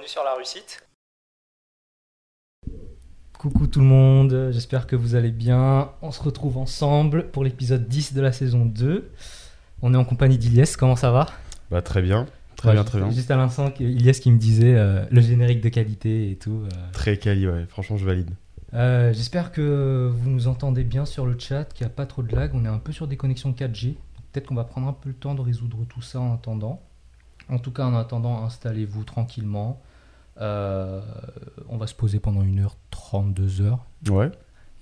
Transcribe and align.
bienvenue 0.00 0.08
sur 0.08 0.24
la 0.24 0.34
réussite. 0.34 0.86
Coucou 3.38 3.66
tout 3.66 3.80
le 3.80 3.86
monde, 3.86 4.50
j'espère 4.50 4.86
que 4.86 4.96
vous 4.96 5.14
allez 5.14 5.30
bien. 5.30 5.90
On 6.00 6.10
se 6.10 6.22
retrouve 6.22 6.56
ensemble 6.56 7.30
pour 7.30 7.44
l'épisode 7.44 7.86
10 7.86 8.14
de 8.14 8.20
la 8.22 8.32
saison 8.32 8.64
2. 8.64 9.10
On 9.82 9.92
est 9.92 9.96
en 9.96 10.04
compagnie 10.04 10.38
d'Iliès, 10.38 10.76
comment 10.76 10.96
ça 10.96 11.10
va? 11.10 11.26
Bah 11.70 11.82
très 11.82 12.00
bien, 12.00 12.26
très 12.56 12.72
bien, 12.72 12.84
très 12.84 12.98
bien. 12.98 13.10
Juste 13.10 13.30
à 13.30 13.36
l'instant, 13.36 13.72
Iliès 13.78 14.20
qui 14.20 14.30
me 14.30 14.38
disait 14.38 14.74
euh, 14.74 15.04
le 15.10 15.20
générique 15.20 15.60
de 15.60 15.68
qualité 15.68 16.30
et 16.30 16.36
tout. 16.36 16.62
euh. 16.64 16.92
Très 16.92 17.18
quali, 17.18 17.46
ouais, 17.46 17.66
franchement 17.66 17.98
je 17.98 18.06
valide. 18.06 18.30
Euh, 18.72 19.12
J'espère 19.12 19.52
que 19.52 20.10
vous 20.14 20.30
nous 20.30 20.48
entendez 20.48 20.84
bien 20.84 21.04
sur 21.04 21.26
le 21.26 21.38
chat, 21.38 21.64
qu'il 21.64 21.86
n'y 21.86 21.92
a 21.92 21.94
pas 21.94 22.06
trop 22.06 22.22
de 22.22 22.34
lag. 22.34 22.52
On 22.54 22.64
est 22.64 22.68
un 22.68 22.78
peu 22.78 22.92
sur 22.92 23.06
des 23.06 23.16
connexions 23.18 23.52
4G. 23.52 23.96
Peut-être 24.32 24.46
qu'on 24.46 24.54
va 24.54 24.64
prendre 24.64 24.86
un 24.88 24.92
peu 24.94 25.10
le 25.10 25.14
temps 25.14 25.34
de 25.34 25.42
résoudre 25.42 25.84
tout 25.88 26.02
ça 26.02 26.20
en 26.20 26.34
attendant. 26.34 26.80
En 27.50 27.58
tout 27.58 27.72
cas, 27.72 27.84
en 27.84 27.96
attendant, 27.96 28.44
installez-vous 28.44 29.04
tranquillement. 29.04 29.82
Euh, 30.38 31.00
on 31.68 31.76
va 31.76 31.86
se 31.86 31.94
poser 31.94 32.18
pendant 32.20 32.42
1h30, 32.42 33.34
2h. 33.34 33.78
Ouais, 34.10 34.30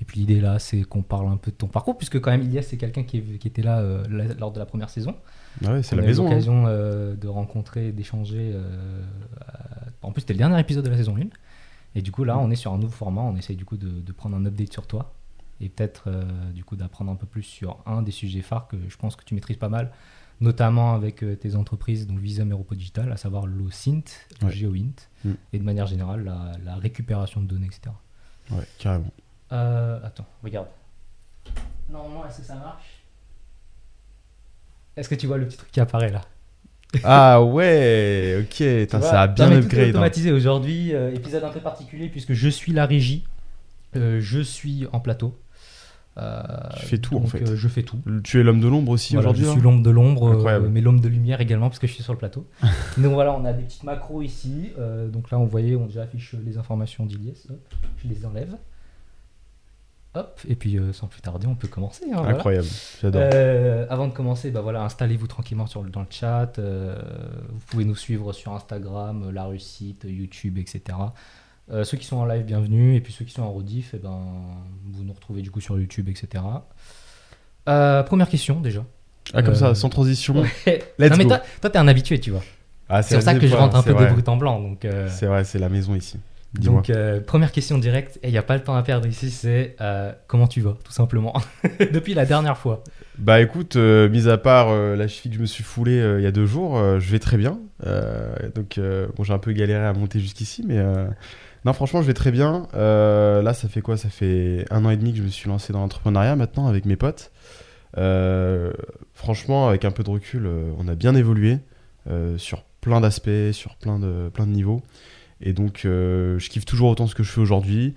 Et 0.00 0.04
puis 0.04 0.20
l'idée 0.20 0.40
là, 0.40 0.58
c'est 0.58 0.82
qu'on 0.82 1.02
parle 1.02 1.28
un 1.28 1.36
peu 1.36 1.50
de 1.50 1.56
ton 1.56 1.66
parcours, 1.66 1.96
puisque 1.96 2.20
quand 2.20 2.30
même, 2.30 2.42
Ilias, 2.42 2.62
c'est 2.62 2.76
quelqu'un 2.76 3.02
qui, 3.02 3.18
était 3.44 3.62
là 3.62 3.80
euh, 3.80 4.04
la- 4.08 4.34
lors 4.34 4.52
de 4.52 4.58
la 4.58 4.66
première 4.66 4.90
saison. 4.90 5.16
Ah 5.64 5.72
ouais 5.72 5.82
c'est 5.82 5.94
On 5.94 5.96
la 5.98 6.02
a 6.02 6.06
eu 6.06 6.08
maison. 6.08 6.26
hein. 6.26 6.28
l'occasion 6.30 6.64
euh, 6.68 7.16
de 7.16 7.26
rencontrer, 7.28 7.90
d'échanger. 7.92 8.54
En 10.02 10.12
plus, 10.12 10.20
c'était 10.20 10.34
le 10.34 10.38
dernier 10.38 10.60
épisode 10.60 10.84
de 10.84 10.90
la 10.90 10.96
saison 10.96 11.16
1. 11.16 11.22
Et 11.94 12.02
du 12.02 12.12
coup, 12.12 12.22
là, 12.24 12.38
on 12.38 12.50
est 12.50 12.56
sur 12.56 12.72
un 12.72 12.78
nouveau 12.78 12.92
format. 12.92 13.22
On 13.22 13.36
essaye 13.36 13.56
du 13.56 13.64
coup 13.64 13.76
de, 13.76 13.88
de 13.88 14.12
prendre 14.12 14.36
un 14.36 14.44
update 14.46 14.72
sur 14.72 14.86
toi. 14.86 15.14
Et 15.60 15.68
peut-être 15.68 16.04
du 16.54 16.62
coup 16.62 16.76
d'apprendre 16.76 17.10
un 17.10 17.16
peu 17.16 17.26
plus 17.26 17.42
sur 17.42 17.78
un 17.84 18.02
des 18.02 18.12
sujets 18.12 18.42
phares 18.42 18.68
que 18.68 18.76
je 18.88 18.96
pense 18.96 19.16
que 19.16 19.24
tu 19.24 19.34
maîtrises 19.34 19.56
pas 19.56 19.68
mal, 19.68 19.90
notamment 20.40 20.94
avec 20.94 21.22
euh, 21.24 21.34
tes 21.36 21.56
entreprises, 21.56 22.06
donc 22.06 22.18
Visum 22.18 22.50
et 22.50 22.54
Digital, 22.74 23.10
à 23.12 23.16
savoir 23.16 23.46
l'OSINT, 23.46 24.04
Ouais. 24.42 24.52
GeoInt, 24.52 24.92
Mm. 25.24 25.32
et 25.52 25.58
de 25.58 25.64
manière 25.64 25.86
générale, 25.86 26.24
la, 26.24 26.52
la 26.64 26.76
récupération 26.76 27.40
de 27.40 27.46
données, 27.46 27.66
etc. 27.66 27.90
Ouais, 28.52 28.64
carrément. 28.78 29.10
Euh, 29.52 29.98
attends, 30.04 30.26
regarde. 30.44 30.68
Normalement, 31.90 32.26
est-ce 32.26 32.38
que 32.38 32.44
ça 32.46 32.54
marche? 32.54 33.02
Est-ce 34.96 35.08
que 35.08 35.14
tu 35.14 35.26
vois 35.26 35.38
le 35.38 35.46
petit 35.46 35.56
truc 35.56 35.70
qui 35.70 35.80
apparaît 35.80 36.10
là? 36.10 36.22
Ah 37.04 37.42
ouais, 37.42 38.38
ok, 38.42 38.86
vois 38.90 39.02
ça 39.02 39.22
a 39.22 39.26
bien 39.26 39.48
tout 39.50 39.56
upgrade. 39.66 39.86
hein. 39.86 39.90
automatisé 39.90 40.32
aujourd'hui, 40.32 40.94
euh, 40.94 41.14
épisode 41.14 41.44
un 41.44 41.50
peu 41.50 41.60
particulier 41.60 42.08
puisque 42.08 42.32
je 42.32 42.48
suis 42.48 42.72
la 42.72 42.86
régie, 42.86 43.24
euh, 43.96 44.20
je 44.20 44.40
suis 44.40 44.86
en 44.92 45.00
plateau. 45.00 45.38
Euh, 46.20 46.42
Tu 46.80 46.86
fais 46.86 46.98
tout, 46.98 47.16
en 47.16 47.26
fait. 47.26 47.42
euh, 47.48 47.56
je 47.56 47.68
fais 47.68 47.82
tout. 47.82 47.98
Tu 48.24 48.40
es 48.40 48.42
l'homme 48.42 48.60
de 48.60 48.66
l'ombre 48.68 48.90
aussi 48.92 49.14
Voilà, 49.14 49.28
aujourd'hui 49.28 49.44
je 49.44 49.48
là 49.48 49.52
suis 49.54 49.62
l'ombre 49.62 49.82
de 49.82 49.90
l'ombre, 49.90 50.48
euh, 50.48 50.68
mais 50.68 50.80
l'ombre 50.80 51.00
de 51.00 51.08
lumière 51.08 51.40
également 51.40 51.68
parce 51.68 51.78
que 51.78 51.86
je 51.86 51.92
suis 51.92 52.02
sur 52.02 52.12
le 52.12 52.18
plateau. 52.18 52.46
donc 52.98 53.12
voilà, 53.12 53.32
on 53.34 53.44
a 53.44 53.52
des 53.52 53.62
petites 53.62 53.84
macros 53.84 54.22
ici. 54.22 54.72
donc 55.12 55.30
là, 55.30 55.38
on 55.38 55.44
voyait, 55.46 55.76
on 55.76 55.86
déjà 55.86 56.02
affiche 56.02 56.34
les 56.44 56.58
informations 56.58 57.06
d'Iliès. 57.06 57.46
Je 58.02 58.08
les 58.08 58.24
enlève. 58.26 58.56
Hop, 60.14 60.40
et 60.48 60.56
puis 60.56 60.78
sans 60.92 61.06
plus 61.06 61.20
tarder, 61.20 61.46
on 61.46 61.54
peut 61.54 61.68
commencer. 61.68 62.04
hein, 62.10 62.16
voilà. 62.22 62.36
Incroyable, 62.36 62.66
j'adore. 63.00 63.22
Avant 63.90 64.08
de 64.08 64.12
commencer, 64.12 64.50
bah 64.50 64.62
voilà, 64.62 64.82
installez-vous 64.82 65.26
tranquillement 65.26 65.66
sur 65.66 65.82
le, 65.82 65.90
dans 65.90 66.00
le 66.00 66.06
chat. 66.10 66.58
vous 66.58 67.60
pouvez 67.68 67.84
nous 67.84 67.94
suivre 67.94 68.32
sur 68.32 68.52
Instagram, 68.54 69.30
la 69.30 69.44
réussite, 69.46 70.04
YouTube, 70.08 70.58
etc. 70.58 70.96
Euh, 71.70 71.84
ceux 71.84 71.96
qui 71.98 72.06
sont 72.06 72.16
en 72.16 72.24
live, 72.24 72.44
bienvenue. 72.44 72.96
Et 72.96 73.00
puis 73.00 73.12
ceux 73.12 73.24
qui 73.24 73.32
sont 73.32 73.42
en 73.42 73.52
rediff, 73.52 73.90
eh 73.94 73.98
ben, 73.98 74.20
vous 74.92 75.04
nous 75.04 75.12
retrouvez 75.12 75.42
du 75.42 75.50
coup 75.50 75.60
sur 75.60 75.78
YouTube, 75.78 76.08
etc. 76.08 76.42
Euh, 77.68 78.02
première 78.02 78.28
question 78.28 78.60
déjà. 78.60 78.84
ah 79.34 79.42
comme 79.42 79.52
euh, 79.54 79.56
ça, 79.56 79.74
sans 79.74 79.88
transition. 79.88 80.34
Let's 80.66 81.10
non, 81.10 81.16
mais 81.16 81.24
go. 81.24 81.28
toi, 81.30 81.42
toi, 81.60 81.70
t'es 81.70 81.78
un 81.78 81.88
habitué, 81.88 82.18
tu 82.18 82.30
vois. 82.30 82.42
Ah, 82.88 83.02
C'est 83.02 83.16
pour 83.16 83.22
ça 83.24 83.34
que 83.34 83.46
je 83.46 83.54
rentre 83.54 83.76
un 83.76 83.82
peu 83.82 83.92
vrai. 83.92 84.10
bruits 84.10 84.24
en 84.26 84.36
blanc. 84.36 84.60
Donc, 84.60 84.84
euh, 84.84 85.08
C'est 85.10 85.26
vrai, 85.26 85.44
c'est 85.44 85.58
la 85.58 85.68
maison 85.68 85.94
ici. 85.94 86.18
Donc 86.54 86.88
euh, 86.88 87.20
première 87.20 87.52
question 87.52 87.76
directe. 87.76 88.18
Et 88.22 88.28
il 88.28 88.32
n'y 88.32 88.38
a 88.38 88.42
pas 88.42 88.56
le 88.56 88.62
temps 88.62 88.74
à 88.74 88.82
perdre 88.82 89.06
ici. 89.06 89.30
C'est 89.30 89.76
euh, 89.82 90.12
comment 90.26 90.46
tu 90.46 90.62
vas, 90.62 90.76
tout 90.82 90.92
simplement, 90.92 91.34
depuis 91.92 92.14
la 92.14 92.24
dernière 92.24 92.56
fois. 92.56 92.82
Bah 93.18 93.40
écoute, 93.42 93.76
euh, 93.76 94.08
mis 94.08 94.28
à 94.28 94.38
part 94.38 94.68
euh, 94.70 94.96
la 94.96 95.08
cheville 95.08 95.32
que 95.32 95.36
je 95.36 95.42
me 95.42 95.46
suis 95.46 95.64
foulée 95.64 96.00
euh, 96.00 96.18
il 96.20 96.24
y 96.24 96.26
a 96.26 96.30
deux 96.30 96.46
jours, 96.46 96.78
euh, 96.78 96.98
je 97.00 97.10
vais 97.10 97.18
très 97.18 97.36
bien. 97.36 97.58
Euh, 97.86 98.34
donc 98.54 98.78
euh, 98.78 99.08
bon, 99.16 99.24
j'ai 99.24 99.34
un 99.34 99.38
peu 99.38 99.52
galéré 99.52 99.84
à 99.84 99.92
monter 99.92 100.20
jusqu'ici, 100.20 100.64
mais 100.66 100.78
euh, 100.78 101.06
franchement, 101.72 102.02
je 102.02 102.06
vais 102.06 102.14
très 102.14 102.30
bien. 102.30 102.68
Euh, 102.74 103.42
là, 103.42 103.54
ça 103.54 103.68
fait 103.68 103.80
quoi? 103.80 103.96
Ça 103.96 104.08
fait 104.08 104.64
un 104.70 104.84
an 104.84 104.90
et 104.90 104.96
demi 104.96 105.12
que 105.12 105.18
je 105.18 105.22
me 105.22 105.28
suis 105.28 105.48
lancé 105.48 105.72
dans 105.72 105.80
l'entrepreneuriat 105.80 106.36
maintenant 106.36 106.66
avec 106.66 106.84
mes 106.84 106.96
potes. 106.96 107.32
Euh, 107.96 108.72
franchement, 109.14 109.68
avec 109.68 109.84
un 109.84 109.90
peu 109.90 110.04
de 110.04 110.10
recul, 110.10 110.46
euh, 110.46 110.70
on 110.78 110.88
a 110.88 110.94
bien 110.94 111.14
évolué 111.14 111.58
sur 112.38 112.62
plein 112.80 113.02
d'aspects, 113.02 113.52
sur 113.52 113.76
plein 113.76 113.98
de, 113.98 114.30
niveaux. 114.46 114.80
Et 115.42 115.52
donc, 115.52 115.80
je 115.84 116.48
kiffe 116.48 116.64
toujours 116.64 116.88
autant 116.88 117.06
ce 117.06 117.14
que 117.14 117.22
je 117.22 117.30
fais 117.30 117.40
aujourd'hui. 117.42 117.94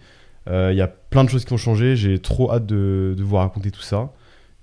Il 0.47 0.73
y 0.73 0.81
a 0.81 0.87
plein 0.87 1.23
de 1.23 1.29
choses 1.29 1.45
qui 1.45 1.53
ont 1.53 1.57
changé. 1.57 1.95
J'ai 1.95 2.19
trop 2.19 2.51
hâte 2.51 2.65
de, 2.65 3.15
vous 3.17 3.37
raconter 3.37 3.71
tout 3.71 3.81
ça. 3.81 4.11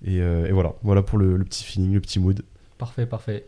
Et, 0.04 0.20
voilà, 0.50 0.74
voilà 0.82 1.02
pour 1.02 1.16
le, 1.16 1.42
petit 1.44 1.64
feeling, 1.64 1.94
le 1.94 2.00
petit 2.00 2.20
mood. 2.20 2.42
Parfait, 2.76 3.06
parfait. 3.06 3.46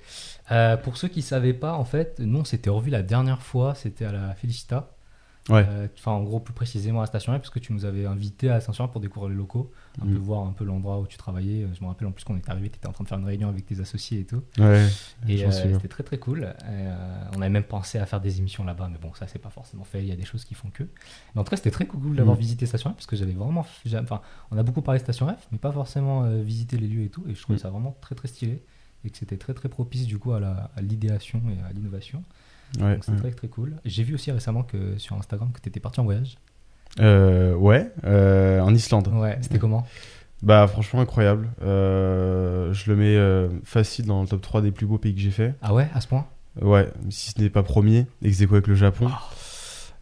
Pour 0.84 0.96
ceux 0.96 1.08
qui 1.08 1.18
ne 1.18 1.24
savaient 1.24 1.52
pas, 1.52 1.74
en 1.74 1.84
fait, 1.84 2.18
nous, 2.18 2.38
on 2.38 2.44
s'était 2.44 2.70
revus 2.70 2.90
la 2.90 3.02
dernière 3.02 3.42
fois, 3.42 3.74
c'était 3.74 4.06
à 4.06 4.12
la 4.12 4.34
Félicita. 4.34 4.88
Ouais. 5.48 5.64
Euh, 5.68 5.88
Enfin, 5.98 6.12
en 6.12 6.22
gros, 6.22 6.38
plus 6.38 6.52
précisément 6.52 7.00
à 7.02 7.06
Station 7.06 7.32
F, 7.32 7.38
parce 7.38 7.50
que 7.50 7.58
tu 7.58 7.72
nous 7.72 7.84
avais 7.84 8.04
invité 8.06 8.50
à 8.50 8.60
Station 8.60 8.86
F 8.86 8.92
pour 8.92 9.00
découvrir 9.00 9.30
les 9.30 9.36
locaux, 9.36 9.72
un 10.00 10.06
peu 10.06 10.14
voir 10.16 10.46
un 10.46 10.52
peu 10.52 10.64
l'endroit 10.64 11.00
où 11.00 11.06
tu 11.06 11.16
travaillais. 11.16 11.66
Je 11.74 11.82
me 11.82 11.88
rappelle 11.88 12.06
en 12.08 12.12
plus 12.12 12.24
qu'on 12.24 12.36
est 12.36 12.48
arrivé, 12.48 12.68
tu 12.70 12.76
étais 12.76 12.86
en 12.86 12.92
train 12.92 13.04
de 13.04 13.08
faire 13.08 13.18
une 13.18 13.24
réunion 13.24 13.48
avec 13.48 13.64
tes 13.66 13.80
associés 13.80 14.20
et 14.20 14.24
tout. 14.24 14.42
Ouais, 14.58 14.86
Et 15.28 15.44
euh, 15.44 15.50
c'était 15.50 15.88
très 15.88 16.02
très 16.02 16.18
cool. 16.18 16.42
Et, 16.44 16.46
euh, 16.66 17.24
on 17.36 17.40
avait 17.40 17.50
même 17.50 17.64
pensé 17.64 17.98
à 17.98 18.06
faire 18.06 18.20
des 18.20 18.38
émissions 18.38 18.64
là-bas, 18.64 18.88
mais 18.92 18.98
bon, 18.98 19.12
ça 19.14 19.26
c'est 19.26 19.38
pas 19.38 19.50
forcément 19.50 19.84
fait. 19.84 20.00
Il 20.02 20.08
y 20.08 20.12
a 20.12 20.16
des 20.16 20.24
choses 20.26 20.44
qui 20.44 20.54
font 20.54 20.68
que. 20.70 20.84
Mais 21.34 21.40
en 21.40 21.44
tout 21.44 21.50
cas, 21.50 21.56
c'était 21.56 21.70
très 21.70 21.86
cool 21.86 22.14
d'avoir 22.16 22.36
Mm. 22.36 22.40
visité 22.40 22.66
Station 22.66 22.90
F 22.90 22.94
parce 22.94 23.06
que 23.06 23.16
j'avais 23.16 23.32
vraiment. 23.32 23.64
Enfin, 23.94 24.20
on 24.50 24.58
a 24.58 24.62
beaucoup 24.62 24.82
parlé 24.82 24.98
de 25.00 25.04
Station 25.04 25.26
F, 25.28 25.48
mais 25.52 25.58
pas 25.58 25.72
forcément 25.72 26.24
euh, 26.24 26.42
visité 26.42 26.76
les 26.76 26.86
lieux 26.86 27.02
et 27.04 27.08
tout. 27.08 27.24
Et 27.28 27.34
je 27.34 27.40
trouvais 27.42 27.56
Mm. 27.56 27.62
ça 27.62 27.70
vraiment 27.70 27.96
très 28.00 28.14
très 28.14 28.28
stylé 28.28 28.62
et 29.04 29.10
que 29.10 29.16
c'était 29.16 29.38
très 29.38 29.54
très 29.54 29.70
propice 29.70 30.06
du 30.06 30.18
coup 30.18 30.32
à 30.32 30.40
l'idéation 30.82 31.40
et 31.48 31.60
à 31.68 31.72
l'innovation. 31.72 32.22
Ouais, 32.78 32.98
c'était 33.00 33.12
ouais. 33.12 33.18
très 33.18 33.30
très 33.32 33.48
cool. 33.48 33.76
J'ai 33.84 34.02
vu 34.04 34.14
aussi 34.14 34.30
récemment 34.30 34.62
que 34.62 34.96
sur 34.98 35.16
Instagram 35.16 35.50
que 35.52 35.60
tu 35.60 35.68
étais 35.68 35.80
parti 35.80 36.00
en 36.00 36.04
voyage. 36.04 36.36
Euh, 36.98 37.54
ouais, 37.54 37.90
euh, 38.04 38.60
en 38.60 38.74
Islande. 38.74 39.08
Ouais, 39.08 39.38
c'était 39.42 39.58
comment? 39.58 39.86
Bah 40.42 40.66
franchement 40.66 41.00
incroyable. 41.00 41.50
Euh, 41.62 42.72
je 42.72 42.90
le 42.90 42.96
mets 42.96 43.60
facile 43.64 44.06
dans 44.06 44.22
le 44.22 44.28
top 44.28 44.40
3 44.40 44.62
des 44.62 44.72
plus 44.72 44.86
beaux 44.86 44.98
pays 44.98 45.14
que 45.14 45.20
j'ai 45.20 45.30
fait. 45.30 45.54
Ah 45.62 45.74
ouais, 45.74 45.88
à 45.94 46.00
ce 46.00 46.08
point? 46.08 46.26
Ouais, 46.60 46.88
si 47.10 47.30
ce 47.30 47.40
n'est 47.40 47.50
pas 47.50 47.62
premier, 47.62 48.06
ex 48.22 48.40
avec 48.42 48.66
le 48.66 48.74
Japon. 48.74 49.08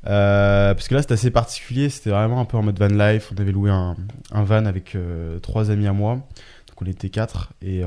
Euh, 0.06 0.74
parce 0.74 0.86
que 0.86 0.94
là 0.94 1.02
c'était 1.02 1.14
assez 1.14 1.32
particulier, 1.32 1.90
c'était 1.90 2.10
vraiment 2.10 2.40
un 2.40 2.44
peu 2.44 2.56
en 2.56 2.62
mode 2.62 2.78
van 2.78 2.86
life. 2.86 3.32
On 3.36 3.40
avait 3.40 3.52
loué 3.52 3.70
un, 3.70 3.96
un 4.32 4.44
van 4.44 4.64
avec 4.64 4.96
trois 5.42 5.70
amis 5.70 5.88
à 5.88 5.92
moi, 5.92 6.14
donc 6.14 6.80
on 6.82 6.86
était 6.86 7.10
quatre 7.10 7.52
et 7.60 7.82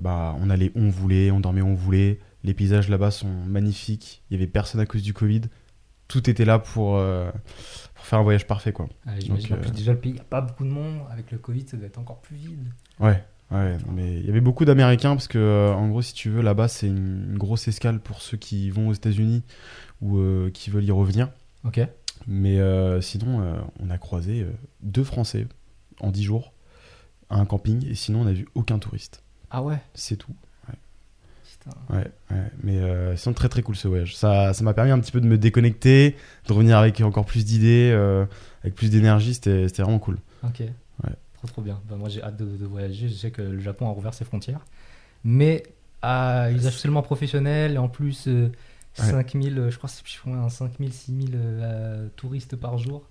bah 0.00 0.34
on 0.40 0.48
allait 0.50 0.72
où 0.74 0.80
on 0.80 0.90
voulait, 0.90 1.30
on 1.30 1.40
dormait 1.40 1.60
où 1.60 1.68
on 1.68 1.74
voulait. 1.74 2.18
Les 2.44 2.54
paysages 2.54 2.88
là-bas 2.88 3.10
sont 3.10 3.28
magnifiques. 3.46 4.22
Il 4.30 4.34
y 4.34 4.36
avait 4.36 4.50
personne 4.50 4.80
à 4.80 4.86
cause 4.86 5.02
du 5.02 5.12
Covid. 5.12 5.42
Tout 6.08 6.28
était 6.28 6.44
là 6.44 6.58
pour 6.58 6.96
euh, 6.96 7.30
pour 7.94 8.04
faire 8.04 8.18
un 8.18 8.22
voyage 8.22 8.46
parfait 8.46 8.72
quoi. 8.72 8.88
Ah, 9.06 9.18
J'imagine. 9.18 9.48
Donc, 9.50 9.58
En 9.58 9.60
plus, 9.62 9.70
euh, 9.70 9.74
déjà 9.74 9.92
le 9.92 9.98
pays, 9.98 10.10
il 10.12 10.14
n'y 10.14 10.20
a 10.20 10.24
pas 10.24 10.40
beaucoup 10.40 10.64
de 10.64 10.70
monde. 10.70 11.00
Avec 11.10 11.30
le 11.30 11.38
Covid, 11.38 11.64
ça 11.66 11.76
doit 11.76 11.86
être 11.86 11.98
encore 11.98 12.20
plus 12.20 12.36
vide. 12.36 12.68
Ouais, 13.00 13.22
mais 13.92 14.18
il 14.18 14.24
y 14.24 14.30
avait 14.30 14.40
beaucoup 14.40 14.64
d'Américains 14.64 15.10
parce 15.14 15.28
que, 15.28 15.36
euh, 15.36 15.74
en 15.74 15.88
gros, 15.88 16.00
si 16.00 16.14
tu 16.14 16.30
veux, 16.30 16.40
là-bas, 16.40 16.68
c'est 16.68 16.86
une, 16.86 17.32
une 17.32 17.38
grosse 17.38 17.68
escale 17.68 18.00
pour 18.00 18.22
ceux 18.22 18.38
qui 18.38 18.70
vont 18.70 18.88
aux 18.88 18.94
États-Unis 18.94 19.42
ou 20.00 20.18
qui 20.54 20.70
veulent 20.70 20.84
y 20.84 20.90
revenir. 20.90 21.28
Ok. 21.64 21.80
Mais 22.26 22.60
euh, 22.60 23.00
sinon, 23.00 23.42
euh, 23.42 23.60
on 23.80 23.90
a 23.90 23.98
croisé 23.98 24.42
euh, 24.42 24.52
deux 24.80 25.04
Français 25.04 25.46
en 26.00 26.10
dix 26.10 26.22
jours 26.22 26.52
à 27.30 27.36
un 27.36 27.46
camping 27.46 27.86
et 27.86 27.94
sinon, 27.94 28.22
on 28.22 28.24
n'a 28.24 28.32
vu 28.32 28.46
aucun 28.54 28.78
touriste. 28.78 29.22
Ah 29.50 29.62
ouais 29.62 29.78
C'est 29.94 30.16
tout. 30.16 30.34
Ouais, 31.90 32.06
ouais. 32.30 32.42
Mais 32.62 32.78
euh, 32.78 33.16
sinon, 33.16 33.34
très 33.34 33.48
très 33.48 33.62
cool 33.62 33.76
ce 33.76 33.86
voyage. 33.88 34.16
Ça 34.16 34.52
ça 34.52 34.64
m'a 34.64 34.74
permis 34.74 34.90
un 34.90 34.98
petit 34.98 35.12
peu 35.12 35.20
de 35.20 35.26
me 35.26 35.38
déconnecter, 35.38 36.16
de 36.48 36.52
revenir 36.52 36.78
avec 36.78 37.00
encore 37.00 37.24
plus 37.24 37.44
d'idées, 37.44 37.90
euh, 37.92 38.24
avec 38.62 38.74
plus 38.74 38.90
d'énergie. 38.90 39.34
C'était 39.34 39.68
c'était 39.68 39.82
vraiment 39.82 39.98
cool. 39.98 40.18
Ok. 40.44 40.62
Trop 41.34 41.48
trop 41.48 41.62
bien. 41.62 41.80
Bah, 41.88 41.96
moi 41.96 42.08
j'ai 42.08 42.22
hâte 42.22 42.36
de, 42.36 42.44
de 42.56 42.66
voyager. 42.66 43.08
Je 43.08 43.14
sais 43.14 43.30
que 43.32 43.42
le 43.42 43.58
Japon 43.60 43.88
a 43.88 43.90
rouvert 43.90 44.14
ses 44.14 44.24
frontières. 44.24 44.60
Mais 45.24 45.64
à 46.00 46.50
usage 46.52 46.74
seulement 46.78 47.02
professionnel 47.02 47.74
et 47.74 47.78
en 47.78 47.88
plus 47.88 48.26
euh, 48.28 48.50
Ouais. 48.98 49.06
5000, 49.10 49.58
euh, 49.58 49.70
je 49.70 49.78
crois 49.78 49.88
que 49.88 49.96
c'est 49.96 50.02
je 50.06 50.20
crois, 50.20 50.34
un 50.36 50.50
5000, 50.50 50.92
6000 50.92 51.30
euh, 51.34 52.08
touristes 52.14 52.56
par 52.56 52.76
jour, 52.76 53.08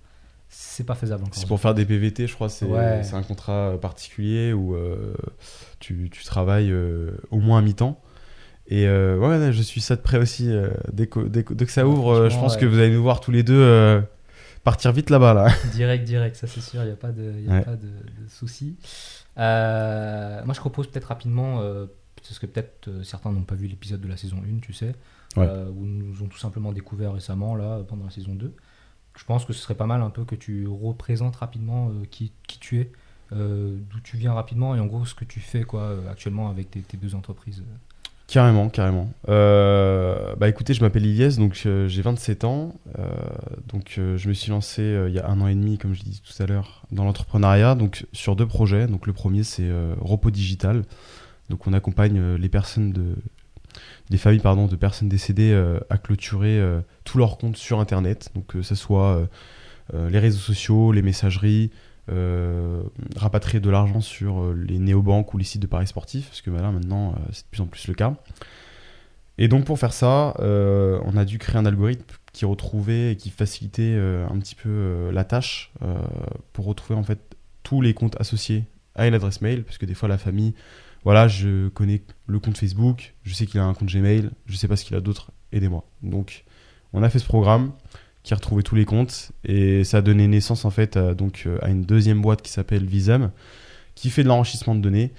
c'est 0.48 0.84
pas 0.86 0.94
faisable 0.94 1.24
encore. 1.24 1.34
C'est 1.34 1.48
pour 1.48 1.58
faire 1.60 1.74
des 1.74 1.84
PVT, 1.84 2.26
je 2.28 2.34
crois. 2.34 2.48
C'est 2.48 2.66
Ouais. 2.66 3.02
un 3.12 3.22
contrat 3.24 3.76
particulier 3.80 4.52
où 4.52 4.74
euh, 4.76 5.14
tu, 5.80 6.08
tu 6.10 6.24
travailles 6.24 6.70
euh, 6.70 7.16
au 7.32 7.38
moins 7.40 7.58
à 7.58 7.62
mi-temps. 7.62 8.00
Et 8.74 8.86
euh, 8.88 9.18
ouais, 9.18 9.52
je 9.52 9.60
suis 9.60 9.82
ça 9.82 9.96
de 9.96 10.00
près 10.00 10.16
aussi. 10.16 10.50
euh, 10.50 10.70
dès, 10.90 11.06
que, 11.06 11.20
dès, 11.20 11.44
que, 11.44 11.52
dès 11.52 11.66
que 11.66 11.70
ça 11.72 11.86
ouvre, 11.86 12.10
euh, 12.14 12.28
je 12.30 12.36
pense 12.38 12.54
ouais. 12.54 12.60
que 12.62 12.64
vous 12.64 12.78
allez 12.78 12.90
nous 12.94 13.02
voir 13.02 13.20
tous 13.20 13.30
les 13.30 13.42
deux 13.42 14.02
partir 14.64 14.92
vite 14.92 15.10
là-bas. 15.10 15.34
Là. 15.34 15.48
Direct, 15.74 16.04
direct, 16.04 16.36
ça 16.36 16.46
c'est 16.46 16.62
sûr, 16.62 16.80
il 16.82 16.86
n'y 16.86 16.92
a 16.92 16.96
pas 16.96 17.12
de, 17.12 17.22
y 17.40 17.50
a 17.50 17.52
Ouais. 17.52 17.62
pas 17.62 17.76
de, 17.76 17.88
de 17.88 18.28
souci. 18.30 18.76
Moi 19.36 20.54
je 20.54 20.60
propose 20.60 20.86
peut-être 20.86 21.04
rapidement, 21.04 21.60
parce 22.16 22.38
que 22.38 22.46
peut-être 22.46 22.88
certains 23.02 23.30
n'ont 23.30 23.42
pas 23.42 23.56
vu 23.56 23.66
l'épisode 23.66 24.00
de 24.00 24.08
la 24.08 24.16
saison 24.16 24.38
1, 24.38 24.60
tu 24.60 24.72
sais, 24.72 24.94
Ouais. 25.36 25.46
euh, 25.48 25.68
ou 25.68 25.84
nous 25.86 26.22
ont 26.22 26.26
tout 26.28 26.38
simplement 26.38 26.72
découvert 26.72 27.12
récemment, 27.14 27.54
là, 27.56 27.80
pendant 27.86 28.04
la 28.04 28.10
saison 28.10 28.34
2. 28.34 28.54
Je 29.18 29.24
pense 29.24 29.44
que 29.44 29.52
ce 29.52 29.60
serait 29.60 29.74
pas 29.74 29.86
mal 29.86 30.00
un 30.00 30.10
peu 30.10 30.24
que 30.24 30.34
tu 30.34 30.66
représentes 30.66 31.36
rapidement 31.36 31.90
qui, 32.10 32.32
qui 32.48 32.58
tu 32.58 32.80
es, 32.80 32.90
d'où 33.32 34.00
tu 34.02 34.16
viens 34.16 34.32
rapidement, 34.32 34.74
et 34.74 34.80
en 34.80 34.86
gros 34.86 35.04
ce 35.04 35.14
que 35.14 35.26
tu 35.26 35.40
fais 35.40 35.64
quoi, 35.64 35.96
actuellement 36.10 36.48
avec 36.48 36.70
tes, 36.70 36.80
tes 36.80 36.96
deux 36.96 37.14
entreprises. 37.14 37.62
Carrément, 38.32 38.70
carrément. 38.70 39.12
Euh, 39.28 40.34
bah 40.36 40.48
écoutez, 40.48 40.72
je 40.72 40.80
m'appelle 40.80 41.04
Ilyes, 41.04 41.36
donc 41.36 41.64
euh, 41.66 41.86
j'ai 41.86 42.00
27 42.00 42.44
ans. 42.44 42.74
Euh, 42.98 43.04
donc 43.68 43.92
je 43.98 44.26
me 44.26 44.32
suis 44.32 44.50
lancé 44.50 44.82
il 45.06 45.12
y 45.12 45.18
a 45.18 45.28
un 45.28 45.38
an 45.42 45.48
et 45.48 45.54
demi, 45.54 45.76
comme 45.76 45.92
je 45.92 46.02
disais 46.02 46.22
tout 46.24 46.42
à 46.42 46.46
l'heure, 46.46 46.86
dans 46.92 47.04
l'entrepreneuriat, 47.04 47.74
donc 47.74 48.06
sur 48.14 48.34
deux 48.34 48.46
projets. 48.46 48.86
Donc 48.86 49.06
le 49.06 49.12
premier 49.12 49.42
c'est 49.42 49.70
Repos 50.00 50.30
Digital. 50.30 50.84
Donc 51.50 51.66
on 51.66 51.74
accompagne 51.74 52.36
les 52.36 52.48
personnes 52.48 52.92
de 52.92 53.16
des 54.08 54.16
familles 54.16 54.40
pardon 54.40 54.66
de 54.66 54.76
personnes 54.76 55.10
décédées 55.10 55.54
à 55.90 55.98
clôturer 55.98 56.58
tous 57.04 57.18
leurs 57.18 57.36
comptes 57.36 57.58
sur 57.58 57.80
internet. 57.80 58.30
Donc 58.34 58.46
que 58.46 58.62
ce 58.62 58.74
soit 58.74 59.28
les 59.92 60.18
réseaux 60.18 60.40
sociaux, 60.40 60.90
les 60.92 61.02
messageries, 61.02 61.70
euh, 62.08 62.82
rapatrier 63.16 63.60
de 63.60 63.70
l'argent 63.70 64.00
sur 64.00 64.42
euh, 64.42 64.54
les 64.54 64.80
néobanques 64.80 65.32
ou 65.34 65.38
les 65.38 65.44
sites 65.44 65.62
de 65.62 65.68
paris 65.68 65.86
sportifs, 65.86 66.26
parce 66.26 66.40
que 66.40 66.50
bah, 66.50 66.60
là 66.60 66.72
maintenant 66.72 67.12
euh, 67.12 67.20
c'est 67.30 67.44
de 67.44 67.50
plus 67.50 67.60
en 67.60 67.66
plus 67.66 67.86
le 67.86 67.94
cas. 67.94 68.14
Et 69.38 69.48
donc 69.48 69.64
pour 69.64 69.78
faire 69.78 69.92
ça, 69.92 70.34
on 70.38 71.16
a 71.16 71.24
dû 71.24 71.38
créer 71.38 71.56
un 71.56 71.64
algorithme 71.64 72.04
qui 72.32 72.44
retrouvait 72.44 73.12
et 73.12 73.16
qui 73.16 73.30
facilitait 73.30 73.96
un 73.96 74.38
petit 74.38 74.54
peu 74.54 75.10
la 75.10 75.24
tâche 75.24 75.72
pour 76.52 76.66
retrouver 76.66 76.98
en 76.98 77.02
fait 77.02 77.18
tous 77.62 77.80
les 77.80 77.94
comptes 77.94 78.20
associés 78.20 78.66
à 78.94 79.08
une 79.08 79.14
adresse 79.14 79.40
mail, 79.40 79.64
parce 79.64 79.78
que 79.78 79.86
des 79.86 79.94
fois 79.94 80.06
la 80.06 80.18
famille, 80.18 80.54
voilà, 81.02 81.28
je 81.28 81.68
connais 81.68 82.02
le 82.26 82.38
compte 82.40 82.58
Facebook, 82.58 83.14
je 83.24 83.32
sais 83.32 83.46
qu'il 83.46 83.58
a 83.58 83.64
un 83.64 83.72
compte 83.72 83.88
Gmail, 83.88 84.30
je 84.46 84.54
sais 84.54 84.68
pas 84.68 84.76
ce 84.76 84.84
qu'il 84.84 84.96
a 84.96 85.00
d'autre, 85.00 85.32
aidez-moi. 85.50 85.82
Donc 86.02 86.44
on 86.92 87.02
a 87.02 87.08
fait 87.08 87.18
ce 87.18 87.26
programme 87.26 87.72
qui 88.22 88.32
a 88.32 88.36
retrouvé 88.36 88.62
tous 88.62 88.74
les 88.74 88.84
comptes 88.84 89.32
et 89.44 89.84
ça 89.84 89.98
a 89.98 90.02
donné 90.02 90.28
naissance 90.28 90.64
en 90.64 90.70
fait 90.70 90.96
à, 90.96 91.14
donc 91.14 91.44
euh, 91.46 91.58
à 91.60 91.70
une 91.70 91.82
deuxième 91.82 92.22
boîte 92.22 92.42
qui 92.42 92.50
s'appelle 92.50 92.84
Visum 92.84 93.30
qui 93.94 94.10
fait 94.10 94.22
de 94.22 94.28
l'enrichissement 94.28 94.74
de 94.74 94.80
données 94.80 95.12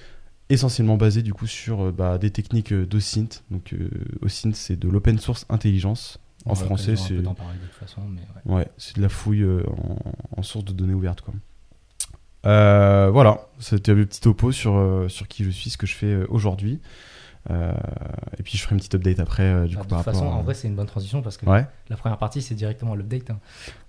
essentiellement 0.50 0.98
basé 0.98 1.22
du 1.22 1.34
coup 1.34 1.48
sur 1.48 1.82
euh, 1.82 1.92
bah, 1.92 2.18
des 2.18 2.32
techniques 2.32 2.72
euh, 2.72 2.86
d'OSINT. 2.86 3.44
Donc 3.52 3.76
OSINT 4.22 4.54
c'est 4.54 4.78
de 4.78 4.88
l'open 4.88 5.20
source 5.20 5.46
intelligence. 5.50 6.20
En 6.46 6.56
français 6.56 6.98
c'est 6.98 7.14
de 7.14 7.28
ouais. 8.46 8.54
ouais, 8.56 8.68
la 8.98 9.08
fouille 9.08 9.46
en, 9.46 9.98
en 10.36 10.44
source 10.44 10.66
de 10.66 10.74
données 10.74 10.94
ouvertes 10.94 11.22
quoi. 11.22 11.34
Euh, 12.46 13.10
voilà, 13.10 13.48
c'était 13.60 13.94
le 13.94 14.06
petit 14.06 14.20
topo 14.20 14.52
sur, 14.52 15.06
sur 15.08 15.30
qui 15.30 15.46
je 15.46 15.50
suis, 15.50 15.70
ce 15.70 15.78
que 15.78 15.88
je 15.88 15.96
fais 15.96 16.26
aujourd'hui. 16.28 16.82
Euh, 17.52 17.74
et 18.38 18.44
puis 18.44 18.58
je 18.58 18.64
ferai 18.64 18.74
une 18.76 18.80
petite 18.80 18.96
update 18.96 19.20
après 19.20 19.44
euh, 19.44 19.66
du 19.68 19.76
Bah, 19.76 19.82
coup 19.82 19.88
de 19.88 19.94
toute 19.96 20.04
façon, 20.04 20.30
à- 20.32 20.34
en 20.36 20.42
vrai, 20.44 20.54
c'est 20.54 20.68
une 20.70 20.76
bonne 20.76 20.88
transition 20.88 21.22
parce 21.22 21.36
que 21.38 21.46
Ouais. 21.46 21.68
la 21.90 21.98
première 21.98 22.18
partie, 22.18 22.42
c'est 22.42 22.56
directement 22.56 22.96
l'update. 22.96 23.32
hein. 23.32 23.40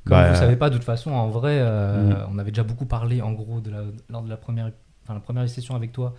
Comme 0.04 0.10
Bah, 0.16 0.26
vous 0.26 0.32
ne 0.34 0.38
savez 0.38 0.56
pas, 0.56 0.70
de 0.70 0.74
toute 0.76 0.84
façon, 0.84 1.12
en 1.12 1.28
vrai, 1.30 1.58
euh, 1.60 2.26
Mm. 2.26 2.28
on 2.32 2.38
avait 2.38 2.50
déjà 2.50 2.64
beaucoup 2.64 2.86
parlé, 2.86 3.22
en 3.22 3.32
gros, 3.32 3.60
de 3.60 3.70
la, 3.70 3.82
lors 4.10 4.22
de 4.22 4.28
la 4.28 4.36
première, 4.36 4.70
enfin, 5.04 5.14
la 5.14 5.20
première 5.20 5.48
session 5.48 5.76
avec 5.76 5.92
toi. 5.92 6.14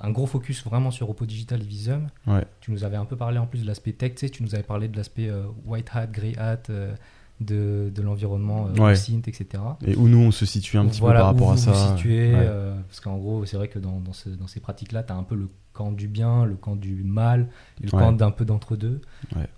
Un 0.00 0.10
gros 0.10 0.26
focus 0.26 0.64
vraiment 0.64 0.90
sur 0.90 1.08
Oppo 1.10 1.26
Digital 1.26 1.60
et 1.60 1.64
Visum. 1.64 2.08
Ouais. 2.26 2.44
Tu 2.60 2.72
nous 2.72 2.82
avais 2.84 2.96
un 2.96 3.04
peu 3.04 3.16
parlé 3.16 3.38
en 3.38 3.46
plus 3.46 3.62
de 3.62 3.66
l'aspect 3.66 3.92
tech, 3.92 4.14
tu 4.14 4.26
sais, 4.26 4.30
tu 4.30 4.42
nous 4.42 4.54
avais 4.54 4.64
parlé 4.64 4.88
de 4.88 4.96
l'aspect 4.96 5.28
euh, 5.28 5.44
white 5.66 5.90
hat, 5.94 6.06
grey 6.06 6.36
hat, 6.38 6.62
euh, 6.70 6.94
de, 7.44 7.90
de 7.94 8.02
l'environnement, 8.02 8.68
euh, 8.68 8.80
Ouais. 8.80 8.94
synth, 8.96 9.28
etc. 9.28 9.62
Et 9.86 9.94
où 9.96 10.08
nous 10.08 10.18
on 10.18 10.30
se 10.30 10.46
situe 10.46 10.78
un 10.78 10.86
petit 10.86 11.00
voilà, 11.00 11.20
peu 11.20 11.22
par 11.22 11.26
rapport 11.32 11.48
où 11.48 11.50
à 11.50 11.54
vous 11.54 11.60
ça. 11.60 11.72
vous 11.72 11.96
situez, 11.96 12.32
Ouais. 12.32 12.40
euh, 12.42 12.74
parce 12.88 13.00
qu'en 13.00 13.16
gros, 13.18 13.44
c'est 13.44 13.56
vrai 13.56 13.68
que 13.68 13.78
dans, 13.78 14.00
dans, 14.00 14.12
ce- 14.12 14.28
dans 14.30 14.46
ces 14.46 14.60
pratiques-là, 14.60 15.02
tu 15.02 15.12
as 15.12 15.16
un 15.16 15.22
peu 15.22 15.34
le 15.34 15.48
camp 15.72 15.90
du 15.92 16.06
bien, 16.08 16.44
le 16.44 16.54
camp 16.56 16.76
du 16.76 17.02
mal, 17.02 17.48
et 17.82 17.86
le 17.86 17.94
Ouais. 17.94 18.00
camp 18.00 18.12
d'un 18.12 18.30
peu 18.30 18.44
d'entre-deux. 18.44 19.00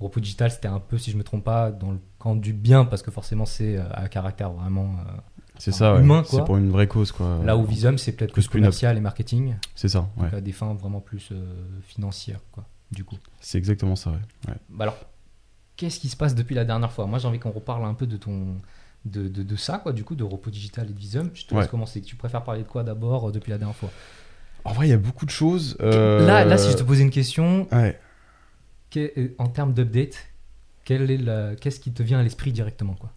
Repos 0.00 0.20
Digital, 0.20 0.50
c'était 0.50 0.69
un 0.69 0.78
peu, 0.81 0.96
si 0.98 1.10
je 1.10 1.16
me 1.16 1.25
trompe 1.25 1.42
pas, 1.44 1.70
dans 1.72 1.90
le 1.90 1.98
camp 2.19 2.36
du 2.36 2.52
bien, 2.52 2.84
parce 2.84 3.02
que 3.02 3.10
forcément, 3.10 3.46
c'est 3.46 3.76
euh, 3.76 3.82
à 3.92 4.08
caractère 4.08 4.50
vraiment. 4.52 4.94
euh, 5.00 5.12
C'est 5.58 5.72
ça, 5.72 5.98
humain, 5.98 6.22
c'est 6.26 6.44
pour 6.44 6.56
une 6.56 6.70
vraie 6.70 6.88
cause 6.88 7.12
quoi. 7.12 7.40
là 7.44 7.56
où 7.56 7.64
Visum, 7.64 7.96
c'est 7.98 8.12
peut-être 8.12 8.32
plus 8.32 8.48
commercial 8.48 8.96
et 8.96 9.00
marketing, 9.00 9.54
C'est 9.75 9.88
ça, 9.88 10.08
donc 10.16 10.32
à 10.32 10.40
des 10.40 10.52
fins 10.52 10.75
vraiment 10.75 11.00
plus 11.00 11.28
euh, 11.32 11.44
financières, 11.82 12.40
quoi, 12.52 12.64
du 12.92 13.04
coup. 13.04 13.16
C'est 13.40 13.58
exactement 13.58 13.94
ça, 13.96 14.10
ouais. 14.10 14.54
Bah 14.70 14.84
alors, 14.84 14.96
qu'est-ce 15.76 16.00
qui 16.00 16.09
se 16.09 16.17
passe 16.17 16.35
depuis 16.35 16.55
la 16.55 16.65
dernière 16.65 16.93
fois? 16.93 17.06
Moi, 17.06 17.19
j'ai 17.19 17.29
envie 17.29 17.38
qu'on 17.38 17.50
reparle 17.50 17.85
un 17.85 17.94
peu 17.94 18.06
de 18.06 18.17
ton. 18.17 18.56
De, 19.05 19.29
de, 19.29 19.43
de 19.43 19.56
ça, 19.56 19.76
quoi, 19.79 19.93
du 19.93 20.03
coup, 20.03 20.15
de 20.15 20.25
Repos 20.25 20.50
Digital 20.50 20.88
et 20.88 20.93
de 20.94 20.99
Visum. 20.99 21.29
Je 21.35 21.44
te 21.44 21.55
laisse 21.55 21.65
Ouais. 21.65 21.69
commencer. 21.71 22.00
Tu 22.00 22.17
préfères 22.17 22.43
parler 22.43 22.62
de 22.62 22.67
quoi 22.69 22.82
d'abord 22.85 23.29
euh, 23.29 23.32
depuis 23.32 23.50
la 23.50 23.59
dernière 23.59 23.76
fois? 23.76 23.91
En 24.65 24.73
vrai, 24.73 24.87
il 24.87 24.91
y 24.91 24.94
a 24.94 24.99
beaucoup 24.99 25.26
de 25.26 25.31
choses. 25.31 25.76
euh, 25.82 26.26
là, 26.26 26.44
là, 26.47 26.56
si 26.56 26.71
je 26.73 26.76
te 26.79 26.82
posais 26.82 27.03
une 27.03 27.11
question, 27.11 27.69
Ouais. 27.71 28.00
euh, 28.97 29.29
en 29.37 29.49
termes 29.49 29.75
d'update, 29.75 30.17
qu'est-ce 30.87 31.81
qui 31.81 31.93
te 31.93 32.03
vient 32.03 32.19
à 32.19 32.23
l'esprit 32.23 32.50
directement 32.53 32.94
quoi? 32.94 33.12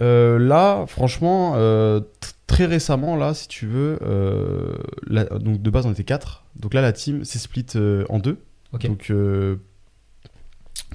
Euh, 0.00 0.38
là, 0.38 0.86
franchement, 0.86 1.52
euh, 1.56 2.00
très 2.46 2.64
récemment, 2.66 3.16
là, 3.16 3.34
si 3.34 3.48
tu 3.48 3.66
veux, 3.66 3.98
euh, 4.02 4.76
la- 5.06 5.24
donc 5.24 5.60
de 5.60 5.70
base 5.70 5.86
on 5.86 5.92
était 5.92 6.04
4. 6.04 6.44
Donc 6.56 6.72
là, 6.74 6.80
la 6.80 6.92
team 6.92 7.24
s'est 7.24 7.38
split 7.38 7.66
en 8.08 8.18
deux. 8.18 8.38
Ok. 8.72 8.86
Donc 8.86 9.12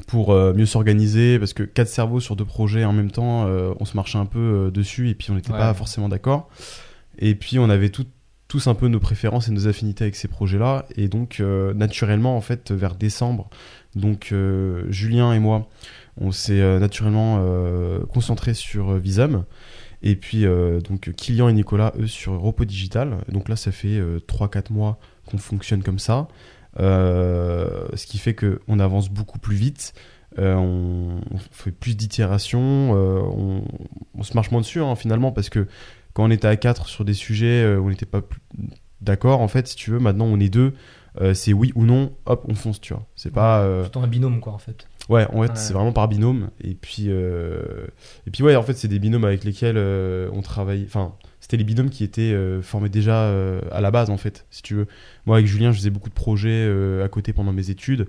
pour 0.08 0.32
euh, 0.32 0.54
mieux 0.54 0.66
s'organiser, 0.66 1.38
parce 1.40 1.54
que 1.54 1.64
quatre 1.64 1.88
cerveaux 1.90 2.20
sur 2.20 2.36
deux 2.36 2.46
projets 2.46 2.86
en 2.86 2.94
même 2.94 3.12
temps, 3.12 3.46
euh, 3.48 3.74
on 3.80 3.86
se 3.86 3.96
marchait 3.96 4.18
un 4.18 4.26
peu 4.26 4.40
euh, 4.40 4.72
dessus 4.72 5.10
et 5.10 5.16
puis 5.16 5.32
on 5.32 5.36
n'était 5.36 5.52
Ouais. 5.52 5.58
pas 5.60 5.74
forcément 5.74 6.10
d'accord. 6.10 6.50
Et 7.20 7.36
puis 7.36 7.60
on 7.60 7.70
avait 7.70 7.90
tout- 7.90 8.06
tous 8.48 8.68
un 8.68 8.74
peu 8.76 8.88
nos 8.88 9.00
préférences 9.00 9.48
et 9.48 9.52
nos 9.52 9.68
affinités 9.68 10.04
avec 10.04 10.16
ces 10.16 10.28
projets-là. 10.28 10.86
Et 10.98 11.08
donc 11.08 11.42
naturellement, 11.74 12.36
en 12.36 12.42
fait, 12.42 12.72
vers 12.72 12.96
décembre, 12.96 13.50
donc 13.96 14.34
Julien 14.90 15.32
et 15.32 15.40
moi, 15.40 15.70
on 16.20 16.34
s'est 16.34 16.80
naturellement 16.80 17.42
concentré 18.14 18.54
sur 18.54 18.96
Visum. 18.98 19.46
Et 20.04 20.18
puis 20.18 20.46
euh, 20.46 20.82
donc 20.82 21.12
Kylian 21.16 21.48
et 21.48 21.54
Nicolas, 21.54 21.94
eux, 21.98 22.08
sur 22.08 22.42
Repos 22.42 22.66
Digital. 22.66 23.20
Donc 23.30 23.48
là, 23.48 23.56
ça 23.56 23.72
fait 23.72 24.02
3-4 24.28 24.74
mois 24.74 25.00
qu'on 25.28 25.38
fonctionne 25.38 25.82
comme 25.82 26.00
ça. 26.00 26.28
Euh, 26.80 27.88
ce 27.96 28.06
qui 28.08 28.18
fait 28.18 28.34
qu'on 28.36 28.80
avance 28.80 29.10
beaucoup 29.10 29.40
plus 29.40 29.56
vite. 29.56 29.94
Euh, 30.40 30.56
on, 30.56 31.20
on 31.34 31.38
fait 31.52 31.72
plus 31.72 31.96
d'itérations. 31.98 32.96
euh, 32.96 33.20
on, 33.22 33.64
on 34.18 34.24
se 34.24 34.34
marche 34.34 34.52
moins 34.52 34.62
dessus 34.62 34.80
hein, 34.82 34.96
finalement 34.96 35.32
parce 35.34 35.50
que 35.50 35.68
quand 36.14 36.24
on 36.24 36.32
était 36.32 36.48
à 36.48 36.56
4 36.56 36.88
sur 36.88 37.04
des 37.04 37.14
sujets 37.14 37.64
euh, 37.64 37.78
où 37.78 37.88
on 37.88 37.90
n'était 37.90 38.06
pas 38.06 38.22
d'accord, 39.02 39.42
en 39.42 39.48
fait, 39.50 39.68
si 39.68 39.76
tu 39.76 39.92
veux, 39.92 40.00
maintenant 40.00 40.26
on 40.26 40.40
est 40.40 40.48
deux. 40.50 40.74
c'est 41.34 41.52
oui 41.52 41.74
ou 41.76 41.84
non, 41.84 42.14
hop, 42.26 42.46
on 42.48 42.56
fonce, 42.56 42.80
tu 42.80 42.94
vois. 42.94 43.06
C'est 43.16 43.34
pas. 43.34 43.62
euh, 43.64 43.82
Plutôt 43.82 44.00
un 44.00 44.08
binôme 44.08 44.40
quoi 44.40 44.54
en 44.54 44.58
fait. 44.58 44.88
Ouais, 45.10 45.26
en 45.28 45.32
fait, 45.32 45.38
Ouais. 45.40 45.48
c'est 45.56 45.74
vraiment 45.74 45.92
par 45.92 46.08
binôme. 46.08 46.50
Et 46.64 46.76
puis, 46.76 47.08
et 47.10 48.32
puis 48.32 48.44
ouais, 48.44 48.56
en 48.56 48.64
fait, 48.64 48.74
c'est 48.74 48.88
des 48.88 49.00
binômes 49.00 49.26
avec 49.26 49.44
lesquels 49.44 49.78
on 49.78 50.42
travaille. 50.42 50.84
Enfin, 50.86 51.14
c'était 51.52 51.58
les 51.58 51.66
binômes 51.66 51.90
qui 51.90 52.06
étaient 52.06 52.32
euh, 52.32 52.62
formés 52.62 52.88
déjà 52.88 53.24
euh, 53.24 53.60
à 53.74 53.82
la 53.82 53.92
base, 53.92 54.10
en 54.10 54.16
fait, 54.16 54.46
si 54.52 54.62
tu 54.62 54.74
veux. 54.74 54.88
Moi, 55.26 55.36
avec 55.36 55.48
Julien, 55.48 55.74
je 55.74 55.78
faisais 55.80 55.90
beaucoup 55.90 56.08
de 56.08 56.14
projets 56.14 56.66
euh, 56.66 57.04
à 57.04 57.10
côté 57.10 57.34
pendant 57.34 57.52
mes 57.52 57.70
études. 57.70 58.08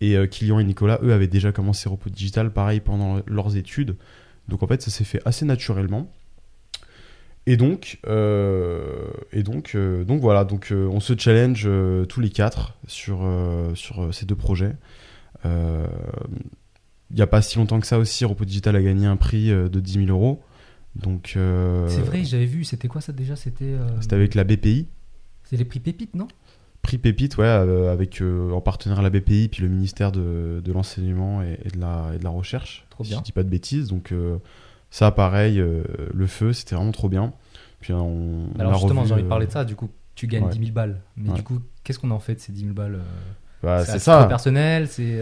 Et 0.00 0.16
Kylian 0.28 0.58
et 0.58 0.64
Nicolas, 0.64 0.98
eux, 1.02 1.12
avaient 1.12 1.28
déjà 1.28 1.52
commencé 1.52 1.88
Repos 1.88 2.10
Digital, 2.10 2.50
pareil, 2.52 2.80
pendant 2.80 3.20
leurs 3.26 3.56
études. 3.56 3.94
Donc, 4.48 4.64
en 4.64 4.66
fait, 4.66 4.82
ça 4.82 4.90
s'est 4.90 5.04
fait 5.04 5.20
assez 5.24 5.44
naturellement. 5.44 6.10
Et 7.46 7.56
donc, 7.56 8.00
et 8.06 9.42
donc, 9.42 9.76
donc 9.76 10.20
voilà, 10.20 10.44
donc 10.44 10.72
on 10.72 11.00
se 11.00 11.12
challenge 11.18 11.68
tous 12.08 12.20
les 12.20 12.30
quatre 12.30 12.78
sur, 12.86 13.28
sur 13.74 14.14
ces 14.14 14.24
deux 14.24 14.36
projets. 14.36 14.74
Il 15.44 15.50
n'y 17.14 17.20
a 17.20 17.26
pas 17.26 17.42
si 17.42 17.58
longtemps 17.58 17.78
que 17.78 17.86
ça 17.86 17.98
aussi, 17.98 18.24
Repos 18.24 18.46
Digital 18.46 18.76
a 18.76 18.82
gagné 18.82 19.04
un 19.04 19.16
prix 19.16 19.50
de 19.50 19.80
10 19.80 20.06
000 20.06 20.06
euros. 20.06 20.42
Donc, 20.96 21.34
euh, 21.36 21.86
C'est 21.88 22.00
vrai, 22.02 22.24
j'avais 22.24 22.46
vu. 22.46 22.64
C'était 22.64 22.88
quoi 22.88 23.00
ça 23.00 23.12
déjà? 23.12 23.36
C'était. 23.36 23.64
euh, 23.64 23.86
C'était 24.00 24.16
avec 24.16 24.34
la 24.34 24.44
BPI. 24.44 24.88
C'est 25.44 25.56
les 25.56 25.64
prix 25.64 25.80
pépites 25.80 26.14
non? 26.14 26.28
Prix 26.82 26.96
Pépite, 26.96 27.36
ouais, 27.36 27.44
euh, 27.44 27.92
avec 27.92 28.22
euh, 28.22 28.52
en 28.52 28.62
partenaire 28.62 29.02
la 29.02 29.10
BPI 29.10 29.48
puis 29.48 29.62
le 29.62 29.68
ministère 29.68 30.12
de, 30.12 30.62
de 30.64 30.72
l'enseignement 30.72 31.42
et, 31.42 31.58
et 31.64 31.68
de 31.68 31.78
la, 31.78 32.12
et 32.14 32.18
de 32.18 32.24
la 32.24 32.30
recherche. 32.30 32.86
Trop 32.88 33.04
si 33.04 33.10
bien. 33.10 33.18
je 33.18 33.24
dis 33.24 33.32
pas 33.32 33.42
de 33.42 33.50
bêtises. 33.50 33.88
Donc 33.88 34.12
euh, 34.12 34.38
ça, 34.90 35.10
pareil, 35.10 35.56
le 35.58 36.26
feu, 36.26 36.52
c'était 36.54 36.74
vraiment 36.76 36.90
trop 36.92 37.10
bien. 37.10 37.34
Puis 37.80 37.92
on, 37.92 38.48
Alors 38.58 38.72
a 38.72 38.78
justement, 38.78 39.04
j'ai 39.04 39.12
envie 39.12 39.22
de 39.24 39.28
parler 39.28 39.46
de 39.46 39.52
ça. 39.52 39.64
Du 39.66 39.74
coup, 39.76 39.90
tu 40.14 40.26
gagnes 40.26 40.44
ouais. 40.44 40.50
10 40.52 40.58
000 40.58 40.70
balles. 40.72 41.00
Mais 41.18 41.28
Ouais. 41.28 41.34
du 41.34 41.42
coup, 41.42 41.58
qu'est-ce 41.84 41.98
qu'on 41.98 42.10
en 42.12 42.18
fait 42.18 42.36
de 42.36 42.40
ces 42.40 42.52
10 42.52 42.62
000 42.62 42.72
balles 42.72 43.00
bah, 43.62 43.84
c'est 43.84 43.98
ça. 43.98 44.24
personnel, 44.24 44.88
c'est. 44.88 45.20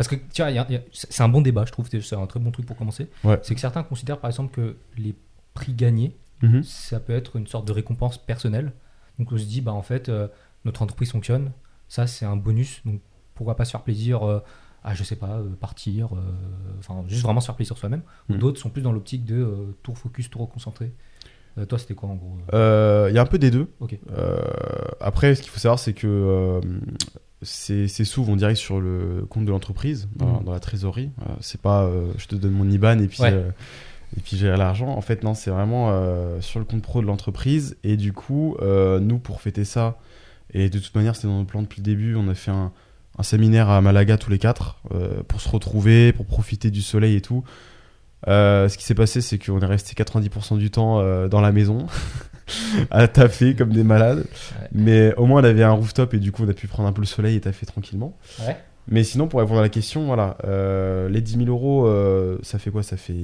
Parce 0.00 0.08
que 0.08 0.14
tu 0.32 0.40
vois, 0.42 0.50
c'est 0.94 1.22
un 1.22 1.28
bon 1.28 1.42
débat, 1.42 1.66
je 1.66 1.72
trouve. 1.72 1.86
C'est 1.90 2.14
un 2.16 2.26
très 2.26 2.40
bon 2.40 2.50
truc 2.50 2.64
pour 2.64 2.74
commencer. 2.74 3.08
Ouais. 3.22 3.38
C'est 3.42 3.54
que 3.54 3.60
certains 3.60 3.82
considèrent 3.82 4.18
par 4.18 4.30
exemple 4.30 4.50
que 4.54 4.76
les 4.96 5.14
prix 5.52 5.74
gagnés, 5.74 6.16
Mhm. 6.42 6.62
ça 6.62 7.00
peut 7.00 7.12
être 7.12 7.36
une 7.36 7.46
sorte 7.46 7.66
de 7.68 7.72
récompense 7.72 8.16
personnelle. 8.16 8.72
Donc 9.18 9.30
on 9.30 9.36
se 9.36 9.44
dit, 9.44 9.60
bah 9.60 9.72
en 9.74 9.82
fait, 9.82 10.08
euh, 10.08 10.26
notre 10.64 10.80
entreprise 10.80 11.10
fonctionne, 11.10 11.52
ça 11.88 12.06
c'est 12.06 12.24
un 12.24 12.36
bonus, 12.36 12.80
donc 12.86 13.02
pourquoi 13.34 13.56
pas 13.56 13.66
se 13.66 13.72
faire 13.72 13.82
plaisir 13.82 14.26
euh, 14.26 14.40
à, 14.82 14.94
je 14.94 15.04
sais 15.04 15.16
pas, 15.16 15.36
euh, 15.36 15.50
partir, 15.60 16.14
euh, 16.16 16.20
enfin 16.78 17.04
juste 17.06 17.22
vraiment 17.22 17.40
se 17.42 17.46
faire 17.46 17.56
plaisir 17.56 17.76
soi-même. 17.76 18.00
Mhm. 18.30 18.38
D'autres 18.38 18.58
sont 18.58 18.70
plus 18.70 18.80
dans 18.80 18.92
l'optique 18.92 19.26
de 19.26 19.76
tout 19.82 19.94
focus, 19.94 20.30
tout 20.30 20.38
reconcentré. 20.38 20.94
Euh, 21.58 21.66
toi, 21.66 21.78
c'était 21.78 21.92
quoi 21.94 22.08
en 22.08 22.14
gros 22.14 22.38
Euh, 22.54 23.08
Il 23.10 23.14
y 23.14 23.18
a 23.18 23.22
un 23.22 23.26
peu 23.26 23.38
des 23.38 23.50
deux. 23.50 23.68
Euh, 24.16 24.40
après, 25.00 25.34
ce 25.34 25.42
qu'il 25.42 25.50
faut 25.50 25.58
savoir, 25.60 25.78
c'est 25.78 25.92
que 25.92 26.60
ces, 27.42 27.88
ces 27.88 28.04
sous 28.04 28.22
vont 28.24 28.36
direct 28.36 28.58
sur 28.58 28.80
le 28.80 29.24
compte 29.28 29.44
de 29.44 29.50
l'entreprise, 29.50 30.08
dans, 30.16 30.40
dans 30.40 30.52
la 30.52 30.60
trésorerie. 30.60 31.10
Euh, 31.22 31.32
c'est 31.40 31.60
pas 31.60 31.84
euh, 31.84 32.12
je 32.18 32.26
te 32.26 32.34
donne 32.34 32.52
mon 32.52 32.68
IBAN 32.70 32.98
et 32.98 33.06
puis, 33.08 33.22
Ouais. 33.22 33.32
euh, 33.32 33.50
et 34.16 34.20
puis 34.20 34.36
j'ai 34.36 34.48
l'argent. 34.48 34.88
En 34.88 35.00
fait, 35.00 35.22
non, 35.22 35.34
c'est 35.34 35.50
vraiment 35.50 35.88
euh, 35.90 36.40
sur 36.40 36.58
le 36.58 36.64
compte 36.64 36.82
pro 36.82 37.00
de 37.00 37.06
l'entreprise. 37.06 37.76
Et 37.84 37.96
du 37.96 38.12
coup, 38.12 38.56
euh, 38.60 39.00
nous, 39.00 39.18
pour 39.18 39.40
fêter 39.40 39.64
ça, 39.64 39.98
et 40.52 40.68
de 40.68 40.78
toute 40.78 40.94
manière, 40.94 41.14
c'était 41.16 41.28
dans 41.28 41.38
nos 41.38 41.44
plans 41.44 41.62
depuis 41.62 41.80
le 41.80 41.84
début, 41.84 42.14
on 42.16 42.28
a 42.28 42.34
fait 42.34 42.50
un, 42.50 42.72
un 43.18 43.22
séminaire 43.22 43.70
à 43.70 43.80
Malaga 43.80 44.18
tous 44.18 44.30
les 44.30 44.38
quatre 44.38 44.80
pour 45.28 45.40
se 45.40 45.48
retrouver, 45.48 46.12
pour 46.12 46.26
profiter 46.26 46.70
du 46.70 46.82
soleil 46.82 47.14
et 47.16 47.20
tout. 47.20 47.44
Euh, 48.28 48.68
ce 48.68 48.76
qui 48.76 48.84
s'est 48.84 48.94
passé, 48.94 49.20
c'est 49.20 49.38
qu'on 49.38 49.60
est 49.60 49.66
resté 49.66 50.00
90% 50.00 50.58
du 50.58 50.70
temps 50.70 51.00
euh, 51.00 51.28
dans 51.28 51.40
la 51.40 51.52
maison, 51.52 51.86
à 52.90 53.08
taffer 53.08 53.54
comme 53.54 53.72
des 53.72 53.84
malades. 53.84 54.18
Ouais. 54.18 54.68
Mais 54.72 55.14
au 55.14 55.26
moins, 55.26 55.40
on 55.40 55.44
avait 55.44 55.62
un 55.62 55.72
rooftop 55.72 56.14
et 56.14 56.18
du 56.18 56.32
coup, 56.32 56.44
on 56.44 56.48
a 56.48 56.54
pu 56.54 56.66
prendre 56.66 56.88
un 56.88 56.92
peu 56.92 57.00
le 57.00 57.06
soleil 57.06 57.36
et 57.36 57.40
taffer 57.40 57.66
tranquillement. 57.66 58.16
Ouais. 58.40 58.56
Mais 58.88 59.04
sinon, 59.04 59.28
pour 59.28 59.40
répondre 59.40 59.60
à 59.60 59.62
la 59.62 59.68
question, 59.68 60.06
voilà, 60.06 60.36
euh, 60.44 61.08
les 61.08 61.20
10 61.20 61.44
000 61.44 61.48
euros, 61.48 61.88
ça 62.42 62.58
fait 62.58 62.70
quoi? 62.70 62.82
Ça 62.82 62.96
fait 62.96 63.14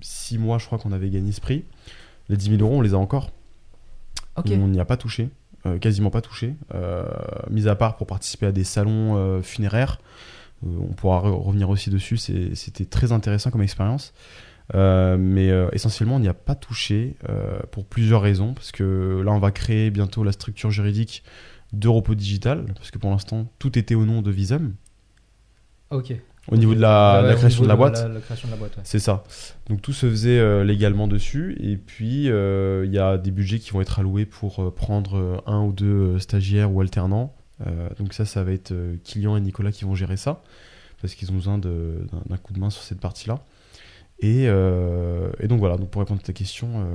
6 0.00 0.38
mois, 0.38 0.58
je 0.58 0.66
crois, 0.66 0.78
qu'on 0.78 0.92
avait 0.92 1.10
gagné 1.10 1.32
ce 1.32 1.40
prix. 1.40 1.64
Les 2.28 2.36
10 2.36 2.56
000 2.58 2.62
euros, 2.62 2.78
on 2.78 2.82
les 2.82 2.94
a 2.94 2.98
encore. 2.98 3.30
Ok. 4.36 4.50
On 4.50 4.68
n'y 4.68 4.80
a 4.80 4.84
pas 4.84 4.96
touché, 4.96 5.28
quasiment 5.80 6.10
pas 6.10 6.22
touché. 6.22 6.54
Mis 7.50 7.68
à 7.68 7.76
part 7.76 7.96
pour 7.96 8.06
participer 8.06 8.46
à 8.46 8.52
des 8.52 8.64
salons 8.64 9.40
funéraires. 9.42 10.00
Euh, 10.64 10.70
on 10.80 10.92
pourra 10.94 11.20
re- 11.20 11.42
revenir 11.42 11.68
aussi 11.68 11.90
dessus, 11.90 12.16
c'était 12.16 12.84
très 12.86 13.12
intéressant 13.12 13.50
comme 13.50 13.62
expérience. 13.62 14.14
Euh, 14.74 15.16
mais 15.16 15.50
euh, 15.50 15.68
essentiellement, 15.72 16.16
on 16.16 16.20
n'y 16.20 16.28
a 16.28 16.34
pas 16.34 16.56
touché 16.56 17.14
euh, 17.28 17.60
pour 17.70 17.84
plusieurs 17.86 18.20
raisons. 18.22 18.52
Parce 18.54 18.72
que 18.72 19.22
là, 19.24 19.32
on 19.32 19.38
va 19.38 19.50
créer 19.52 19.90
bientôt 19.90 20.24
la 20.24 20.32
structure 20.32 20.70
juridique 20.70 21.22
d'Europo 21.72 22.14
Digital. 22.14 22.64
Parce 22.74 22.90
que 22.90 22.98
pour 22.98 23.10
l'instant, 23.10 23.46
tout 23.58 23.78
était 23.78 23.94
au 23.94 24.04
nom 24.04 24.22
de 24.22 24.30
Visum. 24.30 24.74
Ok. 25.90 26.14
Au 26.50 26.56
niveau 26.56 26.74
de 26.74 26.80
la, 26.80 27.20
Ouais, 27.22 27.28
la 27.28 27.34
au 27.34 27.36
création 27.36 27.62
de 27.62 27.68
la 27.68 27.76
boîte. 27.76 28.02
La, 28.02 28.08
la 28.08 28.20
création 28.20 28.48
de 28.48 28.52
la 28.52 28.58
boîte, 28.58 28.76
ouais. 28.76 28.82
C'est 28.84 28.98
ça. 29.00 29.24
Donc 29.68 29.82
tout 29.82 29.92
se 29.92 30.08
faisait 30.08 30.64
légalement 30.64 31.06
dessus. 31.08 31.56
Et 31.60 31.76
puis, 31.76 32.26
il 32.26 32.90
y 32.92 32.98
a 32.98 33.18
des 33.18 33.30
budgets 33.30 33.58
qui 33.58 33.70
vont 33.70 33.80
être 33.80 33.98
alloués 34.00 34.26
pour 34.26 34.72
prendre 34.74 35.42
un 35.46 35.62
ou 35.62 35.72
deux 35.72 36.18
stagiaires 36.18 36.72
ou 36.72 36.80
alternants. 36.80 37.34
Euh, 37.66 37.88
donc 37.98 38.12
ça, 38.12 38.24
ça 38.24 38.44
va 38.44 38.52
être 38.52 38.72
euh, 38.72 38.96
Kylian 39.04 39.36
et 39.36 39.40
Nicolas 39.40 39.72
qui 39.72 39.84
vont 39.84 39.94
gérer 39.94 40.16
ça. 40.16 40.42
Parce 41.00 41.14
qu'ils 41.14 41.30
ont 41.30 41.34
besoin 41.34 41.58
d'un 41.58 42.36
coup 42.42 42.54
de 42.54 42.58
main 42.58 42.70
sur 42.70 42.82
cette 42.82 43.00
partie-là. 43.00 43.44
Et, 44.20 44.44
euh, 44.48 45.30
et 45.40 45.46
donc 45.46 45.58
voilà, 45.58 45.76
donc 45.76 45.90
pour 45.90 46.00
répondre 46.00 46.20
à 46.22 46.26
ta 46.26 46.32
question, 46.32 46.86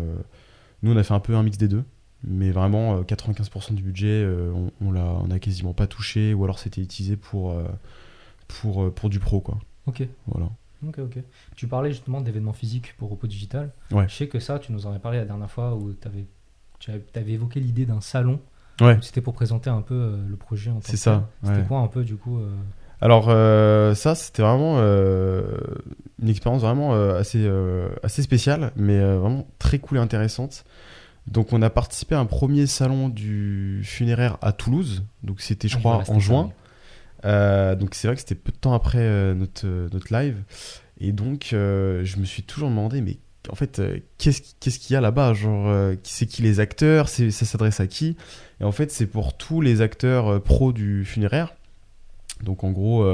nous 0.82 0.91
on 0.91 0.98
a 0.98 1.03
fait 1.03 1.13
un 1.13 1.20
peu 1.20 1.36
un 1.36 1.44
mix 1.44 1.58
des 1.58 1.68
deux. 1.68 1.84
Mais 2.24 2.50
vraiment, 2.50 2.98
euh, 2.98 3.01
95% 3.03 3.74
du 3.75 3.84
budget, 3.84 4.25
on, 4.25 4.72
on 4.82 4.91
l'a 4.91 5.06
on 5.06 5.30
a 5.30 5.38
quasiment 5.38 5.74
pas 5.74 5.86
touché. 5.86 6.34
Ou 6.34 6.44
alors 6.44 6.58
c'était 6.58 6.82
utilisé 6.82 7.15
pour, 7.15 7.56
pour, 8.48 8.91
pour 8.91 9.10
du 9.10 9.20
pro. 9.20 9.39
Quoi. 9.39 9.60
Ok. 9.86 10.08
Voilà. 10.25 10.50
Ok, 10.88 11.00
ok. 11.00 11.20
Tu 11.56 11.68
parlais 11.68 11.91
justement 11.91 12.22
d'événements 12.22 12.53
physiques 12.53 12.96
pour 12.98 13.12
Repo 13.12 13.27
Digital. 13.27 13.72
Ouais. 13.91 14.08
Je 14.10 14.15
sais 14.15 14.27
que 14.27 14.39
ça, 14.39 14.58
tu 14.58 14.72
nous 14.72 14.88
en 14.88 14.91
avais 14.91 15.00
parlé 15.00 15.20
la 15.20 15.25
dernière 15.25 15.50
fois 15.50 15.75
où 15.75 15.94
avais, 16.06 16.25
tu 16.80 16.91
avais, 16.91 17.32
évoqué 17.32 17.60
l'idée 17.60 17.86
d'un 17.86 18.01
salon. 18.01 18.39
Ouais. 18.79 18.97
C'était 19.01 19.21
pour 19.21 19.33
présenter 19.33 19.69
un 19.69 19.81
peu 19.81 19.93
euh, 19.93 20.17
le 20.27 20.35
projet 20.35 20.71
C'est 20.81 20.97
ça. 20.97 21.29
C'était 21.43 21.57
ouais. 21.57 21.65
quoi 21.67 21.79
un 21.79 21.87
peu 21.87 22.03
du 22.03 22.15
coup 22.15 22.39
euh, 22.39 22.49
Alors 22.99 23.27
euh, 23.29 23.93
ça, 23.93 24.15
c'était 24.15 24.41
vraiment 24.41 24.79
une 24.79 26.29
expérience 26.29 26.61
vraiment 26.61 26.93
assez, 26.93 27.49
assez 28.03 28.21
spéciale, 28.21 28.71
mais 28.75 28.99
vraiment 28.99 29.47
très 29.59 29.79
cool 29.79 29.97
et 29.97 30.01
intéressante. 30.01 30.63
Donc 31.27 31.53
on 31.53 31.61
a 31.61 31.69
participé 31.69 32.15
à 32.15 32.19
un 32.19 32.25
premier 32.25 32.65
salon 32.65 33.07
du 33.07 33.81
funéraire 33.83 34.37
à 34.41 34.53
Toulouse, 34.53 35.03
donc 35.23 35.39
c'était 35.39 35.67
je 35.67 35.77
ah, 35.77 35.79
crois 35.79 36.03
en 36.07 36.19
juin. 36.19 36.49
Euh, 37.25 37.75
donc 37.75 37.95
c'est 37.95 38.07
vrai 38.07 38.15
que 38.15 38.21
c'était 38.21 38.35
peu 38.35 38.51
de 38.51 38.57
temps 38.57 38.73
après 38.73 38.99
euh, 38.99 39.33
notre, 39.33 39.65
euh, 39.65 39.89
notre 39.91 40.13
live. 40.13 40.43
Et 40.99 41.11
donc 41.11 41.47
je 41.51 42.19
me 42.19 42.25
suis 42.25 42.43
toujours 42.43 42.69
demandé, 42.69 43.01
mais 43.01 43.17
en 43.50 43.55
fait, 43.55 43.79
euh, 43.79 43.98
qu'est-ce 44.17 44.41
qui- 44.41 44.55
qu'est-ce 44.60 44.79
qu'il 44.79 44.93
y 44.93 44.98
a 44.98 45.01
là-bas 45.01 45.33
Genre, 45.33 45.67
euh, 45.67 45.95
c'est 46.03 46.25
qui 46.25 46.41
les 46.41 46.60
acteurs 46.60 47.10
Ça 47.10 47.29
s'adresse 47.31 47.79
à 47.79 47.88
qui? 47.88 48.15
Et 48.60 48.63
en 48.63 48.71
fait, 48.71 48.91
c'est 48.91 49.07
pour 49.07 49.36
tous 49.38 49.62
les 49.62 49.81
acteurs 49.81 50.27
euh, 50.27 50.39
pros 50.39 50.71
du 50.74 51.05
funéraire. 51.05 51.53
Donc 52.43 52.63
en 52.63 52.71
gros, 52.71 53.05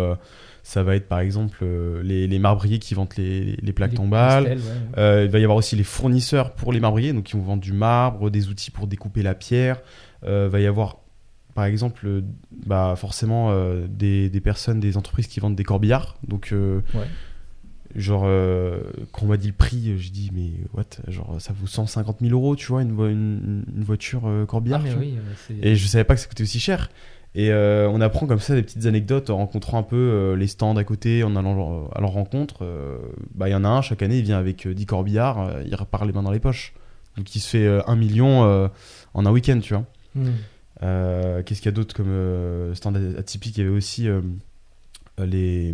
ça 0.64 0.84
va 0.84 0.96
être 0.96 1.10
par 1.10 1.20
exemple 1.20 1.66
les, 2.02 2.28
les 2.28 2.40
marbriers 2.40 2.80
qui 2.80 2.94
vendent 2.94 3.10
les, 3.18 3.58
les 3.62 3.74
plaques 3.74 3.92
Les 3.92 3.98
tombales. 3.98 4.44
pastels, 4.46 4.60
ouais, 4.60 4.64
ouais. 4.66 5.00
Euh, 5.00 5.26
il 5.26 5.30
va 5.32 5.40
y 5.40 5.44
avoir 5.44 5.58
aussi 5.58 5.76
les 5.76 5.84
fournisseurs 5.84 6.54
pour 6.54 6.72
les 6.72 6.80
marbriers, 6.80 7.12
donc 7.12 7.26
qui 7.26 7.34
vont 7.36 7.42
vendre 7.44 7.62
du 7.62 7.74
marbre, 7.74 8.30
des 8.30 8.48
outils 8.48 8.72
pour 8.72 8.88
découper 8.88 9.24
la 9.24 9.36
pierre. 9.36 9.82
Euh, 10.24 10.48
va 10.50 10.62
y 10.62 10.66
avoir, 10.66 11.00
par 11.56 11.66
exemple, 11.66 12.24
bah, 12.66 12.94
forcément 12.96 13.52
euh, 13.52 13.86
des, 13.90 14.30
des 14.30 14.40
personnes, 14.40 14.80
des 14.80 14.96
entreprises 14.96 15.28
qui 15.28 15.42
vendent 15.42 15.56
des 15.58 15.66
corbillards. 15.66 16.16
Donc, 16.26 16.54
Ouais. 16.54 16.82
Genre, 17.98 18.24
euh, 18.26 18.80
quand 19.12 19.26
on 19.26 19.30
m'a 19.30 19.38
dit 19.38 19.48
le 19.48 19.54
prix, 19.54 19.90
euh, 19.90 19.98
j'ai 19.98 20.12
dit, 20.12 20.32
mais 20.34 20.52
what 20.74 20.86
Genre, 21.08 21.36
ça 21.40 21.52
vaut 21.54 21.68
150 21.68 22.18
000 22.22 22.32
euros, 22.32 22.56
tu 22.56 22.68
vois, 22.68 22.82
une, 22.84 22.92
vo- 22.94 23.08
une, 23.10 23.64
une 23.76 23.84
voiture 23.84 24.28
euh, 24.28 24.46
Ah, 24.50 24.56
tu 24.84 24.90
vois. 24.92 25.00
oui. 25.00 25.18
Et 25.62 25.76
je 25.76 25.88
savais 25.88 26.04
pas 26.04 26.16
que 26.16 26.22
ça 26.22 26.28
coûtait 26.28 26.44
aussi 26.44 26.60
cher. 26.60 26.90
Et 27.36 27.52
euh, 27.52 27.88
on 27.90 28.00
apprend 28.02 28.26
comme 28.26 28.40
ça 28.40 28.56
des 28.56 28.64
petites 28.64 28.86
anecdotes 28.88 29.30
en 29.30 29.38
rencontrant 29.38 29.78
un 29.80 29.84
peu 29.84 30.34
les 30.38 30.48
stands 30.48 30.76
à 30.78 30.84
côté, 30.84 31.24
en 31.24 31.36
allant 31.36 31.88
à 31.94 32.02
leur 32.02 32.12
rencontre. 32.12 32.66
Bah, 33.36 33.48
il 33.50 33.52
y 33.52 33.56
en 33.56 33.64
a 33.64 33.68
un, 33.68 33.82
chaque 33.82 34.02
année, 34.02 34.18
il 34.20 34.24
vient 34.24 34.38
avec 34.40 34.66
euh, 34.66 34.74
10 34.74 34.86
corbillards, 34.88 35.62
il 35.66 35.76
repart 35.76 36.06
les 36.06 36.14
mains 36.14 36.24
dans 36.24 36.32
les 36.32 36.40
poches. 36.40 36.74
Donc 37.16 37.36
il 37.36 37.40
se 37.40 37.48
fait 37.50 37.66
euh, 37.66 37.82
1 37.88 37.96
million 37.96 38.70
en 39.14 39.26
un 39.26 39.32
week-end, 39.32 39.60
tu 39.60 39.74
vois. 39.76 39.86
Hmm. 40.16 40.32
Qu'est-ce 41.46 41.62
qu'il 41.62 41.66
y 41.66 41.70
a 41.70 41.72
d'autre 41.74 41.96
comme 41.96 42.74
stand 42.76 42.96
atypique? 43.18 43.58
Il 43.58 43.64
y 43.64 43.68
avait 43.68 43.76
aussi 43.76 44.08
les, 45.20 45.74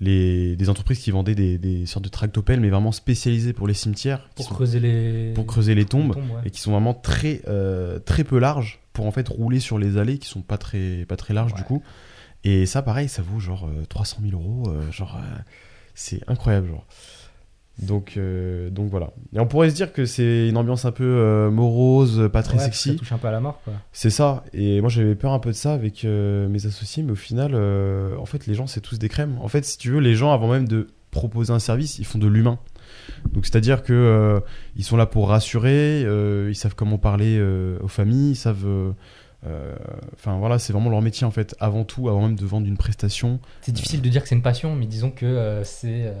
les, 0.00 0.56
des 0.56 0.68
entreprises 0.68 0.98
qui 0.98 1.10
vendaient 1.10 1.34
des, 1.34 1.56
des 1.58 1.86
sortes 1.86 2.04
de 2.04 2.08
tractopelles, 2.10 2.60
mais 2.60 2.68
vraiment 2.70 2.92
spécialisées 2.92 3.52
pour 3.52 3.66
les 3.68 3.74
cimetières, 3.74 4.28
Pour 4.34 4.46
sont- 4.46 4.54
creuser 4.54 4.80
les. 4.80 5.32
pour 5.34 5.46
creuser 5.46 5.74
les 5.74 5.84
tombes 5.84 6.16
ouais. 6.16 6.42
et 6.46 6.50
qui 6.50 6.60
sont 6.60 6.72
vraiment 6.72 6.94
très 6.94 7.42
euh, 7.48 7.98
très 8.00 8.24
peu 8.24 8.38
larges 8.38 8.80
pour 8.92 9.06
en 9.06 9.10
fait 9.12 9.28
rouler 9.28 9.60
sur 9.60 9.78
les 9.78 9.96
allées 9.96 10.18
qui 10.18 10.28
sont 10.28 10.42
pas 10.42 10.58
très 10.58 11.04
pas 11.06 11.16
très 11.16 11.32
larges 11.34 11.52
Ouais. 11.52 11.58
du 11.58 11.64
coup 11.64 11.82
et 12.44 12.66
ça 12.66 12.82
pareil 12.82 13.08
ça 13.08 13.22
vaut 13.22 13.38
genre 13.40 13.66
euh, 13.66 13.84
300 13.88 14.18
000 14.28 14.40
euros 14.40 14.64
euh, 14.68 14.90
genre 14.92 15.16
euh, 15.16 15.38
c'est 15.94 16.20
incroyable 16.28 16.68
genre 16.68 16.86
donc 17.82 18.14
euh, 18.16 18.70
donc 18.70 18.88
voilà 18.88 19.10
et 19.34 19.40
on 19.40 19.46
pourrait 19.46 19.68
se 19.68 19.74
dire 19.74 19.92
que 19.92 20.06
c'est 20.06 20.48
une 20.48 20.56
ambiance 20.56 20.84
un 20.84 20.92
peu 20.92 21.04
euh, 21.04 21.50
morose 21.50 22.30
pas 22.32 22.42
très 22.44 22.56
Ouais, 22.56 22.64
sexy 22.64 22.92
Ça 22.92 22.98
touche 22.98 23.12
un 23.12 23.18
peu 23.18 23.26
à 23.26 23.32
la 23.32 23.40
mort, 23.40 23.60
quoi. 23.64 23.72
c'est 23.92 24.10
ça 24.10 24.44
et 24.52 24.80
moi 24.80 24.88
j'avais 24.88 25.16
peur 25.16 25.32
un 25.32 25.40
peu 25.40 25.50
de 25.50 25.56
ça 25.56 25.72
avec 25.74 26.04
euh, 26.04 26.46
mes 26.48 26.66
associés 26.66 27.02
mais 27.02 27.12
au 27.12 27.16
final 27.16 27.54
en 28.16 28.26
fait 28.26 28.46
les 28.46 28.54
gens 28.54 28.68
c'est 28.68 28.80
tous 28.80 28.98
des 28.98 29.08
crèmes 29.08 29.38
en 29.40 29.48
fait 29.48 29.64
si 29.64 29.76
tu 29.76 29.90
veux 29.90 29.98
les 29.98 30.14
gens 30.14 30.32
avant 30.32 30.48
même 30.48 30.68
de 30.68 30.86
proposer 31.10 31.52
un 31.52 31.58
service 31.58 31.98
ils 31.98 32.04
font 32.04 32.18
de 32.18 32.28
l'humain 32.28 32.58
donc 33.32 33.44
c'est-à-dire 33.44 33.82
que 33.82 34.40
ils 34.76 34.84
sont 34.84 34.96
là 34.96 35.06
pour 35.06 35.28
rassurer, 35.28 36.02
ils 36.48 36.54
savent 36.54 36.74
comment 36.74 36.98
parler 36.98 37.42
aux 37.82 37.88
familles, 37.88 38.32
ils 38.32 38.36
savent. 38.36 38.66
Enfin 40.14 40.38
voilà, 40.38 40.58
c'est 40.58 40.72
vraiment 40.72 40.90
leur 40.90 41.02
métier 41.02 41.26
en 41.26 41.30
fait. 41.30 41.56
Avant 41.58 41.84
tout, 41.84 42.08
avant 42.08 42.22
même 42.22 42.36
de 42.36 42.46
vendre 42.46 42.66
une 42.66 42.76
prestation, 42.76 43.40
C'est 43.62 43.72
difficile 43.72 44.00
de 44.00 44.08
dire 44.08 44.22
que 44.22 44.28
c'est 44.28 44.34
une 44.34 44.42
passion, 44.42 44.76
mais 44.76 44.86
disons 44.86 45.10
que 45.10 45.60
c'est 45.64 46.12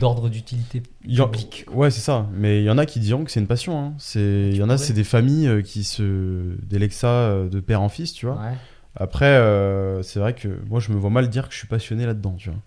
d'ordre 0.00 0.28
d'utilité 0.28 0.80
publique. 0.80 1.66
Ouais, 1.72 1.90
c'est 1.90 2.00
ça. 2.00 2.28
Mais 2.32 2.60
il 2.62 2.64
y 2.64 2.70
en 2.70 2.78
a 2.78 2.86
qui 2.86 3.00
diront 3.00 3.24
que 3.24 3.30
c'est 3.30 3.40
une 3.40 3.46
passion. 3.46 3.78
hein. 3.78 3.94
C'est, 3.98 4.50
il 4.50 4.56
y 4.56 4.62
en 4.62 4.70
a, 4.70 4.78
c'est 4.78 4.92
des 4.92 5.04
familles 5.04 5.48
euh, 5.48 5.62
qui 5.62 5.84
se 5.84 6.56
ça 6.90 7.08
euh, 7.08 7.48
de 7.48 7.60
père 7.60 7.82
en 7.82 7.88
fils, 7.88 8.12
tu 8.12 8.26
vois. 8.26 8.36
Ouais. 8.36 8.54
Après, 8.96 9.26
euh, 9.26 10.02
c'est 10.02 10.20
vrai 10.20 10.34
que 10.34 10.60
moi, 10.68 10.80
je 10.80 10.92
me 10.92 10.96
vois 10.96 11.10
mal 11.10 11.28
dire 11.28 11.48
que 11.48 11.54
je 11.54 11.58
suis 11.58 11.68
passionné 11.68 12.06
là-dedans, 12.06 12.34
tu 12.36 12.50
vois. 12.50 12.58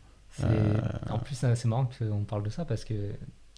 Euh. 0.43 0.73
En 1.09 1.19
plus, 1.19 1.35
c'est 1.35 1.65
marrant 1.65 1.89
qu'on 1.97 2.23
parle 2.23 2.43
de 2.43 2.49
ça 2.49 2.65
parce 2.65 2.85
que 2.85 2.93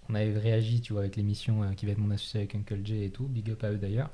on 0.09 0.15
avait 0.15 0.37
réagi, 0.37 0.81
tu 0.81 0.93
vois, 0.93 1.03
avec 1.03 1.15
l'émission 1.15 1.61
qui 1.75 1.85
va 1.85 1.91
être 1.91 1.97
mon 1.97 2.11
associé 2.11 2.41
avec 2.41 2.55
Uncle 2.55 2.79
Jay 2.83 3.05
et 3.05 3.09
tout. 3.09 3.27
Big 3.27 3.49
up 3.51 3.63
à 3.63 3.71
eux 3.71 3.77
d'ailleurs. 3.77 4.09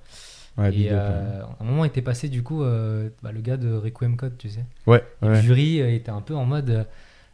Ouais, 0.57 0.73
et 0.73 0.87
euh, 0.89 1.43
à 1.43 1.57
un 1.59 1.65
moment 1.65 1.83
était 1.83 2.01
passé 2.01 2.29
du 2.29 2.41
coup 2.41 2.63
euh, 2.63 3.09
bah, 3.21 3.33
le 3.33 3.41
gars 3.41 3.57
de 3.57 3.73
Requiem 3.73 4.15
Code, 4.15 4.37
tu 4.37 4.49
sais. 4.49 4.63
ouais. 4.87 5.03
Le 5.21 5.29
ouais. 5.29 5.41
jury 5.41 5.81
euh, 5.81 5.93
était 5.93 6.11
un 6.11 6.21
peu 6.21 6.33
en 6.33 6.45
mode 6.45 6.87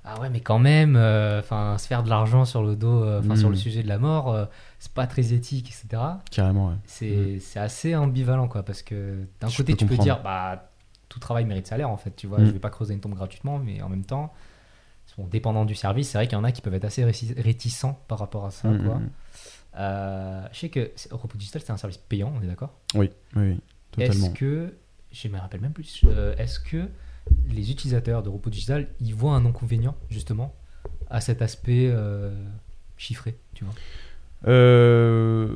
ah 0.03 0.19
ouais 0.19 0.29
mais 0.29 0.39
quand 0.39 0.59
même, 0.59 0.95
euh, 0.95 1.39
enfin 1.39 1.77
se 1.77 1.87
faire 1.87 2.03
de 2.03 2.09
l'argent 2.09 2.45
sur 2.45 2.63
le 2.63 2.75
dos, 2.75 3.03
euh, 3.03 3.19
enfin 3.19 3.35
sur 3.35 3.49
le 3.49 3.55
sujet 3.55 3.83
de 3.83 3.87
la 3.87 3.97
mort, 3.99 4.29
euh, 4.33 4.45
c'est 4.79 4.91
pas 4.93 5.07
très 5.07 5.33
éthique, 5.33 5.69
etc. 5.69 6.01
Carrément, 6.31 6.69
ouais. 6.69 6.75
C'est 6.85 7.39
c'est 7.39 7.59
assez 7.59 7.95
ambivalent 7.95 8.47
quoi 8.47 8.63
parce 8.63 8.81
que 8.81 9.25
d'un 9.39 9.47
côté 9.49 9.73
peux 9.73 9.77
tu 9.77 9.85
peux 9.85 9.97
dire 9.97 10.21
bah 10.23 10.69
tout 11.09 11.19
travail 11.19 11.45
mérite 11.45 11.67
salaire 11.67 11.89
en 11.89 11.97
fait, 11.97 12.15
tu 12.15 12.25
vois, 12.27 12.39
Mm. 12.39 12.45
je 12.45 12.51
vais 12.51 12.59
pas 12.59 12.69
creuser 12.69 12.93
une 12.93 12.99
tombe 13.01 13.13
gratuitement, 13.15 13.59
mais 13.59 13.81
en 13.81 13.89
même 13.89 14.05
temps, 14.05 14.33
bon, 15.17 15.27
dépendant 15.27 15.65
du 15.65 15.75
service, 15.75 16.09
c'est 16.09 16.17
vrai 16.17 16.25
qu'il 16.27 16.37
y 16.37 16.41
en 16.41 16.43
a 16.45 16.51
qui 16.53 16.61
peuvent 16.61 16.73
être 16.73 16.85
assez 16.85 17.03
réticents 17.03 17.99
par 18.07 18.17
rapport 18.19 18.45
à 18.45 18.51
ça 18.51 18.69
Mm, 18.69 18.85
quoi. 18.85 18.95
mm, 18.95 19.03
mm. 19.03 19.09
Euh, 19.77 20.47
je 20.51 20.59
sais 20.59 20.69
que 20.69 20.91
c'est- 20.95 21.11
Repos 21.13 21.37
Digital 21.37 21.61
c'est 21.65 21.71
un 21.71 21.77
service 21.77 21.97
payant, 21.97 22.33
on 22.37 22.41
est 22.43 22.47
d'accord? 22.47 22.73
Oui, 22.95 23.09
oui, 23.35 23.41
oui, 23.51 23.59
totalement. 23.91 24.27
Est-ce 24.27 24.33
que, 24.35 24.73
je 25.11 25.27
me 25.27 25.37
rappelle 25.37 25.61
même 25.61 25.73
plus, 25.73 26.03
est-ce 26.37 26.59
que 26.59 26.87
les 27.49 27.71
utilisateurs 27.71 28.23
de 28.23 28.29
Repos 28.29 28.49
Digital, 28.49 28.87
ils 28.99 29.13
voient 29.13 29.33
un 29.35 29.45
inconvénient 29.45 29.95
justement 30.09 30.53
à 31.09 31.21
cet 31.21 31.41
aspect 31.41 31.89
euh, 31.91 32.31
chiffré, 32.97 33.37
tu 33.53 33.65
vois 33.65 33.73
Euh, 34.47 35.47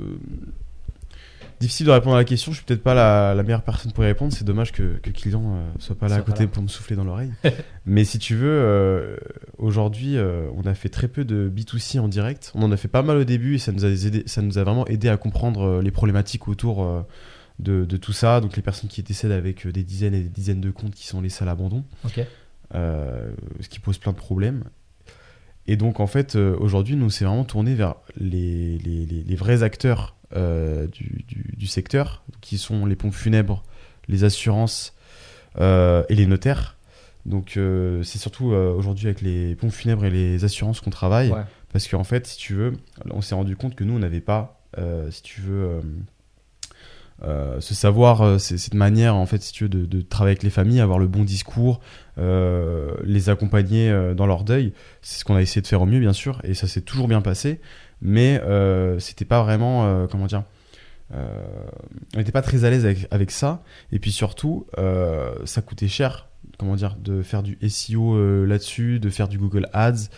Difficile 1.62 1.86
de 1.86 1.92
répondre 1.92 2.16
à 2.16 2.20
la 2.20 2.26
question, 2.26 2.52
je 2.52 2.58
suis 2.58 2.66
peut-être 2.66 2.84
pas 2.84 2.94
la, 2.94 3.34
la 3.34 3.42
meilleure 3.42 3.64
personne 3.64 3.94
pour 3.94 4.04
y 4.04 4.08
répondre. 4.08 4.34
C'est 4.34 4.44
dommage 4.44 4.74
que, 4.74 4.98
que 4.98 5.10
client 5.10 5.42
euh, 5.56 5.70
soit 5.80 5.98
pas 5.98 6.10
là 6.10 6.16
Soit 6.16 6.24
à 6.24 6.26
côté 6.26 6.44
là. 6.44 6.50
pour 6.50 6.62
me 6.62 6.68
souffler 6.68 6.98
dans 6.98 7.06
l'oreille. 7.06 7.32
Mais 7.86 8.04
si 8.04 8.20
tu 8.20 8.36
veux, 8.36 9.18
aujourd'hui, 9.58 10.18
on 10.58 10.68
a 10.68 10.74
fait 10.74 10.90
très 10.90 11.08
peu 11.08 11.24
de 11.24 11.50
B2C 11.50 12.00
en 12.02 12.10
direct. 12.10 12.52
On 12.56 12.62
en 12.62 12.72
a 12.74 12.78
fait 12.78 12.90
pas 12.90 13.04
mal 13.04 13.16
au 13.18 13.24
début 13.24 13.56
et 13.56 13.58
ça 13.58 13.72
nous 13.72 13.86
a, 13.86 13.88
aidé, 13.88 14.24
ça 14.26 14.42
nous 14.42 14.58
a 14.58 14.64
vraiment 14.66 14.86
aidé 14.88 15.08
à 15.08 15.16
comprendre 15.16 15.82
les 15.82 15.92
problématiques 15.92 16.50
autour 16.50 17.06
de, 17.60 17.86
de 17.86 17.98
tout 17.98 18.14
ça. 18.14 18.42
Donc 18.42 18.56
les 18.56 18.62
personnes 18.62 18.90
qui 18.90 19.02
décèdent 19.04 19.32
avec 19.32 19.66
euh, 19.66 19.72
des 19.72 19.84
dizaines 19.84 20.14
et 20.14 20.22
des 20.22 20.30
dizaines 20.30 20.62
de 20.62 20.72
comptes 20.72 20.94
qui 20.96 21.08
sont 21.08 21.22
laissés 21.22 21.44
à 21.44 21.46
l'abandon. 21.46 21.84
Euh, 22.74 23.32
ce 23.62 23.70
qui 23.70 23.80
pose 23.80 23.98
plein 23.98 24.12
de 24.12 24.18
problèmes. 24.18 24.64
Et 25.68 25.78
donc, 25.78 26.00
en 26.00 26.08
fait, 26.08 26.36
euh, 26.36 26.56
aujourd'hui, 26.60 26.96
nous, 26.96 27.10
c'est 27.10 27.26
vraiment 27.26 27.44
tourné 27.46 27.74
vers 27.76 27.96
les, 28.18 28.78
les, 28.80 29.06
les- 29.06 29.24
les 29.24 29.36
vrais 29.36 29.64
acteurs 29.64 30.16
euh, 30.36 30.88
du, 30.88 31.24
du- 31.28 31.54
du 31.58 31.68
secteur, 31.68 32.24
qui 32.42 32.58
sont 32.58 32.86
les 32.86 32.96
pompes 32.96 33.14
funèbres, 33.14 33.64
les 34.08 34.24
assurances 34.24 34.94
et 35.60 36.16
les 36.16 36.26
notaires. 36.26 36.78
Donc, 37.26 37.58
c'est 38.04 38.18
surtout 38.20 38.48
aujourd'hui 38.48 39.08
avec 39.08 39.22
les 39.22 39.56
pompes 39.56 39.72
funèbres 39.72 40.06
et 40.06 40.10
les 40.12 40.44
assurances 40.44 40.82
qu'on 40.82 40.90
travaille. 40.92 41.32
Ouais. 41.32 41.42
Parce 41.72 41.88
qu'en 41.88 42.04
fait, 42.04 42.28
si 42.28 42.38
tu 42.38 42.54
veux, 42.54 42.74
on 43.10 43.22
s'est 43.22 43.36
rendu 43.36 43.56
compte 43.56 43.74
que 43.76 43.84
nous, 43.84 43.94
on 43.96 44.00
n'avait 44.00 44.22
pas, 44.22 44.62
si 45.10 45.22
tu 45.24 45.42
veux, 45.42 45.82
euh, 47.24 47.46
euh, 47.56 47.62
ce 47.62 47.74
savoir, 47.74 48.22
euh, 48.22 48.38
cette 48.38 48.74
manière, 48.74 49.16
en 49.16 49.26
fait, 49.26 49.42
de, 49.64 50.02
travailler 50.02 50.34
avec 50.34 50.44
les 50.44 50.50
familles, 50.50 50.80
avoir 50.80 51.00
le 51.00 51.08
bon 51.08 51.24
discours, 51.24 51.80
euh, 52.18 52.94
les 53.04 53.30
accompagner 53.30 54.14
dans 54.16 54.26
leur 54.26 54.44
deuil. 54.44 54.74
C'est 55.02 55.20
ce 55.20 55.26
qu'on 55.26 55.36
a 55.36 55.42
essayé 55.42 55.62
de 55.62 55.68
faire 55.68 55.82
au 55.82 55.86
mieux, 55.86 56.00
bien 56.00 56.14
sûr, 56.14 56.42
et 56.44 56.54
ça 56.54 56.68
s'est 56.68 56.82
toujours 56.82 57.08
bien 57.08 57.22
passé. 57.22 57.60
Mais 58.02 58.42
euh, 58.44 59.00
c'était 59.00 59.26
pas 59.26 59.42
vraiment, 59.44 60.08
comment 60.08 60.28
dire, 60.28 60.44
on 61.14 62.18
n'était 62.18 62.32
pas 62.32 62.42
très 62.42 62.66
à 62.66 62.70
l'aise 62.70 62.86
avec, 62.86 63.08
avec 63.12 63.32
ça. 63.32 63.64
Et 63.92 64.00
puis 64.00 64.12
surtout, 64.12 64.68
ça 65.46 65.62
coûtait 65.62 65.88
cher 65.88 66.30
comment 66.58 66.76
dire, 66.76 66.96
de 66.96 67.22
faire 67.22 67.44
du 67.44 67.58
SEO 67.68 68.46
là-dessus, 68.46 69.00
de 69.00 69.10
faire 69.10 69.28
du 69.28 69.38
Google 69.38 69.68
Ads. 69.74 70.10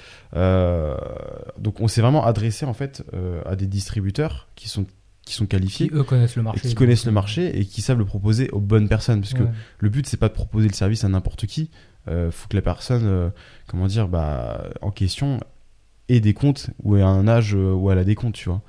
Donc 1.60 1.82
on 1.82 1.88
s'est 1.88 2.02
vraiment 2.02 2.26
adressé 2.26 2.66
en 2.66 2.74
fait 2.74 3.04
à 3.46 3.56
des 3.56 3.68
distributeurs 3.68 4.50
qui 4.56 4.70
sont 4.70 4.86
qui 5.28 5.34
sont 5.34 5.46
qualifiés 5.46 5.88
Qui 5.90 5.94
eux 5.96 6.04
connaissent 6.04 6.36
le 6.36 6.42
et 6.42 6.46
marché. 6.46 6.68
qui 6.68 6.76
connaissent 6.76 7.06
le 7.06 7.12
marché 7.12 7.60
et 7.60 7.66
qui 7.66 7.82
savent 7.82 7.98
le 8.00 8.06
proposer 8.06 8.50
aux 8.52 8.60
bonnes 8.60 8.88
personnes 8.90 9.22
parce 9.22 9.34
que 9.34 9.44
Ouais. 9.44 9.50
le 9.80 9.90
but 9.90 10.08
c'est 10.08 10.18
pas 10.18 10.30
de 10.30 10.34
proposer 10.34 10.68
le 10.68 10.74
service 10.74 11.04
à 11.04 11.10
n'importe 11.10 11.46
qui 11.46 11.70
euh, 12.08 12.32
faut 12.32 12.48
que 12.48 12.56
la 12.56 12.62
personne 12.62 13.04
euh, 13.06 13.30
comment 13.68 13.88
dire 13.88 14.08
bah 14.08 14.70
en 14.82 14.92
question 14.92 15.40
ait 16.10 16.20
des 16.22 16.34
comptes 16.34 16.70
ou 16.84 16.96
ait 16.96 17.02
un 17.02 17.28
âge 17.28 17.54
euh, 17.56 17.74
où 17.74 17.92
elle 17.92 18.00
a 18.00 18.04
des 18.06 18.16
comptes 18.16 18.34
tu 18.36 18.50
vois 18.50 18.62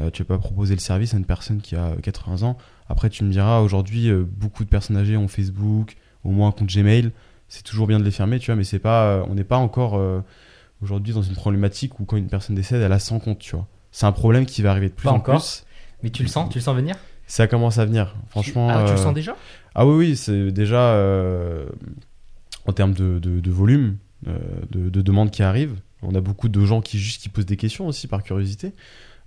Euh, 0.00 0.10
tu 0.10 0.22
vas 0.24 0.26
pas 0.26 0.38
proposer 0.38 0.74
le 0.74 0.80
service 0.80 1.14
à 1.14 1.18
une 1.18 1.24
personne 1.24 1.60
qui 1.60 1.76
a 1.76 1.94
80 2.02 2.42
ans 2.42 2.56
après 2.88 3.10
tu 3.10 3.22
me 3.22 3.30
diras 3.30 3.60
aujourd'hui 3.60 4.08
euh, 4.10 4.24
beaucoup 4.26 4.64
de 4.64 4.68
personnes 4.68 4.96
âgées 4.96 5.16
ont 5.16 5.28
Facebook 5.28 5.96
au 6.24 6.30
moins 6.30 6.48
un 6.48 6.52
compte 6.52 6.68
Gmail 6.68 7.12
c'est 7.48 7.62
toujours 7.62 7.86
bien 7.86 8.00
de 8.00 8.04
les 8.04 8.10
fermer 8.10 8.38
tu 8.40 8.46
vois 8.46 8.56
mais 8.56 8.64
c'est 8.64 8.80
pas 8.80 9.04
euh, 9.06 9.24
on 9.30 9.34
n'est 9.36 9.44
pas 9.44 9.56
encore 9.58 9.94
euh, 9.96 10.20
aujourd'hui 10.82 11.14
dans 11.14 11.22
une 11.22 11.34
problématique 11.34 12.00
où 12.00 12.04
quand 12.04 12.16
une 12.16 12.26
personne 12.28 12.56
décède 12.56 12.82
elle 12.82 12.92
a 12.92 12.98
100 12.98 13.20
comptes 13.20 13.38
tu 13.38 13.54
vois 13.54 13.66
c'est 13.92 14.06
un 14.06 14.12
problème 14.12 14.44
qui 14.46 14.60
va 14.62 14.70
arriver 14.72 14.88
de 14.88 14.94
plus 14.94 15.04
Pas 15.04 15.12
en 15.12 15.16
encore. 15.16 15.36
plus 15.40 15.63
Mais 16.04 16.10
tu 16.10 16.22
le 16.22 16.28
sens 16.28 16.48
Tu 16.50 16.58
le 16.58 16.62
sens 16.62 16.76
venir? 16.76 16.94
Ça 17.26 17.46
commence 17.48 17.78
à 17.78 17.84
venir 17.86 18.14
franchement 18.28 18.68
Ah, 18.70 18.84
tu 18.84 18.92
le 18.92 18.98
euh, 19.00 19.02
sens 19.02 19.14
déjà? 19.14 19.34
ah 19.74 19.84
oui, 19.86 19.94
oui, 19.96 20.16
c'est 20.16 20.52
déjà 20.52 20.90
euh, 20.92 21.64
en 22.66 22.72
termes 22.72 22.92
de, 22.92 23.18
de- 23.18 23.40
de 23.40 23.50
volume, 23.50 23.96
euh, 24.28 24.36
de, 24.70 24.88
de 24.90 25.00
demandes 25.02 25.30
qui 25.32 25.42
arrivent. 25.42 25.74
On 26.02 26.14
a 26.14 26.20
beaucoup 26.20 26.48
de 26.50 26.64
gens 26.64 26.80
qui 26.82 26.98
juste 26.98 27.22
qui 27.22 27.28
posent 27.30 27.46
des 27.46 27.56
questions 27.56 27.86
aussi 27.88 28.06
par 28.06 28.22
curiosité. 28.22 28.72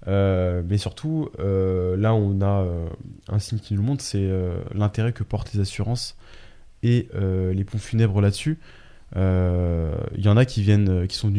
Euh, 0.07 0.62
mais 0.69 0.77
surtout, 0.77 1.29
euh, 1.39 1.98
là, 1.98 2.13
on 2.13 2.39
a 2.41 2.62
euh, 2.62 2.88
un 3.29 3.39
signe 3.39 3.57
qui 3.57 3.74
nous 3.74 3.81
montre, 3.81 4.03
c'est 4.03 4.29
l'intérêt 4.75 5.12
que 5.12 5.24
portent 5.24 5.51
les 5.53 5.60
assurances 5.60 6.15
et 6.84 7.10
les 7.53 7.63
pompes 7.63 7.81
funèbres 7.81 8.22
là-dessus. 8.22 8.60
Il 9.15 10.23
y 10.23 10.28
en 10.30 10.38
a 10.38 10.45
qui 10.45 10.62
viennent, 10.62 11.08
qui 11.08 11.15
sont 11.17 11.34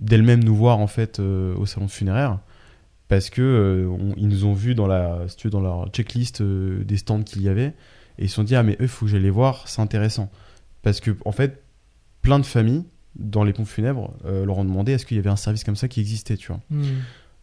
d'elles-mêmes 0.00 0.42
nous 0.42 0.56
voir 0.56 0.78
en 0.78 0.86
fait 0.86 1.18
au 1.20 1.66
salon 1.66 1.88
funéraire 1.88 2.38
parce 3.08 3.30
que 3.30 3.40
euh, 3.42 3.88
on- 3.88 4.14
ils 4.16 4.28
nous 4.28 4.44
ont 4.44 4.52
vu 4.54 4.74
dans 4.74 4.86
la, 4.86 5.20
si 5.28 5.36
tu 5.36 5.46
veux, 5.46 5.50
dans 5.50 5.60
leur 5.60 5.88
checklist 5.88 6.40
euh, 6.40 6.84
des 6.84 6.96
stands 6.98 7.22
qu'il 7.22 7.42
y 7.42 7.48
avait 7.48 7.74
et 8.18 8.24
ils 8.24 8.28
se 8.28 8.34
sont 8.36 8.44
dit 8.44 8.54
ah 8.56 8.62
mais 8.62 8.76
eux 8.80 8.86
faut 8.86 9.06
que 9.06 9.10
j'aille 9.12 9.22
les 9.22 9.30
voir 9.30 9.66
c'est 9.68 9.80
intéressant. 9.82 10.30
Parce 10.82 11.00
que 11.00 11.16
en 11.24 11.32
fait 11.32 11.62
plein 12.22 12.38
de 12.38 12.46
familles 12.46 12.84
dans 13.16 13.42
les 13.44 13.52
pompes 13.52 13.66
funèbres 13.66 14.12
euh, 14.26 14.44
leur 14.44 14.58
ont 14.58 14.64
demandé 14.64 14.92
est-ce 14.92 15.06
qu'il 15.06 15.16
y 15.16 15.20
avait 15.20 15.30
un 15.30 15.36
service 15.36 15.64
comme 15.64 15.76
ça 15.76 15.88
qui 15.88 16.00
existait 16.00 16.36
tu 16.36 16.48
vois. 16.48 16.60
Hmm. 16.70 16.82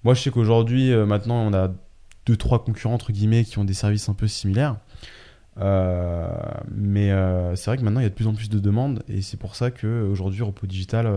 moi 0.04 0.14
je 0.14 0.22
sais 0.22 0.32
qu'aujourd'hui 0.32 0.94
maintenant 0.96 1.38
on 1.48 1.54
a 1.54 1.74
deux 2.26 2.38
trois 2.38 2.64
concurrents 2.64 2.94
entre 2.96 3.12
guillemets 3.12 3.44
qui 3.44 3.58
ont 3.60 3.66
des 3.66 3.74
services 3.74 4.08
un 4.10 4.14
peu 4.14 4.28
similaires. 4.28 4.78
Mais 6.76 7.10
c'est 7.56 7.66
vrai 7.66 7.78
que 7.78 7.84
maintenant 7.84 8.00
il 8.00 8.04
y 8.04 8.08
a 8.08 8.10
de 8.10 8.14
plus 8.16 8.28
en 8.28 8.34
plus 8.34 8.50
de 8.50 8.60
demandes 8.60 9.04
et 9.08 9.22
c'est 9.22 9.38
pour 9.38 9.56
ça 9.56 9.72
que 9.72 10.04
aujourd'hui 10.10 10.42
Repos 10.44 10.68
Digital 10.68 11.08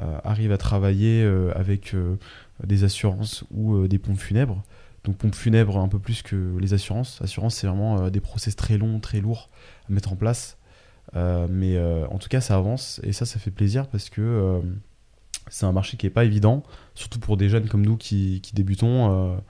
euh, 0.00 0.18
arrive 0.22 0.52
à 0.52 0.58
travailler 0.58 1.24
euh, 1.24 1.50
avec 1.56 1.92
euh, 1.94 2.16
des 2.64 2.84
assurances 2.84 3.44
ou 3.50 3.88
des 3.88 3.98
pompes 3.98 4.18
funèbres. 4.18 4.62
Donc 5.04 5.16
pompes 5.16 5.34
funèbres 5.34 5.78
un 5.78 5.88
peu 5.88 5.98
plus 5.98 6.22
que 6.22 6.56
les 6.58 6.74
assurances. 6.74 7.20
Assurances 7.22 7.56
c'est 7.56 7.66
vraiment 7.66 8.10
des 8.10 8.20
process 8.20 8.56
très 8.56 8.78
longs 8.78 9.00
très 9.00 9.20
lourds 9.20 9.50
à 9.88 9.92
mettre 9.92 10.12
en 10.12 10.16
place. 10.16 10.58
Mais 11.14 11.80
en 12.10 12.18
tout 12.18 12.28
cas 12.28 12.40
ça 12.40 12.56
avance 12.56 13.00
et 13.02 13.12
ça 13.12 13.24
ça 13.24 13.38
fait 13.38 13.50
plaisir 13.50 13.88
parce 13.88 14.10
que 14.10 14.60
c'est 15.48 15.66
un 15.66 15.72
marché 15.72 15.96
qui 15.96 16.06
est 16.06 16.10
pas 16.10 16.24
évident 16.24 16.62
surtout 16.94 17.20
pour 17.20 17.36
des 17.36 17.48
jeunes 17.48 17.68
comme 17.68 17.86
nous 17.86 17.96
qui, 17.96 18.42
débutons 18.52 19.40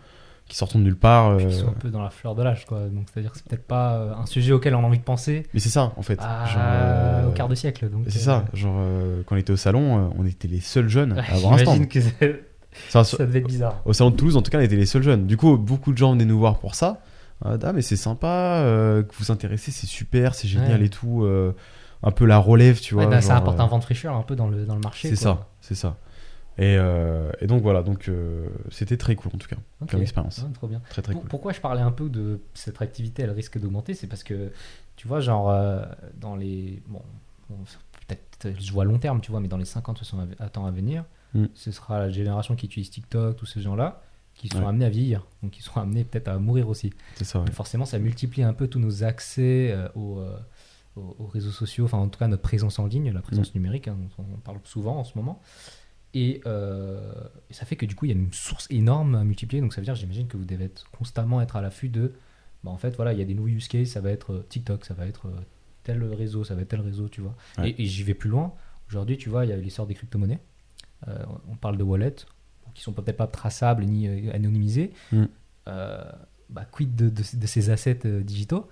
qui 0.48 0.56
sortons 0.56 0.78
de 0.78 0.84
nulle 0.84 0.96
part 0.96 1.28
euh, 1.28 1.38
Ils 1.42 1.52
sont 1.52 1.68
un 1.68 1.72
peu 1.72 1.90
dans 1.90 2.02
la 2.02 2.11
fleur 2.11 2.34
de 2.34 2.42
l'âge, 2.42 2.64
quoi. 2.66 2.80
Donc, 2.88 3.06
c'est-à-dire 3.12 3.32
que 3.32 3.37
c'est 3.38 3.46
peut-être 3.46 3.66
pas 3.66 3.94
euh, 3.96 4.14
un 4.14 4.24
sujet 4.26 4.52
auquel 4.52 4.74
on 4.74 4.80
a 4.82 4.87
envie 4.87 4.98
de 4.98 5.04
penser 5.04 5.46
mais 5.52 5.61
c'est 5.61 5.68
ça 5.68 5.92
en 5.96 6.02
fait 6.02 6.18
à- 6.22 6.46
Genre, 6.46 6.62
euh, 6.64 7.28
au 7.28 7.32
quart 7.32 7.48
de 7.48 7.54
siècle. 7.54 7.88
Donc, 7.90 8.04
c'est 8.08 8.18
euh, 8.18 8.22
ça 8.22 8.44
genre 8.54 8.76
euh, 8.78 9.22
quand 9.26 9.34
on 9.34 9.38
était 9.38 9.52
au 9.52 9.56
salon 9.56 10.11
on 10.18 10.24
était 10.26 10.48
les 10.48 10.61
seuls 10.61 10.88
jeunes 10.88 11.12
à 11.18 11.22
avoir 11.34 11.52
un 11.52 11.58
J'imagine 11.58 11.87
stand 11.87 11.88
que 12.22 12.40
Ça, 12.88 13.04
ça 13.04 13.18
devait 13.26 13.40
être 13.40 13.46
bizarre. 13.46 13.80
Au 13.84 13.92
salon 13.92 14.11
de 14.11 14.16
Toulouse, 14.16 14.37
en 14.37 14.42
tout 14.42 14.50
cas, 14.50 14.58
on 14.58 14.62
était 14.62 14.76
les 14.76 14.87
seuls 14.87 15.02
jeunes. 15.02 15.26
Du 15.26 15.37
coup, 15.37 15.56
beaucoup 15.58 15.92
de 15.92 15.98
gens 15.98 16.12
venaient 16.12 16.24
nous 16.24 16.38
voir 16.38 16.58
pour 16.58 16.74
ça. 16.74 17.00
Ah, 17.44 17.56
ah, 17.62 17.72
mais 17.72 17.82
c'est 17.82 17.96
sympa, 17.96 18.61
que 18.62 19.06
vous 19.18 19.24
vous 19.26 19.30
intéressez, 19.32 19.70
c'est 19.70 19.87
super, 19.87 20.34
c'est 20.34 20.48
génial 20.48 20.80
Ouais. 20.80 20.87
et 20.87 20.90
tout. 20.90 21.26
un 22.02 22.11
peu 22.11 22.24
la 22.24 22.38
relève, 22.38 22.80
tu 22.80 22.94
vois. 22.94 23.04
Ouais, 23.04 23.11
bah, 23.11 23.20
ça 23.20 23.34
genre, 23.34 23.42
apporte 23.42 23.61
un 23.61 23.66
vent 23.66 23.78
de 23.78 23.84
fraîcheur 23.84 24.14
un 24.16 24.22
peu 24.22 24.37
dans 24.37 24.48
le, 24.48 24.64
dans 24.64 24.74
le 24.74 24.80
marché. 24.80 25.08
C'est 25.08 25.16
ça, 25.16 25.48
c'est 25.61 25.74
ça. 25.74 25.96
Et, 26.59 26.77
euh, 26.77 27.31
et 27.40 27.47
donc 27.47 27.62
voilà, 27.62 27.83
donc 27.85 28.09
euh, 28.09 28.49
c'était 28.71 28.97
très 28.97 29.14
cool 29.14 29.31
en 29.35 29.38
tout 29.38 29.47
cas, 29.49 29.57
comme 29.88 30.03
expérience. 30.03 30.38
Ouais, 30.42 30.53
trop 30.53 30.66
bien. 30.66 30.81
Très 30.90 31.03
très 31.03 31.12
Pour- 31.12 31.23
cool. 31.23 31.31
Pourquoi 31.31 31.53
je 31.53 31.61
parlais 31.61 31.81
un 31.83 31.92
peu 31.92 32.09
de 32.09 32.40
cette 32.55 32.83
activité, 32.83 33.23
elle 33.23 33.31
risque 33.31 33.59
d'augmenter, 33.61 33.94
c'est 33.94 34.09
parce 34.09 34.25
que, 34.25 34.51
tu 34.97 35.07
vois, 35.07 35.21
genre, 35.21 35.51
euh, 35.51 35.85
dans 36.21 36.35
les. 36.35 36.83
Bon, 36.88 37.01
peut-être, 38.07 38.61
je 38.61 38.73
vois 38.73 38.83
à 38.83 38.87
long 38.87 38.99
terme, 38.99 39.21
tu 39.21 39.31
vois, 39.31 39.40
mais 39.40 39.49
dans 39.49 39.57
les 39.57 39.64
50 39.64 39.99
60 39.99 40.57
ans 40.59 40.66
à 40.66 40.71
venir, 40.71 41.05
Mm. 41.35 41.44
ce 41.55 41.71
sera 41.73 41.99
la 41.99 42.09
génération 42.11 42.57
qui 42.57 42.64
utilise 42.66 42.88
TikTok, 42.90 43.37
tous 43.37 43.44
ces 43.47 43.61
gens-là, 43.61 44.01
qui 44.35 44.49
sont 44.49 44.61
Ouais. 44.61 44.66
amenés 44.66 44.87
à 44.87 44.88
vieillir, 44.90 45.27
donc 45.42 45.53
qui 45.53 45.62
seront 45.62 45.83
amenés 45.83 46.05
peut-être 46.05 46.29
à 46.29 46.38
mourir 46.38 46.68
aussi. 46.68 46.92
C'est 47.16 47.25
ça, 47.25 47.40
ouais. 47.40 47.51
Forcément, 47.53 47.85
ça 47.85 47.99
multiplie 47.99 48.42
un 48.42 48.55
peu 48.55 48.66
tous 48.66 48.79
nos 48.79 49.05
accès 49.05 49.77
aux, 49.94 50.23
aux- 50.97 51.16
aux 51.18 51.27
réseaux 51.27 51.51
sociaux, 51.51 51.85
enfin, 51.85 51.99
en 51.99 52.09
tout 52.09 52.18
cas, 52.18 52.29
notre 52.29 52.42
présence 52.42 52.79
en 52.79 52.87
ligne, 52.87 53.12
la 53.12 53.21
présence 53.21 53.55
numérique, 53.55 53.88
hein, 53.88 53.97
dont 54.16 54.25
on 54.25 54.38
parle 54.38 54.59
souvent 54.64 54.97
en 54.99 55.05
ce 55.05 55.16
moment. 55.18 55.40
Et, 56.20 56.40
euh, 56.46 57.12
et 57.50 57.54
ça 57.54 57.64
fait 57.64 57.76
que 57.76 57.87
du 57.87 57.94
coup, 57.94 58.07
il 58.07 58.09
y 58.09 58.12
a 58.12 58.16
une 58.16 58.33
source 58.33 58.66
énorme 58.70 59.14
à 59.14 59.22
multiplier. 59.24 59.61
Donc, 59.61 59.72
ça 59.72 59.81
veut 59.81 59.85
dire, 59.85 59.94
j'imagine 59.94 60.26
que 60.26 60.37
vous 60.37 60.44
devez 60.44 60.64
être, 60.64 60.90
constamment 60.90 61.40
être 61.40 61.54
à 61.57 61.61
l'affût 61.62 61.88
de. 61.88 62.12
Bah, 62.64 62.70
en 62.70 62.76
fait, 62.78 62.96
voilà, 62.96 63.12
il 63.12 63.18
y 63.18 63.22
a 63.22 63.24
des 63.24 63.35
nouveaux 63.35 63.48
use 63.48 63.68
cases. 63.68 63.90
Ça 63.90 64.00
va 64.00 64.11
être 64.11 64.33
euh, 64.33 64.46
TikTok, 64.48 64.85
ça 64.85 64.94
va 64.94 65.07
être 65.07 65.26
euh, 65.26 65.40
tel 65.85 66.02
réseau, 66.02 66.42
ça 66.44 66.54
va 66.54 66.62
être 66.62 66.68
tel 66.68 66.81
réseau, 66.81 67.09
tu 67.09 67.20
vois. 67.20 67.37
Ouais. 67.59 67.70
Et, 67.70 67.83
et 67.83 67.87
j'y 67.87 68.02
vais 68.02 68.14
plus 68.14 68.31
loin. 68.31 68.52
Aujourd'hui, 68.88 69.16
tu 69.16 69.28
vois, 69.28 69.44
il 69.44 69.50
y 69.50 69.52
a 69.52 69.57
l'essor 69.57 69.87
des 69.87 69.94
crypto-monnaies. 69.94 70.40
Euh, 71.07 71.24
on 71.48 71.54
parle 71.57 71.76
de 71.76 71.85
wallets 71.85 72.24
qui 72.74 72.83
sont 72.83 72.92
peut-être 72.92 73.16
pas 73.16 73.26
traçables 73.28 73.85
ni 73.85 74.09
euh, 74.09 74.33
anonymisés. 74.35 74.92
Mm. 75.12 75.24
Bah, 76.50 76.64
quid 76.72 76.96
de, 76.96 77.11
de- 77.11 77.37
de 77.37 77.46
ces 77.46 77.70
assets 77.70 78.22
digitaux? 78.22 78.66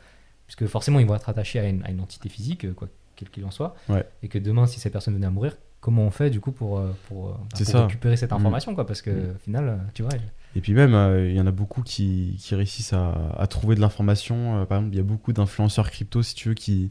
Puisque 0.46 0.66
forcément, 0.66 0.98
ils 0.98 1.06
vont 1.06 1.14
être 1.14 1.28
attachés 1.28 1.58
à 1.58 1.68
une, 1.68 1.84
à 1.84 1.90
une 1.90 2.00
entité 2.00 2.28
physique, 2.28 2.72
quoi 2.74 2.88
quel 3.16 3.30
qu'il 3.30 3.44
en 3.44 3.50
soit. 3.50 3.74
Ouais. 3.88 4.06
Et 4.22 4.28
que 4.28 4.38
demain, 4.38 4.66
si 4.66 4.78
cette 4.78 4.92
personne 4.92 5.14
venait 5.14 5.26
à 5.26 5.30
mourir, 5.30 5.56
comment 5.86 6.02
on 6.02 6.10
fait 6.10 6.30
du 6.30 6.40
coup 6.40 6.50
pour, 6.50 6.78
euh, 6.78 6.90
pour, 7.06 7.28
euh, 7.28 7.32
pour 7.72 7.80
récupérer 7.82 8.16
cette 8.16 8.32
Mm. 8.32 8.34
information 8.34 8.74
quoi 8.74 8.84
Parce 8.88 9.02
que 9.02 9.10
Mm. 9.10 9.30
au 9.36 9.38
final, 9.38 9.68
euh, 9.68 9.76
tu 9.94 10.02
vois. 10.02 10.10
Et 10.56 10.60
puis 10.60 10.72
même, 10.72 10.94
euh, 10.94 11.30
il 11.30 11.36
y 11.36 11.40
en 11.40 11.46
a 11.46 11.52
beaucoup 11.52 11.82
qui, 11.82 12.34
qui 12.40 12.56
réussissent 12.56 12.92
à, 12.92 13.14
à 13.38 13.46
trouver 13.46 13.76
de 13.76 13.80
l'information. 13.80 14.62
Euh, 14.62 14.64
par 14.64 14.78
exemple, 14.78 14.94
il 14.94 14.98
y 14.98 15.00
a 15.00 15.04
beaucoup 15.04 15.32
d'influenceurs 15.32 15.88
crypto, 15.92 16.22
si 16.24 16.34
tu 16.34 16.48
veux, 16.48 16.54
qui... 16.54 16.90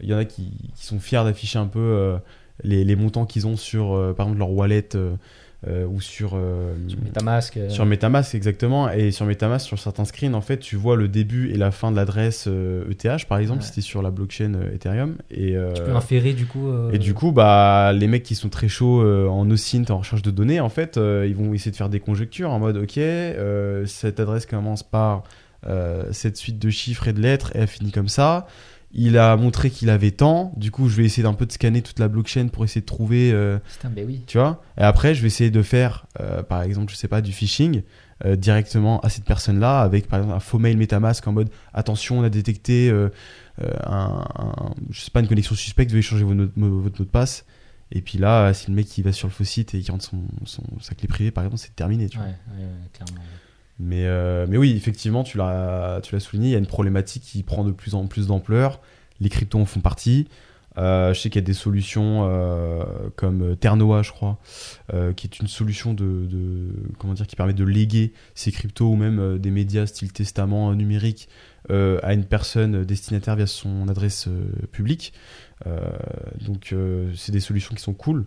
Il 0.00 0.08
y 0.08 0.14
en 0.14 0.18
a 0.18 0.24
qui, 0.24 0.70
qui 0.74 0.86
sont 0.86 0.98
fiers 0.98 1.22
d'afficher 1.24 1.58
un 1.58 1.66
peu 1.66 1.78
euh, 1.78 2.16
les, 2.64 2.84
les 2.84 2.96
montants 2.96 3.26
qu'ils 3.26 3.46
ont 3.46 3.56
sur, 3.56 3.88
par 4.16 4.26
exemple, 4.26 4.38
leur 4.38 4.50
wallet 4.50 4.88
euh, 5.68 5.86
ou 5.86 6.00
sur... 6.00 6.32
euh, 6.34 6.72
Sur 6.88 6.98
Metamask. 7.02 7.56
euh, 7.56 7.68
Sur 7.70 7.86
Metamask, 7.86 8.34
exactement. 8.34 8.90
Et 8.90 9.10
sur 9.12 9.26
Metamask, 9.26 9.66
sur 9.66 9.78
certains 9.78 10.04
screens, 10.04 10.34
en 10.34 10.40
fait, 10.40 10.58
tu 10.58 10.76
vois 10.76 10.96
le 10.96 11.08
début 11.08 11.50
et 11.50 11.56
la 11.56 11.70
fin 11.70 11.90
de 11.90 11.96
l'adresse 11.96 12.48
ETH, 12.48 13.26
par 13.28 13.38
exemple, 13.38 13.60
Ouais. 13.60 13.66
c'était 13.66 13.80
sur 13.80 14.02
la 14.02 14.10
blockchain 14.10 14.54
Ethereum. 14.74 15.16
Et, 15.30 15.56
euh, 15.56 15.72
tu 15.72 15.82
peux 15.82 15.94
inférer 15.94 16.32
du 16.32 16.46
coup. 16.46 16.68
et 16.92 16.98
du 16.98 17.14
coup, 17.14 17.32
bah, 17.32 17.92
les 17.92 18.06
mecs 18.08 18.22
qui 18.24 18.34
sont 18.34 18.48
très 18.48 18.68
chauds 18.68 19.02
en 19.30 19.48
OSINT, 19.50 19.84
en 19.90 19.98
recherche 19.98 20.22
de 20.22 20.30
données, 20.30 20.60
en 20.60 20.68
fait, 20.68 20.96
ils 20.98 21.34
vont 21.36 21.54
essayer 21.54 21.70
de 21.70 21.76
faire 21.76 21.88
des 21.88 22.00
conjectures 22.00 22.50
en 22.50 22.58
mode, 22.58 22.76
ok, 22.78 22.98
cette 23.86 24.20
adresse 24.20 24.46
commence 24.46 24.82
par 24.82 25.22
cette 26.10 26.36
suite 26.36 26.58
de 26.58 26.70
chiffres 26.70 27.06
et 27.08 27.12
de 27.12 27.20
lettres 27.20 27.52
et 27.54 27.60
elle 27.60 27.68
finit 27.68 27.92
comme 27.92 28.08
ça. 28.08 28.46
Il 28.94 29.16
a 29.18 29.36
montré 29.36 29.70
qu'il 29.70 29.88
avait 29.90 30.10
tant. 30.10 30.52
Du 30.56 30.70
coup, 30.70 30.88
je 30.88 30.96
vais 30.96 31.04
essayer 31.04 31.22
d'un 31.22 31.32
peu 31.34 31.46
de 31.46 31.52
scanner 31.52 31.80
toute 31.82 31.98
la 31.98 32.08
blockchain 32.08 32.48
pour 32.48 32.64
essayer 32.64 32.80
de 32.82 32.86
trouver. 32.86 33.32
euh, 33.32 33.58
Putain, 33.76 33.90
mais 33.94 34.04
oui. 34.04 34.22
tu 34.26 34.36
vois 34.38 34.62
Et 34.78 34.82
après, 34.82 35.14
je 35.14 35.22
vais 35.22 35.28
essayer 35.28 35.50
de 35.50 35.62
faire, 35.62 36.06
euh, 36.20 36.42
par 36.42 36.62
exemple, 36.62 36.92
je 36.92 36.96
sais 36.96 37.08
pas, 37.08 37.20
du 37.22 37.32
phishing 37.32 37.82
euh, 38.26 38.36
directement 38.36 39.00
à 39.00 39.08
cette 39.08 39.24
personne-là 39.24 39.80
avec, 39.80 40.06
par 40.08 40.18
exemple, 40.18 40.36
un 40.36 40.40
faux 40.40 40.58
mail 40.58 40.76
MetaMask 40.76 41.26
en 41.26 41.32
mode 41.32 41.48
attention, 41.72 42.18
on 42.18 42.22
a 42.22 42.28
détecté 42.28 42.90
euh, 42.90 43.08
un, 43.84 44.24
un- 44.38 44.74
je 44.90 45.00
sais 45.00 45.10
pas, 45.10 45.20
une 45.20 45.28
connexion 45.28 45.54
suspecte, 45.54 45.90
veuillez 45.90 46.02
changer 46.02 46.24
vos 46.24 46.34
notes- 46.34 46.56
mo- 46.56 46.80
votre 46.80 47.00
mot 47.00 47.04
de 47.04 47.10
passe. 47.10 47.44
Et 47.94 48.00
puis 48.00 48.16
là, 48.18 48.52
si 48.54 48.68
le 48.70 48.74
mec 48.76 48.86
qui 48.86 49.02
va 49.02 49.12
sur 49.12 49.28
le 49.28 49.32
faux 49.32 49.44
site 49.44 49.74
et 49.74 49.80
qui 49.80 49.90
rentre 49.90 50.04
son, 50.04 50.22
son- 50.44 50.62
sa 50.80 50.94
clé 50.94 51.08
privée, 51.08 51.30
par 51.30 51.44
exemple, 51.44 51.60
c'est 51.62 51.74
terminé. 51.76 52.08
Tu 52.08 52.18
Ouais, 52.18 52.24
vois. 52.24 52.32
ouais, 52.58 52.64
ouais, 52.64 52.88
clairement. 52.92 53.22
Mais, 53.78 54.06
euh, 54.06 54.46
mais 54.48 54.56
oui, 54.56 54.74
effectivement, 54.76 55.24
tu 55.24 55.38
l'as 55.38 56.00
souligné, 56.18 56.48
il 56.48 56.52
y 56.52 56.54
a 56.54 56.58
une 56.58 56.66
problématique 56.66 57.22
qui 57.22 57.42
prend 57.42 57.64
de 57.64 57.72
plus 57.72 57.94
en 57.94 58.06
plus 58.06 58.28
d'ampleur. 58.28 58.80
Les 59.20 59.28
cryptos 59.28 59.58
en 59.58 59.64
font 59.64 59.80
partie. 59.80 60.28
Euh, 60.78 61.12
je 61.12 61.20
sais 61.20 61.28
qu'il 61.28 61.40
y 61.40 61.44
a 61.44 61.46
des 61.46 61.52
solutions 61.52 62.26
euh, 62.30 62.84
comme 63.14 63.56
Ternoa, 63.56 64.02
je 64.02 64.10
crois, 64.10 64.38
qui 65.16 65.26
est 65.26 65.38
une 65.38 65.48
solution 65.48 65.94
de, 65.94 66.70
comment 66.98 67.14
dire 67.14 67.26
qui 67.26 67.36
permet 67.36 67.54
de 67.54 67.64
léguer 67.64 68.12
ces 68.34 68.52
cryptos 68.52 68.88
ou 68.88 68.96
même 68.96 69.38
des 69.38 69.50
médias 69.50 69.86
style 69.86 70.12
testament 70.12 70.74
numérique 70.74 71.28
à 71.68 72.14
une 72.14 72.24
personne 72.24 72.84
destinataire 72.84 73.36
via 73.36 73.46
son 73.46 73.88
adresse 73.88 74.28
publique. 74.70 75.12
Donc 76.40 76.74
c'est 77.14 77.32
des 77.32 77.40
solutions 77.40 77.74
qui 77.74 77.82
sont 77.82 77.94
cool. 77.94 78.26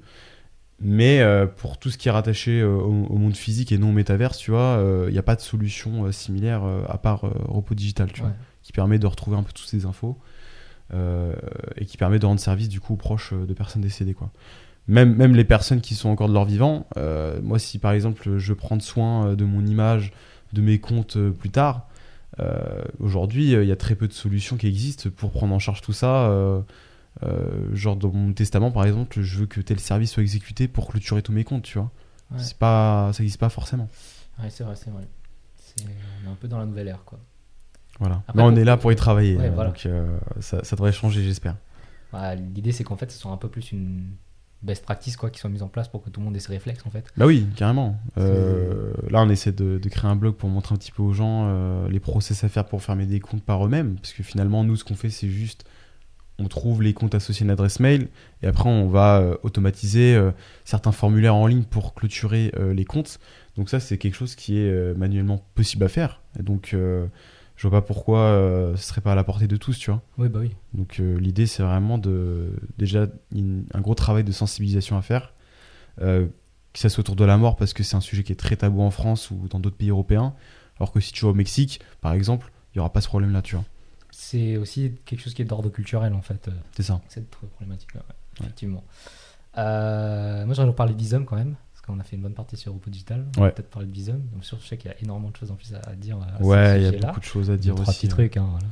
Mais 0.82 1.22
euh, 1.22 1.46
pour 1.48 1.78
tout 1.78 1.90
ce 1.90 1.98
qui 1.98 2.10
est 2.10 2.12
rattaché 2.12 2.60
euh, 2.60 2.68
au, 2.76 3.06
au 3.06 3.18
monde 3.18 3.36
physique 3.36 3.72
et 3.72 3.78
non 3.78 3.90
au 3.90 3.94
métaverse, 3.94 4.38
tu 4.38 4.52
vois, 4.52 4.84
il 5.08 5.12
n'y 5.14 5.18
a 5.18 5.24
pas 5.24 5.36
de 5.36 5.42
solution 5.42 6.06
euh, 6.06 6.12
similaire 6.12 6.64
euh, 6.66 6.84
à 6.90 6.98
part 6.98 7.24
euh, 7.26 7.32
Repos 7.48 7.76
Digital, 7.76 8.12
tu 8.12 8.22
Ouais. 8.22 8.28
vois, 8.28 8.36
qui 8.62 8.72
permet 8.74 9.00
de 9.00 9.08
retrouver 9.08 9.38
un 9.38 9.44
peu 9.44 9.54
toutes 9.54 9.68
ces 9.68 9.86
infos 9.86 10.18
euh, 10.94 11.34
et 11.78 11.86
qui 11.86 11.98
permet 11.98 12.20
de 12.20 12.26
rendre 12.26 12.40
service 12.42 12.68
du 12.70 12.80
coup 12.80 12.94
aux 12.94 12.98
proches 12.98 13.32
euh, 13.34 13.46
de 13.46 13.54
personnes 13.54 13.82
décédées, 13.82 14.14
quoi. 14.14 14.32
Même, 14.88 15.16
même 15.16 15.34
les 15.36 15.46
personnes 15.46 15.82
qui 15.82 15.96
sont 15.96 16.10
encore 16.10 16.28
de 16.28 16.34
leur 16.34 16.46
vivant, 16.46 16.86
euh, 16.98 17.40
moi 17.42 17.58
si 17.58 17.80
par 17.80 17.94
exemple 17.94 18.38
je 18.38 18.54
prendre 18.54 18.84
soin 18.84 19.30
euh, 19.30 19.36
de 19.36 19.44
mon 19.46 19.66
image, 19.66 20.12
de 20.54 20.62
mes 20.62 20.78
comptes 20.78 21.18
euh, 21.18 21.32
plus 21.32 21.50
tard, 21.50 21.88
euh, 22.40 22.84
aujourd'hui 23.00 23.56
euh, 23.56 23.64
il 23.64 23.70
y 23.70 23.72
a 23.72 23.76
très 23.78 23.96
peu 23.96 24.08
de 24.08 24.14
solutions 24.14 24.58
qui 24.58 24.68
existent 24.68 25.10
pour 25.16 25.32
prendre 25.32 25.56
en 25.56 25.60
charge 25.60 25.82
tout 25.82 25.94
ça. 25.94 26.30
Euh, 27.24 27.74
genre 27.74 27.96
dans 27.96 28.12
mon 28.12 28.34
testament 28.34 28.72
par 28.72 28.86
exemple, 28.86 29.22
je 29.22 29.40
veux 29.40 29.46
que 29.46 29.62
tel 29.62 29.80
service 29.80 30.12
soit 30.12 30.24
exécuté 30.24 30.68
pour 30.68 30.88
clôturer 30.88 31.22
tous 31.22 31.32
mes 31.32 31.44
comptes, 31.44 31.64
tu 31.64 31.78
vois. 31.78 31.92
Ouais. 32.32 32.40
C'est 32.40 32.58
pas, 32.58 33.12
ça 33.14 33.22
n'existe 33.24 33.40
pas 33.40 33.50
forcément. 33.50 33.88
Ouais, 34.42 34.50
c'est 34.50 34.64
vrai, 34.64 34.76
c'est 34.76 34.90
vrai. 34.90 35.08
On 36.26 36.28
est 36.30 36.32
un 36.32 36.36
peu 36.36 36.48
dans 36.48 36.58
la 36.60 36.66
nouvelle 36.66 36.88
ère, 36.88 37.04
quoi. 37.06 37.20
Voilà. 38.00 38.24
Après, 38.28 38.34
Mais 38.36 38.44
on 38.44 38.56
est 38.56 38.64
là 38.64 38.78
pour 38.78 38.92
y 38.92 38.96
travailler, 38.96 39.38
Ouais, 39.38 39.48
euh, 39.48 39.52
voilà. 39.52 39.70
donc 39.70 39.86
euh, 39.86 40.18
ça, 40.40 40.64
ça 40.64 40.76
devrait 40.76 40.92
changer, 40.92 41.24
j'espère. 41.24 41.56
Ouais, 42.14 42.36
L'idée, 42.36 42.72
c'est 42.72 42.84
qu'en 42.84 42.96
fait, 42.98 43.12
ce 43.12 43.18
soit 43.18 43.32
un 43.32 43.38
peu 43.38 43.48
plus 43.50 43.72
une 43.72 44.06
best 44.64 44.84
practice, 44.84 45.16
quoi, 45.16 45.30
qui 45.30 45.40
soit 45.40 45.50
mise 45.50 45.62
en 45.64 45.68
place 45.68 45.88
pour 45.88 46.02
que 46.04 46.10
tout 46.10 46.20
le 46.20 46.26
monde 46.26 46.36
ait 46.36 46.40
ses 46.40 46.52
réflexes, 46.52 46.86
en 46.86 46.90
fait. 46.90 47.06
Bah 47.18 47.26
oui, 47.26 47.48
carrément. 47.56 47.98
Euh, 48.18 48.94
là, 49.10 49.22
on 49.22 49.30
essaie 49.30 49.52
de, 49.52 49.78
de 49.78 49.90
créer 49.90 50.10
un 50.10 50.16
blog 50.16 50.36
pour 50.36 50.50
montrer 50.50 50.74
un 50.76 50.78
petit 50.78 50.92
peu 50.92 51.04
aux 51.04 51.14
gens 51.14 51.86
les 51.88 52.00
process 52.00 52.44
à 52.44 52.50
faire 52.50 52.66
pour 52.66 52.82
fermer 52.82 53.06
des 53.06 53.20
comptes 53.20 53.44
par 53.44 53.66
eux-mêmes. 53.66 53.96
Parce 53.96 54.12
que 54.14 54.24
finalement, 54.24 54.64
nous, 54.64 54.76
ce 54.76 54.84
qu'on 54.84 54.96
fait, 54.96 55.10
c'est 55.10 55.30
juste 55.30 55.66
on 56.40 56.48
trouve 56.48 56.82
les 56.84 56.94
comptes 56.94 57.16
associés 57.16 57.44
à 57.44 57.46
une 57.46 57.52
adresse 57.52 57.80
mail 57.80 58.10
et 58.44 58.48
après, 58.48 58.68
on 58.70 58.88
va 58.90 59.20
euh, 59.20 59.38
automatiser 59.44 60.16
euh, 60.16 60.32
certains 60.66 60.92
formulaires 60.92 61.36
en 61.36 61.48
ligne 61.48 61.64
pour 61.64 61.94
clôturer 61.94 62.52
euh, 62.58 62.74
les 62.74 62.84
comptes. 62.86 63.20
Donc, 63.56 63.70
ça, 63.70 63.80
c'est 63.80 63.98
quelque 63.98 64.16
chose 64.16 64.36
qui 64.36 64.58
est 64.60 64.98
manuellement 64.98 65.46
possible 65.56 65.86
à 65.86 65.88
faire. 65.88 66.22
Et 66.38 66.44
donc, 66.44 66.76
je 66.76 67.68
vois 67.68 67.80
pas 67.82 67.88
pourquoi 67.88 68.74
ce 68.76 68.84
serait 68.84 69.00
pas 69.00 69.14
à 69.14 69.16
la 69.16 69.24
portée 69.24 69.48
de 69.48 69.56
tous, 69.56 69.80
tu 69.80 69.92
vois. 69.92 70.02
Oui, 70.18 70.28
bah 70.28 70.40
oui. 70.42 70.52
Donc 70.74 70.98
l'idée 70.98 71.46
c'est 71.48 71.64
vraiment 71.64 71.98
de 71.98 72.50
déjà 72.78 73.08
une- 73.34 73.64
un 73.74 73.80
gros 73.80 73.96
travail 73.96 74.26
de 74.26 74.34
sensibilisation 74.34 74.98
à 74.98 75.02
faire, 75.02 75.34
que 76.02 76.30
ça 76.74 76.90
soit 76.90 77.00
autour 77.00 77.16
de 77.16 77.24
la 77.24 77.38
mort 77.38 77.56
parce 77.56 77.72
que 77.74 77.82
c'est 77.84 77.96
un 77.96 78.02
sujet 78.02 78.24
qui 78.24 78.34
est 78.34 78.36
très 78.36 78.58
tabou 78.58 78.82
en 78.82 78.92
France 78.92 79.32
ou 79.32 79.48
dans 79.50 79.62
d'autres 79.62 79.78
pays 79.78 79.90
européens, 79.90 80.34
alors 80.80 80.92
que 80.92 81.00
si 81.00 81.14
tu 81.14 81.24
vas 81.24 81.32
au 81.32 81.34
Mexique 81.34 81.80
par 82.02 82.12
exemple, 82.12 82.52
il 82.74 82.78
y 82.78 82.80
aura 82.82 82.92
pas 82.92 83.00
ce 83.00 83.08
problème 83.08 83.32
là, 83.32 83.42
tu 83.42 83.56
vois. 83.56 83.64
C'est 84.18 84.56
aussi 84.56 84.94
quelque 85.04 85.20
chose 85.20 85.34
qui 85.34 85.42
est 85.42 85.46
d'ordre 85.46 85.68
culturel, 85.70 86.14
en 86.14 86.22
fait, 86.22 86.48
euh, 86.48 86.52
C'est 86.76 86.84
ça. 86.84 87.02
cette 87.10 87.30
problématique-là, 87.30 88.00
ouais, 88.00 88.16
effectivement. 88.46 88.82
Euh, 89.58 90.46
moi, 90.46 90.54
j'aurais 90.56 90.74
parler 90.74 90.94
de 90.94 90.98
Visum, 91.00 91.26
quand 91.26 91.36
même, 91.36 91.56
parce 91.74 91.86
qu'on 91.86 92.00
a 92.00 92.04
fait 92.04 92.16
une 92.16 92.22
bonne 92.22 92.34
partie 92.34 92.56
sur 92.58 92.74
Repos 92.74 92.90
Digital. 92.90 93.26
On 93.38 93.42
va 93.42 93.52
peut-être 93.52 93.70
parler 93.70 93.88
de 93.88 93.94
Visum. 93.94 94.22
Donc, 94.34 94.46
sûr, 94.46 94.58
je 94.62 94.68
sais 94.68 94.78
qu'il 94.78 94.90
y 94.90 94.94
a 94.94 94.98
énormément 95.02 95.30
de 95.32 95.36
choses 95.36 95.52
en 95.52 95.56
plus 95.56 95.74
à, 95.74 95.80
à 95.90 95.96
dire. 95.96 96.18
à 96.18 96.38
ce 96.40 96.44
Ouais, 96.44 96.78
il 96.82 96.84
y 96.84 96.88
a 96.88 97.08
beaucoup 97.08 97.20
de 97.20 97.26
choses 97.26 97.50
à 97.52 97.58
dire 97.58 97.76
trois 97.76 97.90
aussi. 97.90 97.98
petits 98.00 98.08
trucs. 98.08 98.38
hein, 98.38 98.48
voilà. 98.52 98.68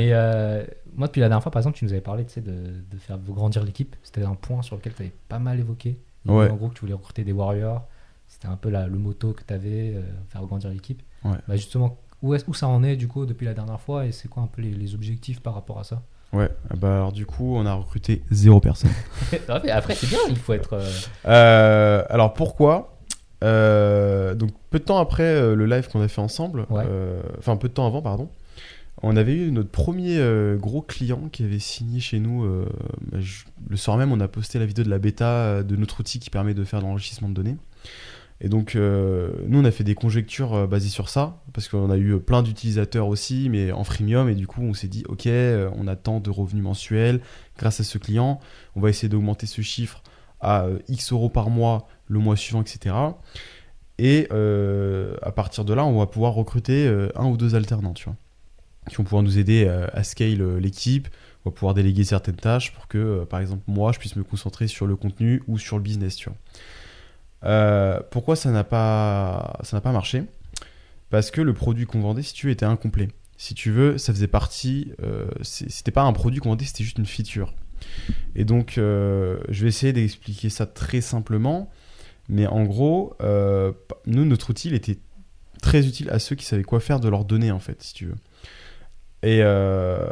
Mais 0.00 0.12
euh, 0.12 0.64
moi, 0.96 1.06
depuis 1.06 1.20
la 1.20 1.28
dernière 1.28 1.42
fois, 1.44 1.52
par 1.52 1.60
exemple, 1.60 1.78
tu 1.78 1.84
nous 1.84 1.92
avais 1.92 2.00
parlé 2.00 2.24
de, 2.24 2.40
de 2.40 2.98
faire 2.98 3.18
grandir 3.18 3.62
l'équipe. 3.64 3.94
C'était 4.02 4.24
un 4.24 4.34
point 4.34 4.62
sur 4.62 4.74
lequel 4.76 4.94
tu 4.94 5.02
avais 5.02 5.12
pas 5.28 5.38
mal 5.38 5.60
évoqué. 5.60 5.98
Ouais. 6.26 6.50
En 6.50 6.56
gros, 6.56 6.68
que 6.68 6.74
tu 6.74 6.80
voulais 6.80 6.92
recruter 6.94 7.22
des 7.24 7.32
warriors. 7.32 7.86
C'était 8.28 8.48
un 8.48 8.56
peu 8.56 8.68
la, 8.70 8.86
le 8.88 8.98
motto 8.98 9.32
que 9.32 9.42
tu 9.46 9.52
avais, 9.54 9.94
faire 10.28 10.42
grandir 10.46 10.70
l'équipe. 10.70 11.02
Ouais. 11.24 11.36
Bah, 11.46 11.54
justement, 11.56 11.98
où, 12.22 12.34
est, 12.34 12.46
où 12.48 12.54
ça 12.54 12.68
en 12.68 12.82
est 12.82 12.96
du 12.96 13.08
coup 13.08 13.26
depuis 13.26 13.44
la 13.46 13.54
dernière 13.54 13.80
fois 13.80 14.06
et 14.06 14.12
c'est 14.12 14.28
quoi 14.28 14.42
un 14.42 14.46
peu 14.46 14.62
les, 14.62 14.70
les 14.70 14.94
objectifs 14.94 15.40
par 15.40 15.54
rapport 15.54 15.78
à 15.78 15.84
ça? 15.84 16.02
Ouais, 16.32 16.48
ah 16.70 16.76
bah 16.76 16.94
alors 16.96 17.12
du 17.12 17.26
coup 17.26 17.56
on 17.56 17.66
a 17.66 17.74
recruté 17.74 18.22
zéro 18.30 18.58
personne. 18.60 18.90
Ah, 19.48 19.60
mais 19.62 19.70
Après, 19.70 19.94
c'est 19.94 20.06
bien, 20.08 20.18
il 20.30 20.36
faut 20.36 20.54
être. 20.54 20.72
euh, 20.74 20.90
Euh, 21.26 22.04
alors 22.08 22.32
pourquoi? 22.32 22.96
Euh, 23.44 24.34
Donc 24.34 24.50
peu 24.70 24.78
de 24.78 24.84
temps 24.84 24.98
après 24.98 25.54
le 25.54 25.66
live 25.66 25.88
qu'on 25.88 26.00
a 26.00 26.08
fait 26.08 26.20
ensemble, 26.20 26.66
Ouais. 26.70 26.84
enfin 27.38 27.56
peu 27.56 27.68
de 27.68 27.74
temps 27.74 27.86
avant 27.86 28.00
pardon, 28.02 28.28
on 29.02 29.16
avait 29.16 29.34
eu 29.34 29.50
notre 29.50 29.68
premier 29.70 30.18
euh, 30.18 30.56
gros 30.56 30.80
client 30.80 31.28
qui 31.32 31.42
avait 31.44 31.58
signé 31.58 31.98
chez 32.00 32.20
nous. 32.20 32.44
euh, 32.44 32.66
bah, 33.10 33.18
je- 33.20 33.44
le 33.68 33.76
soir 33.76 33.96
même, 33.96 34.12
on 34.12 34.20
a 34.20 34.28
posté 34.28 34.58
la 34.58 34.66
vidéo 34.66 34.84
de 34.84 34.90
la 34.90 34.98
bêta 34.98 35.62
de 35.62 35.76
notre 35.76 36.00
outil 36.00 36.18
qui 36.20 36.30
permet 36.30 36.54
de 36.54 36.62
faire 36.64 36.80
de 36.80 36.84
l'enrichissement 36.86 37.28
de 37.28 37.34
données. 37.34 37.56
Et 38.44 38.48
donc 38.48 38.74
euh, 38.74 39.30
nous 39.46 39.60
on 39.60 39.64
a 39.64 39.70
fait 39.70 39.84
des 39.84 39.94
conjectures 39.94 40.54
euh, 40.54 40.66
basées 40.66 40.88
sur 40.88 41.08
ça 41.08 41.42
parce 41.52 41.68
qu'on 41.68 41.90
a 41.90 41.96
eu 41.96 42.18
plein 42.18 42.42
d'utilisateurs 42.42 43.06
aussi, 43.06 43.48
mais 43.48 43.70
en 43.70 43.84
freemium 43.84 44.28
et 44.28 44.34
du 44.34 44.48
coup 44.48 44.62
on 44.62 44.74
s'est 44.74 44.88
dit 44.88 45.04
ok, 45.08 45.26
euh, 45.28 45.70
on 45.76 45.86
a 45.86 45.94
tant 45.94 46.18
de 46.18 46.28
revenus 46.28 46.64
mensuels 46.64 47.20
grâce 47.56 47.78
à 47.78 47.84
ce 47.84 47.98
client, 47.98 48.40
on 48.74 48.80
va 48.80 48.90
essayer 48.90 49.08
d'augmenter 49.08 49.46
ce 49.46 49.62
chiffre 49.62 50.02
à 50.40 50.64
euh, 50.64 50.78
X 50.88 51.12
euros 51.12 51.28
par 51.30 51.48
mois 51.48 51.86
le 52.08 52.18
mois 52.18 52.36
suivant, 52.36 52.60
etc. 52.60 52.94
Et 53.98 54.26
euh, 54.32 55.16
à 55.22 55.32
partir 55.32 55.64
de 55.64 55.72
là, 55.74 55.84
on 55.84 55.98
va 55.98 56.06
pouvoir 56.06 56.34
recruter 56.34 56.86
euh, 56.86 57.08
un 57.14 57.26
ou 57.26 57.36
deux 57.36 57.54
alternants, 57.54 57.94
tu 57.94 58.04
vois, 58.04 58.16
qui 58.88 58.96
vont 58.96 59.04
pouvoir 59.04 59.22
nous 59.22 59.38
aider 59.38 59.64
euh, 59.66 59.86
à 59.92 60.02
scale 60.02 60.40
euh, 60.40 60.58
l'équipe. 60.58 61.08
On 61.44 61.50
va 61.50 61.54
pouvoir 61.54 61.74
déléguer 61.74 62.04
certaines 62.04 62.36
tâches 62.36 62.72
pour 62.72 62.88
que, 62.88 62.98
euh, 62.98 63.24
par 63.24 63.40
exemple, 63.40 63.62
moi, 63.66 63.92
je 63.92 63.98
puisse 63.98 64.16
me 64.16 64.24
concentrer 64.24 64.66
sur 64.66 64.86
le 64.86 64.96
contenu 64.96 65.42
ou 65.46 65.58
sur 65.58 65.76
le 65.76 65.82
business, 65.82 66.16
tu 66.16 66.28
vois. 66.28 66.38
Euh, 67.44 68.00
pourquoi 68.10 68.36
ça 68.36 68.50
n'a 68.50 68.64
pas, 68.64 69.58
ça 69.62 69.76
n'a 69.76 69.80
pas 69.80 69.92
marché? 69.92 70.24
Parce 71.10 71.30
que 71.30 71.40
le 71.40 71.52
produit 71.52 71.86
qu'on 71.86 72.00
vendait, 72.00 72.22
si 72.22 72.32
tu 72.34 72.46
veux, 72.46 72.52
était 72.52 72.64
incomplet. 72.64 73.08
Si 73.36 73.54
tu 73.54 73.70
veux, 73.70 73.98
ça 73.98 74.12
faisait 74.12 74.28
partie. 74.28 74.92
Euh, 75.02 75.26
c'était 75.42 75.90
pas 75.90 76.02
un 76.02 76.12
produit 76.12 76.40
qu'on 76.40 76.50
vendait, 76.50 76.64
c'était 76.64 76.84
juste 76.84 76.98
une 76.98 77.06
feature. 77.06 77.54
Et 78.34 78.44
donc, 78.44 78.78
euh, 78.78 79.38
je 79.48 79.62
vais 79.62 79.68
essayer 79.68 79.92
d'expliquer 79.92 80.48
ça 80.48 80.66
très 80.66 81.00
simplement. 81.00 81.70
Mais 82.28 82.46
en 82.46 82.64
gros, 82.64 83.16
nous, 84.06 84.24
notre 84.24 84.50
outil, 84.50 84.68
il 84.68 84.74
était 84.74 84.98
très 85.60 85.86
utile 85.86 86.08
à 86.10 86.18
ceux 86.18 86.36
qui 86.36 86.44
savaient 86.44 86.62
quoi 86.62 86.80
faire 86.80 87.00
de 87.00 87.08
leurs 87.08 87.24
données, 87.24 87.50
en 87.50 87.58
fait, 87.58 87.82
si 87.82 87.94
tu 87.94 88.06
veux. 88.06 88.16
Et 89.24 89.38
euh, 89.42 90.04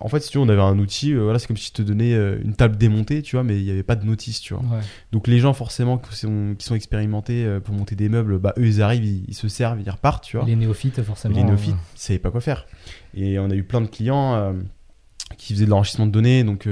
en 0.00 0.08
fait, 0.08 0.20
si 0.20 0.30
tu 0.30 0.38
veux, 0.38 0.44
on 0.44 0.48
avait 0.48 0.62
un 0.62 0.78
outil, 0.78 1.12
euh, 1.12 1.22
voilà, 1.22 1.38
c'est 1.38 1.46
comme 1.46 1.56
si 1.58 1.66
je 1.68 1.72
te 1.74 1.82
donnais 1.82 2.14
euh, 2.14 2.38
une 2.42 2.54
table 2.54 2.76
démontée, 2.78 3.20
tu 3.20 3.36
vois, 3.36 3.42
mais 3.42 3.58
il 3.58 3.64
n'y 3.64 3.70
avait 3.70 3.82
pas 3.82 3.94
de 3.96 4.06
notice, 4.06 4.40
tu 4.40 4.54
vois. 4.54 4.62
ouais. 4.62 4.82
Donc 5.12 5.26
les 5.28 5.38
gens, 5.38 5.52
forcément, 5.52 5.98
qui 5.98 6.16
sont, 6.16 6.54
qui 6.58 6.64
sont 6.64 6.74
expérimentés 6.74 7.58
pour 7.62 7.74
monter 7.74 7.94
des 7.94 8.08
meubles, 8.08 8.38
bah, 8.38 8.54
eux, 8.56 8.66
ils 8.66 8.80
arrivent, 8.80 9.04
ils, 9.04 9.24
ils 9.28 9.34
se 9.34 9.48
servent, 9.48 9.80
ils 9.84 9.90
repartent, 9.90 10.24
tu 10.24 10.38
vois. 10.38 10.46
Les 10.46 10.56
néophytes, 10.56 11.02
forcément. 11.02 11.34
Les 11.36 11.44
néophytes, 11.44 11.76
ils 11.94 12.00
savaient 12.00 12.18
pas 12.18 12.30
quoi 12.30 12.40
faire. 12.40 12.66
Et 13.14 13.38
on 13.38 13.50
a 13.50 13.54
eu 13.54 13.64
plein 13.64 13.82
de 13.82 13.86
clients 13.86 14.54
qui 15.36 15.52
faisaient 15.52 15.66
de 15.66 15.70
l'enrichissement 15.70 16.06
de 16.06 16.12
données. 16.12 16.42
Donc, 16.42 16.66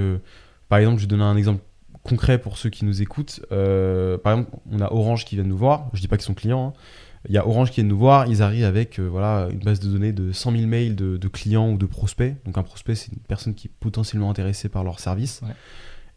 par 0.70 0.78
exemple, 0.78 0.96
je 0.96 1.02
vais 1.02 1.08
donner 1.08 1.24
un 1.24 1.36
exemple 1.36 1.62
concret 2.04 2.38
pour 2.38 2.56
ceux 2.58 2.70
qui 2.70 2.84
nous 2.86 3.02
écoutent. 3.02 3.40
Par 3.50 4.32
exemple, 4.32 4.50
on 4.70 4.80
a 4.80 4.90
Orange 4.90 5.24
qui 5.26 5.34
vient 5.36 5.44
nous 5.44 5.58
voir. 5.58 5.90
Je 5.92 6.00
dis 6.00 6.08
pas 6.08 6.16
qu'ils 6.16 6.24
sont 6.24 6.34
clients. 6.34 6.74
hein. 6.74 6.80
Il 7.28 7.34
y 7.34 7.38
a 7.38 7.46
Orange 7.46 7.70
qui 7.70 7.80
vient 7.80 7.88
nous 7.88 7.98
voir. 7.98 8.26
Ils 8.26 8.42
arrivent 8.42 8.64
avec 8.64 8.98
euh, 8.98 9.06
voilà, 9.08 9.48
une 9.50 9.60
base 9.60 9.78
de 9.80 9.88
données 9.88 10.12
de 10.12 10.32
100 10.32 10.52
000 10.52 10.66
mails 10.66 10.96
de, 10.96 11.16
de 11.16 11.28
clients 11.28 11.70
ou 11.70 11.78
de 11.78 11.86
prospects. 11.86 12.34
Donc, 12.44 12.58
un 12.58 12.62
prospect, 12.62 12.94
c'est 12.96 13.12
une 13.12 13.18
personne 13.20 13.54
qui 13.54 13.68
est 13.68 13.72
potentiellement 13.80 14.28
intéressée 14.30 14.68
par 14.68 14.82
leur 14.84 14.98
service. 14.98 15.40
Ouais. 15.42 15.54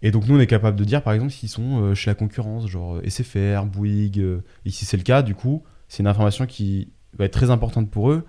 Et 0.01 0.11
donc, 0.11 0.27
nous, 0.27 0.35
on 0.35 0.39
est 0.39 0.47
capable 0.47 0.77
de 0.77 0.83
dire, 0.83 1.01
par 1.03 1.13
exemple, 1.13 1.31
s'ils 1.31 1.49
sont 1.49 1.81
euh, 1.81 1.93
chez 1.95 2.09
la 2.09 2.15
concurrence, 2.15 2.67
genre 2.67 2.95
euh, 2.95 3.07
SFR, 3.09 3.65
Bouygues. 3.65 4.41
et 4.65 4.69
si 4.69 4.85
c'est 4.85 4.97
le 4.97 5.03
cas, 5.03 5.21
du 5.21 5.35
coup, 5.35 5.63
c'est 5.87 6.01
une 6.01 6.07
information 6.07 6.45
qui 6.47 6.89
va 7.17 7.25
être 7.25 7.33
très 7.33 7.49
importante 7.51 7.89
pour 7.91 8.11
eux 8.11 8.25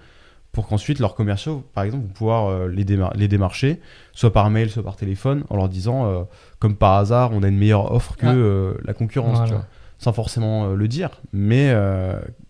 pour 0.53 0.69
qu'ensuite 0.69 1.01
leurs 1.01 1.15
commerciaux, 1.15 1.65
par 1.75 1.85
exemple, 1.85 2.05
vont 2.07 2.13
pouvoir 2.15 2.67
les, 2.69 2.85
démar- 2.85 3.15
les 3.15 3.29
démarcher, 3.29 3.79
soit 4.13 4.33
par 4.33 4.49
mail, 4.49 4.71
soit 4.71 4.83
par 4.83 4.97
téléphone, 4.97 5.45
en 5.51 5.57
leur 5.57 5.69
disant, 5.69 6.07
euh, 6.07 6.23
comme 6.61 6.77
par 6.77 6.95
hasard, 6.95 7.31
on 7.35 7.43
a 7.43 7.49
une 7.49 7.59
meilleure 7.59 7.93
offre 7.93 8.17
que 8.17 8.25
Ah. 8.27 8.33
euh, 8.35 8.75
la 8.85 8.95
concurrence, 8.95 9.33
Voilà. 9.37 9.47
tu 9.49 9.55
vois. 9.55 9.67
sans 9.99 10.13
forcément 10.15 10.67
euh, 10.71 10.75
le 10.75 10.89
dire, 10.89 11.21
mais 11.35 11.69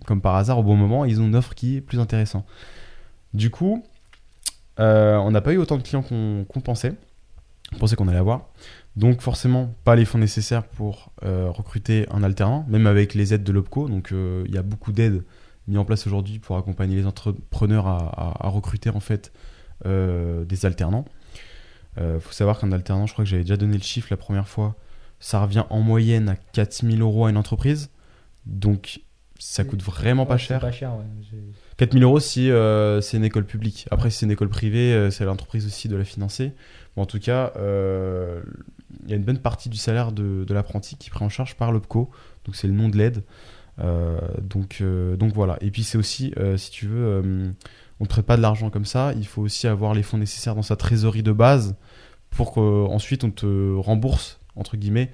comme 0.07 0.21
par 0.21 0.37
hasard, 0.37 0.59
au 0.59 0.63
bon 0.63 0.77
moment, 0.77 1.05
ils 1.05 1.21
ont 1.21 1.27
une 1.27 1.37
offre 1.37 1.55
qui 1.55 1.77
est 1.77 1.81
plus 1.81 2.01
intéressante. 2.01 2.47
Du 3.35 3.51
coup, 3.51 3.85
euh, 4.79 5.17
on 5.17 5.31
n'a 5.31 5.41
pas 5.41 5.53
eu 5.53 5.59
autant 5.59 5.77
de 5.77 5.83
clients 5.83 6.03
qu'on 6.03 6.61
pensait. 6.61 6.95
On 7.75 7.79
pensait 7.79 7.97
qu'on 7.97 8.09
allait 8.09 8.19
avoir. 8.19 8.49
Donc 8.95 9.21
forcément, 9.21 9.75
pas 9.85 9.97
les 9.97 10.05
fonds 10.05 10.19
nécessaires 10.19 10.63
pour 10.63 11.11
euh, 11.25 11.51
recruter 11.51 12.07
un 12.11 12.23
alternant, 12.23 12.65
même 12.69 12.87
avec 12.87 13.15
les 13.15 13.35
aides 13.35 13.45
de 13.45 13.53
l'OPCO. 13.53 13.89
Donc 13.89 14.13
euh, 14.13 14.45
il 14.47 14.55
y 14.55 14.59
a 14.59 14.63
beaucoup 14.63 14.93
d'aides 14.93 15.25
mises 15.67 15.79
en 15.79 15.85
place 15.85 16.07
aujourd'hui 16.07 16.39
pour 16.39 16.57
accompagner 16.57 16.97
les 16.97 17.07
entrepreneurs 17.07 17.89
à, 17.89 18.49
recruter 18.49 18.89
en 18.91 19.01
fait 19.01 19.33
des 19.85 20.65
alternants. 20.65 21.05
Il 21.99 22.21
faut 22.21 22.33
savoir 22.33 22.61
qu'un 22.61 22.71
alternant, 22.71 23.07
je 23.07 23.13
crois 23.13 23.25
que 23.25 23.31
j'avais 23.31 23.43
déjà 23.43 23.57
donné 23.57 23.77
le 23.77 23.83
chiffre 23.83 24.07
la 24.11 24.17
première 24.17 24.47
fois, 24.47 24.77
ça 25.19 25.41
revient 25.41 25.65
en 25.71 25.81
moyenne 25.81 26.29
à 26.29 26.37
4000 26.37 27.01
euros 27.01 27.27
à 27.27 27.31
une 27.31 27.37
entreprise. 27.37 27.91
Donc 28.47 29.01
ça 29.39 29.65
coûte 29.65 29.83
vraiment 29.83 30.27
pas 30.27 30.39
cher. 30.39 30.61
Pas 30.61 30.73
cher, 30.73 30.95
ouais. 30.97 31.05
J'ai- 31.31 31.39
4000 31.77 32.03
euros 32.05 32.21
si 32.21 32.51
euh, 32.51 33.01
c'est 33.01 33.17
une 33.19 33.25
école 33.25 33.45
publique. 33.45 33.87
Après, 33.91 34.11
si 34.11 34.19
c'est 34.19 34.27
une 34.27 34.33
école 34.33 34.49
privée, 34.49 34.95
euh, 34.95 35.11
c'est 35.11 35.25
à 35.25 35.27
l'entreprise 35.27 35.67
aussi 35.67 35.89
de 35.89 35.97
la 35.97 36.05
financer. 36.05 36.53
Bon, 36.97 37.03
en 37.03 37.07
tout 37.07 37.19
cas, 37.19 37.53
euh, 37.57 38.41
il 39.05 39.11
y 39.11 39.13
a 39.13 39.17
une 39.17 39.25
bonne 39.25 39.39
partie 39.39 39.69
du 39.69 39.77
salaire 39.77 40.13
de, 40.13 40.45
de 40.45 40.55
l'apprenti 40.55 40.97
qui 40.97 41.09
est 41.09 41.11
pris 41.11 41.25
en 41.25 41.29
charge 41.29 41.55
par 41.57 41.73
l'OPCO. 41.73 42.11
Donc, 42.47 42.57
c'est 42.57 42.67
le 42.67 42.73
nom 42.73 42.89
de 42.89 42.97
l'aide. 42.97 43.23
Donc, 44.43 44.83
donc 45.19 45.35
voilà. 45.35 45.59
Et 45.61 45.71
puis, 45.71 45.85
c'est 45.85 45.99
aussi, 45.99 46.33
si 46.57 46.71
tu 46.71 46.87
veux, 46.87 47.55
on 48.01 48.05
ne 48.05 48.09
prête 48.09 48.25
pas 48.25 48.39
de 48.39 48.43
l'argent 48.43 48.71
comme 48.71 48.87
ça. 48.87 49.13
Il 49.17 49.27
faut 49.27 49.43
aussi 49.43 49.67
avoir 49.67 49.93
les 49.93 50.03
fonds 50.03 50.17
nécessaires 50.19 50.55
dans 50.55 50.63
sa 50.63 50.77
trésorerie 50.77 51.23
de 51.23 51.33
base 51.33 51.77
pour 52.31 52.53
qu'ensuite 52.53 53.25
on 53.25 53.31
te 53.31 53.75
rembourse, 53.77 54.41
entre 54.55 54.77
guillemets, 54.79 55.11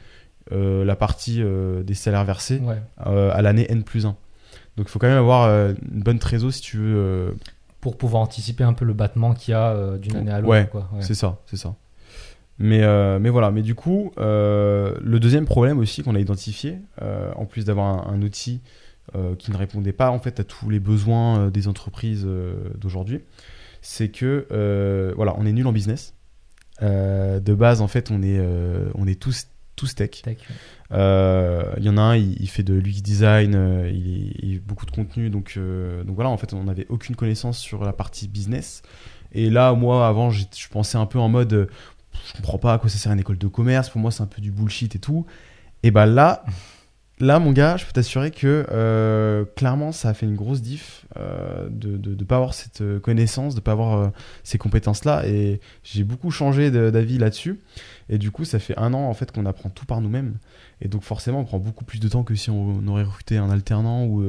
euh, 0.51 0.85
la 0.85 0.97
partie 0.97 1.41
euh, 1.43 1.83
des 1.83 1.95
salaires 1.95 2.25
versés 2.25 2.59
Ouais. 2.59 2.83
euh, 3.07 3.31
à 3.33 3.43
l'année 3.43 3.67
N 3.71 3.85
plus 3.85 4.07
1. 4.07 4.17
Donc 4.77 4.87
il 4.87 4.89
faut 4.89 4.99
quand 4.99 5.07
même 5.09 5.19
avoir 5.19 5.49
une 5.51 6.03
bonne 6.03 6.19
trésor 6.19 6.53
si 6.53 6.63
tu 6.63 6.79
veux. 6.79 7.37
Pour 7.81 7.97
pouvoir 7.99 8.23
anticiper 8.23 8.65
un 8.65 8.73
peu 8.73 8.85
le 8.85 8.93
battement 8.93 9.35
qu'il 9.35 9.53
y 9.53 9.55
a 9.55 9.99
d'une 9.99 10.17
année 10.17 10.31
à 10.31 10.39
l'autre. 10.41 10.51
Ouais, 10.51 10.69
quoi. 10.71 10.89
Ouais. 10.93 11.03
C'est 11.03 11.15
ça, 11.15 11.39
c'est 11.47 11.57
ça. 11.57 11.75
Mais, 12.59 12.81
mais 13.19 13.29
voilà, 13.29 13.51
mais 13.51 13.63
du 13.63 13.75
coup, 13.75 14.13
le 14.17 15.19
deuxième 15.19 15.45
problème 15.45 15.79
aussi 15.79 16.03
qu'on 16.03 16.15
a 16.15 16.21
identifié, 16.21 16.79
en 17.37 17.45
plus 17.45 17.65
d'avoir 17.65 18.09
un, 18.09 18.15
un 18.15 18.23
outil 18.23 18.61
qui 19.39 19.51
ne 19.51 19.57
répondait 19.57 19.93
pas 19.93 20.11
en 20.11 20.19
fait 20.21 20.41
à 20.41 20.45
tous 20.45 20.71
les 20.71 20.81
besoins 20.81 21.49
des 21.51 21.69
entreprises 21.69 22.27
d'aujourd'hui, 22.79 23.21
c'est 23.83 24.09
que 24.09 24.47
voilà, 25.17 25.35
on 25.39 25.45
est 25.45 25.53
nul 25.53 25.67
en 25.67 25.73
business. 25.73 26.15
De 26.81 27.55
base, 27.55 27.81
en 27.83 27.89
fait, 27.89 28.11
on 28.11 28.23
est, 28.23 28.41
on 28.95 29.07
est 29.07 29.21
tous, 29.21 29.49
tous 29.83 29.97
tech. 29.97 30.23
Tech. 30.23 30.39
Euh, 30.93 31.75
Il 31.79 31.85
y 31.85 31.89
en 31.89 31.97
a 31.97 32.03
un, 32.03 32.17
il, 32.17 32.41
il 32.41 32.49
fait 32.49 32.63
de 32.63 32.75
l'UX 32.75 33.03
design, 33.03 33.55
euh, 33.57 33.91
il, 33.93 34.33
il 34.41 34.61
beaucoup 34.61 34.87
de 34.87 34.93
contenu, 34.93 35.29
donc, 35.29 35.55
euh, 35.57 36.05
donc 36.05 36.15
voilà, 36.15 36.31
en 36.31 36.37
fait, 36.37 36.55
on 36.55 36.65
n'avait 36.65 36.87
aucune 36.89 37.17
connaissance 37.17 37.59
sur 37.59 37.85
la 37.85 37.93
partie 37.93 38.29
business. 38.29 38.83
Et 39.33 39.51
là, 39.51 39.73
moi, 39.73 40.07
avant, 40.07 40.31
je 40.31 40.45
pensais 40.71 40.99
un 40.99 41.07
peu 41.07 41.19
en 41.19 41.29
mode, 41.29 41.69
je 42.29 42.33
comprends 42.35 42.59
pas 42.59 42.75
à 42.75 42.79
quoi 42.79 42.89
ça 42.89 42.99
sert 42.99 43.11
une 43.11 43.19
école 43.19 43.39
de 43.39 43.49
commerce, 43.49 43.91
pour 43.91 44.01
moi, 44.01 44.13
c'est 44.13 44.23
un 44.23 44.27
peu 44.27 44.41
du 44.41 44.53
bullshit 44.53 44.95
et 44.95 45.01
tout. 45.01 45.27
Et 45.83 45.91
bah 45.91 46.07
là, 46.07 46.45
là, 47.23 47.39
mon 47.39 47.53
gars, 47.53 47.77
je 47.77 47.87
peux 47.87 47.93
t'assurer 47.93 48.31
que 48.33 48.67
euh, 48.71 49.45
clairement, 49.57 49.93
ça 49.93 50.09
a 50.11 50.15
fait 50.15 50.27
une 50.27 50.35
grosse 50.35 50.61
diff 50.61 51.07
euh, 51.17 51.69
de 51.71 52.11
ne 52.11 52.25
pas 52.25 52.37
avoir 52.37 52.53
cette 52.53 52.81
euh, 52.81 52.99
connaissance, 52.99 53.55
de 53.55 53.61
pas 53.61 53.73
avoir 53.73 54.11
ces 54.43 54.59
compétences-là. 54.59 55.27
Et 55.27 55.61
j'ai 55.85 56.03
beaucoup 56.05 56.31
changé 56.31 56.71
d'avis 56.71 57.19
là-dessus. 57.19 57.61
Et 58.09 58.19
du 58.19 58.31
coup, 58.33 58.45
ça 58.45 58.59
fait 58.59 58.77
un 58.77 58.93
an 58.93 59.09
en 59.09 59.15
fait 59.15 59.31
qu'on 59.33 59.47
apprend 59.47 59.71
tout 59.71 59.87
par 59.87 60.01
nous-mêmes. 60.01 60.37
Et 60.81 60.89
donc 60.89 61.03
forcément, 61.03 61.41
on 61.41 61.45
prend 61.45 61.59
beaucoup 61.59 61.85
plus 61.85 62.01
de 62.01 62.09
temps 62.09 62.25
que 62.25 62.35
si 62.35 62.51
on 62.51 62.87
aurait 62.89 63.05
recruté 63.05 63.39
un 63.39 63.51
alternant 63.51 64.05
ou 64.05 64.21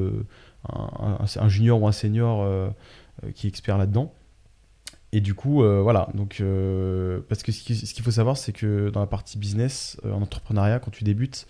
un, 0.71 1.17
un- 1.19 1.25
un 1.35 1.49
junior 1.49 1.81
ou 1.81 1.87
un 1.87 1.91
senior 1.91 2.47
qui 3.33 3.47
est 3.47 3.49
expert 3.49 3.77
là-dedans. 3.79 4.13
Et 5.11 5.19
du 5.21 5.33
coup, 5.33 5.63
voilà. 5.81 6.09
Donc, 6.13 6.43
parce 7.27 7.41
que 7.43 7.51
ce 7.51 7.63
qui- 7.63 7.75
ce 7.75 7.93
qu'il 7.93 8.03
faut 8.03 8.11
savoir, 8.11 8.37
c'est 8.37 8.53
que 8.53 8.89
dans 8.91 8.99
la 8.99 9.07
partie 9.07 9.37
business, 9.39 9.97
en 10.05 10.21
entrepreneuriat, 10.21 10.79
quand 10.79 10.91
tu 10.91 11.03
débutes, 11.03 11.47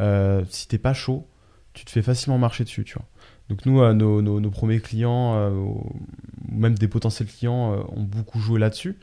euh, 0.00 0.42
si 0.50 0.68
t'es 0.68 0.78
pas 0.78 0.94
chaud, 0.94 1.26
tu 1.72 1.84
te 1.84 1.90
fais 1.90 2.02
facilement 2.02 2.38
marcher 2.38 2.64
dessus, 2.64 2.84
tu 2.84 2.94
vois. 2.94 3.06
Donc 3.48 3.64
nous, 3.64 3.80
euh, 3.80 3.92
nos, 3.92 4.50
premiers 4.50 4.80
clients, 4.80 5.34
euh, 5.36 5.52
même 6.50 6.74
des 6.74 6.88
potentiels 6.88 7.28
clients, 7.28 7.74
euh, 7.74 7.82
ont 7.94 8.02
beaucoup 8.02 8.40
joué 8.40 8.58
là-dessus. 8.58 8.98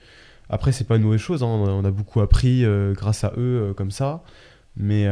Après, 0.50 0.72
c'est 0.72 0.84
pas 0.84 0.98
une 0.98 1.04
mauvaise 1.04 1.22
chose. 1.22 1.44
hein. 1.44 1.48
On, 1.48 1.86
a, 1.86 1.92
beaucoup 1.92 2.20
appris 2.20 2.66
euh, 2.66 2.94
grâce 2.94 3.24
à 3.24 3.32
eux, 3.38 3.74
comme 3.78 3.92
ça. 3.92 4.24
Mais, 4.76 5.08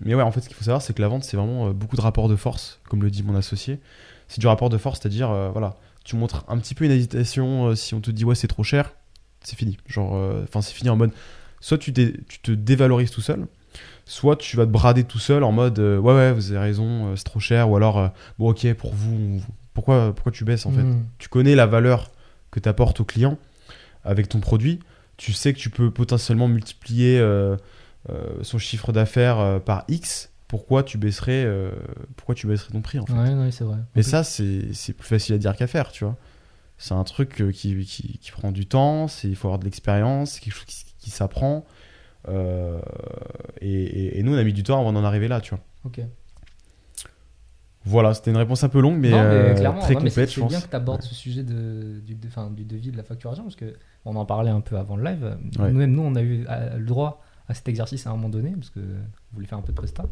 mais 0.00 0.14
ouais, 0.14 0.22
en 0.22 0.32
fait, 0.32 0.40
ce 0.40 0.48
qu'il 0.48 0.56
faut 0.56 0.64
savoir, 0.64 0.80
c'est 0.80 0.94
que 0.94 1.02
la 1.02 1.08
vente, 1.08 1.24
c'est 1.24 1.36
vraiment 1.36 1.72
beaucoup 1.72 1.94
de 1.94 2.00
rapports 2.00 2.30
de 2.30 2.36
force, 2.36 2.80
comme 2.88 3.02
le 3.02 3.10
dit 3.10 3.22
mon 3.22 3.34
associé. 3.36 3.80
C'est 4.28 4.40
du 4.40 4.46
rapport 4.46 4.70
de 4.70 4.78
force, 4.78 4.98
c'est-à-dire, 4.98 5.28
voilà, 5.52 5.76
tu 6.04 6.16
montres 6.16 6.46
un 6.48 6.56
petit 6.56 6.74
peu 6.74 6.86
une 6.86 6.90
hésitation 6.90 7.74
si 7.74 7.92
on 7.92 8.00
te 8.00 8.10
dit 8.10 8.24
ouais, 8.24 8.34
c'est 8.34 8.48
trop 8.48 8.62
cher, 8.62 8.94
c'est 9.42 9.58
fini. 9.58 9.76
Genre, 9.86 10.14
enfin, 10.44 10.62
c'est 10.62 10.72
fini 10.72 10.88
en 10.88 10.96
mode, 10.96 11.10
soit 11.60 11.76
tu 11.76 11.92
te 11.92 12.50
dévalorises 12.50 13.10
tout 13.10 13.20
seul, 13.20 13.46
soit 14.04 14.36
tu 14.36 14.56
vas 14.56 14.66
te 14.66 14.70
brader 14.70 15.04
tout 15.04 15.18
seul 15.18 15.44
en 15.44 15.52
mode, 15.52 15.78
euh, 15.78 15.98
ouais, 15.98 16.12
ouais, 16.14 16.32
vous 16.32 16.50
avez 16.50 16.60
raison, 16.60 17.08
euh, 17.12 17.16
c'est 17.16 17.24
trop 17.24 17.40
cher, 17.40 17.70
ou 17.70 17.76
alors, 17.76 17.98
euh, 17.98 18.08
bon, 18.38 18.50
ok, 18.50 18.72
pour 18.74 18.92
vous, 18.94 19.40
pourquoi, 19.74 20.14
pourquoi 20.14 20.32
tu 20.32 20.44
baisses 20.44 20.66
en 20.66 20.70
fait? 20.72 20.82
Mhm. 20.82 21.04
tu 21.18 21.28
connais 21.28 21.54
la 21.54 21.66
valeur 21.66 22.10
que 22.50 22.60
tu 22.60 22.68
apportes 22.68 23.00
au 23.00 23.04
client 23.04 23.38
avec 24.04 24.28
ton 24.28 24.40
produit, 24.40 24.80
tu 25.16 25.32
sais 25.32 25.52
que 25.52 25.58
tu 25.58 25.70
peux 25.70 25.90
potentiellement 25.90 26.48
multiplier 26.48 27.20
son 28.42 28.58
chiffre 28.58 28.92
d'affaires 28.92 29.60
par 29.64 29.84
X. 29.88 30.30
Pourquoi 30.48 30.82
tu 30.82 30.98
baisserais, 30.98 31.46
pourquoi 32.16 32.34
tu 32.34 32.46
baisserais 32.46 32.72
ton 32.72 32.82
prix 32.82 32.98
en 32.98 33.06
fait? 33.06 33.12
Ouais, 33.14 33.34
ouais, 33.34 33.50
c'est 33.50 33.64
vrai. 33.64 33.78
Mais 33.96 34.02
ça, 34.02 34.22
c'est 34.24 34.72
c'est 34.74 34.92
plus 34.92 35.06
facile 35.06 35.34
à 35.34 35.38
dire 35.38 35.56
qu'à 35.56 35.66
faire, 35.66 35.90
tu 35.92 36.04
vois. 36.04 36.16
C'est 36.76 36.94
un 36.94 37.04
truc 37.04 37.42
qui, 37.52 37.84
qui, 37.86 38.18
qui 38.18 38.30
prend 38.32 38.50
du 38.52 38.66
temps, 38.66 39.06
c'est- 39.08 39.28
il 39.28 39.36
faut 39.36 39.46
avoir 39.48 39.60
de 39.60 39.64
l'expérience, 39.64 40.32
c'est 40.32 40.40
quelque 40.40 40.54
chose 40.54 40.64
qui, 40.66 40.84
qui 40.98 41.10
s'apprend. 41.10 41.64
Euh, 42.28 42.80
et, 43.60 43.72
et- 43.72 44.18
et 44.18 44.22
nous, 44.22 44.34
on 44.34 44.38
a 44.38 44.44
mis 44.44 44.52
du 44.52 44.62
temps 44.62 44.80
avant 44.80 44.92
d'en 44.92 45.04
arriver 45.04 45.28
là, 45.28 45.40
tu 45.40 45.50
vois. 45.50 45.64
Ok. 45.84 46.00
Voilà, 47.84 48.14
c'était 48.14 48.30
une 48.30 48.36
réponse 48.36 48.62
un 48.62 48.68
peu 48.68 48.80
longue, 48.80 48.98
mais, 48.98 49.10
non, 49.10 49.16
mais 49.16 49.22
euh, 49.24 49.54
clairement, 49.54 49.80
très 49.80 49.94
non, 49.94 50.00
complète, 50.00 50.14
c'est 50.14 50.26
je 50.26 50.34
c'est 50.34 50.40
pense. 50.40 50.50
bien 50.50 50.60
que 50.60 50.68
tu 50.68 50.76
abordes 50.76 51.02
ce 51.02 51.14
sujet 51.16 51.42
de, 51.42 51.98
du, 52.04 52.14
de- 52.14 52.54
du 52.54 52.64
devis 52.64 52.92
de 52.92 52.96
la 52.96 53.02
facturation, 53.02 53.42
parce 53.42 53.56
que 53.56 53.74
on 54.04 54.14
en 54.14 54.24
parlait 54.24 54.52
un 54.52 54.60
peu 54.60 54.76
avant 54.76 54.94
le 54.96 55.02
live. 55.02 55.36
Ouais. 55.58 55.72
Nous-mêmes, 55.72 55.90
nous, 55.92 56.02
on 56.02 56.14
a 56.14 56.22
eu 56.22 56.46
le 56.76 56.84
droit 56.84 57.24
à 57.48 57.54
cet 57.54 57.68
exercice 57.68 58.06
à 58.06 58.10
un 58.10 58.12
moment 58.12 58.28
donné, 58.28 58.52
parce 58.52 58.70
que 58.70 58.78
vous 58.78 58.84
voulez 59.34 59.46
faire 59.48 59.58
un 59.58 59.62
peu 59.62 59.72
de 59.72 59.76
presta. 59.76 60.04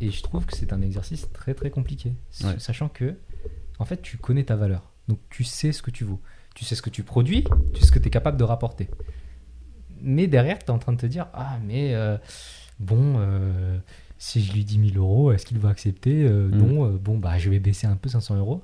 Et 0.00 0.10
je 0.10 0.20
trouve 0.22 0.46
que 0.46 0.56
c'est 0.56 0.72
un 0.72 0.82
exercice 0.82 1.30
très 1.32 1.54
très 1.54 1.70
compliqué, 1.70 2.12
Ouais. 2.42 2.58
sachant 2.58 2.88
que, 2.88 3.14
en 3.78 3.84
fait, 3.84 4.02
tu 4.02 4.16
connais 4.16 4.42
ta 4.44 4.56
valeur. 4.56 4.90
Donc, 5.06 5.20
tu 5.30 5.44
sais 5.44 5.70
ce 5.70 5.82
que 5.82 5.92
tu 5.92 6.02
vaux. 6.02 6.20
Tu 6.56 6.64
sais 6.64 6.74
ce 6.74 6.82
que 6.82 6.90
tu 6.90 7.04
produis, 7.04 7.44
tu 7.72 7.80
sais 7.80 7.86
ce 7.86 7.92
que 7.92 8.00
tu 8.00 8.08
es 8.08 8.10
capable 8.10 8.36
de 8.36 8.42
rapporter. 8.44 8.90
Mais 10.02 10.26
derrière, 10.26 10.58
tu 10.58 10.66
es 10.66 10.70
en 10.70 10.78
train 10.78 10.92
de 10.92 10.98
te 11.00 11.06
dire 11.06 11.26
Ah, 11.34 11.58
mais 11.66 11.94
euh, 11.94 12.16
bon, 12.78 13.14
euh, 13.18 13.78
si 14.18 14.42
je 14.42 14.52
lui 14.52 14.64
dis 14.64 14.78
1000 14.78 14.96
euros, 14.98 15.32
est-ce 15.32 15.46
qu'il 15.46 15.58
va 15.58 15.68
accepter 15.70 16.24
Euh, 16.24 16.48
Mm. 16.48 16.56
Non, 16.58 16.86
euh, 16.86 16.98
bon, 16.98 17.18
bah, 17.18 17.38
je 17.38 17.50
vais 17.50 17.58
baisser 17.58 17.86
un 17.86 17.96
peu 17.96 18.08
500 18.08 18.36
euros. 18.36 18.62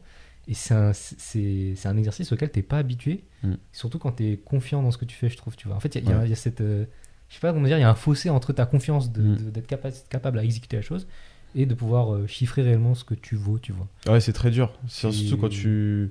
Et 0.48 0.54
c'est 0.54 0.74
un, 0.74 0.92
c'est, 0.92 1.72
c'est 1.74 1.88
un 1.88 1.96
exercice 1.96 2.30
auquel 2.30 2.50
tu 2.52 2.58
n'es 2.60 2.62
pas 2.62 2.78
habitué, 2.78 3.24
Mm. 3.42 3.54
surtout 3.72 3.98
quand 3.98 4.12
tu 4.12 4.30
es 4.32 4.36
confiant 4.36 4.82
dans 4.82 4.90
ce 4.92 4.98
que 4.98 5.04
tu 5.04 5.16
fais, 5.16 5.28
je 5.28 5.36
trouve. 5.36 5.56
Tu 5.56 5.66
vois. 5.66 5.76
En 5.76 5.80
fait, 5.80 5.94
il 5.96 6.04
y, 6.04 6.06
a- 6.06 6.10
il 6.10 6.10
y 6.10 6.12
a- 6.12 6.18
Ouais. 6.18 6.26
il 6.26 6.30
y 6.30 6.32
a 6.32 6.36
cette. 6.36 6.60
euh, 6.60 6.84
je 7.28 7.34
sais 7.34 7.40
pas 7.40 7.52
comment 7.52 7.66
dire, 7.66 7.78
il 7.78 7.80
y 7.80 7.84
a 7.84 7.90
un 7.90 7.94
fossé 7.96 8.30
entre 8.30 8.52
ta 8.52 8.64
confiance 8.66 9.10
de- 9.12 9.22
Mm. 9.22 9.36
de- 9.36 9.50
d'être 9.50 9.66
capa- 9.66 9.90
capable 10.08 10.38
à 10.38 10.44
exécuter 10.44 10.76
la 10.76 10.82
chose 10.82 11.08
et 11.56 11.66
de 11.66 11.74
pouvoir 11.74 12.14
euh, 12.14 12.26
chiffrer 12.28 12.62
réellement 12.62 12.94
ce 12.94 13.02
que 13.02 13.14
tu 13.14 13.34
vaux, 13.34 13.58
tu 13.58 13.72
vois. 13.72 13.88
Ouais, 14.06 14.20
c'est 14.20 14.32
très 14.32 14.50
dur. 14.52 14.72
Et- 14.84 14.88
Surtout 14.88 15.36
quand 15.36 15.48
tu. 15.48 16.10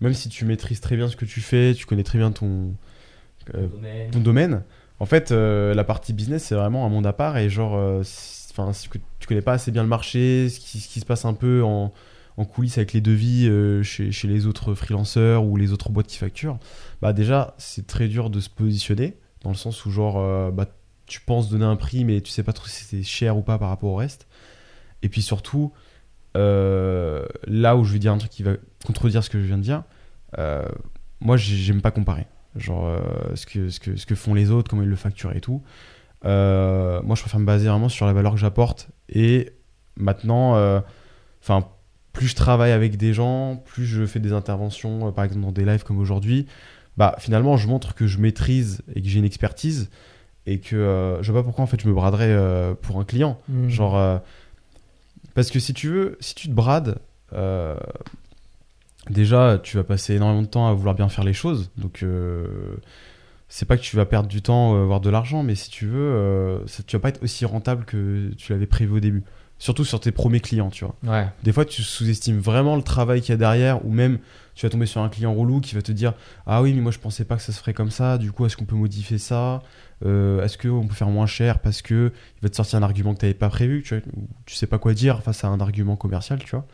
Même 0.00 0.14
si 0.14 0.28
tu 0.28 0.44
maîtrises 0.44 0.80
très 0.80 0.96
bien 0.96 1.08
ce 1.08 1.16
que 1.16 1.24
tu 1.24 1.40
fais, 1.40 1.74
tu 1.74 1.86
connais 1.86 2.02
très 2.04 2.18
bien 2.18 2.30
ton, 2.32 2.74
euh, 3.54 3.66
ton 4.12 4.20
domaine. 4.20 4.62
En 5.00 5.06
fait, 5.06 5.32
euh, 5.32 5.74
la 5.74 5.84
partie 5.84 6.12
business, 6.12 6.44
c'est 6.44 6.54
vraiment 6.54 6.86
un 6.86 6.88
monde 6.88 7.06
à 7.06 7.12
part. 7.12 7.36
Et 7.38 7.48
genre, 7.50 7.74
euh, 7.76 8.02
si- 8.04 8.48
enfin, 8.52 8.72
si 8.72 8.88
tu 9.18 9.26
connais 9.26 9.40
pas 9.42 9.52
assez 9.54 9.70
bien 9.70 9.82
le 9.82 9.88
marché, 9.88 10.48
ce 10.48 10.60
qui, 10.60 10.78
ce 10.80 10.88
qui 10.88 11.00
se 11.00 11.06
passe 11.06 11.24
un 11.24 11.34
peu 11.34 11.62
en, 11.64 11.92
en 12.36 12.44
coulisses 12.44 12.78
avec 12.78 12.92
les 12.92 13.00
devis 13.00 13.46
euh, 13.48 13.82
chez, 13.82 14.12
chez 14.12 14.28
les 14.28 14.46
autres 14.46 14.74
freelanceurs 14.74 15.44
ou 15.44 15.56
les 15.56 15.72
autres 15.72 15.90
boîtes 15.90 16.06
qui 16.06 16.18
facturent, 16.18 16.58
bah 17.00 17.12
déjà, 17.12 17.54
c'est 17.58 17.86
très 17.86 18.08
dur 18.08 18.30
de 18.30 18.38
se 18.40 18.48
positionner. 18.50 19.16
Dans 19.42 19.50
le 19.50 19.56
sens 19.56 19.84
où, 19.86 19.90
genre, 19.90 20.18
euh, 20.20 20.50
bah, 20.52 20.66
tu 21.06 21.20
penses 21.20 21.48
donner 21.50 21.64
un 21.64 21.76
prix, 21.76 22.04
mais 22.04 22.20
tu 22.20 22.30
sais 22.30 22.42
pas 22.44 22.52
trop 22.52 22.68
si 22.68 22.84
c'est 22.84 23.02
cher 23.02 23.36
ou 23.36 23.42
pas 23.42 23.58
par 23.58 23.68
rapport 23.70 23.90
au 23.90 23.96
reste. 23.96 24.26
Et 25.02 25.08
puis 25.08 25.20
surtout, 25.20 25.72
euh, 26.36 27.26
là 27.46 27.76
où 27.76 27.84
je 27.84 27.92
vais 27.92 27.98
dire 27.98 28.12
un 28.12 28.18
truc 28.18 28.30
qui 28.30 28.42
va 28.42 28.52
contredire 28.86 29.22
ce 29.24 29.30
que 29.30 29.40
je 29.40 29.46
viens 29.46 29.58
de 29.58 29.62
dire, 29.62 29.82
moi 31.20 31.36
j'ai- 31.36 31.56
j'aime 31.56 31.80
pas 31.82 31.90
comparer. 31.90 32.26
Genre 32.56 32.86
euh, 32.86 33.00
ce, 33.34 33.46
que, 33.46 33.70
ce, 33.70 33.80
que, 33.80 33.96
ce 33.96 34.06
que 34.06 34.14
font 34.14 34.34
les 34.34 34.50
autres, 34.50 34.70
comment 34.70 34.82
ils 34.82 34.88
le 34.88 34.96
facturent 34.96 35.34
et 35.34 35.40
tout. 35.40 35.62
Euh, 36.24 37.00
moi 37.02 37.16
je 37.16 37.22
préfère 37.22 37.40
me 37.40 37.46
baser 37.46 37.68
vraiment 37.68 37.88
sur 37.88 38.06
la 38.06 38.12
valeur 38.12 38.32
que 38.32 38.38
j'apporte. 38.38 38.88
Et 39.08 39.50
maintenant, 39.96 40.56
euh, 40.56 40.80
enfin, 41.42 41.66
plus 42.12 42.28
je 42.28 42.36
travaille 42.36 42.72
avec 42.72 42.96
des 42.96 43.14
gens, 43.14 43.56
plus 43.56 43.86
je 43.86 44.04
fais 44.06 44.20
des 44.20 44.32
interventions, 44.32 45.12
par 45.12 45.24
exemple 45.24 45.44
dans 45.44 45.52
des 45.52 45.64
lives 45.64 45.82
comme 45.82 45.98
aujourd'hui, 45.98 46.46
bah 46.96 47.14
finalement 47.18 47.56
je 47.56 47.66
montre 47.68 47.94
que 47.94 48.06
je 48.06 48.18
maîtrise 48.18 48.82
et 48.94 49.00
que 49.00 49.08
j'ai 49.08 49.18
une 49.18 49.24
expertise 49.24 49.90
et 50.44 50.58
que 50.58 51.18
je 51.22 51.32
vois 51.32 51.40
pas 51.40 51.44
pourquoi 51.44 51.64
en 51.64 51.66
fait 51.66 51.80
je 51.80 51.88
me 51.88 51.94
braderais 51.94 52.74
pour 52.82 53.00
un 53.00 53.04
client. 53.04 53.40
Mm. 53.48 53.68
Genre, 53.68 54.20
parce 55.34 55.50
que 55.50 55.58
si 55.58 55.72
tu 55.72 55.88
veux, 55.88 56.18
si 56.20 56.34
tu 56.34 56.48
te 56.48 56.52
brades, 56.52 56.98
déjà, 59.10 59.58
tu 59.62 59.76
vas 59.76 59.84
passer 59.84 60.14
énormément 60.14 60.42
de 60.42 60.46
temps 60.46 60.68
à 60.68 60.72
vouloir 60.72 60.94
bien 60.94 61.08
faire 61.08 61.24
les 61.24 61.32
choses. 61.32 61.70
Donc, 61.76 62.02
euh, 62.02 62.46
c'est 63.48 63.66
pas 63.66 63.76
que 63.76 63.82
tu 63.82 63.96
vas 63.96 64.06
perdre 64.06 64.28
du 64.28 64.40
temps, 64.42 64.74
euh, 64.76 64.82
avoir 64.82 65.00
de 65.00 65.10
l'argent, 65.10 65.42
mais 65.42 65.54
si 65.54 65.70
tu 65.70 65.86
veux, 65.86 65.98
euh, 66.00 66.66
ça- 66.66 66.82
tu 66.86 66.96
vas 66.96 67.00
pas 67.00 67.08
être 67.10 67.22
aussi 67.22 67.44
rentable 67.44 67.84
que 67.84 68.30
tu 68.36 68.52
l'avais 68.52 68.66
prévu 68.66 68.92
au 68.96 69.00
début. 69.00 69.22
Surtout 69.58 69.84
sur 69.84 70.00
tes 70.00 70.10
premiers 70.10 70.40
clients, 70.40 70.70
tu 70.70 70.84
vois. 70.84 70.96
Ouais. 71.04 71.28
Des 71.44 71.52
fois, 71.52 71.64
tu 71.64 71.82
sous-estimes 71.82 72.38
vraiment 72.40 72.74
le 72.74 72.82
travail 72.82 73.20
qu'il 73.20 73.30
y 73.30 73.34
a 73.34 73.36
derrière, 73.36 73.84
ou 73.86 73.92
même 73.92 74.18
tu 74.56 74.66
vas 74.66 74.70
tomber 74.70 74.86
sur 74.86 75.00
un 75.02 75.08
client 75.08 75.32
relou 75.32 75.60
qui 75.60 75.74
va 75.76 75.82
te 75.82 75.92
dire 75.92 76.14
Ah 76.46 76.62
oui, 76.62 76.72
mais 76.74 76.80
moi 76.80 76.90
je 76.90 76.98
pensais 76.98 77.24
pas 77.24 77.36
que 77.36 77.42
ça 77.42 77.52
se 77.52 77.60
ferait 77.60 77.72
comme 77.72 77.90
ça, 77.92 78.18
du 78.18 78.32
coup, 78.32 78.44
est-ce 78.44 78.56
qu'on 78.56 78.64
peut 78.64 78.74
modifier 78.74 79.18
ça? 79.18 79.62
Euh, 80.04 80.42
Est-ce 80.42 80.58
qu'on 80.58 80.86
peut 80.88 80.94
faire 80.94 81.08
moins 81.10 81.26
cher 81.26 81.60
Parce 81.60 81.80
que 81.80 82.10
il 82.38 82.42
va 82.42 82.48
te 82.48 82.56
sortir 82.56 82.78
un 82.80 82.82
argument 82.82 83.14
que 83.14 83.20
tu 83.20 83.26
n'avais 83.26 83.38
pas 83.38 83.48
prévu, 83.50 83.82
tu, 83.84 83.94
vois, 83.96 84.02
ou 84.16 84.26
tu 84.46 84.56
sais 84.56 84.66
pas 84.66 84.78
quoi 84.78 84.94
dire 84.94 85.22
face 85.22 85.44
à 85.44 85.48
un 85.48 85.60
argument 85.60 85.94
commercial, 85.94 86.40
tu 86.42 86.50
vois. 86.50 86.66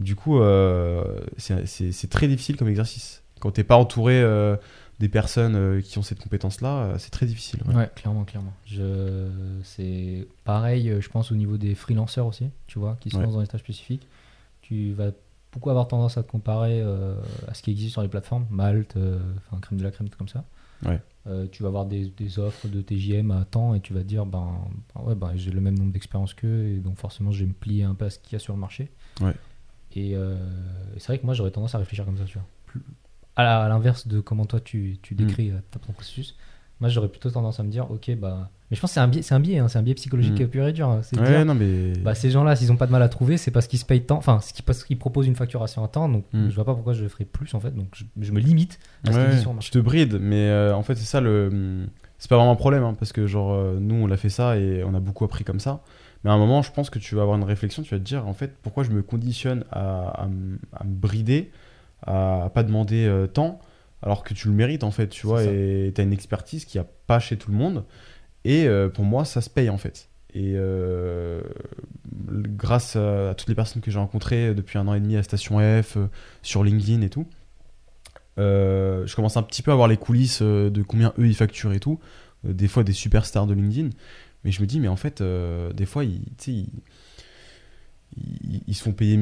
Du 0.00 0.16
coup, 0.16 0.38
euh, 0.40 1.20
c'est- 1.36 2.08
très 2.10 2.28
difficile 2.28 2.56
comme 2.56 2.68
exercice. 2.68 3.22
Quand 3.40 3.50
t'es 3.52 3.64
pas 3.64 3.76
entouré 3.76 4.20
euh, 4.20 4.56
des 5.00 5.08
personnes 5.08 5.54
euh, 5.54 5.80
qui 5.80 5.98
ont 5.98 6.02
cette 6.02 6.20
compétence-là, 6.20 6.94
c'est 6.98 7.10
très 7.10 7.26
difficile. 7.26 7.60
ouais. 7.68 7.74
Ouais, 7.74 7.90
clairement, 7.94 8.24
clairement. 8.24 8.52
Je... 8.66 9.28
C'est 9.62 10.26
pareil, 10.44 10.94
je 11.00 11.08
pense, 11.08 11.30
au 11.32 11.36
niveau 11.36 11.56
des 11.56 11.74
freelanceurs 11.74 12.26
aussi, 12.26 12.46
tu 12.66 12.78
vois, 12.78 12.96
qui 13.00 13.10
se 13.10 13.16
Ouais. 13.16 13.24
lancent 13.24 13.34
dans 13.34 13.40
des 13.40 13.46
tâches 13.46 13.60
spécifiques. 13.62 14.06
Tu 14.62 14.92
vas 14.92 15.10
beaucoup 15.52 15.70
avoir 15.70 15.86
tendance 15.88 16.16
à 16.18 16.22
te 16.22 16.30
comparer 16.30 16.80
euh, 16.80 17.14
à 17.46 17.54
ce 17.54 17.62
qui 17.62 17.70
existe 17.70 17.92
sur 17.92 18.02
les 18.02 18.08
plateformes, 18.08 18.46
Malte, 18.50 18.96
euh, 18.96 19.18
enfin 19.36 19.60
crème 19.60 19.78
de 19.78 19.84
la 19.84 19.90
crème, 19.90 20.08
tout 20.08 20.18
comme 20.18 20.28
ça. 20.28 20.44
Ouais. 20.84 21.00
Euh, 21.26 21.46
tu 21.50 21.62
vas 21.62 21.68
avoir 21.68 21.86
des, 21.86 22.06
des 22.16 22.38
offres 22.38 22.66
de 22.68 22.80
TJM 22.82 23.30
à 23.30 23.44
temps 23.44 23.74
et 23.74 23.80
tu 23.80 23.94
vas 23.94 24.00
te 24.00 24.06
dire, 24.06 24.26
ben, 24.26 24.58
ben 24.94 25.02
ouais, 25.02 25.14
ben, 25.14 25.32
j'ai 25.36 25.50
le 25.50 25.60
même 25.60 25.78
nombre 25.78 25.92
d'expériences 25.92 26.34
qu'eux 26.34 26.66
et 26.66 26.78
donc 26.78 26.98
forcément 26.98 27.30
je 27.30 27.40
vais 27.40 27.46
me 27.46 27.52
plier 27.54 27.84
un 27.84 27.94
peu 27.94 28.06
à 28.06 28.10
ce 28.10 28.18
qu'il 28.18 28.32
y 28.32 28.36
a 28.36 28.38
sur 28.38 28.52
le 28.54 28.58
marché. 28.60 28.90
Ouais. 29.20 29.34
Et 29.94 30.14
euh, 30.16 30.36
c'est 30.98 31.06
vrai 31.08 31.18
que 31.18 31.24
moi 31.24 31.34
j'aurais 31.34 31.50
tendance 31.50 31.74
à 31.74 31.78
réfléchir 31.78 32.04
comme 32.04 32.18
ça, 32.18 32.24
tu 32.24 32.34
vois. 32.38 32.46
Plus- 32.66 32.82
À 33.36 33.42
la- 33.44 33.68
l'inverse 33.68 34.06
de 34.06 34.20
comment 34.20 34.44
toi 34.46 34.60
tu, 34.60 34.98
tu 35.02 35.14
décris 35.14 35.52
ta- 35.70 35.78
ton 35.80 35.92
processus, 35.92 36.36
moi 36.80 36.88
j'aurais 36.88 37.08
plutôt 37.08 37.30
tendance 37.30 37.58
à 37.60 37.62
me 37.62 37.70
dire, 37.70 37.90
ok, 37.90 38.14
bah. 38.16 38.50
Mais 38.70 38.76
je 38.76 38.80
pense 38.80 38.90
que 38.90 38.94
c'est 38.94 39.00
un 39.00 39.08
biais, 39.08 39.22
c'est 39.22 39.34
un 39.34 39.40
biais, 39.40 39.58
hein, 39.58 39.68
c'est 39.68 39.78
un 39.78 39.82
biais 39.82 39.94
psychologique 39.94 40.40
Mm. 40.40 40.42
euh, 40.44 40.46
pur 40.48 40.66
et 40.68 40.72
dur. 40.72 40.88
hein. 40.88 41.00
C'est 41.02 41.16
de 41.16 41.20
Ouais, 41.20 41.28
dire, 41.28 41.44
non, 41.44 41.54
mais. 41.54 41.92
bah, 42.02 42.14
ces 42.14 42.30
gens-là, 42.30 42.56
s'ils 42.56 42.72
ont 42.72 42.76
pas 42.76 42.86
de 42.86 42.92
mal 42.92 43.02
à 43.02 43.08
trouver, 43.08 43.36
c'est 43.36 43.50
parce 43.50 43.66
qu'ils 43.66 43.78
se 43.78 43.84
payent 43.84 44.04
tant, 44.04 44.16
enfin, 44.16 44.38
c'est 44.40 44.52
qu'ils- 44.54 44.64
parce 44.64 44.82
qu'ils 44.84 44.98
proposent 44.98 45.26
une 45.26 45.36
facturation 45.36 45.84
à 45.84 45.88
temps, 45.88 46.08
donc 46.08 46.24
Mm. 46.32 46.48
je 46.48 46.54
vois 46.54 46.64
pas 46.64 46.74
pourquoi 46.74 46.92
je 46.92 47.06
ferais 47.06 47.24
plus 47.24 47.52
en 47.54 47.60
fait, 47.60 47.72
donc 47.72 47.88
je, 47.94 48.04
je 48.20 48.32
me 48.32 48.40
limite 48.40 48.78
à 49.04 49.08
ce 49.08 49.12
qui 49.12 49.18
Ouais, 49.18 49.24
existe 49.26 49.42
sur 49.42 49.50
le 49.50 49.54
marché. 49.56 49.70
tu 49.70 49.78
te 49.78 49.82
brides, 49.84 50.18
mais 50.20 50.48
euh, 50.48 50.74
en 50.74 50.82
fait, 50.82 50.94
c'est 50.96 51.04
ça 51.04 51.20
le. 51.20 51.86
C'est 52.18 52.28
pas 52.30 52.36
vraiment 52.36 52.52
un 52.52 52.56
problème, 52.56 52.84
hein, 52.84 52.94
parce 52.98 53.12
que, 53.12 53.26
genre, 53.26 53.56
nous, 53.80 53.96
on 53.96 54.10
a 54.10 54.16
fait 54.16 54.28
ça 54.30 54.56
et 54.56 54.82
on 54.84 54.94
a 54.94 55.00
beaucoup 55.00 55.24
appris 55.24 55.44
comme 55.44 55.60
ça. 55.60 55.82
Mais 56.24 56.30
à 56.30 56.32
un 56.32 56.38
moment, 56.38 56.62
je 56.62 56.72
pense 56.72 56.88
que 56.90 56.98
tu 56.98 57.14
vas 57.14 57.22
avoir 57.22 57.36
une 57.36 57.44
réflexion, 57.44 57.82
tu 57.82 57.94
vas 57.94 57.98
te 57.98 58.04
dire, 58.04 58.26
en 58.26 58.32
fait, 58.32 58.56
pourquoi 58.62 58.82
je 58.82 58.90
me 58.90 59.02
conditionne 59.02 59.64
à, 59.70 60.08
à 60.22 60.24
m- 60.24 60.58
à 60.72 60.84
me 60.84 60.94
brider, 60.94 61.50
à, 62.06 62.44
à 62.44 62.50
pas 62.50 62.62
demander 62.62 63.04
euh, 63.06 63.26
tant, 63.26 63.60
alors 64.02 64.24
que 64.24 64.32
tu 64.34 64.48
le 64.48 64.54
mérites, 64.54 64.84
en 64.84 64.90
fait, 64.90 65.08
tu 65.08 65.26
vois, 65.26 65.44
ça. 65.44 65.52
et 65.52 65.92
tu 65.94 66.00
as 66.00 66.04
une 66.04 66.12
expertise 66.12 66.64
qui 66.64 66.78
a 66.78 66.86
pas 67.06 67.20
chez 67.20 67.36
tout 67.36 67.50
le 67.50 67.56
monde. 67.56 67.84
Et 68.44 68.66
euh, 68.66 68.88
pour 68.88 69.04
moi, 69.04 69.24
ça 69.24 69.40
se 69.40 69.50
paye, 69.50 69.68
en 69.70 69.78
fait. 69.78 70.08
Et 70.34 70.54
euh, 70.56 71.42
grâce 72.12 72.96
à, 72.96 73.30
à 73.30 73.34
toutes 73.34 73.48
les 73.48 73.54
personnes 73.54 73.82
que 73.82 73.90
j'ai 73.90 73.98
rencontrées 73.98 74.54
depuis 74.54 74.78
un 74.78 74.88
an 74.88 74.94
et 74.94 75.00
demi 75.00 75.16
à 75.16 75.22
Station 75.22 75.58
F, 75.82 75.96
euh, 75.96 76.06
sur 76.42 76.64
LinkedIn 76.64 77.02
et 77.02 77.08
tout, 77.10 77.26
euh, 78.38 79.06
je 79.06 79.14
commence 79.14 79.36
un 79.36 79.42
petit 79.42 79.62
peu 79.62 79.70
à 79.72 79.74
voir 79.74 79.88
les 79.88 79.96
coulisses 79.96 80.42
de 80.42 80.82
combien 80.82 81.12
eux 81.18 81.26
ils 81.26 81.36
facturent 81.36 81.72
et 81.72 81.80
tout. 81.80 82.00
Des 82.42 82.68
fois 82.68 82.84
des 82.84 82.92
superstars 82.92 83.46
de 83.46 83.54
LinkedIn. 83.54 83.90
Mais 84.44 84.50
je 84.52 84.60
me 84.60 84.66
dis, 84.66 84.80
mais 84.80 84.88
en 84.88 84.96
fait, 84.96 85.20
euh, 85.20 85.72
des 85.72 85.86
fois, 85.86 86.04
ils, 86.04 86.20
ils, 86.46 86.66
ils- 88.16 88.62
ils 88.66 88.74
se 88.74 88.82
font 88.82 88.92
payer 88.92 89.18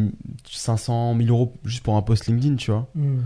500 0.51 1.17
000 1.17 1.29
euros 1.29 1.55
juste 1.65 1.83
pour 1.83 1.97
un 1.97 2.03
post 2.03 2.27
LinkedIn, 2.27 2.57
tu 2.57 2.71
vois. 2.71 2.89
Mm. 2.95 3.19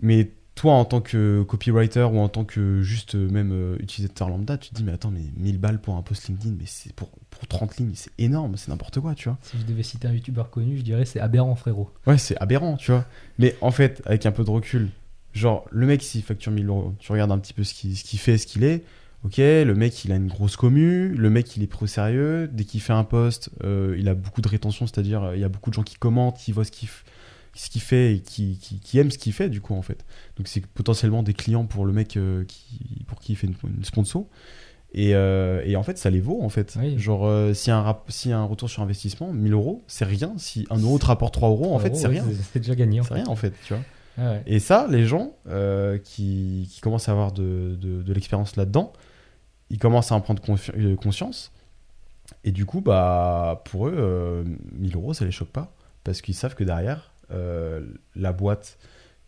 Mais 0.00 0.30
toi, 0.54 0.74
en 0.74 0.84
tant 0.84 1.00
que 1.00 1.42
copywriter 1.42 2.02
ou 2.12 2.18
en 2.18 2.28
tant 2.28 2.44
que 2.44 2.82
juste 2.82 3.14
euh, 3.14 3.28
même 3.28 3.52
euh, 3.52 3.76
utilisateur 3.80 4.28
lambda, 4.28 4.56
tu 4.58 4.70
te 4.70 4.74
dis, 4.74 4.84
mais 4.84 4.92
attends, 4.92 5.10
mais 5.10 5.24
1000 5.36 5.58
balles 5.58 5.80
pour 5.80 5.96
un 5.96 6.02
post 6.02 6.28
LinkedIn, 6.28 6.54
mais 6.58 6.64
c'est 6.66 6.92
pour, 6.94 7.10
pour 7.30 7.46
30 7.46 7.76
lignes, 7.78 7.92
c'est 7.94 8.10
énorme, 8.18 8.56
c'est 8.56 8.68
n'importe 8.68 9.00
quoi, 9.00 9.14
tu 9.14 9.28
vois. 9.28 9.38
Si 9.42 9.58
je 9.58 9.64
devais 9.64 9.82
citer 9.82 10.08
un 10.08 10.12
youtubeur 10.12 10.50
connu, 10.50 10.76
je 10.78 10.82
dirais 10.82 11.04
c'est 11.04 11.20
aberrant 11.20 11.54
frérot. 11.54 11.90
Ouais, 12.06 12.18
c'est 12.18 12.36
aberrant, 12.38 12.76
tu 12.76 12.90
vois. 12.92 13.04
Mais 13.38 13.56
en 13.60 13.70
fait, 13.70 14.02
avec 14.06 14.26
un 14.26 14.32
peu 14.32 14.44
de 14.44 14.50
recul, 14.50 14.90
genre, 15.32 15.64
le 15.70 15.86
mec, 15.86 16.02
s'il 16.02 16.22
facture 16.22 16.52
1000 16.52 16.68
euros, 16.68 16.94
tu 16.98 17.10
regardes 17.12 17.32
un 17.32 17.38
petit 17.38 17.54
peu 17.54 17.64
ce 17.64 17.72
qu'il 17.74 17.96
ce 17.96 18.04
qu'il 18.04 18.18
fait, 18.18 18.36
ce 18.38 18.46
qu'il 18.46 18.64
est. 18.64 18.84
Ok, 19.24 19.36
le 19.38 19.72
mec, 19.74 20.04
il 20.04 20.10
a 20.12 20.16
une 20.16 20.26
grosse 20.26 20.56
commu. 20.56 21.08
Le 21.14 21.30
mec, 21.30 21.56
il 21.56 21.62
est 21.62 21.68
pro 21.68 21.86
sérieux. 21.86 22.48
Dès 22.52 22.64
qu'il 22.64 22.80
fait 22.80 22.92
un 22.92 23.04
post, 23.04 23.50
euh, 23.62 23.94
il 23.98 24.08
a 24.08 24.14
beaucoup 24.14 24.40
de 24.40 24.48
rétention, 24.48 24.86
c'est-à-dire, 24.86 25.22
euh, 25.22 25.36
il 25.36 25.40
y 25.40 25.44
a 25.44 25.48
beaucoup 25.48 25.70
de 25.70 25.74
gens 25.74 25.84
qui 25.84 25.94
commentent, 25.94 26.38
qui 26.38 26.50
voient 26.52 26.64
ce 26.64 26.72
qu'il 26.72 26.88
ce 27.54 27.68
qu'il 27.68 27.82
fait 27.82 28.14
et 28.14 28.20
qui, 28.20 28.56
qui, 28.58 28.80
qui 28.80 28.98
aiment 28.98 29.10
ce 29.10 29.18
qu'il 29.18 29.32
fait, 29.34 29.48
du 29.50 29.60
coup, 29.60 29.74
en 29.74 29.82
fait. 29.82 30.04
Donc, 30.38 30.48
c'est 30.48 30.64
potentiellement 30.66 31.22
des 31.22 31.34
clients 31.34 31.66
pour 31.66 31.84
le 31.84 31.92
mec 31.92 32.16
euh, 32.16 32.44
qui, 32.46 33.04
pour 33.06 33.20
qui 33.20 33.32
il 33.32 33.36
fait 33.36 33.46
une, 33.46 33.54
une 33.76 33.84
sponsor. 33.84 34.26
Et, 34.94 35.10
et 35.10 35.76
en 35.76 35.82
fait, 35.82 35.96
ça 35.98 36.10
les 36.10 36.20
vaut, 36.20 36.42
en 36.42 36.48
fait. 36.50 36.76
Oui. 36.80 36.98
Genre, 36.98 37.26
a 37.26 37.52
un 37.68 37.80
rap- 37.82 38.10
a 38.26 38.36
un 38.36 38.44
retour 38.44 38.68
sur 38.68 38.82
investissement, 38.82 39.32
1000 39.32 39.52
euros, 39.54 39.82
c'est 39.86 40.04
rien. 40.04 40.34
Si 40.36 40.66
un 40.70 40.78
euro 40.78 40.98
te 40.98 41.06
rapporte 41.06 41.32
3 41.32 41.48
euros, 41.48 41.74
en 41.74 41.78
fait, 41.78 41.94
c'est 41.96 42.08
ouais, 42.08 42.20
rien. 42.20 42.24
C'est 42.52 42.58
déjà 42.58 42.74
gagné. 42.74 43.00
en 43.00 43.04
C'est 43.04 43.14
rien, 43.14 43.26
en 43.26 43.36
fait, 43.36 43.54
tu 43.66 43.72
vois. 43.72 43.82
Ah 44.18 44.30
ouais. 44.32 44.42
Et 44.46 44.58
ça, 44.58 44.86
les 44.90 45.06
gens 45.06 45.32
qui, 46.04 46.68
qui 46.70 46.80
commencent 46.82 47.08
à 47.08 47.12
avoir 47.12 47.32
de, 47.32 47.78
de, 47.80 48.02
de 48.02 48.12
l'expérience 48.12 48.56
là-dedans, 48.56 48.92
ils 49.72 49.78
commencent 49.78 50.12
à 50.12 50.14
en 50.14 50.20
prendre 50.20 50.40
euh, 50.76 50.94
conscience. 50.96 51.50
Et 52.44 52.52
du 52.52 52.66
coup, 52.66 52.80
bah, 52.82 53.62
pour 53.64 53.88
eux, 53.88 53.94
euh, 53.96 54.44
1000 54.72 54.94
euros, 54.94 55.14
ça 55.14 55.24
les 55.24 55.32
choque 55.32 55.48
pas. 55.48 55.74
Parce 56.04 56.20
qu'ils 56.20 56.34
savent 56.34 56.54
que 56.54 56.62
derrière, 56.62 57.12
euh, 57.32 57.84
la 58.14 58.32
boîte 58.32 58.78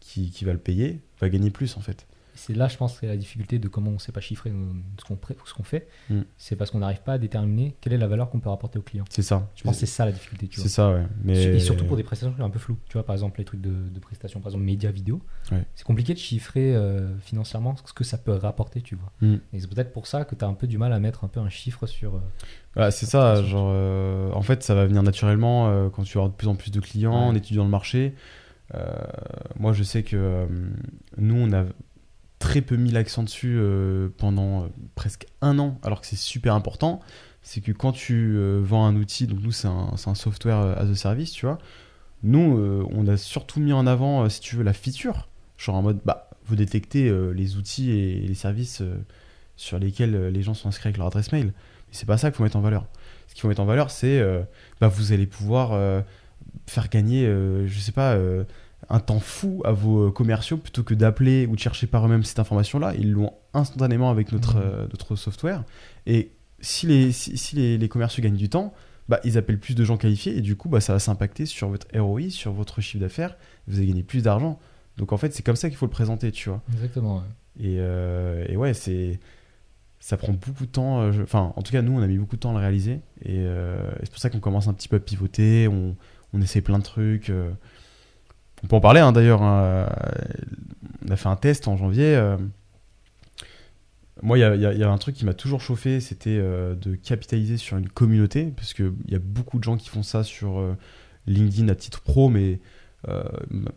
qui 0.01 0.45
va 0.45 0.53
le 0.53 0.59
payer 0.59 1.01
va 1.19 1.31
gagner 1.31 1.51
plus, 1.51 1.79
en 1.79 1.81
fait. 1.81 2.07
C'est 2.37 2.55
là, 2.55 2.68
je 2.68 2.77
pense, 2.77 2.99
que 2.99 3.07
la 3.07 3.16
difficulté 3.16 3.59
de 3.59 3.68
comment 3.68 3.90
on 3.90 3.94
ne 3.94 3.99
sait 3.99 4.11
pas 4.12 4.20
chiffrer 4.20 4.53
ce 4.99 5.55
qu'on 5.55 5.62
fait. 5.62 5.87
Mm. 6.11 6.20
C'est 6.37 6.57
parce 6.57 6.70
qu'on 6.70 6.81
n'arrive 6.81 7.03
pas 7.03 7.12
à 7.14 7.18
déterminer 7.18 7.77
quelle 7.81 7.92
est 7.92 7.99
la 7.99 8.07
valeur 8.09 8.29
qu'on 8.31 8.40
peut 8.40 8.49
rapporter 8.49 8.79
au 8.79 8.83
client. 8.83 9.05
C'est 9.11 9.23
ça. 9.23 9.49
Je 9.55 9.62
pense 9.62 9.75
que 9.75 9.81
c'est 9.81 9.87
ça 9.87 10.05
la 10.05 10.12
difficulté. 10.12 10.49
Tu 10.49 10.57
C'est 10.57 10.62
vois. 10.62 10.70
ça, 10.70 10.90
ouais. 10.92 11.07
Mais... 11.23 11.42
Et 11.44 11.61
surtout 11.61 11.85
pour 11.85 11.97
des 11.97 12.03
prestations 12.03 12.35
un 12.38 12.51
peu 12.51 12.59
floues. 12.59 12.79
Tu 12.88 12.94
vois, 12.94 13.05
par 13.07 13.14
exemple, 13.14 13.38
les 13.38 13.44
trucs 13.44 13.61
de, 13.61 13.70
de 13.88 14.01
prestations, 14.01 14.40
par 14.40 14.49
exemple, 14.51 14.64
médias 14.64 14.90
vidéo. 14.90 15.23
Ouais. 15.53 15.62
C'est 15.75 15.85
compliqué 15.85 16.12
de 16.14 16.18
chiffrer 16.18 16.75
euh, 16.75 17.16
financièrement 17.20 17.77
ce 17.85 17.92
que 17.92 18.05
ça 18.05 18.18
peut 18.18 18.33
rapporter, 18.35 18.81
tu 18.83 18.97
vois. 18.97 19.12
Mm. 19.20 19.37
Et 19.53 19.61
c'est 19.61 19.68
peut-être 19.73 19.92
pour 19.92 20.07
ça 20.07 20.25
que 20.25 20.35
tu 20.35 20.44
as 20.44 20.49
un 20.49 20.55
peu 20.55 20.66
du 20.66 20.77
mal 20.79 20.92
à 20.92 20.99
mettre 20.99 21.25
un 21.25 21.29
peu 21.29 21.40
un 21.40 21.49
chiffre 21.49 21.87
sur. 21.87 22.16
euh, 22.16 22.20
Ouais, 22.77 22.90
c'est 22.90 23.07
ça, 23.07 23.40
genre, 23.44 23.68
euh, 23.73 24.33
en 24.33 24.42
fait, 24.42 24.64
ça 24.64 24.75
va 24.75 24.85
venir 24.87 25.03
naturellement 25.05 25.88
quand 25.90 26.03
tu 26.03 26.18
auras 26.18 26.29
de 26.29 26.35
plus 26.35 26.49
en 26.49 26.57
plus 26.57 26.73
de 26.73 26.81
clients, 26.81 27.12
Ouais. 27.12 27.27
en 27.29 27.35
étudiant 27.37 27.62
le 27.64 27.70
marché. 27.70 28.14
Moi, 29.59 29.73
je 29.73 29.83
sais 29.85 30.03
que 30.03 30.49
nous, 31.16 31.37
on 31.37 31.53
a 31.53 31.64
très 32.38 32.61
peu 32.61 32.77
mis 32.77 32.90
l'accent 32.90 33.23
dessus 33.23 33.57
euh, 33.59 34.09
pendant 34.16 34.64
euh, 34.64 34.66
presque 34.94 35.27
un 35.40 35.59
an, 35.59 35.79
alors 35.83 36.01
que 36.01 36.07
c'est 36.07 36.16
super 36.16 36.55
important. 36.55 37.01
C'est 37.42 37.61
que 37.61 37.73
quand 37.73 37.92
tu 37.92 38.35
euh, 38.37 38.61
vends 38.62 38.87
un 38.87 38.97
outil, 38.97 39.27
donc 39.27 39.40
nous, 39.42 39.53
c'est 39.53 39.68
un, 39.68 39.94
un 40.07 40.14
software 40.14 40.59
as 40.59 40.90
a 40.90 40.94
service, 40.94 41.33
tu 41.33 41.47
vois. 41.47 41.59
Nous, 42.23 42.87
on 42.90 43.07
a 43.07 43.18
surtout 43.18 43.61
mis 43.61 43.75
en 43.75 43.87
avant, 43.87 44.27
si 44.31 44.40
tu 44.40 44.57
veux, 44.57 44.62
la 44.62 44.73
feature. 44.73 45.29
Genre 45.59 45.75
en 45.75 45.83
mode, 45.83 46.01
bah, 46.07 46.31
vous 46.47 46.57
détectez 46.57 47.12
les 47.35 47.57
outils 47.57 47.90
et 47.90 48.27
les 48.27 48.35
services 48.35 48.83
sur 49.57 49.79
lesquels 49.79 50.29
les 50.29 50.42
gens 50.42 50.55
sont 50.55 50.68
inscrits 50.68 50.88
avec 50.88 50.97
leur 50.97 51.09
adresse 51.09 51.33
mail. 51.33 51.49
Mais 51.49 51.53
c'est 51.90 52.07
pas 52.07 52.16
ça 52.16 52.31
qu'il 52.31 52.38
faut 52.38 52.42
mettre 52.42 52.57
en 52.57 52.62
valeur. 52.62 52.87
Ce 53.29 53.35
qu'il 53.35 53.42
faut 53.42 53.49
mettre 53.49 53.61
en 53.61 53.66
valeur, 53.66 53.90
c'est 53.90 54.23
bah, 54.81 54.88
vous 54.88 55.12
allez 55.12 55.27
pouvoir 55.27 56.03
faire 56.66 56.88
gagner, 56.88 57.27
je 57.27 57.79
sais 57.79 57.92
pas, 57.92 58.16
un 58.90 59.01
temps 59.01 59.20
fou 59.20 59.62
à 59.64 59.73
vos 59.73 60.09
euh, 60.09 60.11
commerciaux 60.11 60.57
plutôt 60.57 60.83
que 60.83 60.94
d'appeler 60.94 61.47
ou 61.47 61.55
de 61.55 61.61
chercher 61.61 61.87
par 61.87 62.05
eux-mêmes 62.07 62.25
cette 62.25 62.38
information-là. 62.38 62.94
Ils 62.99 63.11
l'ont 63.12 63.33
instantanément 63.55 64.11
avec 64.11 64.33
notre, 64.33 64.57
Mhm. 64.57 64.62
euh, 64.64 64.87
notre 64.90 65.16
software. 65.16 65.64
Et 66.07 66.33
si 66.61 66.87
les, 66.87 67.12
si, 67.12 67.37
si 67.38 67.57
les, 67.57 67.79
les 67.79 67.88
commerciaux 67.88 68.23
gagnent 68.23 68.37
du 68.37 68.49
temps, 68.49 68.73
bah, 69.09 69.20
ils 69.25 69.37
appellent 69.37 69.59
plus 69.61 69.75
de 69.75 69.85
gens 69.85 69.97
qualifiés 69.97 70.37
et 70.37 70.40
du 70.40 70.57
coup, 70.57 70.68
bah, 70.68 70.81
ça 70.81 70.92
va 70.94 70.99
s'impacter 70.99 71.44
sur 71.46 71.69
votre 71.69 71.87
ROI, 71.98 72.31
sur 72.31 72.52
votre 72.52 72.81
chiffre 72.81 73.00
d'affaires. 73.00 73.37
Vous 73.69 73.79
allez 73.79 73.87
gagner 73.88 74.02
plus 74.02 74.23
d'argent. 74.23 74.59
Donc 74.96 75.13
en 75.13 75.17
fait, 75.17 75.33
c'est 75.35 75.42
comme 75.42 75.56
ça 75.56 75.69
qu'il 75.69 75.77
faut 75.77 75.87
le 75.87 75.90
présenter, 75.90 76.33
tu 76.33 76.48
vois. 76.48 76.63
Exactement. 76.73 77.17
ouais. 77.17 77.23
Et, 77.61 77.77
euh, 77.79 78.44
et 78.48 78.56
ouais, 78.56 78.75
c'est 78.75 79.19
ça 80.00 80.17
prend 80.19 80.33
beaucoup 80.33 80.67
de 80.67 80.71
temps. 80.71 81.11
je- 81.13 81.23
Enfin, 81.23 81.52
en 81.56 81.63
tout 81.63 81.73
cas, 81.73 81.81
nous, 81.83 81.92
on 81.92 82.02
a 82.02 82.06
mis 82.06 82.19
beaucoup 82.19 82.37
de 82.37 82.40
temps 82.40 82.50
à 82.50 82.54
le 82.54 82.59
réaliser. 82.61 83.00
Et, 83.23 83.38
euh, 83.38 83.90
et 83.96 84.04
c'est 84.04 84.11
pour 84.11 84.19
ça 84.19 84.29
qu'on 84.31 84.40
commence 84.40 84.69
un 84.69 84.75
petit 84.75 84.88
peu 84.88 84.96
à 84.96 85.00
pivoter. 85.00 85.67
On, 85.69 85.96
on 86.35 86.40
essaie 86.42 86.61
plein 86.61 86.79
de 86.79 86.83
trucs. 86.85 87.31
Euh. 88.65 88.67
On 88.67 88.69
peut 88.69 88.77
en 88.77 88.81
parler, 88.81 89.00
hein, 89.00 89.12
d'ailleurs. 89.12 89.42
hein, 89.42 89.88
On 91.06 91.10
a 91.12 91.17
fait 91.17 91.29
un 91.29 91.37
test 91.37 91.69
en 91.69 91.77
janvier. 91.77 92.17
euh. 92.17 92.37
Moi, 94.23 94.38
il 94.38 94.40
y 94.40 94.44
y 94.44 94.79
y 94.79 94.83
a 94.85 94.90
un 94.90 94.98
truc 94.98 95.17
qui 95.17 95.25
m'a 95.25 95.35
toujours 95.35 95.60
chauffé, 95.60 96.00
c'était 96.00 96.38
euh, 96.40 96.75
de 96.75 96.94
capitaliser 96.94 97.56
sur 97.56 97.77
une 97.77 97.88
communauté. 97.88 98.52
Parce 98.56 98.73
qu'il 98.73 98.92
y 99.08 99.15
a 99.15 99.19
beaucoup 99.19 99.58
de 99.58 99.65
gens 99.65 99.77
qui 99.77 99.88
font 99.88 100.02
ça 100.02 100.25
sur 100.25 100.58
euh, 100.58 100.77
LinkedIn 101.27 101.69
à 101.69 101.75
titre 101.75 102.00
pro, 102.00 102.29
mais 102.29 102.60
euh, 103.08 103.23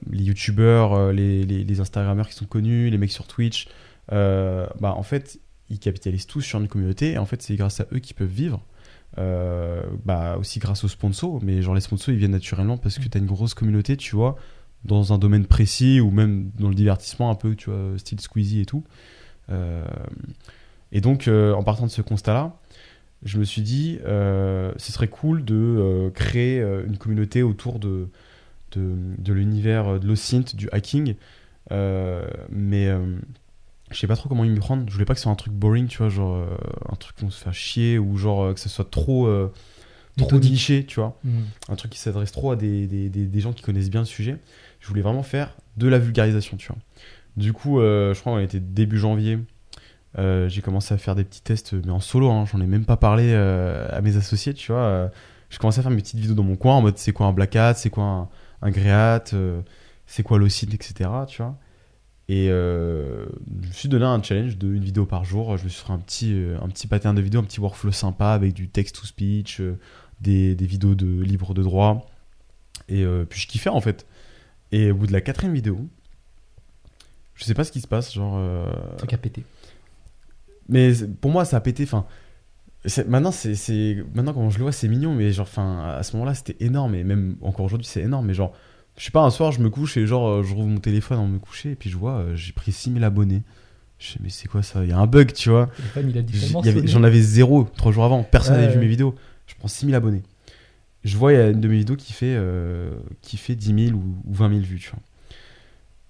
les 0.10 0.24
youtubeurs, 0.24 0.94
euh, 0.94 1.12
les, 1.12 1.44
les, 1.44 1.64
les 1.64 1.80
instagrammeurs 1.80 2.30
qui 2.30 2.36
sont 2.36 2.46
connus, 2.46 2.90
les 2.90 2.98
mecs 2.98 3.12
sur 3.12 3.28
Twitch, 3.28 3.68
euh, 4.14 4.68
bah, 4.80 4.94
en 4.96 5.04
fait, 5.04 5.40
ils 5.70 5.80
capitalisent 5.80 6.28
tous 6.28 6.42
sur 6.42 6.60
une 6.62 6.68
communauté. 6.70 7.14
Et 7.14 7.18
en 7.18 7.26
fait, 7.26 7.42
c'est 7.42 7.56
grâce 7.56 7.82
à 7.82 7.88
eux 7.92 8.00
qu'ils 8.00 8.16
peuvent 8.16 8.28
vivre. 8.28 8.64
Euh, 9.18 9.82
bah, 10.06 10.38
aussi 10.40 10.60
grâce 10.60 10.84
aux 10.84 10.88
sponsors. 10.88 11.40
Mais 11.44 11.62
genre, 11.62 11.76
les 11.76 11.82
sponsors, 11.82 12.14
ils 12.14 12.20
viennent 12.20 12.32
naturellement 12.32 12.78
parce 12.78 13.00
que 13.00 13.10
tu 13.10 13.18
as 13.18 13.20
une 13.20 13.26
grosse 13.28 13.54
communauté, 13.56 13.98
tu 13.98 14.16
vois, 14.16 14.38
dans 14.88 15.14
un 15.14 15.18
domaine 15.18 15.46
précis 15.46 16.00
ou 16.00 16.10
même 16.12 16.50
dans 16.60 16.70
le 16.70 16.76
divertissement 16.76 17.30
un 17.30 17.36
peu, 17.36 17.56
tu 17.56 17.70
vois, 17.70 17.98
style 17.98 18.20
Squeezie 18.20 18.62
et 18.62 18.66
tout. 18.66 18.84
Euh, 19.52 19.86
et 20.92 21.02
donc, 21.02 21.28
euh, 21.28 21.54
en 21.54 21.64
partant 21.64 21.86
de 21.86 21.92
ce 21.92 22.02
constat-là, 22.02 22.58
je 23.24 23.38
me 23.38 23.44
suis 23.44 23.62
dit, 23.62 24.00
euh, 24.06 24.72
ce 24.78 24.92
serait 24.92 25.08
cool 25.08 25.44
de 25.44 26.12
créer 26.14 26.62
une 26.62 26.98
communauté 26.98 27.44
autour 27.44 27.80
de, 27.80 28.08
de, 28.72 28.96
de 29.18 29.34
l'univers 29.34 30.00
de 30.00 30.08
l'OSINT, 30.08 30.56
du 30.56 30.70
hacking. 30.72 31.16
Mais 31.70 32.90
je 33.92 33.98
sais 33.98 34.08
pas 34.08 34.16
trop 34.16 34.30
comment 34.30 34.46
y 34.46 34.50
me 34.50 34.60
prendre. 34.60 34.86
Je 34.88 34.94
voulais 34.94 35.06
pas 35.06 35.14
que 35.14 35.20
ce 35.20 35.24
soit 35.24 35.32
un 35.32 35.36
truc 35.36 35.54
boring, 35.54 35.88
tu 35.88 35.98
vois, 35.98 36.10
genre 36.10 36.46
un 36.90 36.96
truc 36.96 37.18
qu'on 37.18 37.30
se 37.30 37.44
fait 37.44 37.54
chier 37.54 38.00
ou 38.00 38.18
genre 38.18 38.54
que 38.54 38.60
ce 38.60 38.70
soit 38.70 38.90
trop, 38.90 39.28
trop 40.18 40.40
niché, 40.40 40.86
tu 40.86 41.00
vois. 41.00 41.18
Mhm. 41.24 41.46
Un 41.70 41.76
truc 41.76 41.92
qui 41.92 42.00
s'adresse 42.00 42.32
trop 42.32 42.52
à 42.52 42.56
des, 42.56 42.88
des, 42.88 43.10
des, 43.10 43.26
des 43.26 43.40
gens 43.40 43.54
qui 43.54 43.64
connaissent 43.64 43.90
bien 43.90 44.02
le 44.02 44.06
sujet. 44.06 44.38
Je 44.80 44.88
voulais 44.88 45.02
vraiment 45.02 45.24
faire 45.24 45.56
de 45.78 45.88
la 45.88 46.00
vulgarisation, 46.00 46.58
tu 46.58 46.68
vois. 46.68 46.78
Du 47.38 47.54
coup, 47.54 47.80
euh, 47.80 48.14
je 48.14 48.20
crois 48.20 48.34
qu'on 48.34 48.40
était 48.40 48.60
début 48.60 48.98
janvier. 48.98 49.40
Euh, 50.18 50.50
j'ai 50.50 50.62
commencé 50.62 50.94
à 50.94 50.98
faire 50.98 51.16
des 51.16 51.24
petits 51.24 51.42
tests, 51.42 51.74
mais 51.74 51.92
en 51.92 52.00
solo, 52.00 52.32
hein, 52.32 52.46
j'en 52.52 52.60
ai 52.60 52.66
même 52.66 52.86
pas 52.86 52.98
parlé 52.98 53.30
euh, 53.30 53.88
à 53.92 54.02
mes 54.02 54.18
associés, 54.18 54.54
tu 54.54 54.72
vois. 54.72 55.12
J'ai 55.50 55.60
commencé 55.60 55.80
à 55.80 55.84
faire 55.84 55.92
mes 55.92 56.02
petites 56.02 56.20
vidéos 56.20 56.36
dans 56.36 56.44
mon 56.44 56.56
coin 56.56 56.76
en 56.76 56.82
mode 56.82 56.98
c'est 56.98 57.14
quoi 57.14 57.28
un 57.28 57.32
black 57.32 57.56
hat, 57.56 57.76
c'est 57.76 57.90
quoi 57.90 58.04
un, 58.04 58.30
un 58.62 58.72
grey 58.72 58.90
hat, 58.90 59.26
c'est 60.08 60.24
quoi 60.24 60.40
l'OSINT, 60.40 60.74
etc. 60.74 61.10
Tu 61.28 61.42
vois. 61.42 61.58
Et 62.30 62.50
euh, 62.50 63.26
je 63.62 63.68
me 63.68 63.72
suis 63.72 63.88
donné 63.88 64.04
un 64.04 64.22
challenge 64.22 64.58
de 64.58 64.68
une 64.74 64.84
vidéo 64.84 65.06
par 65.06 65.24
jour. 65.24 65.56
Je 65.58 65.64
me 65.64 65.70
suis 65.70 65.86
fait 65.86 65.94
un 65.94 66.00
petit, 66.00 66.36
un 66.62 66.68
petit 66.68 66.88
pattern 66.88 67.16
de 67.16 67.22
vidéo, 67.22 67.40
un 67.40 67.44
petit 67.44 67.60
workflow 67.60 67.92
sympa 67.92 68.32
avec 68.32 68.54
du 68.54 68.68
text-to-speech, 68.68 69.62
des, 70.22 70.56
des 70.56 70.66
vidéos 70.66 70.96
de 70.96 71.22
libre 71.22 71.54
de 71.54 71.64
droit. 71.64 72.10
Et 72.90 73.04
euh, 73.04 73.26
puis 73.28 73.40
je 73.42 73.48
kiffais 73.48 73.70
en 73.70 73.82
fait. 73.82 74.06
Et 74.72 74.92
au 74.92 74.96
bout 74.96 75.08
de 75.08 75.14
la 75.14 75.22
quatrième 75.22 75.54
vidéo, 75.54 75.80
je 77.36 77.44
sais 77.44 77.54
pas 77.54 77.64
ce 77.64 77.72
qui 77.72 77.82
se 77.82 77.88
passe, 77.88 78.14
genre. 78.14 78.36
euh, 78.38 78.66
Truc 78.98 79.14
à 79.14 79.18
péter. 79.18 79.44
mais 80.70 80.92
pour 81.22 81.32
moi, 81.32 81.46
ça 81.46 81.58
a 81.58 81.62
pété. 81.62 81.84
Enfin, 81.84 82.06
maintenant, 83.08 83.32
c'est, 83.32 83.98
maintenant 84.14 84.34
quand 84.34 84.50
je 84.50 84.58
le 84.58 84.64
vois, 84.64 84.72
c'est 84.72 84.88
mignon, 84.88 85.14
mais 85.14 85.32
genre, 85.32 85.48
enfin, 85.50 85.96
à 85.98 86.04
ce 86.04 86.14
moment-là, 86.14 86.34
c'était 86.34 86.56
énorme. 86.64 86.96
Et 86.96 87.04
même 87.04 87.36
encore 87.42 87.66
aujourd'hui, 87.66 87.88
c'est 87.88 88.02
énorme. 88.02 88.26
Mais 88.28 88.34
genre, 88.34 88.54
je 88.98 89.04
sais 89.06 89.12
pas, 89.12 89.22
un 89.22 89.30
soir, 89.30 89.52
je 89.52 89.60
me 89.62 89.70
couche 89.70 89.98
et 89.98 90.08
genre, 90.08 90.28
euh, 90.28 90.44
je 90.44 90.54
rouvre 90.54 90.68
mon 90.68 90.80
téléphone 90.80 91.20
en 91.20 91.28
me 91.28 91.40
coucher 91.40 91.72
et 91.72 91.76
puis 91.76 91.90
je 91.90 91.98
vois, 91.98 92.26
j'ai 92.34 92.52
pris 92.54 92.72
6000 92.72 93.04
abonnés. 93.04 93.44
Je 94.00 94.12
sais, 94.12 94.20
mais 94.22 94.30
c'est 94.30 94.48
quoi 94.48 94.62
ça? 94.62 94.84
Il 94.84 94.90
y 94.90 94.94
a 94.94 94.98
un 95.00 95.08
bug, 95.08 95.34
tu 95.34 95.50
vois. 95.50 95.70
A. 96.60 96.86
J'en 96.86 97.04
avais 97.04 97.22
zéro 97.22 97.64
trois 97.78 97.92
jours 97.92 98.04
avant. 98.06 98.24
Personne 98.24 98.56
Ouais, 98.56 98.62
n'avait 98.62 98.74
vu 98.74 98.78
ouais. 98.80 98.86
mes 98.86 98.90
vidéos. 98.90 99.16
Je 99.48 99.56
prends 99.56 99.68
6000 99.68 99.96
abonnés. 99.96 100.24
Je 101.04 101.18
vois, 101.18 101.32
il 101.34 101.36
y 101.38 101.42
a 101.42 101.50
une 101.50 101.62
de 101.62 101.68
mes 101.68 101.78
vidéos 101.78 101.96
qui 101.96 102.12
fait, 102.14 102.36
euh, 102.38 102.92
qui 103.22 103.38
fait 103.38 103.56
10 103.56 103.86
000 103.90 103.98
ou, 103.98 104.04
ou 104.26 104.34
20 104.34 104.50
000 104.50 104.62
vues, 104.62 104.80
tu 104.80 104.90
vois. 104.92 105.00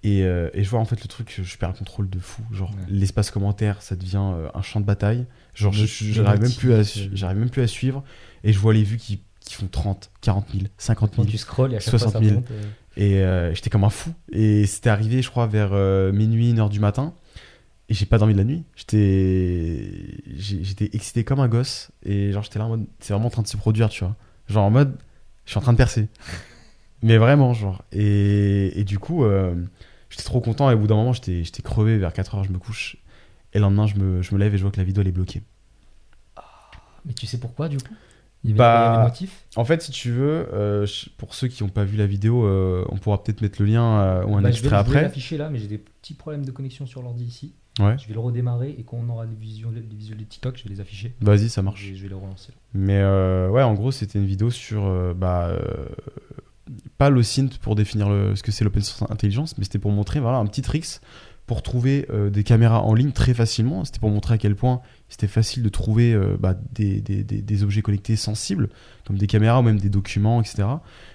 Et, 0.04 0.22
euh, 0.24 0.48
et 0.54 0.62
je 0.62 0.70
vois 0.70 0.78
en 0.78 0.84
fait 0.84 1.00
le 1.02 1.08
truc, 1.08 1.40
je 1.42 1.56
perds 1.58 1.70
le 1.72 1.76
contrôle 1.78 2.08
de 2.08 2.18
fou. 2.20 2.42
Genre, 2.52 2.70
Ouais. 2.70 2.76
l'espace 2.88 3.30
commentaire, 3.30 3.82
ça 3.82 3.96
devient 3.96 4.20
euh, 4.34 4.48
un 4.54 4.62
champ 4.62 4.80
de 4.80 4.84
bataille. 4.86 5.26
Genre, 5.54 5.72
j'arrive 5.72 6.40
même, 6.40 6.52
plus 6.52 6.72
à 6.72 6.76
euh. 6.78 6.84
j'arrive 7.12 7.38
même 7.38 7.50
plus 7.50 7.62
à 7.62 7.66
suivre. 7.66 8.04
Et 8.44 8.52
je 8.52 8.58
vois 8.58 8.72
les 8.74 8.84
vues 8.84 8.96
qui, 8.96 9.20
qui 9.40 9.54
font 9.54 9.66
30, 9.66 10.10
40 10.20 10.46
000, 10.52 10.64
50 10.78 11.10
Quand 11.10 11.22
000. 11.22 11.26
tu 11.28 11.38
scrolls 11.38 11.72
et 11.72 11.76
à 11.76 11.80
chaque 11.80 11.90
60 11.98 12.12
fois 12.12 12.20
000. 12.22 12.30
ça 12.34 12.40
monte. 12.40 12.50
euh, 12.52 12.62
Et 12.96 13.22
euh, 13.22 13.54
j'étais 13.54 13.70
comme 13.70 13.84
un 13.84 13.90
fou. 13.90 14.12
Et 14.32 14.66
c'était 14.66 14.90
arrivé, 14.90 15.20
je 15.20 15.30
crois, 15.30 15.46
vers 15.48 15.70
euh, 15.72 16.12
minuit, 16.12 16.50
une 16.50 16.60
heure 16.60 16.70
du 16.70 16.78
matin. 16.80 17.12
Et 17.90 17.94
j'ai 17.94 18.06
pas 18.06 18.18
dormi 18.18 18.34
de 18.34 18.38
la 18.38 18.44
nuit. 18.44 18.64
J'étais 18.76 20.90
excité 20.92 21.24
comme 21.24 21.40
un 21.40 21.48
gosse. 21.48 21.90
Et 22.04 22.32
genre, 22.32 22.42
j'étais 22.42 22.58
là 22.58 22.66
en 22.66 22.70
mode, 22.70 22.86
c'est 23.00 23.12
vraiment 23.12 23.28
en 23.28 23.30
train 23.30 23.42
de 23.42 23.48
se 23.48 23.56
produire, 23.56 23.88
tu 23.88 24.04
vois. 24.04 24.14
Genre 24.48 24.64
en 24.64 24.70
mode, 24.70 24.96
je 25.46 25.50
suis 25.50 25.58
en 25.58 25.62
train 25.62 25.72
de 25.72 25.78
percer. 25.78 26.08
Mais 27.02 27.16
vraiment, 27.16 27.54
genre. 27.54 27.82
Et, 27.92 28.78
et 28.78 28.84
du 28.84 28.98
coup, 28.98 29.24
euh, 29.24 29.54
j'étais 30.10 30.24
trop 30.24 30.40
content. 30.40 30.70
Et 30.70 30.74
au 30.74 30.78
bout 30.78 30.86
d'un 30.86 30.96
moment, 30.96 31.12
j'étais 31.12 31.44
j'étais 31.44 31.62
crevé. 31.62 31.96
Vers 31.98 32.12
4 32.12 32.34
heures, 32.34 32.44
je 32.44 32.52
me 32.52 32.58
couche. 32.58 32.96
Et 33.54 33.58
le 33.58 33.62
lendemain, 33.62 33.86
je 33.86 33.96
me, 33.96 34.20
je 34.20 34.34
me 34.34 34.40
lève 34.40 34.54
et 34.54 34.58
je 34.58 34.62
vois 34.62 34.72
que 34.72 34.76
la 34.78 34.84
vidéo, 34.84 35.00
elle 35.02 35.08
est 35.08 35.12
bloquée. 35.12 35.42
Mais 37.06 37.14
tu 37.14 37.26
sais 37.26 37.38
pourquoi 37.38 37.68
du 37.68 37.78
coup? 37.78 37.94
Il 38.44 38.50
y 38.50 38.52
avait, 38.52 38.58
Bah, 38.58 38.82
il 38.82 38.84
y 38.84 38.88
avait 38.88 38.98
le 38.98 39.04
motif 39.04 39.46
En 39.56 39.64
fait, 39.64 39.80
si 39.82 39.90
tu 39.92 40.10
veux, 40.10 40.48
euh, 40.52 40.86
pour 41.16 41.34
ceux 41.34 41.48
qui 41.48 41.62
n'ont 41.62 41.70
pas 41.70 41.84
vu 41.84 41.96
la 41.96 42.06
vidéo, 42.06 42.44
euh, 42.44 42.84
on 42.90 42.98
pourra 42.98 43.22
peut-être 43.22 43.40
mettre 43.40 43.62
le 43.62 43.68
lien 43.68 44.22
ou 44.26 44.36
un 44.36 44.42
Bah, 44.42 44.50
je 44.50 44.60
vais, 44.60 44.60
extrait 44.68 44.68
je 44.68 44.70
vais 44.70 44.76
après. 44.76 45.02
l'afficher 45.02 45.38
là, 45.38 45.48
mais 45.48 45.58
j'ai 45.58 45.68
des 45.68 45.78
petits 45.78 46.14
problèmes 46.14 46.44
de 46.44 46.50
connexion 46.50 46.84
sur 46.86 47.02
l'ordi 47.02 47.24
ici. 47.24 47.54
Ouais. 47.78 47.96
Je 47.98 48.08
vais 48.08 48.14
le 48.14 48.20
redémarrer 48.20 48.74
et 48.78 48.82
quand 48.82 48.96
on 48.96 49.08
aura 49.10 49.26
des 49.26 49.36
visuels, 49.36 49.86
des 49.88 49.96
visuels 49.96 50.18
de 50.18 50.24
TikTok, 50.24 50.56
je 50.58 50.64
vais 50.64 50.70
les 50.70 50.80
afficher. 50.80 51.14
Vas-y, 51.20 51.48
ça 51.48 51.62
marche. 51.62 51.84
vais, 51.86 51.94
je 51.94 52.02
vais 52.02 52.08
les 52.08 52.14
relancer. 52.14 52.52
Mais 52.74 52.98
euh, 52.98 53.48
ouais, 53.50 53.62
en 53.62 53.74
gros, 53.74 53.92
c'était 53.92 54.18
une 54.18 54.26
vidéo 54.26 54.50
sur 54.50 54.84
euh, 54.86 55.14
bah, 55.14 55.48
euh, 55.48 55.86
pas 56.98 57.10
le 57.10 57.22
synth 57.22 57.58
pour 57.58 57.74
définir 57.74 58.08
le- 58.08 58.34
ce 58.36 58.42
que 58.42 58.52
c'est 58.52 58.64
l'open 58.64 58.82
source 58.82 59.10
intelligence, 59.10 59.56
mais 59.58 59.64
c'était 59.64 59.78
pour 59.78 59.90
montrer 59.92 60.20
voilà 60.20 60.38
un 60.38 60.46
petit 60.46 60.62
tricks 60.62 61.00
pour 61.46 61.62
trouver 61.62 62.06
des 62.30 62.44
caméras 62.44 62.82
en 62.82 62.92
ligne 62.92 63.12
très 63.12 63.32
facilement. 63.32 63.82
C'était 63.86 64.00
pour 64.00 64.10
montrer 64.10 64.34
à 64.34 64.36
quel 64.38 64.54
point 64.54 64.82
c'était 65.08 65.26
facile 65.28 65.62
de 65.62 65.70
trouver 65.70 66.14
bah, 66.38 66.54
des, 66.74 67.00
des, 67.00 67.24
des, 67.24 67.40
des 67.40 67.62
objets 67.62 67.80
connectés 67.80 68.16
sensibles, 68.16 68.68
comme 69.06 69.16
des 69.16 69.26
caméras 69.26 69.60
ou 69.60 69.62
même 69.62 69.80
des 69.80 69.88
documents, 69.88 70.42
etc. 70.42 70.68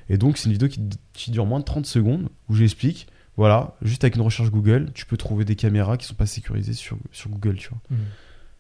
Et 0.10 0.18
donc, 0.18 0.40
c'est 0.40 0.46
une 0.46 0.54
vidéo 0.54 0.70
qui, 0.70 0.82
qui 1.14 1.30
dure 1.30 1.46
moins 1.46 1.60
de 1.60 1.66
30 1.66 1.86
secondes 1.86 2.30
où 2.50 2.56
j'explique. 2.56 3.06
Voilà, 3.38 3.76
juste 3.82 4.04
avec 4.04 4.16
une 4.16 4.22
recherche 4.22 4.52
Google, 4.52 4.92
tu 4.94 5.06
peux 5.06 5.18
trouver 5.18 5.44
des 5.46 5.56
caméras 5.56 5.98
qui 5.98 6.06
sont 6.06 6.14
pas 6.14 6.26
sécurisées 6.28 6.74
sur, 6.74 6.98
sur 7.12 7.30
Google, 7.32 7.56
tu 7.58 7.70
vois. 7.70 7.80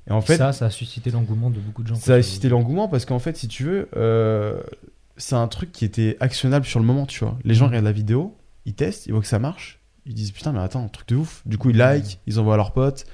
Et 0.08 0.12
en 0.12 0.22
fait, 0.22 0.38
ça, 0.38 0.52
ça 0.52 0.66
a 0.66 0.70
suscité 0.70 1.12
l'engouement 1.12 1.50
de 1.50 1.60
beaucoup 1.60 1.84
de 1.84 1.88
gens. 1.88 1.96
ça 1.96 2.16
a 2.16 2.22
suscité 2.24 2.50
l'engouement 2.50 2.88
parce 2.88 3.06
qu'en 3.06 3.20
fait, 3.20 3.38
si 3.38 3.48
tu 3.48 3.64
veux, 3.64 3.88
euh, 3.96 4.62
c'est 5.16 5.36
un 5.36 5.48
truc 5.48 5.72
qui 5.72 5.86
était 5.86 6.18
actionnable 6.20 6.66
sur 6.66 6.80
le 6.80 6.86
moment, 6.86 7.06
tu 7.06 7.20
vois. 7.24 7.38
Les 7.44 7.54
gens 7.54 7.66
Mhm. 7.66 7.70
regardent 7.70 7.86
la 7.86 7.92
vidéo, 7.92 8.36
ils 8.66 8.74
testent, 8.74 9.06
ils 9.06 9.12
voient 9.12 9.22
que 9.22 9.28
ça 9.28 9.40
marche, 9.40 9.80
ils 10.06 10.14
disent 10.16 10.32
putain, 10.32 10.52
mais 10.52 10.60
attends, 10.60 10.84
un 10.84 10.88
truc 10.90 11.08
de 11.10 11.16
ouf. 11.18 11.42
Du 11.46 11.58
coup, 11.60 11.70
ils 11.70 11.78
like, 11.78 12.20
ils 12.28 12.40
envoient 12.40 12.56
à 12.56 12.58
leurs 12.58 12.74
potes. 12.74 13.06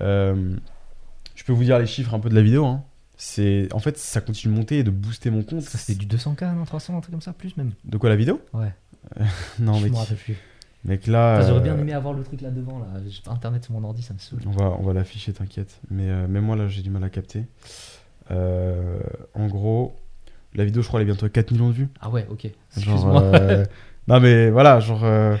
Euh, 0.00 0.56
je 1.34 1.44
peux 1.44 1.52
vous 1.52 1.64
dire 1.64 1.78
les 1.78 1.86
chiffres 1.86 2.14
un 2.14 2.20
peu 2.20 2.30
de 2.30 2.34
la 2.34 2.42
vidéo. 2.42 2.64
Hein. 2.64 2.82
C'est 3.18 3.68
en 3.72 3.78
fait, 3.78 3.98
ça 3.98 4.20
continue 4.22 4.52
de 4.54 4.58
monter 4.58 4.78
et 4.78 4.82
de 4.82 4.90
booster 4.90 5.30
mon 5.30 5.42
compte. 5.44 5.60
Ça, 5.62 5.76
c'était 5.78 5.98
du 5.98 6.06
200K, 6.06 6.54
non 6.56 6.64
300, 6.64 6.96
un 6.96 7.00
truc 7.02 7.12
comme 7.12 7.20
ça, 7.20 7.32
plus 7.34 7.56
même. 7.56 7.72
De 7.84 7.98
quoi 7.98 8.08
la 8.08 8.16
vidéo? 8.16 8.40
Ouais. 8.54 8.72
Non, 9.60 9.74
je 9.74 9.84
mec, 9.84 9.92
me 9.92 9.96
rappelle 9.98 10.16
plus. 10.16 10.36
Mec 10.84 11.06
là. 11.06 11.38
Enfin, 11.38 11.48
J'aurais 11.48 11.60
euh, 11.60 11.62
bien 11.62 11.78
aimé 11.78 11.92
avoir 11.92 12.14
le 12.14 12.22
truc 12.24 12.40
là 12.40 12.50
devant. 12.50 12.78
Là. 12.78 12.86
J'ai 13.08 13.22
pas 13.22 13.30
Internet 13.32 13.64
sur 13.64 13.72
mon 13.72 13.84
ordi, 13.84 14.02
ça 14.02 14.14
me 14.14 14.18
saoule. 14.18 14.40
On 14.46 14.50
va, 14.50 14.76
on 14.78 14.82
va 14.82 14.92
l'afficher, 14.92 15.32
t'inquiète. 15.32 15.80
Mais 15.90 16.08
euh, 16.10 16.26
même 16.28 16.44
moi, 16.44 16.56
là, 16.56 16.68
j'ai 16.68 16.82
du 16.82 16.90
mal 16.90 17.04
à 17.04 17.10
capter. 17.10 17.44
Euh, 18.30 19.00
en 19.34 19.46
gros, 19.48 19.96
la 20.54 20.64
vidéo, 20.64 20.82
je 20.82 20.88
crois, 20.88 21.00
elle 21.00 21.08
est 21.08 21.10
bientôt 21.10 21.26
à 21.26 21.30
4 21.30 21.50
millions 21.52 21.68
de 21.68 21.74
vues. 21.74 21.88
Ah 22.00 22.10
ouais, 22.10 22.26
ok. 22.30 22.46
Excuse-moi. 22.76 23.22
euh, 23.22 23.64
non, 24.08 24.20
mais 24.20 24.50
voilà, 24.50 24.80
genre. 24.80 25.04
euh, 25.04 25.36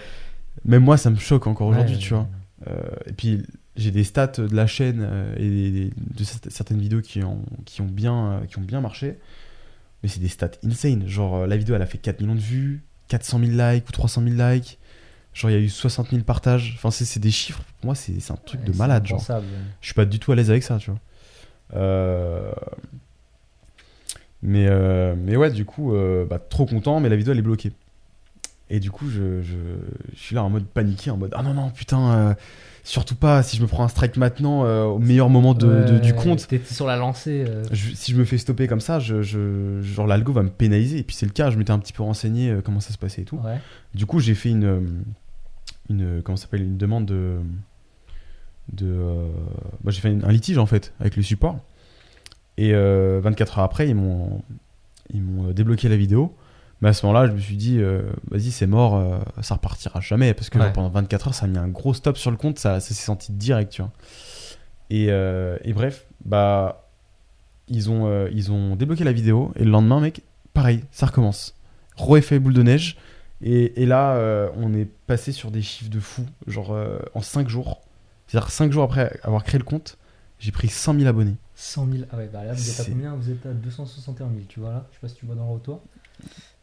même 0.64 0.82
moi, 0.84 0.96
ça 0.96 1.10
me 1.10 1.16
choque 1.16 1.46
encore 1.46 1.68
aujourd'hui, 1.68 1.94
Ouais, 1.94 2.00
tu 2.00 2.14
vois. 2.14 2.28
Euh, 2.68 2.80
et 3.06 3.12
puis, 3.12 3.42
j'ai 3.76 3.90
des 3.90 4.04
stats 4.04 4.26
de 4.38 4.54
la 4.54 4.66
chaîne 4.66 5.00
euh, 5.02 5.34
et 5.36 5.48
des- 5.70 5.90
de 5.96 6.24
cer- 6.24 6.50
certaines 6.50 6.78
vidéos 6.78 7.00
qui 7.00 7.22
ont, 7.24 7.42
qui 7.64 7.80
ont, 7.80 7.86
bien, 7.86 8.26
euh, 8.32 8.40
qui 8.46 8.58
ont 8.58 8.62
bien 8.62 8.80
marché. 8.80 9.18
Mais 10.02 10.08
c'est 10.08 10.20
des 10.20 10.28
stats 10.28 10.50
insane. 10.64 11.06
Genre, 11.08 11.36
euh, 11.36 11.46
la 11.46 11.56
vidéo, 11.56 11.74
elle 11.74 11.82
a 11.82 11.86
fait 11.86 11.98
4 11.98 12.20
millions 12.20 12.34
de 12.34 12.40
vues, 12.40 12.82
400 13.08 13.38
000 13.40 13.52
likes 13.52 13.88
ou 13.88 13.92
300 13.92 14.22
000 14.28 14.50
likes. 14.50 14.78
Genre, 15.34 15.50
il 15.50 15.54
y 15.54 15.56
a 15.56 15.60
eu 15.60 15.68
60 15.68 16.10
000 16.10 16.22
partages. 16.24 16.72
Enfin, 16.76 16.90
c'est 16.90 17.04
c'est 17.04 17.20
des 17.20 17.30
chiffres. 17.30 17.62
Pour 17.80 17.86
moi, 17.86 17.94
c'est 17.94 18.20
c'est 18.20 18.32
un 18.32 18.36
truc 18.36 18.60
Ouais, 18.60 18.66
de 18.70 18.76
malade, 18.76 19.06
genre. 19.06 19.20
Je 19.80 19.86
suis 19.86 19.94
pas 19.94 20.04
du 20.04 20.18
tout 20.18 20.30
à 20.32 20.34
l'aise 20.36 20.50
avec 20.50 20.62
ça, 20.62 20.76
tu 20.78 20.90
vois. 20.90 21.00
Euh, 21.74 22.52
Mais, 24.42 24.66
euh, 24.68 25.14
mais 25.16 25.36
ouais, 25.36 25.50
du 25.50 25.64
coup, 25.64 25.94
euh, 25.94 26.24
bah, 26.26 26.38
trop 26.40 26.66
content, 26.66 26.98
mais 27.00 27.08
la 27.08 27.16
vidéo 27.16 27.32
elle 27.32 27.38
est 27.38 27.42
bloquée. 27.42 27.72
Et 28.70 28.80
du 28.80 28.90
coup, 28.90 29.08
je, 29.08 29.42
je, 29.42 29.54
je 30.14 30.18
suis 30.18 30.34
là 30.34 30.42
en 30.42 30.50
mode 30.50 30.64
paniqué, 30.66 31.10
en 31.10 31.16
mode 31.16 31.32
ah 31.36 31.42
non, 31.42 31.52
non, 31.54 31.70
putain, 31.70 32.34
surtout 32.84 33.14
pas 33.14 33.42
si 33.42 33.56
je 33.58 33.62
me 33.62 33.66
prends 33.68 33.84
un 33.84 33.88
strike 33.88 34.16
maintenant 34.16 34.62
au 34.86 34.98
meilleur 34.98 35.28
moment 35.28 35.52
de, 35.54 35.84
de- 35.84 35.98
du 35.98 36.14
compte. 36.14 36.46
T'étais 36.48 36.72
sur 36.74 36.86
la 36.86 36.96
lancée. 36.96 37.44
Je- 37.70 37.94
si 37.94 38.12
je 38.12 38.16
me 38.16 38.24
fais 38.24 38.38
stopper 38.38 38.66
comme 38.68 38.80
ça, 38.80 38.98
je, 38.98 39.22
genre 39.82 40.06
l'algo 40.06 40.32
va 40.32 40.42
me 40.42 40.48
pénaliser. 40.50 40.98
Et 40.98 41.02
puis 41.02 41.14
c'est 41.14 41.26
le 41.26 41.32
cas, 41.32 41.50
je 41.50 41.58
m'étais 41.58 41.70
un 41.70 41.78
petit 41.78 41.92
peu 41.92 42.02
renseigné 42.02 42.56
comment 42.64 42.80
ça 42.80 42.92
se 42.94 42.98
passait 42.98 43.22
et 43.22 43.24
tout. 43.26 43.36
Ouais. 43.44 43.58
Du 43.94 44.06
coup, 44.06 44.20
j'ai 44.20 44.34
fait 44.34 44.48
une, 44.50 45.04
une 45.92 46.22
comment 46.22 46.36
s'appelle, 46.36 46.62
une 46.62 46.76
demande 46.76 47.06
de, 47.06 47.38
de, 48.72 48.86
euh, 48.86 49.28
bah, 49.82 49.90
j'ai 49.90 50.00
fait 50.00 50.08
un 50.22 50.32
litige 50.32 50.58
en 50.58 50.66
fait 50.66 50.92
avec 51.00 51.16
le 51.16 51.22
support. 51.22 51.58
Et 52.58 52.74
euh, 52.74 53.20
24 53.22 53.58
heures 53.58 53.64
après, 53.64 53.88
ils 53.88 53.94
m'ont, 53.94 54.42
ils 55.12 55.22
m'ont 55.22 55.48
euh, 55.48 55.52
débloqué 55.52 55.88
la 55.88 55.96
vidéo. 55.96 56.34
Mais 56.80 56.88
à 56.88 56.92
ce 56.92 57.06
moment-là, 57.06 57.28
je 57.28 57.32
me 57.32 57.38
suis 57.38 57.56
dit, 57.56 57.78
euh, 57.78 58.02
vas-y, 58.30 58.50
c'est 58.50 58.66
mort, 58.66 58.96
euh, 58.96 59.18
ça 59.40 59.54
repartira 59.54 60.00
jamais. 60.00 60.34
Parce 60.34 60.50
que 60.50 60.58
Ouais. 60.58 60.72
pendant 60.72 60.88
24 60.88 61.28
heures, 61.28 61.34
ça 61.34 61.44
a 61.46 61.48
mis 61.48 61.56
un 61.58 61.68
gros 61.68 61.94
stop 61.94 62.16
sur 62.16 62.30
le 62.32 62.36
compte, 62.36 62.58
ça, 62.58 62.80
ça 62.80 62.88
s'est 62.94 63.04
senti 63.04 63.30
direct, 63.32 63.70
tu 63.72 63.82
vois. 63.82 63.92
Et, 64.90 65.06
euh, 65.10 65.56
et 65.62 65.72
bref, 65.74 66.06
bah, 66.24 66.88
ils 67.68 67.88
ont, 67.88 68.06
euh, 68.08 68.28
ils 68.32 68.50
ont 68.50 68.74
débloqué 68.74 69.04
la 69.04 69.12
vidéo. 69.12 69.52
Et 69.56 69.64
le 69.64 69.70
lendemain, 69.70 70.00
mec, 70.00 70.22
pareil, 70.54 70.82
ça 70.90 71.06
recommence. 71.06 71.54
Re-effet 71.96 72.38
boule 72.40 72.52
de 72.54 72.62
neige. 72.62 72.96
Et, 73.42 73.82
et 73.82 73.86
là, 73.86 74.14
euh, 74.16 74.48
on 74.56 74.72
est 74.74 74.86
passé 75.06 75.32
sur 75.32 75.50
des 75.50 75.62
chiffres 75.62 75.90
de 75.90 76.00
fou, 76.00 76.24
genre 76.46 76.72
euh, 76.72 76.98
en 77.14 77.22
5 77.22 77.48
jours. 77.48 77.80
C'est-à-dire 78.26 78.50
5 78.50 78.72
jours 78.72 78.84
après 78.84 79.18
avoir 79.22 79.44
créé 79.44 79.58
le 79.58 79.64
compte, 79.64 79.98
j'ai 80.38 80.52
pris 80.52 80.68
100 80.68 80.94
000 80.94 81.06
abonnés. 81.06 81.34
100 81.54 81.86
000. 81.92 82.04
Ah 82.12 82.16
ouais, 82.16 82.30
bah 82.32 82.44
là, 82.44 82.52
vous 82.54 82.70
êtes 82.70 82.80
à 82.80 82.84
combien? 82.84 83.14
Vous 83.14 83.30
êtes 83.30 83.44
à 83.46 83.52
261 83.52 84.28
000, 84.28 84.40
tu 84.48 84.60
vois 84.60 84.70
là 84.70 84.86
Je 84.90 84.94
sais 84.96 85.00
pas 85.00 85.08
si 85.08 85.14
tu 85.14 85.26
vois 85.26 85.34
dans 85.34 85.46
le 85.46 85.52
retour. 85.52 85.80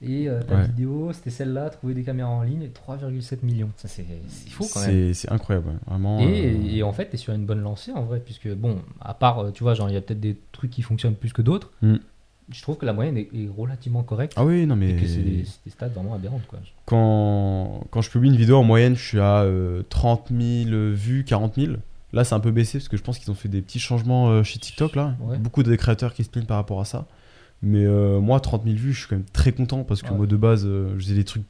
Et 0.02 0.30
euh, 0.30 0.42
ta 0.42 0.56
Ouais. 0.56 0.66
vidéo, 0.68 1.12
c'était 1.14 1.30
celle-là, 1.30 1.70
trouver 1.70 1.94
des 1.94 2.04
caméras 2.04 2.30
en 2.30 2.44
ligne, 2.44 2.70
3,7 2.70 3.44
millions. 3.44 3.70
Ça, 3.76 3.90
c'est 3.90 4.06
fou 4.50 4.66
quand 4.74 4.86
même. 4.88 5.14
C'est 5.14 5.30
incroyable, 5.32 5.68
ouais. 5.68 5.76
vraiment. 5.86 6.20
Et, 6.22 6.46
euh, 6.46 6.70
et 6.78 6.84
en 6.84 6.94
fait, 6.94 7.10
tu 7.10 7.16
es 7.16 7.18
sur 7.18 7.34
une 7.34 7.46
bonne 7.46 7.62
lancée 7.62 7.92
en 7.92 8.04
vrai, 8.04 8.22
puisque 8.22 8.48
bon, 8.54 8.82
à 9.02 9.14
part, 9.14 9.52
tu 9.54 9.64
vois, 9.64 9.74
genre, 9.74 9.90
il 9.90 9.94
y 9.94 9.98
a 9.98 10.02
peut-être 10.02 10.20
des 10.22 10.38
trucs 10.54 10.72
qui 10.72 10.82
fonctionnent 10.82 11.16
plus 11.16 11.34
que 11.34 11.42
d'autres. 11.42 11.72
Mm. 11.82 11.96
Je 12.52 12.62
trouve 12.64 12.78
que 12.78 12.86
la 12.86 12.94
moyenne 12.94 13.18
est, 13.18 13.30
est 13.34 13.50
relativement 13.56 14.02
correcte. 14.04 14.34
Ah 14.36 14.44
oui, 14.46 14.66
non, 14.66 14.76
Et 14.76 14.94
mais 14.94 14.96
que 15.02 15.08
c'est 15.08 15.22
des, 15.22 15.44
des 15.66 15.72
stats 15.72 15.88
vraiment 15.90 16.16
aberrantes, 16.16 16.46
quoi. 16.48 16.60
quand, 16.86 17.84
quand 17.92 18.02
je 18.02 18.10
publie 18.10 18.30
une 18.30 18.36
vidéo, 18.36 18.58
en 18.58 18.64
moyenne, 18.64 18.96
je 18.96 19.04
suis 19.04 19.20
à 19.20 19.42
euh, 19.44 19.84
30 19.90 20.30
000 20.32 20.70
vues, 20.94 21.24
40 21.26 21.56
000. 21.56 21.74
Là, 22.12 22.24
c'est 22.24 22.34
un 22.34 22.40
peu 22.40 22.50
baissé 22.52 22.80
parce 22.80 22.88
que 22.90 22.98
je 22.98 23.04
pense 23.04 23.20
qu'ils 23.20 23.30
ont 23.30 23.36
fait 23.36 23.50
des 23.50 23.62
petits 23.62 23.80
changements 23.80 24.30
euh, 24.30 24.44
chez 24.44 24.58
TikTok. 24.58 24.96
Là. 24.96 25.16
Ouais. 25.22 25.38
Beaucoup 25.38 25.62
de 25.62 25.76
créateurs 25.76 26.14
qui 26.14 26.24
se 26.24 26.30
plaignent 26.30 26.48
par 26.48 26.58
rapport 26.58 26.82
à 26.82 26.86
ça. 26.86 27.06
Mais 27.62 27.86
euh, 27.86 28.20
moi, 28.20 28.40
30 28.40 28.64
000 28.64 28.76
vues, 28.78 28.94
je 28.94 29.00
suis 29.02 29.08
quand 29.10 29.16
même 29.18 29.26
très 29.32 29.52
content 29.52 29.84
parce 29.84 30.02
que 30.02 30.10
Ouais. 30.10 30.18
moi, 30.18 30.26
de 30.26 30.36
base, 30.38 30.64
euh, 30.66 30.90
je 30.98 31.04
faisais 31.04 31.16
des 31.16 31.26
trucs 31.26 31.44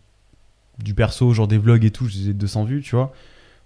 du 0.83 0.93
perso, 0.93 1.31
genre 1.33 1.47
des 1.47 1.57
vlogs 1.57 1.85
et 1.85 1.91
tout, 1.91 2.07
je 2.07 2.13
faisais 2.17 2.33
200 2.33 2.63
vues, 2.65 2.81
tu 2.81 2.95
vois. 2.95 3.13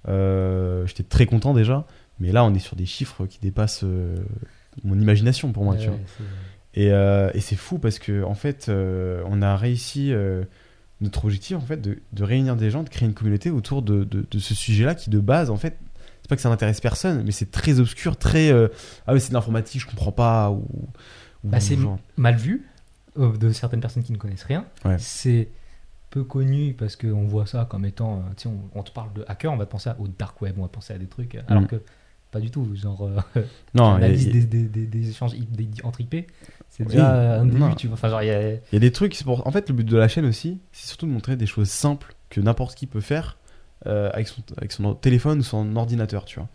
Euh, 0.07 0.85
J'étais 0.85 1.03
très 1.03 1.25
content 1.25 1.53
déjà. 1.53 1.85
Mais 2.19 2.31
là, 2.31 2.43
on 2.45 2.53
est 2.53 2.59
sur 2.59 2.75
des 2.75 2.85
chiffres 2.85 3.25
qui 3.25 3.39
dépassent 3.41 3.83
euh, 3.83 4.15
mon 4.83 4.99
imagination 4.99 5.51
pour 5.51 5.63
moi, 5.63 5.73
Ouais, 5.75 5.81
tu 5.81 5.87
vois. 5.87 5.97
Et, 6.75 6.91
euh, 6.91 7.29
et 7.33 7.39
c'est 7.39 7.55
fou 7.55 7.77
parce 7.79 7.99
que 7.99 8.23
en 8.23 8.33
fait, 8.33 8.67
euh, 8.69 9.21
on 9.27 9.41
a 9.41 9.55
réussi 9.55 10.11
euh, 10.11 10.43
notre 11.01 11.25
objectif 11.25 11.55
en 11.57 11.61
fait 11.61 11.77
de, 11.77 11.99
de 12.13 12.23
réunir 12.23 12.55
des 12.55 12.69
gens, 12.71 12.83
de 12.83 12.89
créer 12.89 13.07
une 13.07 13.13
communauté 13.13 13.49
autour 13.51 13.81
de, 13.81 14.03
de- 14.03 14.25
de 14.29 14.39
ce 14.39 14.55
sujet-là 14.55 14.95
qui 14.95 15.09
de 15.09 15.19
base 15.19 15.49
en 15.49 15.57
fait, 15.57 15.77
c'est 16.21 16.29
pas 16.29 16.35
que 16.35 16.41
ça 16.41 16.49
n'intéresse 16.49 16.81
personne, 16.81 17.23
mais 17.25 17.31
c'est 17.31 17.51
très 17.51 17.79
obscur, 17.79 18.17
très 18.17 18.51
euh, 18.51 18.69
ah 19.05 19.13
mais 19.13 19.19
c'est 19.19 19.29
de 19.29 19.33
l'informatique, 19.35 19.81
je 19.81 19.87
comprends 19.87 20.11
pas 20.13 20.49
ou, 20.51 20.65
ou 21.43 21.49
Bah, 21.49 21.59
c'est 21.59 21.77
mal 22.17 22.35
vu 22.37 22.65
euh, 23.19 23.37
de 23.37 23.51
certaines 23.51 23.81
personnes 23.81 24.03
qui 24.03 24.11
ne 24.13 24.17
connaissent 24.17 24.43
rien. 24.45 24.65
Ouais. 24.85 24.95
C'est 24.97 25.49
peu 26.09 26.23
connu 26.23 26.73
parce 26.73 26.95
qu'on 26.95 27.25
voit 27.25 27.45
ça 27.45 27.67
comme 27.69 27.85
étant. 27.85 28.17
euh, 28.19 28.33
tu 28.37 28.43
sais, 28.43 28.49
on, 28.49 28.79
on 28.79 28.83
te 28.83 28.91
parle 28.91 29.11
de 29.13 29.25
hacker, 29.27 29.51
on 29.51 29.57
va 29.57 29.65
penser 29.65 29.89
au 29.99 30.07
dark 30.07 30.41
web, 30.41 30.55
on 30.57 30.61
va 30.63 30.67
penser 30.69 30.93
à 30.93 30.97
des 30.97 31.07
trucs. 31.07 31.35
Alors 31.47 31.63
Mm. 31.63 31.67
que 31.67 31.81
pas 32.31 32.39
du 32.39 32.49
tout. 32.49 32.67
Genre, 32.75 33.09
non, 33.75 33.97
il 33.97 34.01
y, 34.01 34.05
a- 34.05 34.07
l'analyse 34.07 34.23
il 34.23 34.27
y 34.27 34.29
a- 34.29 34.33
des, 34.33 34.45
des, 34.45 34.63
des, 34.63 34.85
des 34.87 35.09
échanges 35.09 35.33
entre 35.83 36.01
IP, 36.01 36.15
c'est 36.75 36.85
déjà 36.85 37.39
un 37.39 37.45
début, 37.45 37.59
non. 37.59 37.75
tu 37.75 37.85
vois. 37.85 37.93
Enfin, 37.93 38.09
genre, 38.09 38.23
il 38.23 38.27
y 38.27 38.31
a. 38.31 38.53
il 38.53 38.59
y 38.71 38.75
a 38.75 38.79
des 38.79 38.91
trucs. 38.91 39.13
c'est 39.13 39.23
Pour... 39.23 39.45
En 39.45 39.51
fait, 39.51 39.69
le 39.69 39.75
but 39.75 39.87
de 39.87 39.95
la 39.95 40.07
chaîne 40.07 40.25
aussi, 40.25 40.59
c'est 40.71 40.87
surtout 40.87 41.05
de 41.05 41.11
montrer 41.11 41.35
des 41.35 41.45
choses 41.45 41.69
simples 41.69 42.15
que 42.31 42.41
n'importe 42.41 42.73
qui 42.73 42.87
peut 42.87 42.99
faire 42.99 43.37
euh, 43.85 44.09
avec, 44.11 44.27
son, 44.27 44.41
avec 44.57 44.71
son 44.71 44.95
téléphone 44.95 45.39
ou 45.39 45.43
son 45.43 45.75
ordinateur, 45.75 46.25
tu 46.25 46.39
vois. 46.39 46.49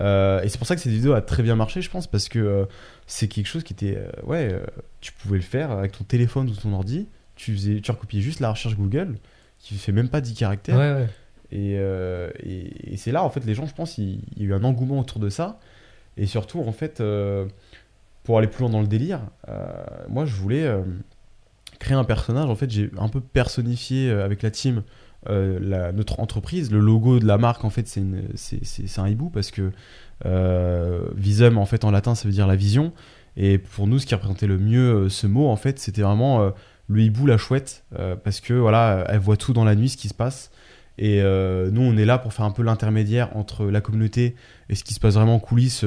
Euh, 0.00 0.40
et 0.40 0.48
c'est 0.48 0.56
pour 0.56 0.66
ça 0.66 0.74
que 0.74 0.80
cette 0.80 0.92
vidéo 0.92 1.12
a 1.12 1.20
très 1.20 1.42
bien 1.42 1.54
marché, 1.54 1.82
je 1.82 1.90
pense, 1.90 2.06
parce 2.06 2.30
que 2.30 2.38
euh, 2.38 2.64
c'est 3.06 3.28
quelque 3.28 3.46
chose 3.46 3.62
qui 3.62 3.74
était. 3.74 3.98
ouais, 4.22 4.58
tu 5.02 5.12
pouvais 5.12 5.36
le 5.36 5.42
faire 5.42 5.70
avec 5.70 5.92
ton 5.92 6.04
téléphone 6.04 6.48
ou 6.48 6.54
ton 6.54 6.72
ordi. 6.72 7.06
Tu, 7.36 7.52
faisais, 7.52 7.80
tu 7.82 7.90
recopiais 7.90 8.22
juste 8.22 8.40
la 8.40 8.50
recherche 8.50 8.74
Google, 8.74 9.18
qui 9.58 9.74
fait 9.74 9.92
même 9.92 10.08
pas 10.08 10.22
10 10.22 10.32
caractères. 10.32 10.78
Ouais, 10.78 10.92
ouais. 10.92 11.08
Et, 11.50 11.72
et, 11.72 12.94
et 12.94 12.96
c'est 12.96 13.12
là, 13.12 13.22
en 13.22 13.28
fait, 13.28 13.44
les 13.44 13.54
gens, 13.54 13.66
je 13.66 13.74
pense, 13.74 13.98
il, 13.98 14.22
il 14.34 14.44
y 14.44 14.46
a 14.46 14.48
eu 14.48 14.54
un 14.54 14.64
engouement 14.64 14.98
autour 14.98 15.20
de 15.20 15.28
ça. 15.28 15.60
Et 16.16 16.24
surtout, 16.24 16.60
en 16.60 16.72
fait, 16.72 17.02
pour 18.28 18.36
aller 18.36 18.46
plus 18.46 18.60
loin 18.60 18.68
dans 18.68 18.82
le 18.82 18.86
délire, 18.86 19.20
euh, 19.48 19.72
moi, 20.10 20.26
je 20.26 20.34
voulais 20.34 20.66
euh, 20.66 20.82
créer 21.78 21.96
un 21.96 22.04
personnage. 22.04 22.50
En 22.50 22.56
fait, 22.56 22.70
j'ai 22.70 22.90
un 22.98 23.08
peu 23.08 23.22
personnifié 23.22 24.10
euh, 24.10 24.22
avec 24.22 24.42
la 24.42 24.50
team 24.50 24.82
notre 25.26 26.20
entreprise. 26.20 26.70
Le 26.70 26.78
logo 26.78 27.20
de 27.20 27.26
la 27.26 27.38
marque, 27.38 27.64
en 27.64 27.70
fait, 27.70 27.88
c'est 27.88 28.98
un 28.98 29.08
hibou 29.08 29.30
parce 29.30 29.50
que 29.50 29.72
visum, 31.16 31.56
en 31.56 31.64
fait, 31.64 31.84
en 31.86 31.90
latin, 31.90 32.14
ça 32.14 32.28
veut 32.28 32.34
dire 32.34 32.46
la 32.46 32.56
vision. 32.56 32.92
Et 33.38 33.56
pour 33.56 33.86
nous, 33.86 33.98
ce 33.98 34.04
qui 34.04 34.14
représentait 34.14 34.46
le 34.46 34.58
mieux 34.58 35.08
ce 35.08 35.26
mot, 35.26 35.48
en 35.48 35.56
fait, 35.56 35.78
c'était 35.78 36.02
vraiment 36.02 36.52
le 36.86 37.00
hibou, 37.00 37.26
la 37.26 37.38
chouette, 37.38 37.84
parce 38.24 38.40
que 38.40 38.54
voilà, 38.54 39.04
elle 39.08 39.20
voit 39.20 39.36
tout 39.38 39.54
dans 39.54 39.64
la 39.64 39.74
nuit, 39.74 39.88
ce 39.88 39.96
qui 39.96 40.08
se 40.08 40.14
passe. 40.14 40.50
Et 40.98 41.20
nous, 41.20 41.82
on 41.82 41.96
est 41.96 42.06
là 42.06 42.18
pour 42.18 42.32
faire 42.32 42.46
un 42.46 42.52
peu 42.52 42.62
l'intermédiaire 42.62 43.36
entre 43.36 43.66
la 43.66 43.80
communauté 43.80 44.34
et 44.68 44.74
ce 44.74 44.84
qui 44.84 44.94
se 44.94 45.00
passe 45.00 45.14
vraiment 45.14 45.34
en 45.34 45.40
coulisses. 45.40 45.84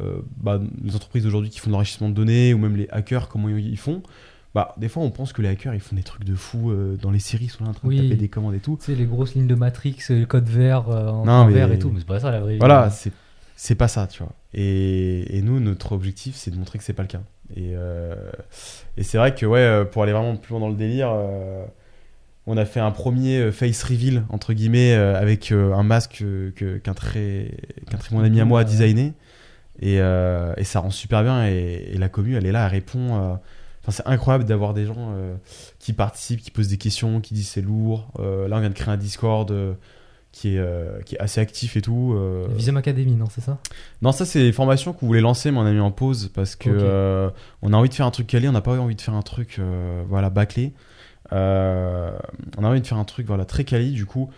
Euh, 0.00 0.20
bah, 0.36 0.60
les 0.84 0.94
entreprises 0.96 1.26
aujourd'hui 1.26 1.50
qui 1.50 1.58
font 1.60 1.68
de 1.68 1.72
l'enrichissement 1.72 2.08
de 2.08 2.14
données 2.14 2.52
ou 2.54 2.58
même 2.58 2.76
les 2.76 2.88
hackers, 2.90 3.28
comment 3.28 3.48
ils 3.48 3.76
font. 3.78 4.02
Bah, 4.54 4.74
des 4.78 4.88
fois, 4.88 5.02
on 5.02 5.10
pense 5.10 5.32
que 5.34 5.42
les 5.42 5.48
hackers 5.48 5.74
ils 5.74 5.80
font 5.80 5.96
des 5.96 6.02
trucs 6.02 6.24
de 6.24 6.34
fou 6.34 6.70
euh, 6.70 6.96
dans 6.96 7.10
les 7.10 7.18
séries, 7.18 7.44
ils 7.44 7.50
sont 7.50 7.64
là 7.64 7.70
en 7.70 7.74
train 7.74 7.88
Oui. 7.88 7.96
de 7.98 8.02
taper 8.04 8.16
des 8.16 8.28
commandes 8.28 8.54
et 8.54 8.58
tout. 8.58 8.78
Sais, 8.80 8.94
les 8.94 9.04
grosses 9.04 9.34
lignes 9.34 9.46
de 9.46 9.54
Matrix, 9.54 9.96
euh, 10.10 10.20
le 10.20 10.26
code 10.26 10.48
vert 10.48 10.88
euh, 10.88 11.08
en 11.08 11.24
Non, 11.26 11.44
mais- 11.44 11.52
vert 11.52 11.70
et 11.72 11.78
tout, 11.78 11.90
mais 11.90 11.98
c'est 12.00 12.06
pas 12.06 12.20
ça 12.20 12.30
la 12.30 12.40
vraie. 12.40 12.56
Voilà, 12.58 12.88
c'est 12.90 13.12
c'est 13.58 13.74
pas 13.74 13.88
ça, 13.88 14.06
tu 14.06 14.22
vois. 14.22 14.32
Et, 14.54 15.36
et 15.38 15.40
nous, 15.42 15.60
notre 15.60 15.92
objectif, 15.92 16.36
c'est 16.36 16.50
de 16.50 16.56
montrer 16.56 16.78
que 16.78 16.84
c'est 16.84 16.92
pas 16.92 17.02
le 17.02 17.08
cas. 17.08 17.22
Et, 17.54 17.72
euh, 17.74 18.14
et 18.98 19.02
c'est 19.02 19.16
vrai 19.18 19.34
que, 19.34 19.46
ouais, 19.46 19.84
pour 19.92 20.02
aller 20.02 20.12
vraiment 20.12 20.36
plus 20.36 20.50
loin 20.52 20.60
dans 20.60 20.68
le 20.68 20.74
délire, 20.74 21.10
on 22.46 22.56
a 22.56 22.64
fait 22.64 22.80
un 22.80 22.90
premier 22.90 23.50
face 23.52 23.82
reveal, 23.82 24.24
entre 24.28 24.52
guillemets, 24.52 24.92
avec 24.94 25.52
un 25.52 25.82
masque 25.82 26.22
que- 26.54 26.78
qu'un 26.78 26.94
très, 26.94 27.50
qu'un 27.90 27.96
très 27.98 28.14
bon 28.14 28.22
ami 28.22 28.40
à 28.40 28.44
moi 28.44 28.60
a 28.60 28.64
designé. 28.64 29.14
Et, 29.80 30.00
euh, 30.00 30.54
et 30.56 30.64
ça 30.64 30.80
rend 30.80 30.90
super 30.90 31.22
bien. 31.22 31.46
Et, 31.46 31.90
et 31.92 31.98
la 31.98 32.08
commu, 32.08 32.36
elle 32.36 32.46
est 32.46 32.52
là, 32.52 32.64
elle 32.66 32.72
répond. 32.72 33.16
euh, 33.16 33.34
Enfin, 33.82 34.02
c'est 34.02 34.10
incroyable 34.10 34.44
d'avoir 34.44 34.74
des 34.74 34.84
gens 34.84 35.12
euh, 35.14 35.36
qui 35.78 35.92
participent, 35.92 36.40
qui 36.40 36.50
posent 36.50 36.66
des 36.66 36.76
questions, 36.76 37.20
qui 37.20 37.34
disent 37.34 37.48
c'est 37.48 37.60
lourd. 37.62 38.08
Là, 38.18 38.56
on 38.56 38.60
vient 38.60 38.68
de 38.68 38.74
créer 38.74 38.92
un 38.92 38.96
Discord 38.96 39.54
qui, 40.32 40.56
est, 40.56 41.04
qui 41.04 41.14
est 41.14 41.20
assez 41.20 41.40
actif 41.40 41.76
et 41.76 41.82
tout. 41.82 42.18
Visum 42.56 42.76
Academy, 42.76 43.12
non, 43.12 43.26
c'est 43.30 43.42
ça? 43.42 43.58
Non, 44.02 44.10
ça 44.10 44.24
c'est 44.24 44.40
les 44.40 44.50
formations 44.50 44.92
qu'on 44.92 45.06
voulait 45.06 45.20
lancer, 45.20 45.52
mais 45.52 45.58
on 45.58 45.66
a 45.66 45.70
mis 45.70 45.78
en 45.78 45.92
pause 45.92 46.32
parce 46.34 46.56
que 46.56 47.30
on 47.62 47.72
a 47.72 47.76
envie 47.76 47.88
de 47.88 47.94
faire 47.94 48.06
un 48.06 48.10
truc 48.10 48.26
calé, 48.26 48.48
on 48.48 48.52
n'a 48.52 48.60
pas 48.60 48.76
envie 48.76 48.96
de 48.96 49.00
faire 49.00 49.14
un 49.14 49.22
truc 49.22 49.60
voilà 50.08 50.30
bâclé. 50.30 50.72
On 51.30 51.36
a 51.36 52.18
envie 52.58 52.80
de 52.80 52.86
faire 52.88 52.98
un 52.98 53.04
truc 53.04 53.28
voilà 53.28 53.44
très 53.44 53.62
quali. 53.62 53.92
Du 53.92 54.04
coup, 54.04 54.30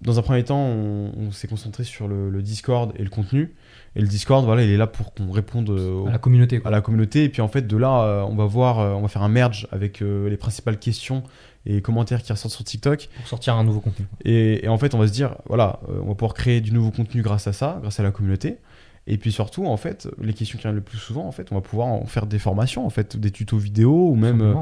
dans 0.00 0.18
un 0.18 0.22
premier 0.22 0.42
temps, 0.42 0.58
on, 0.66 1.12
on 1.16 1.30
s'est 1.30 1.46
concentré 1.46 1.84
sur 1.84 2.08
le, 2.08 2.30
le 2.30 2.42
Discord 2.42 2.92
et 2.96 3.04
le 3.04 3.10
contenu. 3.10 3.54
Et 3.96 4.00
le 4.00 4.06
Discord, 4.06 4.44
voilà, 4.44 4.62
il 4.62 4.70
est 4.70 4.76
là 4.76 4.86
pour 4.86 5.12
qu'on 5.14 5.30
réponde 5.32 5.68
euh, 5.70 5.90
au- 5.92 6.06
À 6.06 6.12
la 6.12 6.18
communauté, 6.18 6.60
à 6.64 6.70
la 6.70 6.80
communauté. 6.80 7.24
Et 7.24 7.28
puis 7.28 7.42
en 7.42 7.48
fait, 7.48 7.66
de 7.66 7.76
là, 7.76 8.02
euh, 8.04 8.22
on 8.22 8.36
va 8.36 8.44
voir, 8.46 8.78
euh, 8.78 8.92
on 8.92 9.02
va 9.02 9.08
faire 9.08 9.22
un 9.22 9.28
merge 9.28 9.66
avec 9.72 10.00
euh, 10.00 10.28
les 10.30 10.36
principales 10.36 10.78
questions 10.78 11.22
et 11.66 11.82
commentaires 11.82 12.22
qui 12.22 12.32
ressortent 12.32 12.54
sur 12.54 12.64
TikTok. 12.64 13.08
Pour 13.16 13.26
sortir 13.26 13.54
un 13.56 13.64
nouveau 13.64 13.80
contenu. 13.80 14.06
Et, 14.24 14.64
et 14.64 14.68
en 14.68 14.78
fait, 14.78 14.94
on 14.94 14.98
va 14.98 15.08
se 15.08 15.12
dire, 15.12 15.34
voilà, 15.46 15.80
on 15.88 16.06
va 16.08 16.14
pouvoir 16.14 16.34
créer 16.34 16.60
du 16.60 16.72
nouveau 16.72 16.90
contenu 16.92 17.20
grâce 17.22 17.46
à 17.48 17.52
ça, 17.52 17.78
grâce 17.82 17.98
à 17.98 18.02
la 18.02 18.12
communauté. 18.12 18.58
Et 19.06 19.18
puis 19.18 19.32
surtout, 19.32 19.66
en 19.66 19.76
fait, 19.76 20.08
les 20.22 20.34
questions 20.34 20.56
qui 20.58 20.62
reviennent 20.62 20.76
le 20.76 20.82
plus 20.82 20.98
souvent, 20.98 21.26
en 21.26 21.32
fait, 21.32 21.50
on 21.50 21.56
va 21.56 21.60
pouvoir 21.60 21.88
en 21.88 22.06
faire 22.06 22.26
des 22.26 22.38
formations, 22.38 22.86
en 22.86 22.90
fait, 22.90 23.16
des 23.16 23.30
tutos 23.32 23.58
vidéo 23.58 24.08
ou 24.10 24.14
même 24.14 24.40
ouais. 24.40 24.54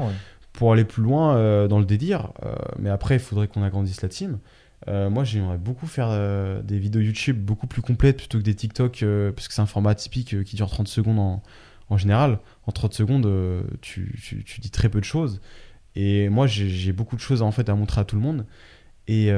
pour 0.53 0.73
aller 0.73 0.85
plus 0.85 1.03
loin 1.03 1.67
dans 1.67 1.77
le 1.79 1.85
délire. 1.85 2.31
Mais 2.79 2.89
après, 2.89 3.15
il 3.15 3.19
faudrait 3.19 3.47
qu'on 3.47 3.61
agrandisse 3.63 4.01
la 4.01 4.09
team. 4.09 4.39
Euh, 4.87 5.09
moi, 5.09 5.23
j'aimerais 5.23 5.57
beaucoup 5.57 5.87
faire 5.87 6.07
euh, 6.09 6.61
des 6.61 6.79
vidéos 6.79 7.01
YouTube 7.01 7.37
beaucoup 7.37 7.67
plus 7.67 7.81
complètes 7.81 8.17
plutôt 8.17 8.37
que 8.37 8.43
des 8.43 8.55
TikTok, 8.55 9.03
euh, 9.03 9.31
parce 9.31 9.47
que 9.47 9.53
c'est 9.53 9.61
un 9.61 9.65
format 9.65 9.93
typique 9.95 10.33
euh, 10.33 10.43
qui 10.43 10.55
dure 10.55 10.69
30 10.69 10.87
secondes 10.87 11.19
en, 11.19 11.43
en 11.89 11.97
général. 11.97 12.39
En 12.65 12.71
30 12.71 12.93
secondes, 12.93 13.27
tu, 13.81 14.15
tu- 14.23 14.43
tu 14.43 14.61
dis 14.61 14.69
très 14.71 14.89
peu 14.89 14.99
de 14.99 15.05
choses. 15.05 15.41
Et 15.95 16.29
moi, 16.29 16.47
j'ai 16.47 16.93
beaucoup 16.93 17.15
de 17.15 17.21
choses 17.21 17.41
en 17.41 17.51
fait 17.51 17.67
à 17.67 17.75
montrer 17.75 18.01
à 18.01 18.05
tout 18.05 18.15
le 18.15 18.21
monde. 18.21 18.45
Et, 19.07 19.31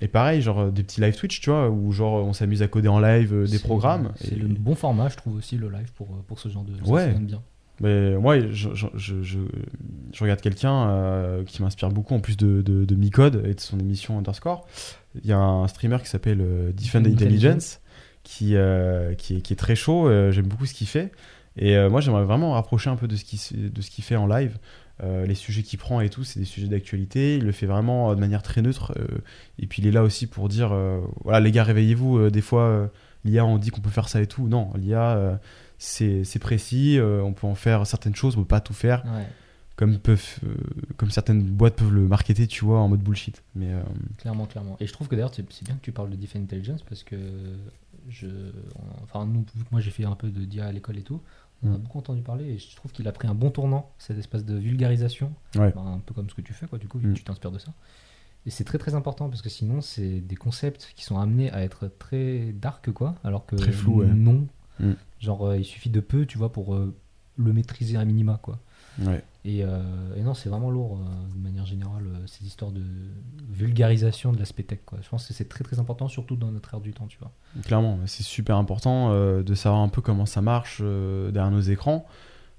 et 0.00 0.06
pareil, 0.08 0.40
genre 0.42 0.70
des 0.70 0.84
petits 0.84 1.00
live 1.00 1.16
Twitch, 1.16 1.40
tu 1.40 1.50
vois, 1.50 1.68
où 1.70 1.90
genre 1.90 2.24
on 2.24 2.32
s'amuse 2.32 2.62
à 2.62 2.68
coder 2.68 2.86
en 2.88 3.00
live 3.00 3.46
des 3.50 3.58
programmes. 3.58 4.12
C'est 4.16 4.32
Et- 4.32 4.36
le 4.36 4.46
bon 4.48 4.76
format, 4.76 5.08
je 5.08 5.16
trouve 5.16 5.34
aussi, 5.34 5.56
le 5.58 5.68
live, 5.68 5.92
pour, 5.92 6.06
pour 6.22 6.38
ce 6.38 6.48
genre 6.48 6.62
de. 6.64 6.72
Ouais. 6.88 7.12
ça 7.12 7.18
bien. 7.18 7.42
Mais 7.82 8.16
moi, 8.16 8.38
je, 8.38 8.68
je, 8.74 8.86
je, 9.22 9.38
regarde 10.20 10.40
quelqu'un 10.40 10.88
euh, 10.88 11.44
qui 11.44 11.62
m'inspire 11.62 11.88
beaucoup, 11.88 12.14
en 12.14 12.20
plus 12.20 12.36
de, 12.36 12.62
de, 12.62 12.84
de 12.84 12.94
Micode 12.94 13.42
et 13.44 13.54
de 13.54 13.60
son 13.60 13.78
émission 13.80 14.16
Underscore. 14.18 14.64
Il 15.22 15.26
y 15.28 15.32
a 15.32 15.38
un 15.38 15.66
streamer 15.66 15.98
qui 16.00 16.08
s'appelle 16.08 16.40
euh, 16.40 16.72
Defend 16.72 17.04
Intelligence, 17.04 17.80
qui, 18.22 18.54
euh, 18.54 19.14
qui, 19.14 19.36
est, 19.36 19.40
qui 19.40 19.52
est 19.52 19.56
très 19.56 19.74
chaud. 19.74 20.08
euh, 20.08 20.30
J'aime 20.30 20.46
beaucoup 20.46 20.64
ce 20.64 20.74
qu'il 20.74 20.86
fait. 20.86 21.10
Et 21.56 21.76
moi, 21.90 22.00
j'aimerais 22.00 22.24
vraiment 22.24 22.48
me 22.48 22.54
rapprocher 22.54 22.88
un 22.88 22.96
peu 22.96 23.06
de 23.06 23.14
ce 23.14 23.24
qu'il 23.24 24.04
fait 24.04 24.16
en 24.16 24.26
live. 24.26 24.56
Les 25.02 25.34
sujets 25.34 25.62
qu'il 25.62 25.78
prend 25.78 26.00
et 26.00 26.08
tout, 26.08 26.24
c'est 26.24 26.38
des 26.40 26.46
sujets 26.46 26.66
d'actualité. 26.68 27.36
Il 27.36 27.44
le 27.44 27.52
fait 27.52 27.66
vraiment 27.66 28.14
de 28.14 28.20
manière 28.20 28.42
très 28.42 28.62
neutre. 28.62 28.94
et 29.58 29.66
puis, 29.66 29.82
il 29.82 29.86
est 29.88 29.90
là 29.90 30.02
aussi 30.02 30.26
pour 30.26 30.48
dire 30.48 30.74
voilà, 31.24 31.40
les 31.40 31.50
gars, 31.50 31.62
réveillez-vous. 31.64 32.30
des 32.30 32.40
fois, 32.40 32.90
l'IA, 33.26 33.44
on 33.44 33.58
dit 33.58 33.68
qu'on 33.68 33.82
peut 33.82 33.90
faire 33.90 34.08
ça 34.08 34.22
et 34.22 34.26
tout. 34.26 34.48
Non, 34.48 34.70
l'IA, 34.76 35.38
c'est 35.82 36.38
précis. 36.38 36.98
euh, 36.98 37.22
on 37.22 37.32
peut 37.32 37.46
en 37.46 37.54
faire 37.54 37.86
certaines 37.86 38.14
choses, 38.14 38.36
on 38.36 38.40
peut 38.40 38.46
pas 38.48 38.60
tout 38.60 38.74
faire. 38.74 39.04
Ouais, 39.04 39.26
Comme, 39.76 39.98
peuvent, 39.98 40.38
euh, 40.44 40.54
comme 40.96 41.10
certaines 41.10 41.42
boîtes 41.42 41.76
peuvent 41.76 41.92
le 41.92 42.06
marketer, 42.06 42.46
tu 42.46 42.64
vois, 42.64 42.78
en 42.80 42.88
mode 42.88 43.00
bullshit. 43.00 43.42
Mais 43.54 43.72
euh, 43.72 43.82
clairement, 44.18 44.46
clairement. 44.46 44.76
Et 44.80 44.86
je 44.86 44.92
trouve 44.92 45.08
que 45.08 45.14
d'ailleurs, 45.16 45.32
c'est 45.34 45.64
bien 45.64 45.74
que 45.74 45.80
tu 45.82 45.92
parles 45.92 46.10
de 46.10 46.16
Defend 46.16 46.38
Intelligence 46.40 46.82
parce 46.82 47.02
que 47.02 47.16
je. 48.08 48.26
Enfin, 49.04 49.26
nous, 49.26 49.44
moi 49.70 49.80
j'ai 49.80 49.90
fait 49.90 50.04
un 50.04 50.14
peu 50.14 50.28
de 50.28 50.44
DIA 50.44 50.66
à 50.66 50.72
l'école 50.72 50.98
et 50.98 51.02
tout, 51.02 51.20
on 51.64 51.68
a 51.68 51.76
Mm. 51.76 51.78
beaucoup 51.78 51.98
entendu 51.98 52.22
parler 52.22 52.44
et 52.44 52.58
je 52.58 52.74
trouve 52.76 52.92
qu'il 52.92 53.06
a 53.08 53.12
pris 53.12 53.28
un 53.28 53.34
bon 53.34 53.50
tournant, 53.50 53.90
cette 53.98 54.18
espèce 54.18 54.44
de 54.44 54.56
vulgarisation. 54.56 55.32
Ouais. 55.56 55.72
Bah, 55.74 55.80
un 55.84 55.98
peu 56.00 56.12
comme 56.14 56.28
ce 56.28 56.34
que 56.34 56.40
tu 56.42 56.52
fais, 56.52 56.66
quoi, 56.66 56.78
du 56.78 56.88
coup, 56.88 56.98
vu 56.98 57.12
que 57.12 57.18
tu 57.18 57.24
t'inspires 57.24 57.52
de 57.52 57.58
ça. 57.58 57.72
Et 58.44 58.50
c'est 58.50 58.64
très 58.64 58.78
très 58.78 58.94
important 58.96 59.28
parce 59.28 59.40
que 59.42 59.48
sinon, 59.48 59.80
c'est 59.80 60.20
des 60.20 60.34
concepts 60.34 60.92
qui 60.96 61.04
sont 61.04 61.18
amenés 61.20 61.52
à 61.52 61.62
être 61.62 61.88
très 62.00 62.52
dark, 62.60 62.90
quoi. 62.90 63.14
Alors 63.22 63.46
que 63.46 63.54
Très 63.56 63.70
flou, 63.72 64.00
ouais. 64.00 64.06
non. 64.08 64.46
Genre, 65.22 65.46
euh, 65.46 65.56
il 65.56 65.64
suffit 65.64 65.88
de 65.88 66.00
peu, 66.00 66.26
tu 66.26 66.36
vois, 66.36 66.52
pour 66.52 66.74
euh, 66.74 66.94
le 67.36 67.52
maîtriser 67.52 67.96
à 67.96 68.04
minima, 68.04 68.40
quoi. 68.42 68.58
Ouais. 69.00 69.22
Et, 69.44 69.64
euh, 69.64 69.80
et 70.16 70.22
non, 70.22 70.34
c'est 70.34 70.48
vraiment 70.48 70.70
lourd 70.70 70.98
euh, 70.98 71.34
de 71.34 71.40
manière 71.40 71.64
générale, 71.64 72.04
euh, 72.06 72.26
ces 72.26 72.44
histoires 72.44 72.72
de 72.72 72.82
vulgarisation 73.48 74.32
de 74.32 74.38
l'aspect 74.38 74.64
tech. 74.64 74.80
Quoi. 74.84 74.98
Je 75.00 75.08
pense 75.08 75.26
que 75.26 75.32
c'est 75.32 75.48
très 75.48 75.64
très 75.64 75.78
important, 75.78 76.08
surtout 76.08 76.36
dans 76.36 76.50
notre 76.50 76.74
ère 76.74 76.80
du 76.80 76.92
temps, 76.92 77.06
tu 77.06 77.18
vois. 77.18 77.30
Clairement, 77.64 78.00
c'est 78.06 78.24
super 78.24 78.56
important 78.56 79.10
de 79.14 79.54
savoir 79.54 79.80
un 79.80 79.88
peu 79.88 80.02
comment 80.02 80.26
ça 80.26 80.42
marche 80.42 80.82
derrière 80.82 81.50
nos 81.50 81.60
écrans. 81.60 82.06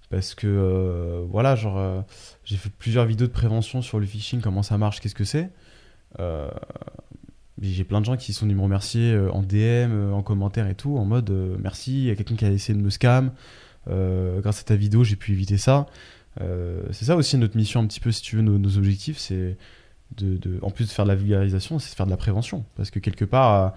Parce 0.09 0.35
que, 0.35 1.25
voilà, 1.29 1.55
genre, 1.55 2.03
j'ai 2.43 2.57
fait 2.57 2.69
plusieurs 2.69 3.05
vidéos 3.05 3.27
de 3.27 3.31
prévention 3.31 3.81
sur 3.81 3.99
le 3.99 4.05
phishing, 4.05 4.41
comment 4.41 4.63
ça 4.63 4.77
marche, 4.77 4.99
qu'est-ce 5.01 5.15
que 5.15 5.23
c'est. 5.25 5.51
J'ai 7.61 7.83
plein 7.83 8.01
de 8.01 8.05
gens 8.05 8.17
qui 8.17 8.33
sont 8.33 8.45
venus 8.45 8.57
me 8.57 8.63
remercier 8.63 9.13
euh, 9.13 9.31
en 9.31 9.41
DM, 9.41 9.53
euh, 9.55 10.11
en 10.11 10.23
commentaire 10.23 10.67
et 10.67 10.75
tout, 10.75 10.97
en 10.97 11.05
mode 11.05 11.29
euh, 11.29 11.55
merci, 11.59 11.99
il 11.99 12.05
y 12.05 12.09
a 12.09 12.15
quelqu'un 12.15 12.35
qui 12.35 12.45
a 12.45 12.51
essayé 12.51 12.77
de 12.77 12.83
me 12.83 12.89
scam. 12.89 13.31
Grâce 13.87 14.61
à 14.61 14.63
ta 14.63 14.75
vidéo, 14.75 15.03
j'ai 15.03 15.17
pu 15.17 15.33
éviter 15.33 15.57
ça. 15.57 15.87
C'est 16.39 17.05
ça 17.05 17.17
aussi 17.17 17.37
notre 17.37 17.57
mission, 17.57 17.81
un 17.81 17.85
petit 17.85 17.99
peu, 17.99 18.11
si 18.11 18.21
tu 18.21 18.37
veux, 18.37 18.41
nos, 18.41 18.77
objectifs, 18.77 19.17
c'est 19.17 19.57
de, 20.15 20.59
en 20.61 20.71
plus 20.71 20.85
de 20.85 20.89
faire 20.89 21.03
de 21.03 21.09
la 21.09 21.15
vulgarisation, 21.15 21.79
c'est 21.79 21.91
de 21.91 21.95
faire 21.95 22.05
de 22.05 22.11
la 22.11 22.17
prévention. 22.17 22.63
Parce 22.77 22.91
que 22.91 22.99
quelque 22.99 23.25
part, 23.25 23.73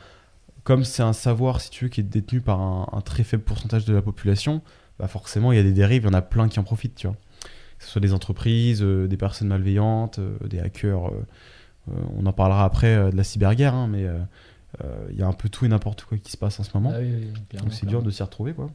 comme 0.63 0.85
c'est 0.85 1.03
un 1.03 1.13
savoir, 1.13 1.61
si 1.61 1.71
tu 1.71 1.85
veux, 1.85 1.91
qui 1.91 2.01
est 2.01 2.05
détenu 2.05 2.41
par 2.41 2.61
un, 2.61 3.01
très 3.05 3.25
faible 3.25 3.43
pourcentage 3.43 3.85
de 3.85 3.93
la 3.93 4.01
population, 4.01 4.63
bah 5.01 5.09
forcément, 5.09 5.51
il 5.51 5.57
y 5.57 5.61
a 5.61 5.65
des 5.65 5.73
dérives, 5.73 6.05
il 6.05 6.07
y 6.07 6.11
en 6.11 6.15
a 6.15 6.23
plein 6.23 6.49
qui 6.49 6.61
en 6.61 6.65
profitent, 6.65 6.95
tu 6.95 7.09
vois. 7.09 7.17
Que 7.79 7.85
ce 7.85 7.91
soit 7.91 8.01
des 8.01 8.13
entreprises, 8.13 8.83
des 8.83 9.17
personnes 9.17 9.49
malveillantes, 9.49 10.21
des 10.49 10.61
hackers. 10.61 11.11
On 12.19 12.27
en 12.27 12.33
parlera 12.33 12.65
après 12.65 12.95
euh, 12.95 13.11
de 13.11 13.17
la 13.17 13.25
cyberguerre, 13.25 13.75
hein, 13.75 13.89
mais 13.89 14.05
euh, 14.05 14.19
euh, 14.85 15.07
il 15.11 15.17
y 15.19 15.23
a 15.23 15.27
un 15.27 15.33
peu 15.33 15.49
tout 15.49 15.65
et 15.65 15.69
n'importe 15.69 16.05
quoi 16.05 16.19
qui 16.19 16.33
se 16.33 16.37
passe 16.37 16.59
en 16.61 16.65
ce 16.65 16.71
moment. 16.75 16.93
Ah 16.95 16.99
oui, 17.01 17.13
oui, 17.19 17.33
clairement, 17.49 17.69
Donc 17.69 17.75
c'est 17.79 17.87
dur 17.87 18.03
de 18.03 18.11
s'y 18.11 18.23
retrouver, 18.23 18.53
quoi. 18.53 18.69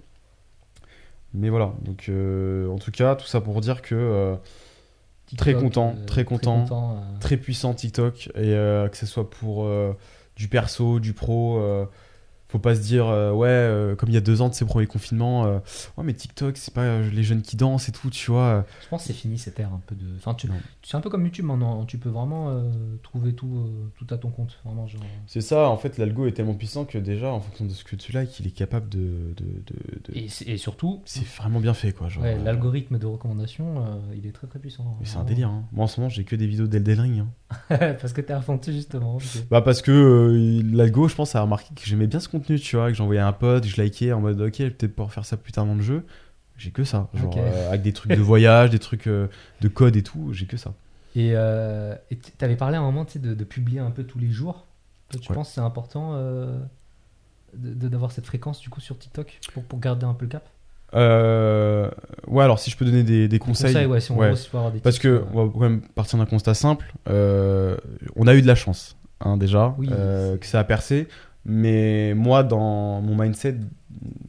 Mais 1.33 1.49
voilà, 1.49 1.73
donc 1.83 2.07
euh, 2.09 2.67
en 2.69 2.77
tout 2.77 2.91
cas, 2.91 3.15
tout 3.15 3.27
ça 3.27 3.39
pour 3.39 3.61
dire 3.61 3.81
que 3.81 3.95
euh, 3.95 4.35
très 5.37 5.53
content, 5.53 5.95
euh, 5.97 6.05
très 6.05 6.25
content. 6.25 6.65
euh, 6.69 7.19
très 7.19 7.37
puissant 7.37 7.73
TikTok 7.73 8.27
et 8.35 8.53
euh, 8.53 8.89
que 8.89 8.97
ce 8.97 9.05
soit 9.05 9.29
pour 9.29 9.63
euh, 9.65 9.93
du 10.35 10.47
perso, 10.49 10.99
du 10.99 11.13
pro. 11.13 11.61
Faut 12.51 12.59
pas 12.59 12.75
se 12.75 12.81
dire 12.81 13.07
euh, 13.07 13.31
ouais 13.31 13.47
euh, 13.47 13.95
comme 13.95 14.09
il 14.09 14.13
y 14.13 14.17
a 14.17 14.21
deux 14.21 14.41
ans 14.41 14.49
de 14.49 14.53
ces 14.53 14.65
premiers 14.65 14.87
confinements 14.87 15.45
euh, 15.45 15.59
ouais 15.97 16.03
mais 16.03 16.13
TikTok 16.13 16.57
c'est 16.57 16.73
pas 16.73 16.99
les 16.99 17.23
jeunes 17.23 17.41
qui 17.41 17.55
dansent 17.55 17.87
et 17.87 17.91
tout 17.91 18.09
tu 18.09 18.31
vois 18.31 18.65
Je 18.83 18.87
pense 18.89 19.01
que 19.03 19.07
c'est 19.07 19.13
fini 19.13 19.37
cette 19.37 19.59
ère 19.59 19.73
un 19.73 19.81
peu 19.85 19.95
de. 19.95 20.05
Enfin, 20.17 20.33
tu... 20.33 20.49
C'est 20.83 20.97
un 20.97 21.01
peu 21.01 21.09
comme 21.09 21.23
YouTube 21.23 21.45
maintenant. 21.45 21.85
Tu 21.85 21.97
peux 21.97 22.09
vraiment 22.09 22.63
trouver 23.03 23.33
tout, 23.33 23.69
tout 23.95 24.07
à 24.13 24.17
ton 24.17 24.29
compte. 24.29 24.59
Vraiment, 24.65 24.87
genre. 24.87 25.01
c'est 25.27 25.41
ça 25.41 25.69
en 25.69 25.77
fait 25.77 25.97
l'algo 25.97 26.25
est 26.25 26.33
tellement 26.33 26.53
puissant 26.53 26.85
que 26.85 26.97
déjà 26.97 27.31
en 27.31 27.39
fonction 27.39 27.65
de 27.65 27.71
ce 27.71 27.83
que 27.83 27.95
tu 27.95 28.11
likes 28.11 28.39
il 28.39 28.47
est 28.47 28.51
capable 28.51 28.89
de, 28.89 29.33
de, 29.37 29.45
de- 29.45 30.13
de- 30.13 30.47
Et, 30.47 30.57
surtout, 30.57 31.01
c'est 31.05 31.25
vraiment 31.25 31.59
bien 31.59 31.73
fait 31.73 31.93
quoi 31.93 32.09
genre 32.09 32.23
ouais, 32.23 32.37
l'algorithme 32.43 32.97
de 32.97 33.05
recommandation, 33.05 33.85
il 34.15 34.25
est 34.27 34.31
très 34.31 34.47
très 34.47 34.59
puissant. 34.59 34.97
c'est 35.03 35.17
un 35.17 35.23
délire 35.23 35.49
hein. 35.49 35.63
moi 35.71 35.85
en 35.85 35.87
ce 35.87 35.99
moment 35.99 36.09
j'ai 36.09 36.23
que 36.23 36.35
des 36.35 36.47
vidéos 36.47 36.67
d'Elden 36.67 36.99
Ring 36.99 37.19
hein. 37.19 37.27
Parce 37.69 38.13
que 38.13 38.21
t'es 38.21 38.33
dessus, 38.33 38.73
justement. 38.73 39.17
Bah 39.49 39.61
parce 39.61 39.81
que 39.81 40.61
l'algo, 40.73 41.07
je 41.07 41.15
pense, 41.15 41.35
a 41.35 41.41
remarqué 41.41 41.73
que 41.75 41.81
j'aimais 41.83 42.07
bien 42.07 42.19
ce 42.19 42.29
contenu, 42.41 42.59
tu 42.59 42.75
vois, 42.75 42.89
que 42.89 42.93
j'envoyais 42.95 43.21
à 43.21 43.27
un 43.27 43.33
pote, 43.33 43.63
que 43.63 43.69
je 43.69 43.81
likais 43.81 44.11
en 44.13 44.21
mode 44.21 44.39
ok, 44.41 44.57
peut-être 44.57 44.95
pouvoir 44.95 45.11
faire 45.13 45.25
ça 45.25 45.37
plus 45.37 45.51
tard 45.51 45.65
dans 45.65 45.75
le 45.75 45.81
jeu. 45.81 46.05
J'ai 46.57 46.71
que 46.71 46.83
ça, 46.83 47.09
genre 47.15 47.33
euh, 47.37 47.67
avec 47.69 47.81
des 47.81 47.93
trucs 47.93 48.11
de 48.11 48.21
voyage, 48.21 48.69
des 48.69 48.79
trucs 48.79 49.07
euh, 49.07 49.27
de 49.61 49.67
code 49.67 49.95
et 49.95 50.03
tout, 50.03 50.31
j'ai 50.31 50.45
que 50.45 50.57
ça. 50.57 50.73
Et 51.15 51.31
euh, 51.33 51.95
et 52.11 52.15
t- 52.17 52.31
t'avais 52.37 52.55
parlé 52.55 52.77
à 52.77 52.79
un 52.79 52.83
moment 52.83 53.03
tu 53.03 53.19
de, 53.19 53.33
de 53.33 53.43
publier 53.43 53.79
un 53.79 53.91
peu 53.91 54.03
tous 54.03 54.19
les 54.19 54.29
jours. 54.29 54.67
Toi, 55.09 55.19
tu 55.19 55.29
Ouais. 55.29 55.35
penses 55.35 55.49
que 55.49 55.55
c'est 55.55 55.61
important 55.61 56.11
euh, 56.13 56.57
d'avoir 57.53 58.11
cette 58.11 58.25
fréquence 58.25 58.59
du 58.61 58.69
coup 58.69 58.79
sur 58.79 58.97
TikTok 58.97 59.39
pour, 59.53 59.63
pour 59.63 59.79
garder 59.79 60.05
un 60.05 60.13
peu 60.13 60.25
le 60.25 60.29
cap? 60.31 60.47
Euh, 60.93 61.89
ouais, 62.27 62.43
alors 62.43 62.59
si 62.59 62.69
je 62.69 62.77
peux 62.77 62.85
donner 62.85 63.03
des, 63.03 63.27
des 63.27 63.39
conseils, 63.39 63.73
Conseil, 63.73 63.85
ouais, 63.87 64.01
si 64.01 64.11
on 64.11 64.17
ouais. 64.17 64.33
avoir 64.53 64.71
des 64.71 64.79
parce 64.79 64.95
tips, 64.95 65.03
que 65.03 65.23
on 65.33 65.45
va 65.45 65.51
quand 65.51 65.59
même 65.61 65.81
partir 65.81 66.19
d'un 66.19 66.25
constat 66.25 66.53
simple. 66.53 66.93
euh, 67.09 67.77
on 68.15 68.27
a 68.27 68.35
eu 68.35 68.41
de 68.41 68.47
la 68.47 68.55
chance, 68.55 68.97
hein, 69.21 69.37
déjà, 69.37 69.73
Oui. 69.77 69.89
euh, 69.91 70.37
que 70.37 70.45
ça 70.45 70.59
a 70.59 70.63
percé. 70.63 71.07
Mais 71.45 72.13
moi, 72.13 72.43
dans 72.43 73.01
mon 73.01 73.15
mindset, 73.15 73.57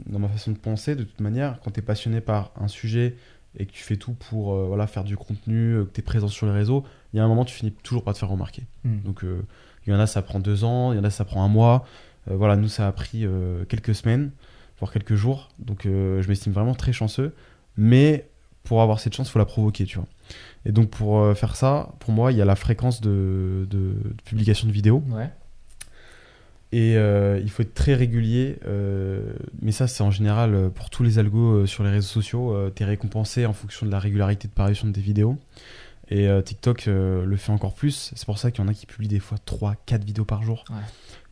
dans 0.06 0.18
ma 0.18 0.28
façon 0.28 0.52
de 0.52 0.58
penser, 0.58 0.96
de 0.96 1.04
toute 1.04 1.20
manière, 1.20 1.60
quand 1.62 1.70
tu 1.70 1.80
es 1.80 1.82
passionné 1.82 2.20
par 2.20 2.52
un 2.56 2.68
sujet 2.68 3.16
et 3.58 3.66
que 3.66 3.72
tu 3.72 3.82
fais 3.82 3.96
tout 3.96 4.14
pour 4.14 4.54
euh, 4.54 4.66
voilà, 4.66 4.86
faire 4.86 5.04
du 5.04 5.16
contenu, 5.16 5.74
euh, 5.74 5.84
que 5.84 5.90
tu 5.90 6.00
es 6.00 6.02
présent 6.02 6.28
sur 6.28 6.46
les 6.46 6.52
réseaux, 6.52 6.84
il 7.12 7.18
y 7.18 7.20
a 7.20 7.24
un 7.24 7.28
moment, 7.28 7.44
tu 7.44 7.54
finis 7.54 7.72
toujours 7.82 8.02
par 8.02 8.14
te 8.14 8.18
faire 8.18 8.30
remarquer. 8.30 8.62
hmm. 8.84 9.00
Donc, 9.04 9.24
euh, 9.24 9.42
il 9.86 9.92
y 9.92 9.96
en 9.96 10.00
a, 10.00 10.06
ça 10.06 10.22
prend 10.22 10.38
deux 10.40 10.64
ans, 10.64 10.92
il 10.92 10.96
y 10.96 10.98
en 10.98 11.04
a, 11.04 11.10
ça 11.10 11.24
prend 11.24 11.44
un 11.44 11.48
mois. 11.48 11.84
Voilà, 12.26 12.54
nous, 12.54 12.68
ça 12.68 12.86
a 12.86 12.92
pris 12.92 13.26
quelques 13.68 13.96
semaines, 13.96 14.30
voire 14.78 14.92
quelques 14.92 15.16
jours. 15.16 15.48
Donc, 15.58 15.80
je 15.84 16.24
m'estime 16.28 16.52
vraiment 16.52 16.72
très 16.76 16.92
chanceux. 16.92 17.34
Mais 17.76 18.28
pour 18.62 18.80
avoir 18.80 19.00
cette 19.00 19.12
chance, 19.16 19.26
il 19.26 19.32
faut 19.32 19.40
la 19.40 19.44
provoquer, 19.44 19.86
tu 19.86 19.98
vois. 19.98 20.06
Et 20.64 20.70
donc, 20.70 20.88
pour 20.88 21.36
faire 21.36 21.56
ça, 21.56 21.94
pour 21.98 22.12
moi, 22.14 22.30
il 22.30 22.38
y 22.38 22.40
a 22.40 22.44
la 22.44 22.54
fréquence 22.54 23.00
de, 23.00 23.66
de- 23.68 23.96
de 24.04 24.22
publication 24.24 24.68
de 24.68 24.72
vidéos. 24.72 25.02
Ouais. 25.10 25.30
Et 26.74 26.96
euh, 26.96 27.38
il 27.42 27.50
faut 27.50 27.62
être 27.62 27.74
très 27.74 27.94
régulier. 27.94 28.58
euh, 28.66 29.34
mais 29.60 29.72
ça, 29.72 29.86
c'est 29.86 30.02
en 30.02 30.10
général 30.10 30.54
euh, 30.54 30.68
pour 30.70 30.88
tous 30.88 31.02
les 31.02 31.18
algos 31.18 31.66
sur 31.66 31.84
les 31.84 31.90
réseaux 31.90 32.08
sociaux. 32.08 32.56
tu 32.74 32.82
es 32.82 32.86
récompensé 32.86 33.44
en 33.46 33.52
fonction 33.52 33.84
de 33.86 33.90
la 33.90 33.98
régularité 33.98 34.48
de 34.48 34.52
parution 34.52 34.88
de 34.88 34.92
tes 34.92 35.00
vidéos. 35.02 35.36
Et 36.10 36.28
TikTok 36.44 36.86
le 36.86 37.36
fait 37.36 37.52
encore 37.52 37.72
plus. 37.74 38.12
C'est 38.14 38.26
pour 38.26 38.36
ça 38.38 38.50
qu'il 38.50 38.62
y 38.62 38.66
en 38.66 38.70
a 38.70 38.74
qui 38.74 38.84
publient 38.86 39.08
des 39.08 39.20
fois 39.20 39.38
3, 39.44 39.76
4 39.86 40.04
vidéos 40.04 40.24
par 40.26 40.42
jour. 40.42 40.64
Ouais. 40.70 40.76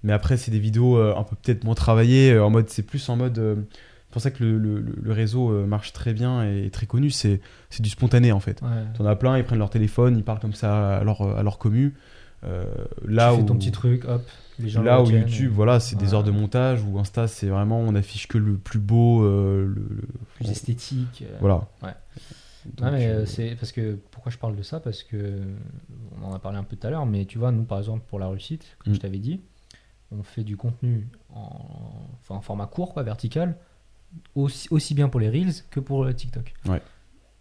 Mais 0.04 0.12
après, 0.14 0.36
c'est 0.38 0.50
des 0.50 0.58
vidéos 0.58 0.96
un 0.98 1.22
peu 1.22 1.36
peut-être 1.36 1.64
moins 1.64 1.74
travaillées. 1.74 2.38
en 2.38 2.48
mode, 2.48 2.68
c'est 2.70 2.82
plus 2.82 3.06
en 3.10 3.16
mode. 3.16 3.34
c'est 3.36 4.10
pour 4.12 4.22
ça 4.22 4.30
que 4.30 4.42
le, 4.42 4.56
le- 4.58 4.84
le 5.02 5.12
réseau 5.12 5.50
marche 5.66 5.92
très 5.92 6.14
bien 6.14 6.44
et 6.44 6.66
est 6.66 6.70
très 6.70 6.86
connu. 6.86 7.10
C'est 7.10 7.40
c'est 7.68 7.82
du 7.82 7.90
spontané 7.90 8.32
en 8.32 8.40
fait. 8.40 8.62
Ouais. 8.62 8.68
T'en 8.96 9.04
as 9.04 9.16
plein, 9.16 9.36
ils 9.36 9.44
prennent 9.44 9.58
leur 9.58 9.70
téléphone, 9.70 10.16
ils 10.16 10.24
parlent 10.24 10.40
comme 10.40 10.54
ça 10.54 10.98
à 10.98 11.04
leur, 11.04 11.20
à 11.22 11.42
leur 11.42 11.58
commu. 11.58 11.94
Euh, 12.44 12.64
là 13.06 13.30
tu 13.32 13.36
fais 13.36 13.42
où, 13.42 13.46
ton 13.46 13.56
petit 13.56 13.72
truc, 13.72 14.04
hop, 14.06 14.22
là 14.82 15.02
où 15.02 15.10
YouTube, 15.10 15.50
et- 15.52 15.54
voilà, 15.54 15.80
c'est 15.80 15.96
des 15.96 16.14
heures 16.14 16.24
de 16.24 16.30
montage. 16.30 16.82
Ou 16.84 16.98
Insta, 16.98 17.26
c'est 17.28 17.48
vraiment, 17.48 17.78
on 17.80 17.94
affiche 17.94 18.26
que 18.28 18.38
le 18.38 18.56
plus 18.56 18.78
beau. 18.80 19.22
euh, 19.24 19.66
le, 19.66 19.74
le- 19.74 20.08
plus 20.36 20.50
esthétique. 20.50 21.24
euh. 21.28 21.36
Voilà. 21.40 21.68
Ouais. 21.82 21.94
Donc, 22.66 22.80
Non, 22.86 22.92
mais 22.92 23.06
euh, 23.06 23.24
c'est 23.26 23.54
parce 23.56 23.72
que 23.72 23.98
pourquoi 24.10 24.30
je 24.30 24.36
parle 24.38 24.54
de 24.56 24.62
ça? 24.62 24.80
Parce 24.80 25.02
que 25.02 25.40
on 26.20 26.26
en 26.26 26.34
a 26.34 26.38
parlé 26.38 26.58
un 26.58 26.62
peu 26.64 26.76
tout 26.76 26.86
à 26.86 26.90
l'heure, 26.90 27.06
mais 27.06 27.24
tu 27.24 27.38
vois, 27.38 27.52
nous 27.52 27.62
par 27.64 27.78
exemple 27.78 28.02
pour 28.08 28.18
la 28.18 28.28
réussite, 28.28 28.76
comme 28.84 28.92
Mm. 28.92 28.96
je 28.96 29.00
t'avais 29.00 29.18
dit, 29.18 29.40
on 30.12 30.22
fait 30.22 30.44
du 30.44 30.56
contenu 30.58 31.08
en, 31.34 31.48
enfin, 32.20 32.34
en 32.34 32.40
format 32.42 32.66
court, 32.66 32.92
quoi, 32.92 33.02
vertical, 33.02 33.56
aussi, 34.34 34.68
aussi 34.70 34.92
bien 34.94 35.08
pour 35.08 35.20
les 35.20 35.30
reels 35.30 35.52
que 35.70 35.80
pour 35.80 36.04
le 36.04 36.12
TikTok. 36.14 36.52
Ouais. 36.66 36.82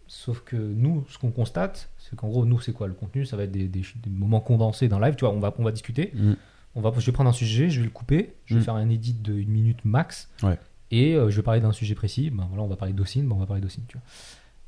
Sauf 0.06 0.40
que 0.40 0.56
nous, 0.56 1.04
ce 1.08 1.18
qu'on 1.18 1.30
constate, 1.30 1.90
c'est 1.98 2.16
qu'en 2.16 2.28
gros, 2.28 2.44
nous, 2.46 2.60
c'est 2.60 2.72
quoi 2.72 2.88
le 2.88 2.94
contenu? 2.94 3.24
Ça 3.26 3.36
va 3.36 3.44
être 3.44 3.52
des, 3.52 3.68
des- 3.68 3.84
des 4.02 4.10
moments 4.10 4.40
condensés 4.40 4.88
d'un 4.88 5.00
live. 5.00 5.14
Tu 5.16 5.24
vois, 5.24 5.34
on 5.34 5.38
va, 5.40 5.54
on 5.58 5.62
va 5.64 5.70
discuter. 5.72 6.12
Mm. 6.14 6.32
On 6.74 6.80
va, 6.80 6.92
je 6.96 7.04
vais 7.06 7.12
prendre 7.12 7.30
un 7.30 7.34
sujet, 7.34 7.68
je 7.70 7.80
vais 7.80 7.86
le 7.86 7.90
couper, 7.90 8.34
je 8.46 8.54
vais 8.54 8.60
Mm. 8.60 8.64
faire 8.64 8.74
un 8.74 8.88
edit 8.88 9.14
de 9.14 9.34
une 9.34 9.48
minute 9.50 9.84
max. 9.84 10.28
Ouais. 10.42 10.58
Et 10.92 11.14
euh, 11.14 11.30
je 11.30 11.36
vais 11.36 11.42
parler 11.42 11.60
d'un 11.60 11.72
sujet 11.72 11.94
précis. 11.94 12.30
Ben 12.30 12.46
voilà, 12.48 12.62
on 12.62 12.68
va 12.68 12.76
parler 12.76 12.94
d'Ocine, 12.94 13.26
ben 13.28 13.34
on 13.36 13.38
va 13.38 13.46
parler 13.46 13.62
d'Ocine, 13.62 13.84
tu 13.88 13.96
vois. 13.96 14.06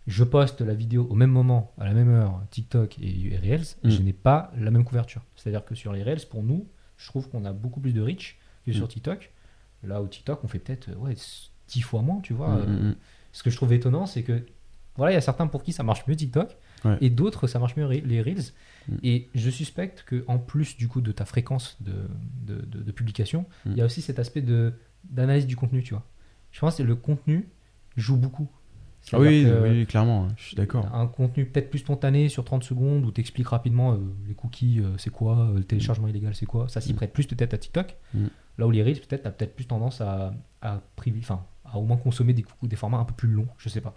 Je 0.09 0.25
poste 0.25 0.61
la 0.63 0.75
vidéo 0.75 1.07
au 1.11 1.15
même 1.15 1.31
moment, 1.31 1.73
à 1.79 1.85
la 1.85 1.95
même 1.95 2.09
heure, 2.11 2.41
TikTok 2.51 2.99
et, 3.01 3.33
et 3.35 3.37
Reels, 3.39 3.67
Mm. 3.85 3.91
je 3.91 4.03
n'ai 4.03 4.13
pas 4.13 4.53
la 4.57 4.71
même 4.73 4.85
couverture. 4.85 5.23
C'est-à-dire 5.37 5.65
que 5.65 5.75
sur 5.77 5.93
les 5.93 6.03
Reels, 6.03 6.27
pour 6.29 6.43
nous, 6.43 6.67
je 6.97 7.07
trouve 7.07 7.29
qu'on 7.29 7.45
a 7.45 7.53
beaucoup 7.53 7.81
plus 7.81 7.93
de 7.93 8.01
reach 8.01 8.37
que 8.67 8.73
sur 8.73 8.85
Mm. 8.87 8.89
TikTok. 8.89 9.31
Là, 9.85 10.01
au 10.03 10.07
TikTok, 10.09 10.43
on 10.45 10.49
fait 10.49 10.59
peut-être 10.61 10.91
ouais, 10.99 11.15
10 11.69 11.81
fois 11.83 12.03
moins, 12.03 12.21
tu 12.21 12.33
vois. 12.35 12.49
Mm, 12.57 12.67
Euh. 12.69 12.95
Ce 13.33 13.43
que 13.43 13.51
je 13.51 13.57
trouve 13.57 13.73
étonnant, 13.73 14.07
c'est 14.07 14.23
que 14.23 14.45
voilà, 14.97 15.13
il 15.13 15.15
y 15.15 15.19
a 15.19 15.23
certains 15.23 15.47
pour 15.47 15.63
qui 15.63 15.73
ça 15.73 15.83
marche 15.83 16.07
mieux 16.07 16.15
TikTok 16.17 16.57
Ouais. 16.85 16.97
et 17.01 17.11
d'autres 17.11 17.47
ça 17.47 17.59
marche 17.59 17.77
mieux 17.77 17.87
les 17.89 18.23
Reels. 18.23 18.53
Mm. 18.89 18.95
Et 19.03 19.29
je 19.35 19.51
suspecte 19.51 20.03
que 20.07 20.25
en 20.27 20.39
plus 20.39 20.77
du 20.77 20.89
coup 20.89 21.01
de 21.01 21.13
ta 21.13 21.25
fréquence 21.25 21.77
de, 21.81 21.93
de, 22.47 22.61
de- 22.67 22.83
de 22.83 22.93
publication, 22.93 23.47
Mm. 23.67 23.71
il 23.73 23.77
y 23.79 23.81
a 23.81 23.85
aussi 23.85 24.03
cet 24.03 24.19
aspect 24.19 24.43
de 24.43 24.73
d'analyse 25.05 25.47
du 25.47 25.57
contenu, 25.57 25.83
tu 25.83 25.95
vois. 25.95 26.05
Je 26.53 26.61
pense 26.61 26.77
que 26.77 26.83
le 26.83 26.95
contenu 26.97 27.49
joue 27.97 28.17
beaucoup. 28.17 28.49
Ah 29.13 29.19
oui, 29.19 29.43
que 29.45 29.63
oui, 29.69 29.87
clairement, 29.87 30.29
je 30.37 30.45
suis 30.45 30.57
d'accord. 30.57 30.87
Un 30.95 31.09
contenu 31.09 31.45
peut-être 31.45 31.71
plus 31.71 31.81
spontané 31.81 32.29
sur 32.29 32.45
30 32.45 32.63
secondes 32.63 33.05
où 33.05 33.11
tu 33.11 33.21
expliques 33.21 33.49
rapidement 33.49 33.95
euh, 33.95 33.97
les 34.29 34.35
cookies, 34.35 34.79
euh, 34.79 34.97
c'est 34.97 35.11
quoi, 35.11 35.39
euh, 35.41 35.55
le 35.55 35.65
téléchargement 35.65 36.07
illégal, 36.07 36.35
c'est 36.37 36.47
quoi. 36.47 36.69
Ça 36.69 36.81
s'y 36.81 36.93
Mm. 36.93 36.97
prête 36.97 37.13
plus 37.13 37.27
peut-être 37.27 37.53
à 37.55 37.59
TikTok. 37.59 37.97
Mm. 38.15 38.27
Là 38.59 38.67
où 38.69 38.71
les 38.71 38.83
Reels, 38.83 39.01
peut-être, 39.01 39.23
tu 39.23 39.29
as 39.29 39.33
peut-être 39.33 39.57
plus 39.57 39.65
tendance 39.67 40.01
à, 40.01 40.35
à, 40.61 40.81
privi- 40.97 41.19
enfin, 41.19 41.45
à 41.73 41.79
au 41.79 41.83
moins 41.85 41.97
consommer 41.97 42.33
des, 42.33 42.45
des 42.63 42.77
formats 42.77 42.99
un 42.99 43.05
peu 43.05 43.15
plus 43.15 43.29
longs, 43.29 43.49
je 43.59 43.69
sais 43.69 43.81
pas. 43.81 43.95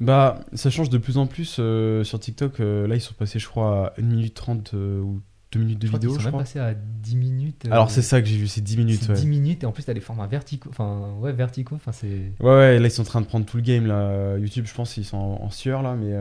Bah, 0.00 0.40
ça 0.52 0.68
change 0.70 0.90
de 0.90 0.98
plus 0.98 1.16
en 1.16 1.26
plus 1.26 1.56
euh, 1.58 2.04
sur 2.04 2.20
TikTok. 2.20 2.60
euh, 2.60 2.86
là, 2.86 2.96
ils 2.96 3.00
sont 3.00 3.14
passés, 3.14 3.38
je 3.38 3.48
crois, 3.48 3.88
à 3.88 3.92
1 4.00 4.02
minute 4.02 4.34
30 4.34 4.74
euh, 4.74 5.00
ou 5.00 5.22
2 5.52 5.60
minutes 5.60 5.78
de 5.78 5.86
je 5.86 5.92
crois 5.92 5.98
vidéo, 5.98 6.10
qu'ils 6.10 6.16
sont 6.16 6.20
je 6.20 6.26
même 6.26 6.32
crois. 6.32 6.42
passés 6.42 6.58
à 6.58 6.74
10 6.74 7.16
minutes. 7.16 7.64
Alors, 7.70 7.90
c'est 7.90 8.02
ça 8.02 8.20
que 8.20 8.28
j'ai 8.28 8.36
vu, 8.36 8.46
c'est 8.46 8.60
10 8.60 8.76
minutes. 8.76 9.08
Ouais. 9.08 9.14
10 9.14 9.26
minutes 9.26 9.62
et 9.62 9.66
en 9.66 9.72
plus, 9.72 9.84
tu 9.84 9.90
as 9.90 9.94
des 9.94 10.00
formats 10.00 10.26
verticaux. 10.26 10.68
Enfin, 10.68 11.14
ouais, 11.20 11.32
verticaux. 11.32 11.76
Enfin, 11.76 11.92
c'est. 11.92 12.32
Ouais, 12.40 12.50
ouais, 12.50 12.78
là 12.78 12.86
ils 12.86 12.90
sont 12.90 13.02
en 13.02 13.06
train 13.06 13.22
de 13.22 13.26
prendre 13.26 13.46
tout 13.46 13.56
le 13.56 13.62
game. 13.62 13.86
Là. 13.86 14.36
YouTube, 14.36 14.66
je 14.66 14.74
pense 14.74 14.92
qu'ils 14.92 15.04
sont 15.06 15.16
en, 15.16 15.42
en 15.44 15.50
sueur 15.50 15.82
là, 15.82 15.94
mais 15.94 16.12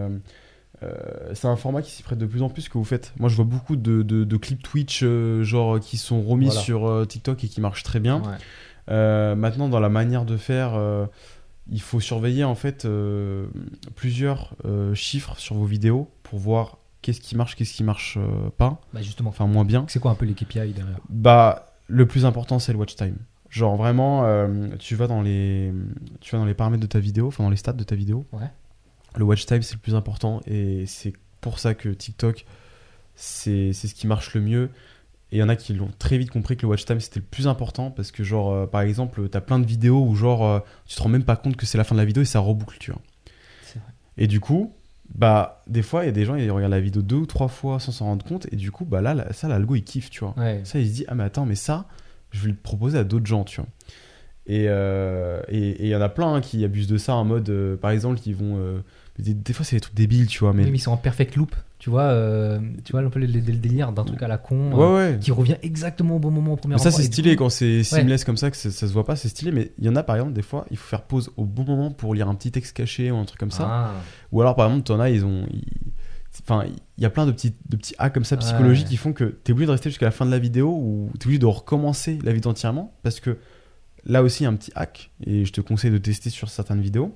c'est 1.34 1.48
un 1.48 1.56
format 1.56 1.82
qui 1.82 1.91
s'y 1.91 2.04
prête 2.04 2.20
de 2.20 2.26
plus 2.26 2.41
en 2.43 2.50
plus 2.50 2.70
que 2.70 2.78
vous 2.78 2.84
faites. 2.84 3.14
Moi, 3.20 3.28
je 3.30 3.36
vois 3.36 3.46
beaucoup 3.46 3.76
de, 3.76 4.04
de- 4.04 4.24
de 4.24 4.38
clips 4.38 4.62
Twitch, 4.64 5.04
genre 5.41 5.80
qui 5.80 5.98
sont 5.98 6.22
remis 6.22 6.46
Voilà. 6.46 6.62
sur 6.62 7.06
TikTok 7.08 7.43
et 7.43 7.48
qui 7.48 7.60
marchent 7.62 7.84
très 7.84 8.00
bien. 8.00 8.22
Ouais. 8.22 8.38
Euh, 8.90 9.36
maintenant, 9.36 9.70
dans 9.70 9.80
la 9.80 9.90
manière 9.90 10.26
de 10.26 10.38
faire, 10.38 10.74
euh, 10.76 11.06
il 11.72 11.82
faut 11.82 12.00
surveiller 12.00 12.44
en 12.44 12.56
fait 12.56 12.86
euh, 12.86 13.48
plusieurs 13.96 14.56
chiffres 14.94 15.38
sur 15.38 15.56
vos 15.56 15.66
vidéos 15.66 16.10
pour 16.24 16.40
voir 16.40 16.78
qu'est-ce 17.02 17.22
qui 17.22 17.36
marche, 17.36 17.56
qu'est-ce 17.56 17.74
qui 17.74 17.84
marche 17.84 18.18
pas, 18.58 18.82
Bah 18.94 19.02
justement, 19.02 19.30
enfin 19.30 19.48
moins 19.48 19.66
bien. 19.66 19.86
c'est 19.88 20.00
quoi 20.00 20.12
un 20.12 20.16
peu 20.16 20.26
les 20.26 20.34
KPI 20.34 20.74
derrière? 20.74 21.00
Bah, 21.10 21.68
le 21.88 22.06
plus 22.08 22.26
important, 22.26 22.60
c'est 22.60 22.74
le 22.74 22.80
watch 22.80 22.96
time. 22.96 23.18
Genre 23.50 23.76
vraiment, 23.78 24.26
euh, 24.26 24.70
tu 24.80 24.96
vas 24.96 25.08
dans 25.08 25.22
les, 25.22 25.72
tu 26.20 26.32
vas 26.32 26.40
dans 26.40 26.46
les 26.46 26.54
paramètres 26.56 26.82
de 26.82 26.88
ta 26.88 27.00
vidéo, 27.00 27.28
enfin 27.28 27.44
dans 27.44 27.50
les 27.50 27.56
stats 27.56 27.74
de 27.74 27.84
ta 27.84 27.96
vidéo. 27.96 28.26
Ouais. 28.34 28.50
Le 29.16 29.24
watch 29.24 29.46
time, 29.46 29.62
c'est 29.62 29.76
le 29.76 29.80
plus 29.80 29.96
important 29.96 30.42
et 30.46 30.86
c'est 30.88 31.14
pour 31.42 31.60
ça 31.60 31.74
que 31.74 31.90
TikTok, 31.90 32.46
c'est 33.16 33.72
c'est 33.72 33.88
ce 33.88 33.96
qui 33.96 34.08
marche 34.08 34.34
le 34.34 34.42
mieux. 34.42 34.70
Et 35.36 35.40
il 35.40 35.42
y 35.42 35.44
en 35.44 35.50
a 35.50 35.58
qui 35.58 35.74
l'ont 35.74 35.90
très 36.00 36.18
vite 36.18 36.32
compris 36.32 36.56
que 36.56 36.62
le 36.62 36.70
watch 36.70 36.86
time 36.86 37.02
c'était 37.02 37.20
le 37.20 37.26
plus 37.26 37.46
important 37.46 37.92
parce 37.92 38.12
que 38.12 38.24
genre 38.24 38.54
euh, 38.54 38.68
par 38.68 38.80
exemple, 38.84 39.28
t'as 39.28 39.42
plein 39.42 39.60
de 39.60 39.66
vidéos 39.66 40.02
où 40.02 40.16
genre 40.16 40.46
euh, 40.48 40.60
tu 40.86 40.96
te 40.96 41.04
rends 41.04 41.10
même 41.10 41.26
pas 41.26 41.36
compte 41.36 41.58
que 41.58 41.66
c'est 41.66 41.78
la 41.78 41.84
fin 41.84 41.94
de 41.94 42.00
la 42.00 42.06
vidéo 42.06 42.24
et 42.24 42.26
ça 42.26 42.40
reboucle, 42.40 42.78
tu 42.80 42.92
vois. 42.92 43.02
Vrai. 43.76 43.82
Et 44.18 44.28
du 44.28 44.40
coup, 44.40 44.74
bah 45.14 45.62
des 45.68 45.82
fois 45.82 46.04
il 46.04 46.06
y 46.06 46.10
a 46.10 46.14
des 46.14 46.24
gens 46.24 46.36
ils 46.36 46.50
regardent 46.50 46.72
la 46.72 46.80
vidéo 46.80 47.02
deux 47.02 47.18
ou 47.18 47.26
trois 47.26 47.50
fois 47.50 47.82
sans 47.82 47.92
s'en 47.92 48.06
rendre 48.06 48.24
compte 48.26 48.48
et 48.54 48.56
du 48.56 48.72
coup 48.72 48.86
bah 48.86 49.02
là 49.02 49.28
ça 49.34 49.50
l'algo 49.50 49.76
il 49.76 49.84
kiffe, 49.84 50.10
tu 50.10 50.22
vois. 50.22 50.34
Ouais. 50.38 50.62
Ça, 50.64 50.80
il 50.80 50.88
se 50.88 50.94
dit, 50.94 51.06
ah 51.10 51.16
mais 51.16 51.24
attends, 51.26 51.46
mais 51.46 51.56
ça, 51.56 51.86
je 52.32 52.40
vais 52.44 52.50
le 52.50 52.56
proposer 52.56 52.98
à 52.98 53.04
d'autres 53.04 53.26
gens, 53.26 53.44
tu 53.44 53.60
vois. 53.60 53.70
Et 54.48 54.68
euh, 54.70 55.42
et- 55.50 55.70
et 55.72 55.84
il 55.84 55.90
y 55.90 55.96
en 55.98 56.02
a 56.02 56.08
plein 56.10 56.36
hein, 56.36 56.40
qui 56.42 56.64
abusent 56.64 56.88
de 56.88 56.98
ça 56.98 57.16
en 57.16 57.26
mode, 57.26 57.50
euh, 57.50 57.76
par 57.76 57.92
exemple, 57.92 58.20
qui 58.22 58.32
vont... 58.32 58.82
des, 59.20 59.34
des 59.34 59.54
fois, 59.54 59.66
c'est 59.66 59.76
des 59.76 59.80
trucs 59.82 59.96
débiles, 59.96 60.28
tu 60.28 60.40
vois, 60.40 60.54
mais... 60.54 60.64
Mais 60.64 60.70
ils 60.72 60.80
sont 60.80 60.92
en 60.92 60.98
perfect 60.98 61.36
loop, 61.36 61.56
tu 61.86 61.92
vois, 61.92 62.02
euh, 62.06 62.60
tu 62.84 62.94
vois 62.94 63.02
un 63.02 63.10
peu 63.12 63.20
le, 63.20 63.28
le- 63.28 63.34
le 63.42 63.58
délire 63.58 63.92
d'un 63.92 64.04
truc 64.06 64.24
à 64.24 64.28
la 64.28 64.40
con 64.40 64.72
euh, 64.74 65.12
ouais, 65.12 65.20
qui 65.20 65.32
revient 65.32 65.58
exactement 65.62 66.16
au 66.16 66.20
bon 66.20 66.32
moment 66.32 66.54
au 66.54 66.56
premier 66.56 66.74
Mais 66.74 66.80
ça, 66.80 66.90
c'est 66.90 67.04
stylé 67.04 67.36
coup- 67.36 67.44
quand 67.44 67.50
c'est 67.52 67.84
seamless 67.84 68.24
comme 68.24 68.38
ça, 68.38 68.50
que 68.50 68.58
ça, 68.58 68.72
ça 68.72 68.88
se 68.88 68.92
voit 68.92 69.06
pas, 69.06 69.16
c'est 69.16 69.28
stylé. 69.30 69.52
Mais 69.52 69.72
il 69.78 69.86
y 69.86 69.90
en 69.90 69.96
a, 69.96 70.02
par 70.02 70.16
exemple, 70.16 70.34
des 70.34 70.42
fois, 70.42 70.66
il 70.72 70.78
faut 70.78 70.88
faire 70.88 71.04
pause 71.04 71.30
au 71.38 71.46
bon 71.46 71.64
moment 71.64 71.92
pour 71.92 72.16
lire 72.16 72.28
un 72.28 72.34
petit 72.34 72.52
texte 72.52 72.76
caché 72.76 73.12
ou 73.12 73.18
un 73.18 73.26
truc 73.26 73.40
comme 73.40 73.52
ça. 73.52 73.68
Ah, 73.70 73.92
Ou 74.32 74.42
alors, 74.42 74.56
par 74.56 74.66
exemple, 74.66 74.84
t'en 74.86 75.00
as, 75.00 75.12
ils 75.12 75.24
ont... 75.26 75.46
ils- 75.52 75.64
Enfin, 76.42 76.66
il 76.98 77.04
y 77.04 77.06
a 77.06 77.12
plein 77.12 77.28
de 77.28 77.32
petits, 77.32 77.54
de 77.70 77.78
petits 77.78 77.94
hacks 78.00 78.14
comme 78.16 78.26
ça 78.26 78.36
psychologiques 78.38 78.88
qui 78.88 78.98
font 78.98 79.14
que 79.14 79.24
t'es 79.24 79.52
obligé 79.54 79.68
de 79.68 79.72
rester 79.72 79.90
jusqu'à 79.92 80.06
la 80.08 80.12
fin 80.12 80.26
de 80.26 80.32
la 80.32 80.40
vidéo 80.40 80.70
ou 80.70 81.10
t'es 81.20 81.28
obligé 81.28 81.38
de 81.40 81.46
recommencer 81.46 82.18
la 82.24 82.34
vidéo 82.34 82.50
entièrement 82.52 82.94
parce 83.04 83.20
que 83.20 83.38
là 84.06 84.24
aussi, 84.24 84.42
il 84.42 84.46
y 84.46 84.48
a 84.48 84.50
un 84.50 84.56
petit 84.56 84.72
hack 84.76 85.12
et 85.26 85.46
je 85.46 85.54
te 85.54 85.62
conseille 85.62 85.92
de 85.92 85.98
tester 86.00 86.30
sur 86.32 86.50
certaines 86.50 86.82
vidéos. 86.82 87.16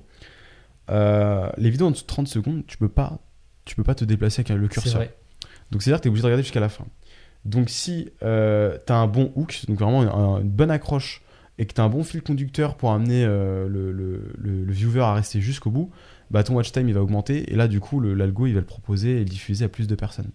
Euh, 0.90 1.50
les 1.58 1.70
vidéos 1.70 1.86
en 1.86 1.90
dessous 1.90 2.02
de 2.02 2.06
30 2.06 2.28
secondes, 2.28 2.62
tu 2.66 2.76
peux 2.78 2.88
pas, 2.88 3.18
tu 3.64 3.74
peux 3.76 3.84
pas 3.84 3.94
te 3.94 4.04
déplacer 4.04 4.40
avec 4.40 4.48
le 4.60 4.68
curseur. 4.68 4.96
vrai. 4.96 5.14
Donc 5.70 5.82
c'est-à-dire 5.82 5.98
que 5.98 6.02
tu 6.02 6.08
es 6.08 6.10
obligé 6.10 6.22
de 6.22 6.26
regarder 6.26 6.42
jusqu'à 6.42 6.60
la 6.60 6.68
fin. 6.68 6.84
Donc 7.44 7.70
si 7.70 8.10
euh, 8.22 8.76
tu 8.86 8.92
as 8.92 8.96
un 8.96 9.06
bon 9.06 9.32
hook, 9.36 9.62
donc 9.68 9.78
vraiment 9.78 10.02
un- 10.02 10.40
une 10.40 10.50
bonne 10.50 10.70
accroche, 10.70 11.22
et 11.58 11.66
que 11.66 11.74
tu 11.74 11.80
as 11.80 11.84
un 11.84 11.88
bon 11.88 12.02
fil 12.04 12.22
conducteur 12.22 12.76
pour 12.76 12.90
amener 12.92 13.24
euh, 13.24 13.68
le, 13.68 13.92
le- 13.92 14.32
le- 14.38 14.64
le 14.64 14.72
viewer 14.72 15.00
à 15.02 15.14
rester 15.14 15.40
jusqu'au 15.40 15.70
bout, 15.70 15.90
bah 16.30 16.42
ton 16.42 16.54
watch 16.54 16.72
time 16.72 16.88
il 16.88 16.94
va 16.94 17.02
augmenter, 17.02 17.52
et 17.52 17.56
là 17.56 17.68
du 17.68 17.80
coup 17.80 18.00
le- 18.00 18.14
l'algo 18.14 18.46
il 18.46 18.54
va 18.54 18.60
le 18.60 18.66
proposer 18.66 19.16
et 19.16 19.18
le 19.20 19.24
diffuser 19.26 19.64
à 19.64 19.68
plus 19.68 19.86
de 19.86 19.94
personnes. 19.94 20.30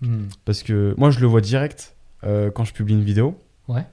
Hmm. 0.00 0.24
Parce 0.44 0.62
que 0.62 0.94
moi 0.98 1.10
je 1.10 1.20
le 1.20 1.26
vois 1.26 1.40
direct 1.40 1.94
euh, 2.24 2.50
quand 2.50 2.64
je 2.64 2.72
publie 2.72 2.94
une 2.94 3.04
vidéo. 3.04 3.38
Ouais. 3.68 3.84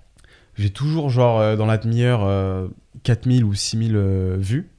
J'ai 0.57 0.69
toujours 0.69 1.09
genre 1.09 1.39
euh, 1.39 1.55
dans 1.55 1.65
la 1.65 1.77
demi-heure 1.77 2.23
euh, 2.23 2.67
4000 3.03 3.43
ou 3.43 3.53
6000 3.53 3.95
euh, 3.95 4.37
vues 4.39 4.69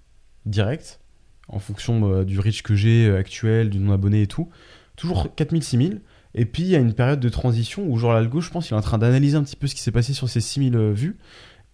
direct 0.46 1.00
en 1.48 1.58
fonction 1.58 2.10
euh, 2.10 2.24
du 2.24 2.38
reach 2.38 2.62
que 2.62 2.74
j'ai 2.74 3.06
euh, 3.06 3.18
actuel, 3.18 3.70
du 3.70 3.78
nombre 3.78 3.92
d'abonnés 3.92 4.22
et 4.22 4.26
tout. 4.26 4.48
Toujours 4.96 5.34
4000 5.34 5.62
6000 5.62 6.00
et 6.34 6.46
puis 6.46 6.62
il 6.62 6.68
y 6.68 6.76
a 6.76 6.78
une 6.78 6.94
période 6.94 7.20
de 7.20 7.28
transition 7.28 7.86
où 7.86 7.98
genre 7.98 8.12
l'algo 8.12 8.40
je 8.40 8.50
pense 8.50 8.70
il 8.70 8.74
est 8.74 8.76
en 8.76 8.80
train 8.82 8.98
d'analyser 8.98 9.36
un 9.36 9.42
petit 9.42 9.56
peu 9.56 9.66
ce 9.66 9.74
qui 9.74 9.82
s'est 9.82 9.90
passé 9.90 10.14
sur 10.14 10.28
ces 10.28 10.40
6000 10.40 10.76
euh, 10.76 10.92
vues 10.92 11.18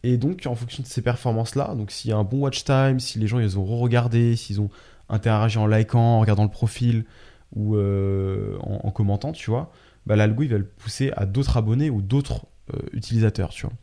et 0.02 0.16
donc 0.16 0.46
en 0.46 0.54
fonction 0.54 0.82
de 0.82 0.88
ces 0.88 1.02
performances 1.02 1.54
là, 1.54 1.74
donc 1.74 1.90
s'il 1.90 2.10
y 2.10 2.14
a 2.14 2.16
un 2.16 2.24
bon 2.24 2.38
watch 2.38 2.64
time, 2.64 3.00
si 3.00 3.18
les 3.18 3.26
gens 3.26 3.40
ils 3.40 3.58
ont 3.58 3.64
re-regardé, 3.64 4.36
s'ils 4.36 4.60
ont 4.60 4.70
interagi 5.08 5.58
en 5.58 5.66
likant, 5.66 5.98
en 5.98 6.20
regardant 6.20 6.44
le 6.44 6.50
profil 6.50 7.04
ou 7.56 7.76
en, 7.76 8.80
en 8.84 8.90
commentant, 8.92 9.32
tu 9.32 9.50
vois, 9.50 9.72
bah, 10.06 10.14
l'algo 10.14 10.44
il 10.44 10.50
va 10.50 10.58
le 10.58 10.66
pousser 10.66 11.10
à 11.16 11.26
d'autres 11.26 11.56
abonnés 11.56 11.90
ou 11.90 12.00
d'autres 12.00 12.46
utilisateurs, 12.92 13.48
tu 13.48 13.66
vois. 13.66 13.74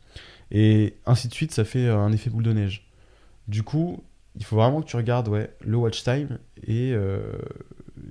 Et 0.50 0.96
ainsi 1.04 1.28
de 1.28 1.34
suite, 1.34 1.52
ça 1.52 1.64
fait 1.64 1.86
un 1.86 2.12
effet 2.12 2.30
boule 2.30 2.44
de 2.44 2.52
neige. 2.54 2.88
Du 3.48 3.62
coup, 3.62 4.02
il 4.36 4.44
faut 4.44 4.56
vraiment 4.56 4.80
que 4.82 4.86
tu 4.86 4.96
regardes 4.96 5.28
ouais, 5.28 5.50
le 5.64 5.76
watch 5.76 6.02
time 6.02 6.38
et 6.66 6.92
euh, 6.92 7.32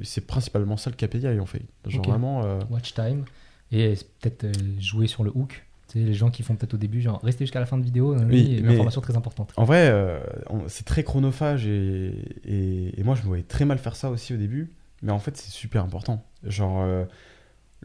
c'est 0.04 0.26
principalement 0.26 0.78
ça 0.78 0.90
le 0.90 0.96
KPI 0.96 1.40
en 1.40 1.46
fait. 1.46 1.62
Genre 1.86 2.04
vraiment. 2.06 2.44
euh, 2.44 2.60
Watch 2.70 2.94
time 2.94 3.26
et 3.72 3.94
peut-être 4.22 4.44
euh, 4.46 4.52
jouer 4.80 5.08
sur 5.08 5.24
le 5.24 5.32
hook. 5.36 5.66
Tu 5.88 6.00
sais, 6.00 6.06
les 6.06 6.14
gens 6.16 6.32
qui 6.32 6.42
font 6.44 6.56
peut-être 6.56 6.74
au 6.74 6.78
début, 6.78 7.00
genre 7.02 7.20
rester 7.22 7.44
jusqu'à 7.46 7.60
la 7.60 7.66
fin 7.68 7.78
de 7.78 7.84
vidéo, 7.84 8.14
euh, 8.16 8.26
Oui, 8.28 8.56
et 8.58 8.62
mais- 8.62 8.70
l'information 8.70 9.02
très 9.02 9.16
importante. 9.16 9.54
En 9.56 9.66
vrai, 9.66 9.88
euh, 9.90 10.20
c'est 10.68 10.86
très 10.86 11.04
chronophage 11.04 11.68
et, 11.68 12.12
et, 12.44 13.00
et 13.00 13.04
moi 13.04 13.14
je 13.16 13.22
me 13.22 13.28
voyais 13.28 13.44
très 13.44 13.66
mal 13.66 13.78
faire 13.78 13.96
ça 13.96 14.10
aussi 14.10 14.34
au 14.34 14.38
début, 14.38 14.72
mais 15.04 15.12
en 15.12 15.20
fait 15.20 15.38
c'est 15.38 15.52
super 15.52 15.84
important. 15.84 16.24
Genre 16.44 16.84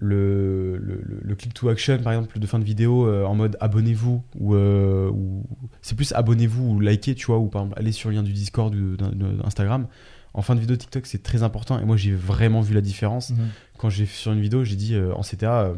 le, 0.00 0.76
le, 0.78 1.34
click 1.36 1.52
to 1.54 1.68
action 1.68 1.98
par 1.98 2.12
exemple 2.14 2.38
de 2.38 2.46
fin 2.46 2.58
de 2.58 2.64
vidéo 2.64 3.06
euh, 3.06 3.24
en 3.24 3.34
mode 3.34 3.56
abonnez-vous 3.60 4.22
ou, 4.38 4.54
euh, 4.54 5.10
ou- 5.10 5.44
c'est 5.82 5.94
plus 5.94 6.12
abonnez-vous 6.12 6.64
ou 6.74 6.80
likez, 6.80 7.14
tu 7.14 7.26
vois, 7.26 7.38
ou 7.38 7.48
par 7.48 7.62
exemple 7.62 7.78
allez 7.78 7.92
sur 7.92 8.08
le 8.08 8.16
lien 8.16 8.22
du 8.22 8.32
Discord 8.32 8.74
ou 8.74 8.96
d'Instagram. 8.96 9.86
En 10.32 10.42
fin 10.42 10.54
de 10.54 10.60
vidéo 10.60 10.76
TikTok 10.76 11.06
c'est 11.06 11.22
très 11.22 11.42
important 11.42 11.78
et 11.78 11.84
moi 11.84 11.96
j'ai 11.96 12.12
vraiment 12.12 12.60
vu 12.60 12.74
la 12.74 12.80
différence 12.80 13.30
Mhm. 13.30 13.48
quand 13.78 13.90
j'ai 13.90 14.06
sur 14.06 14.32
une 14.32 14.40
vidéo, 14.40 14.64
j'ai 14.64 14.76
dit 14.76 14.94
euh, 14.94 15.12
en 15.14 15.22
CTA, 15.22 15.72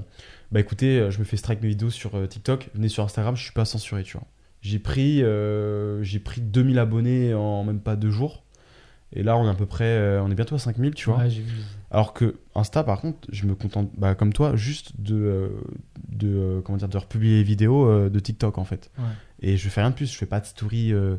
bah 0.53 0.61
écoutez, 0.61 1.07
je 1.11 1.18
me 1.18 1.25
fais 1.25 1.37
strike 1.37 1.62
mes 1.62 1.68
vidéos 1.68 1.91
sur 1.91 2.11
TikTok, 2.29 2.68
venez 2.75 2.89
sur 2.89 3.03
Instagram, 3.05 3.35
je 3.37 3.43
suis 3.43 3.53
pas 3.53 3.64
censuré, 3.64 4.03
tu 4.03 4.16
vois. 4.18 4.27
J'ai 4.61 4.79
pris, 4.79 5.23
j'ai 6.03 6.18
pris 6.20 6.41
2000 6.41 6.79
abonnés 6.79 7.35
en 7.35 7.64
même 7.64 7.81
pas 7.81 7.97
deux 7.97 8.11
jours. 8.11 8.45
Et 9.15 9.23
là, 9.23 9.37
on 9.37 9.47
est 9.47 9.51
à 9.51 9.55
peu 9.55 9.67
près, 9.67 9.85
euh, 9.85 10.23
on 10.23 10.31
est 10.31 10.35
bientôt 10.35 10.55
à 10.55 10.59
5000, 10.59 10.95
tu 10.95 11.11
vois. 11.11 11.19
Ouais, 11.19 11.31
j'ai 11.31 11.43
vu. 11.43 11.53
Alors 11.91 12.15
que 12.15 12.37
Insta, 12.55 12.83
par 12.85 13.01
contre, 13.01 13.19
je 13.31 13.45
me 13.47 13.55
contente, 13.55 13.91
bah, 13.99 14.15
comme 14.15 14.33
toi, 14.33 14.57
juste 14.57 14.93
de, 14.99 15.15
euh, 15.15 15.49
de, 16.09 16.29
euh, 16.29 16.61
comment 16.63 16.79
dire, 16.79 16.89
de 16.89 16.97
republier 16.97 17.37
les 17.39 17.43
vidéos 17.43 18.09
de 18.09 18.19
TikTok, 18.21 18.57
en 18.59 18.65
fait. 18.65 18.91
Ouais. 18.99 19.05
Et 19.41 19.57
je 19.59 19.69
fais 19.69 19.81
rien 19.83 19.91
de 19.91 19.95
plus, 19.95 20.11
je 20.11 20.17
fais 20.17 20.25
pas 20.27 20.41
de 20.41 20.47
story 20.47 20.93
euh, 20.93 21.17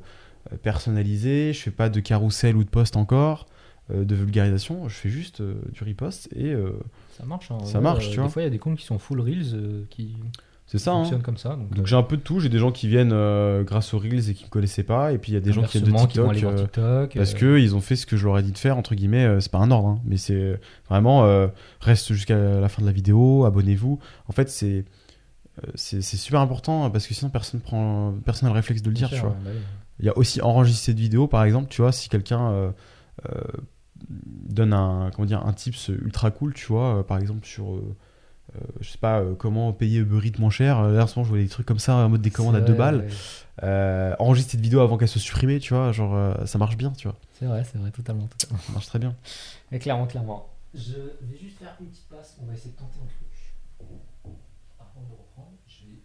personnalisée, 0.63 1.53
je 1.53 1.59
fais 1.61 1.71
pas 1.71 1.89
de 1.89 1.99
carrousel 1.99 2.55
ou 2.55 2.63
de 2.63 2.69
post 2.69 2.95
encore, 2.97 3.45
euh, 3.91 4.03
de 4.05 4.15
vulgarisation, 4.15 4.87
je 4.87 4.95
fais 4.95 5.09
juste 5.09 5.41
euh, 5.41 5.55
du 5.71 5.83
repost 5.83 6.29
et 6.35 6.55
Ça 7.17 7.25
marche. 7.25 7.51
hein. 7.51 7.57
Ça 7.65 7.81
marche, 7.81 8.05
tu 8.09 8.15
Des 8.15 8.21
vois. 8.21 8.29
fois, 8.29 8.41
il 8.41 8.45
y 8.45 8.47
a 8.47 8.51
des 8.51 8.59
comptes 8.59 8.77
qui 8.77 8.85
sont 8.85 8.97
full 8.99 9.19
reels 9.21 9.85
qui 9.89 10.15
c'est 10.65 10.77
ça. 10.79 10.91
hein. 10.91 11.01
fonctionnent 11.03 11.21
comme 11.21 11.37
ça. 11.37 11.49
Donc, 11.49 11.69
Donc 11.71 11.79
euh, 11.79 11.85
j'ai 11.85 11.95
un 11.95 12.03
peu 12.03 12.17
de 12.17 12.21
tout, 12.21 12.39
j'ai 12.39 12.49
des 12.49 12.57
gens 12.57 12.71
qui 12.71 12.87
viennent 12.87 13.11
euh, 13.13 13.63
grâce 13.63 13.93
aux 13.93 13.99
Reels 13.99 14.29
et 14.29 14.33
qui 14.33 14.45
me 14.45 14.49
connaissaient 14.49 14.83
pas, 14.83 15.11
et 15.13 15.17
puis 15.17 15.31
il 15.31 15.35
y 15.35 15.37
a 15.37 15.41
des 15.41 15.51
gens 15.53 15.61
qui 15.63 15.77
viennent 15.79 15.91
de 15.93 15.97
qui 15.97 16.07
TikTok. 16.07 16.35
euh. 16.43 17.07
Parce 17.15 17.33
que 17.33 17.59
ils 17.59 17.75
ont 17.75 17.81
fait 17.81 17.95
ce 17.95 18.05
que 18.05 18.17
je 18.17 18.25
leur 18.25 18.37
ai 18.39 18.43
dit 18.43 18.51
de 18.51 18.57
faire, 18.57 18.77
entre 18.77 18.95
guillemets, 18.95 19.39
c'est 19.39 19.51
pas 19.51 19.59
un 19.59 19.71
ordre, 19.71 19.87
hein, 19.89 20.01
mais 20.05 20.17
c'est 20.17 20.59
vraiment 20.89 21.27
reste 21.81 22.13
jusqu'à 22.13 22.37
la 22.37 22.69
fin 22.69 22.81
de 22.81 22.87
la 22.87 22.93
vidéo, 22.93 23.45
abonnez-vous. 23.45 23.99
En 24.27 24.31
fait, 24.31 24.49
c'est 24.49 24.85
c'est 25.75 26.01
super 26.01 26.39
important 26.39 26.89
parce 26.89 27.05
que 27.05 27.13
sinon 27.13 27.29
personne 27.29 27.59
prend 27.59 28.13
personne 28.25 28.47
n'a 28.49 28.53
le 28.53 28.57
réflexe 28.57 28.81
de 28.81 28.89
le 28.89 28.95
dire, 28.95 29.07
sûr, 29.09 29.17
tu 29.17 29.21
vois. 29.23 29.35
bah 29.43 29.51
oui. 29.53 29.59
Il 29.99 30.05
y 30.05 30.09
a 30.09 30.17
aussi 30.17 30.41
enregistrer 30.41 30.91
cette 30.93 30.99
vidéo, 30.99 31.27
par 31.27 31.43
exemple, 31.43 31.67
tu 31.69 31.83
vois, 31.83 31.91
si 31.91 32.09
quelqu'un 32.09 32.49
euh, 32.51 32.71
euh, 33.29 33.41
donne 34.49 34.73
un 34.73 35.11
comment 35.13 35.27
dire 35.27 35.45
un 35.45 35.53
tips 35.53 35.89
ultra 35.89 36.31
cool, 36.31 36.53
tu 36.55 36.65
vois, 36.65 37.05
par 37.05 37.19
exemple 37.19 37.45
sur 37.45 37.75
euh, 37.75 37.95
euh, 38.55 38.59
je 38.81 38.89
sais 38.89 38.97
pas 38.97 39.19
euh, 39.21 39.35
comment 39.35 39.71
payer 39.73 39.99
Uber 39.99 40.25
Eats 40.27 40.39
moins 40.39 40.49
cher. 40.49 40.79
Euh, 40.79 40.95
Là, 40.95 41.03
en 41.03 41.07
ce 41.07 41.17
moment, 41.17 41.25
je 41.25 41.29
vois 41.35 41.41
des 41.43 41.47
trucs 41.49 41.65
comme 41.65 41.79
ça 41.79 41.95
en 41.95 42.09
mode 42.09 42.21
des 42.21 42.31
commandes 42.31 42.55
à 42.55 42.59
C'est 42.59 42.65
deux 42.65 42.73
vrai, 42.73 42.91
balles. 42.91 42.97
ouais. 43.01 43.07
Euh, 43.63 44.15
enregistrer 44.19 44.51
cette 44.53 44.61
vidéo 44.61 44.79
avant 44.81 44.97
qu'elle 44.97 45.07
soit 45.07 45.21
supprimée, 45.21 45.59
tu 45.59 45.73
vois, 45.73 45.91
genre 45.91 46.35
ça 46.47 46.57
marche 46.57 46.75
bien, 46.77 46.91
tu 46.91 47.07
vois, 47.07 47.17
C'est 47.39 47.45
vrai, 47.45 47.63
c'est 47.71 47.77
vrai, 47.77 47.91
totalement, 47.91 48.25
totalement. 48.27 48.57
ça 48.63 48.71
marche 48.73 48.87
très 48.87 48.99
bien. 48.99 49.15
Mais 49.71 49.79
clairement, 49.79 50.07
clairement. 50.07 50.49
Je 50.73 50.93
vais 51.21 51.37
juste 51.39 51.59
faire 51.59 51.75
une 51.79 51.87
petite 51.87 52.07
passe. 52.09 52.35
On 52.41 52.47
va 52.47 52.53
essayer 52.53 52.71
de 52.71 52.77
tenter 52.77 52.97
un 52.97 53.05
truc. 53.05 53.93
Avant 54.79 55.05
de 55.05 55.11
reprendre, 55.13 55.53
je 55.67 55.85
vais. 55.85 56.01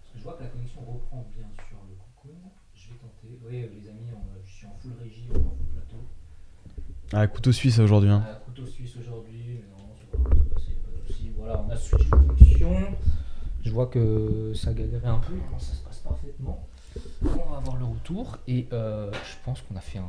Parce 0.00 0.12
que 0.12 0.18
je 0.18 0.24
vois 0.24 0.32
que 0.34 0.42
la 0.44 0.48
connexion 0.48 0.80
reprend 0.80 1.28
bien 1.36 1.44
sur 1.68 1.76
le 1.88 1.94
cocoon. 1.96 2.40
Je 2.74 2.88
vais 2.88 2.94
tenter. 2.96 3.38
Oui, 3.44 3.60
les 3.60 3.88
amis, 3.90 4.08
on- 4.16 4.46
je 4.46 4.50
suis 4.50 4.66
en 4.66 4.74
full 4.80 4.92
régie, 4.98 5.28
on 5.30 5.34
est 5.34 5.44
en 5.44 5.50
full 5.56 5.66
plateau. 5.76 6.02
Ah, 7.12 7.26
couteau 7.26 7.52
suisse 7.52 7.78
aujourd'hui. 7.78 8.08
Hein. 8.10 8.24
Euh, 8.26 8.34
couteau 8.46 8.66
suisse 8.66 8.96
aujourd'hui, 8.96 9.60
mais 9.60 9.68
non, 9.76 9.92
ça 9.92 10.16
va 10.16 10.34
se 10.34 10.40
passer, 10.54 10.72
pas 10.80 10.90
de 10.96 11.12
soucis. 11.12 11.30
Voilà, 11.48 11.64
on 11.66 11.70
a 11.70 11.76
switch 11.76 12.08
connexion. 12.10 12.76
Je 13.64 13.70
vois 13.70 13.86
que 13.86 14.52
ça 14.54 14.72
galérait 14.74 15.06
un 15.08 15.18
peu, 15.18 15.32
non, 15.34 15.58
ça 15.58 15.72
se 15.72 15.80
passe 15.80 15.98
parfaitement. 15.98 16.66
On 17.22 17.50
va 17.50 17.56
avoir 17.58 17.76
le 17.76 17.84
retour 17.86 18.38
et 18.46 18.66
euh, 18.72 19.10
je 19.12 19.44
pense 19.44 19.62
qu'on 19.62 19.76
a 19.76 19.80
fait 19.80 19.98
un 19.98 20.06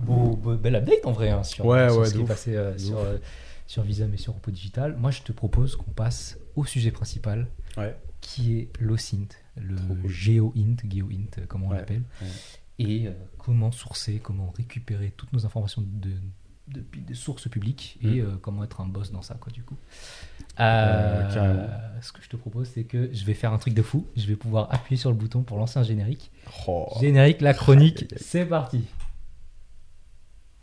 beau, 0.00 0.36
beau- 0.36 0.56
bel 0.56 0.76
update 0.76 1.04
en 1.04 1.12
vrai 1.12 1.30
hein, 1.30 1.42
sur, 1.42 1.66
Ouais, 1.66 1.88
sur 1.88 1.98
ouais, 2.00 2.06
ce 2.06 2.12
qui 2.14 2.18
est 2.18 2.22
ouf. 2.22 2.28
passé 2.28 2.56
euh, 2.56 2.76
sur, 2.78 2.98
euh, 2.98 3.18
sur 3.66 3.82
Visum 3.82 4.12
et 4.14 4.16
sur 4.18 4.34
Repo 4.34 4.50
Digital. 4.50 4.96
Moi, 4.96 5.10
je 5.10 5.22
te 5.22 5.32
propose 5.32 5.74
qu'on 5.76 5.90
passe 5.90 6.38
au 6.56 6.64
sujet 6.64 6.90
principal 6.92 7.46
Ouais. 7.76 7.96
qui 8.20 8.58
est 8.58 8.68
l'OSINT, 8.80 9.28
le. 9.56 9.76
GeoInt, 10.06 10.76
GeoInt, 10.88 11.46
comme 11.48 11.64
on 11.64 11.70
Ouais, 11.70 11.76
l'appelle, 11.78 12.02
et 12.78 13.08
euh, 13.08 13.12
comment 13.38 13.70
sourcer, 13.72 14.20
comment 14.22 14.52
récupérer 14.56 15.12
toutes 15.16 15.32
nos 15.32 15.44
informations 15.44 15.82
de 15.84 17.14
sources 17.14 17.48
publiques 17.48 17.98
Mm. 18.02 18.08
et 18.08 18.20
euh, 18.20 18.36
comment 18.42 18.62
être 18.64 18.80
un 18.80 18.86
boss 18.86 19.10
dans 19.12 19.22
ça, 19.22 19.34
quoi, 19.34 19.50
du 19.52 19.62
coup. 19.62 19.76
Euh, 20.60 21.22
Euh, 21.28 21.34
carrément. 21.34 21.66
ce 22.00 22.12
que 22.12 22.22
je 22.22 22.28
te 22.28 22.36
propose, 22.36 22.68
c'est 22.74 22.84
que 22.84 23.10
je 23.12 23.24
vais 23.24 23.34
faire 23.34 23.52
un 23.52 23.58
truc 23.58 23.74
de 23.74 23.82
fou. 23.82 24.06
Je 24.16 24.26
vais 24.26 24.36
pouvoir 24.36 24.68
appuyer 24.72 24.96
sur 24.98 25.10
le 25.10 25.16
bouton 25.16 25.42
pour 25.42 25.56
lancer 25.58 25.78
un 25.78 25.82
générique. 25.84 26.30
Oh. 26.66 26.88
Générique, 27.00 27.40
la 27.40 27.54
chronique, 27.54 28.06
c'est 28.16 28.44
parti. 28.44 28.84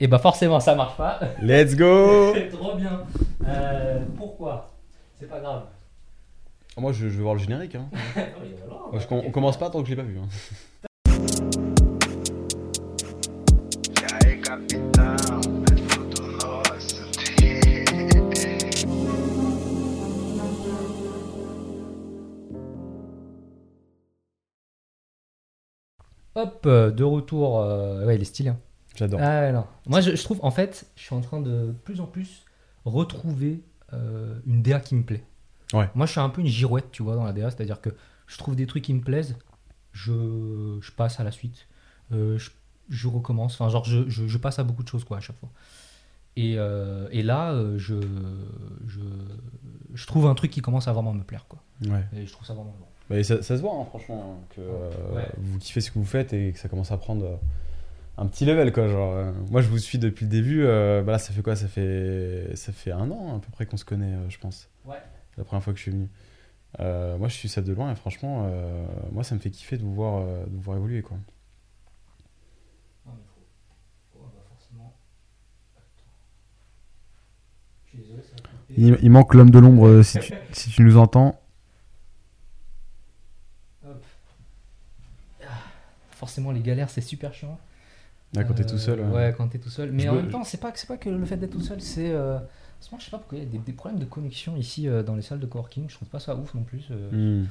Et 0.02 0.08
bah 0.08 0.20
forcément, 0.20 0.60
ça 0.60 0.76
marche 0.76 0.98
pas. 0.98 1.20
Let's 1.42 1.76
go 1.76 2.34
Trop 2.52 2.76
bien. 2.76 3.04
Euh, 3.48 4.00
pourquoi? 4.18 4.74
C'est 5.20 5.30
pas 5.30 5.40
grave. 5.40 5.64
Moi, 6.78 6.92
je, 6.92 7.08
je 7.08 7.16
veux 7.16 7.24
voir 7.24 7.36
le 7.36 7.40
générique. 7.40 7.76
Hein. 7.76 7.88
Moi, 8.92 9.00
je- 9.00 9.08
on, 9.10 9.24
on 9.28 9.32
commence 9.32 9.58
pas 9.58 9.70
tant 9.70 9.80
que 9.82 9.86
je 9.88 9.92
l'ai 9.92 9.96
pas 9.96 10.04
vu. 10.04 10.20
hein. 10.20 10.28
Hop, 26.36 26.68
de 26.68 27.04
retour. 27.04 27.60
euh, 27.62 28.06
Ouais, 28.06 28.16
il 28.16 28.22
est 28.22 28.26
stylé. 28.26 28.50
hein. 28.50 28.60
J'adore. 28.96 29.20
Ah 29.22 29.52
non. 29.52 29.66
Moi, 29.88 30.02
je, 30.02 30.16
je 30.16 30.24
trouve, 30.24 30.40
en 30.44 30.52
fait, 30.52 30.86
je 30.96 31.02
suis 31.02 31.16
en 31.16 31.22
train 31.22 31.42
de 31.42 31.74
plus 31.84 32.00
en 32.00 32.06
plus 32.06 32.46
retrouver 32.86 33.62
euh, 33.94 34.40
une 34.46 34.62
DA 34.62 34.80
qui 34.80 34.96
me 34.96 35.04
plaît. 35.04 35.24
Ouais. 35.74 35.90
Moi, 35.96 36.06
je 36.06 36.12
suis 36.12 36.22
un 36.22 36.30
peu 36.30 36.42
une 36.42 36.48
girouette, 36.48 36.92
tu 36.92 37.04
vois, 37.04 37.16
dans 37.16 37.24
la 37.26 37.34
DA, 37.34 37.50
c'est-à-dire 37.52 37.82
que 37.82 37.90
je 38.28 38.38
trouve 38.38 38.56
des 38.56 38.68
trucs 38.68 38.84
qui 38.84 38.94
me 38.94 39.02
plaisent, 39.02 39.36
je, 39.92 40.78
je 40.82 40.92
passe 40.92 41.20
à 41.20 41.24
la 41.24 41.32
suite, 41.32 41.68
euh, 42.14 42.38
je, 42.38 42.52
je 42.90 43.08
recommence, 43.08 43.54
enfin, 43.60 43.70
genre, 43.70 43.84
je, 43.86 44.08
je, 44.10 44.28
je 44.28 44.38
passe 44.38 44.60
à 44.60 44.64
beaucoup 44.64 44.84
de 44.84 44.88
choses, 44.88 45.04
quoi, 45.04 45.18
à 45.18 45.20
chaque 45.22 45.38
fois. 45.38 45.50
Et, 46.38 46.56
euh, 46.58 47.08
et 47.12 47.24
là, 47.24 47.52
euh, 47.52 47.78
je, 47.78 47.96
je, 48.88 49.00
je 49.94 50.06
trouve 50.08 50.28
un 50.28 50.36
truc 50.36 50.52
qui 50.52 50.62
commence 50.62 50.88
à 50.88 50.94
vraiment 50.94 51.14
me 51.14 51.24
plaire, 51.24 51.46
quoi. 51.48 51.60
Ouais. 51.86 52.06
Et 52.16 52.26
je 52.26 52.32
trouve 52.32 52.46
ça 52.46 52.54
vraiment 52.54 52.76
bon. 52.80 52.86
Bah, 53.10 53.24
ça, 53.24 53.42
ça 53.44 53.56
se 53.58 53.62
voit, 53.62 53.74
hein, 53.76 53.86
franchement, 53.86 54.42
que 54.50 54.62
euh, 54.62 54.90
Ouais. 55.16 55.28
vous 55.38 55.60
kiffez 55.60 55.82
ce 55.82 55.92
que 55.92 56.00
vous 56.00 56.06
faites 56.06 56.34
et 56.34 56.52
que 56.54 56.60
ça 56.60 56.70
commence 56.70 56.92
à 56.92 56.98
prendre 56.98 57.26
euh, 57.26 57.36
un 58.18 58.26
petit 58.26 58.46
level, 58.46 58.72
quoi. 58.74 58.88
Genre, 58.88 59.14
euh, 59.14 59.32
moi, 59.52 59.62
je 59.62 59.68
vous 59.70 59.78
suis 59.78 60.00
depuis 60.00 60.26
le 60.26 60.32
début. 60.32 60.64
euh, 60.64 61.04
bah 61.04 61.12
là, 61.14 61.20
ça 61.20 61.32
fait 61.34 61.42
quoi? 61.44 61.56
Ça 61.56 61.68
fait 61.68 62.52
ça 62.56 62.72
fait 62.72 62.92
un 62.92 63.12
an 63.12 63.38
à 63.38 63.40
peu 63.40 63.52
près 63.52 63.66
qu'on 63.68 63.78
se 63.78 63.86
connaît, 63.86 64.14
euh, 64.14 64.30
je 64.30 64.40
pense. 64.40 64.70
Ouais. 64.86 64.96
La 65.38 65.44
première 65.44 65.64
fois 65.64 65.74
que 65.74 65.78
je 65.78 65.84
suis 65.84 65.92
venu. 65.92 66.10
Euh, 66.80 67.18
moi, 67.18 67.28
je 67.30 67.36
suis 67.36 67.48
ça 67.48 67.62
de 67.62 67.72
loin 67.74 67.92
et 67.92 67.96
franchement, 67.96 68.48
euh, 68.50 68.86
moi, 69.12 69.24
ça 69.24 69.36
me 69.36 69.40
fait 69.40 69.50
kiffer 69.52 69.78
de 69.78 69.84
vous 69.84 69.94
voir, 69.94 70.22
euh, 70.24 70.44
de 70.46 70.56
vous 70.56 70.62
voir 70.62 70.78
évoluer, 70.78 71.02
quoi. 71.04 71.18
Non, 73.06 73.14
mais 73.16 73.22
faut- 73.34 74.20
faut- 74.20 74.26
bah, 74.26 74.42
forcément. 74.50 74.94
Attends. 75.78 76.12
Je 77.86 77.90
suis 77.92 77.98
désolé, 78.00 78.22
ça 78.24 78.32
va 78.44 78.50
couper. 78.50 78.98
Il, 79.06 79.12
manque 79.12 79.34
l'homme 79.36 79.52
de 79.52 79.60
l'ombre 79.60 80.02
si, 80.02 80.20
tu, 80.20 80.34
si 80.52 80.70
tu 80.72 80.82
nous 80.84 80.98
entends. 80.98 81.40
Hop. 83.88 84.04
Ah, 85.44 85.46
Forcément, 86.26 86.52
les 86.52 86.62
galères, 86.62 86.90
c'est 86.90 87.02
super 87.02 87.34
chiant. 87.36 87.60
Là, 88.34 88.44
quand 88.44 88.56
t'es 88.56 88.64
Euh, 88.64 88.68
tout 88.70 88.78
seul. 88.80 89.00
euh, 89.00 89.10
Ouais, 89.12 89.34
quand 89.38 89.48
t'es 89.48 89.60
tout 89.60 89.70
seul. 89.70 89.92
Mais 89.92 90.04
Je 90.04 90.10
en 90.10 90.14
me- 90.16 90.22
même 90.24 90.32
temps, 90.32 90.44
c'est 90.44 90.60
pas, 90.60 90.72
c'est 90.74 90.88
pas 90.88 90.98
que 90.98 91.08
le 91.10 91.24
fait 91.26 91.38
d'être 91.38 91.52
tout 91.52 91.62
seul, 91.62 91.80
c'est. 91.82 92.10
Euh... 92.10 92.40
Moi, 92.92 93.00
je 93.00 93.06
sais 93.06 93.12
pas 93.12 93.20
pourquoi 93.20 93.38
il 93.38 93.44
y 93.44 93.48
a 93.48 93.50
des, 93.50 93.60
des 93.60 93.74
problèmes 93.74 94.00
de 94.00 94.06
connexion 94.06 94.58
ici 94.58 94.88
euh, 94.88 95.04
dans 95.04 95.16
les 95.16 95.22
salles 95.22 95.40
de 95.40 95.46
coworking. 95.46 95.88
Je 95.88 95.94
trouve 95.96 96.08
pas 96.10 96.20
ça 96.20 96.36
ouf 96.36 96.54
non 96.56 96.64
plus. 96.64 96.88
euh. 96.92 97.44
hmm, 97.44 97.48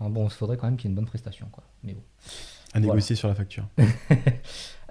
Enfin, 0.00 0.10
bon, 0.10 0.24
il 0.26 0.30
faudrait 0.30 0.56
quand 0.56 0.66
même 0.66 0.76
qu'il 0.76 0.86
y 0.86 0.88
ait 0.88 0.92
une 0.92 0.96
bonne 0.96 1.06
prestation, 1.06 1.46
quoi. 1.52 1.62
Mais 1.84 1.94
bon. 1.94 2.02
à 2.74 2.80
négocier 2.80 3.14
sur 3.16 3.28
la 3.28 3.34
facture. 3.36 3.64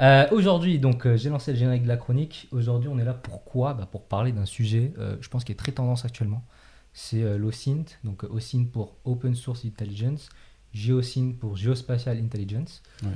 Euh, 0.01 0.27
Aujourd'hui, 0.31 0.77
donc, 0.79 1.05
euh, 1.07 1.15
j'ai 1.15 1.29
lancé 1.29 1.53
le 1.53 1.57
générique 1.57 1.83
de 1.83 1.87
la 1.87 1.95
chronique. 1.97 2.49
Aujourd'hui, 2.51 2.89
on 2.89 2.99
est 2.99 3.05
là 3.05 3.13
pourquoi? 3.13 3.73
Bah, 3.73 3.87
Pour 3.89 4.03
parler 4.03 4.33
d'un 4.33 4.45
sujet, 4.45 4.91
euh, 4.99 5.15
je 5.21 5.29
pense, 5.29 5.45
qui 5.45 5.53
est 5.53 5.55
très 5.55 5.71
tendance 5.71 6.03
actuellement. 6.03 6.43
C'est 6.91 7.23
euh, 7.23 7.37
l'OSINT, 7.37 7.85
donc 8.03 8.23
euh, 8.25 8.27
OSINT 8.29 8.65
pour 8.73 8.97
Open 9.05 9.35
Source 9.35 9.63
Intelligence, 9.65 10.27
GeoSINT 10.75 11.33
pour 11.39 11.55
Geospatial 11.57 12.17
Intelligence. 12.19 12.83
Ouais. 13.03 13.09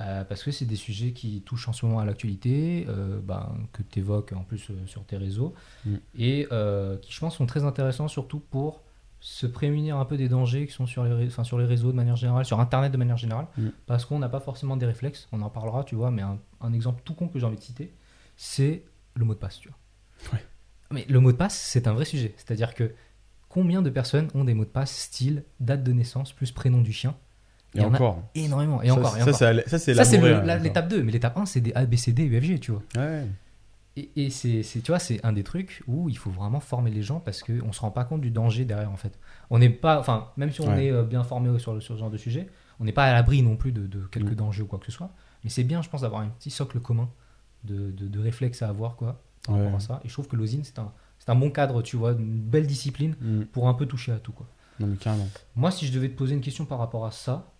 Euh, 0.00 0.24
parce 0.24 0.42
que 0.44 0.50
c'est 0.50 0.64
des 0.64 0.76
sujets 0.76 1.10
qui 1.12 1.42
touchent 1.42 1.68
en 1.68 1.72
ce 1.74 1.84
moment 1.84 1.98
à 1.98 2.04
l'actualité, 2.06 2.86
euh, 2.88 3.20
ben, 3.22 3.52
que 3.72 3.82
tu 3.82 3.98
évoques 3.98 4.32
en 4.32 4.44
plus 4.44 4.70
euh, 4.70 4.74
sur 4.86 5.04
tes 5.04 5.16
réseaux, 5.18 5.52
Mm. 5.84 5.94
et 6.18 6.46
qui, 7.02 7.12
je 7.12 7.20
pense, 7.20 7.36
sont 7.36 7.44
très 7.46 7.64
intéressants 7.64 8.08
surtout 8.08 8.38
pour 8.38 8.80
se 9.22 9.46
prémunir 9.46 9.98
un 9.98 10.06
peu 10.06 10.16
des 10.16 10.28
dangers 10.30 10.66
qui 10.66 10.72
sont 10.72 10.86
sur 10.86 11.04
les, 11.04 11.26
enfin, 11.26 11.44
sur 11.44 11.58
les 11.58 11.66
réseaux 11.66 11.90
de 11.90 11.96
manière 11.96 12.16
générale, 12.16 12.46
sur 12.46 12.58
Internet 12.60 12.90
de 12.92 12.96
manière 12.96 13.18
générale, 13.18 13.46
Mm. 13.58 13.68
parce 13.86 14.06
qu'on 14.06 14.18
n'a 14.20 14.30
pas 14.30 14.40
forcément 14.40 14.76
des 14.78 14.86
réflexes, 14.86 15.28
on 15.32 15.42
en 15.42 15.50
parlera, 15.50 15.84
tu 15.84 15.96
vois, 15.96 16.10
mais 16.10 16.22
un, 16.22 16.38
un 16.62 16.72
exemple 16.72 17.02
tout 17.04 17.12
con 17.14 17.28
que 17.28 17.38
j'ai 17.38 17.44
envie 17.44 17.58
de 17.58 17.62
citer, 17.62 17.92
c'est 18.36 18.84
le 19.16 19.24
mot 19.26 19.34
de 19.34 19.38
passe, 19.38 19.58
tu 19.58 19.68
vois. 19.68 20.32
Ouais. 20.32 20.44
Mais 20.92 21.04
le 21.08 21.20
mot 21.20 21.30
de 21.32 21.36
passe, 21.36 21.58
c'est 21.58 21.86
un 21.88 21.92
vrai 21.92 22.04
sujet, 22.06 22.32
c'est-à-dire 22.38 22.74
que 22.74 22.92
combien 23.50 23.82
de 23.82 23.90
personnes 23.90 24.28
ont 24.34 24.44
des 24.44 24.54
mots 24.54 24.64
de 24.64 24.70
passe 24.70 24.96
style 24.96 25.44
date 25.60 25.82
de 25.84 25.92
naissance 25.92 26.32
plus 26.32 26.50
prénom 26.52 26.80
du 26.80 26.92
chien? 26.92 27.14
Et 27.74 27.78
Il 27.78 27.82
y 27.82 27.84
en 27.84 27.92
a 27.92 27.96
encore. 27.96 28.22
Énormément, 28.34 28.80
et 28.82 28.86
Ça, 28.88 28.94
encore, 28.94 29.16
et 29.16 29.20
ça, 29.20 29.32
c'est 29.78 29.92
hein, 29.92 30.58
l'étape 30.58 30.88
2, 30.88 31.02
mais 31.02 31.12
l'étape 31.12 31.36
1, 31.36 31.44
c'est 31.46 31.60
des 31.60 31.72
A, 31.74 31.84
B, 31.84 31.94
C, 31.96 32.12
D, 32.12 32.24
UFG, 32.24 32.58
tu 32.60 32.70
vois. 32.72 32.82
Ouais. 32.96 33.26
Et, 33.96 34.08
et 34.16 34.30
c'est, 34.30 34.62
tu 34.82 34.90
vois, 34.90 34.98
c'est 34.98 35.24
un 35.24 35.32
des 35.32 35.42
trucs 35.44 35.82
où 35.86 36.08
il 36.08 36.16
faut 36.16 36.30
vraiment 36.30 36.60
former 36.60 36.90
les 36.90 37.02
gens 37.02 37.20
parce 37.20 37.42
qu'on 37.42 37.72
se 37.72 37.80
rend 37.80 37.90
pas 37.90 38.04
compte 38.04 38.20
du 38.22 38.30
danger 38.30 38.64
derrière, 38.64 38.90
en 38.90 38.96
fait. 38.96 39.18
On 39.50 39.58
n'est 39.58 39.68
pas, 39.68 39.98
enfin, 40.00 40.30
même 40.36 40.50
si 40.52 40.60
on 40.60 40.68
Ouais. 40.68 40.86
est 40.86 40.90
euh, 40.92 41.02
bien 41.02 41.22
formé 41.22 41.58
sur, 41.58 41.74
le- 41.74 41.80
sur 41.80 41.94
ce 41.94 41.98
genre 42.00 42.10
de 42.10 42.16
sujet, 42.16 42.48
on 42.78 42.84
n'est 42.84 42.92
pas 42.92 43.04
à 43.04 43.12
l'abri 43.12 43.42
non 43.42 43.56
plus 43.56 43.72
de, 43.72 43.86
de 43.86 44.00
quelques 44.10 44.30
Mm. 44.32 44.36
dangers 44.36 44.62
ou 44.62 44.66
quoi 44.66 44.78
que 44.78 44.86
ce 44.86 44.92
soit. 44.92 45.10
Mais 45.44 45.50
c'est 45.50 45.64
bien, 45.64 45.82
je 45.82 45.88
pense, 45.90 46.00
d'avoir 46.02 46.22
un 46.22 46.28
petit 46.28 46.50
socle 46.50 46.78
commun 46.80 47.08
de, 47.64 47.90
de, 47.90 48.06
de 48.08 48.18
réflexes 48.20 48.62
à 48.62 48.68
avoir, 48.68 48.96
quoi, 48.96 49.20
par 49.44 49.54
Ouais. 49.56 49.62
rapport 49.64 49.76
à 49.76 49.80
ça. 49.80 50.00
Et 50.04 50.08
je 50.08 50.12
trouve 50.12 50.28
que 50.28 50.36
l'osine, 50.36 50.62
c'est 50.64 50.78
un, 50.78 50.92
c'est 51.20 51.30
un 51.30 51.36
bon 51.36 51.50
cadre, 51.50 51.82
tu 51.82 51.96
vois, 51.96 52.12
une 52.12 52.40
belle 52.40 52.66
discipline 52.66 53.14
Hmm. 53.20 53.42
pour 53.52 53.68
un 53.68 53.74
peu 53.74 53.86
toucher 53.86 54.10
à 54.10 54.18
tout, 54.18 54.32
quoi. 54.32 54.48
Non, 54.80 54.86
mais 54.88 54.96
carrément. 54.96 55.28
Moi, 55.54 55.70
si 55.70 55.86
je 55.86 55.92
devais 55.92 56.08
te 56.08 56.16
poser 56.16 56.34
une 56.34 56.40
question 56.40 56.64
par 56.64 56.78
rapport 56.78 57.06
à 57.06 57.12
ça, 57.12 57.52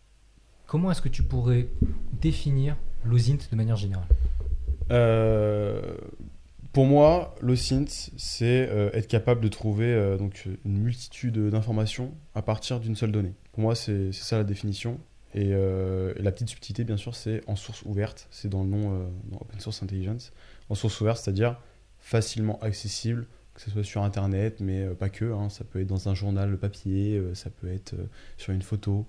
comment 0.66 0.90
est-ce 0.90 1.02
que 1.02 1.08
tu 1.10 1.22
pourrais 1.22 1.68
définir 2.20 2.76
l'OSINT 3.04 3.38
de 3.50 3.56
manière 3.56 3.76
générale? 3.76 4.06
Euh, 4.90 5.94
pour 6.72 6.86
moi, 6.86 7.34
l'OSINT, 7.40 7.84
c'est 8.16 8.68
euh, 8.70 8.90
être 8.92 9.06
capable 9.06 9.40
de 9.40 9.48
trouver 9.48 9.92
euh, 9.92 10.16
donc, 10.16 10.48
une 10.64 10.78
multitude 10.78 11.38
d'informations 11.50 12.14
à 12.34 12.42
partir 12.42 12.80
d'une 12.80 12.96
seule 12.96 13.12
donnée. 13.12 13.34
Pour 13.52 13.60
moi, 13.62 13.74
c'est 13.74 14.12
c'est 14.12 14.24
ça 14.24 14.38
la 14.38 14.44
définition. 14.44 14.98
Et, 15.32 15.50
et 15.50 16.22
la 16.22 16.32
petite 16.32 16.48
subtilité, 16.48 16.82
bien 16.82 16.96
sûr, 16.96 17.14
c'est 17.14 17.42
en 17.46 17.54
source 17.54 17.82
ouverte. 17.82 18.26
C'est 18.32 18.48
dans 18.48 18.64
le 18.64 18.68
nom 18.68 19.08
dans 19.30 19.36
Open 19.36 19.60
Source 19.60 19.80
Intelligence. 19.80 20.32
En 20.70 20.74
source 20.74 21.00
ouverte, 21.00 21.18
c'est-à-dire 21.18 21.56
facilement 22.00 22.58
accessible, 22.62 23.28
que 23.64 23.70
ce 23.70 23.70
soit 23.70 23.84
sur 23.84 24.02
Internet, 24.02 24.60
mais 24.60 24.82
euh, 24.82 24.94
pas 24.94 25.08
que. 25.10 25.32
hein. 25.32 25.48
Ça 25.50 25.64
peut 25.64 25.80
être 25.80 25.86
dans 25.88 26.08
un 26.08 26.14
journal 26.14 26.56
papier, 26.56 27.16
euh, 27.18 27.34
ça 27.34 27.50
peut 27.50 27.70
être 27.72 27.94
euh, 27.94 28.06
sur 28.38 28.52
une 28.52 28.62
photo. 28.62 29.06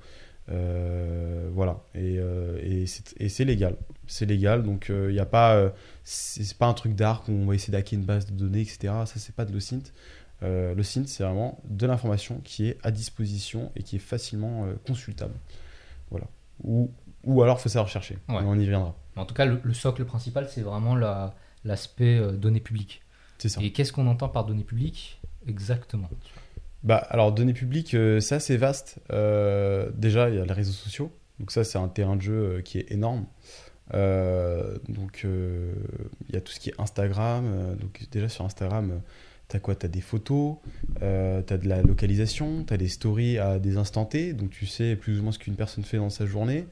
Euh, 0.50 1.50
voilà. 1.54 1.82
Et, 1.96 2.18
euh, 2.20 2.60
et 2.64 2.86
c'est 3.30 3.46
légal. 3.46 3.76
C'est 4.08 4.26
légal, 4.26 4.64
donc 4.64 4.88
il 4.90 5.14
n'y 5.14 5.20
a 5.20 5.26
pas. 5.26 5.56
euh, 5.56 5.70
c'est 6.04 6.58
pas 6.58 6.66
un 6.68 6.74
truc 6.74 6.96
d'art 6.96 7.22
qu'on 7.24 7.46
va 7.46 7.56
essayer 7.56 7.72
d'hacker 7.72 7.96
une 7.98 8.06
base 8.06 8.26
de 8.26 8.34
données, 8.34 8.62
etc. 8.62 8.94
Ça, 9.06 9.14
c'est 9.18 9.36
pas 9.36 9.46
de 9.46 9.54
l'OSINT. 9.54 9.84
Euh, 10.44 10.74
l'OSINT, 10.76 11.06
c'est 11.08 11.24
vraiment 11.24 11.62
de 11.70 11.86
l'information 11.86 12.42
qui 12.44 12.68
est 12.68 12.78
à 12.84 12.92
disposition 12.92 13.72
et 13.76 13.84
qui 13.84 13.98
est 13.98 14.00
facilement 14.00 14.66
euh, 14.66 14.74
consultable. 14.86 15.36
Voilà. 16.10 16.26
Ou, 16.64 16.92
ou 17.24 17.42
alors, 17.44 17.62
faut 17.62 17.70
savoir 17.70 17.88
chercher. 17.90 18.16
Ouais. 18.28 18.42
On 18.44 18.60
y 18.60 18.66
viendra. 18.66 18.96
En 19.16 19.26
tout 19.26 19.36
cas, 19.36 19.46
le, 19.46 19.60
le 19.64 19.74
socle 19.74 20.04
principal, 20.06 20.48
c'est 20.50 20.62
vraiment 20.62 20.96
la- 20.96 21.36
l'aspect 21.64 22.18
euh, 22.18 22.32
données 22.32 22.60
publiques. 22.60 23.04
Ça. 23.50 23.62
Et 23.62 23.72
qu'est-ce 23.72 23.92
qu'on 23.94 24.08
entend 24.08 24.30
par 24.30 24.46
données 24.46 24.64
publiques 24.64 25.22
exactement? 25.48 26.10
Bah, 26.84 26.98
alors, 26.98 27.32
données 27.32 27.54
publiques, 27.54 27.94
euh, 27.94 28.20
c'est 28.20 28.36
assez 28.36 28.58
vaste. 28.58 29.00
Euh, 29.12 29.92
déjà, 29.94 30.30
il 30.30 30.36
y 30.36 30.40
a 30.40 30.46
les 30.46 30.54
réseaux 30.54 30.72
sociaux. 30.72 31.12
Donc, 31.40 31.52
ça, 31.52 31.64
c'est 31.64 31.78
un 31.78 31.88
terrain 31.88 32.16
de 32.16 32.22
jeu 32.22 32.34
euh, 32.34 32.62
qui 32.62 32.80
est 32.80 32.92
énorme. 32.92 33.26
Euh, 33.94 34.78
donc, 34.90 35.26
il 35.26 36.34
y 36.34 36.38
a 36.38 36.42
tout 36.42 36.52
ce 36.52 36.60
qui 36.60 36.70
est 36.70 36.80
Instagram. 36.80 37.76
Donc, 37.80 38.08
déjà, 38.12 38.30
sur 38.30 38.46
Instagram, 38.46 38.92
euh, 38.92 38.98
t'as 39.48 39.60
quoi? 39.60 39.76
T'as 39.76 39.90
des 39.90 40.02
photos, 40.02 40.56
euh, 41.02 41.42
t'as 41.42 41.58
de 41.58 41.68
la 41.68 41.82
localisation, 41.82 42.64
t'as 42.64 42.78
des 42.78 42.88
stories 42.88 43.38
à 43.38 43.60
des 43.60 43.78
instants 43.78 44.06
T. 44.06 44.34
Donc, 44.34 44.50
tu 44.50 44.66
sais 44.66 44.96
plus 44.96 45.20
ou 45.20 45.24
moins 45.24 45.32
ce 45.32 45.40
qu'une 45.40 45.56
personne 45.56 45.84
fait 45.84 45.98
dans 45.98 46.10
sa 46.10 46.26
journée. 46.26 46.66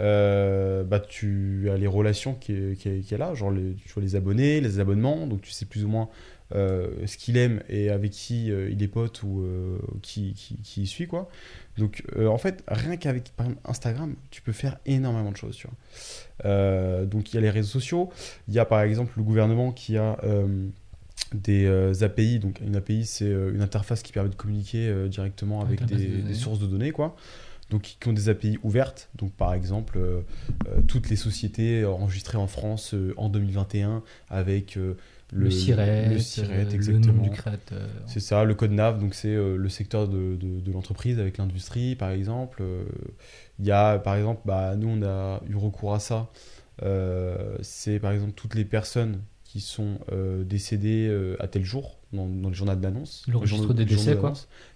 Euh, 0.00 0.84
bah, 0.84 1.00
tu 1.00 1.68
as 1.70 1.76
les 1.76 1.86
relations 1.86 2.34
qui 2.34 2.52
est, 2.52 2.78
qui 2.78 2.88
est- 2.88 3.00
qui 3.00 3.14
est 3.14 3.18
là, 3.18 3.34
genre 3.34 3.50
les, 3.50 3.74
tu 3.74 3.92
vois 3.92 4.02
les 4.02 4.16
abonnés, 4.16 4.60
les 4.60 4.78
abonnements. 4.80 5.26
Donc, 5.26 5.42
tu 5.42 5.50
sais 5.50 5.66
plus 5.66 5.84
ou 5.84 5.88
moins 5.88 6.08
euh, 6.54 6.88
ce 7.06 7.16
qu'il 7.16 7.36
aime 7.36 7.62
et 7.68 7.90
avec 7.90 8.10
qui 8.10 8.50
euh, 8.50 8.70
il 8.70 8.82
est 8.82 8.88
pote 8.88 9.22
ou 9.22 9.46
qui, 10.02 10.34
qui, 10.62 10.86
suit 10.86 11.06
quoi. 11.06 11.28
Donc 11.78 12.04
en 12.18 12.36
fait 12.36 12.62
rien 12.68 12.98
qu'avec 12.98 13.32
Instagram 13.64 14.14
tu 14.30 14.42
peux 14.42 14.52
faire 14.52 14.76
énormément 14.84 15.30
de 15.32 15.36
choses 15.38 15.56
tu 15.56 15.66
vois. 15.66 17.06
Donc 17.06 17.32
il 17.32 17.36
y 17.36 17.38
a 17.38 17.40
les 17.40 17.48
réseaux 17.48 17.70
sociaux, 17.70 18.10
il 18.48 18.54
y 18.54 18.58
a 18.58 18.66
par 18.66 18.82
exemple 18.82 19.12
le 19.16 19.22
gouvernement 19.22 19.72
qui 19.72 19.96
a 19.96 20.18
des 21.34 21.64
euh, 21.66 21.92
API, 22.02 22.38
donc 22.38 22.60
une 22.60 22.76
API 22.76 23.06
c'est 23.06 23.24
euh, 23.24 23.52
une 23.54 23.62
interface 23.62 24.02
qui 24.02 24.12
permet 24.12 24.30
de 24.30 24.34
communiquer 24.34 24.88
euh, 24.88 25.08
directement 25.08 25.62
avec, 25.62 25.84
des, 25.86 26.06
de 26.06 26.20
des 26.28 26.34
sources 26.34 26.58
de 26.58 26.66
données 26.66 26.92
quoi. 26.92 27.16
Donc 27.72 27.96
qui 27.98 28.08
ont 28.08 28.12
des 28.12 28.28
API 28.28 28.58
ouvertes, 28.62 29.08
donc 29.16 29.32
par 29.32 29.52
exemple 29.54 29.96
euh, 29.98 30.20
euh, 30.68 30.80
toutes 30.86 31.08
les 31.10 31.16
sociétés 31.16 31.84
enregistrées 31.84 32.38
en 32.38 32.46
France 32.46 32.92
euh, 32.94 33.14
en 33.16 33.28
2021 33.30 34.02
avec 34.28 34.76
euh, 34.76 34.94
Le, 35.32 35.50
siret, 35.50 36.08
le 36.10 36.18
siret, 36.18 36.64
le 36.66 36.74
exactement. 36.74 37.14
nom 37.14 37.22
du 37.22 37.30
créateur. 37.30 37.88
C'est 38.06 38.20
ça, 38.20 38.44
le 38.44 38.54
code 38.54 38.72
NAV, 38.72 39.00
donc 39.00 39.14
c'est 39.14 39.34
euh, 39.34 39.56
le 39.56 39.68
secteur 39.70 40.06
de, 40.06 40.36
de- 40.36 40.60
de 40.60 40.72
l'entreprise 40.72 41.18
avec 41.18 41.38
l'industrie, 41.38 41.96
par 41.96 42.10
exemple. 42.10 42.58
Euh, 42.62 42.84
Il 43.58 43.64
y 43.66 43.70
a, 43.72 43.98
par 43.98 44.16
exemple, 44.16 44.42
bah, 44.44 44.76
nous, 44.76 44.88
on 44.88 45.02
a 45.02 45.40
eu 45.48 45.56
recours 45.56 45.94
à 45.94 46.00
ça. 46.00 46.30
Euh, 46.82 47.56
c'est, 47.62 47.98
par 48.00 48.12
exemple, 48.12 48.32
toutes 48.34 48.54
les 48.54 48.64
personnes 48.66 49.22
qui 49.44 49.60
sont 49.60 49.98
décédées 50.46 51.08
à 51.38 51.46
tel 51.48 51.64
jour 51.64 51.98
dans, 52.12 52.26
dans 52.26 52.48
le 52.48 52.54
journal 52.54 52.80
d'annonce. 52.80 53.24
Le 53.26 53.32
Les 53.34 53.38
registre 53.38 53.58
journaux- 53.62 53.74
des 53.74 53.84
les 53.84 53.90
journaux 53.90 54.04
décès, 54.10 54.18
quoi. 54.20 54.32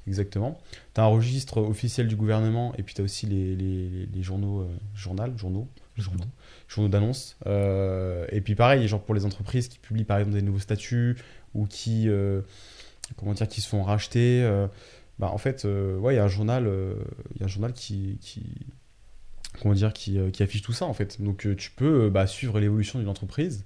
Exactement. 0.06 0.58
Tu 0.94 1.00
as 1.00 1.04
un 1.04 1.08
registre 1.08 1.58
officiel 1.60 2.08
du 2.08 2.16
gouvernement 2.16 2.72
et 2.78 2.82
puis 2.82 2.94
tu 2.94 3.00
as 3.00 3.04
aussi 3.04 3.26
les, 3.26 3.54
les- 3.56 3.88
les- 3.88 4.06
les 4.06 4.22
journaux, 4.22 4.60
euh, 4.62 4.66
journal, 4.94 5.36
journaux, 5.38 5.68
Journaux. 5.96 6.24
journaux 6.68 6.88
d'annonce. 6.90 7.36
Euh, 7.46 8.26
et 8.30 8.40
puis 8.42 8.54
pareil, 8.54 8.86
genre 8.86 9.02
pour 9.02 9.14
les 9.14 9.24
entreprises 9.24 9.68
qui 9.68 9.78
publient 9.78 10.04
par 10.04 10.18
exemple 10.18 10.34
des 10.36 10.42
nouveaux 10.42 10.58
statuts 10.58 11.16
ou 11.54 11.66
qui, 11.66 12.08
euh, 12.08 12.42
comment 13.16 13.32
dire, 13.32 13.48
qui 13.48 13.60
se 13.62 13.68
font 13.68 13.82
racheter. 13.82 14.42
bah, 15.18 15.30
en 15.32 15.38
fait, 15.38 15.64
ouais, 15.64 16.12
il 16.14 16.16
y 16.16 16.20
a 16.20 16.24
un 16.24 16.28
journal, 16.28 16.70
il 17.34 17.40
y 17.40 17.42
a 17.42 17.46
un 17.46 17.48
journal 17.48 17.72
qui, 17.72 18.18
qui, 18.20 18.42
comment 19.62 19.74
dire, 19.74 19.92
qui, 19.94 20.18
qui 20.32 20.42
affiche 20.42 20.60
tout 20.62 20.74
ça 20.74 20.84
en 20.84 20.92
fait. 20.92 21.22
Donc 21.22 21.46
tu 21.56 21.70
peux 21.70 22.10
bah, 22.10 22.26
suivre 22.26 22.60
l'évolution 22.60 22.98
d'une 22.98 23.08
entreprise 23.08 23.64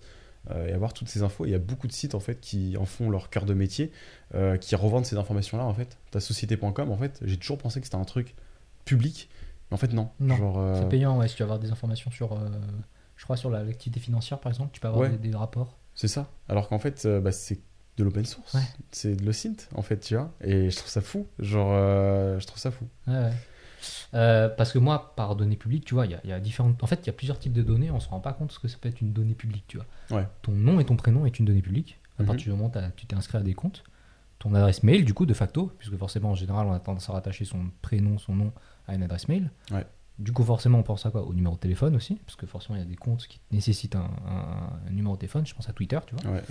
et 0.49 0.73
avoir 0.73 0.93
toutes 0.95 1.09
ces 1.09 1.23
infos. 1.23 1.45
Il 1.47 1.51
y 1.51 1.55
a 1.55 1.59
beaucoup 1.59 1.87
de 1.87 1.93
sites 1.93 2.15
en 2.15 2.21
fait 2.21 2.41
qui 2.41 2.77
en 2.79 2.85
font 2.87 3.11
leur 3.11 3.29
cœur 3.31 3.45
de 3.45 3.55
métier, 3.55 3.93
euh, 4.35 4.57
qui 4.57 4.75
revendent 4.75 5.05
ces 5.07 5.17
informations-là 5.17 5.65
en 5.65 5.75
fait. 5.75 5.99
Ta 6.11 6.21
société.com 6.21 6.91
en 6.91 6.97
fait, 6.97 7.21
j'ai 7.25 7.37
toujours 7.37 7.59
pensé 7.59 7.81
que 7.81 7.87
c'était 7.87 7.97
un 7.97 8.05
truc 8.05 8.35
public, 8.85 9.29
mais 9.71 9.75
en 9.75 9.79
fait 9.79 9.93
non. 9.93 10.11
Non, 10.19 10.37
Genre, 10.37 10.59
euh, 10.59 10.81
C'est 10.81 10.89
payant, 10.89 11.19
ouais, 11.19 11.29
si 11.29 11.35
tu 11.37 11.43
veux 11.43 11.45
avoir 11.45 11.59
des 11.59 11.71
informations 11.71 12.11
sur, 12.11 12.33
euh, 12.33 12.49
je 13.17 13.25
crois, 13.25 13.37
sur 13.37 13.51
la- 13.51 13.63
l'activité 13.63 14.01
financière, 14.01 14.39
par 14.41 14.51
exemple, 14.51 14.71
tu 14.73 14.81
peux 14.81 14.89
avoir 14.89 15.03
Ouais. 15.11 15.17
des, 15.17 15.29
des 15.31 15.37
rapports. 15.37 15.77
C'est 15.95 16.09
ça. 16.09 16.29
Alors 16.49 16.69
qu'en 16.69 16.79
fait, 16.79 17.05
euh, 17.05 17.21
bah, 17.21 17.33
c'est 17.33 17.59
de 17.99 18.05
l'open 18.05 18.25
source. 18.25 18.55
Ouais. 18.55 18.63
C'est 18.93 19.15
de 19.17 19.25
l'OSINT, 19.27 19.69
en 19.75 19.83
fait, 19.83 19.99
tu 20.01 20.15
vois. 20.17 20.33
Et 20.43 20.71
je 20.71 20.77
trouve 20.77 20.89
ça 20.89 21.03
fou. 21.03 21.27
Genre, 21.39 21.71
euh, 21.73 22.41
je 22.41 22.47
trouve 22.47 22.59
ça 22.59 22.71
fou. 22.71 22.87
Ouais, 23.07 23.13
ouais. 23.15 23.33
Euh, 24.15 24.49
parce 24.49 24.73
que 24.73 24.79
moi, 24.79 25.15
par 25.17 25.37
données 25.37 25.57
publiques, 25.57 25.85
tu 25.85 25.95
vois, 25.95 26.07
il 26.07 26.13
y 26.13 26.15
a, 26.15 26.21
il 26.25 26.31
y 26.31 26.33
a 26.33 26.41
différentes. 26.41 26.83
En 26.83 26.87
fait, 26.87 27.01
il 27.03 27.07
y 27.07 27.11
a 27.11 27.13
plusieurs 27.13 27.39
types 27.39 27.53
de 27.53 27.63
données. 27.63 27.91
On 27.91 28.01
se 28.01 28.09
rend 28.09 28.21
pas 28.21 28.33
compte 28.33 28.53
ce 28.53 28.59
que 28.59 28.69
ça 28.69 28.77
peut 28.81 28.89
être 28.89 29.01
une 29.01 29.13
donnée 29.13 29.35
publique, 29.35 29.65
tu 29.69 29.79
vois. 29.79 30.19
Ouais. 30.19 30.27
Ton 30.43 30.53
nom 30.53 30.81
et 30.81 30.85
ton 30.85 30.97
prénom 30.97 31.27
est 31.27 31.39
une 31.39 31.45
donnée 31.47 31.63
publique. 31.63 31.99
À 32.19 32.23
Mhm. 32.23 32.27
partir 32.29 32.45
du 32.45 32.51
moment 32.51 32.71
où 32.75 32.91
tu 32.97 33.07
t'es 33.07 33.17
inscrit 33.17 33.39
à 33.39 33.43
des 33.43 33.55
comptes. 33.55 33.83
Ton 34.39 34.55
adresse 34.55 34.83
mail, 34.83 35.05
du 35.05 35.13
coup, 35.15 35.27
de 35.27 35.35
facto, 35.35 35.73
puisque 35.79 35.97
forcément, 35.97 36.31
en 36.31 36.35
général, 36.35 36.67
on 36.67 36.73
a 36.73 36.81
tendance 36.81 37.09
à 37.11 37.13
rattacher 37.13 37.45
son 37.45 37.71
prénom, 37.83 38.19
son 38.19 38.35
nom 38.35 38.53
à 38.89 38.95
une 38.95 39.03
adresse 39.03 39.29
mail. 39.29 39.51
Ouais. 39.71 39.87
Du 40.19 40.33
coup, 40.33 40.43
forcément, 40.45 40.79
on 40.79 40.83
pense 40.83 41.05
à 41.07 41.11
quoi? 41.11 41.23
Au 41.27 41.33
numéro 41.33 41.55
de 41.55 41.61
téléphone 41.61 41.95
aussi, 41.97 42.17
parce 42.27 42.37
que 42.37 42.47
forcément, 42.47 42.77
il 42.77 42.81
y 42.81 42.83
a 42.83 42.87
des 42.87 42.97
comptes 42.97 43.27
qui 43.27 43.41
nécessitent 43.53 43.97
un, 43.97 44.11
un- 44.27 44.87
un 44.87 44.91
numéro 44.91 45.15
de 45.15 45.21
téléphone. 45.21 45.47
Je 45.47 45.55
pense 45.55 45.69
à 45.69 45.73
Twitter, 45.73 45.99
tu 46.07 46.15
vois. 46.15 46.33
Ouais. 46.33 46.43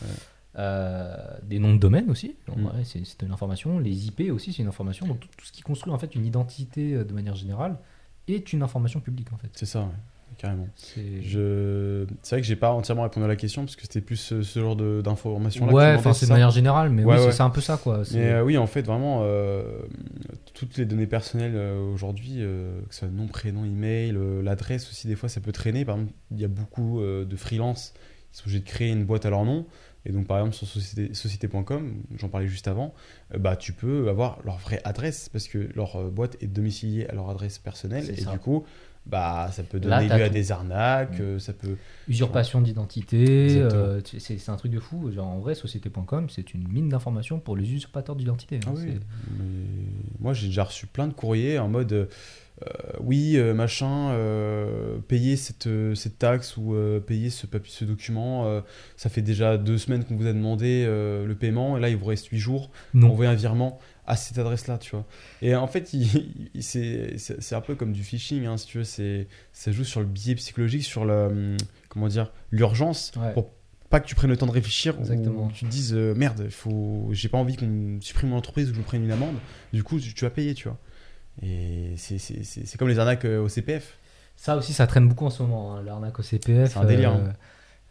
Euh, 0.57 1.15
des 1.43 1.59
noms 1.59 1.73
de 1.75 1.79
domaine 1.79 2.09
aussi, 2.09 2.35
Mm. 2.47 2.67
c'est 2.83 3.21
une 3.21 3.31
information. 3.31 3.77
Les 3.79 4.07
IP 4.07 4.31
aussi, 4.31 4.51
c'est 4.51 4.63
une 4.63 4.67
information. 4.67 5.05
Donc 5.07 5.19
tout, 5.19 5.27
tout 5.37 5.45
ce 5.45 5.51
qui 5.51 5.61
construit 5.61 5.93
en 5.93 5.99
fait 5.99 6.15
une 6.15 6.25
identité 6.25 6.95
euh, 6.95 7.03
de 7.03 7.13
manière 7.13 7.35
générale 7.35 7.77
est 8.27 8.51
une 8.51 8.63
information 8.63 8.99
publique 8.99 9.31
en 9.31 9.37
fait. 9.37 9.49
C'est 9.53 9.67
ça, 9.67 9.81
ouais. 9.81 9.87
carrément. 10.39 10.67
C'est 10.75 11.21
Je... 11.21 12.05
Vrai 12.31 12.41
que 12.41 12.47
j'ai 12.47 12.55
pas 12.55 12.71
entièrement 12.71 13.03
répondu 13.03 13.25
à 13.25 13.27
la 13.27 13.35
question 13.35 13.63
parce 13.63 13.75
que 13.75 13.83
c'était 13.83 14.01
plus 14.01 14.15
ce, 14.17 14.41
ce 14.41 14.59
genre 14.59 14.75
que 15.69 15.75
ouais, 15.75 15.95
enfin 15.95 16.13
c'est 16.13 16.25
de 16.25 16.31
manière 16.31 16.51
générale, 16.51 16.89
mais 16.89 17.03
Ouais, 17.05 17.13
oui, 17.13 17.19
c'est- 17.19 17.25
ouais. 17.27 17.31
c'est 17.31 17.43
un 17.43 17.49
peu 17.51 17.61
ça 17.61 17.77
quoi. 17.77 18.01
Mais 18.13 18.31
euh, 18.31 18.43
oui, 18.43 18.57
en 18.57 18.67
fait, 18.67 18.81
vraiment, 18.81 19.19
euh, 19.23 19.63
toutes 20.55 20.77
les 20.77 20.85
données 20.85 21.07
personnelles 21.07 21.53
euh, 21.55 21.79
aujourd'hui, 21.93 22.37
euh, 22.37 22.81
que 22.89 22.93
ce 22.93 22.99
soit 23.01 23.07
nom, 23.09 23.27
prénom, 23.27 23.65
email, 23.65 24.15
euh, 24.15 24.41
l'adresse 24.41 24.89
aussi, 24.89 25.07
des 25.07 25.15
fois, 25.15 25.29
ça 25.29 25.41
peut 25.41 25.51
traîner. 25.51 25.85
Par 25.85 25.95
exemple, 25.95 26.13
il 26.31 26.39
y 26.39 26.45
a 26.45 26.49
beaucoup 26.49 27.01
euh, 27.01 27.23
de 27.25 27.35
freelance 27.35 27.93
qui 28.31 28.37
sont 28.37 28.43
obligés 28.45 28.59
de 28.59 28.65
créer 28.65 28.89
une 28.91 29.05
boîte 29.05 29.25
à 29.25 29.29
leur 29.31 29.43
nom. 29.45 29.65
Et 30.05 30.11
donc, 30.11 30.27
par 30.27 30.39
exemple, 30.39 30.55
sur 30.55 30.67
société- 30.67 31.13
société.com, 31.13 32.03
j'en 32.17 32.29
parlais 32.29 32.47
juste 32.47 32.67
avant, 32.67 32.93
euh, 33.33 33.37
bah, 33.37 33.55
tu 33.55 33.73
peux 33.73 34.09
avoir 34.09 34.39
leur 34.45 34.57
vraie 34.57 34.81
adresse 34.85 35.29
parce 35.29 35.47
que 35.47 35.69
leur 35.75 35.97
euh, 35.97 36.09
boîte 36.09 36.37
est 36.41 36.47
domiciliée 36.47 37.05
à 37.07 37.13
leur 37.13 37.29
adresse 37.29 37.59
personnelle. 37.59 38.09
Et 38.09 38.21
ça. 38.21 38.31
du 38.31 38.39
coup, 38.39 38.63
bah, 39.09 39.49
ça 39.51 39.63
peut 39.63 39.79
donner 39.79 40.07
lieu 40.07 40.23
à 40.23 40.29
des 40.29 40.51
arnaques, 40.51 41.19
euh, 41.19 41.39
ça 41.39 41.53
peut. 41.53 41.75
Usurpation 42.07 42.61
d'identité, 42.61 43.57
euh, 43.57 44.01
c'est 44.17 44.49
un 44.49 44.55
truc 44.55 44.71
de 44.71 44.79
fou. 44.79 45.11
Genre, 45.11 45.27
en 45.27 45.39
vrai, 45.39 45.55
société.com, 45.55 46.27
c'est 46.29 46.53
une 46.53 46.67
mine 46.67 46.89
d'informations 46.89 47.39
pour 47.39 47.55
les 47.57 47.71
usurpateurs 47.71 48.15
d'identité. 48.15 48.57
hein. 48.57 48.59
Ah 48.67 48.73
oui, 48.75 48.99
mais 49.37 49.45
moi 50.19 50.33
j'ai 50.33 50.47
déjà 50.47 50.63
reçu 50.63 50.87
plein 50.87 51.07
de 51.07 51.13
courriers 51.13 51.59
en 51.59 51.67
mode 51.69 52.09
euh, 52.61 52.69
oui, 52.99 53.37
euh, 53.37 53.53
machin, 53.53 54.09
euh, 54.09 54.97
payer 55.07 55.37
cette, 55.37 55.69
cette 55.95 56.19
taxe 56.19 56.57
ou 56.57 56.75
payer 57.05 57.29
ce, 57.29 57.47
papier, 57.47 57.71
ce 57.73 57.85
document, 57.85 58.61
ça 58.97 59.09
fait 59.09 59.21
déjà 59.21 59.57
deux 59.57 59.77
semaines 59.77 60.03
qu'on 60.03 60.15
vous 60.15 60.27
a 60.27 60.33
demandé 60.33 60.85
le 60.85 61.33
paiement 61.35 61.77
et 61.77 61.79
là 61.81 61.89
il 61.89 61.95
vous 61.97 62.05
reste 62.05 62.27
huit 62.27 62.39
jours, 62.39 62.69
Non. 62.93 63.09
envoyer 63.11 63.31
un 63.31 63.35
virement 63.35 63.79
à 64.09 64.15
cette 64.17 64.37
adresse-là, 64.37 64.77
tu 64.77 64.91
vois. 64.91 65.05
Et 65.41 65.55
en 65.55 65.67
fait, 65.67 65.93
il- 65.93 66.49
il- 66.53 66.63
c'est 66.63 67.55
un 67.55 67.61
peu 67.61 67.75
comme 67.75 67.93
du 67.93 68.03
phishing, 68.03 68.45
hein, 68.45 68.57
si 68.57 68.65
tu 68.67 68.79
veux, 68.79 68.83
c'est- 68.83 69.27
ça 69.53 69.71
joue 69.71 69.83
sur 69.85 69.99
le 70.01 70.05
biais 70.07 70.35
psychologique, 70.35 70.83
sur 70.83 71.05
le, 71.05 71.55
comment 71.87 72.07
dire, 72.07 72.31
l'urgence 72.51 73.11
Ouais. 73.17 73.33
pour 73.33 73.51
pas 73.89 73.99
que 73.99 74.05
tu 74.07 74.13
prennes 74.15 74.29
le 74.29 74.37
temps 74.37 74.45
de 74.45 74.51
réfléchir 74.51 74.95
Exactement. 74.99 75.45
ou 75.45 75.47
que 75.47 75.53
tu 75.53 75.65
te 75.65 75.69
dises 75.71 75.93
euh, 75.95 76.13
merde 76.13 76.47
faut 76.51 77.07
j'ai 77.11 77.27
pas 77.27 77.39
envie 77.39 77.55
qu'on 77.55 77.97
supprime 78.01 78.29
mon 78.29 78.37
entreprise 78.37 78.67
ou 78.67 78.69
que 78.69 78.75
je 78.75 78.81
me 78.81 78.85
prenne 78.85 79.03
une 79.03 79.11
amende 79.11 79.33
du 79.73 79.81
coup 79.83 79.99
tu, 79.99 80.13
tu 80.13 80.25
vas 80.25 80.29
payer 80.29 80.53
tu 80.53 80.67
vois 80.67 80.77
et 81.41 81.95
c'est- 81.97 82.19
c'est 82.19 82.43
c'est- 82.43 82.67
c'est 82.67 82.77
comme 82.77 82.87
les 82.87 82.99
arnaques 82.99 83.25
euh, 83.25 83.41
au 83.41 83.49
CPF 83.49 83.97
Ça 84.35 84.55
aussi, 84.57 84.73
ça 84.73 84.85
traîne 84.85 85.07
beaucoup 85.07 85.25
en 85.25 85.31
ce 85.31 85.41
moment, 85.41 85.75
hein, 85.75 85.81
l'arnaque 85.83 86.19
au 86.19 86.21
CPF. 86.21 86.73
C'est 86.73 86.77
un 86.79 86.85
délire, 86.85 87.13
euh, 87.13 87.29
hein. 87.29 87.33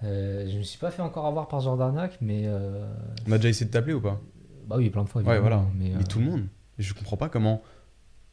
euh, 0.04 0.46
je 0.48 0.52
ne 0.52 0.58
me 0.58 0.62
suis 0.62 0.78
pas 0.78 0.92
fait 0.92 1.02
encore 1.02 1.26
avoir 1.26 1.48
par 1.48 1.60
ce 1.60 1.64
genre 1.64 1.76
d'arnaque, 1.76 2.16
mais. 2.20 2.48
on 3.26 3.32
a 3.32 3.36
déjà 3.38 3.48
essayé 3.48 3.66
de 3.66 3.70
t'appeler 3.72 3.94
ou 3.94 4.00
pas? 4.00 4.20
Bah 4.68 4.76
oui, 4.78 4.90
plein 4.90 5.02
de 5.04 5.08
fois. 5.08 5.22
ouais 5.22 5.38
voilà 5.40 5.64
Mais, 5.74 5.88
mais, 5.90 6.02
euh, 6.02 6.06
tout 6.08 6.18
le 6.20 6.26
monde 6.26 6.46
et 6.78 6.82
je 6.82 6.94
comprends 6.94 7.16
pas 7.16 7.28
comment 7.28 7.60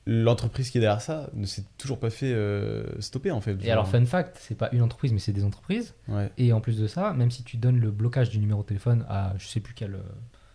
l'entreprise 0.08 0.70
qui 0.70 0.78
est 0.78 0.82
derrière 0.82 1.02
ça 1.02 1.30
ne 1.34 1.46
s'est 1.48 1.64
toujours 1.80 2.00
pas 2.00 2.12
fait 2.12 2.32
euh, 2.32 2.84
stopper 3.02 3.32
en 3.32 3.42
fait 3.42 3.58
Et 3.64 3.72
alors, 3.72 3.88
fun 3.88 4.06
fact, 4.06 4.38
c'est 4.40 4.56
pas 4.56 4.70
une 4.72 4.84
entreprise, 4.84 5.12
mais 5.14 5.18
c'est 5.20 5.34
des 5.34 5.44
entreprises. 5.44 5.96
ouais 6.10 6.30
Et 6.38 6.54
en 6.54 6.62
plus 6.62 6.78
de 6.80 6.86
ça, 6.86 7.14
même 7.14 7.32
si 7.32 7.44
tu 7.44 7.58
donnes 7.58 7.80
le 7.80 7.90
blocage 7.90 8.30
du 8.30 8.38
numéro 8.38 8.62
de 8.62 8.68
téléphone 8.68 9.04
à 9.10 9.34
je 9.40 9.48
sais 9.48 9.60
plus 9.62 9.74
quel 9.74 9.96
euh, 9.96 10.00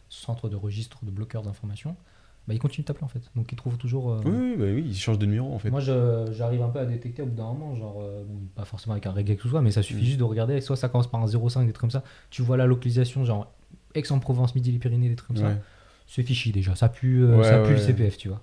centre 0.08 0.48
de 0.48 0.54
registre 0.54 1.04
de 1.04 1.10
bloqueur 1.10 1.42
d'informations, 1.42 1.96
bah, 2.46 2.54
ils 2.54 2.60
continuent 2.60 2.84
de 2.84 2.86
t'appeler 2.86 3.04
en 3.04 3.08
fait. 3.08 3.22
Donc 3.34 3.50
ils 3.50 3.56
trouvent 3.56 3.76
toujours. 3.76 4.12
euh, 4.12 4.20
oui 4.24 4.30
oui, 4.32 4.56
bah 4.56 4.64
oui 4.72 4.84
ils 4.86 4.96
changent 4.96 5.18
de 5.18 5.26
numéro 5.26 5.52
en 5.52 5.58
fait 5.58 5.70
Moi, 5.70 5.80
j'arrive 5.80 6.62
un 6.62 6.68
peu 6.68 6.78
à 6.78 6.84
détecter 6.86 7.22
au 7.22 7.26
bout 7.26 7.34
d'un 7.36 7.52
moment, 7.52 7.74
genre, 7.74 8.00
euh, 8.02 8.22
bon, 8.24 8.40
pas 8.54 8.64
forcément 8.64 8.92
avec 8.92 9.06
un 9.06 9.12
reggae 9.12 9.34
que 9.34 9.42
ce 9.42 9.48
soit, 9.48 9.62
mais 9.62 9.72
ça 9.72 9.82
suffit 9.82 10.02
Mm. 10.02 10.06
juste 10.06 10.18
de 10.18 10.24
regarder. 10.24 10.60
Soit 10.60 10.76
ça 10.76 10.88
commence 10.88 11.10
par 11.10 11.20
un 11.22 11.26
05, 11.26 11.66
des 11.66 11.72
trucs 11.72 11.80
comme 11.80 11.90
ça. 11.90 12.04
Tu 12.30 12.42
vois 12.42 12.56
la 12.56 12.66
localisation, 12.66 13.24
genre 13.24 13.52
Aix-en-Provence, 13.94 14.54
Midi-les-Pyrénées, 14.54 15.08
des 15.08 15.16
trucs 15.16 15.28
comme 15.28 15.36
ça. 15.36 15.52
C'est 16.06 16.22
fichi 16.22 16.50
déjà. 16.52 16.74
Ça 16.74 16.88
pue, 16.88 17.22
euh, 17.22 17.36
Ouais, 17.36 17.44
ça 17.44 17.58
pue 17.60 17.72
le. 17.74 17.78
CPF, 17.78 18.16
tu 18.16 18.28
vois. 18.28 18.42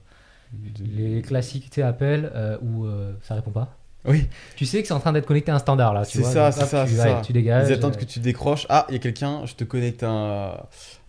Les 0.79 1.21
classiques, 1.21 1.69
tu 1.69 1.81
appels 1.81 2.31
euh, 2.33 2.57
où 2.61 2.85
euh, 2.85 3.13
ça 3.21 3.35
répond 3.35 3.51
pas. 3.51 3.75
oui 4.05 4.27
Tu 4.55 4.65
sais 4.65 4.81
que 4.81 4.87
c'est 4.87 4.93
en 4.93 5.01
train 5.01 5.11
d'être 5.11 5.25
connecté 5.25 5.51
à 5.51 5.55
un 5.55 5.59
standard 5.59 5.93
là. 5.93 6.05
C'est 6.05 6.23
ça, 6.23 6.53
c'est 6.53 6.65
ça, 6.65 6.85
tu, 6.85 6.93
c'est 6.93 7.01
ouais, 7.01 7.09
ça. 7.15 7.21
tu 7.25 7.33
dégages. 7.33 7.67
Ils 7.69 7.73
attendent 7.73 7.95
euh, 7.95 7.99
que 7.99 8.05
tu 8.05 8.19
décroches. 8.21 8.65
Ah, 8.69 8.85
il 8.87 8.93
y 8.93 8.95
a 8.95 8.99
quelqu'un, 8.99 9.45
je 9.45 9.55
te 9.55 9.65
connecte 9.65 10.03
un, 10.03 10.55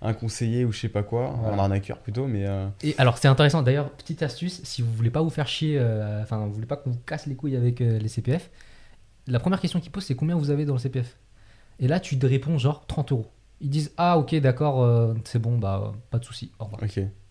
un 0.02 0.12
conseiller 0.14 0.64
ou 0.64 0.72
je 0.72 0.80
sais 0.80 0.88
pas 0.88 1.04
quoi, 1.04 1.36
Voilà. 1.38 1.54
un 1.54 1.58
arnaqueur 1.60 1.98
plutôt, 1.98 2.26
mais 2.26 2.46
euh, 2.46 2.66
Et 2.82 2.96
alors 2.98 3.18
c'est 3.18 3.28
intéressant 3.28 3.62
d'ailleurs, 3.62 3.90
petite 3.90 4.24
astuce, 4.24 4.60
si 4.64 4.82
vous 4.82 4.92
voulez 4.92 5.10
pas 5.10 5.22
vous 5.22 5.30
faire 5.30 5.46
chier, 5.46 5.78
euh, 5.78 6.20
enfin 6.22 6.38
vous 6.44 6.52
voulez 6.52 6.66
pas 6.66 6.76
qu'on 6.76 6.90
vous 6.90 7.00
casse 7.06 7.26
les 7.26 7.36
couilles 7.36 7.54
avec 7.56 7.80
euh, 7.80 8.00
les 8.00 8.08
CPF, 8.08 8.50
la 9.28 9.38
première 9.38 9.60
question 9.60 9.78
qu'ils 9.78 9.92
posent 9.92 10.06
c'est 10.06 10.16
combien 10.16 10.34
vous 10.36 10.50
avez 10.50 10.64
dans 10.64 10.72
le 10.74 10.80
CPF 10.80 11.16
Et 11.78 11.86
là 11.86 12.00
tu 12.00 12.18
te 12.18 12.26
réponds 12.26 12.58
genre 12.58 12.84
30 12.88 13.12
euros. 13.12 13.26
Ils 13.60 13.70
disent 13.70 13.92
ah 13.96 14.18
ok 14.18 14.34
d'accord 14.36 14.82
euh, 14.82 15.14
c'est 15.24 15.38
bon 15.40 15.58
bah 15.58 15.92
pas 16.10 16.18
de 16.18 16.24
souci 16.24 16.52
au 16.58 16.64
revoir. 16.64 16.82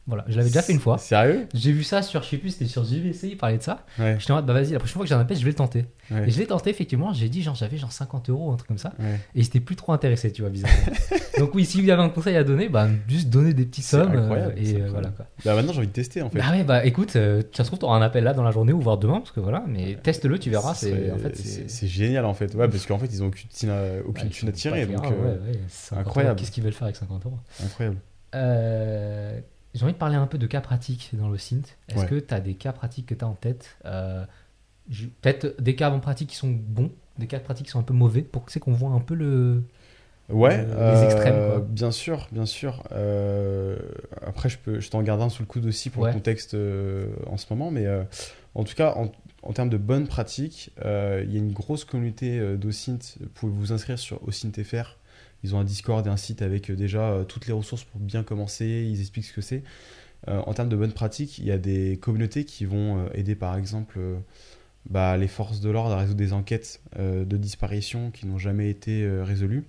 Voilà 0.07 0.23
je 0.27 0.37
l'avais 0.37 0.47
déjà 0.49 0.61
fait 0.61 0.71
une 0.73 0.79
fois. 0.79 0.97
Sérieux? 0.97 1.47
J'ai 1.53 1.71
vu 1.73 1.83
ça 1.83 2.01
sur 2.01 2.23
je 2.23 2.29
sais 2.29 2.37
plus 2.37 2.51
c'était 2.51 2.65
sur 2.65 2.85
JVC 2.85 3.27
ils 3.29 3.37
parlaient 3.37 3.57
de 3.57 3.63
ça. 3.63 3.85
Ouais, 3.99 4.15
J'étais 4.19 4.31
en 4.31 4.35
mode 4.35 4.45
bah 4.45 4.53
vas-y 4.53 4.71
la 4.71 4.79
prochaine 4.79 4.93
fois 4.93 5.03
que 5.03 5.09
j'ai 5.09 5.15
un 5.15 5.19
appel 5.19 5.35
je 5.37 5.43
vais 5.43 5.49
le 5.51 5.55
tenter. 5.55 5.85
ouais, 6.11 6.27
Et 6.27 6.31
je 6.31 6.39
l'ai 6.39 6.45
tenté 6.47 6.69
effectivement 6.69 7.11
j'ai 7.13 7.27
dit 7.29 7.41
genre 7.43 7.55
j'avais 7.55 7.77
genre 7.77 7.91
50 7.91 8.29
euros 8.29 8.51
un 8.51 8.55
truc 8.55 8.69
comme 8.69 8.77
ça 8.77 8.93
ouais. 8.99 9.19
et 9.35 9.43
j'étais 9.43 9.59
plus 9.59 9.75
trop 9.75 9.91
intéressé 9.91 10.31
tu 10.31 10.41
vois 10.41 10.49
bizarrement. 10.49 10.77
Donc 11.39 11.53
oui 11.55 11.65
s'il 11.65 11.85
y 11.85 11.91
avait 11.91 12.01
un 12.01 12.09
conseil 12.09 12.35
à 12.37 12.43
donner 12.43 12.69
bah 12.69 12.87
juste 13.07 13.29
donner 13.29 13.53
des 13.53 13.65
petites 13.65 13.83
C'est 13.83 13.97
sommes 13.97 14.15
euh, 14.15 14.21
incroyable, 14.23 14.53
c'est 14.57 14.63
et 14.71 14.81
euh, 14.81 14.87
voilà 14.89 15.09
quoi. 15.09 15.25
Bah 15.45 15.55
maintenant 15.55 15.73
j'ai 15.73 15.79
envie 15.79 15.87
de 15.87 15.91
tester 15.93 16.21
en 16.21 16.29
fait. 16.29 16.39
Bah 16.39 16.51
ouais, 16.51 16.63
bah 16.63 16.85
écoute, 16.85 17.15
euh, 17.15 17.43
ça 17.53 17.63
se 17.63 17.69
trouve, 17.69 17.79
t'auras 17.79 17.97
un 17.97 18.01
appel 18.01 18.23
là 18.23 18.33
dans 18.33 18.43
la 18.43 18.51
journée 18.51 18.73
ou 18.73 18.79
voire 18.79 18.97
demain, 18.97 19.19
parce 19.19 19.31
que 19.31 19.39
voilà, 19.39 19.63
mais 19.67 19.95
teste-le, 20.01 20.39
tu 20.39 20.49
verras. 20.49 20.73
Ce 20.73 20.85
C'est 20.87 20.91
serait- 20.91 21.11
en 21.11 21.17
fait, 21.17 21.35
c'est 21.35 21.43
c'est 21.47 21.69
c'est 21.69 21.87
génial 21.87 22.25
en 22.25 22.33
fait. 22.33 22.55
Ouais, 22.55 22.67
parce 22.67 22.85
qu'en 22.85 22.97
fait 22.97 23.07
ils 23.07 23.21
ont 23.23 23.27
aucune 23.27 23.49
thune 23.49 23.69
à, 23.69 24.51
tirer, 24.51 24.85
faire, 24.85 25.03
euh, 25.03 25.09
ouais, 25.09 25.51
ouais, 25.51 25.59
50 25.67 26.07
incroyable. 26.07 26.39
Qu'est-ce 26.39 26.51
qu'ils 26.51 26.63
veulent 26.63 26.73
faire 26.73 26.83
avec 26.85 26.95
50 26.95 27.25
euros? 27.25 27.37
Incroyable. 27.63 27.97
Euh, 28.35 29.39
J'ai 29.77 29.83
envie 29.83 29.93
de 29.93 29.97
parler 29.97 30.15
un 30.15 30.27
peu 30.27 30.37
de 30.37 30.47
cas 30.47 30.59
pratiques 30.61 31.11
dans 31.13 31.29
le 31.29 31.37
Sint. 31.37 31.61
Est-ce 31.87 31.99
Ouais. 31.99 32.05
que 32.07 32.15
tu 32.19 32.33
as 32.33 32.39
des 32.41 32.55
cas 32.55 32.73
pratiques 32.73 33.05
que 33.05 33.13
tu 33.15 33.23
as 33.23 33.27
en 33.27 33.33
tête 33.35 33.77
Euh, 33.85 34.25
Peut-être 35.21 35.61
des 35.61 35.75
cas 35.75 35.91
en 35.91 35.99
pratique 35.99 36.29
qui 36.29 36.35
sont 36.37 36.49
bons, 36.49 36.91
des 37.19 37.27
cas 37.27 37.39
pratiques 37.39 37.65
qui 37.65 37.71
sont 37.73 37.79
un 37.79 37.83
peu 37.83 37.93
mauvais, 37.93 38.21
pour 38.21 38.45
que 38.45 38.51
c'est 38.53 38.59
qu'on 38.61 38.71
voit 38.73 38.91
un 38.91 39.01
peu 39.01 39.15
le. 39.15 39.63
Ouais, 40.29 40.65
Euh, 40.69 40.93
les 40.95 41.03
extrêmes, 41.05 41.35
quoi. 41.51 41.59
Bien 41.69 41.91
sûr, 41.91 42.27
bien 42.31 42.45
sûr. 42.45 42.83
Euh, 42.93 43.77
après, 44.25 44.47
je, 44.49 44.57
peux, 44.57 44.79
je 44.79 44.89
t'en 44.89 45.01
garde 45.03 45.21
un 45.21 45.29
sous 45.29 45.41
le 45.43 45.47
coude 45.47 45.65
aussi 45.65 45.89
pour 45.89 46.03
Ouais. 46.03 46.09
le 46.09 46.15
contexte 46.15 46.53
euh, 46.53 47.07
en 47.27 47.37
ce 47.37 47.45
moment, 47.53 47.69
mais 47.71 47.85
euh, 47.85 48.03
en 48.55 48.63
tout 48.63 48.75
cas, 48.75 48.93
en, 48.95 49.11
en 49.43 49.53
termes 49.53 49.69
de 49.69 49.77
bonnes 49.77 50.07
pratiques, 50.07 50.71
euh, 50.85 51.21
il 51.25 51.31
y 51.33 51.35
a 51.35 51.39
une 51.39 51.51
grosse 51.53 51.83
communauté 51.85 52.39
euh, 52.39 52.55
d'OSINT. 52.57 52.99
Vous 53.19 53.27
pouvez 53.33 53.51
vous 53.53 53.71
inscrire 53.73 53.99
sur 53.99 54.25
OSINT.fr, 54.27 54.96
Ils 55.43 55.55
ont 55.55 55.59
un 55.59 55.63
Discord 55.63 56.05
et 56.05 56.09
un 56.09 56.17
site 56.17 56.41
avec 56.41 56.69
euh, 56.69 56.75
déjà 56.75 57.09
euh, 57.11 57.23
toutes 57.23 57.47
les 57.47 57.53
ressources 57.53 57.83
pour 57.83 57.99
bien 57.99 58.23
commencer. 58.23 58.65
Ils 58.89 58.99
expliquent 58.99 59.25
ce 59.25 59.33
que 59.33 59.41
c'est. 59.41 59.63
Euh, 60.27 60.39
en 60.45 60.53
termes 60.53 60.69
de 60.69 60.75
bonnes 60.75 60.93
pratiques, 60.93 61.37
il 61.37 61.45
y 61.45 61.51
a 61.51 61.57
des 61.57 61.97
communautés 62.01 62.43
qui 62.43 62.65
vont 62.65 63.07
aider 63.13 63.35
par 63.35 63.55
exemple 63.55 63.99
bah, 64.89 65.15
les 65.17 65.27
forces 65.27 65.61
de 65.61 65.69
l'ordre 65.69 65.93
à 65.93 65.99
résoudre 65.99 66.17
des 66.17 66.33
enquêtes 66.33 66.81
de 66.99 67.37
disparition 67.37 68.09
qui 68.11 68.25
n'ont 68.25 68.39
jamais 68.39 68.69
été 68.69 69.07
résolues. 69.21 69.63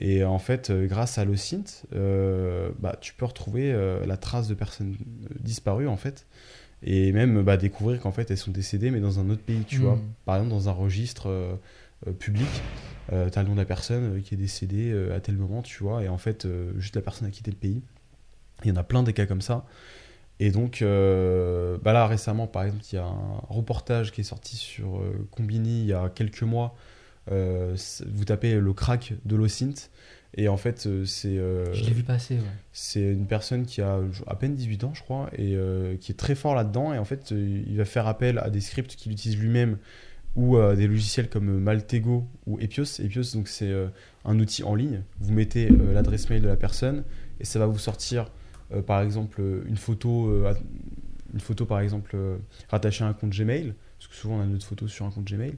Et 0.00 0.24
en 0.24 0.38
fait, 0.38 0.70
grâce 0.72 1.18
à 1.18 1.24
l'OSINT, 1.24 1.84
euh, 1.94 2.70
bah, 2.78 2.96
tu 3.00 3.12
peux 3.14 3.26
retrouver 3.26 3.70
euh, 3.72 4.04
la 4.06 4.16
trace 4.16 4.48
de 4.48 4.54
personnes 4.54 4.96
disparues 5.40 5.88
en 5.88 5.96
fait. 5.96 6.26
Et 6.82 7.12
même 7.12 7.42
bah, 7.42 7.58
découvrir 7.58 8.00
qu'en 8.00 8.12
fait 8.12 8.30
elles 8.30 8.38
sont 8.38 8.50
décédées 8.50 8.90
mais 8.90 9.00
dans 9.00 9.18
un 9.20 9.28
autre 9.28 9.42
pays, 9.42 9.64
tu 9.66 9.78
Mm. 9.78 9.82
vois. 9.82 9.98
Par 10.24 10.36
exemple, 10.36 10.50
dans 10.52 10.68
un 10.70 10.72
registre 10.72 11.28
euh, 11.28 11.54
euh, 12.06 12.12
public, 12.12 12.48
euh, 13.12 13.28
tu 13.28 13.38
as 13.38 13.42
le 13.42 13.48
nom 13.48 13.54
de 13.54 13.60
la 13.60 13.66
personne 13.66 14.16
euh, 14.16 14.20
qui 14.20 14.34
est 14.34 14.38
décédée 14.38 14.92
à 15.14 15.20
tel 15.20 15.36
moment, 15.36 15.62
tu 15.62 15.82
vois. 15.82 16.02
Et 16.02 16.08
en 16.08 16.18
fait, 16.18 16.46
juste 16.76 16.96
la 16.96 17.02
personne 17.02 17.28
a 17.28 17.30
quitté 17.30 17.50
le 17.50 17.56
pays. 17.56 17.82
Il 18.64 18.68
y 18.68 18.72
en 18.72 18.76
a 18.76 18.84
plein 18.84 19.02
des 19.02 19.12
cas 19.12 19.26
comme 19.26 19.40
ça. 19.42 19.64
Et 20.40 20.50
donc, 20.50 20.80
euh, 20.80 21.76
bah 21.82 21.92
là 21.92 22.06
récemment, 22.06 22.46
par 22.46 22.64
exemple, 22.64 22.82
il 22.90 22.94
y 22.94 22.98
a 22.98 23.04
un 23.04 23.42
reportage 23.50 24.10
qui 24.10 24.22
est 24.22 24.24
sorti 24.24 24.56
sur 24.56 24.96
euh, 24.96 25.28
Combini 25.30 25.82
il 25.82 25.86
y 25.86 25.92
a 25.92 26.08
quelques 26.08 26.42
mois. 26.42 26.74
Euh, 27.30 27.76
vous 28.10 28.24
tapez 28.24 28.54
le 28.54 28.72
crack 28.72 29.12
de 29.26 29.36
l'OSINT. 29.36 29.90
Et 30.36 30.48
en 30.48 30.56
fait, 30.56 30.88
c'est 31.04 31.34
Je 31.34 31.84
l'ai 31.84 31.92
vu 31.92 32.04
passer, 32.04 32.36
ouais. 32.36 32.40
c'est 32.72 33.02
une 33.02 33.26
personne 33.26 33.66
qui 33.66 33.82
a 33.82 33.98
à 34.28 34.36
peine 34.36 34.54
18 34.54 34.84
ans, 34.84 34.92
je 34.94 35.02
crois, 35.02 35.28
et 35.36 35.58
qui 36.00 36.12
est 36.12 36.16
très 36.16 36.36
fort 36.36 36.54
là-dedans. 36.54 36.94
Et 36.94 36.98
en 36.98 37.04
fait, 37.04 37.32
il 37.32 37.76
va 37.76 37.84
faire 37.84 38.06
appel 38.06 38.38
à 38.38 38.48
des 38.48 38.60
scripts 38.60 38.94
qu'il 38.94 39.10
utilise 39.10 39.36
lui-même 39.36 39.76
ou 40.36 40.56
à 40.56 40.76
des 40.76 40.86
logiciels 40.86 41.28
comme 41.28 41.58
Maltego 41.60 42.26
ou 42.46 42.58
Epios. 42.60 43.00
Epios, 43.00 43.34
donc 43.34 43.48
c'est 43.48 43.70
euh, 43.70 43.88
un 44.24 44.38
outil 44.38 44.62
en 44.62 44.74
ligne. 44.74 45.02
Vous 45.20 45.32
mettez 45.32 45.70
euh, 45.70 45.92
l'adresse 45.92 46.30
mail 46.30 46.42
de 46.42 46.48
la 46.48 46.56
personne 46.56 47.04
et 47.40 47.44
ça 47.44 47.58
va 47.58 47.66
vous 47.66 47.78
sortir, 47.78 48.30
euh, 48.72 48.82
par 48.82 49.00
exemple, 49.00 49.42
une 49.66 49.76
photo, 49.76 50.28
euh, 50.28 50.54
une 51.32 51.40
photo 51.40 51.64
par 51.64 51.80
exemple 51.80 52.12
euh, 52.14 52.36
rattachée 52.68 53.04
à 53.04 53.08
un 53.08 53.12
compte 53.12 53.30
Gmail, 53.30 53.74
parce 53.98 54.08
que 54.08 54.14
souvent 54.14 54.36
on 54.36 54.40
a 54.40 54.46
notre 54.46 54.66
photo 54.66 54.88
sur 54.88 55.06
un 55.06 55.10
compte 55.10 55.24
Gmail. 55.24 55.54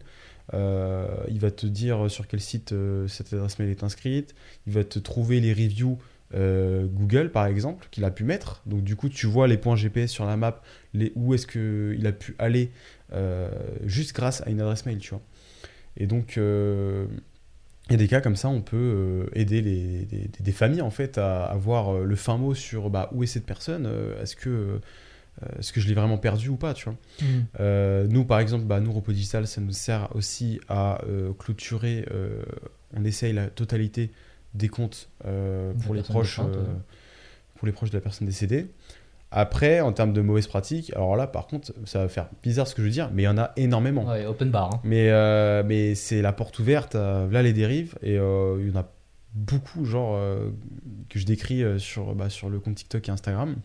Euh, 0.54 1.06
il 1.28 1.38
va 1.38 1.50
te 1.50 1.66
dire 1.66 2.10
sur 2.10 2.26
quel 2.26 2.40
site 2.40 2.72
euh, 2.72 3.06
cette 3.08 3.32
adresse 3.32 3.58
mail 3.58 3.70
est 3.70 3.84
inscrite. 3.84 4.34
Il 4.66 4.72
va 4.72 4.84
te 4.84 4.98
trouver 4.98 5.40
les 5.40 5.52
reviews 5.52 5.98
euh, 6.34 6.86
Google 6.86 7.30
par 7.30 7.46
exemple 7.46 7.86
qu'il 7.90 8.04
a 8.04 8.10
pu 8.10 8.24
mettre. 8.24 8.62
Donc 8.66 8.82
du 8.82 8.96
coup 8.96 9.08
tu 9.08 9.26
vois 9.26 9.46
les 9.48 9.56
points 9.56 9.76
GPS 9.76 10.10
sur 10.10 10.24
la 10.24 10.36
map, 10.36 10.60
où 11.14 11.34
est-ce 11.34 11.46
qu'il 11.46 12.06
a 12.06 12.12
pu 12.12 12.34
aller 12.38 12.70
euh, 12.70 13.01
juste 13.84 14.14
grâce 14.14 14.40
à 14.46 14.50
une 14.50 14.60
adresse 14.60 14.86
mail, 14.86 14.98
tu 14.98 15.10
vois. 15.10 15.22
Et 15.96 16.06
donc 16.06 16.38
euh, 16.38 17.06
il 17.88 17.92
y 17.92 17.94
a 17.96 17.98
des 17.98 18.08
cas 18.08 18.20
comme 18.20 18.36
ça, 18.36 18.48
on 18.48 18.60
peut 18.60 18.76
euh, 18.76 19.26
aider 19.34 19.60
les, 19.60 20.06
des, 20.40 20.52
familles 20.52 20.82
en 20.82 20.90
fait 20.90 21.18
à 21.18 21.44
avoir 21.44 21.94
euh, 21.94 22.04
le 22.04 22.16
fin 22.16 22.38
mot 22.38 22.54
sur 22.54 22.90
bah, 22.90 23.10
où 23.12 23.24
est 23.24 23.26
cette 23.26 23.44
personne, 23.44 23.86
euh, 23.86 24.22
est-ce 24.22 24.36
que, 24.36 24.48
euh, 24.48 24.78
est-ce 25.58 25.72
que 25.72 25.80
je 25.80 25.88
l'ai 25.88 25.94
vraiment 25.94 26.16
perdu 26.16 26.48
ou 26.48 26.56
pas, 26.56 26.74
tu 26.74 26.84
vois. 26.84 26.94
Euh, 27.60 28.06
nous, 28.08 28.24
par 28.24 28.38
exemple, 28.38 28.64
bah, 28.64 28.80
nous, 28.80 28.92
Repos 28.92 29.12
Digital, 29.12 29.46
ça 29.46 29.60
nous 29.60 29.72
sert 29.72 30.14
aussi 30.14 30.60
à 30.68 31.04
euh, 31.06 31.32
clôturer, 31.32 32.06
euh, 32.12 32.42
on 32.94 33.04
essaye 33.04 33.32
la 33.32 33.48
totalité 33.48 34.12
des 34.54 34.68
comptes 34.68 35.08
euh, 35.24 35.72
les 35.92 36.02
proches, 36.02 36.38
euh, 36.38 36.64
pour 37.56 37.66
les 37.66 37.72
proches 37.72 37.90
de 37.90 37.96
la 37.96 38.02
personne 38.02 38.26
décédée. 38.26 38.68
Après, 39.34 39.80
en 39.80 39.92
termes 39.92 40.12
de 40.12 40.20
mauvaises 40.20 40.46
pratiques, 40.46 40.92
alors 40.94 41.16
là, 41.16 41.26
par 41.26 41.46
contre, 41.46 41.72
ça 41.86 42.00
va 42.00 42.08
faire 42.08 42.28
bizarre 42.42 42.66
ce 42.68 42.74
que 42.74 42.82
je 42.82 42.86
veux 42.86 42.92
dire, 42.92 43.10
mais 43.12 43.22
il 43.22 43.24
y 43.24 43.28
en 43.28 43.38
a 43.38 43.52
énormément. 43.56 44.06
Ouais, 44.06 44.26
open 44.26 44.50
bar. 44.50 44.74
hein. 44.74 44.80
Mais, 44.84 45.08
euh, 45.10 45.62
mais 45.66 45.94
c'est 45.94 46.20
la 46.22 46.32
porte 46.32 46.58
ouverte, 46.58 46.94
à, 46.94 47.26
là 47.30 47.42
les 47.42 47.52
dérives, 47.52 47.94
et 48.02 48.18
euh, 48.18 48.58
il 48.60 48.68
y 48.68 48.76
en 48.76 48.80
a 48.80 48.88
beaucoup, 49.34 49.84
genre, 49.86 50.14
euh, 50.16 50.50
que 51.08 51.18
je 51.18 51.24
décris 51.24 51.62
euh, 51.62 51.78
sur, 51.78 52.14
bah, 52.14 52.28
sur 52.28 52.50
le 52.50 52.60
compte 52.60 52.74
TikTok 52.74 53.08
et 53.08 53.10
Instagram, 53.10 53.56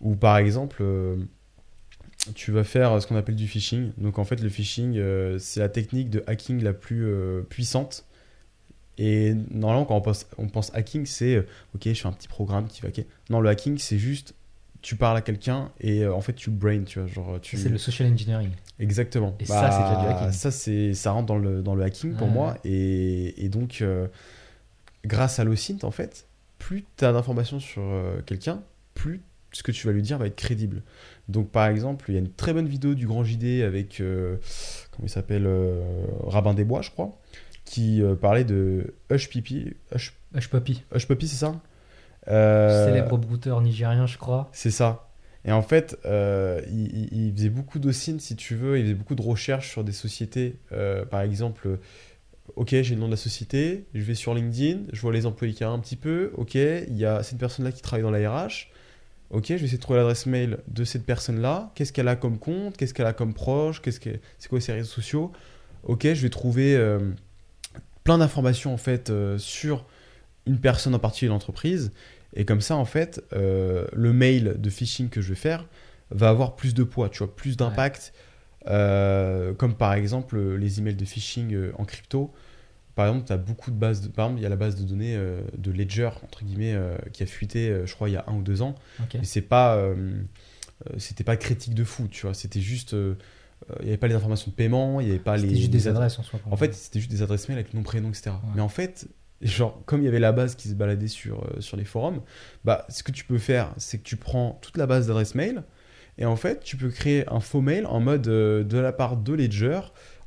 où 0.00 0.14
par 0.14 0.36
exemple, 0.36 0.78
euh, 0.82 1.16
tu 2.34 2.52
vas 2.52 2.64
faire 2.64 3.00
ce 3.02 3.06
qu'on 3.06 3.16
appelle 3.16 3.36
du 3.36 3.48
phishing. 3.48 3.90
Donc 3.98 4.18
en 4.18 4.24
fait, 4.24 4.40
le 4.40 4.48
phishing, 4.48 4.96
euh, 4.96 5.38
c'est 5.38 5.60
la 5.60 5.68
technique 5.68 6.10
de 6.10 6.22
hacking 6.26 6.62
la 6.62 6.72
plus 6.72 7.06
euh, 7.06 7.42
puissante. 7.42 8.04
Et 8.98 9.34
normalement, 9.50 9.84
quand 9.84 9.96
on 9.96 10.00
pense, 10.00 10.26
on 10.38 10.48
pense 10.48 10.74
hacking, 10.74 11.04
c'est 11.06 11.34
euh, 11.34 11.46
ok, 11.74 11.82
je 11.86 11.94
fais 11.94 12.06
un 12.08 12.12
petit 12.12 12.28
programme 12.28 12.66
qui 12.66 12.80
va 12.80 12.88
hacker. 12.88 13.04
Non, 13.30 13.40
le 13.40 13.48
hacking, 13.48 13.78
c'est 13.78 13.98
juste 13.98 14.34
tu 14.82 14.96
parles 14.96 15.16
à 15.16 15.20
quelqu'un 15.22 15.70
et 15.80 16.02
euh, 16.04 16.14
en 16.14 16.20
fait 16.20 16.32
tu 16.34 16.50
brain, 16.50 16.82
tu 16.84 16.98
vois, 17.00 17.08
genre 17.08 17.40
tu. 17.40 17.56
C'est 17.56 17.68
le 17.68 17.78
social 17.78 18.10
engineering. 18.12 18.50
Exactement. 18.78 19.30
Bah, 19.30 19.36
Et 19.40 19.44
ça, 19.46 19.70
c'est 19.70 19.82
déjà 19.82 19.96
du 20.00 20.06
hacking. 20.06 20.32
Ça, 20.32 20.50
c'est, 20.50 20.94
ça 20.94 21.10
rentre 21.12 21.26
dans 21.26 21.38
le, 21.38 21.62
dans 21.62 21.74
le 21.74 21.82
hacking 21.82 22.14
pour 22.14 22.26
Ouais. 22.28 22.32
moi. 22.34 22.58
Et, 22.64 23.44
et 23.44 23.48
donc, 23.48 23.78
euh, 23.80 24.06
grâce 25.04 25.38
à 25.38 25.44
l'OSINT, 25.44 25.78
en 25.84 25.90
fait, 25.90 26.26
plus 26.58 26.84
tu 26.96 27.04
as 27.04 27.12
d'informations 27.12 27.58
sur 27.60 27.82
euh, 27.82 28.20
quelqu'un, 28.26 28.62
plus 28.94 29.22
ce 29.52 29.62
que 29.62 29.72
tu 29.72 29.86
vas 29.86 29.92
lui 29.92 30.02
dire 30.02 30.18
va 30.18 30.26
être 30.26 30.36
crédible. 30.36 30.82
Donc, 31.28 31.48
par 31.50 31.66
exemple, 31.68 32.04
il 32.10 32.14
y 32.14 32.16
a 32.16 32.20
une 32.20 32.30
très 32.32 32.52
bonne 32.52 32.68
vidéo 32.68 32.94
du 32.94 33.06
Grand 33.06 33.24
JD 33.24 33.62
avec, 33.62 33.96
comment 33.98 35.04
il 35.04 35.08
s'appelle, 35.08 35.48
Rabin 36.24 36.52
des 36.52 36.64
Bois, 36.64 36.82
je 36.82 36.90
crois, 36.90 37.18
qui 37.64 38.02
parlait 38.20 38.44
de 38.44 38.94
Hush 39.10 39.30
Pipi. 39.30 39.72
Hush, 39.94 40.12
Hush 40.34 40.50
Puppy, 40.50 40.82
Hush 40.94 41.06
Puppy, 41.08 41.26
c'est 41.28 41.36
ça? 41.36 41.58
Célèbre 42.26 43.18
brouteur 43.18 43.60
nigérien, 43.60 44.06
je 44.06 44.18
crois. 44.18 44.48
c'est 44.52 44.70
ça. 44.70 45.06
Et 45.46 45.52
en 45.52 45.62
fait, 45.62 45.96
euh, 46.04 46.60
il, 46.68 47.32
faisait 47.36 47.50
beaucoup 47.50 47.78
d'OSINT, 47.78 48.18
si 48.18 48.34
tu 48.34 48.56
veux, 48.56 48.78
il 48.78 48.82
faisait 48.82 48.94
beaucoup 48.94 49.14
de 49.14 49.22
recherches 49.22 49.70
sur 49.70 49.84
des 49.84 49.92
sociétés. 49.92 50.56
Euh, 50.72 51.04
par 51.04 51.20
exemple, 51.20 51.68
euh, 51.68 51.76
ok, 52.56 52.70
j'ai 52.70 52.94
le 52.96 53.00
nom 53.00 53.06
de 53.06 53.12
la 53.12 53.16
société, 53.16 53.86
je 53.94 54.02
vais 54.02 54.16
sur 54.16 54.34
LinkedIn, 54.34 54.80
je 54.92 55.00
vois 55.00 55.12
les 55.12 55.24
employés 55.24 55.54
qu'il 55.54 55.62
y 55.62 55.68
a 55.68 55.70
un 55.70 55.78
petit 55.78 55.94
peu, 55.94 56.32
ok, 56.36 56.56
il 56.56 56.96
y 56.96 57.04
a 57.04 57.22
cette 57.22 57.38
personne-là 57.38 57.70
qui 57.70 57.80
travaille 57.80 58.02
dans 58.02 58.10
la 58.10 58.28
RH, 58.28 58.68
ok, 59.30 59.46
je 59.46 59.54
vais 59.54 59.64
essayer 59.64 59.76
de 59.76 59.82
trouver 59.82 59.98
l'adresse 60.00 60.26
mail 60.26 60.58
de 60.66 60.82
cette 60.84 61.06
personne-là, 61.06 61.70
qu'est-ce 61.76 61.92
qu'elle 61.92 62.08
a 62.08 62.16
comme 62.16 62.38
compte, 62.38 62.76
qu'est-ce 62.76 62.92
qu'elle 62.92 63.06
a 63.06 63.12
comme 63.12 63.32
proche, 63.32 63.82
qu'est-ce 63.82 64.00
que, 64.00 64.10
c'est 64.38 64.48
quoi 64.48 64.60
ses 64.60 64.72
réseaux 64.72 64.90
sociaux, 64.90 65.32
ok, 65.84 66.02
je 66.02 66.22
vais 66.22 66.30
trouver 66.30 66.76
euh, 66.76 66.98
plein 68.04 68.18
d'informations 68.18 68.74
en 68.74 68.78
fait 68.78 69.10
euh, 69.10 69.38
sur 69.38 69.84
une 70.46 70.58
personne 70.58 70.94
en 70.94 70.98
particulier 70.98 71.28
l'entreprise. 71.28 71.92
Et 72.36 72.44
comme 72.44 72.60
ça, 72.60 72.76
en 72.76 72.84
fait, 72.84 73.24
euh, 73.32 73.86
le 73.92 74.12
mail 74.12 74.56
de 74.58 74.70
phishing 74.70 75.08
que 75.08 75.20
je 75.20 75.30
vais 75.30 75.34
faire 75.34 75.66
va 76.10 76.28
avoir 76.28 76.54
plus 76.54 76.74
de 76.74 76.84
poids, 76.84 77.08
tu 77.08 77.18
vois, 77.18 77.34
plus 77.34 77.56
d'impact. 77.56 78.12
Euh, 78.68 79.54
comme 79.54 79.74
par 79.74 79.94
exemple 79.94 80.36
euh, 80.36 80.56
les 80.56 80.80
emails 80.80 80.96
de 80.96 81.04
phishing 81.04 81.56
en 81.78 81.84
crypto. 81.84 82.32
Par 82.96 83.06
exemple, 83.06 83.26
tu 83.26 83.32
as 83.32 83.36
beaucoup 83.36 83.70
de 83.70 83.76
bases. 83.76 84.02
De... 84.02 84.08
Par 84.08 84.26
exemple, 84.26 84.40
il 84.40 84.42
y 84.42 84.46
a 84.46 84.50
la 84.50 84.56
base 84.56 84.76
de 84.76 84.84
données 84.84 85.18
de 85.56 85.70
Ledger, 85.70 86.10
entre 86.22 86.44
guillemets, 86.44 86.78
qui 87.12 87.22
a 87.22 87.26
fuité, 87.26 87.82
je 87.84 87.94
crois, 87.94 88.08
il 88.08 88.12
y 88.12 88.16
a 88.16 88.24
un 88.26 88.34
ou 88.34 88.42
deux 88.42 88.62
ans. 88.62 88.74
Ok. 89.00 89.14
Mais 89.14 89.24
c'est 89.24 89.42
pas. 89.42 89.78
c'était 90.96 91.24
pas 91.24 91.36
critique 91.36 91.74
de 91.74 91.84
fou, 91.84 92.08
tu 92.08 92.22
vois. 92.22 92.34
C'était 92.34 92.62
juste. 92.62 92.92
Il 92.92 93.82
n'y 93.82 93.88
avait 93.88 93.98
pas 93.98 94.08
les 94.08 94.14
informations 94.14 94.50
de 94.50 94.56
paiement, 94.56 95.00
il 95.00 95.06
n'y 95.06 95.10
avait 95.10 95.20
pas 95.20 95.36
les. 95.36 95.42
C'était 95.42 95.56
juste 95.56 95.70
des 95.70 95.88
adresses 95.88 96.18
en 96.18 96.22
soi. 96.22 96.40
en 96.50 96.56
fait, 96.56 96.72
c'était 96.74 97.00
juste 97.00 97.10
des 97.10 97.20
adresses 97.20 97.48
mail 97.50 97.58
avec 97.58 97.74
le 97.74 97.78
nom, 97.78 97.82
prénom, 97.82 98.08
etc. 98.08 98.30
Ouais. 98.30 98.52
Mais 98.54 98.62
en 98.62 98.70
fait, 98.70 99.08
genre, 99.42 99.82
comme 99.86 100.00
il 100.02 100.04
y 100.04 100.08
avait 100.08 100.18
la 100.20 100.32
base 100.32 100.54
qui 100.54 100.68
se 100.68 100.74
baladait 100.74 101.08
sur, 101.08 101.44
euh, 101.44 101.60
sur 101.60 101.76
les 101.76 101.84
forums, 101.84 102.20
bah, 102.64 102.86
ce 102.88 103.02
que 103.02 103.12
tu 103.12 103.24
peux 103.24 103.38
faire, 103.38 103.72
c'est 103.76 103.98
que 103.98 104.04
tu 104.04 104.16
prends 104.16 104.58
toute 104.62 104.76
la 104.78 104.86
base 104.86 105.06
d'adresses 105.08 105.34
mail 105.34 105.62
et 106.18 106.24
en 106.24 106.36
fait, 106.36 106.60
tu 106.64 106.76
peux 106.78 106.88
créer 106.88 107.28
un 107.30 107.40
faux 107.40 107.60
mail 107.60 107.84
en 107.86 108.00
mode 108.00 108.26
euh, 108.28 108.64
de 108.64 108.78
la 108.78 108.92
part 108.92 109.18
de 109.18 109.34
Ledger, 109.34 109.80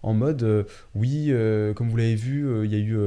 en 0.04 0.14
mode 0.14 0.44
euh, 0.44 0.64
oui, 0.96 1.34
comme 1.76 1.90
vous 1.90 1.98
l'avez 1.98 2.16
vu, 2.16 2.48
il 2.64 2.72
y 2.72 2.76
a 2.76 2.78
eu, 2.78 2.98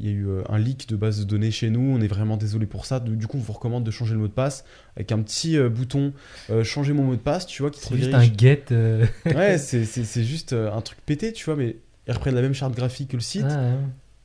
y 0.00 0.08
a 0.08 0.10
eu 0.12 0.26
un 0.48 0.58
leak 0.58 0.88
de 0.88 0.96
base 0.96 1.18
de 1.18 1.24
données 1.24 1.50
chez 1.50 1.68
nous, 1.70 1.80
on 1.80 2.00
est 2.00 2.06
vraiment 2.06 2.36
désolé 2.36 2.64
pour 2.66 2.86
ça. 2.86 3.00
Du 3.00 3.26
coup, 3.26 3.36
on 3.36 3.40
vous 3.40 3.52
recommande 3.52 3.84
de 3.84 3.90
changer 3.90 4.14
le 4.14 4.20
mot 4.20 4.28
de 4.28 4.32
passe 4.32 4.64
avec 4.96 5.10
un 5.12 5.20
petit 5.20 5.58
bouton 5.68 6.12
changer 6.62 6.92
mon 6.94 7.02
mot 7.02 7.16
de 7.16 7.20
passe, 7.20 7.44
tu 7.46 7.60
vois, 7.62 7.70
qui 7.70 7.80
te 7.80 7.86
c'est 7.86 7.96
juste 7.96 8.14
un 8.14 8.22
get. 8.38 8.64
Ouais, 9.26 9.58
c'est- 9.58 10.22
juste 10.22 10.52
un 10.54 10.80
truc 10.80 10.98
pété, 11.04 11.32
tu 11.32 11.44
vois, 11.44 11.56
mais 11.56 11.76
ils 12.06 12.12
reprennent 12.12 12.34
la 12.36 12.42
même 12.42 12.54
charte 12.54 12.74
graphique 12.74 13.10
que 13.10 13.16
le 13.16 13.22
site. 13.22 13.44
ah, 13.46 13.58
ouais. 13.72 13.76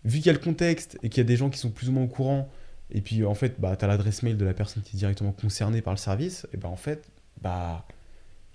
Vu 0.10 0.18
qu'il 0.18 0.28
y 0.28 0.30
a 0.30 0.34
le 0.34 0.40
contexte 0.40 0.98
et 1.04 1.10
qu'il 1.10 1.20
y 1.20 1.26
a 1.26 1.28
des 1.28 1.38
gens 1.38 1.50
qui 1.50 1.60
sont 1.60 1.70
plus 1.70 1.90
ou 1.90 1.92
moins 1.92 2.04
au 2.04 2.08
courant, 2.08 2.50
et 2.92 3.02
puis 3.02 3.24
en 3.26 3.36
fait, 3.36 3.60
bah, 3.60 3.76
tu 3.76 3.86
as 3.86 3.88
l'adresse 3.88 4.24
mail 4.24 4.38
de 4.38 4.46
la 4.46 4.54
personne 4.54 4.82
qui 4.84 4.96
est 4.96 5.00
directement 5.00 5.32
concernée 5.32 5.82
par 5.82 5.94
le 5.94 5.98
service, 6.00 6.48
et 6.54 6.58
bah 6.58 6.70
en 6.70 6.76
fait, 6.76 7.10
bah 7.42 7.86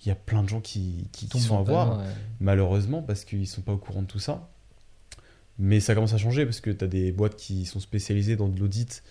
il 0.05 0.09
y 0.09 0.11
a 0.11 0.15
plein 0.17 0.43
de 0.43 0.49
gens 0.49 0.61
qui, 0.61 1.09
qui, 1.13 1.29
avoir, 1.57 1.91
panneau, 1.91 2.03
ouais. 2.03 2.09
malheureusement, 2.41 3.03
parce 3.03 3.25
qu'ils 3.25 3.47
sont 3.47 3.63
pas 3.63 3.73
au 3.73 3.79
courant 3.79 4.03
de 4.03 4.07
tout 4.07 4.19
ça. 4.19 4.51
Mais 5.59 5.79
ça 5.81 5.95
commence 5.95 6.13
à 6.13 6.19
changer 6.19 6.45
parce 6.45 6.61
que 6.61 6.71
tu 6.71 6.85
as 6.85 6.89
des 6.89 7.13
boîtes 7.13 7.37
qui 7.37 7.65
sont 7.65 7.79
spécialisées 7.81 8.35
dans 8.37 8.49
de 8.49 8.59
l'audit 8.59 9.03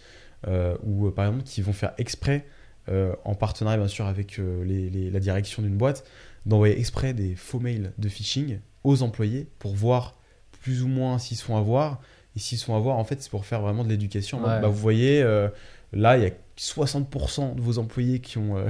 euh, 0.48 0.76
ou 0.84 1.08
euh, 1.08 1.12
par 1.12 1.26
exemple 1.26 1.44
qui 1.46 1.62
vont 1.62 1.72
faire 1.72 1.94
exprès, 1.98 2.46
euh, 2.90 3.16
en 3.24 3.34
partenariat 3.34 3.78
bien 3.80 3.88
sûr 3.88 4.06
avec 4.08 4.40
euh, 4.40 4.64
les- 4.66 4.90
les- 4.90 5.10
la 5.10 5.20
direction 5.22 5.62
d'une 5.62 5.78
boîte, 5.78 6.04
d'envoyer 6.46 6.78
exprès 6.78 7.14
des 7.14 7.36
faux 7.36 7.60
mails 7.62 7.94
de 7.98 8.10
phishing 8.10 8.60
aux 8.84 9.04
employés 9.04 9.48
pour 9.60 9.74
voir 9.74 10.18
plus 10.62 10.84
ou 10.84 10.90
moins 10.90 11.18
s'ils 11.18 11.38
se 11.38 11.44
font 11.46 11.56
avoir. 11.56 12.02
Et 12.36 12.40
s'ils 12.40 12.58
se 12.58 12.66
font 12.66 12.76
avoir, 12.76 12.98
en 12.98 13.04
fait, 13.04 13.22
c'est 13.22 13.30
pour 13.30 13.46
faire 13.46 13.62
vraiment 13.62 13.84
de 13.84 13.90
l'éducation. 13.90 14.40
Ouais. 14.40 14.60
bah, 14.62 14.68
vous 14.68 14.74
voyez, 14.80 15.22
euh, 15.22 15.48
là, 15.92 16.18
il 16.18 16.24
y 16.24 16.28
a 16.28 16.32
60% 16.58 17.56
de 17.56 17.62
vos 17.62 17.78
employés 17.78 18.20
qui 18.20 18.38
ont, 18.38 18.58
euh, 18.58 18.66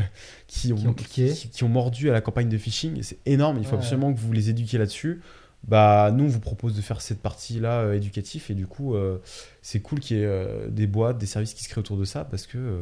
qui 0.47 0.73
ont, 0.73 0.75
Qui 0.77 0.87
ont 0.87 0.93
cliqué. 0.93 1.31
qui- 1.33 1.49
qui 1.49 1.63
ont 1.63 1.69
mordu 1.69 2.09
à 2.09 2.13
la 2.13 2.21
campagne 2.21 2.49
de 2.49 2.57
phishing. 2.57 3.01
C'est 3.03 3.19
énorme. 3.25 3.57
Il 3.59 3.65
faut 3.65 3.71
Ouais. 3.73 3.77
absolument 3.79 4.13
que 4.13 4.19
vous 4.19 4.31
les 4.33 4.49
éduquiez 4.49 4.79
là-dessus. 4.79 5.21
bah 5.65 6.11
nous 6.13 6.25
on 6.25 6.27
vous 6.27 6.41
propose 6.41 6.75
de 6.75 6.81
faire 6.81 6.99
cette 6.99 7.21
partie 7.21 7.57
là 7.61 7.93
éducative 7.93 8.43
et 8.49 8.53
du 8.53 8.67
coup 8.67 8.95
euh, 8.95 9.19
c'est 9.61 9.79
cool 9.79 10.01
qu'il 10.01 10.17
y 10.17 10.19
ait 10.19 10.25
euh, 10.25 10.67
des 10.67 10.87
boîtes, 10.87 11.17
des 11.17 11.25
services 11.25 11.53
qui 11.53 11.63
se 11.63 11.69
créent 11.69 11.79
autour 11.79 11.95
de 11.95 12.03
ça 12.03 12.25
parce 12.25 12.47
que 12.47 12.57
euh, 12.57 12.81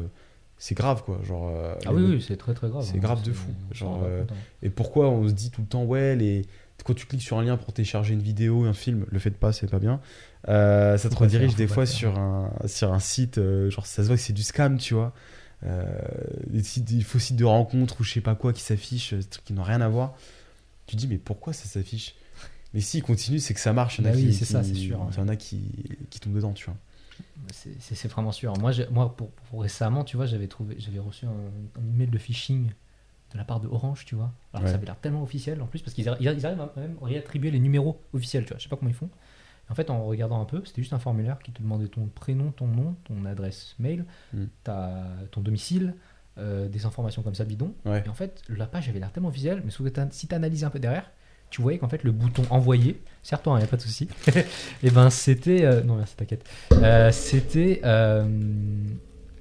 c'est 0.58 0.74
grave 0.74 1.04
quoi. 1.04 1.20
Genre, 1.22 1.48
euh, 1.54 1.76
Ah 1.86 1.92
oui, 1.94 2.02
oui, 2.04 2.24
c'est 2.26 2.36
très 2.36 2.54
très 2.54 2.68
grave. 2.68 2.84
c'est 2.84 2.96
hein, 2.96 3.00
grave 3.00 3.22
de 3.22 3.30
fou. 3.30 3.50
Genre, 3.70 4.02
euh, 4.04 4.22
hein. 4.28 4.34
Et 4.64 4.68
pourquoi 4.68 5.08
on 5.10 5.28
se 5.28 5.32
dit 5.32 5.50
tout 5.52 5.60
le 5.60 5.68
temps, 5.68 5.84
ouais, 5.84 6.16
les... 6.16 6.44
quand 6.84 6.94
tu 6.94 7.06
cliques 7.06 7.22
sur 7.22 7.38
un 7.38 7.44
lien 7.44 7.56
pour 7.56 7.72
télécharger 7.72 8.14
une 8.14 8.20
vidéo, 8.22 8.64
un 8.64 8.72
film, 8.72 9.06
le 9.08 9.18
faites 9.20 9.36
pas, 9.36 9.52
c'est 9.52 9.70
pas 9.70 9.78
bien. 9.78 10.00
Euh, 10.48 10.98
ça 10.98 11.08
te 11.08 11.14
redirige 11.14 11.54
des 11.54 11.66
fois 11.68 11.86
sur 11.86 12.18
un, 12.18 12.50
sur 12.66 12.92
un 12.92 12.98
site, 12.98 13.38
euh, 13.38 13.70
genre 13.70 13.86
ça 13.86 14.02
se 14.02 14.08
voit 14.08 14.16
que 14.16 14.22
c'est 14.22 14.32
du 14.32 14.42
scam, 14.42 14.78
tu 14.78 14.94
vois. 14.94 15.12
Euh, 15.64 15.84
des, 16.48 16.62
sites, 16.64 16.84
des 16.84 17.02
faux 17.02 17.20
sites 17.20 17.36
de 17.36 17.44
rencontres 17.44 18.00
ou 18.00 18.04
je 18.04 18.12
sais 18.12 18.20
pas 18.20 18.34
quoi 18.34 18.52
qui 18.52 18.62
s'affichent, 18.62 19.14
des 19.14 19.22
trucs 19.24 19.44
qui 19.44 19.52
n'ont 19.52 19.62
rien 19.62 19.80
à 19.80 19.88
voir. 19.88 20.14
Tu 20.86 20.96
te 20.96 21.00
dis, 21.00 21.06
mais 21.06 21.18
pourquoi 21.18 21.52
ça 21.52 21.66
s'affiche? 21.66 22.16
Mais 22.74 22.80
s'il 22.80 23.02
continue, 23.02 23.38
c'est 23.38 23.54
que 23.54 23.60
ça 23.60 23.72
marche. 23.72 23.98
Il 23.98 24.04
y 24.04 24.08
en 24.08 24.10
a 24.10 24.12
Bah 24.12 24.18
oui, 24.18 24.30
qui- 24.30 24.44
ça, 24.44 24.64
sûr, 24.64 25.00
ouais. 25.00 25.06
Il 25.12 25.18
y 25.18 25.20
en 25.20 25.28
a 25.28 25.36
qui, 25.36 25.60
qui 26.10 26.18
tombent 26.18 26.34
dedans, 26.34 26.52
tu 26.52 26.64
vois. 26.64 26.76
C'est- 27.52 27.94
C'est 27.94 28.08
vraiment 28.08 28.32
sûr. 28.32 28.56
Moi, 28.58 28.72
moi 28.90 29.14
pour, 29.14 29.30
pour 29.30 29.62
récemment, 29.62 30.02
tu 30.04 30.16
vois, 30.16 30.26
j'avais 30.26 30.48
trouvé, 30.48 30.76
j'avais 30.78 30.98
reçu 30.98 31.26
un, 31.26 31.30
un 31.30 31.94
email 31.94 32.08
de 32.08 32.18
phishing 32.18 32.70
de 33.32 33.38
la 33.38 33.44
part 33.44 33.60
de 33.60 33.68
Orange, 33.68 34.04
tu 34.04 34.14
vois. 34.14 34.32
Alors 34.52 34.64
Ouais. 34.64 34.70
ça 34.70 34.76
avait 34.76 34.86
l'air 34.86 34.96
tellement 34.96 35.22
officiel 35.22 35.60
en 35.62 35.66
plus 35.66 35.80
parce 35.80 35.94
qu'ils 35.94 36.06
arri- 36.08 36.18
ils 36.20 36.28
arrivent 36.28 36.60
à 36.60 36.72
même 36.76 36.96
réattribuer 37.00 37.50
les 37.50 37.58
numéros 37.60 38.00
officiels, 38.12 38.44
tu 38.44 38.48
vois. 38.50 38.58
Je 38.58 38.64
sais 38.64 38.68
pas 38.68 38.76
comment 38.76 38.90
ils 38.90 38.94
font. 38.96 39.10
En 39.72 39.74
fait, 39.74 39.90
en 39.90 40.04
regardant 40.04 40.40
un 40.40 40.44
peu, 40.44 40.62
c'était 40.66 40.82
juste 40.82 40.92
un 40.92 40.98
formulaire 40.98 41.38
qui 41.42 41.50
te 41.50 41.62
demandait 41.62 41.88
ton 41.88 42.06
prénom, 42.14 42.50
ton 42.52 42.66
nom, 42.66 42.94
ton 43.04 43.24
adresse 43.24 43.74
mail, 43.78 44.04
Mm. 44.34 44.44
ta- 44.62 45.06
ton 45.30 45.40
domicile, 45.40 45.94
euh, 46.38 46.68
des 46.68 46.84
informations 46.86 47.22
comme 47.22 47.34
ça 47.34 47.44
bidon. 47.44 47.72
Ouais. 47.86 48.02
Et 48.06 48.08
en 48.08 48.14
fait, 48.14 48.42
la 48.48 48.66
page 48.66 48.88
avait 48.88 48.98
l'air 49.00 49.10
tellement 49.12 49.30
officielle, 49.30 49.62
mais 49.64 49.70
si 50.10 50.28
tu 50.28 50.34
analyses 50.34 50.64
un 50.64 50.70
peu 50.70 50.78
derrière, 50.78 51.10
tu 51.50 51.60
voyais 51.62 51.78
qu'en 51.78 51.88
fait 51.88 52.04
le 52.04 52.12
bouton 52.12 52.42
envoyer, 52.50 53.00
serre-toi, 53.22 53.54
il 53.56 53.58
n'y 53.58 53.64
a 53.64 53.66
pas 53.66 53.76
de 53.76 53.82
souci, 53.82 54.08
et 54.82 54.90
ben 54.90 55.10
c'était. 55.10 55.64
euh, 55.64 55.82
non, 55.82 55.96
merci, 55.96 56.16
t'inquiète. 56.16 56.44
Euh, 56.72 57.10
c'était. 57.12 57.80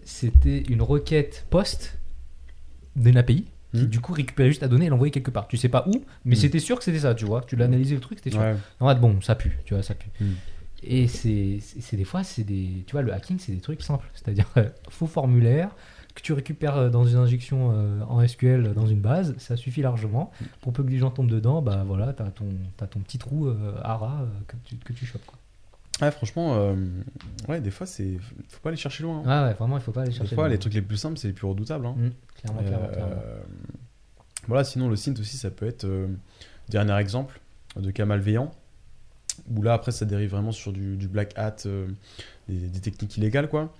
c'était 0.03 0.59
une 0.69 0.81
requête 0.81 1.45
post 1.49 1.97
d'une 2.95 3.17
API 3.17 3.45
qui 3.73 3.83
Hmm. 3.83 3.85
du 3.87 3.99
coup 4.01 4.13
récupérait 4.13 4.49
juste 4.49 4.61
la 4.61 4.67
donnée 4.67 4.85
et 4.85 4.89
l'envoyait 4.89 5.11
quelque 5.11 5.31
part. 5.31 5.47
Tu 5.47 5.57
sais 5.57 5.69
pas 5.69 5.85
où, 5.87 6.03
mais 6.25 6.35
Hmm. 6.35 6.39
c'était 6.39 6.59
sûr 6.59 6.77
que 6.77 6.83
c'était 6.83 6.99
ça, 6.99 7.15
tu 7.15 7.25
vois. 7.25 7.41
Tu 7.47 7.55
l'as 7.55 7.65
analysé 7.65 7.95
le 7.95 8.01
truc, 8.01 8.17
c'était 8.19 8.31
sûr. 8.31 8.41
Ouais. 8.41 8.55
En 8.79 8.89
fait, 8.89 8.99
bon, 8.99 9.21
ça 9.21 9.35
pue, 9.35 9.57
tu 9.65 9.73
vois, 9.73 9.83
ça 9.83 9.93
pue. 9.95 10.09
Hmm. 10.19 10.33
Et 10.83 11.07
c'est 11.07 11.59
des 11.95 12.03
fois, 12.03 12.23
c'est 12.23 12.43
des. 12.43 12.83
Tu 12.87 12.91
vois, 12.93 13.01
le 13.03 13.13
hacking, 13.13 13.37
c'est 13.39 13.51
des 13.51 13.61
trucs 13.61 13.81
simples. 13.83 14.09
C'est-à-dire, 14.15 14.47
euh, 14.57 14.67
faux 14.89 15.05
formulaire 15.07 15.69
que 16.15 16.21
tu 16.21 16.33
récupères 16.33 16.75
euh, 16.75 16.89
dans 16.89 17.05
une 17.05 17.15
injection 17.17 17.71
euh, 17.73 18.01
en 18.09 18.27
SQL 18.27 18.73
dans 18.73 18.87
une 18.87 18.99
base, 18.99 19.33
ça 19.37 19.55
suffit 19.55 19.81
largement. 19.81 20.31
Pour 20.59 20.73
peu 20.73 20.83
que 20.83 20.89
les 20.89 20.97
gens 20.97 21.11
tombent 21.11 21.29
dedans, 21.29 21.61
bah 21.61 21.83
voilà, 21.87 22.11
t'as 22.13 22.25
ton, 22.31 22.49
as 22.81 22.87
ton 22.87 22.99
petit 22.99 23.17
trou 23.19 23.47
euh, 23.47 23.75
ARA 23.83 24.25
que, 24.47 24.55
tu, 24.65 24.75
que 24.75 24.91
tu 24.91 25.05
chopes. 25.05 25.25
Quoi. 25.25 25.37
Ouais, 26.01 26.11
franchement, 26.11 26.55
euh, 26.55 26.75
ouais, 27.47 27.61
des 27.61 27.69
fois, 27.71 27.85
c'est 27.85 28.17
faut 28.49 28.59
pas 28.61 28.69
aller 28.69 28.77
chercher 28.77 29.03
loin. 29.03 29.19
hein. 29.19 29.23
Ah 29.27 29.47
ouais, 29.47 29.53
vraiment, 29.53 29.77
il 29.77 29.81
faut 29.83 29.91
pas 29.91 30.01
aller 30.01 30.11
des 30.11 30.17
chercher. 30.17 30.35
fois, 30.35 30.45
le- 30.47 30.53
les 30.53 30.59
trucs 30.59 30.73
les 30.73 30.81
plus 30.81 30.97
simples, 30.97 31.17
c'est 31.17 31.27
les 31.27 31.33
plus 31.33 31.45
redoutables. 31.47 31.85
hein. 31.85 31.95
Hmm, 31.97 32.09
clairement, 32.35 32.63
clairement, 32.63 32.85
Euh, 32.87 32.93
clairement. 32.93 33.15
Voilà, 34.47 34.63
sinon 34.63 34.89
le 34.89 34.95
synth 34.95 35.19
aussi, 35.19 35.37
ça 35.37 35.51
peut 35.51 35.67
être 35.67 35.83
euh, 35.85 36.07
dernier 36.69 36.97
exemple 36.97 37.39
de 37.75 37.91
cas 37.91 38.05
malveillants. 38.05 38.51
Où 39.55 39.61
là, 39.61 39.73
après, 39.73 39.91
ça 39.91 40.05
dérive 40.05 40.31
vraiment 40.31 40.51
sur 40.51 40.73
du, 40.73 40.97
du 40.97 41.07
black 41.07 41.33
hat, 41.37 41.55
euh, 41.65 41.87
des, 42.49 42.67
des 42.67 42.79
techniques 42.79 43.17
illégales, 43.17 43.47
quoi. 43.49 43.73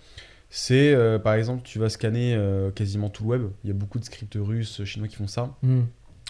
C'est, 0.50 0.94
euh, 0.94 1.18
par 1.18 1.34
exemple, 1.36 1.64
tu 1.64 1.80
vas 1.80 1.90
scanner 1.90 2.36
euh, 2.36 2.72
quasiment 2.72 3.10
tout 3.10 3.24
le 3.24 3.30
web. 3.30 3.42
Il 3.64 3.68
y 3.68 3.72
a 3.72 3.74
beaucoup 3.74 4.00
de 4.00 4.04
scripts 4.04 4.38
russes, 4.40 4.84
chinois 4.84 5.08
qui 5.08 5.16
font 5.16 5.28
ça. 5.28 5.56
Hmm. 5.64 5.82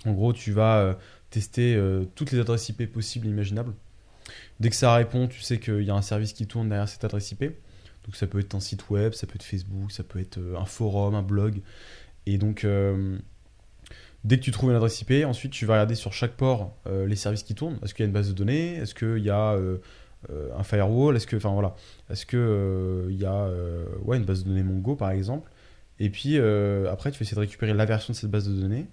En 0.05 0.13
gros, 0.13 0.31
tu 0.31 0.51
vas 0.51 0.77
euh, 0.79 0.93
tester 1.29 1.75
euh, 1.75 2.05
toutes 2.15 2.31
les 2.31 2.39
adresses 2.39 2.69
IP 2.69 2.91
possibles 2.91 3.27
et 3.27 3.29
imaginables. 3.31 3.73
Dès 4.59 4.69
que 4.69 4.75
ça 4.75 4.93
répond, 4.93 5.27
tu 5.27 5.41
sais 5.41 5.59
qu'il 5.59 5.83
y 5.83 5.89
a 5.89 5.95
un 5.95 6.01
service 6.01 6.33
qui 6.33 6.47
tourne 6.47 6.69
derrière 6.69 6.87
cette 6.87 7.03
adresse 7.03 7.31
IP. 7.31 7.53
Donc 8.05 8.15
ça 8.15 8.27
peut 8.27 8.39
être 8.39 8.55
un 8.55 8.59
site 8.59 8.89
web, 8.89 9.13
ça 9.13 9.27
peut 9.27 9.35
être 9.35 9.43
Facebook, 9.43 9.91
ça 9.91 10.03
peut 10.03 10.19
être 10.19 10.37
euh, 10.37 10.57
un 10.57 10.65
forum, 10.65 11.15
un 11.15 11.21
blog. 11.21 11.61
Et 12.25 12.37
donc, 12.37 12.63
euh, 12.63 13.17
dès 14.23 14.37
que 14.37 14.43
tu 14.43 14.51
trouves 14.51 14.71
une 14.71 14.75
adresse 14.75 15.01
IP, 15.01 15.25
ensuite 15.25 15.51
tu 15.51 15.65
vas 15.65 15.73
regarder 15.73 15.95
sur 15.95 16.13
chaque 16.13 16.33
port 16.33 16.75
euh, 16.87 17.05
les 17.05 17.15
services 17.15 17.43
qui 17.43 17.55
tournent. 17.55 17.79
Est-ce 17.83 17.93
qu'il 17.93 18.03
y 18.03 18.05
a 18.05 18.07
une 18.07 18.13
base 18.13 18.29
de 18.29 18.33
données? 18.33 18.75
Est-ce 18.75 18.95
qu'il 18.95 19.23
y 19.23 19.29
a 19.29 19.57
un 20.55 20.63
firewall? 20.63 21.15
Est-ce 21.15 21.27
que, 21.27 23.07
y 23.09 23.25
a 23.25 23.49
ouais, 24.03 24.17
une 24.17 24.25
base 24.25 24.43
de 24.43 24.49
données 24.49 24.63
Mongo 24.63 24.95
par 24.95 25.11
exemple? 25.11 25.49
Et 25.99 26.09
puis 26.09 26.37
après, 26.37 27.11
tu 27.11 27.19
vas 27.19 27.23
essayer 27.23 27.35
de 27.35 27.41
récupérer 27.41 27.73
la 27.73 27.85
version 27.85 28.13
de 28.13 28.17
cette 28.17 28.31
base 28.31 28.47
de 28.47 28.59
données. 28.59 28.87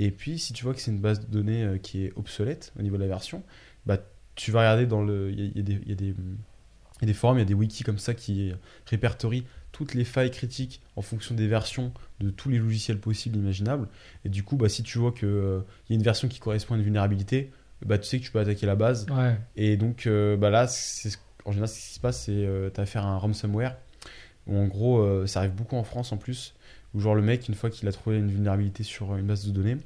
Et 0.00 0.12
puis, 0.12 0.38
si 0.38 0.52
tu 0.52 0.62
vois 0.62 0.74
que 0.74 0.80
c'est 0.80 0.92
une 0.92 1.00
base 1.00 1.20
de 1.20 1.26
données 1.26 1.80
qui 1.82 2.04
est 2.04 2.12
obsolète 2.16 2.72
au 2.78 2.82
niveau 2.82 2.96
de 2.96 3.02
la 3.02 3.08
version, 3.08 3.42
bah, 3.84 3.98
tu 4.38 4.50
vas 4.52 4.60
regarder 4.60 4.86
dans 4.86 5.02
le. 5.02 5.30
Il 5.32 5.38
y, 5.40 5.42
a- 5.42 5.60
y 5.60 5.62
des- 5.62 5.74
y 5.86 6.14
y 7.06 7.10
a 7.10 7.14
forums, 7.14 7.36
il 7.38 7.40
y 7.40 7.42
a 7.42 7.46
des 7.46 7.54
wikis 7.54 7.84
comme 7.84 7.98
ça 7.98 8.14
qui 8.14 8.52
répertorient 8.86 9.44
toutes 9.72 9.94
les 9.94 10.04
failles 10.04 10.30
critiques 10.30 10.80
en 10.96 11.02
fonction 11.02 11.34
des 11.34 11.46
versions 11.46 11.92
de 12.20 12.30
tous 12.30 12.48
les 12.48 12.58
logiciels 12.58 12.98
possibles, 12.98 13.36
imaginables. 13.36 13.88
Et 14.24 14.28
du 14.28 14.42
coup, 14.42 14.56
bah, 14.56 14.68
si 14.68 14.82
tu 14.82 14.98
vois 14.98 15.12
qu'il 15.12 15.28
y 15.28 15.92
a 15.92 15.94
une 15.94 16.02
version 16.02 16.26
qui 16.28 16.40
correspond 16.40 16.74
à 16.74 16.76
une 16.78 16.82
vulnérabilité, 16.82 17.52
bah, 17.84 17.98
tu 17.98 18.08
sais 18.08 18.18
que 18.18 18.24
tu 18.24 18.32
peux 18.32 18.40
attaquer 18.40 18.66
la 18.66 18.74
base. 18.74 19.06
Ouais. 19.10 19.36
Et 19.56 19.76
donc 19.76 20.06
euh, 20.06 20.36
bah 20.36 20.50
là, 20.50 20.66
c'est 20.66 21.10
ce- 21.10 21.18
en 21.44 21.52
général, 21.52 21.68
ce 21.68 21.78
qui 21.78 21.94
se 21.94 22.00
passe, 22.00 22.24
c'est 22.24 22.32
euh, 22.32 22.70
tu 22.74 22.80
as 22.80 22.82
affaire 22.82 23.06
à 23.06 23.10
un 23.10 23.16
ransomware. 23.18 23.76
Où 24.48 24.56
en 24.56 24.66
gros, 24.66 24.98
euh, 25.00 25.26
ça 25.26 25.40
arrive 25.40 25.52
beaucoup 25.52 25.76
en 25.76 25.84
France 25.84 26.10
en 26.12 26.16
plus. 26.16 26.54
Où 26.94 27.00
genre 27.00 27.14
le 27.14 27.22
mec, 27.22 27.46
une 27.48 27.54
fois 27.54 27.70
qu'il 27.70 27.86
a 27.86 27.92
trouvé 27.92 28.16
une 28.18 28.30
vulnérabilité 28.30 28.82
sur 28.82 29.14
une 29.16 29.26
base 29.26 29.44
de 29.46 29.52
données, 29.52 29.76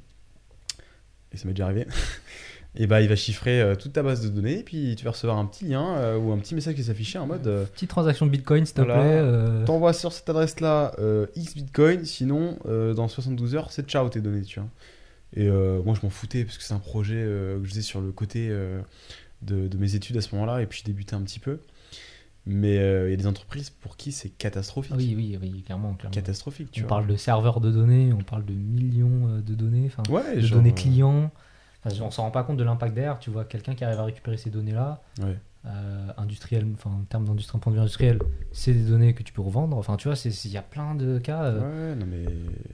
et 1.31 1.37
ça 1.37 1.45
m'est 1.47 1.53
déjà 1.53 1.65
arrivé, 1.65 1.85
et 2.75 2.87
bah 2.87 3.01
il 3.01 3.07
va 3.07 3.15
chiffrer 3.15 3.61
euh, 3.61 3.75
toute 3.75 3.93
ta 3.93 4.01
base 4.03 4.21
de 4.23 4.29
données. 4.29 4.59
Et 4.59 4.63
puis 4.63 4.95
tu 4.95 5.05
vas 5.05 5.11
recevoir 5.11 5.37
un 5.37 5.45
petit 5.45 5.65
lien 5.65 5.95
euh, 5.95 6.17
ou 6.17 6.31
un 6.31 6.37
petit 6.39 6.55
message 6.55 6.75
qui 6.75 6.83
s'affichait 6.83 7.19
en 7.19 7.27
mode 7.27 7.45
euh, 7.47 7.65
Petite 7.65 7.89
transaction 7.89 8.25
Bitcoin, 8.25 8.65
s'il 8.65 8.75
te 8.75 8.81
Voilà. 8.81 8.99
plaît. 9.01 9.65
T'envoies 9.65 9.93
sur 9.93 10.11
cette 10.11 10.29
adresse-là 10.29 10.95
X 11.35 11.55
Bitcoin, 11.55 12.05
sinon 12.05 12.57
dans 12.65 13.07
72 13.07 13.55
heures, 13.55 13.71
c'est 13.71 13.87
ciao 13.89 14.09
tes 14.09 14.21
données, 14.21 14.41
tu 14.43 14.59
vois. 14.59 14.69
Et 15.35 15.47
moi, 15.83 15.95
je 15.99 16.01
m'en 16.05 16.09
foutais 16.09 16.45
parce 16.45 16.57
que 16.57 16.63
c'est 16.63 16.73
un 16.73 16.79
projet 16.79 17.15
que 17.23 17.59
je 17.63 17.69
faisais 17.69 17.81
sur 17.81 18.01
le 18.01 18.11
côté 18.11 18.49
de, 18.49 19.67
de 19.67 19.77
mes 19.77 19.95
études 19.95 20.17
à 20.17 20.21
ce 20.21 20.33
moment-là, 20.35 20.61
et 20.61 20.65
puis 20.65 20.79
je 20.79 20.85
débutais 20.85 21.15
un 21.15 21.21
petit 21.21 21.39
peu. 21.39 21.59
Mais 22.45 22.75
il 22.75 23.09
y 23.11 23.13
a 23.13 23.15
des 23.15 23.27
entreprises 23.27 23.69
pour 23.69 23.95
qui 23.97 24.11
c'est 24.11 24.29
catastrophique. 24.29 24.93
oui, 24.97 25.13
oui, 25.15 25.37
oui, 25.41 25.61
clairement. 25.65 25.93
clairement. 25.93 26.13
Catastrophique, 26.13 26.69
tu 26.71 26.81
On 26.81 26.87
vois. 26.87 26.89
parle 26.97 27.07
de 27.07 27.15
serveurs 27.15 27.61
de 27.61 27.71
données, 27.71 28.11
on 28.13 28.23
parle 28.23 28.45
de 28.45 28.53
millions 28.53 29.39
de 29.45 29.53
données, 29.55 29.85
enfin, 29.95 30.03
ouais, 30.11 30.35
de 30.35 30.41
genre, 30.41 30.57
données 30.57 30.73
clients. 30.73 31.31
Enfin, 31.85 31.95
on 32.03 32.11
s'en 32.11 32.23
rend 32.23 32.31
pas 32.31 32.43
compte 32.43 32.57
de 32.57 32.63
l'impact 32.63 32.93
derrière. 32.93 33.19
Tu 33.19 33.29
vois, 33.29 33.45
quelqu'un 33.45 33.75
qui 33.75 33.83
arrive 33.83 33.99
à 33.99 34.03
récupérer 34.05 34.37
ces 34.37 34.49
données-là, 34.49 35.01
Ouais. 35.21 35.37
euh, 35.65 36.07
industriel, 36.17 36.65
enfin, 36.75 36.89
en 36.91 37.03
termes 37.03 37.25
d'industrie, 37.25 37.55
en 37.57 37.59
point 37.59 37.71
de 37.71 37.77
vue 37.77 37.81
industriel, 37.81 38.19
c'est 38.51 38.73
des 38.73 38.83
données 38.89 39.13
que 39.13 39.23
tu 39.23 39.33
peux 39.33 39.41
revendre. 39.41 39.77
Enfin, 39.77 39.95
tu 39.97 40.07
vois, 40.07 40.17
il 40.25 40.51
y 40.51 40.57
a 40.57 40.61
plein 40.61 40.95
de 40.95 41.19
cas. 41.19 41.43
euh, 41.45 41.89
Ouais, 41.91 41.95
non 41.95 42.05
mais 42.09 42.25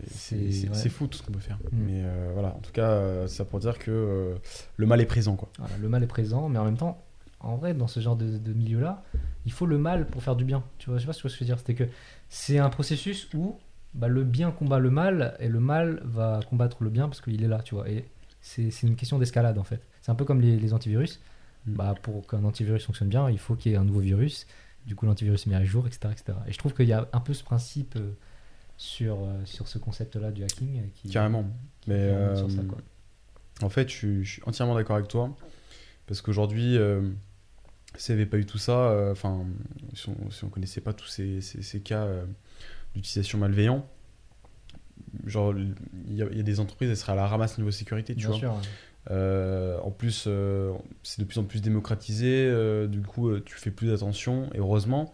c'est 0.08 0.36
ouais. 0.70 0.90
fou 0.90 1.08
tout 1.08 1.18
ce 1.18 1.24
qu'on 1.24 1.32
peut 1.32 1.40
faire. 1.40 1.58
Mm. 1.72 1.78
Mais 1.86 2.02
euh, 2.04 2.32
voilà, 2.34 2.50
en 2.56 2.60
tout 2.60 2.72
cas, 2.72 3.28
ça 3.28 3.46
pour 3.46 3.60
dire 3.60 3.78
que 3.80 4.36
le 4.78 4.86
mal 4.86 5.02
est 5.02 5.06
présent, 5.06 5.36
quoi. 5.36 5.50
Voilà, 5.60 5.78
le 5.78 5.90
mal 5.90 6.04
est 6.04 6.08
présent, 6.08 6.50
mais 6.50 6.60
en 6.60 6.66
même 6.66 6.78
temps, 6.78 7.02
en 7.42 7.56
vrai, 7.56 7.74
dans 7.74 7.88
ce 7.88 8.00
genre 8.00 8.16
de, 8.18 8.38
de 8.38 8.54
milieu-là, 8.54 9.04
il 9.46 9.52
faut 9.52 9.66
le 9.66 9.78
mal 9.78 10.06
pour 10.08 10.22
faire 10.24 10.36
du 10.36 10.44
bien. 10.46 10.64
Tu 10.78 10.90
vois, 10.90 10.98
je 11.00 11.04
sais 11.04 11.08
pas 11.08 11.14
ce 11.14 11.24
que 11.24 11.30
je 11.30 11.40
veux 11.40 11.46
dire. 11.46 11.58
C'était 11.58 11.74
que 11.76 11.86
c'est 12.28 12.60
un 12.60 12.70
processus 12.70 13.30
où 13.34 13.58
bah, 13.94 14.08
le 14.08 14.24
bien 14.24 14.52
combat 14.52 14.78
le 14.80 14.90
mal 14.92 15.36
et 15.40 15.48
le 15.48 15.60
mal 15.60 16.02
va 16.04 16.42
combattre 16.50 16.84
le 16.84 16.90
bien 16.90 17.08
parce 17.08 17.22
qu'il 17.22 17.42
est 17.44 17.48
là, 17.48 17.60
tu 17.64 17.76
vois. 17.76 17.90
Et 17.90 18.06
c'est 18.42 18.72
une 18.84 18.96
question 18.96 19.20
d'escalade 19.20 19.58
en 19.58 19.64
fait. 19.64 19.82
C'est 20.02 20.12
un 20.12 20.16
peu 20.16 20.26
comme 20.26 20.42
les, 20.42 20.58
les 20.58 20.74
antivirus. 20.74 21.20
Mm. 21.66 21.74
Bah, 21.74 21.96
pour 22.02 22.26
qu'un 22.28 22.44
antivirus 22.46 22.86
fonctionne 22.86 23.10
bien, 23.10 23.30
il 23.30 23.38
faut 23.40 23.56
qu'il 23.56 23.72
y 23.72 23.76
ait 23.76 23.78
un 23.78 23.84
nouveau 23.84 24.00
virus. 24.00 24.48
Du 24.86 24.96
coup, 24.96 25.06
l'antivirus 25.06 25.46
est 25.46 25.50
mis 25.50 25.56
à 25.56 25.64
jour, 25.66 25.86
etc., 25.88 26.10
etc. 26.12 26.38
Et 26.48 26.54
je 26.54 26.58
trouve 26.58 26.74
qu'il 26.74 26.88
y 26.88 26.94
a 26.94 27.08
un 27.12 27.20
peu 27.20 27.34
ce 27.34 27.44
principe 27.44 27.96
euh, 27.98 28.12
sur, 28.78 29.18
euh, 29.24 29.42
sur 29.46 29.68
ce 29.68 29.78
concept-là 29.78 30.32
du 30.32 30.42
hacking 30.44 30.80
euh, 30.80 30.88
qui, 30.96 31.10
Carrément. 31.10 31.44
qui 31.82 31.90
Mais 31.90 32.12
remonte 32.16 32.38
sur 32.38 32.52
ça, 32.52 32.64
quoi. 32.64 32.78
En 33.62 33.70
fait, 33.70 33.90
je 33.90 33.94
suis, 33.94 34.26
je 34.26 34.32
suis 34.32 34.42
entièrement 34.46 34.74
d'accord 34.76 34.96
avec 34.96 35.10
toi. 35.10 35.36
Parce 36.08 36.22
qu'aujourd'hui, 36.22 36.78
s'il 37.98 38.16
n'y 38.16 38.22
avait 38.22 38.30
pas 38.30 38.38
eu 38.38 38.46
tout 38.46 38.58
ça, 38.58 39.10
enfin, 39.12 39.46
si, 39.94 40.08
on, 40.10 40.32
si 40.32 40.44
on 40.46 40.50
connaissait 40.50 40.82
pas 40.82 40.94
tous 40.94 41.08
ces, 41.08 41.42
ces- 41.42 41.62
ces 41.62 41.82
cas 41.82 42.08
d'utilisation 42.96 43.38
malveillant, 43.38 43.86
genre, 45.26 45.54
il 45.56 46.14
y, 46.16 46.22
a- 46.22 46.28
il 46.32 46.38
y 46.38 46.40
a 46.40 46.44
des 46.44 46.60
entreprises, 46.60 46.90
elles 46.90 46.98
seraient 46.98 47.14
à 47.14 47.16
la 47.16 47.28
ramasse 47.28 47.58
niveau 47.58 47.72
sécurité, 47.72 48.14
tu 48.14 48.20
Bien 48.20 48.30
vois. 48.30 48.38
sûr. 48.38 48.56
Euh, 49.12 49.80
en 49.82 49.92
plus, 49.92 50.26
euh, 50.28 50.72
c'est 51.04 51.20
de 51.22 51.26
plus 51.26 51.40
en 51.40 51.44
plus 51.44 51.62
démocratisé, 51.62 52.46
euh, 52.48 52.86
du 52.88 53.02
coup, 53.02 53.38
tu 53.40 53.56
fais 53.56 53.72
plus 53.72 53.92
attention, 53.94 54.50
et 54.54 54.60
heureusement. 54.60 55.12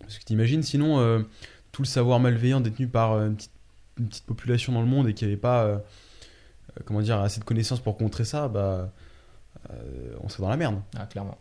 Parce 0.00 0.18
que 0.18 0.24
t'imagines, 0.24 0.62
sinon, 0.62 1.24
tout 1.72 1.82
le 1.82 1.86
savoir 1.86 2.20
malveillant 2.20 2.60
détenu 2.60 2.86
par 2.86 3.14
une 3.20 3.36
petite, 3.36 3.50
une 3.98 4.08
petite 4.08 4.26
population 4.26 4.72
dans 4.72 4.80
le 4.82 4.86
monde 4.86 5.08
et 5.08 5.14
qui 5.14 5.24
n'avait 5.24 5.36
pas, 5.38 5.80
comment 6.84 7.00
dire, 7.00 7.18
assez 7.20 7.40
de 7.40 7.44
connaissances 7.44 7.80
pour 7.80 7.96
contrer 7.96 8.24
ça, 8.24 8.46
bah, 8.48 8.92
on 10.22 10.28
serait 10.28 10.42
dans 10.42 10.50
la 10.50 10.56
merde. 10.58 10.80
Ah, 10.96 11.06
clairement. 11.06 11.38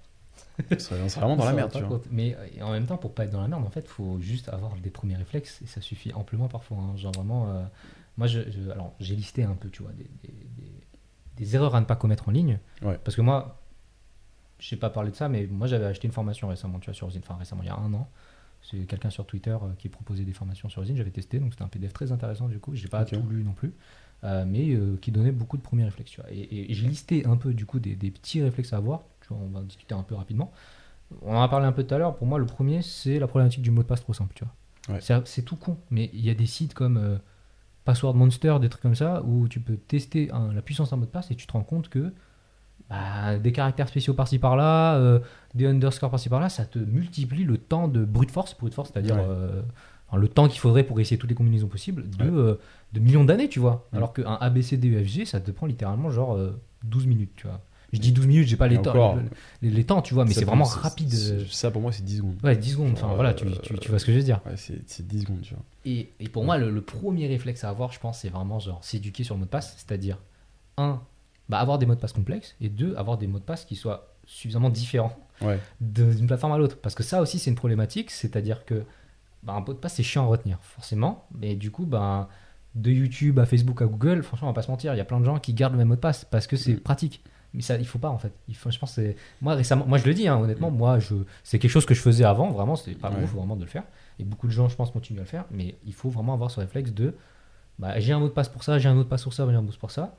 On 0.71 0.79
serait, 0.79 1.01
on 1.01 1.09
serait 1.09 1.21
vraiment 1.21 1.35
dans 1.35 1.45
la 1.45 1.51
merde, 1.57 1.71
tu 1.71 1.79
vois. 1.87 1.97
Mais 2.11 2.35
euh, 2.59 2.63
en 2.63 2.71
même 2.71 2.85
temps, 2.85 2.97
pour 2.97 3.13
pas 3.13 3.25
être 3.25 3.31
dans 3.31 3.41
la 3.41 3.47
merde, 3.47 3.63
en 3.65 3.69
fait, 3.69 3.87
faut 3.87 4.19
juste 4.19 4.49
avoir 4.49 4.75
des 4.75 4.89
premiers 4.89 5.15
réflexes 5.15 5.61
et 5.61 5.67
ça 5.67 5.81
suffit 5.81 6.13
amplement 6.13 6.47
parfois. 6.47 6.77
hein. 6.77 6.95
Genre 6.97 7.11
vraiment, 7.13 7.49
euh, 7.49 7.63
moi, 8.17 8.27
je, 8.27 8.39
je- 8.49 8.69
alors 8.69 8.93
j'ai 8.99 9.15
listé 9.15 9.43
un 9.43 9.53
peu, 9.55 9.69
tu 9.69 9.83
vois, 9.83 9.91
des, 9.93 10.09
des- 10.23 10.33
des- 10.57 10.71
des 11.37 11.55
erreurs 11.55 11.75
à 11.75 11.81
ne 11.81 11.85
pas 11.85 11.95
commettre 11.97 12.29
en 12.29 12.31
ligne. 12.31 12.59
Ouais. 12.81 12.97
Parce 13.03 13.15
que 13.17 13.21
moi, 13.21 13.61
je 14.59 14.67
sais 14.69 14.77
pas 14.77 14.89
parler 14.89 15.11
de 15.11 15.15
ça, 15.15 15.27
mais 15.27 15.47
moi 15.47 15.67
j'avais 15.67 15.85
acheté 15.85 16.07
une 16.07 16.13
formation 16.13 16.47
récemment, 16.47 16.79
tu 16.79 16.85
vois, 16.85 16.93
sur 16.93 17.07
Ozine, 17.07 17.21
enfin 17.23 17.35
récemment, 17.37 17.61
il 17.63 17.67
y 17.67 17.69
a 17.69 17.75
un 17.75 17.93
an. 17.93 18.09
C'est 18.61 18.77
quelqu'un 18.87 19.09
sur 19.11 19.25
Twitter 19.27 19.51
euh, 19.51 19.73
qui 19.77 19.89
proposait 19.89 20.23
des 20.23 20.33
formations 20.33 20.69
sur 20.69 20.81
Ozine, 20.81 20.95
j'avais 20.95 21.11
testé, 21.11 21.39
donc 21.39 21.51
c'était 21.51 21.63
un 21.63 21.67
PDF 21.67 21.93
très 21.93 22.11
intéressant 22.11 22.47
du 22.47 22.57
coup, 22.59 22.73
j'ai 22.73 22.87
pas 22.87 22.99
tout 23.21 23.29
lu 23.29 23.43
non 23.43 23.51
plus, 23.51 23.73
euh, 24.23 24.43
mais 24.47 24.69
euh, 24.73 24.97
qui 25.01 25.11
donnait 25.11 25.33
beaucoup 25.33 25.57
de 25.57 25.61
premiers 25.61 25.83
réflexes, 25.83 26.11
tu 26.11 26.21
vois. 26.21 26.31
Et, 26.31 26.71
et 26.71 26.73
j'ai 26.73 26.87
listé 26.87 27.25
un 27.27 27.35
peu 27.37 27.53
du 27.53 27.65
coup 27.65 27.79
des, 27.79 27.95
des 27.95 28.09
petits 28.11 28.41
réflexes 28.41 28.71
à 28.73 28.77
avoir, 28.77 29.03
tu 29.27 29.33
vois, 29.33 29.37
on 29.43 29.49
va 29.49 29.59
en 29.59 29.63
discuter 29.63 29.95
un 29.95 30.03
peu 30.03 30.15
rapidement. 30.15 30.51
On 31.21 31.35
en 31.35 31.41
a 31.41 31.47
parlé 31.47 31.65
un 31.65 31.71
peu 31.71 31.83
tout 31.83 31.93
à 31.93 31.97
l'heure, 31.97 32.15
pour 32.15 32.27
moi 32.27 32.39
le 32.39 32.45
premier 32.45 32.81
c'est 32.81 33.19
la 33.19 33.27
problématique 33.27 33.61
du 33.61 33.71
mot 33.71 33.81
de 33.83 33.87
passe 33.87 34.01
trop 34.01 34.13
simple, 34.13 34.33
tu 34.35 34.43
vois. 34.43 34.95
Ouais. 34.95 35.01
C'est- 35.25 35.41
tout 35.43 35.55
con, 35.55 35.77
mais 35.89 36.09
il 36.13 36.21
y 36.25 36.29
a 36.29 36.33
des 36.35 36.45
sites 36.45 36.73
comme 36.73 36.97
euh, 36.97 37.17
Password 37.85 38.15
Monster, 38.15 38.57
des 38.61 38.69
trucs 38.69 38.81
comme 38.83 38.95
ça, 38.95 39.21
où 39.23 39.47
tu 39.47 39.59
peux 39.59 39.77
tester 39.77 40.31
un- 40.31 40.51
la 40.53 40.61
puissance 40.61 40.89
d'un 40.91 40.97
mot 40.97 41.05
de 41.05 41.09
passe 41.11 41.29
et 41.31 41.35
tu 41.35 41.45
te 41.47 41.53
rends 41.53 41.63
compte 41.63 41.89
que 41.89 42.11
bah, 42.89 43.37
des 43.39 43.51
caractères 43.51 43.87
spéciaux 43.87 44.13
par-ci 44.13 44.37
par-là, 44.37 44.95
euh, 44.97 45.19
des 45.55 45.65
underscores 45.65 46.11
par-ci 46.11 46.29
par-là, 46.29 46.49
ça 46.49 46.65
te 46.65 46.77
multiplie 46.77 47.43
le 47.43 47.57
temps 47.57 47.87
de 47.87 48.03
brute 48.05 48.29
force, 48.31 48.55
brute 48.57 48.73
force, 48.75 48.91
c'est-à-dire 48.91 49.15
Ouais. 49.15 49.25
euh, 49.27 49.61
enfin, 50.07 50.17
le 50.17 50.27
temps 50.27 50.47
qu'il 50.47 50.59
faudrait 50.59 50.83
pour 50.83 50.99
essayer 50.99 51.17
toutes 51.17 51.29
les 51.29 51.35
combinaisons 51.35 51.67
possibles 51.67 52.07
de, 52.09 52.23
Ouais. 52.25 52.29
euh, 52.31 52.55
de 52.93 52.99
millions 52.99 53.23
d'années, 53.23 53.49
tu 53.49 53.59
vois. 53.59 53.87
Ouais. 53.91 53.97
Alors 53.97 54.13
qu'un 54.13 54.37
ABCDEFG, 54.39 55.25
ça 55.25 55.39
te 55.39 55.49
prend 55.51 55.65
littéralement 55.65 56.09
genre 56.11 56.35
euh, 56.35 56.59
12 56.83 57.07
minutes, 57.07 57.31
tu 57.35 57.47
vois. 57.47 57.61
Je 57.95 58.01
dis 58.01 58.11
12 58.11 58.27
minutes, 58.27 58.47
j'ai 58.47 58.57
pas 58.57 58.67
les, 58.67 58.81
temps, 58.81 59.17
les, 59.61 59.69
les 59.69 59.83
temps, 59.83 60.01
tu 60.01 60.13
vois, 60.13 60.25
mais 60.25 60.33
c'est 60.33 60.45
vraiment 60.45 60.65
rapide. 60.65 61.13
Ça, 61.49 61.71
pour 61.71 61.81
moi, 61.81 61.91
c'est 61.91 62.03
10 62.03 62.17
secondes. 62.17 62.35
Ouais, 62.43 62.55
10 62.57 62.71
secondes, 62.71 62.91
enfin 62.93 63.13
voilà, 63.13 63.33
tu, 63.33 63.45
tu- 63.63 63.77
tu 63.79 63.89
vois 63.89 63.99
ce 63.99 64.05
que 64.05 64.11
je 64.11 64.17
veux 64.17 64.23
dire. 64.23 64.41
Ouais, 64.45 64.57
c'est 64.57 64.81
c'est 64.87 65.07
10 65.07 65.21
secondes, 65.21 65.41
tu 65.41 65.53
vois. 65.53 65.63
Et, 65.85 66.09
et 66.19 66.29
pour 66.29 66.43
moi, 66.43 66.57
le, 66.57 66.69
le 66.71 66.81
premier 66.81 67.27
réflexe 67.27 67.63
à 67.63 67.69
avoir, 67.69 67.91
je 67.91 67.99
pense, 67.99 68.19
c'est 68.19 68.29
vraiment 68.29 68.59
genre 68.59 68.83
s'éduquer 68.83 69.23
sur 69.23 69.35
le 69.35 69.39
mot 69.39 69.45
de 69.45 69.49
passe, 69.49 69.73
c'est-à-dire, 69.77 70.17
un, 70.77 71.01
bah, 71.49 71.59
avoir 71.59 71.77
des 71.77 71.85
mots 71.85 71.95
de 71.95 71.99
passe 71.99 72.13
complexes, 72.13 72.55
et 72.61 72.69
deux, 72.69 72.95
avoir 72.97 73.17
des 73.17 73.27
mots 73.27 73.39
de 73.39 73.43
passe 73.43 73.65
qui 73.65 73.75
soient 73.75 74.13
suffisamment 74.25 74.69
différents 74.69 75.17
Ouais. 75.41 75.59
d'une 75.81 76.27
plateforme 76.27 76.53
à 76.53 76.57
l'autre. 76.57 76.77
Parce 76.81 76.95
que 76.95 77.03
ça 77.03 77.21
aussi, 77.21 77.39
c'est 77.39 77.49
une 77.49 77.55
problématique, 77.57 78.09
c'est-à-dire 78.11 78.65
que 78.65 78.83
bah, 79.43 79.53
un 79.53 79.59
mot 79.61 79.73
de 79.73 79.77
passe, 79.79 79.95
c'est 79.95 80.03
chiant 80.03 80.23
à 80.23 80.27
retenir, 80.27 80.57
forcément, 80.61 81.25
mais 81.39 81.55
du 81.55 81.71
coup, 81.71 81.85
bah, 81.85 82.29
de 82.73 82.91
YouTube 82.91 83.37
à 83.39 83.45
Facebook 83.45 83.81
à 83.81 83.85
Google, 83.85 84.21
franchement, 84.23 84.47
on 84.47 84.51
va 84.51 84.55
pas 84.55 84.61
se 84.63 84.71
mentir, 84.71 84.93
il 84.93 84.97
y 84.97 85.01
a 85.01 85.05
plein 85.05 85.19
de 85.19 85.25
gens 85.25 85.39
qui 85.39 85.53
gardent 85.53 85.73
le 85.73 85.77
même 85.77 85.87
mot 85.89 85.95
de 85.95 85.99
passe 86.01 86.25
parce 86.25 86.47
que 86.47 86.57
c'est 86.57 86.73
Mm. 86.73 86.79
pratique. 86.79 87.23
Mais 87.55 87.61
ça, 87.61 87.77
il 87.77 87.87
faut 87.87 87.99
pas 87.99 88.09
en 88.09 88.17
fait. 88.17 88.31
Il 88.47 88.55
faut, 88.55 88.69
je 88.69 88.77
pense, 88.77 88.93
c'est 88.93 89.15
moi 89.41 89.55
récemment, 89.55 89.85
moi 89.87 89.97
je 89.97 90.05
le 90.05 90.13
dis 90.13 90.27
hein, 90.27 90.37
honnêtement, 90.37 90.69
moi 90.71 90.99
je, 90.99 91.15
c'est 91.43 91.57
quelque 91.57 91.71
chose 91.71 91.85
que 91.85 91.93
je 91.93 92.01
faisais 92.01 92.23
avant, 92.25 92.51
vraiment, 92.51 92.75
c'était 92.75 92.97
pas 92.99 93.09
Ouais. 93.09 93.23
ouf 93.23 93.31
vraiment 93.33 93.55
de 93.55 93.61
le 93.63 93.69
faire. 93.69 93.83
Et 94.19 94.23
beaucoup 94.23 94.47
de 94.47 94.51
gens, 94.51 94.69
je 94.69 94.75
pense, 94.75 94.91
continuent 94.91 95.19
à 95.19 95.21
le 95.21 95.27
faire, 95.27 95.45
mais 95.51 95.75
il 95.85 95.93
faut 95.93 96.09
vraiment 96.09 96.33
avoir 96.33 96.51
ce 96.51 96.59
réflexe 96.59 96.91
de, 96.91 97.15
bah, 97.79 97.99
j'ai 97.99 98.13
un 98.13 98.19
mot 98.19 98.27
de 98.27 98.33
passe 98.33 98.49
pour 98.49 98.63
ça, 98.63 98.77
j'ai 98.79 98.87
un 98.89 98.93
mot 98.93 99.03
de 99.03 99.07
passe 99.09 99.23
pour 99.23 99.33
ça, 99.33 99.45
j'ai 99.49 99.55
un 99.55 99.61
mot 99.61 99.67
de 99.67 99.67
passe 99.71 99.77
pour 99.77 99.91
ça, 99.91 100.15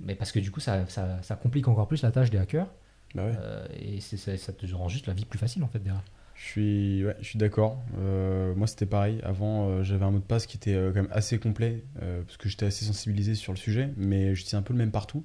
mais 0.00 0.14
parce 0.14 0.32
que 0.32 0.38
du 0.40 0.50
coup, 0.50 0.60
ça, 0.60 0.86
ça, 0.88 1.18
ça 1.22 1.34
complique 1.36 1.68
encore 1.68 1.88
plus 1.88 2.02
la 2.02 2.10
tâche 2.12 2.30
des 2.30 2.38
hackers 2.38 2.66
Bah 3.14 3.24
ouais. 3.26 3.32
euh, 3.38 3.66
et 3.78 4.00
ça, 4.00 4.36
ça 4.36 4.52
te 4.52 4.66
rend 4.74 4.88
juste 4.88 5.06
la 5.06 5.12
vie 5.14 5.24
plus 5.24 5.38
facile 5.38 5.62
en 5.64 5.68
fait 5.68 5.78
derrière. 5.80 6.02
Je 6.34 6.44
suis, 6.44 7.04
ouais, 7.06 7.16
je 7.20 7.24
suis 7.28 7.38
d'accord. 7.38 7.78
Euh, 7.98 8.54
moi, 8.54 8.66
c'était 8.66 8.84
pareil. 8.84 9.20
Avant, 9.22 9.68
euh, 9.70 9.82
j'avais 9.82 10.04
un 10.04 10.10
mot 10.10 10.18
de 10.18 10.22
passe 10.24 10.44
qui 10.46 10.58
était 10.58 10.74
quand 10.74 10.94
même 10.96 11.08
assez 11.10 11.38
complet, 11.38 11.82
parce 11.98 12.36
que 12.36 12.48
j'étais 12.50 12.66
assez 12.66 12.84
sensibilisé 12.84 13.34
sur 13.34 13.52
le 13.54 13.56
sujet, 13.58 13.88
mais 13.96 14.34
j'utilisais 14.34 14.58
un 14.58 14.62
peu 14.62 14.74
le 14.74 14.78
même 14.78 14.90
partout. 14.90 15.24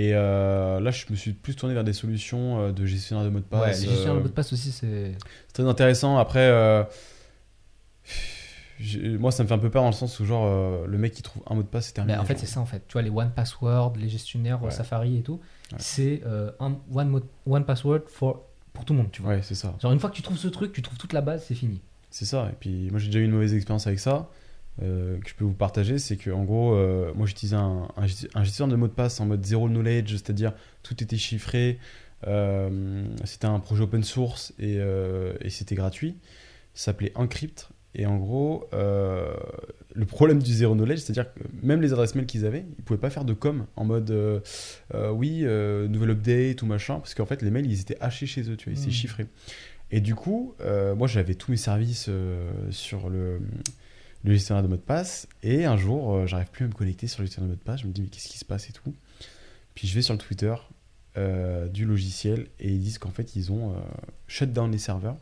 Et 0.00 0.14
euh, 0.14 0.78
là, 0.78 0.90
je 0.92 1.04
me 1.10 1.16
suis 1.16 1.32
plus 1.32 1.56
tourné 1.56 1.74
vers 1.74 1.82
des 1.84 1.92
solutions 1.92 2.60
euh, 2.60 2.72
de 2.72 2.86
gestionnaire 2.86 3.24
de 3.24 3.30
mots 3.30 3.40
de 3.40 3.44
ouais, 3.44 3.50
passe. 3.50 3.80
les 3.82 3.88
gestionnaires 3.88 4.14
de 4.14 4.18
euh, 4.20 4.22
mots 4.22 4.28
de 4.28 4.32
passe 4.32 4.52
aussi, 4.52 4.70
c'est. 4.70 5.12
c'est 5.48 5.52
très 5.52 5.64
intéressant. 5.64 6.18
Après, 6.18 6.38
euh, 6.48 6.84
moi, 9.18 9.32
ça 9.32 9.42
me 9.42 9.48
fait 9.48 9.54
un 9.54 9.58
peu 9.58 9.70
peur 9.70 9.82
dans 9.82 9.88
le 9.88 9.94
sens 9.94 10.20
où, 10.20 10.24
genre, 10.24 10.46
euh, 10.46 10.86
le 10.86 10.98
mec 10.98 11.12
qui 11.12 11.22
trouve 11.22 11.42
un 11.50 11.56
mot 11.56 11.62
de 11.62 11.66
passe, 11.68 11.86
c'est 11.86 11.94
terminé. 11.94 12.14
Mais 12.16 12.22
en 12.22 12.24
fait, 12.24 12.38
c'est 12.38 12.46
ça 12.46 12.60
en 12.60 12.66
fait. 12.66 12.84
Tu 12.86 12.92
vois, 12.92 13.02
les 13.02 13.10
One 13.10 13.32
Password, 13.34 13.94
les 13.96 14.08
gestionnaires 14.08 14.62
Ouais. 14.62 14.70
Safari 14.70 15.18
et 15.18 15.22
tout, 15.22 15.40
Ouais. 15.72 15.78
c'est 15.80 16.22
un 16.60 16.76
one, 16.94 17.20
one 17.46 17.64
Password 17.64 18.02
for, 18.06 18.44
pour 18.72 18.84
tout 18.84 18.92
le 18.92 18.98
monde, 18.98 19.10
tu 19.10 19.20
vois. 19.22 19.32
Ouais, 19.32 19.40
c'est 19.42 19.56
ça. 19.56 19.74
Genre, 19.82 19.90
une 19.92 19.98
fois 19.98 20.10
que 20.10 20.14
tu 20.14 20.22
trouves 20.22 20.38
ce 20.38 20.48
truc, 20.48 20.72
tu 20.72 20.80
trouves 20.80 20.96
toute 20.98 21.12
la 21.12 21.20
base, 21.22 21.44
c'est 21.46 21.54
fini. 21.56 21.80
C'est 22.10 22.24
ça. 22.24 22.48
Et 22.50 22.54
puis 22.58 22.88
moi 22.90 22.98
j'ai 23.00 23.06
déjà 23.08 23.18
eu 23.18 23.24
une 23.24 23.32
mauvaise 23.32 23.52
expérience 23.52 23.86
avec 23.86 23.98
ça 23.98 24.30
euh, 24.82 25.18
que 25.18 25.28
je 25.28 25.34
peux 25.34 25.44
vous 25.44 25.52
partager. 25.54 25.98
C'est 25.98 26.16
que 26.16 26.30
en 26.30 26.44
gros, 26.44 26.74
euh, 26.74 27.12
moi 27.14 27.26
j'utilisais 27.26 27.56
un, 27.56 27.88
un, 27.96 28.06
gesti- 28.06 28.28
un 28.34 28.44
gestionnaire 28.44 28.72
de 28.72 28.80
mots 28.80 28.88
de 28.88 28.92
passe 28.92 29.20
en 29.20 29.26
mode 29.26 29.44
zero 29.44 29.68
knowledge, 29.68 30.12
c'est-à-dire 30.12 30.52
tout 30.82 31.02
était 31.02 31.16
chiffré. 31.16 31.78
Euh, 32.26 33.04
c'était 33.24 33.46
un 33.46 33.60
projet 33.60 33.82
open 33.84 34.02
source 34.02 34.52
et, 34.58 34.78
et 35.40 35.50
c'était 35.50 35.74
gratuit. 35.74 36.16
Ça 36.74 36.86
s'appelait 36.86 37.12
Encrypt. 37.14 37.68
Et 37.94 38.06
en 38.06 38.18
gros, 38.18 38.68
le 38.72 40.04
problème 40.04 40.40
du 40.42 40.52
zero 40.52 40.74
knowledge, 40.74 40.98
c'est-à-dire 41.00 41.32
que 41.32 41.40
même 41.62 41.80
les 41.80 41.92
adresses 41.92 42.14
mail 42.14 42.26
qu'ils 42.26 42.44
avaient, 42.46 42.64
ils 42.78 42.84
pouvaient 42.84 43.00
pas 43.00 43.10
faire 43.10 43.24
de 43.24 43.32
com 43.32 43.66
en 43.76 43.84
mode 43.84 44.14
oui, 45.12 45.40
nouvelle 45.42 46.10
update 46.10 46.62
ou 46.62 46.66
machin, 46.66 46.96
parce 47.00 47.14
qu'en 47.14 47.26
fait 47.26 47.42
les 47.42 47.50
mails 47.50 47.66
ils 47.66 47.80
étaient 47.80 47.96
hachés 48.00 48.26
chez 48.26 48.42
eux, 48.50 48.56
tu 48.56 48.68
vois, 48.70 48.78
ils 48.78 48.82
étaient 48.82 48.90
Mm. 48.90 48.92
chiffrés. 48.92 49.26
Et 49.90 50.00
du 50.00 50.14
coup, 50.14 50.54
moi 50.96 51.08
j'avais 51.08 51.34
tous 51.34 51.50
mes 51.50 51.56
services 51.56 52.10
sur 52.70 53.08
le, 53.08 53.40
le 54.24 54.32
gestionnaire 54.32 54.62
de 54.62 54.68
mot 54.68 54.76
de 54.76 54.80
passe, 54.80 55.28
et 55.42 55.64
un 55.64 55.76
jour 55.76 56.12
euh, 56.14 56.26
j'arrive 56.26 56.50
plus 56.50 56.64
à 56.64 56.68
me 56.68 56.72
connecter 56.72 57.06
sur 57.06 57.20
le 57.20 57.26
gestionnaire 57.26 57.48
de 57.50 57.54
mot 57.54 57.58
de 57.58 57.64
passe, 57.64 57.80
je 57.82 57.86
me 57.86 57.92
dis 57.92 58.02
mais 58.02 58.08
qu'est-ce 58.08 58.28
qui 58.28 58.38
se 58.38 58.44
passe 58.44 58.68
et 58.68 58.72
tout. 58.72 58.94
Puis 59.74 59.86
je 59.88 59.94
vais 59.94 60.02
sur 60.02 60.14
le 60.14 60.18
Twitter 60.18 60.54
euh, 61.16 61.68
du 61.68 61.84
logiciel 61.84 62.46
et 62.60 62.68
ils 62.72 62.80
disent 62.80 62.98
qu'en 62.98 63.10
fait 63.10 63.36
ils 63.36 63.52
ont 63.52 63.72
euh, 63.72 63.78
shut 64.26 64.52
down 64.52 64.70
les 64.72 64.78
serveurs. 64.78 65.16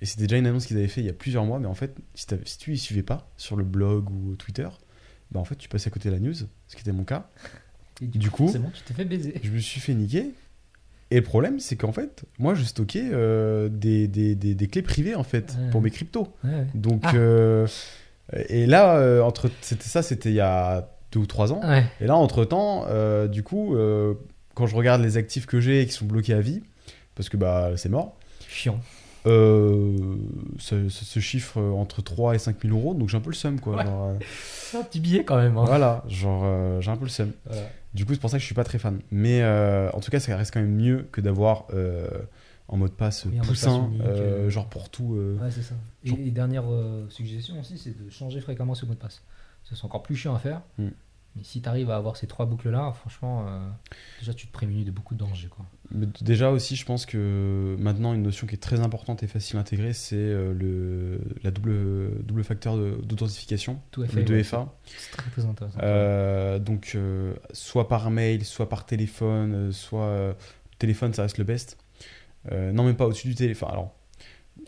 Et 0.00 0.06
c'était 0.06 0.24
déjà 0.24 0.36
une 0.36 0.46
annonce 0.46 0.66
qu'ils 0.66 0.76
avaient 0.76 0.88
fait 0.88 1.00
il 1.00 1.06
y 1.06 1.10
a 1.10 1.14
plusieurs 1.14 1.44
mois, 1.46 1.58
mais 1.58 1.66
en 1.66 1.74
fait, 1.74 1.96
si, 2.14 2.26
si 2.44 2.58
tu 2.58 2.74
y 2.74 2.78
suivais 2.78 3.02
pas 3.02 3.30
sur 3.38 3.56
le 3.56 3.64
blog 3.64 4.10
ou 4.10 4.36
Twitter, 4.36 4.68
bah 5.30 5.40
en 5.40 5.44
fait, 5.44 5.56
tu 5.56 5.70
passais 5.70 5.88
à 5.88 5.90
côté 5.90 6.10
de 6.10 6.14
la 6.14 6.20
news, 6.20 6.34
ce 6.34 6.44
qui 6.74 6.80
était 6.82 6.92
mon 6.92 7.04
cas. 7.04 7.30
Et 8.02 8.06
Du 8.06 8.30
coup, 8.30 8.50
c'est 8.52 8.58
bon, 8.58 8.70
tu 8.74 8.82
t'es 8.82 8.92
fait 8.92 9.06
baiser. 9.06 9.40
je 9.42 9.50
me 9.50 9.58
suis 9.58 9.80
fait 9.80 9.94
niquer. 9.94 10.34
Et 11.10 11.16
le 11.16 11.22
problème, 11.22 11.60
c'est 11.60 11.76
qu'en 11.76 11.92
fait, 11.92 12.24
moi, 12.38 12.54
je 12.54 12.62
stockais 12.64 13.08
euh, 13.10 13.70
des, 13.70 14.06
des, 14.06 14.34
des, 14.34 14.54
des 14.54 14.68
clés 14.68 14.82
privées, 14.82 15.14
en 15.14 15.22
fait, 15.24 15.56
Ouais. 15.58 15.70
pour 15.70 15.80
mes 15.80 15.90
cryptos. 15.90 16.28
Ouais, 16.44 16.50
ouais. 16.50 16.66
Donc, 16.74 17.00
Ah. 17.04 17.14
euh, 17.14 17.66
et 18.32 18.66
là, 18.66 18.96
euh, 18.96 19.20
entre, 19.22 19.50
c'était 19.60 19.84
ça, 19.88 20.02
c'était 20.02 20.30
il 20.30 20.34
y 20.36 20.40
a 20.40 20.88
deux 21.12 21.20
ou 21.20 21.26
trois 21.26 21.52
ans. 21.52 21.60
Ouais. 21.62 21.84
Et 22.00 22.06
là, 22.06 22.16
entre 22.16 22.44
temps, 22.44 22.84
du 23.28 23.42
coup, 23.42 23.76
euh, 23.76 24.14
quand 24.54 24.66
je 24.66 24.74
regarde 24.76 25.02
les 25.02 25.16
actifs 25.16 25.46
que 25.46 25.60
j'ai 25.60 25.82
et 25.82 25.86
qui 25.86 25.92
sont 25.92 26.06
bloqués 26.06 26.34
à 26.34 26.40
vie, 26.40 26.62
parce 27.14 27.28
que 27.28 27.36
bah, 27.36 27.70
c'est 27.76 27.88
mort, 27.88 28.16
Chiant. 28.48 28.78
euh, 29.26 29.96
ça, 30.58 30.76
ça 30.88 31.04
se 31.04 31.20
chiffre 31.20 31.60
entre 31.60 32.02
3 32.02 32.34
et 32.34 32.38
5 32.38 32.56
000 32.62 32.76
euros, 32.76 32.94
donc 32.94 33.08
j'ai 33.08 33.16
un 33.16 33.20
peu 33.20 33.30
le 33.30 33.34
seum, 33.36 33.60
quoi. 33.60 33.76
Ouais. 33.76 33.84
Genre, 33.84 34.08
euh, 34.08 34.14
C'est 34.70 34.78
un 34.78 34.82
petit 34.82 35.00
billet 35.00 35.24
quand 35.24 35.36
même. 35.36 35.56
hein. 35.56 35.64
voilà, 35.66 36.02
genre, 36.08 36.42
euh, 36.44 36.80
j'ai 36.80 36.90
un 36.90 36.96
peu 36.96 37.04
le 37.04 37.10
seum. 37.10 37.32
Voilà. 37.46 37.62
Du 37.94 38.04
coup, 38.04 38.12
c'est 38.12 38.20
pour 38.20 38.28
ça 38.30 38.36
que 38.36 38.40
je 38.42 38.46
suis 38.46 38.54
pas 38.54 38.64
très 38.64 38.78
fan. 38.78 39.00
Mais 39.10 39.40
euh, 39.42 39.88
en 39.92 40.00
tout 40.00 40.10
cas, 40.10 40.20
ça 40.20 40.36
reste 40.36 40.52
quand 40.52 40.60
même 40.60 40.74
mieux 40.74 41.06
que 41.12 41.20
d'avoir 41.22 41.64
euh, 41.72 42.08
en 42.68 42.76
mot 42.76 42.88
de 42.88 42.92
passe 42.94 43.24
Oui, 43.26 43.32
de 43.32 43.38
passe 43.38 43.48
poussin, 43.48 43.86
unique, 43.88 44.00
euh, 44.02 44.46
euh. 44.46 44.50
genre 44.50 44.68
pour 44.68 44.88
tout. 44.90 45.14
euh. 45.14 45.38
Ouais, 45.40 45.50
c'est 45.50 45.62
ça. 45.62 45.74
Et, 46.04 46.08
Genre- 46.08 46.18
et 46.18 46.30
dernière 46.30 46.64
suggestion 47.10 47.60
aussi, 47.60 47.78
c'est 47.78 47.96
de 48.02 48.10
changer 48.10 48.40
fréquemment 48.40 48.74
ce 48.74 48.86
mot 48.86 48.94
de 48.94 48.98
passe. 48.98 49.22
Ça, 49.64 49.74
C'est 49.76 49.84
encore 49.84 50.02
plus 50.02 50.16
chiant 50.16 50.34
à 50.34 50.38
faire. 50.38 50.62
Mm. 50.78 50.88
Mais 51.36 51.42
si 51.44 51.60
tu 51.60 51.68
arrives 51.68 51.90
à 51.90 51.96
avoir 51.96 52.16
ces 52.16 52.26
trois 52.26 52.46
boucles-là, 52.46 52.92
franchement, 52.94 53.44
déjà 54.20 54.32
tu 54.32 54.46
te 54.46 54.52
prémunis 54.52 54.84
de 54.86 54.90
beaucoup 54.90 55.12
de 55.14 55.18
dangers. 55.18 55.48
Quoi. 55.48 55.66
Mais 55.90 56.06
déjà 56.22 56.50
aussi, 56.50 56.76
je 56.76 56.86
pense 56.86 57.04
que 57.04 57.76
maintenant, 57.78 58.14
une 58.14 58.22
notion 58.22 58.46
qui 58.46 58.54
est 58.54 58.58
très 58.62 58.80
importante 58.80 59.22
et 59.22 59.26
facile 59.26 59.58
à 59.58 59.60
intégrer, 59.60 59.92
c'est 59.92 60.16
le 60.16 61.20
la 61.44 61.50
double 61.50 62.24
double 62.24 62.42
facteur 62.42 62.78
d'authentification, 62.78 63.82
le 63.98 64.06
FA, 64.06 64.16
ouais, 64.16 64.24
2FA. 64.24 64.68
C'est 64.86 65.10
très 65.10 65.30
très 65.30 65.44
intéressant. 65.44 66.58
Donc, 66.64 66.96
soit 67.52 67.86
par 67.86 68.10
mail, 68.10 68.42
soit 68.42 68.70
par 68.70 68.86
téléphone, 68.86 69.72
soit 69.72 70.34
téléphone, 70.78 71.12
ça 71.12 71.20
reste 71.22 71.36
le 71.36 71.44
best. 71.44 71.76
Euh, 72.52 72.72
non, 72.72 72.84
même 72.84 72.96
pas 72.96 73.06
au-dessus 73.06 73.28
du 73.28 73.34
téléphone. 73.34 73.68
Alors, 73.72 73.94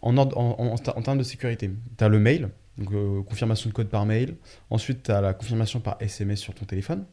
en, 0.03 0.17
ordre- 0.17 0.37
en, 0.39 0.57
en- 0.59 0.75
en 0.75 1.03
termes 1.03 1.19
de 1.19 1.23
sécurité, 1.23 1.71
tu 1.97 2.05
as 2.05 2.09
le 2.09 2.19
mail, 2.19 2.51
donc 2.77 2.93
euh, 2.93 3.23
confirmation 3.23 3.69
de 3.71 3.75
code 3.75 3.89
par 3.89 4.07
mail. 4.07 4.37
Ensuite, 4.71 5.05
tu 5.05 5.11
as 5.11 5.21
la 5.21 5.35
confirmation 5.35 5.81
par 5.81 5.97
SMS 6.01 6.41
sur 6.41 6.55
ton 6.55 6.65
téléphone. 6.65 7.05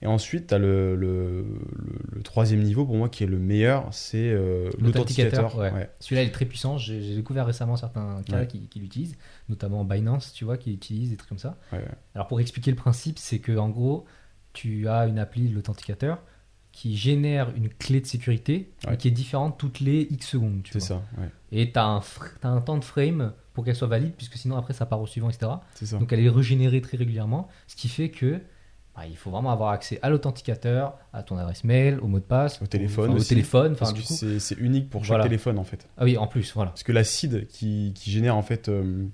Et 0.00 0.06
ensuite, 0.06 0.48
tu 0.48 0.54
as 0.54 0.58
le, 0.58 0.96
le, 0.96 1.42
le- 1.42 2.16
le 2.16 2.22
troisième 2.22 2.62
niveau, 2.62 2.84
pour 2.84 2.96
moi, 2.96 3.08
qui 3.08 3.22
est 3.22 3.28
le 3.28 3.38
meilleur, 3.38 3.86
c'est 3.92 4.30
euh, 4.30 4.68
ouais. 5.60 5.70
Ouais. 5.72 5.90
Celui-là 6.00 6.22
il 6.24 6.28
est 6.28 6.32
très 6.32 6.46
puissant. 6.46 6.78
J'ai 6.78 7.14
découvert 7.14 7.46
récemment 7.46 7.76
certains 7.76 8.22
cas 8.26 8.40
Ouais. 8.40 8.46
qui, 8.48 8.66
qui 8.68 8.80
l'utilisent, 8.80 9.16
notamment 9.48 9.84
Binance, 9.84 10.32
tu 10.32 10.44
vois, 10.44 10.56
qui 10.56 10.72
utilise 10.72 11.10
des 11.10 11.16
trucs 11.16 11.28
comme 11.28 11.38
ça. 11.38 11.56
Alors 12.16 12.26
pour 12.26 12.40
expliquer 12.40 12.70
le 12.72 12.76
principe, 12.76 13.18
c'est 13.20 13.38
que 13.38 13.56
en 13.56 13.68
gros, 13.68 14.04
tu 14.52 14.88
as 14.88 15.06
une 15.06 15.18
appli, 15.20 15.48
l'authenticateur, 15.48 16.20
qui 16.72 16.96
génère 16.96 17.54
une 17.54 17.68
clé 17.68 18.00
de 18.00 18.06
sécurité 18.06 18.70
Ouais. 18.88 18.96
qui 18.96 19.08
est 19.08 19.12
différente 19.12 19.58
toutes 19.58 19.80
les 19.80 20.08
X 20.10 20.26
secondes. 20.30 20.62
C'est 20.72 20.80
ça, 20.80 21.02
ouais. 21.18 21.28
Et 21.52 21.70
tu 21.70 21.78
as, 21.78 22.00
un 22.44 22.60
temps 22.62 22.78
de 22.78 22.84
frame 22.84 23.32
pour 23.52 23.64
qu'elle 23.64 23.76
soit 23.76 23.88
valide, 23.88 24.12
puisque 24.16 24.36
sinon 24.36 24.56
après 24.56 24.72
ça 24.72 24.86
part 24.86 25.00
au 25.00 25.06
suivant, 25.06 25.28
etc. 25.28 25.52
Ça. 25.74 25.98
Donc 25.98 26.12
elle 26.12 26.20
est 26.20 26.28
régénérée 26.30 26.80
très 26.80 26.96
régulièrement, 26.96 27.48
ce 27.66 27.76
qui 27.76 27.88
fait 27.88 28.08
que 28.10 28.40
bah, 28.96 29.02
il 29.08 29.16
faut 29.16 29.30
vraiment 29.30 29.50
avoir 29.52 29.70
accès 29.70 29.98
à 30.02 30.08
l'authenticateur, 30.10 30.98
à 31.12 31.22
ton 31.22 31.36
adresse 31.38 31.64
mail, 31.64 31.98
au 32.00 32.06
mot 32.08 32.18
de 32.18 32.24
passe, 32.24 32.60
Au 32.62 32.66
téléphone 32.66 33.10
au 33.12 33.16
aussi, 33.16 33.28
téléphone. 33.28 33.72
Enfin, 33.72 33.86
Parce 33.86 33.94
du 33.94 34.02
que 34.02 34.06
coup, 34.06 34.14
c'est 34.14 34.38
c'est 34.38 34.56
unique 34.58 34.88
pour 34.90 35.02
chaque 35.04 35.08
Voilà. 35.10 35.24
téléphone, 35.24 35.58
en 35.58 35.64
fait. 35.64 35.86
ah 35.98 36.04
oui, 36.04 36.16
en 36.18 36.26
plus, 36.26 36.52
voilà. 36.54 36.70
Parce 36.70 36.82
que 36.82 36.92
la 36.92 37.04
CID 37.04 37.46
qui, 37.48 37.92
qui 37.94 38.10
génère 38.10 38.36
en 38.36 38.42
fait 38.42 38.68
euh, 38.68 39.04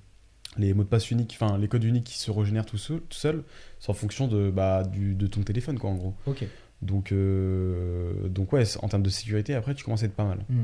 les 0.57 0.75
mots 0.75 0.83
de 0.85 0.89
passe 0.89 1.11
uniques, 1.11 1.37
enfin 1.41 1.59
les 1.59 1.69
codes 1.69 1.85
uniques 1.85 2.05
qui 2.05 2.19
se 2.19 2.31
régénèrent 2.31 2.67
tout 2.67 2.79
seul, 2.79 3.01
tout 3.01 3.19
seul 3.19 3.45
c'est 3.81 3.91
en 3.91 3.95
fonction 3.95 4.27
de, 4.27 4.51
bah, 4.51 4.83
du, 4.85 5.15
de 5.15 5.27
ton 5.29 5.43
téléphone 5.43 5.79
quoi 5.79 5.91
en 5.91 5.95
gros. 5.95 6.15
Ok. 6.27 6.45
Donc, 6.83 7.13
euh, 7.13 8.29
donc 8.29 8.53
ouais, 8.53 8.65
en 8.83 8.89
termes 8.89 9.03
de 9.03 9.11
sécurité, 9.11 9.55
après, 9.55 9.75
tu 9.75 9.85
commences 9.85 10.03
à 10.03 10.07
être 10.07 10.15
pas 10.15 10.25
mal. 10.25 10.39
Mm. 10.49 10.63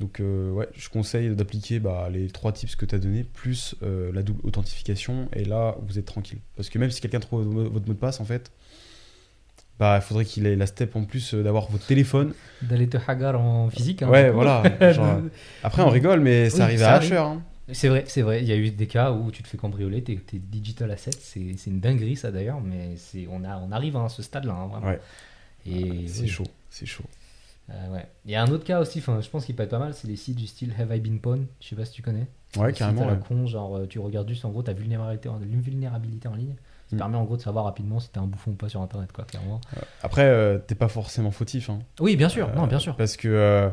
Donc, 0.00 0.18
euh, 0.18 0.50
ouais, 0.50 0.68
je 0.74 0.88
conseille 0.88 1.30
d'appliquer 1.36 1.78
bah, 1.78 2.08
les 2.12 2.28
trois 2.28 2.52
tips 2.52 2.74
que 2.74 2.84
tu 2.84 2.94
as 2.94 2.98
donnés, 2.98 3.22
plus 3.22 3.76
euh, 3.82 4.10
la 4.12 4.22
double 4.22 4.40
authentification, 4.42 5.28
et 5.32 5.44
là, 5.44 5.76
vous 5.86 5.98
êtes 5.98 6.06
tranquille. 6.06 6.40
Parce 6.56 6.68
que 6.68 6.78
même 6.78 6.90
si 6.90 7.00
quelqu'un 7.00 7.20
trouve 7.20 7.44
votre 7.44 7.86
mot 7.86 7.94
de 7.94 7.98
passe, 7.98 8.20
en 8.20 8.24
fait, 8.24 8.50
bah, 9.78 9.98
il 10.00 10.02
faudrait 10.02 10.24
qu'il 10.24 10.46
ait 10.46 10.56
la 10.56 10.66
step 10.66 10.96
en 10.96 11.04
plus 11.04 11.34
d'avoir 11.34 11.70
votre 11.70 11.86
téléphone. 11.86 12.34
D'aller 12.62 12.88
te 12.88 12.96
hagar 13.06 13.40
en 13.40 13.70
physique. 13.70 14.02
hein, 14.02 14.08
ouais, 14.08 14.30
voilà. 14.30 14.64
genre, 14.92 15.20
après, 15.62 15.82
on 15.82 15.90
rigole, 15.90 16.20
mais 16.20 16.50
ça 16.50 16.56
Oui, 16.56 16.62
arrive 16.62 16.78
ça 16.80 16.94
à. 16.94 16.96
Asher. 16.96 17.16
hein. 17.16 17.42
C'est 17.72 17.88
vrai, 17.88 18.04
c'est 18.08 18.22
vrai. 18.22 18.42
Il 18.42 18.48
y 18.48 18.52
a 18.52 18.56
eu 18.56 18.70
des 18.70 18.86
cas 18.86 19.12
où 19.12 19.30
tu 19.30 19.42
te 19.42 19.48
fais 19.48 19.56
cambrioler, 19.56 20.02
tes, 20.02 20.20
digital 20.32 20.90
assets, 20.90 21.12
c'est 21.18 21.66
une 21.66 21.80
dinguerie 21.80 22.16
ça 22.16 22.30
d'ailleurs, 22.30 22.60
mais 22.60 22.94
on, 23.30 23.42
a, 23.44 23.56
on 23.56 23.72
arrive 23.72 23.96
à 23.96 24.08
ce 24.08 24.22
stade-là, 24.22 24.52
hein, 24.52 24.66
vraiment. 24.66 24.86
Ouais. 24.88 25.00
Et 25.66 26.06
C'est 26.08 26.22
oui. 26.22 26.28
chaud, 26.28 26.46
c'est 26.70 26.86
chaud. 26.86 27.04
Euh, 27.70 27.88
ouais. 27.94 28.06
Il 28.26 28.30
y 28.30 28.34
a 28.34 28.42
un 28.42 28.48
autre 28.50 28.64
cas 28.64 28.80
aussi, 28.80 29.00
je 29.00 29.28
pense 29.30 29.46
qu'il 29.46 29.56
peut 29.56 29.62
être 29.62 29.70
pas 29.70 29.78
mal, 29.78 29.94
c'est 29.94 30.06
les 30.06 30.16
sites 30.16 30.36
du 30.36 30.46
style 30.46 30.74
Have 30.78 30.94
I 30.94 31.00
Been 31.00 31.18
Pwned 31.18 31.46
Je 31.60 31.68
sais 31.68 31.76
pas 31.76 31.84
si 31.86 31.92
tu 31.92 32.02
connais. 32.02 32.26
Ouais, 32.56 32.68
Les 32.68 32.72
carrément. 32.74 32.98
sites 32.98 33.08
à 33.08 33.10
la 33.12 33.16
ouais. 33.18 33.26
con, 33.26 33.46
genre 33.46 33.76
euh, 33.78 33.86
tu 33.86 33.98
regardes 33.98 34.28
juste 34.28 34.44
en 34.44 34.50
gros 34.50 34.62
ta 34.62 34.74
vulnérabilité, 34.74 35.28
en- 35.30 35.38
vulnérabilité 35.38 36.28
en 36.28 36.34
ligne. 36.34 36.54
Ça 36.90 36.96
Mm. 36.96 36.98
permet 36.98 37.16
en 37.16 37.24
gros 37.24 37.36
de 37.38 37.42
savoir 37.42 37.64
rapidement 37.64 37.98
si 38.00 38.10
t'es 38.10 38.18
un 38.18 38.26
bouffon 38.26 38.50
ou 38.50 38.54
pas 38.54 38.68
sur 38.68 38.82
internet, 38.82 39.10
quoi, 39.12 39.24
clairement. 39.24 39.60
Après, 40.02 40.26
euh, 40.26 40.58
t'es 40.58 40.74
pas 40.74 40.88
forcément 40.88 41.30
fautif. 41.30 41.70
Hein. 41.70 41.78
Oui, 42.00 42.16
bien 42.16 42.28
sûr, 42.28 42.54
non, 42.54 42.66
bien 42.66 42.78
sûr. 42.78 42.94
Parce 42.96 43.16
que, 43.16 43.70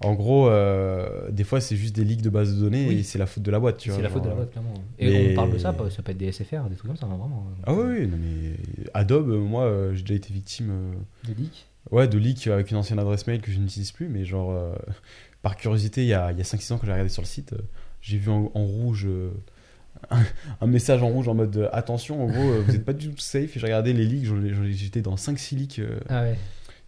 en 0.00 0.14
gros, 0.14 0.48
euh, 0.48 1.30
des 1.30 1.44
fois, 1.44 1.60
c'est 1.60 1.76
juste 1.76 1.96
des 1.96 2.04
leaks 2.04 2.20
de 2.22 2.28
bases 2.30 2.54
de 2.54 2.60
données 2.60 2.86
Oui. 2.88 2.98
et 2.98 3.02
c'est 3.02 3.18
la 3.18 3.26
faute 3.26 3.42
de 3.42 3.50
la 3.50 3.58
boîte. 3.58 3.78
tu 3.78 3.90
C'est 3.90 4.02
la 4.02 4.10
faute 4.10 4.24
de 4.24 4.28
la 4.28 4.34
boîte, 4.34 4.50
clairement. 4.50 4.74
Et 4.98 5.10
mais- 5.10 5.32
on 5.32 5.34
parle 5.34 5.52
de 5.52 5.58
ça, 5.58 5.74
ça 5.90 6.02
peut 6.02 6.10
être 6.12 6.18
des 6.18 6.30
SFR, 6.32 6.68
des 6.68 6.76
trucs 6.76 6.88
comme 6.88 6.96
ça, 6.96 7.06
hein, 7.06 7.16
vraiment. 7.16 7.46
Ah 7.64 7.72
oui, 7.72 8.06
non, 8.06 8.18
mais 8.20 8.56
Adobe, 8.94 9.30
euh, 9.30 9.38
moi, 9.38 9.64
euh, 9.64 9.94
j'ai 9.94 10.02
déjà 10.02 10.14
été 10.14 10.32
victime 10.34 10.68
euh, 10.70 10.92
Des 11.26 11.34
leaks. 11.34 11.66
ouais, 11.90 12.08
de 12.08 12.18
leaks 12.18 12.46
avec 12.48 12.70
une 12.70 12.76
ancienne 12.76 12.98
adresse 12.98 13.26
mail 13.26 13.40
que 13.40 13.50
je 13.50 13.58
n'utilise 13.58 13.90
plus, 13.92 14.08
mais 14.08 14.24
genre, 14.26 14.50
euh, 14.52 14.74
par 15.42 15.56
curiosité, 15.56 16.02
il 16.02 16.08
y 16.08 16.14
a, 16.14 16.30
il 16.32 16.36
y 16.38 16.40
a 16.40 16.44
5-6 16.44 16.72
ans, 16.74 16.78
quand 16.78 16.86
j'ai 16.86 16.92
regardé 16.92 17.10
sur 17.10 17.22
le 17.22 17.26
site, 17.28 17.54
euh, 17.54 17.58
j'ai 18.02 18.18
vu 18.18 18.30
en, 18.30 18.50
en 18.54 18.64
rouge 18.64 19.06
euh, 19.08 19.30
un, 20.10 20.20
un 20.60 20.66
message 20.66 21.02
en 21.02 21.08
rouge 21.08 21.26
en 21.26 21.34
mode 21.34 21.56
euh, 21.56 21.68
attention, 21.72 22.22
en 22.22 22.26
gros, 22.26 22.50
euh, 22.50 22.62
vous 22.66 22.72
n'êtes 22.72 22.84
pas 22.84 22.92
du 22.92 23.08
tout 23.08 23.18
safe. 23.18 23.56
Et 23.56 23.60
j'ai 23.60 23.66
regardé 23.66 23.94
les 23.94 24.04
leaks, 24.04 24.26
j'étais 24.72 25.00
dans 25.00 25.14
5-6 25.14 25.56
leaks, 25.56 25.78
euh, 25.78 25.98
Ah 26.10 26.22
ouais. 26.24 26.36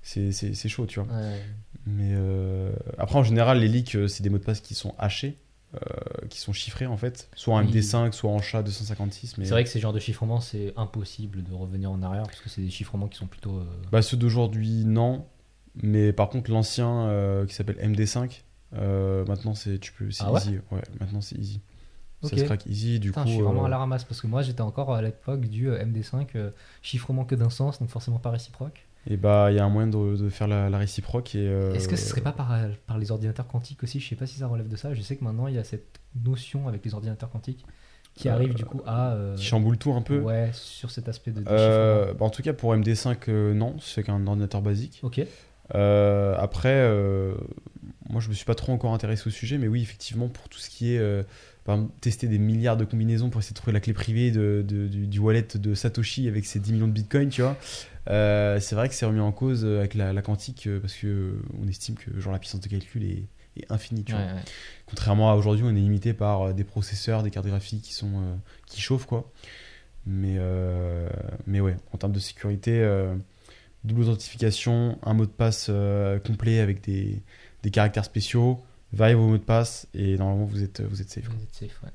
c'est 0.02 0.68
chaud, 0.68 0.85
tu 0.86 1.01
vois. 1.01 1.09
ouais. 1.10 1.40
Mais 1.97 2.12
euh, 2.15 2.73
après, 2.98 3.19
en 3.19 3.23
général, 3.23 3.60
les 3.60 3.69
leaks, 3.69 3.94
euh, 3.97 4.09
c'est 4.09 4.23
des 4.23 4.31
mots 4.31 4.39
de 4.39 4.44
passe 4.44 4.60
qui 4.60 4.74
sont 4.74 4.94
hachés, 4.98 5.36
euh, 5.74 5.78
qui 6.28 6.39
sont 6.40 6.52
chiffrés 6.52 6.86
en 6.86 6.97
fait, 6.97 7.28
soit 7.35 7.55
en 7.55 7.65
Oui. 7.65 7.73
MD5, 7.73 8.12
soit 8.12 8.31
en 8.31 8.39
SHA-256. 8.40 9.35
Mais 9.39 9.44
C'est 9.44 9.51
vrai 9.51 9.65
que 9.65 9.70
ces 9.70 9.81
genres 9.81 9.93
de 9.93 9.98
chiffrements, 9.98 10.40
c'est 10.40 10.73
impossible 10.77 11.43
de 11.43 11.52
revenir 11.55 11.90
en 11.90 12.02
arrière 12.02 12.24
parce 12.24 12.40
que 12.40 12.48
c'est 12.48 12.62
des 12.62 12.70
chiffrements 12.70 13.09
qui 13.09 13.19
sont 13.19 13.27
plutôt. 13.27 13.59
euh, 13.59 13.65
Bah, 13.93 14.02
ceux 14.02 14.16
d'aujourd'hui, 14.16 14.85
non. 14.85 15.27
Mais 15.82 16.12
par 16.12 16.28
contre, 16.28 16.51
l'ancien 16.51 16.89
euh, 17.09 17.47
qui 17.47 17.55
s'appelle 17.55 17.77
MD5, 17.77 18.43
euh, 18.74 19.24
maintenant 19.27 19.55
c'est 19.55 19.78
tu 19.78 19.93
peux 19.93 20.10
c'est 20.10 20.24
Ah 20.27 20.32
ouais 20.32 20.40
easy. 20.40 20.59
Ouais, 20.73 20.82
maintenant 21.01 21.20
c'est 21.20 21.36
easy. 21.36 21.60
Ok. 22.23 22.31
Ça 22.31 22.36
se 22.39 22.44
craque 22.44 22.66
easy. 22.66 22.98
Du 22.98 23.09
Putain, 23.10 23.23
coup, 23.23 23.28
je 23.28 23.35
suis 23.35 23.43
vraiment 23.43 23.66
à 23.66 23.69
la 23.69 23.78
ramasse 23.78 24.02
parce 24.05 24.20
que 24.20 24.27
moi 24.27 24.43
j'étais 24.43 24.60
encore 24.62 24.93
à 24.93 25.01
l'époque 25.02 25.43
du 25.43 25.69
euh, 25.70 25.85
MD5, 25.85 26.27
euh, 26.35 26.51
chiffrement 26.82 27.24
que 27.24 27.36
d'un 27.36 27.51
sens, 27.51 27.78
donc 27.78 27.90
forcément 27.90 28.19
pas 28.19 28.31
réciproque. 28.31 28.86
Et 29.10 29.16
bah 29.16 29.48
il 29.51 29.56
y 29.56 29.59
a 29.59 29.64
un 29.64 29.68
moyen 29.70 29.89
de, 29.89 30.16
de 30.16 30.28
faire 30.28 30.47
la, 30.48 30.68
la 30.70 30.78
réciproque 30.78 31.35
et. 31.35 31.48
euh, 31.48 31.72
Est-ce 31.74 31.89
que 31.89 31.97
ce 31.97 32.06
serait 32.09 32.20
pas 32.20 32.32
par, 32.32 32.55
par 32.86 32.98
les 32.98 33.10
ordinateurs 33.10 33.47
quantiques 33.48 33.82
aussi? 33.82 33.98
Je 34.01 34.09
sais 34.09 34.16
pas 34.16 34.26
si 34.26 34.39
ça 34.39 34.47
relève 34.47 34.68
de 34.68 34.76
ça. 34.76 34.93
Je 34.94 35.01
sais 35.01 35.16
que 35.16 35.24
maintenant 35.24 35.47
il 35.48 35.55
y 35.55 35.59
a 35.59 35.64
cette 35.64 35.98
notion 36.24 36.68
avec 36.68 36.85
les 36.85 36.94
ordinateurs 36.94 37.30
quantiques 37.30 37.64
qui 38.14 38.28
Euh, 38.28 38.32
arrive 38.32 38.55
du 38.55 38.64
coup 38.64 38.82
à. 38.86 39.12
euh, 39.12 39.36
qui 39.36 39.44
chamboule 39.44 39.78
tout 39.78 39.93
un 39.93 40.02
peu. 40.02 40.18
Ouais, 40.18 40.51
sur 40.52 40.90
cet 40.90 41.09
aspect 41.09 41.30
de, 41.30 41.40
bah, 41.43 42.14
en 42.24 42.30
tout 42.30 42.43
cas, 42.43 42.52
pour 42.52 42.74
MD5, 42.74 43.16
euh, 43.28 43.55
non, 43.55 43.76
c'est 43.80 44.02
qu'un 44.02 44.26
ordinateur 44.26 44.60
basique. 44.60 45.01
Ok. 45.02 45.20
Après, 45.72 46.89
moi 48.09 48.20
je 48.20 48.28
me 48.28 48.35
suis 48.35 48.44
pas 48.44 48.55
trop 48.55 48.72
encore 48.72 48.94
intéressé 48.94 49.28
au 49.28 49.30
sujet, 49.30 49.59
mais 49.59 49.68
oui, 49.68 49.82
effectivement, 49.82 50.28
pour 50.28 50.48
tout 50.48 50.59
ce 50.59 50.70
qui 50.70 50.94
est 50.94 51.24
tester 52.01 52.28
des 52.28 52.39
milliards 52.39 52.77
de 52.77 52.85
combinaisons 52.85 53.31
pour 53.31 53.40
essayer 53.40 53.53
de 53.53 53.59
trouver 53.59 53.73
la 53.73 53.81
clé 53.81 53.93
privée 53.93 54.31
de, 54.31 54.65
de- 54.66 54.86
du, 54.89 55.07
du 55.07 55.19
wallet 55.19 55.47
de 55.55 55.74
Satoshi 55.74 56.27
avec 56.28 56.47
ses 56.47 56.61
10 56.61 56.73
millions 56.73 56.89
de 56.89 56.93
bitcoins, 56.93 57.28
tu 57.28 57.43
vois, 57.43 57.57
euh, 58.09 58.59
c'est 58.61 58.74
vrai 58.74 58.89
que 58.89 58.95
c'est 58.95 59.05
remis 59.07 59.20
en 59.20 59.32
cause 59.32 59.65
euh, 59.65 59.81
avec 59.81 59.95
la, 59.95 60.12
la 60.12 60.23
quantique 60.23 60.66
euh, 60.66 60.81
parce 60.81 60.95
que 60.95 61.35
on 61.62 61.69
estime 61.69 61.95
que 61.97 62.19
genre 62.19 62.32
la 62.32 62.39
puissance 62.39 62.61
de 62.61 62.69
calcul 62.69 63.05
est, 63.05 63.24
est 63.61 63.70
infinie, 63.70 64.05
tu 64.05 64.15
Ouais, 64.15 64.19
vois. 64.23 64.35
ouais. 64.35 64.43
Contrairement 64.86 65.31
à 65.31 65.35
aujourd'hui, 65.35 65.65
on 65.66 65.70
est 65.70 65.81
limité 65.81 66.15
par 66.15 66.55
des 66.55 66.65
processeurs, 66.65 67.23
des 67.23 67.31
cartes 67.31 67.47
graphiques 67.47 67.82
qui 67.82 67.93
sont 67.93 68.12
euh, 68.15 68.35
qui 68.66 68.81
chauffent 68.81 69.07
quoi. 69.07 69.31
Mais 70.07 70.36
euh, 70.39 71.09
mais 71.47 71.61
ouais, 71.61 71.77
en 71.93 71.99
termes 71.99 72.12
de 72.12 72.19
sécurité, 72.20 72.82
double 73.85 74.03
authentification, 74.03 74.99
un 75.03 75.12
mot 75.15 75.27
de 75.27 75.31
passe 75.31 75.70
complet 76.27 76.61
avec 76.61 76.82
des, 76.82 77.23
des 77.62 77.70
caractères 77.70 78.05
spéciaux, 78.07 78.62
variez 78.93 79.15
vos 79.15 79.28
mots 79.28 79.39
de 79.39 79.43
passe 79.43 79.89
et 79.94 80.16
normalement 80.16 80.44
vous 80.44 80.62
êtes 80.62 80.81
vous 80.81 81.01
êtes 81.01 81.10
safe. 81.10 81.28
Vous 81.28 81.43
êtes 81.43 81.55
safe, 81.55 81.82
ouais. 81.82 81.90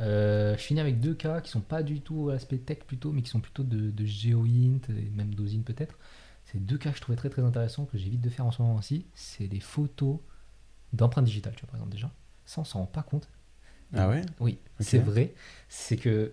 Euh, 0.00 0.56
je 0.56 0.62
finis 0.62 0.80
avec 0.80 1.00
deux 1.00 1.14
cas 1.14 1.40
qui 1.40 1.50
sont 1.50 1.60
pas 1.60 1.82
du 1.82 2.00
tout 2.00 2.28
à 2.28 2.32
l'aspect 2.32 2.58
tech 2.58 2.78
plutôt, 2.80 3.12
mais 3.12 3.22
qui 3.22 3.30
sont 3.30 3.40
plutôt 3.40 3.62
de, 3.62 3.90
de 3.90 4.04
GeoInt 4.04 4.80
et 4.88 5.10
même 5.14 5.34
d'OSINT 5.34 5.62
peut-être. 5.62 5.98
C'est 6.46 6.64
deux 6.64 6.78
cas 6.78 6.90
que 6.90 6.96
je 6.96 7.02
trouvais 7.02 7.16
très 7.16 7.30
très 7.30 7.42
intéressants 7.42 7.84
que 7.84 7.96
j'évite 7.96 8.20
de 8.20 8.28
faire 8.28 8.44
en 8.44 8.50
ce 8.50 8.60
moment 8.60 8.74
aussi. 8.76 9.06
C'est 9.14 9.46
les 9.46 9.60
photos 9.60 10.18
d'empreintes 10.92 11.24
digitales, 11.24 11.54
tu 11.54 11.62
vois 11.62 11.70
par 11.70 11.76
exemple 11.76 11.92
déjà. 11.92 12.10
Ça 12.44 12.60
on 12.60 12.64
s'en 12.64 12.80
rend 12.80 12.86
pas 12.86 13.02
compte. 13.02 13.28
Ah 13.96 14.08
ouais? 14.08 14.22
Oui, 14.40 14.58
c'est 14.80 14.98
vrai. 14.98 15.32
C'est 15.68 15.96
que 15.96 16.32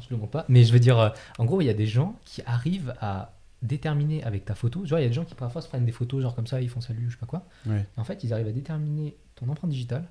je 0.00 0.06
le 0.10 0.16
montre 0.16 0.30
pas, 0.30 0.44
mais 0.48 0.64
je 0.64 0.72
veux 0.72 0.78
dire, 0.78 0.98
euh, 0.98 1.10
en 1.38 1.44
gros, 1.44 1.60
il 1.60 1.64
y 1.64 1.70
a 1.70 1.74
des 1.74 1.86
gens 1.86 2.18
qui 2.24 2.42
arrivent 2.46 2.94
à 3.00 3.34
déterminer 3.62 4.22
avec 4.24 4.44
ta 4.44 4.54
photo. 4.54 4.84
Genre, 4.84 4.98
il 4.98 5.02
y 5.02 5.04
a 5.04 5.08
des 5.08 5.14
gens 5.14 5.24
qui 5.24 5.34
parfois 5.34 5.62
se 5.62 5.68
prennent 5.68 5.84
des 5.86 5.92
photos, 5.92 6.22
genre 6.22 6.34
comme 6.34 6.46
ça, 6.46 6.60
ils 6.60 6.68
font 6.68 6.80
salut, 6.80 7.06
je 7.08 7.12
sais 7.12 7.18
pas 7.20 7.26
quoi. 7.26 7.46
Ouais. 7.66 7.86
Et 7.96 8.00
en 8.00 8.04
fait, 8.04 8.24
ils 8.24 8.32
arrivent 8.32 8.48
à 8.48 8.52
déterminer 8.52 9.16
ton 9.36 9.48
empreinte 9.48 9.70
digitale 9.70 10.04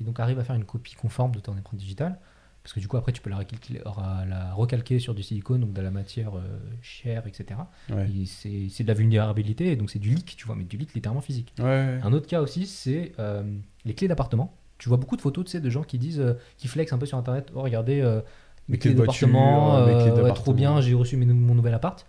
et 0.00 0.04
donc 0.04 0.20
arrivent 0.20 0.38
à 0.38 0.44
faire 0.44 0.56
une 0.56 0.64
copie 0.64 0.94
conforme 0.94 1.32
de 1.34 1.40
ton 1.40 1.52
empreinte 1.52 1.80
digitale. 1.80 2.18
Parce 2.62 2.74
que 2.74 2.80
du 2.80 2.88
coup, 2.88 2.98
après, 2.98 3.12
tu 3.12 3.22
peux 3.22 3.30
la, 3.30 3.38
recalquer- 3.38 3.80
la 4.28 4.52
recalquer 4.52 4.98
sur 4.98 5.14
du 5.14 5.22
silicone, 5.22 5.60
donc 5.62 5.72
de 5.72 5.80
la 5.80 5.90
matière 5.90 6.36
euh, 6.36 6.42
chère, 6.82 7.26
etc. 7.26 7.60
Ouais. 7.88 8.06
Et 8.10 8.26
c'est 8.68 8.82
de 8.82 8.88
la 8.88 8.94
vulnérabilité, 8.94 9.72
et 9.72 9.76
donc 9.76 9.88
c'est 9.90 9.98
du 9.98 10.10
leak, 10.10 10.36
tu 10.36 10.44
vois, 10.46 10.54
mais 10.54 10.64
du 10.64 10.76
leak 10.76 10.92
littéralement 10.92 11.22
physique. 11.22 11.54
Ouais. 11.58 11.98
Un 12.02 12.12
autre 12.12 12.26
cas 12.26 12.42
aussi, 12.42 12.66
c'est 12.66 13.12
euh, 13.18 13.42
les 13.86 13.94
clés 13.94 14.08
d'appartement. 14.08 14.54
Tu 14.76 14.88
vois 14.90 14.98
beaucoup 14.98 15.16
de 15.16 15.22
photos, 15.22 15.46
tu 15.46 15.52
sais, 15.52 15.60
de 15.60 15.70
gens 15.70 15.82
qui 15.82 15.98
disent, 15.98 16.20
euh, 16.20 16.34
qui 16.58 16.68
flexent 16.68 16.92
un 16.92 16.98
peu 16.98 17.06
sur 17.06 17.16
internet. 17.16 17.50
Oh, 17.54 17.62
regardez, 17.62 18.02
euh, 18.02 18.20
mes 18.68 18.76
clés 18.76 18.90
d'appartement, 18.94 19.76
euh, 19.78 20.22
ouais, 20.24 20.32
trop 20.34 20.52
bien, 20.52 20.80
j'ai 20.82 20.92
reçu 20.94 21.16
mes 21.16 21.24
mon 21.24 21.54
nouvel 21.54 21.72
appart. 21.72 22.04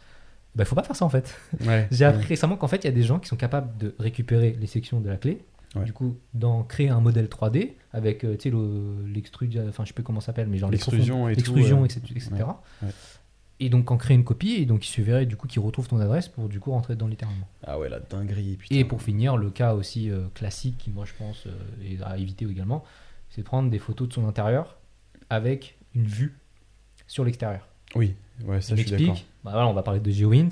Bah, 0.60 0.66
faut 0.66 0.76
pas 0.76 0.84
faire 0.84 0.96
ça 0.96 1.06
en 1.06 1.10
fait. 1.10 1.36
Ouais. 1.66 1.88
J'ai 1.92 2.06
appris 2.06 2.28
récemment 2.28 2.56
qu'en 2.58 2.68
fait, 2.68 2.78
il 2.84 2.86
y 2.86 2.90
a 2.90 2.92
des 2.94 3.02
gens 3.04 3.18
qui 3.20 3.28
sont 3.28 3.36
capables 3.38 3.76
de 3.78 3.96
récupérer 3.98 4.56
les 4.60 4.68
sections 4.68 5.00
de 5.02 5.10
la 5.10 5.18
clé, 5.18 5.44
Ouais. 5.76 5.84
du 5.86 5.94
coup, 5.94 6.18
d'en 6.34 6.64
créer 6.64 6.90
un 6.90 7.00
modèle 7.00 7.28
3D 7.28 7.74
avec, 7.94 8.24
euh, 8.26 8.36
tu 8.36 8.44
sais, 8.44 8.50
le- 8.50 9.06
l'extrusion, 9.14 9.66
enfin, 9.70 9.84
je 9.84 9.90
sais 9.90 9.94
plus 9.94 10.04
comment 10.04 10.20
ça 10.20 10.28
s'appelle, 10.28 10.48
mais 10.48 10.58
genre 10.58 10.72
L'extrusion 10.72 11.30
et 11.30 11.34
tout, 11.34 11.38
l'extrusion, 11.56 11.82
ouais. 11.82 11.88
etc. 11.88 12.32
Et 13.62 13.70
donc, 13.70 13.92
en 13.92 13.98
créer 13.98 14.16
une 14.16 14.24
copie, 14.24 14.54
et 14.56 14.66
donc 14.66 14.86
il 14.86 14.90
suffirait 14.90 15.26
du 15.26 15.36
coup 15.36 15.46
qu'ils 15.48 15.62
retrouvent 15.62 15.88
ton 15.88 16.00
adresse 16.00 16.28
pour 16.30 16.48
du 16.48 16.60
coup 16.62 16.72
rentrer 16.72 16.94
dedans 16.96 17.08
littéralement. 17.08 17.48
Ah 17.68 17.78
ouais, 17.78 17.90
la 17.90 18.00
dinguerie. 18.00 18.56
Putain. 18.58 18.76
Et 18.76 18.86
pour 18.86 19.02
finir, 19.02 19.36
le 19.38 19.50
cas 19.52 19.74
aussi 19.76 20.10
euh, 20.10 20.28
classique 20.34 20.78
qui, 20.78 20.90
moi, 20.92 21.04
je 21.06 21.14
pense, 21.18 21.46
euh, 21.46 21.52
est 21.86 22.02
à 22.02 22.18
éviter 22.18 22.46
également, 22.46 22.84
c'est 23.30 23.42
de 23.42 23.46
prendre 23.46 23.70
des 23.70 23.80
photos 23.80 24.08
de 24.08 24.14
son 24.14 24.28
intérieur 24.28 24.78
avec 25.30 25.78
une 25.94 26.06
vue 26.06 26.38
sur 27.06 27.26
l'extérieur. 27.26 27.68
Oui, 27.96 28.16
ouais, 28.46 28.62
ça 28.62 28.76
je 28.76 28.82
suis 28.82 28.92
d'accord. 28.92 29.18
Bah 29.50 29.54
voilà, 29.58 29.68
on 29.68 29.74
va 29.74 29.84
parler 29.84 30.00
de 30.00 30.12
GeoWint. 30.12 30.50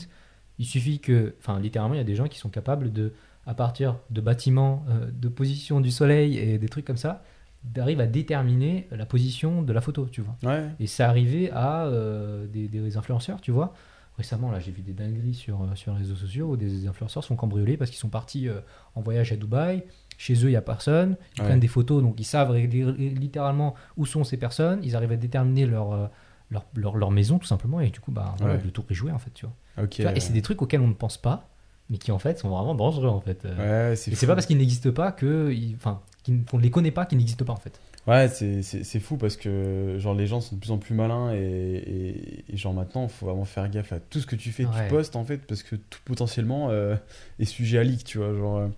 Il 0.59 0.65
suffit 0.65 0.99
que, 0.99 1.35
enfin, 1.39 1.59
littéralement, 1.59 1.93
il 1.95 1.97
y 1.99 2.01
a 2.01 2.05
des 2.05 2.15
gens 2.15 2.27
qui 2.27 2.39
sont 2.39 2.49
capables 2.49 2.91
de, 2.91 3.13
à 3.45 3.53
partir 3.53 3.97
de 4.09 4.21
bâtiments, 4.21 4.85
euh, 4.89 5.09
de 5.11 5.29
position 5.29 5.81
du 5.81 5.91
soleil 5.91 6.37
et 6.37 6.57
des 6.57 6.67
trucs 6.69 6.85
comme 6.85 6.97
ça, 6.97 7.23
d'arriver 7.63 8.03
à 8.03 8.07
déterminer 8.07 8.87
la 8.91 9.05
position 9.05 9.61
de 9.61 9.71
la 9.73 9.81
photo, 9.81 10.07
tu 10.11 10.21
vois. 10.21 10.35
Ouais. 10.43 10.65
Et 10.79 10.87
c'est 10.87 11.03
arrivé 11.03 11.51
à 11.51 11.85
euh, 11.85 12.47
des, 12.47 12.67
des 12.67 12.97
influenceurs, 12.97 13.39
tu 13.41 13.51
vois. 13.51 13.73
Récemment, 14.17 14.49
là, 14.51 14.59
j'ai 14.59 14.71
vu 14.71 14.81
des 14.81 14.93
dingueries 14.93 15.35
sur, 15.35 15.61
euh, 15.61 15.75
sur 15.75 15.91
les 15.93 15.99
réseaux 15.99 16.15
sociaux 16.15 16.47
où 16.51 16.57
des 16.57 16.87
influenceurs 16.87 17.23
sont 17.23 17.35
cambriolés 17.35 17.77
parce 17.77 17.91
qu'ils 17.91 17.99
sont 17.99 18.09
partis 18.09 18.47
euh, 18.49 18.61
en 18.95 19.01
voyage 19.01 19.31
à 19.31 19.35
Dubaï. 19.35 19.83
Chez 20.17 20.33
eux, 20.43 20.47
il 20.47 20.51
n'y 20.51 20.55
a 20.55 20.61
personne. 20.63 21.17
Ils 21.35 21.41
Ouais. 21.41 21.47
prennent 21.49 21.59
des 21.59 21.67
photos, 21.67 22.01
donc 22.01 22.19
ils 22.19 22.23
savent 22.23 22.55
littéralement 22.55 23.75
où 23.97 24.07
sont 24.07 24.23
ces 24.23 24.37
personnes. 24.37 24.79
Ils 24.83 24.95
arrivent 24.95 25.11
à 25.11 25.17
déterminer 25.17 25.67
leur, 25.67 26.09
leur, 26.49 26.65
leur, 26.75 26.95
leur 26.97 27.11
maison, 27.11 27.39
tout 27.39 27.47
simplement. 27.47 27.79
Et 27.81 27.89
du 27.89 27.99
coup, 27.99 28.11
bah, 28.11 28.35
voilà, 28.39 28.55
Ouais. 28.55 28.61
le 28.63 28.71
tour 28.71 28.85
est 28.89 28.93
joué, 28.93 29.11
en 29.11 29.19
fait. 29.19 29.31
Tu 29.33 29.45
vois. 29.45 29.83
Ok. 29.83 29.89
Tu 29.91 30.01
vois, 30.03 30.15
et 30.15 30.19
c'est 30.19 30.33
des 30.33 30.41
trucs 30.41 30.61
auxquels 30.61 30.81
on 30.81 30.87
ne 30.87 30.93
pense 30.93 31.17
pas, 31.17 31.49
mais 31.89 31.97
qui, 31.97 32.11
en 32.11 32.19
fait, 32.19 32.39
sont 32.39 32.49
vraiment 32.49 32.75
dangereux, 32.75 33.07
en 33.09 33.21
fait. 33.21 33.45
Euh, 33.45 33.89
Ouais, 33.89 33.93
et 33.93 33.95
c'est 33.95 34.27
pas 34.27 34.35
parce 34.35 34.45
qu'ils 34.45 34.57
n'existent 34.57 34.91
pas 34.91 35.11
que. 35.11 35.53
Enfin, 35.75 36.01
qu'on 36.49 36.57
ne 36.57 36.61
les 36.63 36.71
connaît 36.71 36.91
pas 36.91 37.05
qu'ils 37.05 37.17
n'existent 37.17 37.45
pas, 37.45 37.53
en 37.53 37.57
fait. 37.57 37.79
Ouais, 38.05 38.29
c'est- 38.29 38.61
c'est 38.61 38.85
c'est 38.85 39.01
fou 39.01 39.17
parce 39.17 39.35
que 39.35 39.97
genre 39.99 40.13
les 40.15 40.27
gens 40.27 40.39
sont 40.39 40.55
de 40.55 40.61
plus 40.61 40.71
en 40.71 40.77
plus 40.77 40.93
malins 40.95 41.33
et, 41.33 41.37
et, 41.39 42.45
et 42.53 42.55
genre 42.55 42.73
maintenant 42.73 43.03
il 43.03 43.09
faut 43.09 43.25
vraiment 43.25 43.43
faire 43.43 43.69
gaffe 43.69 43.91
à 43.91 43.99
tout 43.99 44.21
ce 44.21 44.25
que 44.25 44.37
tu 44.37 44.53
fais, 44.53 44.63
Ouais. 44.63 44.71
tu 44.83 44.87
postes 44.89 45.17
en 45.17 45.25
fait 45.25 45.39
parce 45.39 45.61
que 45.61 45.75
tout 45.75 45.99
potentiellement 46.05 46.69
euh, 46.69 46.95
est 47.39 47.43
sujet 47.43 47.79
à 47.79 47.83
leak, 47.83 48.05
tu 48.05 48.19
vois. 48.19 48.33
Genre, 48.33 48.69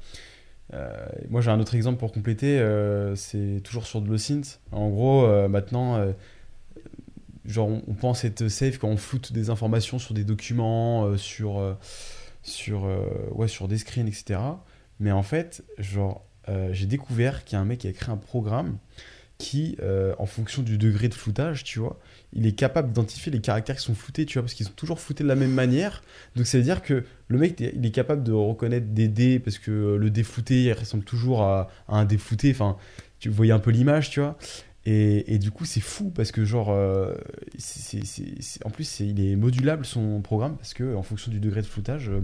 euh, 0.73 1.05
moi 1.29 1.41
j'ai 1.41 1.51
un 1.51 1.59
autre 1.59 1.75
exemple 1.75 1.99
pour 1.99 2.11
compléter, 2.11 2.59
euh, 2.59 3.15
c'est 3.15 3.61
toujours 3.63 3.85
sur 3.85 4.01
de 4.01 4.09
l'OSINT. 4.09 4.41
En 4.71 4.89
gros, 4.89 5.27
maintenant, 5.47 6.03
genre 7.49 7.67
on, 7.67 7.93
pense 7.93 8.23
être 8.23 8.47
safe 8.47 8.77
quand 8.77 8.87
on 8.87 8.97
floute 8.97 9.33
des 9.33 9.49
informations 9.49 9.99
sur 9.99 10.13
des 10.13 10.23
documents, 10.23 11.05
euh, 11.05 11.17
sur, 11.17 11.59
euh, 11.59 11.73
sur, 12.43 12.85
euh, 12.85 13.05
ouais, 13.31 13.47
sur 13.47 13.67
des 13.67 13.77
screens, 13.77 14.07
etc. 14.07 14.39
Mais 14.99 15.11
en 15.11 15.23
fait, 15.23 15.63
genre, 15.77 16.25
j'ai 16.71 16.87
découvert 16.87 17.45
qu'il 17.45 17.57
y 17.57 17.59
a 17.59 17.61
un 17.61 17.65
mec 17.65 17.79
qui 17.79 17.87
a 17.87 17.93
créé 17.93 18.11
un 18.11 18.17
programme 18.17 18.79
qui, 19.37 19.77
en 20.17 20.25
fonction 20.25 20.63
du 20.63 20.79
degré 20.79 21.09
de 21.09 21.13
floutage, 21.13 21.63
tu 21.63 21.77
vois, 21.77 21.99
il 22.33 22.47
est 22.47 22.53
capable 22.53 22.87
d'identifier 22.87 23.31
les 23.31 23.39
caractères 23.39 23.75
qui 23.75 23.83
sont 23.83 23.93
floutés, 23.93 24.25
tu 24.25 24.33
vois, 24.33 24.41
parce 24.41 24.55
qu'ils 24.55 24.65
sont 24.65 24.73
toujours 24.73 24.99
floutés 24.99 25.23
de 25.23 25.29
la 25.29 25.35
même 25.35 25.53
manière. 25.53 26.03
Donc, 26.35 26.47
ça 26.47 26.57
veut 26.57 26.63
dire 26.63 26.81
que 26.81 27.05
le 27.27 27.37
mec, 27.37 27.59
il 27.59 27.85
est 27.85 27.91
capable 27.91 28.23
de 28.23 28.31
reconnaître 28.31 28.87
des 28.87 29.07
dés, 29.07 29.37
parce 29.37 29.59
que 29.59 29.95
le 29.95 30.09
dé 30.09 30.23
flouté, 30.23 30.63
il 30.63 30.73
ressemble 30.73 31.03
toujours 31.03 31.43
à, 31.43 31.69
à 31.87 31.97
un 31.97 32.05
dé 32.05 32.17
flouté. 32.17 32.49
Enfin, 32.49 32.77
tu 33.19 33.29
voyais 33.29 33.53
un 33.53 33.59
peu 33.59 33.71
l'image, 33.71 34.09
tu 34.09 34.21
vois. 34.21 34.37
Et, 34.91 35.35
et 35.35 35.37
du 35.37 35.51
coup, 35.51 35.65
c'est 35.65 35.81
fou, 35.81 36.09
parce 36.09 36.31
que, 36.31 36.45
genre, 36.45 36.69
euh, 36.71 37.13
c'est- 37.59 38.03
c'est- 38.05 38.41
c'est- 38.41 38.65
en 38.65 38.71
plus, 38.71 39.01
il 39.01 39.19
est 39.23 39.35
modulable, 39.35 39.85
son 39.85 40.21
programme, 40.21 40.55
parce 40.57 40.73
que, 40.73 40.95
en 40.95 41.03
fonction 41.03 41.31
du 41.31 41.39
degré 41.39 41.61
de 41.61 41.67
floutage, 41.67 42.09
euh, 42.09 42.23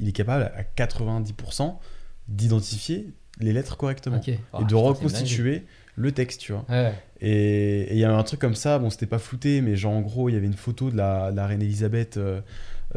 il 0.00 0.08
est 0.08 0.12
capable 0.12 0.44
à 0.56 0.62
90% 0.64 1.78
d'identifier 2.28 3.08
les 3.40 3.52
lettres 3.52 3.76
correctement. 3.76 4.16
Ah, 4.52 4.60
et 4.60 4.64
de 4.64 4.70
une 4.70 4.76
reconstituer 4.76 5.64
le 5.96 6.12
texte, 6.12 6.40
tu 6.40 6.52
vois. 6.52 6.64
Ouais. 6.68 6.92
Et 7.20 7.92
il 7.92 7.98
y 7.98 8.04
a 8.04 8.16
un 8.16 8.22
truc 8.22 8.40
comme 8.40 8.54
ça, 8.54 8.78
bon, 8.78 8.88
c'était 8.90 9.06
pas 9.06 9.18
flouté, 9.18 9.60
mais 9.60 9.76
genre 9.76 9.92
en 9.92 10.00
gros, 10.00 10.28
il 10.28 10.34
y 10.34 10.36
avait 10.36 10.46
une 10.46 10.54
photo 10.54 10.90
de 10.90 10.96
la, 10.96 11.30
de 11.32 11.36
la 11.36 11.46
reine 11.46 11.60
Elisabeth 11.62 12.16
euh, 12.16 12.40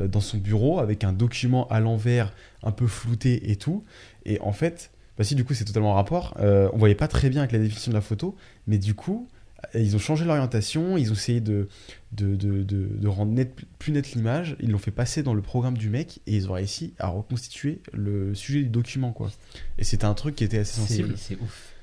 dans 0.02 0.22
son 0.22 0.38
bureau 0.38 0.80
avec 0.80 1.04
un 1.04 1.12
document 1.14 1.68
à 1.68 1.80
l'envers, 1.80 2.34
un 2.64 2.72
peu 2.72 2.88
flouté 2.88 3.52
et 3.52 3.56
tout. 3.56 3.84
Et 4.26 4.40
en 4.42 4.52
fait, 4.54 4.92
bah 5.22 5.26
si, 5.26 5.36
du 5.36 5.46
coup, 5.46 5.54
c'est 5.54 5.66
totalement 5.66 5.92
en 5.92 5.94
rapport. 5.94 6.36
Euh, 6.40 6.68
on 6.74 6.80
voyait 6.80 6.96
pas 6.96 7.08
très 7.08 7.30
bien 7.30 7.42
avec 7.42 7.52
la 7.52 7.60
définition 7.60 7.92
de 7.92 7.96
la 7.96 8.02
photo, 8.02 8.36
mais 8.66 8.80
du 8.80 8.96
coup, 8.96 9.28
euh, 9.76 9.80
ils 9.80 9.96
ont 9.96 10.00
changé 10.00 10.26
l'orientation, 10.26 10.98
ils 10.98 11.12
ont 11.12 11.14
essayé 11.14 11.42
de, 11.42 11.70
de, 12.12 12.36
de, 12.36 12.64
de, 12.64 12.88
de 12.88 13.08
rendre 13.08 13.32
net, 13.32 13.56
plus 13.78 13.92
nette 13.92 14.14
l'image, 14.14 14.56
ils 14.60 14.72
l'ont 14.72 14.80
fait 14.80 14.90
passer 14.90 15.22
dans 15.22 15.36
le 15.36 15.44
programme 15.44 15.78
du 15.78 15.90
mec 15.92 16.22
et 16.26 16.36
ils 16.36 16.50
ont 16.50 16.54
réussi 16.54 16.96
à 16.98 17.10
reconstituer 17.10 17.84
le 17.94 18.34
sujet 18.34 18.64
du 18.64 18.70
document, 18.70 19.12
quoi. 19.12 19.30
Et 19.78 19.84
c'était 19.84 20.06
un 20.06 20.16
truc 20.16 20.36
qui 20.36 20.44
était 20.44 20.58
assez 20.58 20.80
sensible. 20.82 21.14
C'est 21.18 21.36
ouf. 21.40 21.76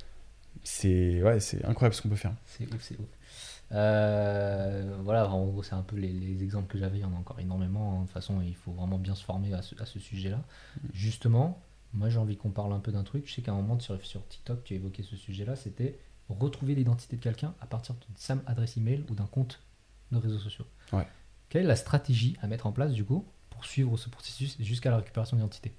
C'est 0.64 1.22
ouais, 1.22 1.38
c'est 1.38 1.64
incroyable 1.64 1.94
ce 1.94 2.02
qu'on 2.02 2.08
peut 2.08 2.16
faire. 2.16 2.34
C'est 2.44 2.66
ouf, 2.74 2.82
c'est 2.82 2.98
ouf. 2.98 3.06
Euh, 3.70 4.96
voilà, 5.04 5.30
en 5.30 5.46
gros, 5.46 5.62
c'est 5.62 5.74
un 5.74 5.82
peu 5.82 5.96
les, 5.96 6.08
les 6.12 6.42
exemples 6.42 6.66
que 6.72 6.78
j'avais. 6.78 6.98
Il 6.98 7.02
y 7.02 7.04
en 7.04 7.12
a 7.12 7.16
encore 7.16 7.38
énormément. 7.38 7.92
hein. 7.92 8.00
De 8.00 8.06
toute 8.06 8.14
façon, 8.14 8.40
il 8.44 8.56
faut 8.56 8.72
vraiment 8.72 8.98
bien 8.98 9.14
se 9.14 9.22
former 9.22 9.52
à 9.54 9.62
ce, 9.62 9.74
à 9.80 9.86
ce 9.86 9.98
sujet-là. 10.00 10.42
Justement, 10.92 11.62
moi, 11.94 12.08
j'ai 12.10 12.18
envie 12.18 12.36
qu'on 12.36 12.50
parle 12.50 12.72
un 12.72 12.80
peu 12.80 12.92
d'un 12.92 13.02
truc. 13.04 13.26
Je 13.28 13.34
sais 13.34 13.42
qu'à 13.42 13.52
un 13.52 13.56
moment, 13.56 13.78
sur, 13.80 14.00
sur 14.04 14.26
TikTok, 14.28 14.62
tu 14.64 14.74
évoquais 14.74 15.02
ce 15.02 15.16
sujet-là. 15.16 15.56
C'était 15.56 15.98
retrouver 16.28 16.74
l'identité 16.74 17.16
de 17.16 17.22
quelqu'un 17.22 17.54
à 17.60 17.66
partir 17.66 17.94
d'une 17.94 18.16
SAM 18.16 18.42
adresse 18.46 18.76
email 18.76 19.04
ou 19.10 19.14
d'un 19.14 19.26
compte 19.26 19.60
de 20.12 20.18
réseaux 20.18 20.38
sociaux. 20.38 20.66
Ouais. 20.92 21.06
Quelle 21.48 21.62
est 21.64 21.68
la 21.68 21.76
stratégie 21.76 22.36
à 22.42 22.46
mettre 22.46 22.66
en 22.66 22.72
place, 22.72 22.92
du 22.92 23.04
coup, 23.04 23.24
pour 23.50 23.64
suivre 23.64 23.96
ce 23.96 24.08
processus 24.10 24.56
jusqu'à 24.60 24.90
la 24.90 24.98
récupération 24.98 25.36
d'identité? 25.36 25.72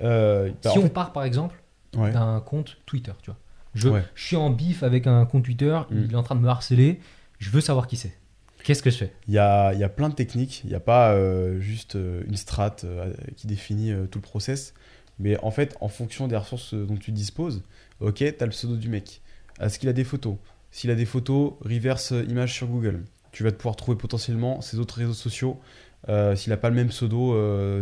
Euh, 0.00 0.50
bah, 0.62 0.70
Si 0.72 0.78
on 0.78 0.82
fait- 0.82 0.90
part, 0.90 1.12
par 1.12 1.24
exemple, 1.24 1.62
ouais. 1.96 2.10
d'un 2.12 2.40
compte 2.40 2.76
Twitter, 2.86 3.12
tu 3.22 3.30
vois. 3.30 3.38
Je, 3.74 3.88
Ouais. 3.88 4.04
je 4.14 4.24
suis 4.26 4.36
en 4.36 4.50
bif 4.50 4.82
avec 4.82 5.06
un 5.06 5.24
compte 5.26 5.44
Twitter, 5.44 5.78
Mm. 5.90 6.04
il 6.04 6.12
est 6.12 6.16
en 6.16 6.22
train 6.22 6.34
de 6.34 6.40
me 6.40 6.48
harceler, 6.48 7.00
je 7.38 7.50
veux 7.50 7.60
savoir 7.60 7.86
qui 7.86 7.96
c'est. 7.96 8.16
Qu'est-ce 8.64 8.82
que 8.82 8.90
je 8.90 8.96
fais? 8.96 9.12
Il 9.28 9.34
y 9.34 9.38
a, 9.38 9.72
y 9.74 9.84
a 9.84 9.88
plein 9.88 10.08
de 10.08 10.14
techniques. 10.14 10.62
Il 10.64 10.70
n'y 10.70 10.74
a 10.74 10.80
pas 10.80 11.12
euh, 11.12 11.60
juste 11.60 11.94
euh, 11.94 12.24
une 12.26 12.36
strat 12.36 12.74
euh, 12.82 13.12
qui 13.36 13.46
définit 13.46 13.92
tout 14.10 14.18
le 14.18 14.22
process. 14.22 14.74
Mais 15.18 15.38
en 15.42 15.50
fait, 15.50 15.76
en 15.80 15.88
fonction 15.88 16.28
des 16.28 16.36
ressources 16.36 16.74
euh, 16.74 16.84
dont 16.84 16.96
tu 16.96 17.12
disposes, 17.12 17.62
ok, 18.00 18.16
tu 18.16 18.24
as 18.24 18.44
le 18.44 18.50
pseudo 18.50 18.76
du 18.76 18.88
mec. 18.88 19.22
Est-ce 19.60 19.78
qu'il 19.78 19.88
a 19.88 19.92
des 19.92 20.04
photos? 20.04 20.36
S'il 20.70 20.90
a 20.90 20.94
des 20.94 21.06
photos, 21.06 21.54
reverse 21.60 22.12
euh, 22.12 22.24
image 22.24 22.52
sur 22.52 22.66
Google. 22.66 23.04
Tu 23.32 23.42
vas 23.42 23.50
te 23.50 23.56
pouvoir 23.56 23.76
trouver 23.76 23.96
potentiellement 23.96 24.60
ses 24.60 24.78
autres 24.78 24.96
réseaux 24.96 25.14
sociaux 25.14 25.60
euh, 26.08 26.36
s'il 26.36 26.50
n'a 26.50 26.56
pas 26.56 26.70
le 26.70 26.76
même 26.76 26.88
pseudo 26.88 27.34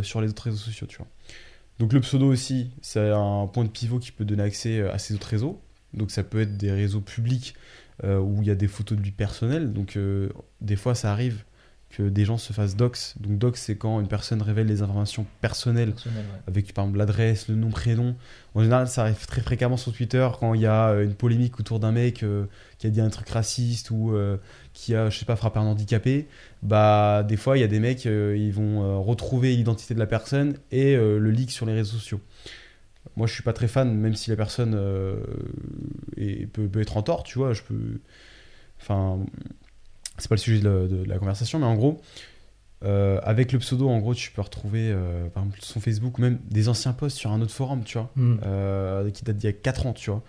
sur 0.03 0.21
les 0.21 0.31
autres 0.31 0.45
réseaux 0.45 0.57
sociaux, 0.57 0.87
tu 0.87 0.97
vois. 0.97 1.07
Donc 1.79 1.93
le 1.93 2.01
pseudo 2.01 2.27
aussi, 2.27 2.71
c'est 2.83 3.11
un 3.11 3.47
point 3.47 3.65
de 3.65 3.69
pivot 3.69 3.99
qui 3.99 4.11
peut 4.11 4.25
donner 4.25 4.43
accès 4.43 4.81
à 4.89 4.99
ces 4.99 5.15
autres 5.15 5.29
réseaux. 5.29 5.61
Donc 5.93 6.11
ça 6.11 6.25
peut 6.25 6.41
être 6.41 6.57
des 6.57 6.73
réseaux 6.73 7.01
publics 7.01 7.55
où 8.03 8.39
il 8.41 8.49
y 8.49 8.51
a 8.51 8.55
des 8.55 8.67
photos 8.67 8.99
de 8.99 9.03
lui 9.03 9.11
personnelles. 9.11 9.73
Donc 9.73 9.99
des 10.61 10.77
fois 10.77 10.95
ça 10.95 11.13
arrive 11.13 11.45
que 11.97 12.03
des 12.09 12.25
gens 12.25 12.39
se 12.39 12.53
fassent 12.53 12.75
dox. 12.75 13.15
Donc 13.21 13.39
dox 13.39 13.61
c'est 13.61 13.77
quand 13.77 14.01
une 14.01 14.09
personne 14.09 14.43
révèle 14.43 14.67
des 14.67 14.83
informations 14.83 15.27
personnelles 15.41 15.93
Personnel, 15.93 16.19
ouais. 16.25 16.41
avec 16.49 16.75
par 16.75 16.85
exemple 16.85 16.99
l'adresse, 16.99 17.49
le 17.49 17.55
nom, 17.55 17.71
prénom. 17.71 18.17
En 18.55 18.63
général, 18.63 18.89
ça 18.89 19.03
arrive 19.03 19.25
très 19.27 19.41
fréquemment 19.43 19.77
sur 19.77 19.93
Twitter 19.93 20.29
quand 20.41 20.55
il 20.55 20.61
y 20.63 20.67
a 20.67 20.89
euh, 20.89 21.05
une 21.05 21.15
polémique 21.15 21.61
autour 21.61 21.79
d'un 21.79 21.93
mec 21.93 22.23
euh, 22.23 22.47
qui 22.79 22.87
a 22.89 22.91
dit 22.91 23.01
un 23.01 23.11
truc 23.11 23.29
raciste 23.29 23.91
ou 23.93 24.13
euh, 24.13 24.37
qui 24.73 24.95
a, 24.95 25.09
je 25.11 25.19
sais 25.19 25.25
pas, 25.25 25.37
frappé 25.37 25.61
un 25.61 25.63
handicapé. 25.63 26.27
Bah, 26.63 27.23
des 27.23 27.37
fois, 27.37 27.57
il 27.57 27.61
y 27.61 27.65
a 27.65 27.69
des 27.69 27.81
mecs, 27.81 28.07
euh, 28.07 28.37
ils 28.37 28.53
vont 28.53 29.03
retrouver 29.03 29.55
l'identité 29.55 29.95
de 29.95 29.99
la 30.01 30.07
personne 30.07 30.57
et 30.73 30.97
le 30.97 31.31
leak 31.31 31.51
sur 31.53 31.65
les 31.67 31.75
réseaux 31.75 31.97
sociaux. 31.99 32.21
Moi, 33.17 33.27
je 33.29 33.35
suis 33.35 33.43
pas 33.43 33.53
très 33.53 33.69
fan, 33.69 33.95
même 33.95 34.15
si 34.17 34.31
la 34.31 34.37
personne 34.37 34.75
est- 36.17 36.47
peut, 36.53 36.67
peut 36.69 36.81
être 36.81 36.97
en 36.97 37.03
tort, 37.03 37.23
tu 37.23 37.39
vois. 37.39 37.53
Je 37.53 37.63
peux. 37.63 38.01
Enfin, 38.81 39.21
c'est 40.19 40.29
pas 40.29 40.35
le 40.37 40.41
sujet 40.41 40.61
de 40.61 40.69
la, 40.69 40.87
de 40.87 41.05
la 41.05 41.19
conversation, 41.19 41.59
mais 41.59 41.67
en 41.67 41.75
gros, 41.75 42.01
euh, 42.85 43.19
avec 43.23 43.53
le 43.53 43.59
pseudo, 43.61 43.89
en 43.89 43.99
gros, 43.99 44.15
tu 44.15 44.31
peux 44.31 44.43
retrouver 44.43 44.91
euh, 44.93 45.29
par 45.29 45.43
exemple 45.45 45.59
son 45.63 45.81
Facebook 45.81 46.19
ou 46.19 46.23
même 46.23 46.39
des 46.51 46.69
anciens 46.69 46.93
posts 46.93 47.17
sur 47.17 47.33
un 47.33 47.41
autre 47.41 47.53
forum, 47.53 47.83
tu 47.85 47.97
vois, 47.99 48.11
Mm. 48.17 48.37
euh, 48.45 49.11
qui 49.11 49.25
date 49.25 49.37
d'il 49.39 49.47
y 49.47 49.51
a 49.51 49.53
4 49.55 49.87
ans, 49.87 49.93
tu 49.95 50.11
vois. 50.11 50.23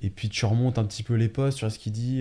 Et 0.00 0.10
puis 0.10 0.28
tu 0.28 0.46
remontes 0.46 0.78
un 0.78 0.84
petit 0.84 1.02
peu 1.02 1.14
les 1.14 1.28
posts, 1.28 1.58
tu 1.58 1.64
vois 1.64 1.70
ce 1.70 1.78
qu'il 1.78 1.92
dit, 1.92 2.18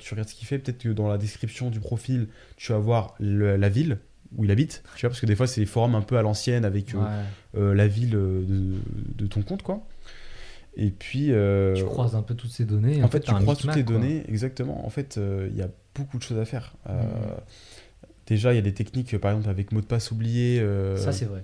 tu 0.00 0.10
regardes 0.14 0.28
ce 0.28 0.34
qu'il 0.34 0.46
fait. 0.46 0.58
Peut-être 0.58 0.78
que 0.78 0.88
dans 0.88 1.08
la 1.08 1.18
description 1.18 1.70
du 1.70 1.78
profil, 1.80 2.26
tu 2.56 2.72
vas 2.72 2.78
voir 2.78 3.14
le- 3.20 3.56
la 3.56 3.68
ville 3.68 3.98
où 4.36 4.44
il 4.44 4.50
habite, 4.50 4.82
tu 4.96 5.02
vois, 5.02 5.10
parce 5.10 5.20
que 5.20 5.26
des 5.26 5.36
fois 5.36 5.46
c'est 5.46 5.60
des 5.60 5.66
forums 5.66 5.94
un 5.94 6.00
peu 6.00 6.16
à 6.18 6.22
l'ancienne 6.22 6.64
avec 6.64 6.94
Ouais. 6.94 7.74
la 7.74 7.86
ville 7.86 8.10
de, 8.10 8.44
de 9.16 9.26
ton 9.28 9.42
compte, 9.42 9.62
quoi. 9.62 9.86
Et 10.76 10.90
puis. 10.90 11.30
Tu 11.76 11.84
croises 11.84 12.16
un 12.16 12.22
peu 12.22 12.34
toutes 12.34 12.50
ces 12.50 12.64
données. 12.64 13.02
en 13.04 13.08
fait, 13.08 13.20
t'as 13.20 13.34
tu 13.36 13.42
croises 13.42 13.58
toutes 13.58 13.76
les 13.76 13.82
données, 13.84 14.24
exactement. 14.28 14.84
En 14.84 14.90
fait, 14.90 15.18
il 15.48 15.56
y 15.56 15.62
a 15.62 15.68
beaucoup 15.94 16.18
de 16.18 16.22
choses 16.22 16.38
à 16.38 16.44
faire. 16.44 16.74
Euh, 16.88 16.92
Mhm. 17.02 17.36
Déjà, 18.26 18.52
il 18.52 18.56
y 18.56 18.58
a 18.58 18.62
des 18.62 18.72
techniques, 18.74 19.18
par 19.18 19.32
exemple, 19.32 19.50
avec 19.50 19.72
mot 19.72 19.80
de 19.80 19.86
passe 19.86 20.10
oublié. 20.10 20.60
euh, 20.60 20.96
Ça, 20.96 21.12
c'est 21.12 21.24
vrai. 21.24 21.42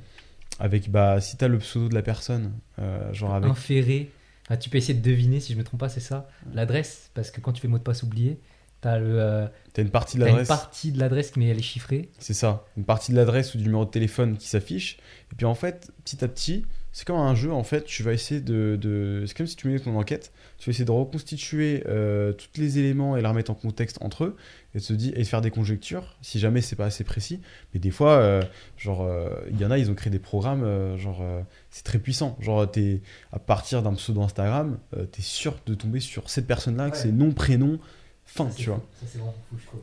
avec, 0.60 0.90
bah, 0.90 1.20
si 1.20 1.36
tu 1.36 1.44
as 1.44 1.48
le 1.48 1.58
pseudo 1.58 1.88
de 1.88 1.94
la 1.94 2.02
personne, 2.02 2.52
euh, 2.78 3.12
genre 3.12 3.34
avec. 3.34 3.50
Inféré. 3.50 4.10
Enfin, 4.46 4.56
tu 4.56 4.70
peux 4.70 4.78
essayer 4.78 4.94
de 4.98 5.02
deviner, 5.02 5.40
si 5.40 5.52
je 5.52 5.58
me 5.58 5.64
trompe 5.64 5.80
pas, 5.80 5.88
c'est 5.88 6.00
ça. 6.00 6.28
L'adresse, 6.54 7.10
parce 7.14 7.30
que 7.30 7.40
quand 7.40 7.52
tu 7.52 7.60
fais 7.60 7.68
mot 7.68 7.78
de 7.78 7.82
passe 7.82 8.02
oublié, 8.02 8.38
t'as 8.80 8.98
le, 8.98 9.20
euh, 9.20 9.46
Tu 9.74 9.80
as 9.80 9.84
une 9.84 9.90
partie 9.90 10.16
de 10.16 10.22
t'as 10.22 10.28
une 10.30 10.36
l'adresse. 10.36 10.48
partie 10.48 10.92
de 10.92 10.98
l'adresse, 11.00 11.36
mais 11.36 11.48
elle 11.48 11.58
est 11.58 11.62
chiffrée. 11.62 12.08
C'est 12.18 12.32
ça. 12.34 12.64
Une 12.76 12.84
partie 12.84 13.10
de 13.12 13.16
l'adresse 13.16 13.54
ou 13.54 13.58
du 13.58 13.64
numéro 13.64 13.84
de 13.84 13.90
téléphone 13.90 14.36
qui 14.38 14.48
s'affiche. 14.48 14.98
Et 15.32 15.34
puis, 15.36 15.46
en 15.46 15.54
fait, 15.54 15.92
petit 16.04 16.24
à 16.24 16.28
petit, 16.28 16.64
c'est 16.92 17.06
comme 17.06 17.16
un 17.16 17.34
jeu, 17.34 17.52
en 17.52 17.62
fait, 17.62 17.84
tu 17.84 18.02
vas 18.02 18.12
essayer 18.12 18.40
de. 18.40 18.78
de... 18.80 19.24
C'est 19.26 19.36
comme 19.36 19.46
si 19.46 19.56
tu 19.56 19.68
menais 19.68 19.78
ton 19.78 19.96
enquête. 19.96 20.32
Tu 20.58 20.68
vas 20.68 20.70
essayer 20.70 20.84
de 20.84 20.90
reconstituer 20.90 21.84
euh, 21.86 22.32
tous 22.32 22.60
les 22.60 22.78
éléments 22.78 23.16
et 23.16 23.22
les 23.22 23.28
remettre 23.28 23.50
en 23.50 23.54
contexte 23.54 23.98
entre 24.00 24.24
eux. 24.24 24.36
Et, 24.74 24.80
te 24.80 24.92
dire, 24.92 25.12
et 25.16 25.24
faire 25.24 25.40
des 25.40 25.50
conjectures, 25.50 26.16
si 26.22 26.38
jamais 26.38 26.60
c'est 26.60 26.76
pas 26.76 26.86
assez 26.86 27.04
précis. 27.04 27.40
Mais 27.72 27.80
des 27.80 27.90
fois, 27.90 28.12
euh, 28.12 28.42
genre, 28.76 29.02
euh, 29.02 29.30
il 29.50 29.60
y 29.60 29.64
en 29.64 29.70
a, 29.70 29.78
ils 29.78 29.90
ont 29.90 29.94
créé 29.94 30.10
des 30.10 30.18
programmes, 30.18 30.96
genre, 30.96 31.22
c'est 31.70 31.84
très 31.84 31.98
puissant. 31.98 32.36
Genre, 32.40 32.66
es, 32.76 33.00
à 33.32 33.38
partir 33.38 33.82
d'un 33.82 33.94
pseudo 33.94 34.22
Instagram, 34.22 34.78
euh, 34.96 35.06
tu 35.10 35.20
es 35.20 35.22
sûr 35.22 35.58
de 35.66 35.74
tomber 35.74 36.00
sur 36.00 36.30
cette 36.30 36.46
personne-là, 36.46 36.90
que 36.90 36.96
c'est 36.96 37.12
nom, 37.12 37.32
prénom, 37.32 37.78
fin, 38.24 38.50
Ça, 38.50 38.56
tu 38.56 38.70
vois. 38.70 38.78
fou. 38.78 38.86
Ça, 39.00 39.06
c'est 39.12 39.18
vraiment 39.18 39.34
fou, 39.48 39.56
je 39.58 39.66
trouve. 39.66 39.80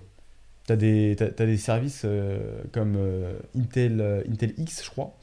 T'as, 0.67 0.77
t'as 0.77 1.45
des 1.45 1.57
services 1.57 2.01
euh, 2.05 2.39
comme 2.71 2.95
euh, 2.97 3.37
Intel, 3.55 4.01
euh, 4.01 4.23
Intel 4.27 4.53
X, 4.57 4.83
je 4.83 4.89
crois. 4.89 5.15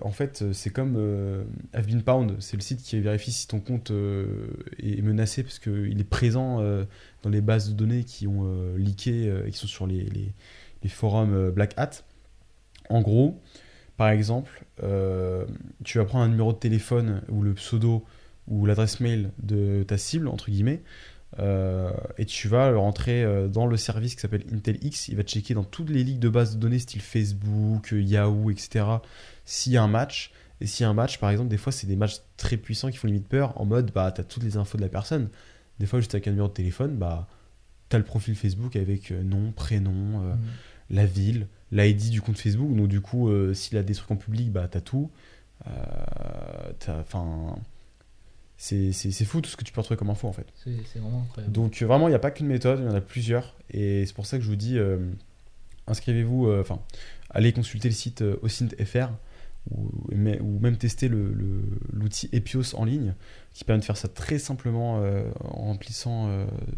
En 0.00 0.10
fait, 0.10 0.44
c'est 0.52 0.70
comme 0.70 0.96
Have 1.74 1.86
Been 1.86 2.02
Pound. 2.02 2.36
C'est 2.40 2.56
le 2.56 2.62
site 2.62 2.82
qui 2.82 2.98
vérifie 3.00 3.32
si 3.32 3.46
ton 3.46 3.60
compte 3.60 3.90
est 3.90 5.02
menacé 5.02 5.42
parce 5.42 5.58
qu'il 5.58 6.00
est 6.00 6.08
présent 6.08 6.62
dans 7.22 7.28
les 7.28 7.42
bases 7.42 7.68
de 7.68 7.74
données 7.74 8.04
qui 8.04 8.26
ont 8.26 8.74
leaké 8.76 9.26
et 9.46 9.50
qui 9.50 9.58
sont 9.58 9.66
sur 9.66 9.86
les, 9.86 10.08
les, 10.82 10.88
forums 10.88 11.50
Black 11.50 11.74
Hat. 11.76 11.90
En 12.88 13.02
gros, 13.02 13.38
par 13.98 14.08
exemple, 14.08 14.64
tu 15.84 15.98
vas 15.98 16.06
prendre 16.06 16.24
un 16.24 16.28
numéro 16.28 16.54
de 16.54 16.58
téléphone 16.58 17.20
ou 17.28 17.42
le 17.42 17.52
pseudo 17.52 18.06
ou 18.48 18.64
l'adresse 18.64 19.00
mail 19.00 19.32
de 19.42 19.82
ta 19.82 19.98
cible, 19.98 20.28
entre 20.28 20.50
guillemets, 20.50 20.80
euh, 21.38 21.90
et 22.18 22.24
tu 22.24 22.48
vas 22.48 22.74
rentrer 22.76 23.22
euh, 23.24 23.48
dans 23.48 23.66
le 23.66 23.76
service 23.76 24.14
qui 24.14 24.20
s'appelle 24.20 24.44
Intel 24.52 24.78
X. 24.82 25.08
Il 25.08 25.16
va 25.16 25.22
checker 25.22 25.54
dans 25.54 25.64
toutes 25.64 25.90
les 25.90 26.04
ligues 26.04 26.18
de 26.20 26.28
base 26.28 26.54
de 26.56 26.60
données, 26.60 26.78
style 26.78 27.02
Facebook, 27.02 27.92
euh, 27.92 28.00
Yahoo, 28.00 28.50
etc. 28.50 28.84
S'il 29.44 29.72
y 29.72 29.76
a 29.76 29.82
un 29.82 29.88
match. 29.88 30.32
Et 30.60 30.66
s'il 30.66 30.84
y 30.84 30.86
a 30.86 30.90
un 30.90 30.94
match, 30.94 31.18
par 31.18 31.28
exemple, 31.30 31.50
des 31.50 31.58
fois, 31.58 31.70
c'est 31.72 31.86
des 31.86 31.96
matchs 31.96 32.16
très 32.38 32.56
puissants 32.56 32.90
qui 32.90 32.96
font 32.96 33.06
limite 33.08 33.28
peur. 33.28 33.60
En 33.60 33.66
mode, 33.66 33.90
bah, 33.94 34.10
t'as 34.10 34.22
toutes 34.24 34.42
les 34.42 34.56
infos 34.56 34.78
de 34.78 34.82
la 34.82 34.88
personne. 34.88 35.28
Des 35.78 35.84
fois, 35.86 35.98
juste 36.00 36.14
avec 36.14 36.26
un 36.28 36.30
numéro 36.30 36.48
de 36.48 36.54
téléphone, 36.54 36.96
bah, 36.96 37.28
t'as 37.90 37.98
le 37.98 38.04
profil 38.04 38.34
Facebook 38.34 38.74
avec 38.76 39.10
nom, 39.10 39.52
prénom, 39.52 40.22
euh, 40.22 40.34
Mm. 40.34 40.38
la 40.90 41.04
ville, 41.06 41.46
l'ID 41.72 42.08
du 42.10 42.22
compte 42.22 42.38
Facebook. 42.38 42.74
Donc, 42.74 42.88
du 42.88 43.02
coup, 43.02 43.28
euh, 43.28 43.52
s'il 43.52 43.76
a 43.76 43.82
des 43.82 43.92
trucs 43.94 44.10
en 44.10 44.16
public, 44.16 44.50
bah, 44.50 44.66
t'as 44.70 44.80
tout. 44.80 45.10
T'as- 46.78 47.00
Enfin. 47.00 47.56
C'est 48.58 49.24
fou 49.24 49.40
tout 49.40 49.50
ce 49.50 49.56
que 49.56 49.64
tu 49.64 49.72
peux 49.72 49.80
retrouver 49.80 49.98
comme 49.98 50.10
info 50.10 50.28
en 50.28 50.32
fait. 50.32 50.46
C'est 50.64 50.98
vraiment 50.98 51.22
incroyable. 51.22 51.52
Donc 51.52 51.80
euh, 51.82 51.86
vraiment, 51.86 52.08
il 52.08 52.12
n'y 52.12 52.16
a 52.16 52.20
pas 52.20 52.30
qu'une 52.30 52.46
méthode, 52.46 52.80
il 52.80 52.86
y 52.86 52.88
en 52.88 52.94
a 52.94 53.00
plusieurs. 53.00 53.54
Et 53.70 54.04
c'est 54.06 54.14
pour 54.14 54.26
ça 54.26 54.38
que 54.38 54.44
je 54.44 54.48
vous 54.48 54.56
dis, 54.56 54.78
euh, 54.78 54.96
inscrivez-vous, 55.86 56.46
euh, 56.48 56.60
enfin, 56.60 56.80
allez 57.30 57.52
consulter 57.52 57.88
le 57.88 57.94
site 57.94 58.22
OSINT.fr 58.42 59.10
ou, 59.72 59.90
même 60.12 60.76
tester 60.76 61.08
le- 61.08 61.32
le- 61.32 61.62
l'outil 61.92 62.28
Epios 62.32 62.74
en 62.76 62.84
ligne 62.84 63.14
qui 63.52 63.64
permet 63.64 63.80
de 63.80 63.84
faire 63.84 63.96
ça 63.96 64.06
très 64.08 64.38
simplement 64.38 65.00
en 65.44 65.64
remplissant 65.66 66.28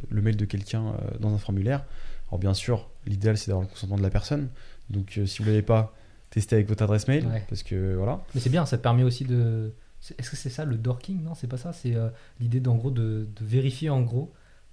le 0.09 0.23
mail 0.23 0.37
de 0.37 0.45
quelqu'un 0.47 0.95
dans 1.21 1.35
un 1.35 1.39
formulaire. 1.39 1.85
Alors 2.29 2.39
bien 2.39 2.55
sûr, 2.55 2.89
l'idéal 3.07 3.37
c'est 3.37 3.49
d'avoir 3.49 3.63
le 3.67 3.69
consentement 3.71 3.99
de 3.99 4.03
la 4.03 4.09
personne. 4.11 4.49
Donc 4.89 5.21
si 5.27 5.39
vous 5.39 5.45
ne 5.45 5.51
l'avez 5.51 5.63
pas, 5.63 5.95
testez 6.31 6.57
avec 6.57 6.67
votre 6.69 6.83
adresse 6.83 7.09
mail 7.09 7.27
Ouais. 7.27 7.45
parce 7.49 7.63
que 7.63 7.95
voilà. 7.95 8.25
Mais 8.35 8.41
c'est 8.41 8.49
bien, 8.51 8.65
ça 8.65 8.79
permet 8.79 9.03
aussi 9.03 9.25
de. 9.25 9.71
Est-ce 10.18 10.30
que 10.30 10.36
c'est 10.36 10.51
ça 10.51 10.64
le 10.64 10.76
dorking? 10.76 11.22
Non, 11.22 11.35
c'est 11.35 11.47
pas 11.47 11.56
ça. 11.59 11.72
C'est 11.72 11.94
euh, 11.94 12.09
l'idée 12.40 12.60
d'en 12.60 12.76
gros 12.76 12.90
de, 12.90 13.28
de 13.35 13.44
vérifier 13.44 13.90
en 13.90 14.01
gros 14.02 14.32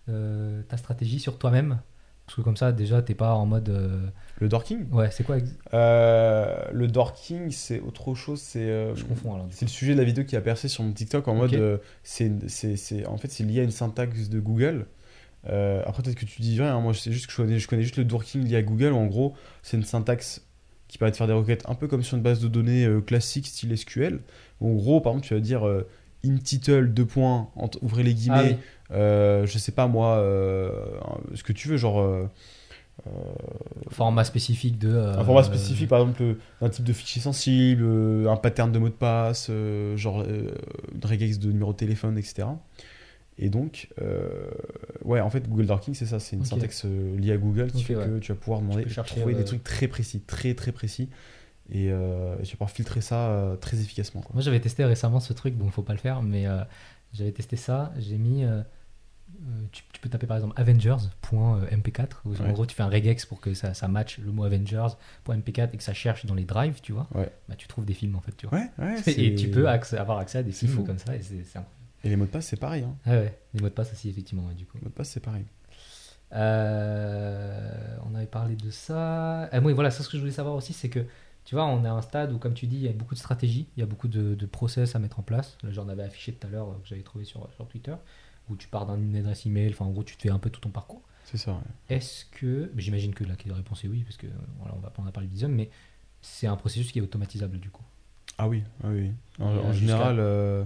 euh, 0.10 0.62
ta 0.64 0.78
stratégie 0.78 1.20
sur 1.20 1.38
toi-même. 1.38 1.80
Parce 2.26 2.38
que 2.38 2.42
comme 2.42 2.58
ça, 2.58 2.72
déjà, 2.72 3.02
t'es 3.04 3.14
pas 3.14 3.34
en 3.36 3.46
mode. 3.46 3.70
euh, 3.70 4.08
Le 4.40 4.50
dorking? 4.50 4.90
Ouais, 4.92 5.12
c'est 5.12 5.24
quoi 5.24 5.38
Le 5.72 6.86
dorking 6.88 7.52
c'est 7.52 7.80
autre 7.80 8.16
chose, 8.16 8.40
c'est... 8.42 8.96
Je 8.96 9.04
confonds 9.04 9.36
alors. 9.36 9.48
C'est 9.52 9.66
le 9.66 9.70
sujet 9.70 9.94
de 9.94 10.00
la 10.00 10.06
vidéo 10.06 10.24
qui 10.24 10.36
a 10.36 10.42
percé 10.42 10.68
sur 10.68 10.84
mon 10.84 10.92
TikTok 10.92 11.28
en 11.28 11.36
mode 11.36 11.80
c'est 12.04 12.32
c'est 12.50 13.06
en 13.06 13.18
fait 13.18 13.28
c'est 13.30 13.44
lié 13.44 13.60
à 13.60 13.64
une 13.64 13.72
syntaxe 13.72 14.30
de 14.30 14.40
Google. 14.40 14.88
Après 15.46 16.02
peut-être 16.02 16.16
que 16.16 16.26
tu 16.26 16.42
dis 16.42 16.60
rien, 16.60 16.76
hein, 16.76 16.82
moi 16.82 16.94
c'est 16.96 17.12
juste 17.12 17.28
que 17.28 17.32
je 17.32 17.38
connais, 17.38 17.60
je 17.60 17.68
connais 17.68 17.84
juste 17.84 17.98
le 17.98 18.06
dorking 18.06 18.44
lié 18.44 18.56
à 18.56 18.64
Google. 18.64 18.94
où 18.94 18.98
en 18.98 19.06
gros 19.06 19.36
c'est 19.62 19.78
une 19.78 19.84
syntaxe 19.84 20.42
qui 20.88 20.98
permet 20.98 21.12
de 21.12 21.18
faire 21.18 21.28
des 21.28 21.34
requêtes 21.34 21.64
un 21.68 21.76
peu 21.76 21.88
comme 21.88 22.02
sur 22.04 22.18
une 22.18 22.24
base 22.24 22.40
de 22.40 22.48
données 22.48 22.88
classique 23.06 23.46
style 23.48 23.78
SQL. 23.78 24.20
En 24.62 24.72
gros 24.74 25.02
par 25.02 25.14
exemple 25.14 25.28
tu 25.28 25.34
vas 25.34 25.40
dire 25.40 25.68
euh, 25.68 25.88
in 26.26 26.38
title 26.38 26.88
deux 26.94 27.06
points 27.06 27.50
ouvrez 27.82 28.04
les 28.04 28.12
Ah 28.12 28.14
guillemets. 28.14 28.50
oui. 28.54 28.58
euh, 28.92 29.46
je 29.46 29.58
sais 29.58 29.72
pas 29.72 29.88
moi 29.88 30.18
euh, 30.18 30.72
ce 31.34 31.44
que 31.44 31.54
tu 31.54 31.68
veux 31.68 31.78
genre 31.78 32.00
euh, 32.02 32.26
Format 33.90 34.24
spécifique 34.24 34.80
de. 34.80 34.90
euh, 34.90 35.18
un 35.20 35.24
format 35.24 35.44
spécifique, 35.44 35.90
par 35.90 36.00
exemple, 36.02 36.38
un 36.62 36.70
type 36.70 36.86
de 36.86 36.94
fichier 36.94 37.22
sensible, 37.22 37.84
un 38.28 38.38
pattern 38.38 38.72
de 38.72 38.80
mot 38.80 38.88
de 38.88 38.94
passe, 38.94 39.48
euh, 39.50 39.96
genre 39.98 40.22
euh, 40.22 40.52
une 40.94 41.06
regex 41.06 41.38
de 41.40 41.52
numéro 41.52 41.74
de 41.74 41.78
téléphone, 41.78 42.18
etc. 42.18 42.48
Et 43.38 43.50
donc, 43.50 43.90
euh, 44.02 44.30
ouais, 45.04 45.20
en 45.20 45.30
fait, 45.30 45.48
Google 45.50 45.66
Dorking, 45.66 45.94
c'est 45.94 46.06
ça, 46.06 46.20
c'est 46.20 46.38
une 46.38 46.46
syntaxe 46.46 46.86
liée 46.86 47.34
à 47.34 47.38
Google 47.38 47.68
qui 47.68 47.84
fait 47.84 47.96
ouais. 47.98 48.06
que 48.08 48.20
tu 48.20 48.32
vas 48.32 48.38
pouvoir 48.40 48.62
demander, 48.62 48.86
trouver 48.86 49.34
euh, 49.34 49.38
des 49.38 49.44
trucs 49.44 49.64
très 49.64 49.88
précis, 49.90 50.22
très 50.26 50.54
très 50.54 50.72
précis, 50.72 51.10
et, 51.72 51.92
euh, 51.92 52.36
et 52.40 52.44
tu 52.44 52.58
vas 52.58 52.68
filtrer 52.68 53.02
ça 53.02 53.30
euh, 53.30 53.56
très 53.56 53.80
efficacement. 53.80 54.22
Quoi. 54.22 54.32
Moi, 54.34 54.42
j'avais 54.42 54.60
testé 54.60 54.86
récemment 54.86 55.20
ce 55.20 55.34
truc, 55.34 55.56
bon, 55.56 55.70
faut 55.70 55.82
pas 55.82 55.94
le 55.94 56.00
faire, 56.00 56.22
mais 56.22 56.46
euh, 56.48 56.64
j'avais 57.14 57.32
testé 57.32 57.56
ça. 57.56 57.92
J'ai 57.98 58.18
mis. 58.18 58.44
euh, 58.44 58.62
tu, 59.72 59.84
tu 59.92 60.00
peux 60.00 60.08
taper 60.10 60.28
par 60.28 60.38
exemple 60.38 60.54
Avengers.mp4, 60.60 62.08
où 62.26 62.36
en 62.42 62.52
gros 62.54 62.66
tu 62.66 62.76
fais 62.76 62.84
un 62.84 62.90
regex 62.90 63.26
pour 63.26 63.42
que 63.42 63.54
ça, 63.54 63.74
ça 63.74 63.88
matche 63.88 64.20
le 64.20 64.32
mot 64.32 64.44
Avengers.mp4 64.46 65.70
et 65.74 65.78
que 65.78 65.84
ça 65.84 65.94
cherche 65.94 66.26
dans 66.26 66.36
les 66.36 66.46
drives, 66.46 66.80
tu 66.82 66.94
vois. 66.94 67.08
Ouais. 67.14 67.32
Bah, 67.50 67.56
tu 67.58 67.68
trouves 67.68 67.86
des 67.86 67.94
films 67.94 68.16
en 68.16 68.22
fait, 68.22 68.32
tu 68.38 68.48
vois. 68.48 68.60
Ouais, 68.78 68.96
Et 69.08 69.36
tu 69.36 69.50
peux 69.50 69.68
avoir 69.68 70.20
accès 70.20 70.38
à 70.38 70.44
des 70.44 70.52
films 70.52 70.72
fou. 70.72 70.84
comme 70.84 71.00
ça, 71.00 71.16
et 71.16 71.22
c'est 71.22 71.36
incroyable. 71.42 71.70
Et 72.04 72.10
les 72.10 72.16
mots 72.16 72.26
de 72.26 72.30
passe, 72.30 72.46
c'est 72.46 72.60
pareil. 72.60 72.84
Hein. 72.84 72.96
Ah 73.06 73.12
ouais, 73.12 73.38
les 73.56 73.62
mots 73.62 73.70
de 73.70 73.74
passe 73.74 73.92
aussi, 73.92 74.10
effectivement, 74.10 74.44
du 74.56 74.66
coup. 74.66 74.78
Les 74.78 74.84
mots 74.84 74.90
de 74.90 74.94
passe, 74.96 75.10
c'est 75.10 75.20
pareil. 75.20 75.46
On 76.32 78.16
avait 78.16 78.26
parlé 78.28 78.56
de 78.56 78.70
ça. 78.70 79.50
Ah 79.52 79.60
oui, 79.60 79.74
voilà, 79.74 79.92
ça 79.92 80.04
ce 80.04 80.10
que 80.10 80.18
je 80.18 80.22
voulais 80.22 80.32
savoir 80.34 80.56
aussi, 80.56 80.74
c'est 80.74 80.90
que 80.90 81.00
tu 81.46 81.56
vois, 81.56 81.66
on 81.66 81.84
est 81.86 81.88
à 81.88 81.94
un 81.94 82.02
stade 82.02 82.32
où, 82.34 82.38
comme 82.40 82.54
tu 82.56 82.68
dis, 82.68 82.76
il 82.78 82.82
y 82.84 82.88
a 82.90 82.94
beaucoup 82.94 83.14
de 83.14 83.20
stratégies, 83.20 83.68
il 83.78 83.80
y 83.80 83.84
a 83.84 83.86
beaucoup 83.86 84.08
de, 84.08 84.36
de 84.36 84.46
process 84.46 84.96
à 84.96 85.00
mettre 85.00 85.20
en 85.20 85.24
place. 85.24 85.58
Là, 85.64 85.72
J'en 85.72 85.88
avais 85.90 86.04
affiché 86.04 86.34
tout 86.34 86.46
à 86.48 86.50
l'heure, 86.50 86.70
euh, 86.70 86.76
que 86.82 86.88
j'avais 86.88 87.04
trouvé 87.04 87.24
sur, 87.26 87.48
sur 87.56 87.68
Twitter, 87.68 87.96
où 88.50 88.56
tu 88.56 88.68
pars 88.68 88.86
d'une 88.96 89.16
adresse 89.16 89.46
email, 89.46 89.70
enfin 89.72 89.86
en 89.86 89.92
gros, 89.92 90.04
tu 90.04 90.18
te 90.18 90.24
fais 90.24 90.30
un 90.30 90.40
peu 90.40 90.50
tout 90.50 90.60
ton 90.62 90.70
parcours. 90.70 91.02
C'est 91.24 91.38
ça, 91.38 91.54
ouais. 91.54 91.96
Est-ce 91.96 92.26
que, 92.26 92.72
j'imagine 92.78 93.14
que 93.14 93.24
la 93.24 93.36
réponse 93.56 93.84
est 93.84 93.88
oui, 93.88 94.04
parce 94.04 94.18
que 94.18 94.28
euh, 94.28 94.32
voilà, 94.60 94.76
on 94.76 94.80
va 94.80 94.90
pas 94.90 95.02
en 95.02 95.12
parler 95.12 95.28
d'Isum, 95.30 95.52
mais 95.52 95.70
c'est 96.22 96.48
un 96.48 96.56
processus 96.56 96.92
qui 96.92 97.00
est 97.00 97.02
automatisable 97.02 97.60
du 97.60 97.70
coup. 97.70 97.84
Ah 98.38 98.48
oui, 98.48 98.64
ah 98.84 98.88
oui. 98.90 99.12
En, 99.40 99.56
euh, 99.56 99.74
général, 99.74 100.18
euh, 100.20 100.66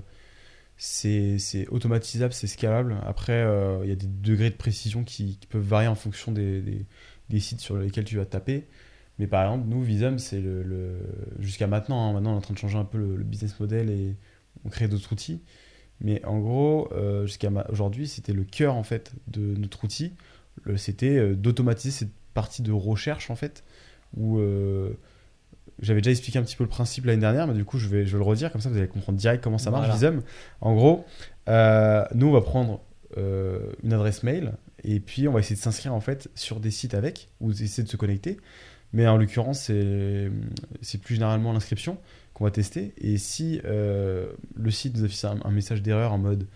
c'est 0.77 1.37
c'est 1.39 1.67
automatisable, 1.67 2.33
c'est 2.33 2.47
scalable. 2.47 2.95
Après, 3.05 3.33
euh, 3.33 3.79
il 3.83 3.89
y 3.89 3.91
a 3.91 3.95
des 3.95 4.07
degrés 4.07 4.49
de 4.49 4.55
précision 4.55 5.03
qui, 5.03 5.37
qui 5.37 5.47
peuvent 5.47 5.61
varier 5.61 5.87
en 5.87 5.95
fonction 5.95 6.31
des, 6.31 6.61
des- 6.61 6.85
des 7.29 7.39
sites 7.39 7.59
sur 7.59 7.77
lesquels 7.77 8.05
tu 8.05 8.17
vas 8.17 8.25
taper. 8.25 8.65
Mais 9.19 9.27
par 9.27 9.43
exemple, 9.43 9.67
nous, 9.67 9.81
Visum, 9.83 10.17
c'est 10.17 10.39
le, 10.39 10.63
le- 10.63 10.97
jusqu'à 11.39 11.67
maintenant. 11.67 12.09
hein, 12.09 12.13
maintenant, 12.13 12.31
on 12.31 12.35
est 12.35 12.37
en 12.37 12.41
train 12.41 12.53
de 12.53 12.59
changer 12.59 12.77
un 12.77 12.85
peu 12.85 12.97
le, 12.97 13.15
le 13.17 13.23
business 13.23 13.59
model 13.59 13.89
et 13.89 14.15
on 14.65 14.69
crée 14.69 14.87
d'autres 14.87 15.11
outils. 15.13 15.41
Mais 16.01 16.23
en 16.25 16.39
gros, 16.39 16.89
euh, 16.93 17.25
jusqu'à 17.25 17.49
ma- 17.49 17.65
aujourd'hui, 17.69 18.07
c'était 18.07 18.31
le 18.31 18.45
cœur 18.45 18.75
en 18.75 18.83
fait 18.83 19.11
de 19.27 19.41
notre 19.57 19.83
outil. 19.83 20.13
C'était 20.77 21.17
euh, 21.17 21.35
d'automatiser 21.35 21.91
cette 21.91 22.11
partie 22.33 22.61
de 22.61 22.71
recherche 22.71 23.29
en 23.29 23.35
fait, 23.35 23.63
où 24.15 24.39
euh, 24.39 24.91
j'avais 25.81 25.99
déjà 25.99 26.11
expliqué 26.11 26.39
un 26.39 26.43
petit 26.43 26.55
peu 26.55 26.63
le 26.63 26.69
principe 26.69 27.05
l'année 27.05 27.19
dernière, 27.21 27.45
mais 27.47 27.53
du 27.53 27.65
coup, 27.65 27.77
je 27.77 27.87
vais, 27.89 28.05
je 28.05 28.13
vais 28.13 28.17
le 28.19 28.23
redire, 28.23 28.51
comme 28.51 28.61
ça 28.61 28.69
vous 28.69 28.77
allez 28.77 28.87
comprendre 28.87 29.17
direct 29.17 29.43
comment 29.43 29.57
ça 29.57 29.71
marche, 29.71 29.87
Voilà. 29.87 29.95
Visum. 29.95 30.21
En 30.61 30.73
gros, 30.75 31.03
nous, 31.47 32.27
on 32.27 32.31
va 32.31 32.41
prendre 32.41 32.81
une 33.17 33.91
adresse 33.93 34.23
mail 34.23 34.53
et 34.85 34.99
puis 35.01 35.27
on 35.27 35.33
va 35.33 35.39
essayer 35.41 35.55
de 35.57 35.61
s'inscrire 35.61 35.93
en 35.93 35.99
fait 35.99 36.29
sur 36.35 36.59
des 36.61 36.71
sites 36.71 36.93
avec, 36.93 37.27
ou 37.41 37.51
essayer 37.51 37.83
de 37.83 37.89
se 37.89 37.97
connecter. 37.97 38.37
Mais 38.93 39.07
en 39.07 39.17
l'occurrence, 39.17 39.71
c'est 40.81 40.97
plus 41.01 41.15
généralement 41.15 41.53
l'inscription 41.53 41.97
qu'on 42.33 42.45
va 42.45 42.51
tester. 42.51 42.93
Et 42.97 43.17
si 43.17 43.61
euh, 43.65 44.31
le 44.55 44.71
site 44.71 44.97
nous 44.97 45.03
affiche 45.03 45.25
un, 45.25 45.39
un 45.43 45.51
message 45.51 45.81
d'erreur 45.81 46.13
en 46.13 46.17
mode 46.17 46.47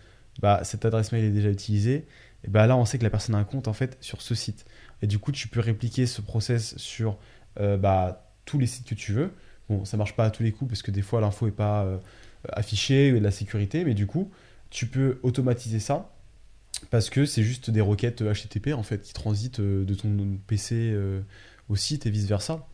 bah, 0.41 0.61
cette 0.63 0.85
adresse 0.85 1.11
mail 1.11 1.25
est 1.25 1.31
déjà 1.31 1.49
utilisée, 1.49 2.05
et 2.43 2.49
bah 2.49 2.65
là 2.65 2.75
on 2.75 2.85
sait 2.85 2.97
que 2.97 3.03
la 3.03 3.09
personne 3.09 3.35
a 3.35 3.37
un 3.37 3.43
compte 3.43 3.67
en 3.67 3.73
fait 3.73 3.97
sur 4.01 4.21
ce 4.21 4.35
site. 4.35 4.65
Et 5.01 5.07
du 5.07 5.19
coup, 5.19 5.31
tu 5.31 5.47
peux 5.47 5.59
répliquer 5.59 6.05
ce 6.05 6.21
process 6.21 6.77
sur 6.77 7.17
euh, 7.59 7.77
bah, 7.77 8.31
tous 8.45 8.57
les 8.57 8.67
sites 8.67 8.87
que 8.87 8.95
tu 8.95 9.13
veux. 9.13 9.31
Bon, 9.69 9.85
ça 9.85 9.97
marche 9.97 10.15
pas 10.15 10.25
à 10.25 10.31
tous 10.31 10.43
les 10.43 10.51
coups 10.51 10.69
parce 10.69 10.81
que 10.81 10.91
des 10.91 11.01
fois 11.01 11.21
l'info 11.21 11.47
est 11.47 11.51
pas 11.51 11.83
euh, 11.83 11.97
affichée, 12.49 13.11
ou 13.11 13.19
de 13.19 13.23
la 13.23 13.31
sécurité, 13.31 13.85
mais 13.85 13.93
du 13.93 14.07
coup, 14.07 14.31
tu 14.69 14.87
peux 14.87 15.19
automatiser 15.23 15.79
ça 15.79 16.09
parce 16.89 17.09
que 17.09 17.25
c'est 17.25 17.43
juste 17.43 17.69
des 17.69 17.81
requêtes 17.81 18.23
HTTP 18.23 18.73
en 18.73 18.83
fait 18.83 19.01
qui 19.01 19.13
transitent 19.13 19.61
de 19.61 19.93
ton 19.93 20.37
PC 20.47 20.93
au 21.69 21.75
site 21.75 22.05
et 22.05 22.09
vice 22.09 22.25
versa. 22.25 22.67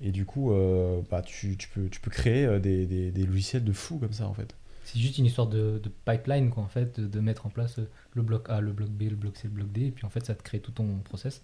Et 0.00 0.12
du 0.12 0.24
coup, 0.26 0.52
euh, 0.52 1.00
bah, 1.10 1.22
tu, 1.22 1.56
tu 1.56 1.68
peux, 1.68 1.88
tu 1.88 2.00
peux 2.00 2.10
créer 2.10 2.44
euh, 2.44 2.58
des, 2.58 2.86
des- 2.86 3.10
des 3.10 3.24
logiciels 3.26 3.64
de 3.64 3.72
fou 3.72 3.98
comme 3.98 4.12
ça 4.12 4.26
en 4.28 4.34
fait. 4.34 4.54
C'est 4.84 5.00
juste 5.00 5.18
une 5.18 5.24
histoire 5.26 5.48
de, 5.48 5.80
de 5.82 5.90
pipeline, 6.04 6.50
quoi, 6.50 6.62
en 6.62 6.68
fait, 6.68 7.00
de, 7.00 7.06
de 7.06 7.20
mettre 7.20 7.46
en 7.46 7.48
place 7.48 7.78
euh, 7.78 7.88
le 8.14 8.22
bloc 8.22 8.48
A, 8.50 8.60
le 8.60 8.72
bloc 8.72 8.88
B, 8.90 9.04
le 9.10 9.16
bloc 9.16 9.36
C, 9.36 9.44
le 9.44 9.50
bloc 9.50 9.72
D, 9.72 9.86
et 9.86 9.90
puis 9.90 10.04
en 10.04 10.10
fait, 10.10 10.24
ça 10.24 10.34
te 10.34 10.42
crée 10.42 10.60
tout 10.60 10.70
ton 10.70 10.86
process 10.98 11.42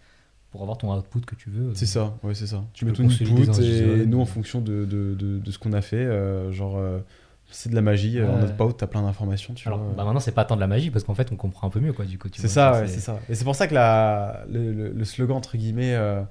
pour 0.50 0.60
avoir 0.62 0.76
ton 0.78 0.94
output 0.96 1.20
que 1.22 1.34
tu 1.34 1.48
veux. 1.50 1.74
C'est 1.74 1.86
ça, 1.86 2.16
ouais, 2.22 2.34
c'est 2.34 2.46
ça. 2.46 2.62
Tu 2.74 2.84
mets 2.84 2.92
peux 2.92 2.98
ton 2.98 3.08
input 3.10 3.24
et 3.24 3.44
JSON. 3.46 4.06
nous, 4.06 4.20
en 4.20 4.26
fonction 4.26 4.60
de, 4.60 4.84
de, 4.84 5.50
ce 5.50 5.58
qu'on 5.58 5.72
a 5.72 5.80
fait, 5.80 5.96
euh, 5.96 6.52
genre, 6.52 6.76
c'est 7.52 7.68
de 7.70 7.74
la 7.76 7.82
magie. 7.82 8.18
euh, 8.18 8.26
En 8.28 8.34
Ouais. 8.34 8.40
notre 8.40 8.64
out, 8.64 8.76
t'as 8.76 8.86
plein 8.88 9.02
d'informations, 9.02 9.54
tu 9.54 9.68
Alors, 9.68 9.78
vois. 9.80 9.94
bah 9.94 10.04
maintenant, 10.04 10.18
c'est 10.20 10.32
pas 10.32 10.44
tant 10.44 10.56
de 10.56 10.60
la 10.60 10.66
magie, 10.66 10.90
parce 10.90 11.04
qu'en 11.04 11.14
fait, 11.14 11.30
on 11.32 11.36
comprend 11.36 11.68
un 11.68 11.70
peu 11.70 11.78
mieux, 11.80 11.92
quoi, 11.92 12.04
du 12.04 12.18
coup. 12.18 12.28
C'est 12.34 12.48
ça, 12.48 12.72
ouais, 12.80 12.88
c'est 12.88 13.00
ça. 13.00 13.20
Et 13.28 13.34
c'est 13.34 13.44
pour 13.44 13.54
ça 13.54 13.68
que 13.68 13.74
la, 13.74 14.44
le, 14.50 14.72
le- 14.72 14.90
le 14.92 15.04
slogan, 15.04 15.36
entre 15.36 15.56
guillemets, 15.56 15.94
euh, 15.94 16.22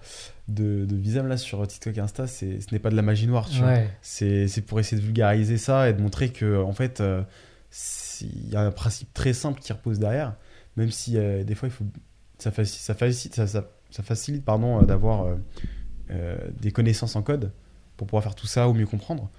de, 0.50 0.86
de 0.86 0.96
Visam, 0.96 1.28
là, 1.28 1.38
sur 1.38 1.66
TikTok 1.66 1.96
et 1.98 2.00
Insta, 2.02 2.28
c'est, 2.28 2.60
ce 2.60 2.68
n'est 2.74 2.80
pas 2.80 2.90
de 2.90 2.96
la 2.96 3.02
magie 3.02 3.28
noire, 3.28 3.48
tu 3.50 3.60
vois. 3.60 3.70
Ouais. 3.70 3.90
C'est, 4.02 4.48
c'est 4.48 4.62
pour 4.62 4.80
essayer 4.80 5.00
de 5.02 5.06
vulgariser 5.06 5.58
ça 5.58 5.90
et 5.90 5.94
de 5.94 6.02
montrer 6.02 6.30
que, 6.30 6.62
en 6.62 6.74
fait, 6.74 7.00
euh, 7.02 7.22
si- 7.70 8.30
il 8.46 8.50
y 8.50 8.56
a 8.56 8.62
un 8.62 8.72
principe 8.72 9.14
très 9.14 9.34
simple 9.34 9.62
qui 9.62 9.72
repose 9.72 10.00
derrière, 10.00 10.36
même 10.78 10.92
si 10.92 11.18
euh, 11.18 11.44
des 11.44 11.56
fois, 11.56 11.68
il 11.70 11.72
faut, 11.72 11.86
ça, 12.40 12.52
facilite, 12.52 12.82
ça 12.82 12.94
facilite, 12.94 13.36
ça, 13.36 13.48
ça- 13.48 13.70
ça 13.92 14.04
facilite 14.04 14.44
pardon, 14.46 14.82
euh, 14.82 14.86
d'avoir 14.86 15.26
euh, 15.26 15.36
euh, 16.12 16.36
des 16.60 16.72
connaissances 16.72 17.16
en 17.16 17.22
code 17.22 17.52
pour 17.98 18.08
pouvoir 18.08 18.24
faire 18.24 18.36
tout 18.36 18.48
ça 18.48 18.68
ou 18.70 18.74
mieux 18.74 18.86
comprendre. 18.88 19.30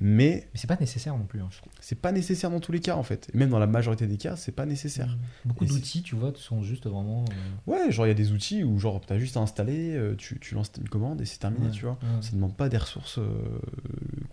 Mais 0.00 0.48
Mais 0.52 0.58
c'est 0.58 0.66
pas 0.66 0.76
nécessaire 0.80 1.16
non 1.18 1.24
plus, 1.24 1.40
hein, 1.42 1.48
je 1.50 1.58
trouve. 1.58 1.70
c'est 1.80 2.00
pas 2.00 2.12
nécessaire 2.12 2.50
dans 2.50 2.60
tous 2.60 2.72
les 2.72 2.80
cas, 2.80 2.96
en 2.96 3.02
fait. 3.02 3.30
Et 3.34 3.36
même 3.36 3.50
dans 3.50 3.58
la 3.58 3.66
majorité 3.66 4.06
des 4.06 4.16
cas, 4.16 4.36
c'est 4.36 4.52
pas 4.52 4.64
nécessaire. 4.64 5.18
Beaucoup 5.44 5.64
Et 5.64 5.68
c'est- 5.68 5.74
d'outils, 5.74 6.02
tu 6.02 6.14
vois, 6.16 6.32
sont 6.34 6.62
juste 6.62 6.86
vraiment. 6.86 7.24
euh, 7.26 7.70
Ouais, 7.70 7.92
genre 7.92 8.06
il 8.06 8.08
y 8.08 8.12
a 8.12 8.14
des 8.14 8.32
outils 8.32 8.64
où 8.64 8.78
genre 8.78 9.00
t'as 9.04 9.18
juste 9.18 9.36
à 9.36 9.40
installer, 9.40 9.94
euh, 9.94 10.14
tu, 10.16 10.40
tu 10.40 10.54
lances 10.54 10.72
une 10.78 10.88
commande 10.88 11.20
et 11.20 11.26
c'est 11.26 11.38
terminé, 11.38 11.66
ouais, 11.66 11.72
tu 11.72 11.82
vois. 11.84 11.98
ouais. 12.02 12.22
Ça 12.22 12.30
ne 12.30 12.36
demande 12.36 12.56
pas 12.56 12.68
des 12.70 12.78
ressources 12.78 13.18
euh, 13.18 13.58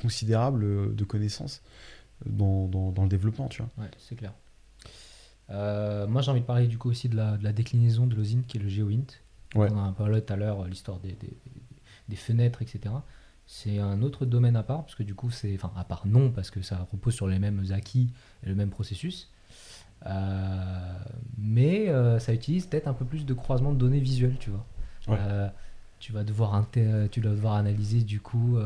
considérables 0.02 0.96
de 0.96 1.04
connaissances 1.04 1.62
dans, 2.26 2.68
dans, 2.68 2.92
dans 2.92 3.04
le 3.04 3.10
développement, 3.10 3.48
tu 3.50 3.62
vois. 3.62 3.72
Ouais, 3.84 3.92
c'est 3.98 4.16
clair. 4.16 4.34
Euh, 5.50 6.08
moi, 6.08 6.22
j'ai 6.22 6.32
envie 6.32 6.42
de 6.42 6.46
parler 6.46 6.68
du 6.68 6.78
coup 6.78 6.90
aussi 6.90 7.10
de 7.10 7.16
la, 7.16 7.38
de 7.38 7.44
la 7.44 7.52
déclinaison 7.54 8.06
de 8.08 8.16
l'OSINT 8.16 8.44
qui 8.48 8.58
est 8.58 8.62
le 8.62 8.70
GeoInt. 8.70 9.06
Ouais. 9.56 9.68
On 9.72 9.78
en 9.78 9.90
a 9.90 9.92
parlé 9.94 10.22
tout 10.22 10.32
à 10.32 10.36
l'heure, 10.36 10.66
l'histoire 10.68 11.00
des, 11.00 11.14
des, 11.14 11.36
des 12.08 12.16
fenêtres, 12.16 12.62
etc. 12.62 12.94
C'est 13.52 13.80
un 13.80 14.04
autre 14.04 14.28
domaine 14.28 14.56
à 14.56 14.62
part, 14.62 14.84
parce 14.84 14.94
que 14.94 15.02
du 15.02 15.16
coup, 15.16 15.32
c'est. 15.32 15.56
Enfin, 15.56 15.72
à 15.76 15.84
part 15.84 16.06
non, 16.06 16.30
parce 16.30 16.52
que 16.52 16.62
ça 16.62 16.88
repose 16.92 17.16
sur 17.16 17.28
les 17.28 17.40
mêmes 17.40 17.64
acquis 17.72 18.12
et 18.44 18.48
le 18.48 18.54
même 18.54 18.70
processus. 18.70 19.32
Euh, 20.06 21.00
mais 21.36 21.90
euh, 21.90 22.20
ça 22.20 22.32
utilise 22.32 22.68
peut-être 22.68 22.88
un 22.88 22.94
peu 22.94 23.06
plus 23.06 23.26
de 23.26 23.34
croisement 23.34 23.74
de 23.74 23.78
données 23.80 24.00
visuelles, 24.00 24.38
tu 24.40 24.52
vois. 24.52 24.68
Ouais. 25.08 25.18
Euh, 25.20 25.50
tu, 25.98 26.12
vas 26.12 26.24
devoir 26.24 26.64
tu 26.72 27.22
vas 27.22 27.30
devoir 27.32 27.56
analyser 27.56 28.04
du 28.04 28.22
coup. 28.22 28.60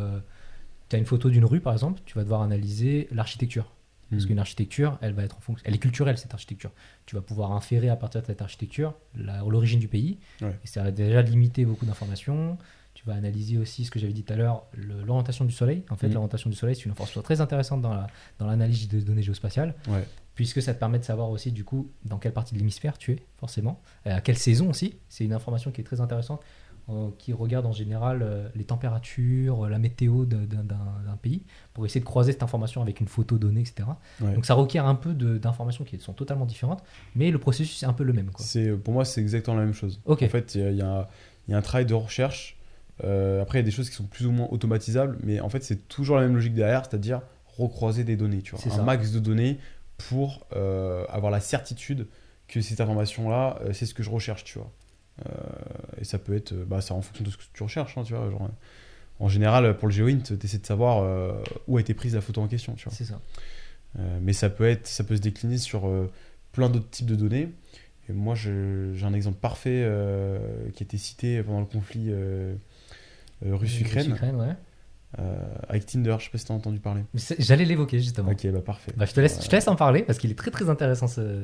tu 0.89 0.97
as 0.97 0.99
une 0.99 1.05
photo 1.05 1.29
d'une 1.29 1.45
rue, 1.45 1.61
par 1.61 1.71
exemple, 1.71 2.01
tu 2.03 2.15
vas 2.15 2.23
devoir 2.23 2.41
analyser 2.41 3.07
l'architecture. 3.11 3.71
Parce 4.09 4.23
Mhm. 4.23 4.27
qu'une 4.27 4.39
architecture, 4.39 4.97
elle 4.99 5.13
va 5.13 5.23
être 5.23 5.37
en 5.37 5.39
fonction. 5.39 5.63
Elle 5.65 5.75
est 5.75 5.79
culturelle, 5.79 6.17
cette 6.17 6.33
architecture. 6.33 6.71
Tu 7.05 7.15
vas 7.15 7.21
pouvoir 7.21 7.53
inférer 7.53 7.87
à 7.87 7.95
partir 7.95 8.21
de 8.21 8.27
cette 8.27 8.41
architecture 8.41 8.95
l'origine 9.15 9.79
du 9.79 9.87
pays. 9.87 10.19
Ouais. 10.41 10.59
Et 10.61 10.67
ça 10.67 10.83
va 10.83 10.91
déjà 10.91 11.21
limiter 11.21 11.63
beaucoup 11.63 11.85
d'informations. 11.85 12.57
Tu 13.03 13.09
vas 13.09 13.15
analyser 13.15 13.57
aussi 13.57 13.83
ce 13.83 13.91
que 13.91 13.99
j'avais 13.99 14.13
dit 14.13 14.23
tout 14.23 14.31
à 14.31 14.37
l'heure, 14.37 14.63
l'orientation 14.77 15.43
du 15.43 15.51
Soleil. 15.51 15.83
En 15.89 15.97
fait, 15.97 16.07
Mhm. 16.07 16.13
l'orientation 16.13 16.49
du 16.49 16.55
Soleil, 16.55 16.73
c'est 16.75 16.83
une 16.85 16.91
information 16.91 17.21
très 17.21 17.41
intéressante 17.41 17.81
dans 17.81 17.93
la- 17.93 18.07
dans 18.39 18.47
l'analyse 18.47 18.87
de 18.87 19.01
données 19.01 19.23
géospatiales, 19.23 19.75
Ouais. 19.89 20.07
puisque 20.35 20.61
ça 20.61 20.73
te 20.73 20.79
permet 20.79 20.99
de 20.99 21.03
savoir 21.03 21.29
aussi, 21.29 21.51
du 21.51 21.65
coup, 21.65 21.89
dans 22.05 22.17
quelle 22.17 22.31
partie 22.31 22.53
de 22.53 22.59
l'hémisphère 22.59 22.97
tu 22.97 23.11
es, 23.11 23.17
forcément, 23.37 23.81
Euh, 24.07 24.15
à 24.15 24.21
quelle 24.21 24.37
saison 24.37 24.69
aussi. 24.69 24.95
C'est 25.09 25.25
une 25.25 25.33
information 25.33 25.71
qui 25.71 25.81
est 25.81 25.83
très 25.83 25.99
intéressante, 25.99 26.41
euh, 26.89 27.09
qui 27.17 27.33
regarde 27.33 27.65
en 27.65 27.71
général 27.73 28.21
euh, 28.21 28.47
les 28.55 28.63
températures, 28.63 29.65
euh, 29.65 29.69
la 29.69 29.79
météo 29.79 30.23
d'un 30.25 31.17
pays, 31.21 31.43
pour 31.73 31.85
essayer 31.85 31.99
de 32.01 32.05
croiser 32.05 32.31
cette 32.31 32.43
information 32.43 32.81
avec 32.81 33.01
une 33.01 33.07
photo 33.09 33.37
donnée, 33.37 33.61
etc. 33.61 33.83
Ouais. 34.21 34.33
Donc 34.33 34.45
ça 34.45 34.53
requiert 34.53 34.85
un 34.85 34.95
peu 34.95 35.13
d'informations 35.13 35.83
qui 35.83 35.97
sont 35.99 36.13
totalement 36.13 36.45
différentes, 36.45 36.83
mais 37.15 37.31
le 37.31 37.37
processus 37.37 37.83
est 37.83 37.85
un 37.85 37.93
peu 37.93 38.03
le 38.05 38.13
même. 38.13 38.31
Quoi. 38.31 38.45
C'est 38.45 38.71
pour 38.77 38.93
moi 38.93 39.03
c'est 39.03 39.19
exactement 39.19 39.57
la 39.57 39.65
même 39.65 39.73
chose. 39.73 39.99
En 40.05 40.15
fait, 40.15 40.55
il 40.55 40.61
y, 40.61 40.63
a- 40.63 40.71
il 40.71 40.77
y 40.77 40.81
a 40.81 41.09
il 41.49 41.51
y 41.51 41.53
a 41.53 41.57
un 41.57 41.61
travail 41.61 41.85
de 41.85 41.93
recherche. 41.93 42.55
Euh, 43.03 43.41
après, 43.41 43.59
il 43.59 43.61
y 43.61 43.65
a 43.65 43.65
des 43.65 43.71
choses 43.71 43.89
qui 43.89 43.95
sont 43.95 44.05
plus 44.05 44.25
ou 44.25 44.31
moins 44.31 44.47
automatisables, 44.51 45.17
mais 45.23 45.39
en 45.39 45.49
fait, 45.49 45.63
c'est 45.63 45.87
toujours 45.87 46.15
la 46.15 46.23
même 46.23 46.35
logique 46.35 46.53
derrière, 46.53 46.85
c'est-à-dire 46.85 47.21
recroiser 47.57 48.03
des 48.03 48.15
données. 48.15 48.41
Tu 48.41 48.55
vois, 48.55 48.59
un 48.65 48.75
ça. 48.75 48.83
max 48.83 49.11
de 49.11 49.19
données 49.19 49.57
pour 49.97 50.45
euh, 50.55 51.05
avoir 51.09 51.31
la 51.31 51.39
certitude 51.39 52.07
que 52.47 52.61
cette 52.61 52.81
information-là, 52.81 53.59
euh, 53.61 53.73
c'est 53.73 53.85
ce 53.85 53.93
que 53.93 54.03
je 54.03 54.09
recherche, 54.09 54.43
tu 54.43 54.59
vois. 54.59 54.71
Et 56.01 56.05
ça 56.05 56.17
peut 56.17 56.35
être, 56.35 56.53
bah, 56.53 56.81
c'est 56.81 56.91
en 56.91 57.01
fonction 57.01 57.23
de 57.23 57.29
ce 57.29 57.37
que 57.37 57.43
tu 57.53 57.61
recherches, 57.61 57.97
hein, 57.99 58.03
tu 58.03 58.15
vois. 58.15 58.31
Genre, 58.31 58.49
en 59.19 59.29
général, 59.29 59.77
pour 59.77 59.87
le 59.87 59.93
GeoInt, 59.93 60.21
tu 60.23 60.33
essaies 60.43 60.57
de 60.57 60.65
savoir 60.65 61.37
où 61.67 61.77
a 61.77 61.79
été 61.79 61.93
prise 61.93 62.15
la 62.15 62.21
photo 62.21 62.41
en 62.41 62.47
question, 62.47 62.73
tu 62.73 62.85
vois. 62.85 62.93
C'est 62.93 63.05
ça. 63.05 63.21
Mais 64.21 64.33
ça 64.33 64.49
peut, 64.49 64.67
être, 64.67 64.87
ça 64.87 65.03
peut 65.03 65.15
se 65.15 65.21
décliner 65.21 65.59
sur 65.59 65.87
plein 66.51 66.67
d'autres 66.67 66.89
types 66.89 67.05
de 67.05 67.15
données. 67.15 67.49
Et 68.09 68.13
moi, 68.13 68.33
j'ai 68.33 69.03
un 69.03 69.13
exemple 69.13 69.37
parfait 69.37 69.87
qui 70.73 70.83
a 70.83 70.85
été 70.85 70.97
cité 70.97 71.43
pendant 71.43 71.59
le 71.59 71.67
conflit 71.67 72.11
russe-Ukraine 73.51 74.05
Russe-Ukraine, 74.13 74.35
ouais. 74.35 74.55
euh, 75.19 75.35
avec 75.69 75.85
Tinder. 75.85 76.15
Je 76.19 76.25
sais 76.25 76.29
pas 76.31 76.37
si 76.37 76.45
tu 76.45 76.51
as 76.51 76.55
entendu 76.55 76.79
parler. 76.79 77.03
J'allais 77.39 77.65
l'évoquer 77.65 77.99
justement. 77.99 78.31
Ok, 78.31 78.47
bah 78.51 78.61
parfait. 78.61 78.91
Bah, 78.95 79.05
je, 79.05 79.13
te 79.13 79.19
laisse, 79.19 79.41
je 79.43 79.47
te 79.47 79.55
laisse 79.55 79.67
en 79.67 79.75
parler 79.75 80.03
parce 80.03 80.17
qu'il 80.19 80.31
est 80.31 80.35
très 80.37 80.51
très 80.51 80.69
intéressant 80.69 81.07
ce. 81.07 81.43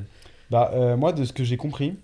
Bah, 0.51 0.71
euh, 0.73 0.97
moi, 0.97 1.13
de 1.13 1.23
ce 1.26 1.34
que 1.34 1.43
j'ai 1.43 1.57
compris, 1.57 1.95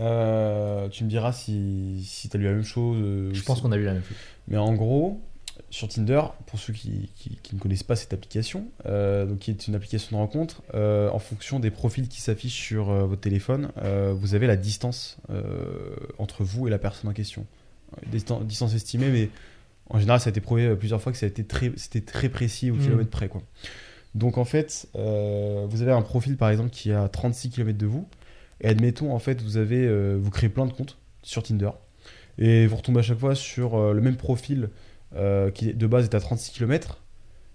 euh, 0.00 0.88
tu 0.88 1.04
me 1.04 1.08
diras 1.08 1.32
si, 1.32 2.02
si 2.06 2.28
tu 2.28 2.36
as 2.36 2.40
lu 2.40 2.46
la 2.46 2.52
même 2.52 2.64
chose. 2.64 2.96
euh, 3.00 3.30
Je 3.34 3.42
pense 3.42 3.58
si- 3.58 3.62
qu'on 3.62 3.72
a 3.72 3.76
lu 3.76 3.84
la 3.84 3.94
même 3.94 4.02
chose. 4.02 4.16
Mais 4.48 4.56
en 4.56 4.72
gros, 4.74 5.20
sur 5.68 5.88
Tinder, 5.88 6.22
pour 6.46 6.58
ceux 6.58 6.72
qui, 6.72 7.10
qui- 7.16 7.36
qui 7.42 7.54
ne 7.54 7.60
connaissent 7.60 7.82
pas 7.82 7.96
cette 7.96 8.12
application, 8.14 8.66
euh, 8.86 9.26
donc 9.26 9.40
qui 9.40 9.50
est 9.50 9.68
une 9.68 9.74
application 9.74 10.16
de 10.16 10.20
rencontre, 10.22 10.62
euh, 10.74 11.10
en 11.10 11.18
fonction 11.18 11.60
des 11.60 11.70
profils 11.70 12.08
qui 12.08 12.20
s'affichent 12.20 12.60
sur 12.60 12.90
euh, 12.90 13.04
votre 13.04 13.20
téléphone, 13.20 13.70
euh, 13.82 14.14
vous 14.16 14.34
avez 14.34 14.46
la 14.46 14.56
distance 14.56 15.18
euh, 15.30 15.42
entre 16.18 16.44
vous 16.44 16.66
et 16.66 16.70
la 16.70 16.78
personne 16.78 17.10
en 17.10 17.12
question. 17.14 17.44
Distan- 18.10 18.44
distance 18.44 18.74
estimée, 18.74 19.10
mais 19.10 19.28
en 19.88 19.98
général, 19.98 20.20
ça 20.20 20.28
a 20.28 20.30
été 20.30 20.40
prouvé 20.40 20.66
euh, 20.66 20.76
plusieurs 20.76 21.00
fois 21.02 21.12
que 21.12 21.18
ça 21.18 21.26
a 21.26 21.28
été 21.28 21.44
très, 21.44 21.72
c'était 21.76 22.00
très 22.00 22.28
précis 22.28 22.70
au 22.70 22.74
Mm. 22.76 22.80
kilomètre 22.80 23.10
près. 23.10 23.28
Quoi. 23.28 23.42
Donc 24.14 24.38
en 24.38 24.44
fait, 24.44 24.88
euh, 24.96 25.66
vous 25.68 25.82
avez 25.82 25.92
un 25.92 26.02
profil 26.02 26.36
par 26.36 26.50
exemple 26.50 26.70
qui 26.70 26.90
est 26.90 26.94
à 26.94 27.08
36 27.08 27.50
km 27.50 27.78
de 27.78 27.86
vous, 27.86 28.08
et 28.60 28.68
admettons 28.68 29.12
en 29.12 29.18
fait, 29.18 29.40
vous 29.42 29.56
avez, 29.56 29.86
euh, 29.86 30.18
vous 30.20 30.30
créez 30.30 30.48
plein 30.48 30.66
de 30.66 30.72
comptes 30.72 30.98
sur 31.22 31.42
Tinder, 31.42 31.70
et 32.38 32.66
vous 32.66 32.76
retombez 32.76 33.00
à 33.00 33.02
chaque 33.02 33.18
fois 33.18 33.34
sur 33.34 33.74
euh, 33.76 33.92
le 33.92 34.00
même 34.00 34.16
profil 34.16 34.70
qui 35.54 35.74
de 35.74 35.86
base 35.88 36.04
est 36.04 36.14
à 36.14 36.20
36 36.20 36.52
km, 36.52 37.02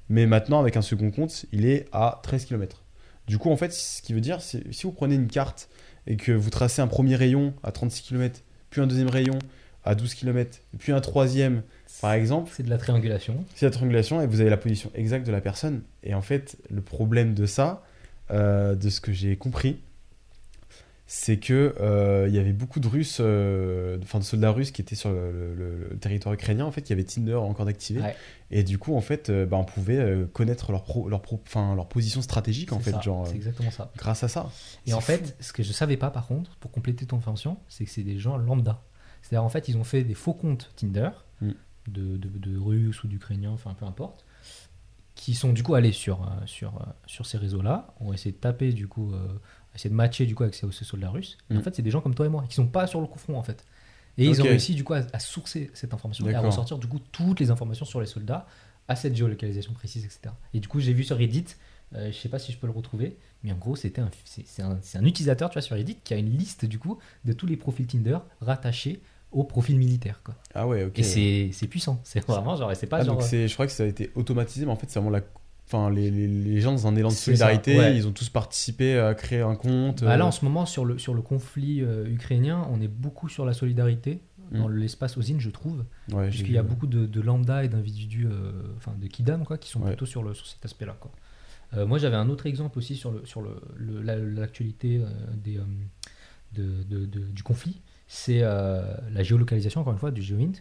mais 0.09 0.25
maintenant 0.25 0.59
avec 0.59 0.75
un 0.75 0.81
second 0.81 1.09
compte, 1.09 1.45
il 1.53 1.65
est 1.65 1.85
à 1.93 2.19
13 2.21 2.43
km. 2.43 2.83
Du 3.27 3.37
coup, 3.37 3.49
en 3.49 3.55
fait, 3.55 3.71
ce 3.71 4.01
qui 4.01 4.11
veut 4.13 4.19
dire, 4.19 4.41
c'est 4.41 4.61
si 4.73 4.83
vous 4.83 4.91
prenez 4.91 5.15
une 5.15 5.27
carte 5.27 5.69
et 6.05 6.17
que 6.17 6.33
vous 6.33 6.49
tracez 6.49 6.81
un 6.81 6.87
premier 6.87 7.15
rayon 7.15 7.53
à 7.63 7.71
36 7.71 8.01
km, 8.01 8.41
puis 8.71 8.81
un 8.81 8.87
deuxième 8.87 9.07
rayon 9.09 9.39
à 9.85 9.95
12 9.95 10.13
km, 10.15 10.59
puis 10.79 10.91
un 10.91 10.99
troisième, 11.01 11.61
par 12.01 12.13
exemple, 12.13 12.51
C'est 12.53 12.63
de 12.63 12.69
la 12.69 12.77
triangulation. 12.77 13.45
c'est 13.55 13.65
la 13.65 13.71
triangulation 13.71 14.21
et 14.21 14.27
vous 14.27 14.41
avez 14.41 14.49
la 14.49 14.57
position 14.57 14.91
exacte 14.95 15.25
de 15.27 15.31
la 15.31 15.41
personne. 15.41 15.81
Et 16.03 16.13
en 16.13 16.21
fait, 16.21 16.57
le 16.69 16.81
problème 16.81 17.33
de 17.33 17.45
ça, 17.45 17.83
euh, 18.31 18.75
de 18.75 18.89
ce 18.89 18.99
que 18.99 19.13
j'ai 19.13 19.35
compris, 19.37 19.77
c'est 21.07 21.37
que 21.37 21.75
euh, 21.79 22.25
il 22.27 22.33
y 22.33 22.39
avait 22.39 22.51
beaucoup 22.51 22.79
de 22.79 22.87
Russes, 22.87 23.19
euh, 23.19 23.99
enfin 24.01 24.17
de 24.17 24.23
soldats 24.23 24.49
russes 24.49 24.71
qui 24.71 24.81
étaient 24.81 24.95
sur 24.95 25.11
le, 25.11 25.53
le- 25.53 25.87
le 25.91 25.97
territoire 25.99 26.33
ukrainien. 26.33 26.65
En 26.65 26.71
fait, 26.71 26.81
il 26.81 26.89
y 26.89 26.93
avait 26.93 27.03
Tinder 27.03 27.35
encore 27.35 27.67
d'activé. 27.67 28.01
Ouais. 28.01 28.15
Et 28.49 28.63
du 28.63 28.79
coup, 28.79 28.95
en 28.95 29.01
fait, 29.01 29.29
euh, 29.29 29.45
bah, 29.45 29.57
on 29.57 29.65
pouvait 29.65 29.99
euh, 29.99 30.25
connaître 30.25 30.71
leur, 30.71 30.83
pro, 30.83 31.07
leur, 31.07 31.21
pro- 31.21 31.39
leur 31.75 31.87
position 31.87 32.23
stratégique 32.23 32.73
en 32.73 32.79
fait, 32.79 32.89
ça, 32.91 33.01
genre 33.01 33.27
C'est 33.27 33.35
exactement 33.35 33.69
ça. 33.69 33.91
grâce 33.97 34.23
à 34.23 34.27
ça. 34.27 34.49
Et 34.87 34.93
en 34.93 34.99
fou. 34.99 35.05
fait, 35.11 35.35
ce 35.39 35.53
que 35.53 35.61
je 35.61 35.71
savais 35.73 35.95
pas 35.97 36.09
par 36.09 36.25
contre, 36.25 36.55
pour 36.59 36.71
compléter 36.71 37.05
ton 37.05 37.17
information, 37.17 37.57
c'est 37.69 37.85
que 37.85 37.91
c'est 37.91 38.01
des 38.03 38.17
gens 38.17 38.37
lambda. 38.37 38.81
C'est-à-dire 39.25 39.43
en 39.43 39.49
fait, 39.49 39.67
ils 39.69 39.75
ont 39.77 39.83
fait 39.83 40.03
des 40.03 40.13
faux 40.13 40.33
comptes 40.35 40.71
Tinder 40.75 41.09
Mm. 41.41 41.51
de, 41.87 42.17
de, 42.17 42.29
de 42.29 42.57
Russes 42.57 43.03
ou 43.03 43.07
d'Ukrainiens, 43.07 43.49
enfin 43.51 43.73
peu 43.73 43.85
importe, 43.85 44.23
qui 45.15 45.33
sont 45.33 45.51
du 45.51 45.63
coup 45.63 45.75
allés 45.75 45.91
sur, 45.91 46.21
euh, 46.23 46.45
sur, 46.45 46.75
euh, 46.77 46.85
sur 47.07 47.25
ces 47.25 47.37
réseaux-là, 47.37 47.93
ont 47.99 48.13
essayé 48.13 48.31
de 48.31 48.37
taper 48.37 48.71
du 48.71 48.87
coup, 48.87 49.13
euh, 49.13 49.27
essayer 49.73 49.89
de 49.89 49.95
matcher 49.95 50.25
du 50.25 50.35
coup 50.35 50.43
avec 50.43 50.55
ces, 50.55 50.69
ces 50.71 50.85
soldats 50.85 51.09
russes. 51.09 51.37
Et 51.49 51.55
Mm. 51.55 51.57
En 51.57 51.61
fait, 51.61 51.75
c'est 51.75 51.81
des 51.81 51.91
gens 51.91 52.01
comme 52.01 52.13
toi 52.15 52.25
et 52.25 52.29
moi 52.29 52.45
qui 52.47 52.55
sont 52.55 52.67
pas 52.67 52.85
sur 52.87 53.01
le 53.01 53.07
coup 53.07 53.19
front 53.19 53.37
en 53.37 53.43
fait. 53.43 53.65
Et 54.17 54.25
ils 54.25 54.41
ont 54.41 54.45
réussi 54.51 54.75
du 54.75 54.83
coup 54.85 54.93
à, 54.93 55.01
à 55.11 55.19
sourcer 55.19 55.71
cette 55.73 55.93
information 55.93 56.25
et 56.29 56.33
à 56.35 56.39
ressortir 56.47 56.77
du 56.77 56.87
coup 56.87 56.99
toutes 57.11 57.39
les 57.41 57.49
informations 57.51 57.85
sur 57.85 57.99
les 57.99 58.05
soldats 58.05 58.47
à 58.87 58.95
cette 58.95 59.15
géolocalisation 59.15 59.73
précise, 59.73 60.05
etc. 60.05 60.33
Et 60.53 60.59
du 60.61 60.67
coup, 60.69 60.79
j'ai 60.79 60.93
vu 60.93 61.03
sur 61.03 61.17
Reddit, 61.17 61.45
euh, 61.95 62.11
je 62.11 62.17
sais 62.17 62.29
pas 62.29 62.39
si 62.39 62.51
je 62.53 62.57
peux 62.57 62.67
le 62.67 62.71
retrouver, 62.73 63.17
mais 63.43 63.51
en 63.51 63.57
gros, 63.57 63.75
c'était 63.75 63.99
un, 64.01 64.09
c'est, 64.23 64.61
un, 64.61 64.77
c'est 64.81 64.97
un 64.99 65.03
utilisateur, 65.03 65.49
tu 65.49 65.55
vois, 65.55 65.61
sur 65.63 65.75
Reddit 65.75 65.97
qui 66.03 66.13
a 66.13 66.17
une 66.17 66.29
liste 66.37 66.63
du 66.65 66.79
coup 66.79 66.97
de 67.25 67.33
tous 67.33 67.45
les 67.47 67.57
profils 67.57 67.87
Tinder 67.87 68.19
rattachés 68.41 69.01
au 69.35 69.43
profil 69.43 69.77
militaire, 69.77 70.21
quoi. 70.23 70.33
Ah 70.53 70.65
ouais, 70.67 70.85
ok. 70.85 70.97
Et 70.99 71.03
c'est, 71.03 71.49
c'est 71.51 71.67
puissant, 71.67 71.99
c'est 72.03 72.25
vraiment 72.25 72.55
genre, 72.55 72.75
c'est 72.75 72.87
pas 72.87 72.97
Ah, 72.97 73.03
genre. 73.03 73.15
donc 73.17 73.23
c'est, 73.23 73.47
je 73.47 73.53
crois 73.53 73.67
que 73.67 73.71
ça 73.73 73.83
a 73.83 73.85
été 73.85 74.11
automatisé, 74.15 74.65
mais 74.65 74.71
en 74.71 74.75
fait, 74.75 74.89
c'est 74.89 74.99
vraiment 74.99 75.11
la. 75.15 75.21
Enfin, 75.67 75.89
les, 75.89 76.11
les, 76.11 76.27
les 76.27 76.61
gens 76.61 76.71
dans 76.73 76.85
un 76.87 76.95
élan 76.95 77.09
de 77.09 77.13
ça, 77.13 77.21
solidarité, 77.25 77.77
ouais. 77.77 77.95
ils 77.97 78.07
ont 78.07 78.11
tous 78.11 78.29
participé 78.29 78.99
à 78.99 79.15
créer 79.15 79.41
un 79.41 79.55
compte. 79.55 80.03
Bah, 80.03 80.15
là, 80.15 80.23
euh, 80.25 80.27
en 80.27 80.31
ce 80.31 80.45
moment, 80.45 80.65
sur 80.67 80.85
le, 80.85 80.99
sur 80.99 81.13
le 81.15 81.21
conflit 81.23 81.81
euh, 81.81 82.05
ukrainien, 82.07 82.67
on 82.71 82.79
est 82.81 82.87
beaucoup 82.87 83.29
sur 83.29 83.45
la 83.45 83.53
solidarité 83.53 84.19
dans 84.51 84.69
Mm. 84.69 84.75
l'espace 84.75 85.17
OSIN, 85.17 85.37
je 85.39 85.49
trouve, 85.49 85.83
ouais, 86.13 86.29
puisqu'il 86.29 86.51
y 86.53 86.57
a 86.59 86.63
beaucoup 86.63 86.85
de, 86.85 87.07
de 87.07 87.19
lambda 87.21 87.63
et 87.63 87.67
d'individus, 87.67 88.27
euh, 88.29 88.51
enfin 88.77 88.93
de 89.01 89.07
kidam, 89.07 89.43
quoi, 89.43 89.57
qui 89.57 89.69
sont 89.71 89.79
Ouais. 89.81 89.87
plutôt 89.87 90.05
sur, 90.05 90.21
le, 90.21 90.35
sur 90.35 90.45
cet 90.45 90.63
aspect-là, 90.63 90.95
quoi. 90.99 91.09
Euh, 91.73 91.87
moi, 91.87 91.97
j'avais 91.97 92.15
un 92.15 92.29
autre 92.29 92.45
exemple 92.45 92.77
aussi 92.77 92.95
sur 92.95 93.09
le 93.11 93.25
sur 93.25 93.41
le, 93.41 93.59
le- 93.75 94.03
la- 94.03 94.17
l'actualité 94.19 94.99
euh, 95.01 95.07
des 95.43 95.57
euh, 95.57 95.61
de, 96.53 96.83
de- 96.83 97.05
de- 97.07 97.25
du 97.27 97.41
conflit. 97.41 97.81
C'est 98.07 98.41
euh, 98.43 98.81
la 99.11 99.23
géolocalisation, 99.23 99.81
encore 99.81 99.93
une 99.93 99.99
fois, 99.99 100.11
du 100.11 100.21
GeoInt. 100.21 100.51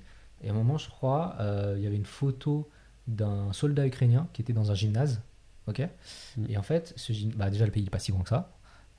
Et 0.43 0.49
à 0.49 0.53
un 0.53 0.55
moment, 0.55 0.79
je 0.79 0.89
crois, 0.89 1.37
euh, 1.41 1.75
il 1.77 1.83
y 1.83 1.87
avait 1.87 1.97
une 1.97 2.05
photo 2.05 2.69
d'un 3.07 3.53
soldat 3.53 3.87
ukrainien 3.87 4.29
qui 4.33 4.43
était 4.43 4.53
dans 4.53 4.71
un 4.71 4.75
gymnase. 4.75 5.21
Ok? 5.67 5.81
Mm. 6.37 6.45
Et 6.49 6.57
en 6.57 6.63
fait, 6.63 6.93
ce 6.97 7.13
bah, 7.37 7.51
déjà 7.51 7.65
le 7.65 7.71
pays 7.71 7.83
n'est 7.85 7.91
pas 7.91 7.99
si 7.99 8.13
grand 8.13 8.23
que 8.23 8.29
ça. 8.31 8.51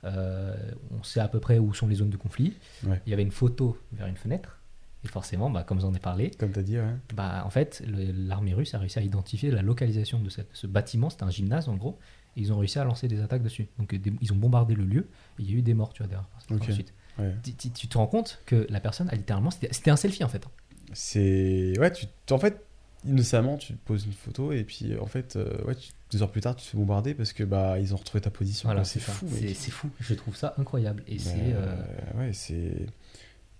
Euh, 0.04 0.54
on 0.98 1.02
sait 1.02 1.20
à 1.20 1.28
peu 1.28 1.40
près 1.40 1.58
où 1.58 1.72
sont 1.74 1.88
les 1.88 1.96
zones 1.96 2.10
de 2.10 2.16
conflit. 2.16 2.54
Ouais. 2.84 3.00
Il 3.06 3.10
y 3.10 3.12
avait 3.12 3.22
une 3.22 3.32
photo 3.32 3.78
vers 3.92 4.06
une 4.06 4.16
fenêtre. 4.16 4.58
Et 5.04 5.08
forcément, 5.08 5.50
bah, 5.50 5.62
comme 5.62 5.80
j'en 5.80 5.92
ai 5.94 5.98
parlé, 5.98 6.30
Comme 6.38 6.52
tu 6.52 6.58
as 6.58 6.62
dit, 6.62 6.78
ouais. 6.78 6.94
bah, 7.14 7.42
en 7.44 7.50
fait, 7.50 7.82
l'armée 7.86 8.54
russe 8.54 8.74
a 8.74 8.78
réussi 8.78 8.98
à 8.98 9.02
identifier 9.02 9.50
la 9.50 9.62
localisation 9.62 10.20
de 10.20 10.28
cette- 10.30 10.50
ce 10.52 10.66
bâtiment. 10.66 11.10
C'était 11.10 11.24
un 11.24 11.30
gymnase, 11.30 11.68
en 11.68 11.74
gros. 11.76 11.98
Et 12.36 12.40
ils 12.40 12.52
ont 12.52 12.58
réussi 12.58 12.78
à 12.78 12.84
lancer 12.84 13.06
des 13.08 13.20
attaques 13.20 13.42
dessus. 13.42 13.68
Donc, 13.78 13.94
des- 13.94 14.12
ils 14.20 14.32
ont 14.32 14.36
bombardé 14.36 14.74
le 14.74 14.84
lieu. 14.84 15.08
Et 15.38 15.42
il 15.42 15.50
y 15.50 15.54
a 15.54 15.58
eu 15.58 15.62
des 15.62 15.74
morts, 15.74 15.92
tu 15.92 16.02
vois, 16.02 16.08
derrière. 16.08 16.28
Ensuite. 16.70 16.92
Ouais. 17.18 17.34
Tu, 17.74 17.88
te 17.88 17.96
rends 17.98 18.06
compte 18.06 18.40
que 18.46 18.66
la 18.68 18.80
personne 18.80 19.08
a 19.10 19.14
littéralement. 19.14 19.50
C'était 19.50 19.90
un 19.90 19.96
selfie, 19.96 20.24
en 20.24 20.28
fait. 20.28 20.44
C'est. 20.92 21.74
Ouais, 21.78 21.92
tu... 21.92 22.06
en 22.30 22.38
fait, 22.38 22.64
innocemment, 23.06 23.56
tu 23.56 23.72
te 23.74 23.78
poses 23.84 24.04
une 24.06 24.12
photo 24.12 24.52
et 24.52 24.64
puis 24.64 24.96
en 24.98 25.06
fait, 25.06 25.36
euh, 25.36 25.62
ouais, 25.64 25.74
tu- 25.74 25.90
deux 26.12 26.22
heures 26.22 26.30
plus 26.30 26.40
tard, 26.40 26.54
tu 26.54 26.64
te 26.64 26.70
fais 26.70 26.76
bombarder 26.78 27.14
parce 27.14 27.32
que 27.32 27.42
bah 27.42 27.78
ils 27.80 27.92
ont 27.92 27.96
retrouvé 27.96 28.20
ta 28.20 28.30
position. 28.30 28.68
Voilà, 28.68 28.84
c'est 28.84 29.00
fou. 29.00 29.26
C'est 29.32 29.54
c'est 29.54 29.70
fou. 29.72 29.90
Je 30.00 30.14
trouve 30.14 30.36
ça 30.36 30.54
incroyable. 30.58 31.02
Et 31.08 31.18
c'est. 31.18 31.34
Mais, 31.36 31.52
euh, 31.54 31.74
euh, 32.16 32.18
ouais, 32.20 32.32
c'est. 32.32 32.86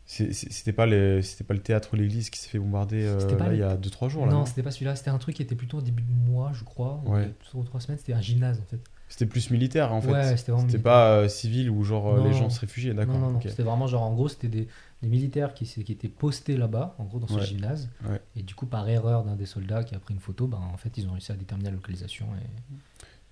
c'est- 0.04 0.32
c'est- 0.32 0.52
C'était 0.52 0.72
pas, 0.72 0.86
le... 0.86 1.20
c'était 1.22 1.42
pas 1.44 1.54
le 1.54 1.60
théâtre 1.60 1.90
ou 1.92 1.96
l'église 1.96 2.30
qui 2.30 2.38
s'est 2.38 2.48
fait 2.48 2.58
bombarder 2.60 3.04
euh, 3.04 3.18
là, 3.38 3.48
le- 3.48 3.54
il 3.56 3.60
y 3.60 3.62
a 3.64 3.76
2-3 3.76 4.08
jours. 4.08 4.26
Là, 4.26 4.32
non, 4.32 4.38
non 4.40 4.46
c'était 4.46 4.62
pas 4.62 4.70
celui-là. 4.70 4.94
C'était 4.94 5.10
un 5.10 5.18
truc 5.18 5.34
qui 5.34 5.42
était 5.42 5.56
plutôt 5.56 5.78
au 5.78 5.82
début 5.82 6.04
de 6.04 6.30
mois, 6.30 6.52
je 6.54 6.62
crois. 6.62 7.02
ou 7.04 7.14
Ouais. 7.14 7.28
Ou 7.54 7.64
trois 7.64 7.80
semaines. 7.80 7.98
C'était 7.98 8.12
un 8.12 8.20
gymnase, 8.20 8.60
en 8.60 8.64
fait. 8.70 8.78
C'était 9.08 9.26
plus 9.26 9.50
militaire 9.50 9.92
en 9.92 10.00
fait. 10.00 10.10
Ouais, 10.10 10.36
c'était 10.36 10.50
vraiment 10.52 10.68
C'était 10.68 10.82
pas 10.82 11.10
euh, 11.10 11.28
civil 11.28 11.70
où 11.70 11.84
genre 11.84 12.12
euh, 12.14 12.18
Non. 12.18 12.24
les 12.24 12.32
gens 12.34 12.50
se 12.50 12.60
réfugiaient, 12.60 12.92
d'accord. 12.92 13.14
Non, 13.14 13.20
non, 13.26 13.30
non. 13.32 13.36
ok. 13.38 13.46
C'était 13.48 13.62
vraiment 13.62 13.86
genre, 13.86 14.02
en 14.02 14.12
gros, 14.12 14.28
c'était 14.28 14.48
des, 14.48 14.66
des 15.02 15.08
militaires 15.08 15.54
qui, 15.54 15.64
étaient 15.88 16.08
postés 16.08 16.56
là-bas, 16.56 16.96
en 16.98 17.04
gros, 17.04 17.18
dans 17.20 17.28
ce 17.28 17.34
Ouais. 17.34 17.44
gymnase. 17.46 17.88
Ouais. 18.08 18.20
Et 18.34 18.42
du 18.42 18.54
coup, 18.56 18.66
par 18.66 18.88
erreur 18.88 19.22
d'un 19.24 19.36
des 19.36 19.46
soldats 19.46 19.84
qui 19.84 19.94
a 19.94 20.00
pris 20.00 20.12
une 20.14 20.20
photo, 20.20 20.48
ben, 20.48 20.58
en 20.58 20.76
fait, 20.76 20.90
ils 20.98 21.06
ont 21.08 21.12
réussi 21.12 21.30
à 21.30 21.36
déterminer 21.36 21.70
la 21.70 21.76
localisation. 21.76 22.26
Et... 22.36 22.74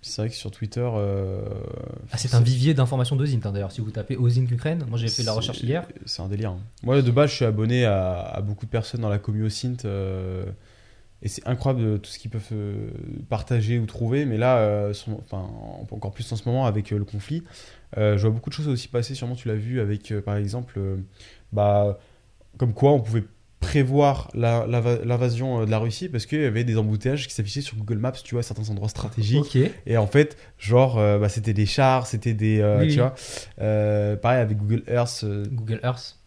C'est 0.01 0.21
vrai 0.23 0.29
que 0.29 0.35
sur 0.37 0.51
Twitter. 0.51 0.87
euh, 0.95 1.43
Ah, 2.13 2.19
c'est 2.19 2.35
un 2.35 2.41
vivier 2.41 2.75
d'informations 2.75 3.17
d'Ozint, 3.17 3.41
hein, 3.45 3.53
d'ailleurs. 3.53 3.73
Si 3.73 3.81
vous 3.81 3.91
tapez 3.91 4.17
Ozint 4.17 4.45
Ukraine, 4.45 4.85
moi 4.89 4.99
j'ai 4.99 5.09
fait 5.09 5.23
la 5.23 5.33
c'est- 5.33 5.37
recherche 5.39 5.61
hier. 5.63 5.89
C'est 6.07 6.21
un 6.23 6.29
délire. 6.29 6.51
hein. 6.51 6.61
Moi, 6.83 7.01
de 7.03 7.11
base, 7.11 7.31
je 7.31 7.37
suis 7.37 7.45
abonné 7.47 7.85
à, 7.87 8.21
à 8.21 8.41
beaucoup 8.43 8.67
de 8.67 8.71
personnes 8.71 9.01
dans 9.01 9.09
la 9.09 9.19
commu 9.19 9.49
euh, 9.87 10.45
et 11.25 11.29
c'est 11.29 11.47
incroyable 11.49 11.83
de 11.93 11.97
tout 11.97 12.11
ce 12.11 12.19
qu'ils 12.19 12.31
peuvent 12.31 12.43
euh, 12.53 12.91
partager 13.29 13.79
ou 13.79 13.87
trouver. 13.87 14.27
Mais 14.27 14.37
là, 14.37 14.59
euh, 14.59 14.93
enfin, 15.25 15.51
encore 15.91 16.13
plus 16.13 16.31
en 16.33 16.37
ce 16.37 16.47
moment 16.49 16.67
avec 16.67 16.93
euh, 16.93 16.99
le 16.99 17.05
conflit, 17.05 17.43
euh, 17.97 18.17
je 18.17 18.23
vois 18.23 18.31
beaucoup 18.31 18.51
de 18.51 18.55
choses 18.55 18.69
aussi 18.69 18.89
passer. 18.89 19.15
Sûrement, 19.15 19.35
tu 19.35 19.49
l'as 19.49 19.55
vu 19.55 19.81
avec, 19.81 20.13
euh, 20.13 20.21
par 20.21 20.37
exemple, 20.37 20.75
euh, 20.79 20.97
bah, 21.53 21.99
comme 22.59 22.75
quoi 22.75 22.93
on 22.93 23.01
pouvait 23.01 23.25
prévoir 23.61 24.29
la- 24.35 24.67
la- 24.67 24.99
l'invasion 25.05 25.63
euh, 25.63 25.65
de 25.67 25.71
la 25.71 25.79
Russie 25.79 26.11
parce 26.11 26.27
qu'il 26.27 26.41
y 26.43 26.45
avait 26.45 26.65
des 26.65 26.77
embouteillages 26.77 27.27
qui 27.27 27.33
s'affichaient 27.33 27.63
sur 27.63 27.77
Google 27.79 27.97
Maps, 27.97 28.13
tu 28.13 28.35
vois, 28.35 28.41
à 28.41 28.43
certains 28.43 28.69
endroits 28.69 28.91
stratégiques. 28.91 29.57
Et 29.87 29.97
en 29.97 30.07
fait, 30.07 30.37
genre, 30.59 30.99
euh, 30.99 31.19
bah, 31.19 31.31
c'était 31.31 31.55
des 31.55 31.65
chars, 31.65 32.07
c'était 32.07 32.35
des. 32.35 32.61
euh, 32.61 32.81
Oui, 32.81 32.89
tu 32.89 32.93
oui. 32.95 32.99
vois, 32.99 33.15
euh, 33.63 34.17
pareil 34.17 34.41
avec 34.41 34.59
Google 34.59 34.83
Earth, 34.89 35.23
euh, 35.25 35.47
Google 35.51 35.81
Earth. 35.83 36.19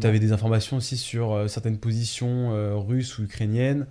tu 0.00 0.06
avais 0.06 0.20
des 0.20 0.30
informations 0.32 0.76
aussi 0.76 0.96
sur 0.96 1.32
euh, 1.32 1.48
certaines 1.48 1.78
positions 1.78 2.52
euh, 2.54 2.76
russes 2.76 3.18
ou 3.18 3.24
ukrainiennes. 3.24 3.86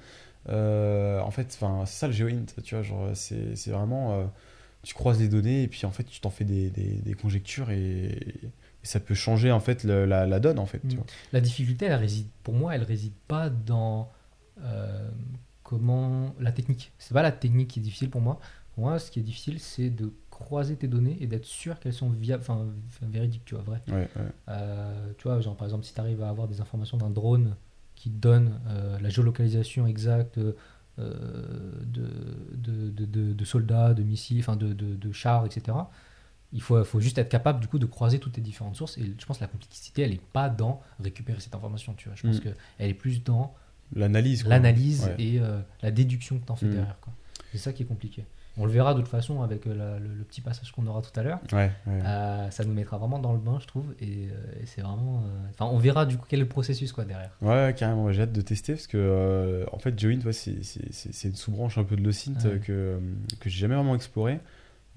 Euh, 0.50 1.20
en 1.22 1.32
fait, 1.32 1.52
c'est 1.52 1.66
ça 1.86 2.08
le 2.08 2.14
GeoInt, 2.14 2.46
tu 2.64 2.76
vois, 2.76 2.84
genre, 2.84 3.10
c'est 3.16 3.56
c'est 3.56 3.72
vraiment. 3.72 4.14
euh, 4.20 4.26
tu 4.84 4.94
croises 4.94 5.20
les 5.20 5.30
données 5.30 5.64
et 5.64 5.68
puis 5.70 5.86
en 5.86 5.92
fait, 5.92 6.04
tu 6.04 6.20
t'en 6.20 6.30
fais 6.30 6.44
des, 6.44 6.70
des- 6.70 6.98
des 7.02 7.14
conjectures 7.14 7.72
et, 7.72 8.08
et 8.08 8.86
ça 8.86 9.00
peut 9.00 9.14
changer 9.14 9.50
en 9.50 9.62
fait 9.62 9.86
le- 9.86 10.04
la, 10.06 10.26
la 10.28 10.40
donne 10.42 10.60
en 10.60 10.66
fait. 10.66 10.80
tu 10.82 10.96
Mm. 10.96 10.98
vois. 10.98 11.06
La 11.32 11.40
difficulté, 11.40 11.86
elle 11.86 11.94
réside, 11.94 12.28
pour 12.44 12.54
moi, 12.54 12.76
elle 12.76 12.84
réside 12.84 13.14
pas 13.30 13.50
dans 13.50 14.12
euh, 14.62 15.10
comment 15.64 16.36
la 16.40 16.52
technique. 16.52 16.92
C'est 16.98 17.14
pas 17.14 17.22
la 17.22 17.32
technique 17.32 17.70
qui 17.70 17.80
est 17.80 17.84
difficile 17.84 18.10
pour 18.10 18.20
moi. 18.22 18.40
Pour 18.76 18.84
moi, 18.86 19.00
ce 19.00 19.10
qui 19.12 19.20
est 19.20 19.24
difficile, 19.24 19.60
c'est 19.60 19.90
de 19.90 20.12
croiser 20.30 20.76
tes 20.76 20.88
données 20.88 21.16
et 21.22 21.28
d'être 21.28 21.46
sûr 21.46 21.80
qu'elles 21.80 21.94
sont 21.94 22.10
viables, 22.10 22.42
enfin 22.44 22.66
véridiques, 23.04 23.46
tu 23.46 23.56
vois, 23.56 23.64
vraies. 23.64 23.82
Ouais, 23.88 24.10
ouais. 24.16 24.22
Euh, 24.50 25.14
tu 25.18 25.28
vois, 25.30 25.40
genre 25.40 25.56
par 25.56 25.68
exemple, 25.68 25.86
si 25.86 25.94
tu 25.94 26.00
arrives 26.02 26.22
à 26.24 26.28
avoir 26.30 26.48
des 26.50 26.60
informations 26.60 26.98
d'un 26.98 27.10
drone 27.12 27.56
qui 28.04 28.10
donne 28.10 28.60
euh, 28.68 29.00
la 29.00 29.08
géolocalisation 29.08 29.88
exacte 29.88 30.38
euh, 30.38 30.52
de, 31.86 32.10
de, 32.54 33.34
de- 33.34 33.46
soldats, 33.46 33.94
de 33.94 34.04
missiles, 34.04 34.42
enfin 34.42 34.58
de, 34.58 35.12
chars, 35.14 35.46
etc. 35.46 35.78
Il 36.52 36.62
faut, 36.62 36.84
faut 36.84 37.00
juste 37.00 37.18
être 37.18 37.30
capable 37.30 37.62
du 37.62 37.68
coup 37.70 37.80
de 37.80 37.86
croiser 37.86 38.20
toutes 38.20 38.36
les 38.36 38.44
différentes 38.44 38.76
sources. 38.76 38.98
Et 38.98 39.16
je 39.18 39.26
pense 39.26 39.38
que 39.38 39.44
la 39.44 39.48
complexité, 39.48 40.02
elle 40.02 40.12
n'est 40.12 40.20
pas 40.34 40.50
dans 40.50 40.82
récupérer 41.00 41.40
cette 41.40 41.56
information. 41.56 41.94
Tu 41.94 42.10
vois. 42.10 42.16
Je 42.18 42.28
pense 42.28 42.38
Mm. 42.38 42.42
qu'elle 42.42 42.90
est 42.90 42.94
plus 42.94 43.24
dans 43.24 43.54
L'analyse. 43.96 44.46
l'analyse 44.46 45.06
Ouais. 45.06 45.16
et 45.18 45.40
euh, 45.40 45.62
la 45.82 45.92
déduction 45.92 46.38
que 46.40 46.46
tu 46.46 46.52
en 46.52 46.56
fais 46.58 46.66
Mm. 46.66 46.72
derrière. 46.72 46.98
C'est 47.54 47.58
ça 47.58 47.72
qui 47.72 47.84
est 47.84 47.86
compliqué. 47.86 48.26
On 48.58 48.66
le 48.66 48.72
verra 48.72 48.94
de 48.94 49.00
toute 49.02 49.10
façon 49.10 49.42
avec 49.42 49.66
euh, 49.66 49.74
la- 49.74 49.98
le, 50.00 50.08
le 50.14 50.24
petit 50.24 50.42
passage 50.42 50.72
qu'on 50.72 50.86
aura 50.86 51.02
tout 51.02 51.18
à 51.20 51.24
l'heure. 51.24 51.40
Ouais, 51.52 51.72
ouais. 51.88 52.02
Euh, 52.06 52.52
ça 52.52 52.64
nous 52.64 52.74
mettra 52.74 52.98
vraiment 53.00 53.18
dans 53.18 53.34
le 53.34 53.40
bain, 53.40 53.58
je 53.60 53.66
trouve, 53.66 53.96
et, 54.00 54.28
euh, 54.32 54.62
et 54.62 54.66
c'est 54.68 54.82
vraiment. 54.82 55.24
Enfin, 55.50 55.66
on 55.66 55.78
verra 55.80 56.06
du 56.06 56.18
coup 56.18 56.26
quel 56.30 56.40
est 56.40 56.44
le 56.44 56.50
processus 56.50 56.92
quoi 56.94 57.04
derrière. 57.06 57.32
Ouais, 57.42 57.74
carrément, 57.76 58.12
j'ai 58.12 58.22
hâte 58.22 58.32
de 58.32 58.42
tester 58.42 58.74
parce 58.74 58.86
que 58.88 59.66
en 59.72 59.80
fait, 59.80 59.98
GeoInt, 60.00 60.20
ouais, 60.26 60.34
c'est- 60.34 61.24
une 61.24 61.36
sous-branche 61.36 61.78
un 61.80 61.84
peu 61.84 61.96
de 61.96 62.04
l'OSINT 62.04 62.34
que, 62.64 63.00
que 63.40 63.50
j'ai 63.50 63.60
jamais 63.62 63.76
vraiment 63.76 63.96
exploré, 63.96 64.40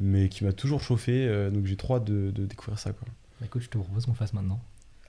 mais 0.01 0.29
qui 0.29 0.45
m'a 0.45 0.53
toujours 0.53 0.83
chauffé, 0.83 1.27
donc 1.51 1.65
j'ai 1.67 1.77
trop 1.77 1.97
hâte 1.97 2.05
de, 2.05 2.31
de 2.31 2.45
découvrir 2.45 2.79
ça. 2.79 2.93
Quoi. 2.93 3.09
Bah, 3.41 3.47
écoute, 3.47 3.63
je 3.63 3.69
te 3.71 3.79
propose 3.79 4.05
qu'on 4.07 4.15
fasse 4.15 4.33
maintenant. 4.35 4.61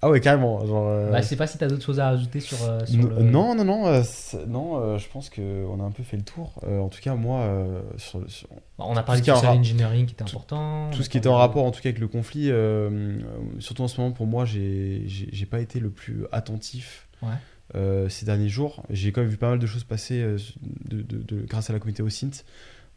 Ah 0.02 0.10
ouais, 0.10 0.20
carrément. 0.22 0.64
Genre, 0.66 0.88
euh, 0.88 1.12
Bah, 1.12 1.22
je 1.22 1.26
sais 1.28 1.36
pas 1.36 1.48
si 1.48 1.58
t'as 1.58 1.68
d'autres 1.68 1.84
choses 1.84 2.00
à 2.00 2.10
rajouter 2.12 2.40
sur. 2.40 2.58
euh, 2.70 2.86
sur 2.86 3.00
n- 3.00 3.10
le- 3.10 3.24
Non, 3.24 3.56
non, 3.56 3.66
non, 3.66 3.88
euh, 3.88 4.04
non 4.48 4.78
euh, 4.80 4.98
je 5.00 5.08
pense 5.10 5.30
qu'on 5.32 5.80
a 5.80 5.84
un 5.84 5.90
peu 5.92 6.04
fait 6.04 6.18
le 6.18 6.24
tour. 6.24 6.54
Euh, 6.68 6.80
en 6.80 6.88
tout 6.90 7.00
cas, 7.02 7.16
moi, 7.16 7.40
euh, 7.42 7.82
sur, 7.98 8.22
sur- 8.30 8.48
Bah, 8.78 8.86
on 8.88 8.96
a 8.96 9.02
parlé 9.02 9.22
de 9.22 9.26
social 9.26 9.58
engineering 9.58 10.06
qui 10.06 10.14
était 10.14 10.24
tout- 10.24 10.36
important. 10.38 10.92
tout 10.92 11.02
ce 11.02 11.10
qui 11.10 11.18
était 11.18 11.30
en 11.30 11.36
rapport, 11.38 11.66
en 11.66 11.72
tout 11.72 11.82
cas, 11.82 11.90
avec 11.90 12.00
le 12.00 12.08
conflit, 12.08 12.52
euh, 12.52 12.90
euh, 12.90 13.20
surtout 13.60 13.82
en 13.82 13.88
ce 13.88 14.00
moment, 14.00 14.14
pour 14.14 14.28
moi, 14.28 14.46
j'ai 14.46 15.02
j'ai 15.08 15.30
j'ai 15.32 15.46
pas 15.48 15.60
été 15.62 15.80
le 15.80 15.90
plus 15.90 16.26
attentif. 16.32 17.08
Ouais. 17.24 17.30
euh, 17.76 18.08
ces 18.08 18.26
derniers 18.26 18.48
jours. 18.48 18.84
J'ai 18.90 19.12
quand 19.12 19.20
même 19.20 19.30
vu 19.30 19.36
pas 19.36 19.50
mal 19.50 19.60
de 19.60 19.66
choses 19.68 19.84
passer 19.84 20.22
euh, 20.22 20.38
de, 20.86 21.02
de- 21.02 21.18
de- 21.22 21.42
grâce 21.46 21.70
à 21.70 21.74
la 21.74 21.80
communauté 21.80 22.02
OSINT. 22.02 22.44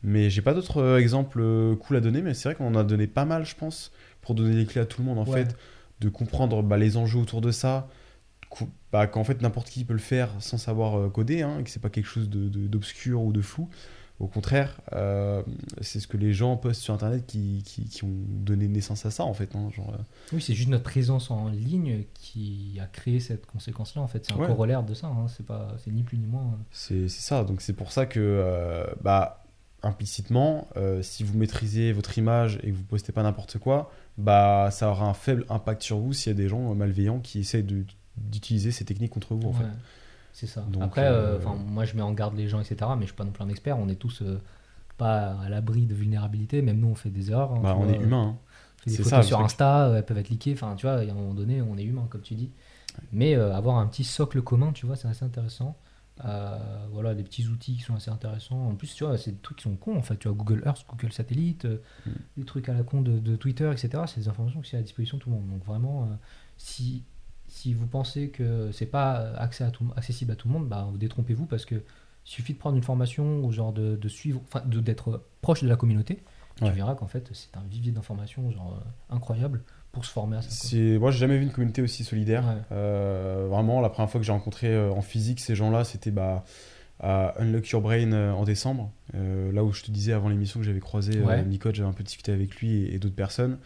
Mais 0.05 0.31
j'ai 0.31 0.43
pas 0.43 0.55
d'autres 0.55 0.81
euh, 0.81 0.98
exemples 1.01 1.40
euh, 1.40 1.74
cool 1.74 1.97
à 1.97 2.01
donner, 2.01 2.22
mais 2.22 2.35
c'est 2.35 2.48
vrai 2.48 2.55
qu'on 2.55 2.68
en 2.68 2.77
a 2.77 2.85
donné 2.85 3.09
pas 3.09 3.24
mal, 3.24 3.44
je 3.44 3.56
pense, 3.56 3.90
pour 4.20 4.36
donner 4.36 4.55
les 4.55 4.66
clés 4.66 4.81
à 4.81 4.85
tout 4.86 5.01
le 5.02 5.09
monde, 5.09 5.18
en 5.18 5.24
Ouais. 5.28 5.44
fait, 5.44 5.56
de 6.01 6.09
comprendre 6.09 6.62
bah, 6.62 6.77
les 6.78 6.97
enjeux 6.97 7.18
autour 7.18 7.40
de 7.40 7.51
ça, 7.51 7.89
bah, 8.93 9.06
qu'en 9.06 9.22
fait 9.24 9.40
n'importe 9.43 9.68
qui 9.70 9.85
peut 9.85 9.93
le 9.93 9.98
faire 10.01 10.31
sans 10.40 10.59
savoir 10.59 10.98
euh, 10.98 11.09
coder, 11.09 11.43
hein, 11.43 11.59
et 11.60 11.64
que 11.64 11.70
c'est 11.70 11.81
pas 11.81 11.90
quelque 11.90 12.06
chose 12.06 12.28
de- 12.28 12.48
de- 12.48 12.66
d'obscur 12.66 13.22
ou 13.22 13.32
de 13.32 13.40
flou. 13.43 13.68
Au 14.18 14.27
contraire, 14.27 14.82
euh, 14.93 15.43
c'est 15.81 15.98
ce 15.98 16.06
que 16.06 16.18
les 16.18 16.35
gens 16.35 16.55
postent 16.59 16.82
sur 16.82 16.93
Internet 16.93 17.24
qui, 17.27 17.62
qui, 17.64 17.85
qui 17.85 18.05
ont 18.05 18.10
donné 18.28 18.68
naissance 18.68 19.06
à 19.06 19.10
ça, 19.10 19.24
en 19.24 19.32
fait. 19.32 19.56
hein, 19.56 19.70
genre, 19.74 19.94
euh, 19.94 20.02
Oui, 20.35 20.43
c'est 20.43 20.52
juste 20.52 20.68
notre 20.68 20.85
présence 20.85 21.31
en 21.31 21.48
ligne 21.48 22.05
qui 22.12 22.78
a 22.82 22.86
créé 22.86 23.18
cette 23.20 23.47
conséquence-là. 23.47 24.02
En 24.02 24.09
fait, 24.09 24.27
c'est 24.27 24.32
un 24.35 24.36
Ouais. 24.36 24.47
corollaire 24.47 24.82
de 24.82 24.93
ça. 24.93 25.06
hein. 25.06 25.27
C'est 25.35 25.47
pas, 25.47 25.68
c'est 25.82 25.90
ni 25.90 26.02
plus 26.02 26.18
ni 26.18 26.27
moins. 26.27 26.59
C'est 26.70 27.09
c'est 27.09 27.22
ça, 27.22 27.44
donc 27.44 27.62
c'est 27.62 27.72
pour 27.72 27.93
ça 27.93 28.05
que, 28.05 28.20
euh, 28.20 28.85
bah, 29.01 29.40
implicitement, 29.82 30.69
euh, 30.77 31.02
si 31.02 31.24
vous 31.24 31.36
maîtrisez 31.39 31.93
votre 31.93 32.16
image 32.19 32.59
et 32.62 32.70
que 32.70 32.77
vous 32.77 32.82
postez 32.85 33.12
pas 33.12 33.23
n'importe 33.23 33.59
quoi, 33.59 33.90
bah, 34.19 34.69
ça 34.70 34.90
aura 34.90 35.07
un 35.07 35.15
faible 35.15 35.44
impact 35.48 35.82
sur 35.82 35.98
vous 35.98 36.12
s'il 36.12 36.31
y 36.32 36.35
a 36.35 36.36
des 36.36 36.48
gens 36.48 36.74
malveillants 36.74 37.20
qui 37.20 37.40
essayent 37.40 37.62
de- 37.65 37.85
d'utiliser 38.16 38.70
ces 38.73 38.85
techniques 38.85 39.12
contre 39.12 39.35
vous, 39.35 39.48
en 39.48 39.52
fait. 39.52 39.65
C'est 40.32 40.47
ça. 40.47 40.61
Donc, 40.70 40.82
Après, 40.82 41.07
euh, 41.07 41.39
euh, 41.39 41.55
moi 41.66 41.85
je 41.85 41.97
mets 41.97 42.02
en 42.02 42.12
garde 42.12 42.36
les 42.36 42.48
gens, 42.48 42.61
etc. 42.61 42.93
Mais 42.97 43.02
je 43.02 43.07
suis 43.07 43.16
pas 43.16 43.24
non 43.24 43.32
plus 43.32 43.43
un 43.44 43.48
expert. 43.48 43.78
On 43.78 43.89
est 43.89 43.97
tous 43.97 44.23
euh, 44.23 44.40
pas 44.97 45.36
à 45.40 45.48
l'abri 45.48 45.86
de 45.86 45.94
vulnérabilité. 45.94 46.62
Même 46.62 46.78
nous, 46.78 46.89
on 46.89 46.94
fait 46.94 47.11
des 47.11 47.31
erreurs. 47.31 47.52
hein, 47.52 47.61
Bah, 47.62 47.74
on 47.78 47.85
vois. 47.85 47.93
est 47.94 47.98
humain. 48.01 48.36
hein. 48.36 48.39
On 48.78 48.82
fait 48.85 48.90
des 48.90 48.97
C'est 48.97 49.02
photos 49.02 49.20
ça, 49.20 49.23
sur. 49.28 49.40
Insta, 49.40 49.89
euh, 49.89 49.97
elles 49.97 50.05
peuvent 50.05 50.19
être 50.19 50.28
leakées. 50.31 50.52
Enfin, 50.52 50.74
tu 50.77 50.86
vois, 50.86 51.02
il 51.02 51.09
y 51.09 51.11
a 51.11 51.12
un 51.15 51.16
moment 51.16 51.35
donné, 51.35 51.61
on 51.62 51.77
est 51.77 51.82
humain, 51.85 52.07
comme 52.09 52.20
tu 52.23 52.35
dis. 52.35 52.51
Mais 53.12 53.35
euh, 53.35 53.55
avoir 53.55 53.77
un 53.78 53.86
petit 53.86 54.05
socle 54.05 54.40
commun, 54.43 54.73
tu 54.73 54.86
vois, 54.86 54.97
c'est 54.97 55.09
assez 55.09 55.24
intéressant. 55.24 55.77
Euh, 56.24 56.59
voilà, 56.92 57.14
des 57.14 57.22
petits 57.22 57.47
outils 57.48 57.76
qui 57.76 57.80
sont 57.82 57.94
assez 57.94 58.10
intéressants. 58.10 58.68
En 58.68 58.74
plus, 58.74 58.94
tu 58.94 59.05
vois, 59.05 59.16
c'est 59.16 59.32
des 59.32 59.38
trucs 59.38 59.59
qui 59.59 59.62
sont 59.64 59.76
cons. 59.76 59.97
En 59.97 60.02
fait, 60.02 60.16
tu 60.18 60.28
vois, 60.28 60.36
Google 60.36 60.62
Earth, 60.66 60.84
Google 60.88 61.12
Satellite, 61.12 61.64
euh, 61.64 61.78
Mm. 62.06 62.10
des 62.38 62.44
trucs 62.44 62.68
à 62.68 62.74
la 62.74 62.82
con 62.82 63.01
de, 63.02 63.18
de 63.18 63.36
Twitter, 63.36 63.70
etc. 63.72 64.02
C'est 64.06 64.20
des 64.20 64.28
informations 64.28 64.60
qui 64.60 64.70
sont 64.70 64.76
à 64.76 64.82
disposition 64.82 65.16
de 65.16 65.22
tout 65.22 65.30
le 65.30 65.36
monde. 65.36 65.48
Donc 65.48 65.64
vraiment, 65.64 66.05
euh, 66.05 66.06
si, 66.59 67.05
si 67.48 67.72
vous 67.74 67.86
pensez 67.86 68.28
que 68.30 68.70
c'est 68.72 68.86
pas 68.86 69.32
accès 69.36 69.64
à 69.64 69.70
tout, 69.70 69.86
accessible 69.97 70.32
à 70.32 70.36
tout 70.36 70.48
le 70.48 70.55
monde, 70.55 70.68
bah, 70.68 70.86
vous 70.90 70.98
détrompez-vous 70.98 71.47
parce 71.47 71.64
que 71.64 71.82
suffit 72.24 72.52
de 72.52 72.59
prendre 72.59 72.76
une 72.76 72.82
formation 72.82 73.40
ou 73.44 73.51
genre 73.51 73.72
de, 73.72 73.97
de 73.97 74.09
suivre, 74.09 74.42
enfin, 74.47 74.62
d'être 74.66 75.24
proche 75.40 75.62
de 75.62 75.68
la 75.68 75.76
communauté. 75.76 76.22
Ouais. 76.60 76.68
Tu 76.68 76.74
verras 76.76 76.94
qu'en 76.94 77.06
fait, 77.06 77.30
c'est 77.32 77.56
un 77.56 77.62
vivier 77.70 77.92
d'informations 77.92 78.51
genre 78.51 78.74
euh, 78.78 79.14
incroyable 79.14 79.62
pour 79.93 80.05
se 80.05 80.11
former 80.12 80.37
à 80.37 80.43
ça. 80.43 80.77
Moi, 80.99 81.11
j'ai 81.11 81.19
jamais 81.19 81.37
vu 81.37 81.43
une 81.45 81.51
communauté 81.51 81.83
aussi 81.83 82.05
solidaire. 82.05 82.45
Ouais. 82.45 82.62
Euh, 82.73 83.47
vraiment, 83.51 83.81
la 83.81 83.89
première 83.89 84.11
fois 84.11 84.21
que 84.21 84.27
j'ai 84.27 84.33
rencontré 84.33 84.69
euh, 84.69 84.91
en 84.91 85.03
physique 85.03 85.41
ces 85.41 85.55
gens-là, 85.55 85.85
c'était 85.85 86.11
bah, 86.11 86.45
à 87.01 87.35
Unlock 87.41 87.69
Your 87.71 87.81
Brain 87.81 88.12
euh, 88.12 88.33
en 88.33 88.45
décembre. 88.45 88.93
Là 89.15 89.65
où 89.65 89.73
je 89.73 89.83
te 89.83 89.91
disais 89.91 90.12
avant 90.12 90.29
l'émission 90.29 90.61
que 90.61 90.67
j'avais 90.67 90.81
croisé 90.81 91.21
Ouais. 91.21 91.43
Micode, 91.43 91.75
j'avais 91.75 91.89
un 91.89 91.93
peu 91.93 92.05
discuté 92.05 92.31
avec 92.33 92.57
lui 92.57 92.85
et, 92.85 92.95
et 92.95 92.99
d'autres 92.99 93.17
personnes. 93.17 93.59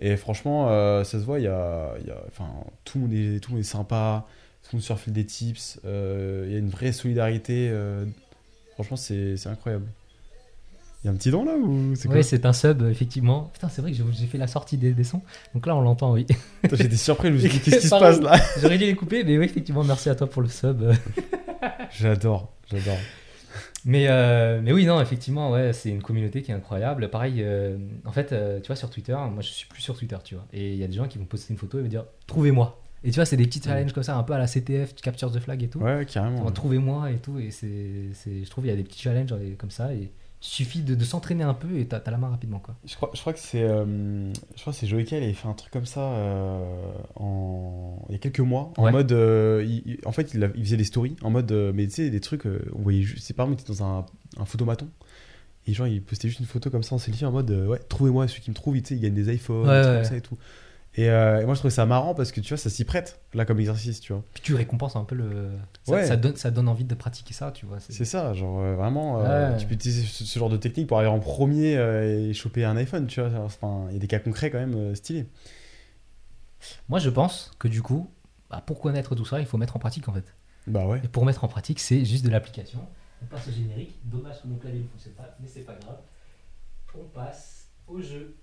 Et 0.00 0.16
franchement, 0.16 0.68
ça 1.04 1.18
se 1.18 1.24
voit, 1.24 1.40
y 1.40 1.46
a, 1.46 1.94
y 2.06 2.10
a- 2.10 2.22
tout, 2.84 2.98
le 2.98 3.02
monde 3.02 3.12
est, 3.12 3.40
tout 3.40 3.50
le 3.50 3.54
monde 3.56 3.60
est 3.64 3.68
sympa, 3.68 4.26
tout 4.62 4.70
le 4.72 4.76
monde 4.78 4.84
se 4.84 4.92
refile 4.92 5.12
des 5.12 5.24
tips, 5.24 5.80
il 5.84 6.52
y 6.52 6.54
a 6.54 6.58
une 6.58 6.68
vraie 6.68 6.92
solidarité. 6.92 7.72
franchement, 8.74 8.96
c'est 8.96 9.46
incroyable. 9.46 9.86
Il 11.04 11.08
y 11.08 11.10
a 11.10 11.12
un 11.12 11.16
petit 11.16 11.30
don 11.30 11.44
là 11.44 11.52
ou 11.54 11.94
c'est 11.94 12.08
quoi 12.08 12.16
Oui, 12.16 12.24
c'est 12.24 12.46
un 12.46 12.54
sub, 12.54 12.82
effectivement. 12.90 13.50
Putain, 13.52 13.68
c'est 13.68 13.82
vrai 13.82 13.92
que 13.92 13.98
j'ai 14.10 14.26
fait 14.26 14.38
la 14.38 14.46
sortie 14.46 14.78
des, 14.78 14.92
des 14.92 15.04
sons. 15.04 15.20
Donc 15.52 15.66
là, 15.66 15.76
on 15.76 15.82
l'entend, 15.82 16.12
oui. 16.12 16.26
J'étais 16.72 16.96
surpris, 16.96 17.28
je 17.28 17.34
me 17.34 17.38
suis 17.38 17.50
dit, 17.50 17.60
qu'est-ce 17.60 17.80
qui 17.80 17.88
se 17.88 17.90
passe 17.90 18.22
là 18.22 18.40
J'aurais 18.62 18.78
dû 18.78 18.86
les 18.86 18.94
couper, 18.94 19.22
mais 19.22 19.36
oui, 19.36 19.44
effectivement, 19.44 19.84
merci 19.84 20.08
à 20.08 20.14
toi 20.14 20.28
pour 20.28 20.40
le 20.40 20.48
sub. 20.48 20.82
J'adore, 21.90 22.52
j'adore. 22.70 22.96
Mais, 23.84 24.06
euh, 24.08 24.60
mais 24.62 24.72
oui, 24.72 24.86
non, 24.86 25.00
effectivement, 25.00 25.50
ouais, 25.50 25.72
c'est 25.72 25.90
une 25.90 26.02
communauté 26.02 26.42
qui 26.42 26.50
est 26.50 26.54
incroyable. 26.54 27.10
Pareil, 27.10 27.36
euh, 27.40 27.76
en 28.04 28.12
fait, 28.12 28.32
euh, 28.32 28.60
tu 28.60 28.68
vois, 28.68 28.76
sur 28.76 28.88
Twitter, 28.88 29.12
moi 29.12 29.40
je 29.40 29.48
suis 29.48 29.68
plus 29.68 29.82
sur 29.82 29.96
Twitter, 29.96 30.16
tu 30.24 30.34
vois. 30.34 30.46
Et 30.52 30.72
il 30.72 30.78
y 30.78 30.84
a 30.84 30.86
des 30.86 30.94
gens 30.94 31.06
qui 31.06 31.18
vont 31.18 31.26
poster 31.26 31.52
une 31.52 31.58
photo 31.58 31.78
et 31.78 31.82
vont 31.82 31.88
dire 31.88 32.04
Trouvez-moi. 32.26 32.80
Et 33.02 33.10
tu 33.10 33.16
vois, 33.16 33.26
c'est 33.26 33.36
des 33.36 33.44
petits 33.44 33.60
challenges 33.62 33.92
comme 33.92 34.02
ça, 34.02 34.16
un 34.16 34.22
peu 34.22 34.32
à 34.32 34.38
la 34.38 34.46
CTF, 34.46 34.94
Capture 34.94 35.30
the 35.30 35.38
Flag 35.38 35.62
et 35.62 35.68
tout. 35.68 35.78
Ouais, 35.80 36.06
carrément. 36.06 36.50
Trouvez-moi 36.50 37.10
et 37.10 37.18
tout. 37.18 37.38
Et 37.38 37.50
c'est, 37.50 37.68
je 38.24 38.48
trouve 38.48 38.64
il 38.64 38.68
y 38.68 38.72
a 38.72 38.76
des 38.76 38.84
petits 38.84 39.02
challenges 39.02 39.34
comme 39.58 39.70
ça. 39.70 39.92
Et 39.92 40.10
suffit 40.46 40.82
de, 40.82 40.94
de 40.94 41.04
s'entraîner 41.04 41.42
un 41.44 41.54
peu 41.54 41.78
et 41.78 41.86
t'as, 41.86 42.02
la 42.10 42.18
main 42.18 42.28
rapidement, 42.28 42.58
quoi. 42.58 42.74
Je 42.84 42.94
crois, 42.96 43.10
je 43.14 43.20
crois 43.20 43.32
que 43.32 43.38
c'est 43.38 43.62
euh, 43.62 44.32
je 44.54 44.60
crois 44.60 44.72
que 44.72 44.78
c'est 44.78 44.86
Joey 44.86 45.04
Kell, 45.04 45.22
il 45.24 45.34
fait 45.34 45.48
un 45.48 45.54
truc 45.54 45.72
comme 45.72 45.86
ça 45.86 46.00
euh, 46.00 46.92
en 47.16 48.04
il 48.08 48.12
y 48.12 48.14
a 48.16 48.18
quelques 48.18 48.40
mois 48.40 48.72
en 48.76 48.84
Ouais. 48.84 48.92
mode 48.92 49.12
euh, 49.12 49.64
il- 49.66 49.98
en 50.04 50.12
fait 50.12 50.34
il, 50.34 50.50
faisait 50.62 50.76
des 50.76 50.84
stories 50.84 51.16
en 51.22 51.30
mode 51.30 51.50
euh, 51.52 51.72
mais 51.74 51.86
tu 51.86 51.94
sais 51.94 52.10
des 52.10 52.20
trucs 52.20 52.44
on 52.46 52.82
voyait 52.82 53.02
juste 53.02 53.24
c'est 53.26 53.34
par 53.34 53.46
exemple 53.46 53.62
il 53.66 53.72
était 53.72 53.78
dans 53.80 53.86
un, 53.86 54.06
un 54.38 54.44
photomaton 54.44 54.88
et 55.66 55.72
genre 55.72 55.86
il 55.86 56.02
postait 56.02 56.28
juste 56.28 56.40
une 56.40 56.46
photo 56.46 56.68
comme 56.70 56.82
ça 56.82 56.94
en 56.94 56.98
selfie 56.98 57.24
en 57.24 57.32
mode 57.32 57.50
ouais 57.50 57.80
trouvez-moi 57.88 58.28
celui 58.28 58.42
qui 58.42 58.50
me 58.50 58.54
trouve 58.54 58.76
il, 58.76 58.82
tu 58.82 58.90
sais, 58.90 58.94
il 58.96 59.00
gagne 59.00 59.14
des 59.14 59.32
iPhones 59.34 59.68
Ouais, 59.68 59.82
comme 59.82 60.04
ça 60.04 60.16
et 60.16 60.20
tout 60.20 60.36
et, 60.96 61.10
euh, 61.10 61.40
et 61.40 61.44
moi 61.44 61.54
je 61.54 61.58
trouvais 61.60 61.74
ça 61.74 61.86
marrant 61.86 62.14
parce 62.14 62.30
que 62.32 62.40
tu 62.40 62.50
vois 62.50 62.56
ça 62.56 62.70
s'y 62.70 62.84
prête 62.84 63.20
là 63.34 63.44
comme 63.44 63.58
exercice 63.58 64.00
tu 64.00 64.12
vois 64.12 64.22
Puis 64.32 64.42
tu 64.42 64.54
récompenses 64.54 64.94
un 64.96 65.04
peu 65.04 65.14
le. 65.16 65.50
Ça, 65.84 65.92
Ouais. 65.92 66.06
ça 66.06 66.16
donne, 66.16 66.36
ça 66.36 66.50
donne 66.50 66.68
envie 66.68 66.84
de 66.84 66.94
pratiquer 66.94 67.34
ça, 67.34 67.50
tu 67.52 67.66
vois. 67.66 67.80
c'est- 67.80 68.04
ça 68.04 68.32
genre 68.34 68.60
euh, 68.60 68.74
vraiment 68.76 69.20
euh, 69.20 69.50
Ouais. 69.52 69.56
tu 69.58 69.66
peux 69.66 69.74
utiliser 69.74 70.02
ce, 70.06 70.24
ce 70.24 70.38
genre 70.38 70.50
de 70.50 70.56
technique 70.56 70.86
pour 70.86 70.96
arriver 70.98 71.10
en 71.12 71.18
premier 71.20 71.72
et 71.74 72.32
choper 72.34 72.64
un 72.64 72.76
iPhone 72.76 73.06
tu 73.06 73.20
vois 73.20 73.30
enfin 73.40 73.86
il 73.88 73.94
y 73.94 73.96
a 73.96 74.00
des 74.00 74.06
cas 74.06 74.18
concrets 74.20 74.50
quand 74.50 74.58
même 74.60 74.94
stylés 74.94 75.26
Moi, 76.88 76.98
je 76.98 77.10
pense 77.10 77.50
que 77.58 77.68
du 77.68 77.82
coup, 77.82 78.08
bah, 78.50 78.62
pour 78.64 78.80
connaître 78.80 79.14
tout 79.14 79.24
ça, 79.26 79.38
il 79.40 79.46
faut 79.46 79.58
mettre 79.58 79.76
en 79.76 79.78
pratique 79.78 80.08
en 80.08 80.12
fait. 80.14 80.34
bah 80.66 80.86
ouais 80.86 81.00
Et 81.04 81.08
pour 81.08 81.26
mettre 81.26 81.44
en 81.44 81.48
pratique, 81.48 81.78
c'est 81.80 82.04
juste 82.06 82.24
de 82.24 82.30
l'application. 82.30 82.78
On 83.22 83.26
passe 83.26 83.48
au 83.48 83.52
générique. 83.52 83.98
Dommage 84.04 84.40
que 84.42 84.46
mon 84.48 84.56
clavier 84.56 84.80
ne 84.80 84.88
fonctionne 84.88 85.12
pas, 85.14 85.36
mais 85.40 85.46
c'est 85.48 85.60
pas 85.66 85.74
grave. 85.74 85.98
On 86.96 87.04
passe 87.08 87.66
au 87.86 88.00
jeu. 88.00 88.34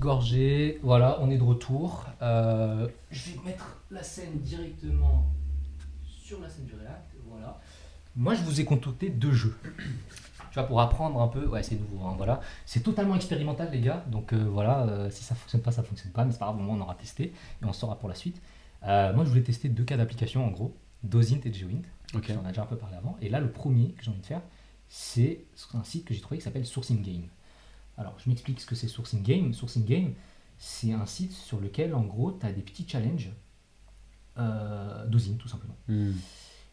Petite 0.00 0.02
gorgée. 0.02 0.80
Voilà, 0.82 1.18
on 1.20 1.30
est 1.30 1.38
de 1.38 1.42
retour. 1.42 2.06
Euh, 2.22 2.88
je 3.10 3.30
vais 3.30 3.40
mettre 3.44 3.76
la 3.90 4.02
scène 4.02 4.38
directement 4.40 5.26
sur 6.04 6.40
la 6.40 6.48
scène 6.48 6.64
du 6.64 6.74
React. 6.74 7.16
Voilà. 7.28 7.60
Moi, 8.16 8.34
je 8.34 8.42
vous 8.42 8.60
ai 8.60 8.64
concocté 8.64 9.10
deux 9.10 9.32
jeux. 9.32 9.56
Tu 10.50 10.54
vois, 10.54 10.64
pour 10.64 10.80
apprendre 10.80 11.20
un 11.20 11.28
peu. 11.28 11.46
Ouais, 11.46 11.62
c'est 11.62 11.76
nouveau. 11.76 12.04
hein, 12.06 12.14
voilà. 12.16 12.40
C'est 12.66 12.82
totalement 12.82 13.14
expérimental, 13.14 13.70
les 13.70 13.80
gars. 13.80 14.04
Donc 14.08 14.32
euh, 14.32 14.48
voilà, 14.50 14.82
euh, 14.82 15.10
si 15.10 15.22
ça 15.22 15.34
fonctionne 15.34 15.62
pas, 15.62 15.70
ça 15.70 15.82
fonctionne 15.82 16.12
pas. 16.12 16.24
Mais 16.24 16.32
c'est 16.32 16.38
pas 16.38 16.46
grave, 16.46 16.58
au 16.58 16.62
moins, 16.62 16.76
on 16.76 16.80
aura 16.80 16.94
testé 16.94 17.24
et 17.24 17.64
on 17.64 17.72
saura 17.72 17.98
pour 17.98 18.08
la 18.08 18.14
suite. 18.14 18.40
Euh, 18.84 19.12
moi, 19.12 19.24
je 19.24 19.28
voulais 19.30 19.42
tester 19.42 19.68
deux 19.68 19.84
cas 19.84 19.96
d'application 19.96 20.44
en 20.44 20.50
gros 20.50 20.74
Dozint 21.02 21.40
et 21.44 21.52
Geoint. 21.52 21.82
Ok. 22.14 22.26
J'en 22.28 22.44
ai 22.44 22.48
déjà 22.48 22.62
un 22.62 22.66
peu 22.66 22.76
parlé 22.76 22.96
avant. 22.96 23.16
Et 23.20 23.28
là, 23.28 23.38
le 23.38 23.50
premier 23.50 23.90
que 23.92 24.02
j'ai 24.02 24.10
envie 24.10 24.20
de 24.20 24.26
faire, 24.26 24.42
c'est 24.88 25.44
un 25.74 25.84
site 25.84 26.04
que 26.04 26.14
j'ai 26.14 26.20
trouvé 26.20 26.38
qui 26.38 26.44
s'appelle 26.44 26.66
Sourcing 26.66 27.00
Game. 27.02 27.28
Alors, 28.00 28.14
je 28.18 28.30
m'explique 28.30 28.58
ce 28.60 28.66
que 28.66 28.74
c'est 28.74 28.88
Sourcing 28.88 29.22
Game. 29.22 29.52
Sourcing 29.52 29.84
Game, 29.84 30.14
c'est 30.56 30.92
un 30.92 31.04
site 31.04 31.32
sur 31.32 31.60
lequel, 31.60 31.94
en 31.94 32.02
gros, 32.02 32.32
tu 32.32 32.46
as 32.46 32.52
des 32.52 32.62
petits 32.62 32.88
challenges 32.88 33.30
euh, 34.38 35.06
d'Ozin, 35.06 35.34
tout 35.34 35.48
simplement. 35.48 35.76
Hmm. 35.86 36.12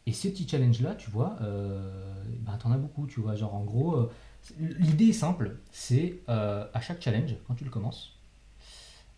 Et 0.06 0.14
ces 0.14 0.32
petits 0.32 0.48
challenges-là, 0.48 0.96
tu 0.96 1.12
vois, 1.12 1.36
euh, 1.42 2.24
bah, 2.40 2.58
t'en 2.58 2.72
as 2.72 2.78
beaucoup, 2.78 3.08
tu 3.08 3.20
vois. 3.20 3.36
Genre, 3.36 3.54
en 3.54 3.66
gros, 3.66 3.96
euh, 3.96 4.12
l'idée 4.58 5.08
est 5.08 5.14
simple. 5.14 5.58
C'est 5.70 6.22
euh, 6.30 6.66
à 6.74 6.80
chaque 6.80 7.02
challenge, 7.02 7.36
quand 7.46 7.56
tu 7.56 7.66
le 7.66 7.70
commences, 7.70 8.18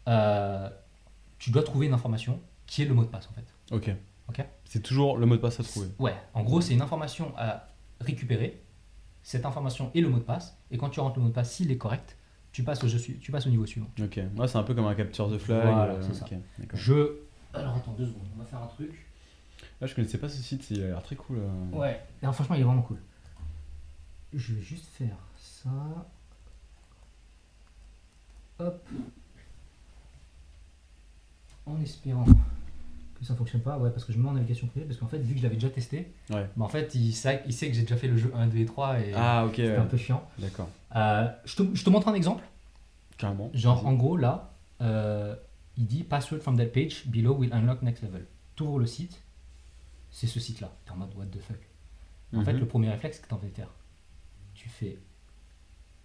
euh, 0.07 0.67
tu 1.37 1.51
dois 1.51 1.61
trouver 1.61 1.85
une 1.85 1.93
information 1.93 2.41
qui 2.65 2.81
est 2.81 2.85
le 2.85 2.95
mot 2.95 3.03
de 3.03 3.09
passe, 3.09 3.29
en 3.29 3.33
fait. 3.33 3.45
Ok. 3.71 3.95
Ok 4.29 4.43
C'est 4.65 4.81
toujours 4.81 5.17
le 5.17 5.27
mot 5.27 5.35
de 5.35 5.41
passe 5.41 5.59
à 5.59 5.63
trouver. 5.63 5.89
Ouais, 5.99 6.15
en 6.33 6.41
gros, 6.41 6.59
c'est 6.59 6.73
une 6.73 6.81
information 6.81 7.33
à 7.37 7.67
récupérer. 8.01 8.63
Cette 9.21 9.45
information 9.45 9.91
est 9.93 10.01
le 10.01 10.09
mot 10.09 10.17
de 10.17 10.23
passe. 10.23 10.58
Et 10.71 10.77
quand 10.77 10.89
tu 10.89 10.99
rentres 10.99 11.17
le 11.17 11.23
mot 11.23 11.29
de 11.29 11.33
passe, 11.33 11.51
s'il 11.53 11.71
est 11.71 11.77
correct, 11.77 12.15
tu 12.51 12.63
passes 12.63 12.83
au, 12.83 12.87
jeu 12.87 12.97
su- 12.99 13.17
tu 13.19 13.31
passes 13.31 13.47
au 13.47 13.49
niveau 13.49 13.65
suivant. 13.65 13.87
Ok. 14.01 14.19
Moi, 14.35 14.47
c'est 14.47 14.57
un 14.57 14.63
peu 14.63 14.73
comme 14.73 14.85
un 14.87 14.95
capture 14.95 15.29
the 15.31 15.37
flag. 15.37 15.63
Voilà, 15.63 15.93
euh, 15.93 16.01
c'est 16.01 16.13
ça. 16.13 16.25
Je. 16.73 17.17
Alors, 17.53 17.75
attends 17.77 17.93
deux 17.93 18.05
secondes, 18.05 18.27
on 18.35 18.39
va 18.39 18.45
faire 18.45 18.61
un 18.61 18.67
truc. 18.67 19.05
Là, 19.81 19.87
je 19.87 19.95
connaissais 19.95 20.17
pas 20.17 20.29
ce 20.29 20.41
site, 20.41 20.69
il 20.71 20.83
a 20.83 20.87
l'air 20.87 21.03
très 21.03 21.15
cool. 21.15 21.37
euh. 21.39 21.75
Ouais. 21.77 21.99
Non, 22.21 22.31
franchement, 22.31 22.55
il 22.55 22.61
est 22.61 22.65
vraiment 22.65 22.81
cool. 22.83 22.97
Je 24.33 24.53
vais 24.53 24.61
juste 24.61 24.85
faire 24.85 25.17
ça. 25.37 25.69
Hop. 28.59 28.87
En 31.65 31.79
espérant 31.81 32.25
que 33.19 33.25
ça 33.25 33.35
fonctionne 33.35 33.61
pas. 33.61 33.77
Ouais, 33.77 33.89
parce 33.91 34.03
que 34.05 34.13
je 34.13 34.17
me 34.17 34.23
mets 34.23 34.29
en 34.29 34.33
navigation 34.33 34.67
privée. 34.67 34.85
Parce 34.85 34.99
qu'en 34.99 35.07
fait, 35.07 35.19
vu 35.19 35.33
que 35.33 35.39
je 35.39 35.43
l'avais 35.43 35.55
déjà 35.55 35.69
testé, 35.69 36.11
Ouais. 36.29 36.47
bah, 36.55 36.65
en 36.65 36.69
fait, 36.69 36.93
il 36.95 37.13
sait, 37.13 37.43
il 37.45 37.53
sait 37.53 37.67
que 37.69 37.73
j'ai 37.75 37.81
déjà 37.81 37.97
fait 37.97 38.07
le 38.07 38.17
jeu 38.17 38.31
1, 38.35 38.47
2 38.47 38.57
et 38.59 38.65
3. 38.65 38.99
Et 38.99 39.13
Ah, 39.15 39.45
c'était 39.49 39.69
ouais. 39.69 39.75
un 39.77 39.85
peu 39.85 39.97
chiant. 39.97 40.27
D'accord. 40.39 40.69
Euh, 40.95 41.27
je, 41.45 41.55
te, 41.55 41.75
je 41.75 41.83
te 41.83 41.89
montre 41.89 42.07
un 42.07 42.13
exemple. 42.13 42.43
Carrément. 43.17 43.49
Genre, 43.53 43.85
en 43.85 43.93
gros, 43.93 44.17
là, 44.17 44.53
euh, 44.81 45.35
il 45.77 45.85
dit 45.85 46.03
Password 46.03 46.41
from 46.41 46.57
that 46.57 46.65
page 46.67 47.05
below 47.07 47.35
will 47.35 47.51
unlock 47.53 47.81
next 47.81 48.01
level. 48.03 48.25
T'ouvres 48.55 48.79
le 48.79 48.85
site, 48.85 49.21
c'est 50.11 50.27
ce 50.27 50.39
site-là. 50.39 50.71
T'es 50.85 50.91
en 50.91 50.95
mode 50.97 51.13
What 51.15 51.25
the 51.25 51.39
fuck. 51.41 51.57
En 52.35 52.43
fait, 52.43 52.53
Mhm. 52.53 52.59
le 52.59 52.67
premier 52.67 52.89
réflexe 52.89 53.19
que 53.19 53.27
t'as 53.27 53.35
envie 53.35 53.49
de 53.49 53.55
faire, 53.55 53.69
tu 54.53 54.69
fais 54.69 54.97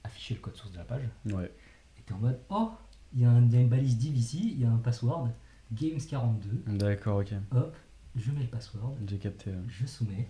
afficher 0.05 0.35
le 0.35 0.41
code 0.41 0.57
source 0.57 0.73
de 0.73 0.79
la 0.79 0.85
page 0.85 1.03
Ouais. 1.27 1.51
et 1.99 2.03
t'es 2.03 2.13
en 2.15 2.19
mode 2.19 2.39
Oh, 2.51 2.71
il 3.15 3.23
y, 3.23 3.25
a 3.25 3.31
un- 3.31 3.43
il 3.45 3.53
y 3.53 3.57
a 3.57 3.61
une 3.61 3.69
balise 3.69 3.97
div 3.97 4.17
ici, 4.17 4.53
il 4.55 4.61
y 4.61 4.65
a 4.65 4.71
un 4.71 4.77
password, 4.79 5.29
games42. 5.75 6.77
D'accord, 6.79 7.19
ok. 7.21 7.33
Hop, 7.53 7.77
je 8.17 8.31
mets 8.31 8.43
le 8.43 8.49
password, 8.49 8.95
J'ai 9.07 9.19
capté. 9.19 9.51
je 9.69 9.87
soumets. 9.87 10.29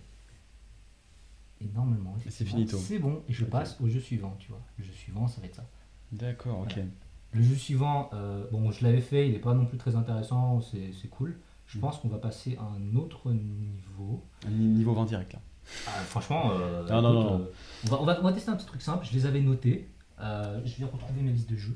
Et 1.61 1.67
normalement, 1.73 2.15
c'est 2.29 2.43
finito. 2.45 2.77
C'est 2.77 2.99
bon, 2.99 3.23
et 3.29 3.33
je 3.33 3.45
passe 3.45 3.77
au 3.81 3.87
jeu 3.87 3.99
suivant, 3.99 4.35
tu 4.39 4.49
vois. 4.49 4.61
Le 4.77 4.83
jeu 4.83 4.91
suivant, 4.91 5.27
ça 5.27 5.39
va 5.41 5.47
être 5.47 5.55
ça. 5.55 5.65
D'accord, 6.11 6.59
ok. 6.61 6.73
Voilà. 6.73 6.89
Le 7.33 7.41
jeu 7.43 7.55
suivant, 7.55 8.09
euh, 8.13 8.45
bon, 8.51 8.71
je 8.71 8.83
l'avais 8.83 9.01
fait, 9.01 9.27
il 9.27 9.33
n'est 9.33 9.39
pas 9.39 9.53
non 9.53 9.65
plus 9.65 9.77
très 9.77 9.95
intéressant, 9.95 10.61
c'est 10.61 11.07
cool. 11.09 11.37
Je 11.67 11.77
Mm. 11.77 11.81
pense 11.81 11.97
qu'on 11.99 12.09
va 12.09 12.17
passer 12.19 12.57
à 12.57 12.63
un 12.63 12.95
autre 12.95 13.31
niveau. 13.31 14.23
Un 14.45 14.51
ni- 14.51 14.67
Niveau 14.67 14.93
20 14.93 15.05
direct 15.05 15.33
là. 15.33 15.39
Ah, 15.87 15.91
franchement, 16.01 16.51
euh, 16.51 16.87
Non, 16.89 17.01
non, 17.01 17.13
écoute, 17.21 17.31
non. 17.31 17.39
euh, 17.39 17.51
on, 17.85 17.87
va, 17.89 18.01
on, 18.01 18.05
va, 18.05 18.19
on 18.19 18.23
va 18.23 18.33
tester 18.33 18.51
un 18.51 18.55
petit 18.55 18.67
truc 18.67 18.81
simple. 18.83 19.03
Je 19.05 19.13
les 19.13 19.25
avais 19.25 19.41
notés. 19.41 19.89
Euh, 20.19 20.61
je 20.63 20.77
vais 20.77 20.85
retrouver 20.85 21.21
mes 21.21 21.31
listes 21.31 21.49
de 21.49 21.55
jeux. 21.57 21.75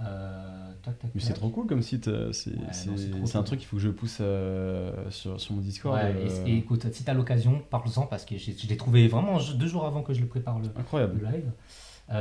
Euh, 0.00 0.72
tac, 0.82 0.98
tac, 0.98 1.10
Mais 1.14 1.20
c'est 1.20 1.34
trop 1.34 1.50
cool 1.50 1.66
comme 1.66 1.82
site. 1.82 2.08
euh, 2.08 2.32
C'est 2.32 2.52
Ouais, 2.56 3.36
un 3.36 3.42
truc 3.42 3.58
qu'il 3.60 3.68
faut 3.68 3.76
que 3.76 3.82
je 3.82 3.90
pousse 3.90 4.18
euh, 4.20 5.10
sur, 5.10 5.38
sur 5.40 5.54
mon 5.54 5.60
Discord. 5.60 5.94
Ouais, 5.94 6.14
euh, 6.14 6.44
et, 6.46 6.52
et 6.52 6.56
écoute, 6.58 6.90
si 6.92 7.04
t'as 7.04 7.12
l'occasion, 7.14 7.60
parle-en 7.70 8.06
parce 8.06 8.24
que 8.24 8.38
je 8.38 8.66
l'ai 8.66 8.76
trouvé 8.76 9.08
vraiment 9.08 9.38
deux 9.54 9.66
jours 9.66 9.84
avant 9.84 10.02
que 10.02 10.14
je 10.14 10.20
le 10.20 10.26
prépare 10.26 10.58
le, 10.58 10.68
Incroyable. 10.76 11.20
le 11.20 11.30
live. 11.30 11.52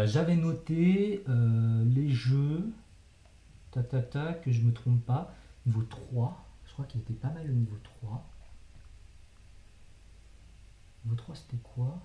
J'avais 0.07 0.35
noté 0.35 1.23
les 1.27 2.09
jeux, 2.09 2.69
tac 3.71 3.87
tac 3.89 4.09
tac, 4.09 4.41
que 4.43 4.51
je 4.51 4.61
me 4.61 4.73
trompe 4.73 5.03
pas, 5.05 5.33
niveau 5.65 5.81
3. 5.83 6.45
Je 6.67 6.73
crois 6.73 6.85
qu'il 6.85 7.01
était 7.01 7.13
pas 7.13 7.29
mal 7.29 7.47
le 7.47 7.53
niveau 7.53 7.77
3. 8.01 8.23
Niveau 11.05 11.15
3, 11.15 11.35
c'était 11.35 11.57
quoi? 11.63 11.97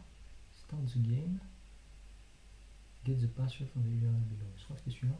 Start 0.56 0.82
the 0.86 1.02
game. 1.02 1.38
Get 3.04 3.16
the 3.16 3.26
password 3.28 3.68
from 3.70 3.82
the 3.82 3.88
URL 4.02 4.12
below. 4.30 4.46
Je 4.56 4.64
crois 4.64 4.76
que 4.76 4.82
c'était 4.84 4.96
celui-là. 4.96 5.18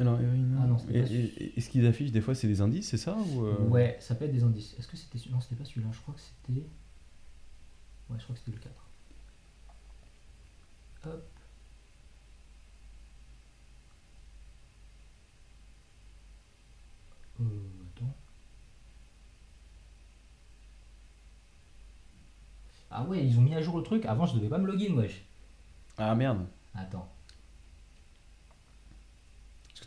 Alors, 0.00 0.18
non. 0.20 0.58
Ah 0.62 0.66
non, 0.66 0.76
et, 0.90 1.02
pas 1.02 1.08
et- 1.10 1.52
et- 1.56 1.60
ce 1.60 1.68
qu'ils 1.70 1.84
affichent 1.86 2.12
des 2.12 2.20
fois, 2.20 2.34
c'est 2.34 2.46
des 2.46 2.60
indices, 2.60 2.88
c'est 2.88 2.96
ça 2.98 3.16
ou, 3.16 3.44
euh, 3.46 3.58
Ouais, 3.68 3.96
ça 4.00 4.14
peut 4.14 4.24
être 4.26 4.32
des 4.32 4.44
indices. 4.44 4.74
Est-ce 4.78 4.86
que 4.86 4.96
c'était 4.96 5.18
celui- 5.18 5.32
Non, 5.32 5.40
c'était 5.40 5.56
pas 5.56 5.64
celui-là. 5.64 5.88
Je 5.92 6.00
crois 6.00 6.14
que 6.14 6.20
c'était. 6.20 6.60
Ouais, 8.10 8.16
je 8.18 8.22
crois 8.22 8.34
que 8.34 8.38
c'était 8.40 8.52
le 8.52 8.58
4. 8.62 8.74
Hop. 11.06 11.24
Euh, 17.40 17.44
attends. 17.96 18.14
Ah 22.90 23.04
ouais, 23.04 23.24
ils 23.24 23.38
ont 23.38 23.42
mis 23.42 23.54
à 23.54 23.60
jour 23.62 23.76
le 23.76 23.82
truc. 23.84 24.04
Avant, 24.06 24.26
je 24.26 24.36
devais 24.36 24.48
pas 24.48 24.58
me 24.58 24.66
login, 24.66 24.94
wesh. 24.94 25.24
Ah 25.98 26.14
merde. 26.14 26.46
Attends. 26.74 27.08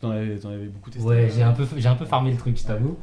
Que 0.02 0.08
t'en 0.08 0.12
avais, 0.14 0.40
t'en 0.40 0.50
avais 0.50 0.66
beaucoup 0.68 0.90
testé. 0.90 1.08
Ouais, 1.08 1.30
j'ai 1.30 1.44
un 1.44 1.54
peu, 1.54 1.68
j'ai 1.78 1.88
un 1.88 1.96
peu 1.96 2.06
farmé 2.06 2.32
le 2.32 2.38
truc, 2.38 2.58
je 2.58 2.64
t'avoue. 2.64 2.98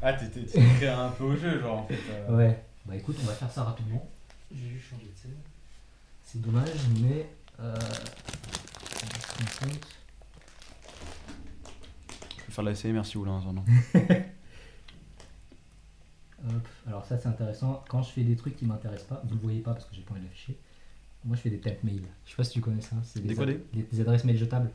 Ah, 0.00 0.12
t'étais 0.12 0.86
un 0.86 1.08
peu 1.08 1.24
au 1.24 1.34
jeu, 1.36 1.60
genre 1.60 1.78
en 1.80 1.86
fait. 1.86 1.98
euh. 2.10 2.36
Ouais. 2.36 2.62
Bah 2.86 2.94
écoute, 2.94 3.16
on 3.22 3.26
va 3.26 3.32
faire 3.32 3.50
ça 3.50 3.64
rapidement. 3.64 4.08
J'ai 4.54 4.68
juste 4.68 4.86
changé 4.90 5.02
de 5.12 5.18
scène. 5.18 5.34
C'est 6.22 6.40
dommage, 6.40 6.68
mais. 7.02 7.26
Euh... 7.58 7.74
Je 12.38 12.46
vais 12.46 12.52
faire 12.52 12.64
de 12.64 12.68
la 12.70 12.74
CMR 12.76 13.04
si 13.04 13.14
vous 13.14 13.20
voulez 13.24 13.32
en 13.32 13.40
attendant. 13.40 13.64
Hop. 16.46 16.68
Alors 16.86 17.04
ça 17.06 17.18
c'est 17.18 17.28
intéressant. 17.28 17.82
Quand 17.88 18.02
je 18.02 18.10
fais 18.12 18.22
des 18.22 18.36
trucs 18.36 18.56
qui 18.56 18.66
m'intéressent 18.66 19.08
pas, 19.08 19.22
vous 19.24 19.34
le 19.34 19.40
voyez 19.40 19.60
pas 19.60 19.72
parce 19.72 19.86
que 19.86 19.94
j'ai 19.94 20.02
pas 20.02 20.12
envie 20.12 20.20
de 20.20 20.26
l'afficher. 20.26 20.56
Moi 21.24 21.36
je 21.36 21.40
fais 21.40 21.50
des 21.50 21.58
temp 21.58 21.82
mail. 21.82 22.02
Je 22.26 22.30
sais 22.30 22.36
pas 22.36 22.44
si 22.44 22.52
tu 22.52 22.60
connais 22.60 22.82
ça. 22.82 22.96
C'est 23.02 23.26
Des 23.26 23.34
quoi, 23.34 23.44
ad- 23.44 23.58
des- 23.72 23.82
des 23.84 24.00
adresses 24.00 24.24
mail 24.24 24.36
jetables. 24.36 24.70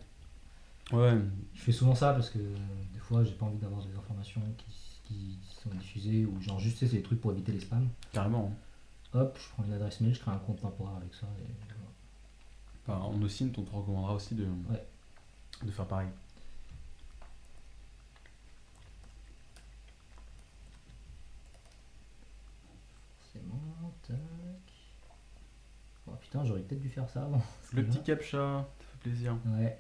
Ouais. 0.91 1.18
Je 1.53 1.61
fais 1.61 1.72
souvent 1.72 1.94
ça 1.95 2.14
parce 2.14 2.30
que 2.30 2.40
des 2.40 2.99
fois 2.99 3.24
j'ai 3.24 3.34
pas 3.34 3.45
envie 3.45 3.57
d'avoir 3.60 3.84
des 3.86 3.95
informations 3.95 4.41
qui, 4.57 4.66
qui 5.03 5.38
sont 5.61 5.70
diffusées 5.70 6.26
ou 6.26 6.40
genre 6.41 6.60
juste 6.60 6.80
c'est 6.80 6.88
des 6.88 7.02
trucs 7.03 7.22
pour 7.22 7.32
éviter 7.32 7.52
les 7.52 7.60
spams. 7.60 7.88
Carrément. 8.11 8.53
Hop, 9.14 9.38
je 9.41 9.49
prends 9.49 9.64
une 9.64 9.74
adresse 9.74 10.02
mail, 10.02 10.14
je 10.14 10.20
crée 10.20 10.32
un 10.32 10.38
compte 10.38 10.61
temporaire 10.61 10.98
avec 10.98 11.14
ça. 11.14 11.28
Et 11.40 11.52
voilà. 12.86 13.02
Enfin, 13.07 13.16
en 13.18 13.22
Ocine, 13.22 13.52
on 13.57 13.61
te 13.64 13.72
recommandera 13.76 14.14
aussi 14.14 14.36
de, 14.36 14.45
Ouais. 14.70 14.84
de 15.64 15.72
faire 15.72 15.86
pareil. 15.88 16.10
C'est 23.32 23.45
bon, 23.48 23.57
tac. 24.07 24.18
Oh 26.07 26.11
putain, 26.20 26.44
j'aurais 26.45 26.61
peut-être 26.61 26.82
dû 26.82 26.90
faire 26.90 27.10
ça 27.10 27.24
avant. 27.24 27.41
Le 27.74 27.86
petit 27.86 28.02
captcha, 28.02 28.66
ça 28.80 28.86
fait 28.91 28.98
plaisir. 29.10 29.36
Ouais. 29.45 29.78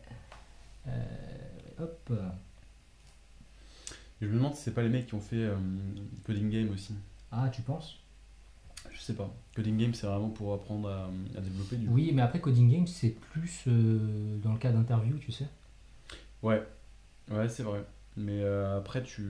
Euh, 0.89 1.83
hop. 1.83 2.11
Et 4.21 4.25
je 4.25 4.27
me 4.31 4.35
demande 4.35 4.53
si 4.55 4.63
c'est 4.63 4.73
pas 4.73 4.81
les 4.81 4.89
mecs 4.89 5.07
qui 5.07 5.13
ont 5.15 5.21
fait 5.21 5.37
euh, 5.37 5.55
Coding 6.25 6.49
Game 6.49 6.69
aussi. 6.73 6.93
Ah, 7.31 7.49
tu 7.49 7.61
penses? 7.61 7.99
Je 8.91 8.99
sais 8.99 9.13
pas. 9.13 9.33
Coding 9.55 9.77
Game, 9.77 9.93
c'est 9.93 10.07
vraiment 10.07 10.29
pour 10.29 10.53
apprendre 10.53 10.89
à, 10.89 11.09
à 11.37 11.41
développer 11.41 11.77
du 11.77 11.85
coup. 11.87 11.93
Oui, 11.93 12.11
mais 12.13 12.21
après 12.21 12.39
Coding 12.41 12.69
Game, 12.69 12.87
c'est 12.87 13.09
plus 13.11 13.63
euh, 13.67 14.37
dans 14.43 14.51
le 14.53 14.59
cas 14.59 14.71
d'interview, 14.71 15.17
tu 15.19 15.31
sais. 15.31 15.47
Ouais, 16.43 16.61
ouais, 17.31 17.47
c'est 17.47 17.63
vrai. 17.63 17.83
Mais 18.17 18.41
euh, 18.41 18.77
après, 18.77 19.03
tu, 19.03 19.23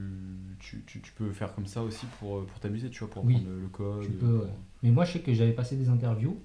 tu, 0.58 0.82
tu, 0.86 1.00
tu 1.00 1.12
peux 1.12 1.30
faire 1.32 1.54
comme 1.54 1.66
ça 1.66 1.82
aussi 1.82 2.06
pour, 2.18 2.44
pour 2.46 2.58
t'amuser, 2.58 2.90
tu 2.90 3.00
vois, 3.00 3.10
pour 3.10 3.24
Oui, 3.24 3.34
apprendre 3.36 3.50
le, 3.54 3.60
le 3.62 3.68
code. 3.68 4.02
tu 4.04 4.10
peux, 4.10 4.38
ouais. 4.38 4.50
Mais 4.82 4.90
moi, 4.90 5.04
je 5.04 5.12
sais 5.12 5.20
que 5.20 5.32
j'avais 5.32 5.52
passé 5.52 5.76
des 5.76 5.88
interviews 5.88 6.40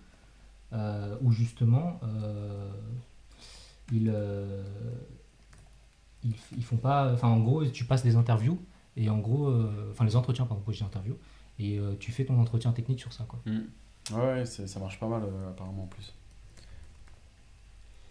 euh, 0.73 1.17
où 1.21 1.31
justement, 1.31 1.99
ils, 3.91 4.10
euh, 4.14 4.64
ils, 6.24 6.34
ils 6.57 6.64
font 6.64 6.78
pas. 6.78 7.12
Enfin, 7.14 7.28
en 7.28 7.40
gros, 7.40 7.66
tu 7.66 7.86
passes 7.86 8.03
des 8.03 8.16
interviews 8.16 8.60
et 8.98 9.10
en 9.10 9.20
gros, 9.20 9.48
euh, 9.48 9.90
enfin, 9.91 10.06
les 10.06 10.16
entretiens, 10.16 10.45
pardon, 10.45 10.64
pas 10.64 10.72
des 10.72 10.84
interviews, 10.84 11.18
et 11.60 11.78
euh, 11.80 11.95
tu 11.99 12.12
fais 12.12 12.26
ton 12.26 12.40
entretien 12.40 12.72
technique 12.72 12.99
sur 12.99 13.12
ça, 13.14 13.26
quoi. 13.28 13.40
Mm. 13.45 13.60
Ouais, 14.16 14.45
ça 14.45 14.80
marche 14.80 14.99
pas 14.99 15.07
mal 15.07 15.24
apparemment 15.49 15.84
en 15.84 15.88
plus. 15.88 16.14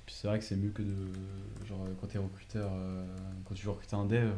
Puis 0.07 0.15
c'est 0.19 0.27
vrai 0.29 0.39
que 0.39 0.45
c'est 0.45 0.57
mieux 0.57 0.71
que 0.71 0.83
de. 0.83 0.95
Genre, 1.67 1.79
quand 2.01 2.09
t'es 2.09 2.19
recruteur, 2.19 2.71
quand 3.45 3.55
tu 3.55 3.65
veux 3.65 3.71
recruter 3.73 3.97
un 3.97 4.05
dev, 4.05 4.33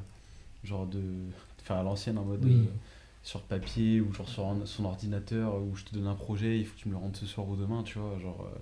genre 0.65 0.87
de, 0.87 1.01
de 1.01 1.63
faire 1.63 1.77
à 1.77 1.83
l'ancienne 1.83 2.19
en 2.19 2.25
mode. 2.25 2.45
Oui. 2.45 2.69
sur 3.23 3.43
papier 3.43 4.01
ou 4.01 4.13
genre 4.13 4.29
sur 4.29 4.47
un- 4.47 4.65
son 4.67 4.85
ordinateur 4.85 5.57
où 5.61 5.75
je 5.75 5.83
te 5.85 5.95
donne 5.95 6.07
un 6.07 6.15
projet, 6.15 6.61
il 6.61 6.65
faut 6.65 6.75
que 6.77 6.81
tu 6.83 6.89
me 6.89 6.93
le 6.93 6.99
rendes 7.01 7.17
ce 7.17 7.27
soir 7.27 7.49
ou 7.49 7.57
demain, 7.57 7.83
tu 7.83 7.99
vois. 7.99 8.17
Genre, 8.21 8.41
euh, 8.43 8.59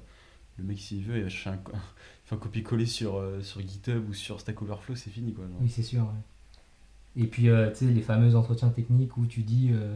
le 0.57 0.65
mec, 0.65 0.79
s'il 0.79 1.03
veut, 1.05 1.19
il 1.19 1.23
va 1.25 1.29
chercher 1.29 1.51
un, 1.51 1.59
un 2.33 2.37
copier-coller 2.37 2.87
sur, 2.87 3.17
euh, 3.17 3.41
sur 3.43 3.61
GitHub 3.61 4.09
ou 4.09 4.15
sur 4.15 4.41
Stack 4.41 4.61
Overflow, 4.63 4.95
c'est 4.97 5.11
fini, 5.11 5.33
quoi. 5.35 5.45
genre. 5.47 5.57
Oui, 5.61 5.69
c'est 5.69 5.83
sûr. 5.83 6.03
ouais. 6.03 7.23
Et 7.23 7.27
puis, 7.27 7.49
euh, 7.49 7.71
tu 7.71 7.77
sais, 7.77 7.85
les 7.87 8.01
fameux 8.03 8.35
entretiens 8.35 8.71
techniques 8.71 9.17
où 9.17 9.27
tu 9.27 9.43
dis 9.43 9.71
euh, 9.73 9.95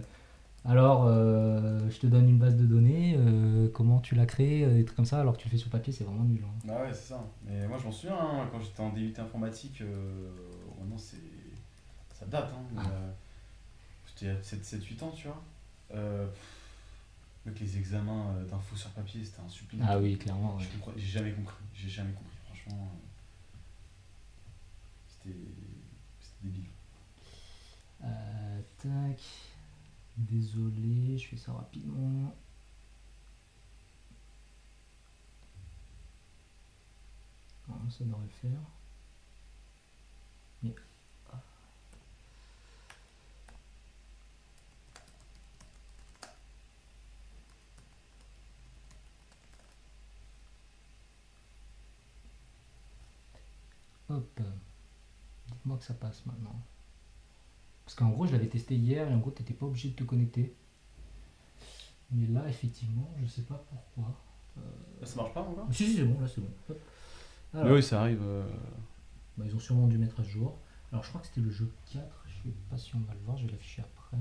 alors, 0.65 1.07
euh, 1.07 1.81
je 1.91 1.99
te 1.99 2.07
donne 2.07 2.29
une 2.29 2.39
base 2.39 2.57
de 2.57 2.65
données, 2.65 3.17
euh, 3.19 3.69
comment 3.73 3.99
tu 4.01 4.15
l'as 4.15 4.27
créée, 4.27 4.65
euh, 4.65 4.75
des 4.75 4.85
trucs 4.85 4.97
comme 4.97 5.05
ça, 5.07 5.21
alors 5.21 5.37
que 5.37 5.43
tu 5.43 5.49
le 5.49 5.53
fais 5.53 5.57
sur 5.59 5.71
papier, 5.71 5.93
c'est 5.93 6.05
vraiment 6.05 6.25
nul. 6.25 6.43
hein. 6.45 6.53
Bah 6.65 6.83
ouais, 6.83 6.93
c'est 6.93 7.09
ça. 7.15 7.25
Mais 7.47 7.67
moi, 7.67 7.79
je 7.81 7.85
m'en 7.87 7.93
souviens, 7.93 8.17
hein, 8.19 8.49
quand 8.53 8.61
j'étais 8.61 8.81
en 8.81 8.91
DUT 8.91 9.15
informatique, 9.19 9.81
euh, 9.81 10.31
maintenant, 10.79 10.99
c'est... 10.99 11.17
ça 12.19 12.27
date, 12.27 12.51
hein. 12.55 12.63
Ah. 12.77 12.83
euh, 12.93 13.11
C'était 14.07 14.27
il 14.27 14.29
y 14.29 14.37
a 14.37 14.41
7-8 14.43 15.03
ans, 15.05 15.11
tu 15.17 15.29
vois. 15.29 15.43
Avec 17.47 17.61
les 17.61 17.79
examens 17.79 18.35
euh, 18.37 18.45
d'infos 18.45 18.77
sur 18.77 18.91
papier, 18.91 19.25
c'était 19.25 19.41
un 19.41 19.49
supplice. 19.49 19.81
Ah 19.87 19.99
oui, 19.99 20.19
clairement. 20.19 20.57
ouais. 20.57 20.65
J'ai 20.97 21.07
jamais 21.07 21.33
compris. 21.33 21.55
J'ai 21.75 21.89
jamais 21.89 22.13
compris, 22.13 22.37
franchement. 22.47 22.93
euh, 22.95 23.57
C'était 25.09 25.39
débile. 26.43 26.65
Euh, 28.05 28.61
tac. 28.83 29.21
Désolé, 30.17 31.17
je 31.17 31.29
fais 31.29 31.37
ça 31.37 31.53
rapidement. 31.53 32.35
Normalement, 37.69 37.91
ça 37.91 38.05
devrait 38.05 38.25
le 38.25 38.51
faire. 38.51 38.61
Mais. 40.63 40.75
ah. 41.33 41.41
Hop. 54.09 54.41
Dites-moi 55.69 55.79
que 55.79 55.85
ça 55.85 55.93
passe 55.95 56.25
maintenant. 56.25 56.59
Parce 57.85 57.95
qu'en 57.95 58.09
gros, 58.09 58.27
je 58.27 58.33
l'avais 58.33 58.47
testé 58.49 58.75
hier 58.75 59.07
et 59.07 59.13
en 59.15 59.19
gros, 59.19 59.31
tu 59.31 59.43
n'étais 59.43 59.53
pas 59.53 59.67
obligé 59.67 59.91
de 59.91 59.95
te 59.95 60.05
connecter. 60.05 60.55
Mais 62.11 62.27
là, 62.27 62.49
effectivement, 62.49 63.11
je 63.21 63.27
sais 63.27 63.43
pas 63.43 63.63
pourquoi. 63.69 64.15
ça 65.05 65.17
marche 65.17 65.35
pas 65.35 65.43
encore? 65.43 65.67
Si, 65.71 65.87
si, 65.87 65.97
c'est 65.97 66.05
bon, 66.05 66.19
là, 66.21 66.27
c'est 66.27 66.41
bon. 66.41 66.49
Hop. 66.71 66.81
Alors, 67.53 67.67
Mais 67.67 67.73
oui, 67.73 67.83
ça 67.83 68.01
arrive. 68.01 68.23
euh, 68.23 68.49
bah, 69.37 69.45
ils 69.47 69.55
ont 69.55 69.59
sûrement 69.59 69.87
dû 69.89 69.99
mettre 69.99 70.21
à 70.21 70.23
jour. 70.23 70.57
Alors, 70.91 71.05
je 71.05 71.11
crois 71.11 71.21
que 71.21 71.27
c'était 71.27 71.43
le 71.43 71.51
jeu 71.51 71.71
4. 71.93 72.03
Je 72.27 72.49
sais 72.49 72.55
pas 72.71 72.79
si 72.79 72.95
on 72.97 73.01
va 73.01 73.13
le 73.13 73.21
voir, 73.21 73.37
je 73.37 73.45
vais 73.45 73.53
l'afficher 73.53 73.83
après. 73.83 74.17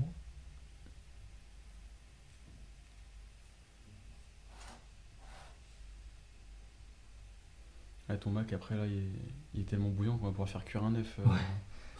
Ouais, 8.08 8.18
ton 8.18 8.30
Mac, 8.30 8.52
après, 8.52 8.76
là, 8.76 8.86
il 8.86 8.92
est, 8.98 9.12
il 9.54 9.60
est 9.60 9.64
tellement 9.64 9.88
bouillant 9.90 10.16
qu'on 10.18 10.26
va 10.26 10.30
pouvoir 10.30 10.48
faire 10.48 10.64
cuire 10.64 10.84
un 10.84 10.94
œuf. 10.94 11.18
euh, 11.18 11.28
Ouais. 11.28 11.38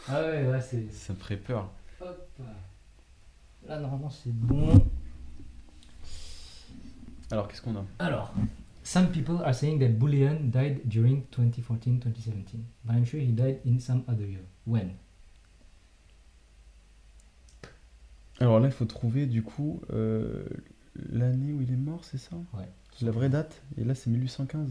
Ah 0.09 0.23
ouais, 0.23 0.47
ouais, 0.47 0.61
c'est. 0.61 0.91
Ça 0.93 1.13
me 1.13 1.19
ferait 1.19 1.37
peur. 1.37 1.71
Hop. 2.01 2.29
Là, 3.67 3.81
normalement, 3.81 4.11
c'est 4.11 4.33
bon. 4.33 4.87
Alors, 7.31 7.49
qu'est-ce 7.49 7.61
qu'on 7.61 7.77
a? 7.77 7.85
Alors, 7.99 8.33
some 8.85 9.11
people 9.11 9.37
are 9.45 9.55
saying 9.55 9.79
that 9.81 9.89
Boolean 9.99 10.51
died 10.51 10.81
during 10.87 11.25
2014-2017, 11.37 12.57
but 12.85 12.95
I'm 12.95 13.05
sure 13.05 13.21
he 13.21 13.33
died 13.33 13.61
in 13.67 13.79
some 13.81 14.03
other 14.09 14.25
year. 14.27 14.41
When? 14.67 14.93
Alors 18.41 18.61
là, 18.61 18.69
il 18.69 18.73
faut 18.73 18.85
trouver 18.85 19.27
du 19.27 19.43
coup 19.43 19.81
euh, 19.93 20.45
l'année 20.95 21.53
où 21.53 21.61
il 21.61 21.73
est 21.73 21.77
mort, 21.77 22.05
c'est 22.05 22.19
ça? 22.19 22.37
Ouais. 22.55 22.69
La 23.03 23.11
vraie 23.11 23.29
date? 23.29 23.61
Et 23.77 23.85
là, 23.85 23.95
c'est 23.95 24.11
1815. 24.11 24.71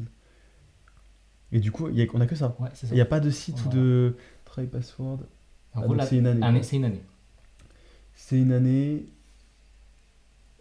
Et 1.52 1.60
du 1.60 1.72
coup, 1.72 1.90
y 1.90 2.02
a- 2.02 2.06
on 2.14 2.22
a 2.22 2.28
que 2.28 2.36
ça. 2.36 2.56
Ouais. 2.60 2.70
Il 2.84 2.94
n'y 2.94 3.02
a 3.02 3.06
pas 3.06 3.20
de 3.20 3.30
site 3.30 3.64
ou 3.66 3.70
de 3.70 4.18
try 4.46 4.66
password. 4.68 5.20
Ah, 5.74 5.82
c'est 6.08 6.18
une 6.18 6.28
année. 6.28 6.64
c'est 6.64 6.76
une 6.78 6.86
année. 6.86 7.04
C'est 8.16 8.40
une 8.40 8.52
année. 8.52 9.06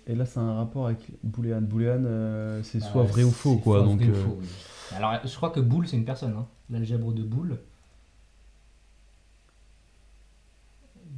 Et 0.06 0.14
là, 0.14 0.24
c'est 0.26 0.38
un 0.38 0.54
rapport 0.54 0.86
avec 0.86 1.00
Boolean. 1.24 1.62
Boolean, 1.62 2.04
euh, 2.04 2.62
c'est 2.62 2.78
soit 2.80 3.02
Bah, 3.02 3.08
vrai 3.10 3.24
ou 3.24 3.30
faux, 3.32 3.56
quoi. 3.56 3.82
Donc, 3.82 3.98
vrai 4.00 4.10
ou 4.10 4.12
euh, 4.14 4.24
faux, 4.24 4.36
oui. 4.40 4.46
Alors, 4.94 5.14
je 5.24 5.34
crois 5.34 5.50
que 5.50 5.58
boule, 5.58 5.88
c'est 5.88 5.96
une 5.96 6.04
personne. 6.04 6.34
Hein. 6.36 6.46
L'algèbre 6.70 7.12
de 7.12 7.22
boule. 7.24 7.58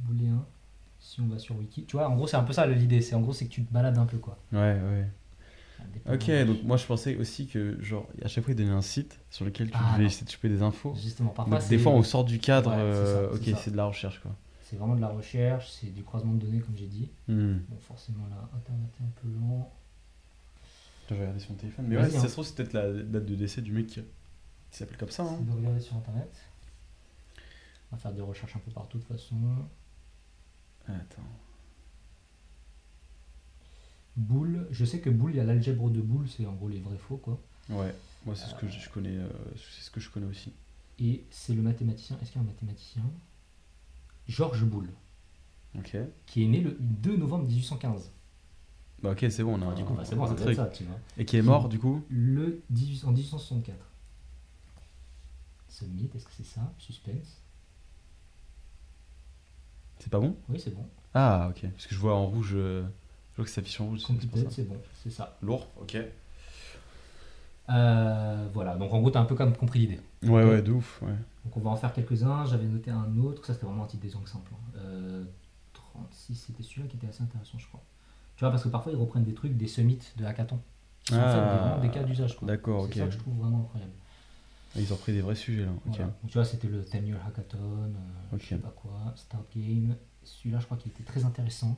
Booléen. 0.07 0.43
Si 0.99 1.21
on 1.21 1.27
va 1.27 1.37
sur 1.37 1.55
Wiki. 1.57 1.85
Tu 1.85 1.95
vois, 1.97 2.09
en 2.09 2.15
gros, 2.15 2.25
c'est 2.27 2.37
un 2.37 2.43
peu 2.43 2.53
ça 2.53 2.65
l'idée. 2.65 3.01
C'est 3.01 3.15
en 3.15 3.21
gros, 3.21 3.33
c'est 3.33 3.45
que 3.45 3.51
tu 3.51 3.63
te 3.63 3.71
balades 3.71 3.97
un 3.97 4.05
peu, 4.05 4.17
quoi. 4.17 4.37
ouais, 4.51 4.59
ouais. 4.59 5.07
Ça. 6.05 6.13
Ok, 6.13 6.47
donc 6.47 6.63
moi 6.63 6.77
je 6.77 6.85
pensais 6.85 7.15
aussi 7.17 7.47
que, 7.47 7.77
genre, 7.83 8.07
à 8.23 8.27
chaque 8.27 8.43
fois 8.43 8.53
il 8.53 8.57
donnait 8.57 8.71
un 8.71 8.81
site 8.81 9.19
sur 9.29 9.45
lequel 9.45 9.69
tu 9.69 9.77
Ah, 9.77 9.93
devais 9.93 10.05
essayer 10.05 10.25
de 10.25 10.31
choper 10.31 10.49
des 10.49 10.61
infos. 10.61 10.95
Justement, 10.95 11.29
parfois, 11.29 11.59
Donc, 11.59 11.67
des 11.69 11.77
fois 11.77 11.91
on 11.91 12.03
sort 12.03 12.23
du 12.23 12.39
cadre, 12.39 12.69
Ouais, 12.71 12.77
ça, 12.77 12.81
euh, 12.81 13.35
ok, 13.35 13.43
ça. 13.45 13.55
c'est 13.57 13.71
de 13.71 13.77
la 13.77 13.85
recherche 13.85 14.19
quoi. 14.21 14.35
c'est 14.63 14.75
vraiment 14.77 14.95
de 14.95 15.01
la 15.01 15.09
recherche, 15.09 15.69
c'est 15.69 15.93
du 15.93 16.03
croisement 16.03 16.33
de 16.33 16.39
données, 16.45 16.59
comme 16.61 16.75
j'ai 16.77 16.87
dit. 16.87 17.09
Hmm. 17.27 17.57
Bon, 17.69 17.77
forcément, 17.79 18.25
là, 18.29 18.49
Internet 18.55 18.89
est 18.99 19.03
un 19.03 19.11
peu 19.21 19.27
lent. 19.39 19.71
Je 21.09 21.15
vais 21.15 21.21
regarder 21.21 21.39
sur 21.39 21.51
mon 21.51 21.57
téléphone. 21.57 21.85
Mais 21.87 21.97
ouais, 21.97 22.05
si 22.05 22.11
ça 22.11 22.19
hein. 22.19 22.27
se 22.27 22.31
trouve, 22.33 22.45
c'est 22.45 22.55
peut-être 22.55 22.73
la 22.73 22.91
date 22.91 23.25
de 23.25 23.35
décès 23.35 23.61
du 23.61 23.71
mec 23.71 23.87
qui, 23.87 23.99
qui 24.71 24.77
s'appelle 24.77 24.97
comme 24.97 25.09
ça. 25.09 25.23
Hein. 25.23 25.39
De 25.41 25.51
regarder 25.51 25.79
sur 25.79 25.95
Internet. 25.95 26.29
On 27.91 27.95
va 27.95 28.01
faire 28.01 28.13
des 28.13 28.21
recherches 28.21 28.55
un 28.55 28.59
peu 28.59 28.69
partout, 28.71 28.99
de 28.99 29.03
toute 29.03 29.11
façon. 29.17 29.35
Attends. 30.87 31.21
Boule, 34.23 34.67
je 34.69 34.83
sais 34.83 34.99
que 34.99 35.09
boule, 35.09 35.31
il 35.31 35.37
y 35.37 35.39
a 35.39 35.45
l'algèbre 35.45 35.89
de 35.89 36.01
boule, 36.01 36.27
c'est 36.27 36.45
en 36.45 36.51
gros 36.53 36.67
les 36.67 36.81
vrais 36.81 36.97
faux, 36.97 37.15
quoi. 37.15 37.39
Ouais, 37.69 37.95
moi 38.25 38.35
c'est 38.35 38.49
ce 38.49 38.55
que 38.55 38.67
je, 38.67 38.77
je 38.77 38.89
connais, 38.89 39.15
euh, 39.17 39.29
c'est 39.55 39.81
ce 39.85 39.89
que 39.89 40.01
je 40.01 40.09
connais 40.09 40.25
aussi. 40.25 40.51
Et 40.99 41.23
c'est 41.31 41.53
le 41.53 41.61
mathématicien, 41.61 42.17
est-ce 42.21 42.31
qu'il 42.33 42.41
y 42.41 42.43
a 42.43 42.47
un 42.47 42.51
mathématicien? 42.51 43.03
Georges 44.27 44.65
Boule, 44.65 44.89
Ok. 45.77 45.95
qui 46.25 46.43
est 46.43 46.47
né 46.47 46.59
le 46.59 46.75
2 46.81 47.15
novembre 47.15 47.45
1815. 47.45 48.11
Bah 49.01 49.11
ok, 49.11 49.25
c'est 49.29 49.43
bon, 49.43 49.57
on 49.57 49.61
a 49.69 49.71
Ah, 49.71 49.75
du 49.75 49.85
coup, 49.85 49.93
un- 49.93 49.95
bah, 49.95 50.03
c'est 50.05 50.15
bon, 50.17 50.25
un 50.25 50.53
ça 50.53 50.65
tu 50.67 50.83
vois. 50.83 50.99
Et 51.17 51.23
qui 51.23 51.37
est 51.37 51.41
mort 51.41 51.69
du 51.69 51.79
coup? 51.79 52.03
Le 52.09 52.61
18, 52.69 53.05
en 53.05 53.11
1864. 53.11 53.77
Summit, 55.69 56.09
est-ce 56.13 56.25
que 56.25 56.31
c'est 56.35 56.45
ça? 56.45 56.73
Suspense 56.77 57.41
C'est 59.99 60.09
pas 60.09 60.19
bon? 60.19 60.35
Oui, 60.49 60.59
c'est 60.59 60.75
bon. 60.75 60.85
Ah 61.13 61.47
ok, 61.51 61.69
parce 61.71 61.87
que 61.87 61.95
je 61.95 61.99
vois 61.99 62.15
en 62.15 62.25
rouge, 62.27 62.51
euh, 62.53 62.83
ça 63.47 63.55
s'affiche 63.55 63.79
en 63.81 63.85
rouge, 63.85 64.01
c'est 64.05 64.13
c'est 64.37 64.51
c'est 64.51 64.63
bon, 64.67 64.77
c'est 65.03 65.09
ça. 65.11 65.37
Lourd, 65.41 65.67
ok. 65.81 65.97
Euh, 67.69 68.47
voilà, 68.53 68.75
donc 68.75 68.91
en 68.93 68.99
gros, 68.99 69.11
tu 69.11 69.17
as 69.17 69.21
un 69.21 69.25
peu 69.25 69.35
comme 69.35 69.55
compris 69.55 69.79
l'idée. 69.79 69.99
Ouais, 70.23 70.43
ouais, 70.43 70.61
de 70.61 70.71
ouf. 70.71 71.01
Ouais. 71.03 71.13
Donc 71.45 71.55
on 71.57 71.59
va 71.59 71.69
en 71.69 71.75
faire 71.75 71.93
quelques-uns. 71.93 72.45
J'avais 72.45 72.65
noté 72.65 72.89
un 72.91 73.15
autre, 73.19 73.45
ça 73.45 73.53
c'était 73.53 73.65
vraiment 73.67 73.83
un 73.83 73.87
titre 73.87 74.01
des 74.03 74.15
angles 74.15 74.27
simples. 74.27 74.51
hein. 74.53 74.79
Euh, 74.79 75.23
36, 75.73 76.35
c'était 76.35 76.63
celui-là 76.63 76.87
qui 76.87 76.97
était 76.97 77.07
assez 77.07 77.21
intéressant, 77.23 77.57
je 77.59 77.67
crois. 77.67 77.81
Tu 78.35 78.43
vois, 78.43 78.51
parce 78.51 78.63
que 78.63 78.69
parfois 78.69 78.91
ils 78.91 78.97
reprennent 78.97 79.23
des 79.23 79.33
trucs, 79.33 79.55
des 79.55 79.67
summits 79.67 79.99
de 80.17 80.25
hackathon. 80.25 80.59
Qui 81.03 81.13
sont 81.13 81.19
en 81.19 81.23
fait 81.23 81.33
des, 81.33 81.39
Ah, 81.39 81.57
vraiment 81.67 81.81
des 81.81 81.89
cas 81.91 82.03
d'usage. 82.03 82.35
quoi. 82.37 82.47
d'accord, 82.47 82.81
C'est 82.83 82.87
ok. 82.89 82.97
ça 82.97 83.05
que 83.05 83.11
je 83.11 83.17
trouve 83.17 83.35
vraiment 83.37 83.59
incroyable. 83.61 83.91
Ils 84.75 84.93
ont 84.93 84.97
pris 84.97 85.13
des 85.13 85.21
vrais 85.21 85.35
sujets 85.35 85.63
là. 85.65 85.71
Voilà. 85.85 86.03
Donc, 86.05 86.13
tu 86.27 86.33
vois, 86.33 86.45
c'était 86.45 86.67
le 86.67 86.81
10 86.81 87.07
Year 87.07 87.17
Hackathon, 87.27 87.57
euh, 87.57 88.35
Ok. 88.35 88.41
je 88.41 88.47
sais 88.49 88.55
pas 88.57 88.73
quoi, 88.75 89.13
Start 89.15 89.43
Game. 89.55 89.95
Celui-là, 90.23 90.59
je 90.59 90.65
crois 90.65 90.77
qu'il 90.77 90.91
était 90.91 91.03
très 91.03 91.23
intéressant. 91.25 91.75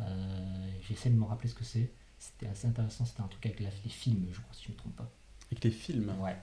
Euh, 0.00 0.68
J'essaie 0.88 1.10
de 1.10 1.16
me 1.16 1.24
rappeler 1.24 1.48
ce 1.48 1.54
que 1.54 1.64
c'est. 1.64 1.90
C'était 2.18 2.46
assez 2.48 2.66
intéressant, 2.68 3.04
c'était 3.04 3.20
un 3.22 3.28
truc 3.28 3.44
avec 3.46 3.60
la- 3.60 3.68
les 3.84 3.90
films, 3.90 4.26
je 4.32 4.40
crois, 4.40 4.54
si 4.54 4.64
je 4.64 4.68
ne 4.70 4.74
me 4.74 4.78
trompe 4.78 4.96
pas. 4.96 5.10
Avec 5.50 5.64
les 5.64 5.70
films? 5.70 6.12
Ouais, 6.20 6.36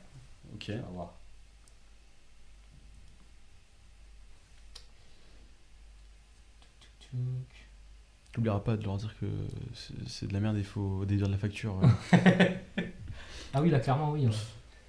Ok. 0.54 0.66
on 0.70 0.82
va 0.82 0.88
voir. 0.90 1.14
T'oublieras 8.32 8.62
pas 8.62 8.76
de 8.78 8.84
leur 8.84 8.98
dire 8.98 9.16
que 9.20 9.28
c'est 10.08 10.28
de 10.28 10.34
la 10.34 10.40
merde, 10.40 10.58
il 10.58 10.64
faut 10.64 11.06
déduire 11.06 11.28
de 11.28 11.34
la 11.34 11.38
facture. 11.38 11.80
Ah 13.56 13.62
oui, 13.62 13.70
là, 13.70 13.80
clairement, 13.80 14.12
oui. 14.14 14.26
ouais. 14.26 14.34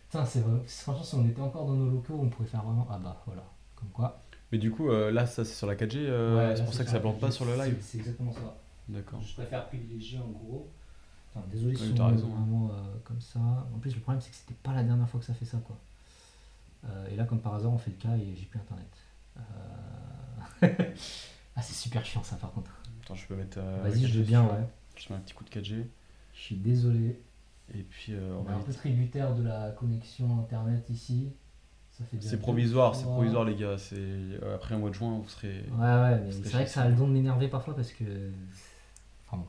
Putain, 0.08 0.24
c'est 0.24 0.40
vrai. 0.40 0.58
Franchement, 0.66 1.04
si 1.04 1.14
on 1.16 1.28
était 1.28 1.42
encore 1.42 1.66
dans 1.66 1.74
nos 1.74 1.90
locaux, 1.90 2.18
on 2.18 2.30
pourrait 2.30 2.48
faire 2.48 2.62
vraiment. 2.62 2.86
Ah 2.90 2.98
bah, 2.98 3.22
voilà. 3.26 3.44
Comme 3.76 3.90
quoi. 3.90 4.18
Mais 4.54 4.58
du 4.58 4.70
coup, 4.70 4.88
euh, 4.88 5.10
là, 5.10 5.26
ça 5.26 5.44
c'est 5.44 5.54
sur 5.54 5.66
la 5.66 5.74
4G, 5.74 5.96
euh, 5.96 6.36
Ouais, 6.50 6.54
c'est 6.54 6.62
pour 6.64 6.72
ça 6.72 6.84
que 6.84 6.90
ça 6.90 7.00
plante 7.00 7.18
pas 7.18 7.32
sur 7.32 7.44
le 7.44 7.56
live. 7.56 7.76
C'est 7.80 7.98
exactement 7.98 8.32
ça. 8.32 8.56
D'accord. 8.88 9.20
Je 9.20 9.34
préfère 9.34 9.66
privilégier 9.66 10.20
en 10.20 10.28
gros. 10.28 10.70
Attends, 11.34 11.44
désolé 11.50 11.74
si 11.74 11.92
on 11.98 12.06
raison, 12.06 12.70
euh, 12.70 12.94
comme 13.02 13.20
ça. 13.20 13.40
En 13.40 13.78
plus, 13.80 13.92
le 13.96 14.00
problème, 14.00 14.20
c'est 14.20 14.30
que 14.30 14.36
c'était 14.36 14.54
pas 14.62 14.72
la 14.72 14.84
dernière 14.84 15.08
fois 15.08 15.18
que 15.18 15.26
ça 15.26 15.34
fait 15.34 15.44
ça, 15.44 15.58
quoi. 15.66 15.76
Et 17.10 17.16
là, 17.16 17.24
comme 17.24 17.40
par 17.40 17.54
hasard, 17.54 17.72
on 17.72 17.78
fait 17.78 17.90
le 17.90 17.96
cas 17.96 18.14
et 18.16 18.32
j'ai 18.36 18.44
plus 18.46 18.60
internet. 18.60 18.86
Ah, 21.56 21.62
c'est 21.62 21.74
super 21.74 22.04
chiant 22.04 22.22
ça, 22.22 22.36
par 22.36 22.52
contre. 22.52 22.70
Attends, 23.02 23.16
je 23.16 23.26
peux 23.26 23.34
mettre. 23.34 23.58
euh, 23.60 23.80
Vas-y, 23.82 24.06
je 24.06 24.18
veux 24.18 24.24
4G, 24.24 24.26
bien, 24.26 24.44
ouais. 24.44 24.64
Je 24.96 25.12
mets 25.12 25.18
un 25.18 25.20
petit 25.22 25.34
coup 25.34 25.42
de 25.42 25.50
4G. 25.50 25.84
Je 26.34 26.40
suis 26.40 26.56
désolé. 26.56 27.20
Et 27.74 27.82
puis, 27.82 28.12
On 28.16 28.44
on 28.46 28.50
est 28.50 28.54
un 28.54 28.60
peu 28.60 28.72
tributaire 28.72 29.34
de 29.34 29.42
la 29.42 29.70
connexion 29.72 30.38
internet 30.38 30.88
ici. 30.90 31.30
C'est 32.20 32.40
provisoire, 32.40 32.96
c'est 32.96 33.04
provisoire 33.04 33.44
les 33.44 33.54
gars. 33.54 33.78
C'est 33.78 33.94
euh, 33.96 34.54
après 34.56 34.74
un 34.74 34.78
mois 34.78 34.90
de 34.90 34.94
juin, 34.94 35.18
vous 35.22 35.28
serez. 35.28 35.64
Ouais, 35.78 35.84
ouais, 35.84 36.20
mais 36.20 36.32
c'est 36.32 36.48
vrai 36.52 36.64
que 36.64 36.70
ça 36.70 36.82
a 36.82 36.88
le 36.88 36.96
don 36.96 37.06
de 37.06 37.12
m'énerver 37.12 37.48
parfois 37.48 37.76
parce 37.76 37.92
que. 37.92 38.04
Enfin 39.26 39.36
bon. 39.36 39.46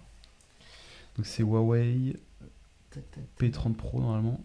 Donc 1.18 1.26
c'est 1.26 1.44
Huawei 1.44 2.16
Tac, 2.92 3.04
tac. 3.12 3.24
P30 3.40 3.74
Pro 3.74 4.00
normalement. 4.00 4.40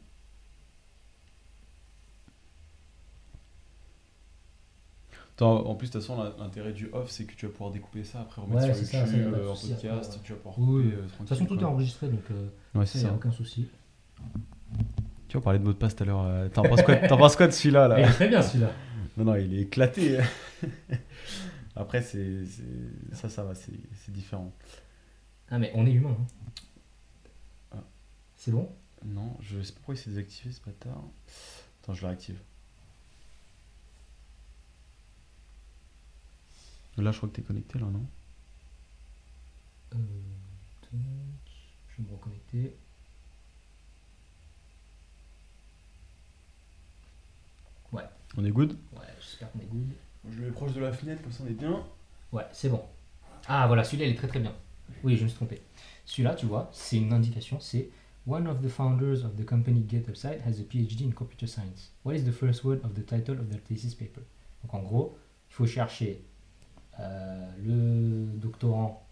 Attends, 5.35 5.66
en 5.66 5.74
plus, 5.74 5.89
de 5.89 5.93
toute 5.93 6.02
façon, 6.02 6.22
l'intérêt 6.39 6.72
du 6.72 6.90
off, 6.93 7.10
c'est 7.10 7.24
que 7.24 7.35
tu 7.35 7.47
vas 7.47 7.52
pouvoir 7.52 7.70
découper 7.70 8.05
ça 8.05 8.20
après 8.20 8.43
remettre 8.43 8.66
Ouais, 8.66 8.74
sur 8.74 8.86
ça, 8.86 9.06
YouTube, 9.06 9.32
ça, 9.32 9.39
euh, 9.39 9.48
en 9.48 9.56
podcast, 9.56 10.12
ouais. 10.12 10.20
tu 10.22 10.32
vas 10.32 10.39
pouvoir 10.39 10.59
Oui, 10.59 10.82
couper 10.85 10.97
euh, 10.97 11.02
De 11.02 11.09
toute 11.16 11.28
façon, 11.28 11.47
tout 11.47 11.59
est 11.59 11.64
enregistré 11.64 12.09
donc 12.09 12.22
euh, 12.31 12.48
Ouais, 12.74 12.85
ça, 12.85 12.98
c'est 12.98 13.05
y 13.06 13.09
a 13.09 13.14
aucun 13.14 13.32
souci. 13.32 13.66
Tu 15.31 15.35
vois, 15.36 15.43
on 15.43 15.44
parlait 15.44 15.59
de 15.61 15.65
mot 15.65 15.73
de 15.73 15.78
passe 15.78 15.94
tout 15.94 16.02
à 16.02 16.07
l'heure. 16.07 16.24
euh, 16.24 16.48
T'en 16.48 16.62
penses 16.65 16.82
quoi, 16.82 16.97
t'en 16.97 17.16
penses 17.16 17.36
quoi 17.36 17.47
de 17.47 17.52
celui-là 17.52 17.85
Il 17.85 17.89
là 18.02 18.09
est 18.09 18.12
très 18.12 18.27
bien 18.28 18.43
celui-là. 18.43 18.73
Non, 19.16 19.24
non, 19.27 19.36
il 19.36 19.55
est 19.55 19.61
éclaté. 19.62 20.19
après, 21.77 22.02
c'est 22.02 22.44
c'est- 22.47 23.15
ça, 23.15 23.28
ça 23.28 23.44
va, 23.44 23.55
c'est 23.55 23.73
c'est 23.94 24.11
différent. 24.11 24.52
Ah, 25.48 25.59
mais 25.61 25.70
on 25.74 25.86
est 25.86 25.93
humain. 25.93 26.16
hein. 26.19 26.27
Ah. 27.77 27.85
C'est 28.36 28.51
bon? 28.51 28.69
Non, 29.05 29.36
je 29.40 29.62
sais 29.62 29.73
pas 29.73 29.77
pourquoi 29.77 29.94
il 29.94 29.98
s'est 29.98 30.11
désactivé 30.11 30.52
ce 30.52 30.61
bâtard. 30.65 31.01
Attends, 31.82 31.94
je 31.94 32.01
le 32.02 32.07
réactive. 32.09 32.39
Là, 36.97 37.12
je 37.12 37.16
crois 37.19 37.28
que 37.28 37.35
t'es 37.36 37.43
connecté 37.43 37.78
là, 37.78 37.86
non? 37.86 38.05
Euh. 39.94 39.97
Je 40.93 42.02
vais 42.02 42.09
me 42.09 42.12
reconnecter. 42.16 42.77
On 48.36 48.44
est 48.44 48.50
good? 48.50 48.76
Ouais, 48.92 49.06
j'espère 49.20 49.50
qu'on 49.50 49.58
est 49.58 49.68
good. 49.68 49.88
Je 50.30 50.38
le 50.38 50.46
mets 50.46 50.52
proche 50.52 50.72
de 50.72 50.80
la 50.80 50.92
fenêtre, 50.92 51.22
comme 51.22 51.32
ça 51.32 51.42
on 51.44 51.50
est 51.50 51.54
bien. 51.54 51.82
Ouais, 52.32 52.44
c'est 52.52 52.68
bon. 52.68 52.80
Ah 53.48 53.66
voilà, 53.66 53.82
celui-là 53.82 54.06
il 54.06 54.12
est 54.12 54.16
très 54.16 54.28
très 54.28 54.38
bien. 54.38 54.52
Oui, 55.02 55.16
je 55.16 55.24
me 55.24 55.28
suis 55.28 55.36
trompé. 55.36 55.60
Celui-là, 56.04 56.34
tu 56.34 56.46
vois, 56.46 56.68
c'est 56.72 56.96
une 56.96 57.12
indication, 57.12 57.58
c'est 57.60 57.90
One 58.26 58.46
of 58.46 58.60
the 58.60 58.68
founders 58.68 59.24
of 59.24 59.34
the 59.36 59.44
company 59.44 59.82
GetUpside 59.88 60.40
has 60.46 60.60
a 60.60 60.64
PhD 60.64 61.06
in 61.06 61.10
computer 61.12 61.46
science. 61.46 61.90
What 62.04 62.14
is 62.14 62.24
the 62.24 62.32
first 62.32 62.64
word 62.64 62.80
of 62.84 62.94
the 62.94 63.04
title 63.04 63.40
of 63.40 63.48
their 63.48 63.60
thesis 63.60 63.94
paper? 63.94 64.22
Donc 64.62 64.74
en 64.74 64.82
gros, 64.82 65.16
il 65.48 65.54
faut 65.54 65.66
chercher 65.66 66.22
euh, 67.00 67.50
le 67.64 68.38
doctorant 68.38 69.06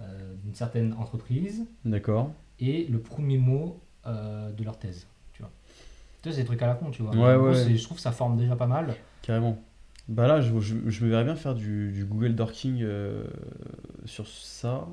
euh, 0.00 0.34
d'une 0.42 0.54
certaine 0.54 0.94
entreprise 0.94 1.66
D'accord. 1.84 2.32
et 2.58 2.86
le 2.86 2.98
premier 2.98 3.36
mot 3.38 3.78
euh, 4.06 4.50
de 4.52 4.64
leur 4.64 4.78
thèse. 4.78 5.06
Tu 6.22 6.30
sais, 6.30 6.36
c'est 6.36 6.40
des 6.42 6.46
trucs 6.46 6.62
à 6.62 6.66
la 6.66 6.74
con, 6.74 6.90
tu 6.90 7.02
vois. 7.02 7.12
Ouais, 7.12 7.36
ouais. 7.36 7.76
Je 7.76 7.82
trouve 7.84 7.96
que 7.96 8.02
ça 8.02 8.12
forme 8.12 8.36
déjà 8.36 8.56
pas 8.56 8.66
mal. 8.66 8.94
Carrément. 9.22 9.62
Bah 10.08 10.26
là, 10.28 10.40
je, 10.40 10.58
je- 10.60 10.88
je 10.88 11.04
me 11.04 11.10
verrais 11.10 11.24
bien 11.24 11.36
faire 11.36 11.54
du, 11.54 11.90
du 11.92 12.04
Google 12.04 12.34
Dorking 12.34 12.80
euh, 12.82 13.24
sur 14.04 14.26
ça. 14.28 14.86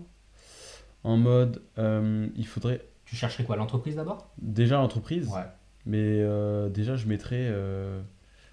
En 1.04 1.18
mode, 1.18 1.62
euh, 1.78 2.28
il 2.36 2.48
faudrait 2.48 2.82
Tu 3.06 3.16
chercherais 3.16 3.44
quoi 3.44 3.56
L'entreprise 3.58 3.95
d'abord? 3.95 4.30
déjà 4.41 4.78
l'entreprise, 4.78 5.28
Ouais. 5.30 5.44
mais 5.86 5.98
euh, 6.22 6.70
déjà 6.70 6.95
je 6.95 7.08
mettrais. 7.08 7.52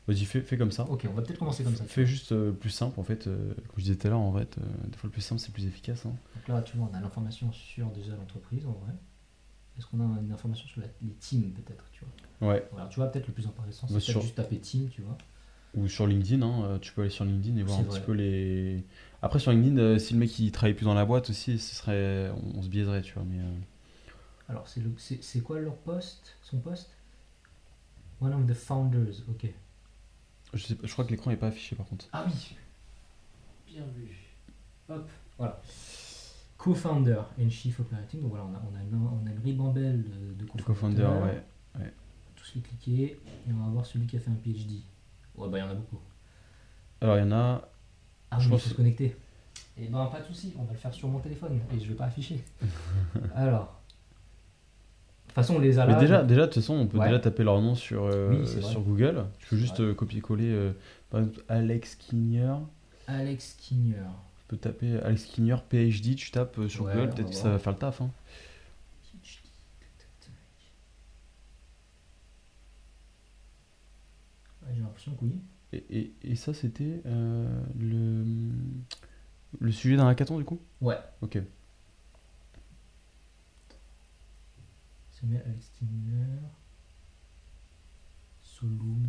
Vas-y, 0.08 0.24
fais, 0.24 0.40
fais 0.40 0.56
comme 0.56 0.72
ça. 0.72 0.84
Ok, 0.90 1.06
on 1.08 1.12
va 1.14 1.22
peut-être 1.22 1.38
commencer 1.38 1.62
comme 1.62 1.76
ça. 1.76 1.84
Fais 1.84 2.04
juste 2.04 2.32
euh, 2.32 2.50
plus 2.52 2.70
simple 2.70 2.98
en 2.98 3.04
fait. 3.04 3.26
euh, 3.28 3.54
comme 3.54 3.76
je 3.78 3.82
disais 3.84 3.96
tout 3.96 4.06
à 4.08 4.10
l'heure, 4.10 4.18
en 4.20 4.32
fait, 4.32 4.58
euh, 4.58 4.62
des 4.88 4.96
fois 4.96 5.06
le 5.08 5.12
plus 5.12 5.20
simple 5.20 5.40
c'est 5.40 5.52
plus 5.52 5.66
efficace. 5.66 6.04
hein. 6.06 6.12
Donc 6.34 6.48
là, 6.48 6.62
tu 6.62 6.76
vois, 6.76 6.88
on 6.90 6.96
a 6.96 7.00
l'information 7.00 7.52
sur 7.52 7.86
déjà 7.90 8.16
l'entreprise 8.16 8.66
en 8.66 8.72
vrai. 8.72 8.92
Est-ce 9.78 9.86
qu'on 9.86 10.00
a 10.00 10.20
une 10.20 10.32
information 10.32 10.66
sur 10.68 10.80
la- 10.80 10.88
les 11.02 11.12
teams 11.14 11.52
peut-être, 11.52 11.84
tu 11.92 12.04
vois? 12.04 12.12
Ouais. 12.40 12.66
Alors 12.76 12.88
tu 12.88 12.96
vois, 12.96 13.08
peut-être 13.08 13.26
le 13.26 13.32
plus 13.34 13.46
intéressant, 13.46 13.86
c'est 13.86 13.94
Bah, 13.94 14.00
peut-être 14.00 14.10
sur- 14.12 14.22
juste 14.22 14.34
taper 14.36 14.58
team, 14.58 14.88
tu 14.88 15.02
vois. 15.02 15.16
Ou 15.76 15.86
sur 15.88 16.06
LinkedIn, 16.06 16.42
hein, 16.42 16.64
euh, 16.64 16.78
tu 16.78 16.92
peux 16.92 17.02
aller 17.02 17.10
sur 17.10 17.24
LinkedIn 17.24 17.56
et 17.56 17.62
voir 17.62 17.78
un 17.78 17.82
vrai. 17.84 17.98
petit 17.98 18.04
peu 18.06 18.12
les. 18.12 18.84
Après 19.22 19.38
sur 19.38 19.52
LinkedIn, 19.52 19.78
euh, 19.78 19.98
si 19.98 20.14
le 20.14 20.18
mec 20.20 20.36
il 20.38 20.50
travaille 20.50 20.74
plus 20.74 20.84
dans 20.84 20.94
la 20.94 21.04
boîte 21.04 21.30
aussi, 21.30 21.58
ce 21.58 21.74
serait, 21.76 22.30
on, 22.56 22.62
se 22.62 22.68
biaiserait, 22.68 23.02
tu 23.02 23.14
vois. 23.14 23.22
Mais 23.24 23.38
euh, 23.38 23.52
Alors 24.48 24.66
c'est 24.66 24.80
le- 24.80 24.92
c'est 24.98 25.40
quoi 25.40 25.60
leur 25.60 25.76
poste 25.76 26.36
Son 26.42 26.58
poste? 26.58 26.90
One 28.20 28.32
of 28.34 28.46
the 28.46 28.54
founders, 28.54 29.22
ok. 29.30 29.46
je, 30.52 30.58
sais 30.66 30.74
pas, 30.74 30.86
je 30.86 30.92
crois 30.92 31.04
que 31.04 31.10
l'écran 31.10 31.30
est 31.30 31.36
pas 31.36 31.46
affiché 31.48 31.76
par 31.76 31.86
contre. 31.86 32.06
Ah 32.12 32.24
oui 32.26 32.56
Bien 33.66 33.84
vu. 33.96 34.08
Hop, 34.88 35.08
voilà. 35.38 35.60
Co-founder 36.58 37.22
and 37.40 37.48
chief 37.48 37.80
operating. 37.80 38.20
Donc 38.20 38.30
voilà, 38.30 38.44
on 38.44 38.54
a, 38.54 38.62
on 38.70 38.76
a, 38.76 38.82
une, 38.82 38.94
on 38.96 39.26
a 39.26 39.30
une 39.30 39.38
ribambelle 39.42 40.02
de, 40.02 40.34
de 40.34 40.44
Le 40.56 40.62
co-founders. 40.62 41.08
co-founder, 41.08 41.42
ouais. 41.78 41.92
Les 42.54 42.60
cliquer 42.62 43.02
et 43.48 43.52
on 43.52 43.64
va 43.64 43.70
voir 43.70 43.86
celui 43.86 44.06
qui 44.06 44.16
a 44.16 44.20
fait 44.20 44.30
un 44.30 44.34
PhD. 44.34 44.80
Ouais, 45.36 45.48
bah 45.48 45.58
il 45.58 45.60
y 45.60 45.64
en 45.64 45.70
a 45.70 45.74
beaucoup. 45.74 46.00
Alors 47.00 47.16
il 47.16 47.20
y 47.20 47.24
en 47.24 47.32
a. 47.32 47.68
Ah, 48.30 48.38
Je 48.38 48.44
je 48.44 48.50
pense- 48.50 48.62
se 48.64 48.74
connecter. 48.74 49.16
Et 49.78 49.86
ben 49.86 50.06
pas 50.06 50.20
de 50.20 50.26
souci, 50.26 50.52
on 50.58 50.64
va 50.64 50.72
le 50.72 50.78
faire 50.78 50.92
sur 50.92 51.08
mon 51.08 51.20
téléphone 51.20 51.58
et 51.74 51.80
je 51.80 51.86
vais 51.88 51.94
pas 51.94 52.06
afficher. 52.06 52.42
Alors. 53.34 53.76
De 55.26 55.32
toute 55.32 55.34
façon, 55.34 55.54
on 55.54 55.58
les 55.60 55.78
a 55.78 55.86
là. 55.86 55.94
Mais 55.94 56.00
déjà, 56.00 56.24
déjà, 56.24 56.40
de 56.42 56.46
toute 56.46 56.54
façon, 56.56 56.74
on 56.74 56.86
peut 56.88 56.98
Ouais. 56.98 57.06
déjà 57.06 57.20
taper 57.20 57.44
leur 57.44 57.60
nom 57.60 57.76
sur, 57.76 58.04
euh, 58.04 58.30
Oui, 58.44 58.62
sur 58.62 58.80
Google. 58.80 59.26
Tu 59.38 59.46
peux 59.50 59.56
juste 59.56 59.78
euh, 59.78 59.94
copier-coller, 59.94 60.50
euh, 60.50 60.72
par 61.08 61.20
exemple, 61.20 61.40
Alex 61.48 61.94
Kinner. 61.94 62.54
Alex 63.06 63.54
Kinner. 63.60 63.94
Tu 64.40 64.44
peux 64.48 64.56
taper 64.56 64.98
Alex 65.00 65.24
Kinner, 65.26 65.56
PhD, 65.68 66.16
tu 66.16 66.32
tapes 66.32 66.58
sur 66.68 66.84
Ouais, 66.86 66.94
Google, 66.94 67.10
peut-être 67.14 67.30
que 67.30 67.34
ça 67.36 67.48
va 67.50 67.58
faire 67.60 67.72
le 67.72 67.78
taf. 67.78 68.00
hein. 68.00 68.10
Ouais, 74.59 74.59
J'ai 74.72 74.80
l'impression 74.80 75.14
que 75.14 75.24
oui. 75.24 75.40
Et, 75.72 75.84
et, 75.90 76.14
et 76.22 76.36
ça, 76.36 76.54
c'était 76.54 77.02
euh, 77.06 77.62
le, 77.78 78.24
le 79.60 79.72
sujet 79.72 79.96
d'un 79.96 80.08
hackathon, 80.08 80.38
du 80.38 80.44
coup? 80.44 80.60
Ouais. 80.80 80.98
Ok. 81.22 81.38
Alex 85.22 85.70
Kinner. 85.78 86.38
Solum. 88.40 89.06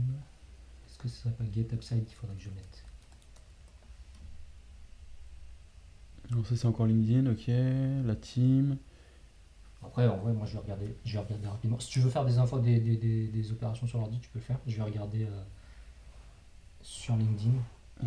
Est-ce 0.86 0.98
que 0.98 1.08
ce 1.08 1.22
serait 1.22 1.34
pas 1.34 1.46
Get 1.54 1.74
Upside 1.74 2.06
qu'il 2.06 2.16
faudrait 2.16 2.36
que 2.36 2.44
je 2.44 2.50
mette? 2.50 2.84
Alors 6.30 6.46
ça, 6.46 6.56
c'est 6.58 6.68
encore 6.68 6.86
LinkedIn, 6.86 7.32
ok. 7.32 7.48
La 8.06 8.16
team. 8.16 8.78
Après, 9.84 10.08
en 10.08 10.18
vrai, 10.18 10.34
moi 10.34 10.45
je 10.45 10.53
vais 10.53 10.60
regarder, 10.60 10.95
je 11.03 11.14
vais 11.14 11.24
regarder 11.24 11.48
rapidement. 11.48 11.80
Si 11.80 11.90
tu 11.90 11.99
veux 11.99 12.10
faire 12.10 12.26
des 12.26 12.38
infos, 12.38 12.60
des, 12.60 12.80
des, 12.80 12.98
des, 12.98 13.28
des 13.28 13.52
opérations 13.52 13.88
sur 13.88 13.99
l'ordi, 13.99 14.20
tu 14.20 14.30
peux 14.30 14.40
le 14.40 14.45
faire. 14.45 14.60
Je 14.68 14.78
vais 14.78 14.84
regarder 14.84 15.24
euh, 15.24 15.44
sur 16.82 17.16
LinkedIn. 17.16 17.52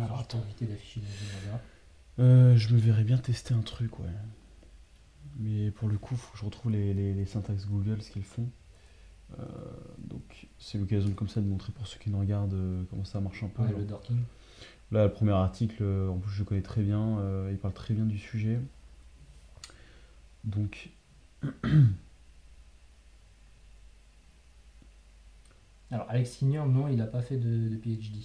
Alors, 0.01 0.25
éviter 0.45 0.65
d'afficher 0.65 1.01
agenda. 1.01 1.61
Euh, 2.19 2.55
je 2.57 2.73
me 2.73 2.79
verrais 2.79 3.03
bien 3.03 3.17
tester 3.17 3.53
un 3.53 3.61
truc, 3.61 3.99
ouais. 3.99 4.09
Mais 5.37 5.71
pour 5.71 5.89
le 5.89 5.97
coup, 5.97 6.15
faut 6.15 6.31
que 6.31 6.37
je 6.37 6.45
retrouve 6.45 6.71
les, 6.71 6.93
les, 6.93 7.13
les 7.13 7.25
syntaxes 7.25 7.65
Google, 7.67 8.01
ce 8.01 8.11
qu'ils 8.11 8.23
font. 8.23 8.49
Euh, 9.39 9.45
donc, 9.97 10.47
c'est 10.59 10.77
l'occasion 10.77 11.11
comme 11.11 11.27
ça 11.27 11.41
de 11.41 11.47
montrer 11.47 11.73
pour 11.73 11.87
ceux 11.87 11.99
qui 11.99 12.09
nous 12.09 12.19
regardent 12.19 12.53
euh, 12.53 12.83
comment 12.89 13.03
ça 13.03 13.19
marche 13.19 13.43
un 13.43 13.47
peu. 13.47 13.63
Ouais, 13.63 13.73
le 13.77 13.83
dorking. 13.83 14.17
Là, 14.91 15.05
le 15.05 15.11
premier 15.11 15.31
article, 15.33 15.83
en 15.83 16.17
plus, 16.17 16.31
je 16.31 16.39
le 16.39 16.45
connais 16.45 16.61
très 16.61 16.83
bien. 16.83 17.19
il 17.49 17.57
parle 17.57 17.73
très 17.73 17.93
bien 17.93 18.05
du 18.05 18.17
sujet. 18.17 18.59
Donc, 20.43 20.89
Alors, 25.89 26.05
Alex 26.09 26.35
Kinner, 26.37 26.61
non, 26.67 26.87
il 26.89 26.97
n'a 26.97 27.07
pas 27.07 27.21
fait 27.23 27.37
de, 27.37 27.69
de 27.69 27.75
PhD. 27.77 28.23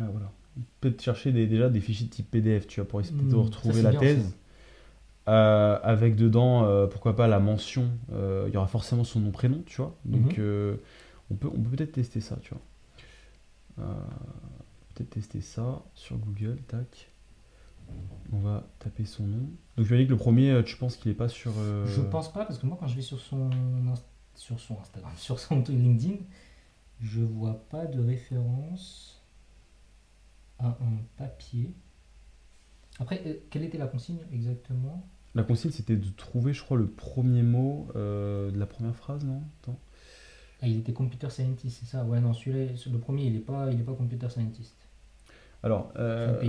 ah, 0.00 0.04
voilà. 0.10 0.32
Peut-être 0.80 1.02
chercher 1.02 1.32
des, 1.32 1.46
déjà 1.46 1.68
des 1.68 1.80
fichiers 1.80 2.06
de 2.06 2.10
type 2.10 2.30
PDF, 2.30 2.66
tu 2.66 2.80
vois, 2.80 2.88
pour 2.88 3.00
essayer 3.00 3.14
de 3.20 3.36
Hmm, 3.36 3.36
retrouver 3.36 3.82
la 3.82 3.92
bien, 3.92 3.94
thèse. 3.94 4.36
Euh, 5.28 5.78
avec 5.82 6.16
dedans, 6.16 6.64
euh, 6.66 6.86
pourquoi 6.86 7.16
pas 7.16 7.28
la 7.28 7.40
mention, 7.40 7.90
euh, 8.12 8.46
il 8.48 8.54
y 8.54 8.58
aura 8.58 8.68
forcément 8.68 9.04
son 9.04 9.20
nom, 9.20 9.30
prénom, 9.32 9.62
tu 9.66 9.78
vois. 9.78 9.96
Donc, 10.06 10.34
Mhm. 10.34 10.78
on 11.30 11.34
peut 11.36 11.48
on 11.54 11.60
peut 11.62 11.76
peut-être 11.76 11.92
tester 11.92 12.20
ça, 12.20 12.36
tu 12.42 12.50
vois. 12.54 12.62
Peut-être 14.94 15.10
tester 15.10 15.40
ça 15.40 15.82
sur 15.94 16.18
Google, 16.18 16.58
tac. 16.66 17.10
On 18.32 18.38
va 18.40 18.68
taper 18.78 19.04
son 19.04 19.26
nom. 19.26 19.48
Donc, 19.76 19.86
tu 19.86 19.96
dit 19.96 20.04
que 20.04 20.10
le 20.10 20.16
premier, 20.16 20.50
euh, 20.50 20.62
tu 20.62 20.76
penses 20.76 20.96
qu'il 20.96 21.10
est 21.10 21.14
pas 21.14 21.28
sur. 21.28 21.52
euh, 21.58 21.86
Je 21.86 22.02
pense 22.02 22.32
pas, 22.32 22.44
parce 22.44 22.58
que 22.58 22.66
moi, 22.66 22.76
quand 22.78 22.86
je 22.86 22.94
vais 22.96 23.02
sur 23.02 23.18
son, 23.18 23.50
sur 24.34 24.60
son 24.60 24.78
Instagram, 24.80 25.10
sur 25.16 25.38
son 25.38 25.62
LinkedIn, 25.66 26.16
je 27.00 27.20
vois 27.22 27.64
pas 27.70 27.86
de 27.86 28.00
référence 28.00 29.22
à 30.58 30.68
un 30.68 30.98
papier. 31.16 31.72
Après, 32.98 33.22
euh, 33.26 33.34
quelle 33.50 33.62
était 33.62 33.78
la 33.78 33.86
consigne 33.86 34.18
exactement? 34.32 35.08
La 35.34 35.42
consigne, 35.44 35.70
c'était 35.70 35.96
de 35.96 36.10
trouver, 36.10 36.52
je 36.52 36.62
crois, 36.62 36.76
le 36.76 36.88
premier 36.88 37.42
mot 37.42 37.88
euh, 37.96 38.50
de 38.50 38.58
la 38.58 38.66
première 38.66 38.96
phrase, 38.96 39.24
non? 39.24 39.42
Attends. 39.62 39.78
Ah, 40.60 40.66
il 40.66 40.78
était 40.78 40.92
computer 40.92 41.30
scientist, 41.30 41.78
c'est 41.78 41.86
ça? 41.86 42.04
Ouais, 42.04 42.20
non, 42.20 42.34
celui-là, 42.34 42.72
le 42.90 42.98
premier, 42.98 43.26
il 43.26 43.36
est 43.36 43.40
pas, 43.40 43.70
il 43.70 43.78
est 43.80 43.84
pas 43.84 43.94
computer 43.94 44.28
scientist. 44.28 44.74
Alors, 45.62 45.92
euh, 45.96 46.40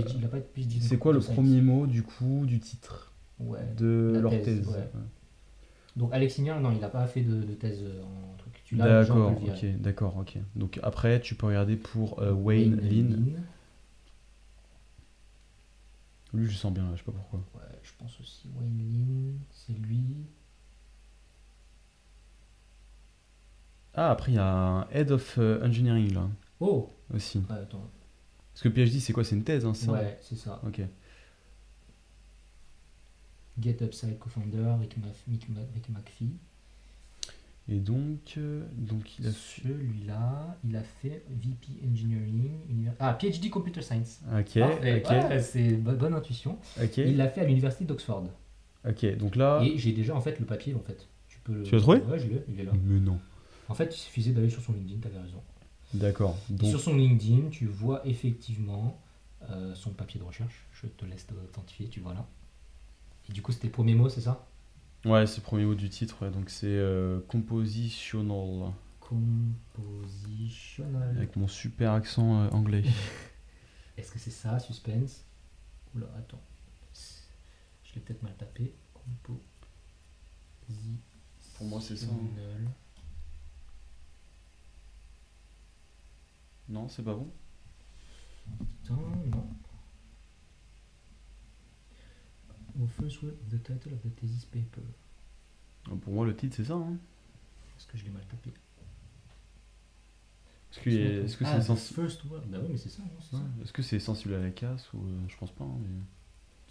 c'est 0.80 0.98
quoi 0.98 1.12
le 1.12 1.18
premier 1.20 1.60
mot, 1.60 1.86
du 1.86 2.02
coup, 2.02 2.44
du 2.46 2.60
titre 2.60 3.12
Ouais. 3.40 3.58
de 3.76 4.18
leur 4.20 4.30
thèse, 4.30 4.44
thèse. 4.44 4.68
ouais. 4.68 4.88
Donc 5.96 6.10
Alexinien, 6.12 6.60
non, 6.60 6.70
il 6.72 6.78
n'a 6.78 6.88
pas 6.90 7.06
fait 7.06 7.22
de, 7.22 7.42
de 7.42 7.54
thèse 7.54 7.82
euh, 7.82 8.02
en 8.04 8.36
truc. 8.36 8.60
Tu 8.64 8.76
l'as, 8.76 9.02
D'accord, 9.04 9.32
ok, 9.42 9.64
d'accord, 9.80 10.16
ok. 10.18 10.38
Donc 10.54 10.78
après, 10.82 11.20
tu 11.20 11.34
peux 11.34 11.46
regarder 11.46 11.76
pour 11.76 12.20
euh, 12.22 12.32
Wayne 12.32 12.76
Lin. 12.76 13.16
Lui, 16.32 16.46
je 16.48 16.56
sens 16.56 16.72
bien, 16.72 16.84
je 16.92 16.98
sais 16.98 17.04
pas 17.04 17.12
pourquoi. 17.12 17.40
Ouais, 17.54 17.78
je 17.82 17.90
pense 17.98 18.20
aussi 18.20 18.48
Wayne 18.56 18.78
Lin, 18.78 19.38
c'est 19.50 19.72
lui. 19.72 20.04
Ah, 23.94 24.10
après, 24.12 24.32
il 24.32 24.36
y 24.36 24.38
a 24.38 24.46
un 24.46 24.88
Head 24.90 25.10
of 25.10 25.38
euh, 25.38 25.66
Engineering 25.66 26.14
là 26.14 26.28
Oh 26.60 26.94
aussi. 27.12 27.42
Attends. 27.48 27.90
Parce 28.62 28.74
que 28.74 28.78
PhD, 28.78 29.00
c'est 29.00 29.14
quoi 29.14 29.24
C'est 29.24 29.36
une 29.36 29.42
thèse, 29.42 29.64
hein, 29.64 29.72
c'est 29.72 29.86
ça 29.86 29.92
Ouais, 29.92 30.18
c'est 30.20 30.36
ça. 30.36 30.60
Ok. 30.66 30.82
Get 33.58 33.76
Upside 33.82 34.18
co-founder, 34.18 34.74
Rick, 34.78 34.96
Rick 35.26 35.88
McPhee. 35.88 36.28
Et 37.70 37.76
donc, 37.78 38.34
euh, 38.36 38.62
donc 38.76 39.18
il 39.18 39.28
a. 39.28 39.30
Celui-là, 39.32 40.58
il 40.68 40.76
a 40.76 40.82
fait 40.82 41.22
VP 41.30 41.68
Engineering. 41.90 42.50
univers- 42.68 42.92
Ah, 42.98 43.14
PhD 43.14 43.48
Computer 43.48 43.80
Science. 43.80 44.20
Ok, 44.30 44.58
Parfait. 44.58 45.02
ok, 45.06 45.10
Ouais, 45.10 45.40
c'est 45.40 45.72
bo- 45.76 45.92
bonne 45.96 46.12
intuition. 46.14 46.58
ok. 46.82 46.98
Il 46.98 47.16
l'a 47.16 47.28
fait 47.28 47.40
à 47.40 47.44
l'université 47.44 47.86
d'Oxford. 47.86 48.24
Ok, 48.86 49.16
donc 49.16 49.36
là. 49.36 49.62
Et 49.64 49.78
j'ai 49.78 49.92
déjà 49.92 50.14
en 50.14 50.20
fait 50.20 50.38
le 50.38 50.44
papier 50.44 50.74
en 50.74 50.80
fait. 50.80 51.06
Tu 51.28 51.38
peux 51.44 51.54
le- 51.54 51.62
Tu 51.62 51.74
l'as 51.74 51.80
trouvé 51.80 52.00
Ouais, 52.00 52.18
je 52.18 52.26
l'ai, 52.26 52.44
il 52.48 52.60
est 52.60 52.64
là. 52.64 52.72
Mais 52.84 53.00
non. 53.00 53.18
En 53.70 53.74
fait, 53.74 53.86
il 53.94 53.98
suffisait 53.98 54.32
d'aller 54.32 54.50
sur 54.50 54.60
son 54.60 54.74
LinkedIn, 54.74 55.00
t'avais 55.00 55.18
raison. 55.18 55.40
D'accord. 55.94 56.36
Donc, 56.48 56.70
sur 56.70 56.80
son 56.80 56.96
LinkedIn, 56.96 57.50
tu 57.50 57.66
vois 57.66 58.06
effectivement 58.06 59.00
euh, 59.48 59.74
son 59.74 59.90
papier 59.90 60.20
de 60.20 60.24
recherche. 60.24 60.66
Je 60.72 60.86
te 60.86 61.04
laisse 61.04 61.26
t'authentifier, 61.26 61.88
tu 61.88 62.00
vois 62.00 62.14
là. 62.14 62.26
Et 63.28 63.32
du 63.32 63.42
coup, 63.42 63.52
c'était 63.52 63.66
le 63.66 63.72
premier 63.72 63.94
mot, 63.94 64.08
c'est 64.08 64.20
ça? 64.20 64.46
Ouais, 65.04 65.26
c'est 65.26 65.38
le 65.38 65.42
premier 65.42 65.64
mot 65.64 65.74
du 65.74 65.88
titre, 65.88 66.22
ouais, 66.22 66.30
donc 66.30 66.50
c'est 66.50 66.66
euh, 66.66 67.20
compositional. 67.26 68.72
Compositional. 69.00 71.16
Avec 71.16 71.34
mon 71.36 71.48
super 71.48 71.92
accent 71.92 72.42
euh, 72.42 72.48
anglais. 72.50 72.84
Est-ce 73.96 74.12
que 74.12 74.18
c'est 74.18 74.30
ça, 74.30 74.58
suspense? 74.60 75.24
Oula, 75.94 76.06
attends. 76.18 76.42
Je 77.82 77.94
l'ai 77.94 78.00
peut-être 78.02 78.22
mal 78.22 78.34
tapé. 78.36 78.74
Compositional. 78.94 79.40
Pour 81.54 81.66
moi, 81.66 81.80
c'est 81.80 81.96
ça, 81.96 82.06
hein. 82.06 82.70
Non, 86.70 86.88
c'est 86.88 87.02
pas 87.02 87.14
bon 87.14 87.30
Putain, 88.82 88.94
non. 88.94 89.46
Au 92.80 92.86
first 92.86 93.22
word 93.22 93.32
of 93.34 93.48
the 93.50 93.62
title 93.62 93.92
of 93.92 94.00
the 94.02 94.14
thesis 94.16 94.44
paper. 94.46 94.82
Pour 96.02 96.12
moi, 96.12 96.24
le 96.26 96.34
titre, 96.36 96.56
c'est 96.56 96.64
ça. 96.64 96.74
Hein. 96.74 96.96
Est-ce 97.76 97.86
que 97.86 97.98
je 97.98 98.04
l'ai 98.04 98.10
mal 98.10 98.24
tapé? 98.26 98.50
Est-ce 100.72 100.80
que 100.80 100.90
est- 100.90 101.24
est-ce 101.24 101.36
que 101.36 101.44
ah, 101.44 101.52
c'est 101.54 101.60
the 101.60 101.66
sensi- 101.76 101.94
first 101.94 102.24
word 102.26 102.42
Bah 102.46 102.58
oui, 102.62 102.68
mais 102.70 102.76
c'est 102.78 102.88
ça, 102.88 103.02
c'est 103.20 103.36
Ouais. 103.36 103.42
Est-ce 103.62 103.72
que 103.72 103.82
c'est 103.82 103.98
sensible 103.98 104.34
à 104.34 104.38
la 104.40 104.50
casse 104.50 104.92
ou 104.92 104.98
euh, 104.98 105.28
je 105.28 105.36
pense 105.36 105.50
pas. 105.50 105.64
hein, 105.64 105.76
mais- 105.80 106.04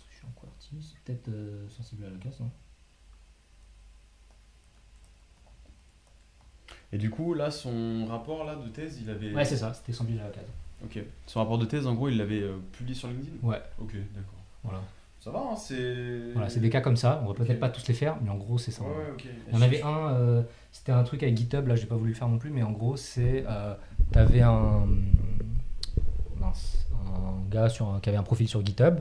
Je 0.09 0.15
suis 0.15 0.25
en 0.25 0.31
QWERTY, 0.31 0.81
c'est 0.81 0.99
peut-être 1.03 1.27
euh, 1.29 1.67
sensible 1.69 2.05
à 2.05 2.09
la 2.09 2.17
casse, 2.17 2.39
non 2.39 2.49
Et 6.91 6.97
du 6.97 7.09
coup, 7.09 7.33
là, 7.33 7.51
son 7.51 8.05
rapport 8.07 8.43
là 8.45 8.55
de 8.55 8.67
thèse, 8.69 8.99
il 9.01 9.09
avait. 9.09 9.33
Ouais, 9.33 9.45
c'est 9.45 9.57
ça, 9.57 9.73
c'était 9.73 9.93
sensible 9.93 10.19
à 10.19 10.23
la 10.25 10.29
case. 10.29 10.45
Ok. 10.83 10.99
Son 11.27 11.39
rapport 11.39 11.57
de 11.57 11.65
thèse, 11.65 11.85
en 11.87 11.93
gros, 11.93 12.09
il 12.09 12.17
l'avait 12.17 12.41
euh, 12.41 12.57
publié 12.71 12.95
sur 12.95 13.07
LinkedIn? 13.09 13.37
Ouais, 13.43 13.61
Ok, 13.79 13.93
d'accord. 14.15 14.39
voilà. 14.63 14.79
Ça 15.19 15.31
va, 15.31 15.39
hein, 15.51 15.55
c'est. 15.57 16.31
Voilà, 16.33 16.47
c'est 16.49 16.61
des 16.61 16.69
cas 16.69 16.79
comme 16.81 16.95
ça, 16.95 17.21
on 17.23 17.27
va 17.27 17.33
peut-être 17.33 17.59
pas 17.59 17.69
tous 17.69 17.85
les 17.89 17.93
faire, 17.93 18.15
mais 18.23 18.29
en 18.29 18.37
gros, 18.37 18.57
c'est 18.57 18.71
ça. 18.71 18.83
Ouais, 18.83 18.89
ouais, 18.89 19.11
ok. 19.13 19.25
Il 19.49 19.53
y 19.53 19.57
en 19.57 19.61
avait 19.61 19.81
un, 19.83 20.13
euh, 20.13 20.43
c'était 20.71 20.93
un 20.93 21.03
truc 21.03 21.21
avec 21.23 21.35
GitHub, 21.35 21.67
là 21.67 21.75
j'ai 21.75 21.87
pas 21.87 21.95
voulu 21.97 22.11
le 22.11 22.15
faire 22.15 22.29
non 22.29 22.37
plus, 22.37 22.49
mais 22.51 22.63
en 22.63 22.71
gros 22.71 22.95
c'est, 22.95 23.43
euh, 23.47 23.75
t'avais 24.13 24.41
un, 24.41 24.87
mince, 26.39 26.87
un 26.93 27.49
gars 27.49 27.69
sur 27.69 27.89
un- 27.89 27.99
qui 27.99 28.09
avait 28.09 28.17
un 28.17 28.23
profil 28.23 28.47
sur 28.47 28.65
GitHub 28.65 28.99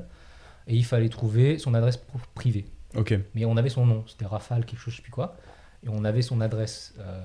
et 0.67 0.75
il 0.75 0.85
fallait 0.85 1.09
trouver 1.09 1.59
son 1.59 1.75
adresse 1.75 1.99
privée. 2.35 2.67
Ok. 2.97 3.15
Mais 3.35 3.45
on 3.45 3.57
avait 3.57 3.69
son 3.69 3.87
nom, 3.87 4.05
c'était 4.07 4.27
Rafale 4.27 4.65
quelque 4.65 4.81
chose, 4.81 4.93
je 4.95 4.97
sais 4.99 5.03
plus 5.03 5.13
quoi, 5.13 5.37
et 5.85 5.89
on 5.89 6.05
avait 6.05 6.23
son 6.23 6.41
adresse 6.41 6.95
euh, 6.99 7.25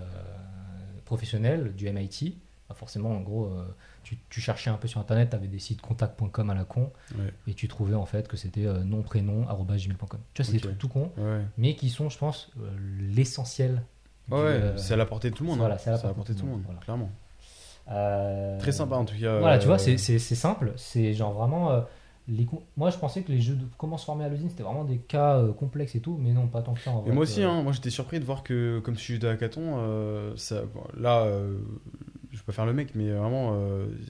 professionnelle 1.13 1.73
du 1.75 1.89
MIT. 1.91 2.37
Bah, 2.69 2.75
forcément, 2.75 3.11
en 3.11 3.19
gros, 3.21 3.45
euh, 3.45 3.65
tu, 4.03 4.17
tu 4.29 4.41
cherchais 4.41 4.69
un 4.69 4.77
peu 4.77 4.87
sur 4.87 4.99
internet, 4.99 5.29
tu 5.29 5.35
avais 5.35 5.47
des 5.47 5.59
sites 5.59 5.81
contact.com 5.81 6.49
à 6.49 6.55
la 6.55 6.63
con, 6.63 6.91
Ouais. 7.17 7.31
et 7.47 7.53
tu 7.53 7.67
trouvais 7.67 7.93
en 7.93 8.05
fait 8.05 8.27
que 8.27 8.37
c'était 8.37 8.65
euh, 8.65 8.83
nom 8.83 9.01
prénom 9.03 9.41
gmail.com. 9.43 10.19
Tu 10.33 10.41
vois, 10.41 10.45
c'est 10.45 10.53
des 10.53 10.59
trucs 10.59 10.77
tout 10.77 10.89
Ouais. 11.17 11.41
mais 11.57 11.75
qui 11.75 11.89
sont, 11.89 12.09
je 12.09 12.17
pense, 12.17 12.51
euh, 12.61 12.69
l'essentiel. 12.99 13.83
Ouais, 14.31 14.73
c'est 14.77 14.93
à 14.93 14.97
la 14.97 15.05
portée 15.05 15.29
de 15.29 15.35
tout 15.35 15.43
le 15.43 15.49
monde. 15.49 15.59
voilà, 15.59 15.75
hein. 15.75 15.77
c'est 15.77 15.89
à 15.89 16.01
la 16.07 16.13
portée 16.13 16.33
de 16.33 16.39
tout 16.39 16.45
le 16.45 16.51
monde, 16.53 16.61
voilà. 16.65 16.79
clairement. 16.79 17.11
Très 18.59 18.71
sympa 18.71 18.95
en 18.95 19.05
tout 19.05 19.19
cas. 19.19 19.39
Voilà, 19.39 19.59
tu 19.59 19.67
vois, 19.67 19.77
c'est 19.77 19.97
simple. 20.19 20.71
C'est 20.77 21.13
genre 21.13 21.33
vraiment. 21.33 21.83
Les 22.27 22.47
Moi, 22.77 22.89
je 22.91 22.97
pensais 22.97 23.23
que 23.23 23.31
les 23.31 23.41
jeux 23.41 23.55
de 23.55 23.65
comment 23.77 23.97
se 23.97 24.05
former 24.05 24.25
à 24.25 24.29
l'usine, 24.29 24.49
c'était 24.49 24.63
vraiment 24.63 24.85
des 24.85 24.99
cas 24.99 25.37
euh, 25.39 25.53
complexes 25.53 25.95
et 25.95 26.01
tout, 26.01 26.17
mais 26.19 26.33
non, 26.33 26.47
pas 26.47 26.61
tant 26.61 26.75
que 26.75 26.81
ça 26.81 26.91
en 26.91 27.01
Et 27.05 27.11
vrai. 27.11 27.11
moi 27.11 27.23
aussi, 27.23 27.43
Euh, 27.43 27.43
hein, 27.43 27.61
moi 27.63 27.73
j'étais 27.73 27.89
surpris 27.89 28.19
de 28.19 28.25
voir 28.25 28.43
que 28.43 28.79
comme 28.79 28.95
sujet 28.97 29.19
de 29.19 29.27
hackathon, 29.27 29.75
euh, 29.79 30.33
ça, 30.37 30.63
bon, 30.73 30.83
là, 30.97 31.23
euh, 31.23 31.57
je 32.31 32.37
vais 32.37 32.43
pas 32.45 32.53
faire 32.53 32.65
le 32.65 32.73
mec, 32.73 32.95
mais 32.95 33.11
vraiment, 33.11 33.57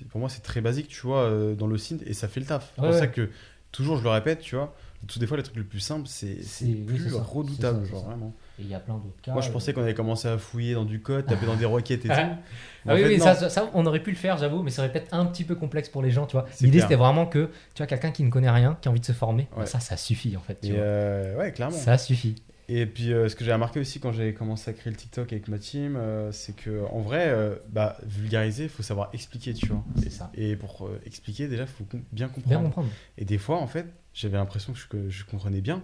pour 0.10 0.19
moi 0.19 0.30
c'est 0.30 0.41
très 0.41 0.61
basique, 0.61 0.88
tu 0.88 1.02
vois, 1.02 1.53
dans 1.56 1.68
le 1.68 1.77
synth, 1.77 2.02
et 2.06 2.14
ça 2.14 2.27
fait 2.27 2.40
le 2.40 2.45
taf. 2.45 2.73
C'est 2.76 2.81
Ouais, 2.81 2.84
pour 2.84 2.94
ça 2.94 3.07
que 3.07 3.30
toujours 3.72 3.98
je 3.98 4.03
le 4.03 4.10
répète, 4.10 4.40
tu 4.41 4.56
vois, 4.56 4.73
tout 5.07 5.19
des 5.19 5.27
fois 5.27 5.38
les 5.38 5.44
trucs 5.44 5.57
les 5.57 5.64
plus 5.64 5.80
simples, 5.80 6.07
c'est 6.07 6.48
oui, 6.61 6.76
plus 6.85 7.14
redoutable, 7.15 7.85
genre 7.85 8.03
ça. 8.03 8.06
vraiment. 8.06 8.34
Et 8.59 8.63
il 8.63 8.67
y 8.69 8.75
a 8.75 8.80
plein 8.80 8.95
d'autres 8.95 9.19
cas. 9.21 9.34
Moi 9.34 9.41
je 9.41 9.49
euh, 9.49 9.51
pensais 9.51 9.73
qu'on 9.73 9.81
avait 9.81 9.93
commencé 9.95 10.27
à 10.27 10.38
fouiller 10.38 10.73
dans 10.75 10.85
du 10.85 11.01
code, 11.01 11.25
taper 11.25 11.45
dans 11.45 11.55
des 11.55 11.65
requêtes 11.65 12.05
et 12.05 12.09
tout. 12.09 12.13
Ah, 12.15 12.38
Mais 12.85 12.91
Ah 12.91 12.93
oui, 12.95 13.01
fait, 13.01 13.07
oui, 13.07 13.19
ça, 13.49 13.71
on 13.73 13.85
aurait 13.85 14.03
pu 14.03 14.11
le 14.11 14.15
faire, 14.17 14.38
j'avoue, 14.38 14.61
mais 14.61 14.69
ça 14.71 14.84
aurait 14.84 14.91
peut-être 14.91 15.13
un 15.13 15.25
petit 15.25 15.43
peu 15.43 15.55
complexe 15.55 15.89
pour 15.89 16.01
les 16.03 16.11
gens, 16.11 16.25
tu 16.27 16.34
vois. 16.34 16.45
L'idée, 16.61 16.80
c'était 16.81 16.95
vraiment 16.95 17.25
que, 17.25 17.49
tu 17.73 17.77
vois, 17.80 17.88
quelqu'un 17.88 18.11
qui 18.11 18.23
ne 18.23 18.30
connaît 18.30 18.49
rien, 18.51 18.77
qui 18.81 18.88
a 18.88 18.91
envie 18.91 18.99
de 18.99 19.05
se 19.05 19.11
former, 19.11 19.47
Ouais. 19.57 19.65
ça, 19.65 19.80
ça 19.80 19.97
suffit, 19.97 20.38
en 20.38 20.41
fait, 20.41 20.59
tu 20.61 20.71
vois. 20.71 20.81
euh, 20.81 21.38
ouais, 21.38 21.51
clairement. 21.51 21.75
Ça 21.77 21.97
suffit. 21.97 22.35
Et 22.69 22.85
puis 22.85 23.11
euh, 23.11 23.27
ce 23.27 23.35
que 23.35 23.43
j'ai 23.43 23.51
remarqué 23.51 23.81
aussi 23.81 23.99
quand 23.99 24.13
j'ai 24.13 24.34
commencé 24.34 24.71
à 24.71 24.73
créer 24.73 24.89
le 24.89 24.97
TikTok 24.97 25.34
avec 25.34 25.49
ma 25.49 25.59
team, 25.59 25.97
euh, 25.97 26.31
c'est 26.31 26.55
que 26.55 26.85
en 26.91 27.01
vrai, 27.01 27.25
euh, 27.27 27.55
bah, 27.69 27.97
vulgariser, 28.03 28.63
il 28.63 28.69
faut 28.69 28.84
savoir 28.84 29.09
expliquer, 29.11 29.53
tu 29.53 29.67
vois. 29.67 29.84
C'est 30.01 30.09
ça. 30.09 30.31
Et 30.34 30.55
pour 30.55 30.85
euh, 30.88 30.97
expliquer, 31.05 31.49
déjà, 31.49 31.63
il 31.63 31.67
faut 31.67 31.84
com- 31.84 32.01
bien 32.13 32.30
comprendre. 32.30 32.47
Bien 32.61 32.63
comprendre. 32.69 32.88
Et 33.17 33.25
des 33.25 33.38
fois, 33.38 33.57
en 33.57 33.67
fait, 33.67 33.85
j'avais 34.13 34.38
l'impression 34.38 34.71
que 34.71 34.80
je, 34.80 34.88
que 34.88 35.09
je 35.09 35.25
comprenais 35.25 35.59
bien. 35.59 35.84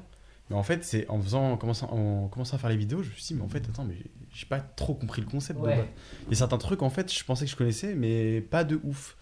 Mais 0.50 0.56
en 0.56 0.64
fait, 0.64 0.84
c'est 0.84 1.08
en 1.10 1.22
faisant, 1.22 1.52
en 1.52 1.58
commençant, 1.58 1.90
en 1.92 2.28
commençant 2.28 2.56
à 2.56 2.60
faire 2.60 2.70
les 2.72 2.78
vidéos, 2.78 3.04
je 3.04 3.10
me 3.10 3.14
suis 3.16 3.24
dit, 3.28 3.34
mais 3.36 3.44
en 3.44 3.50
fait, 3.50 3.64
attends, 3.70 3.84
mais 3.86 3.96
j'ai- 4.34 4.46
pas 4.48 4.60
trop 4.60 4.96
compris 4.96 5.22
le 5.22 5.28
concept. 5.28 5.60
de 5.60 5.66
Ouais. 5.66 5.76
base. 5.78 5.86
Il 6.28 6.30
y 6.32 6.34
a 6.34 6.38
certains 6.38 6.58
trucs, 6.58 6.82
en 6.82 6.90
fait, 6.90 7.14
je 7.14 7.24
pensais 7.24 7.46
que 7.46 7.52
je 7.52 7.56
connaissais, 7.56 7.94
mais 7.96 8.42
pas 8.42 8.64
de 8.64 8.80
ouf. 8.84 9.16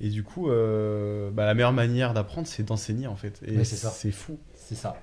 Et 0.00 0.10
du 0.10 0.22
coup, 0.22 0.50
euh, 0.50 1.30
bah, 1.30 1.46
la 1.46 1.54
meilleure 1.54 1.72
manière 1.72 2.12
d'apprendre, 2.14 2.46
c'est 2.46 2.62
d'enseigner, 2.64 3.06
en 3.06 3.16
fait. 3.16 3.40
Et 3.46 3.56
Ouais, 3.56 3.64
c'est 3.64 3.76
ça. 3.76 3.90
c'est 3.90 4.12
fou. 4.12 4.38
C'est 4.54 4.74
ça. 4.74 5.00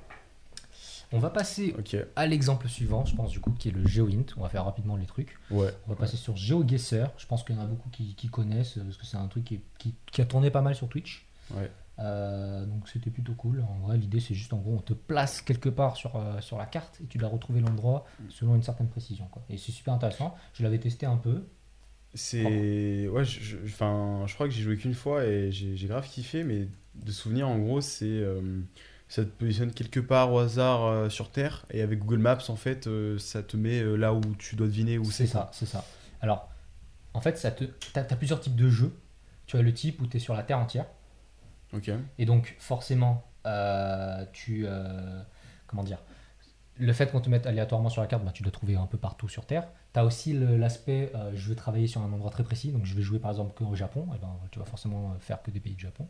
On 1.11 1.19
va 1.19 1.29
passer 1.29 1.73
à 2.15 2.25
l'exemple 2.27 2.67
suivant, 2.67 3.05
je 3.05 3.15
pense, 3.15 3.31
du 3.31 3.39
coup, 3.39 3.51
qui 3.51 3.69
est 3.69 3.71
le 3.71 3.85
GeoInt. 3.87 4.25
On 4.37 4.41
va 4.41 4.49
faire 4.49 4.65
rapidement 4.65 4.95
les 4.95 5.05
trucs. 5.05 5.37
ouais. 5.51 5.69
On 5.87 5.91
va 5.91 5.95
passer 5.95 6.17
sur 6.17 6.35
GeoGuessr. 6.35 7.07
Je 7.17 7.25
pense 7.25 7.43
qu'il 7.43 7.55
y 7.55 7.59
en 7.59 7.61
a 7.61 7.65
beaucoup 7.65 7.89
qui, 7.89 8.15
qui 8.15 8.27
connaissent, 8.27 8.77
euh, 8.77 8.83
parce 8.83 8.97
que 8.97 9.05
c'est 9.05 9.17
un 9.17 9.27
truc 9.27 9.45
qui- 9.45 9.61
qui 10.11 10.21
a 10.21 10.25
tourné 10.25 10.49
pas 10.51 10.61
mal 10.61 10.75
sur 10.75 10.87
Twitch. 10.89 11.25
Ouais. 11.55 11.69
Euh, 11.99 12.65
donc 12.65 12.89
c'était 12.89 13.09
plutôt 13.09 13.33
cool. 13.35 13.61
En 13.61 13.79
vrai, 13.85 13.97
l'idée 13.97 14.19
c'est 14.19 14.33
juste 14.35 14.51
en 14.53 14.57
gros, 14.57 14.73
on 14.73 14.81
te 14.81 14.93
place 14.93 15.41
quelque 15.41 15.69
part 15.69 15.95
sur, 15.95 16.15
euh, 16.17 16.41
sur 16.41 16.57
la 16.57 16.65
carte 16.65 16.99
et 17.01 17.07
tu 17.07 17.17
dois 17.17 17.29
retrouver 17.29 17.61
l'endroit 17.61 18.05
selon 18.29 18.55
une 18.55 18.63
certaine 18.63 18.89
précision. 18.89 19.27
Quoi. 19.31 19.43
Et 19.49 19.57
c'est 19.57 19.71
super 19.71 19.93
intéressant. 19.93 20.35
Je 20.53 20.63
l'avais 20.63 20.79
testé 20.79 21.05
un 21.05 21.17
peu. 21.17 21.43
C'est. 22.13 23.07
Ouais, 23.07 23.25
je, 23.25 23.39
je- 23.65 23.75
crois 24.33 24.47
que 24.47 24.53
j'ai 24.53 24.61
joué 24.63 24.77
qu'une 24.77 24.93
fois 24.93 25.25
et 25.25 25.51
j'ai 25.51 25.87
grave 25.87 26.07
kiffé, 26.07 26.43
mais 26.43 26.67
de 26.95 27.11
souvenir, 27.11 27.47
en 27.47 27.57
gros, 27.59 27.81
c'est. 27.81 28.05
euh, 28.05 28.61
ça 29.07 29.23
te 29.23 29.29
positionne 29.29 29.71
quelque 29.71 29.99
part 29.99 30.33
au 30.33 30.39
hasard 30.39 31.11
sur 31.11 31.29
Terre 31.29 31.65
et 31.71 31.81
avec 31.81 31.99
Google 31.99 32.17
Maps, 32.19 32.39
en 32.49 32.55
fait, 32.55 32.89
ça 33.19 33.43
te 33.43 33.55
met 33.55 33.83
là 33.97 34.13
où 34.13 34.21
tu 34.39 34.55
dois 34.55 34.67
deviner 34.67 34.97
où 34.97 35.03
C'est 35.05 35.27
c'est. 35.27 35.27
ça, 35.27 35.49
c'est 35.53 35.65
ça. 35.67 35.85
Alors, 36.21 36.49
en 37.13 37.21
fait, 37.21 37.37
ça 37.37 37.51
te, 37.51 37.65
t'as, 37.93 38.03
t'as 38.03 38.15
plusieurs 38.15 38.39
types 38.39 38.55
de 38.55 38.67
jeux. 38.69 38.93
Tu 39.45 39.57
as 39.57 39.61
le 39.61 39.73
type 39.73 40.01
où 40.01 40.07
tu 40.07 40.17
es 40.17 40.19
sur 40.19 40.33
la 40.33 40.41
Terre 40.43 40.57
entière. 40.57 40.85
Et 42.17 42.25
donc, 42.25 42.55
forcément, 42.59 43.23
euh, 43.45 44.25
tu. 44.33 44.65
euh, 44.65 45.21
comment 45.67 45.83
dire 45.83 45.99
Le 46.77 46.93
fait 46.93 47.11
qu'on 47.11 47.21
te 47.21 47.29
mette 47.29 47.47
aléatoirement 47.47 47.89
sur 47.89 48.01
la 48.01 48.07
carte, 48.07 48.23
bah, 48.23 48.31
tu 48.31 48.43
dois 48.43 48.51
trouver 48.51 48.75
un 48.75 48.87
peu 48.87 48.97
partout 48.97 49.29
sur 49.29 49.45
Terre. 49.45 49.67
Tu 49.93 49.99
as 49.99 50.05
aussi 50.05 50.33
l'aspect 50.33 51.11
euh, 51.15 51.31
je 51.35 51.49
veux 51.49 51.55
travailler 51.55 51.87
sur 51.87 52.01
un 52.01 52.11
endroit 52.11 52.31
très 52.31 52.43
précis, 52.43 52.71
donc 52.71 52.85
je 52.85 52.95
vais 52.95 53.01
jouer 53.01 53.19
par 53.19 53.31
exemple 53.31 53.53
qu'au 53.53 53.75
Japon, 53.75 54.07
et 54.15 54.19
ben, 54.19 54.35
tu 54.51 54.59
vas 54.59 54.65
forcément 54.65 55.15
faire 55.19 55.41
que 55.41 55.51
des 55.51 55.59
pays 55.59 55.75
de 55.75 55.79
Japon. 55.79 56.07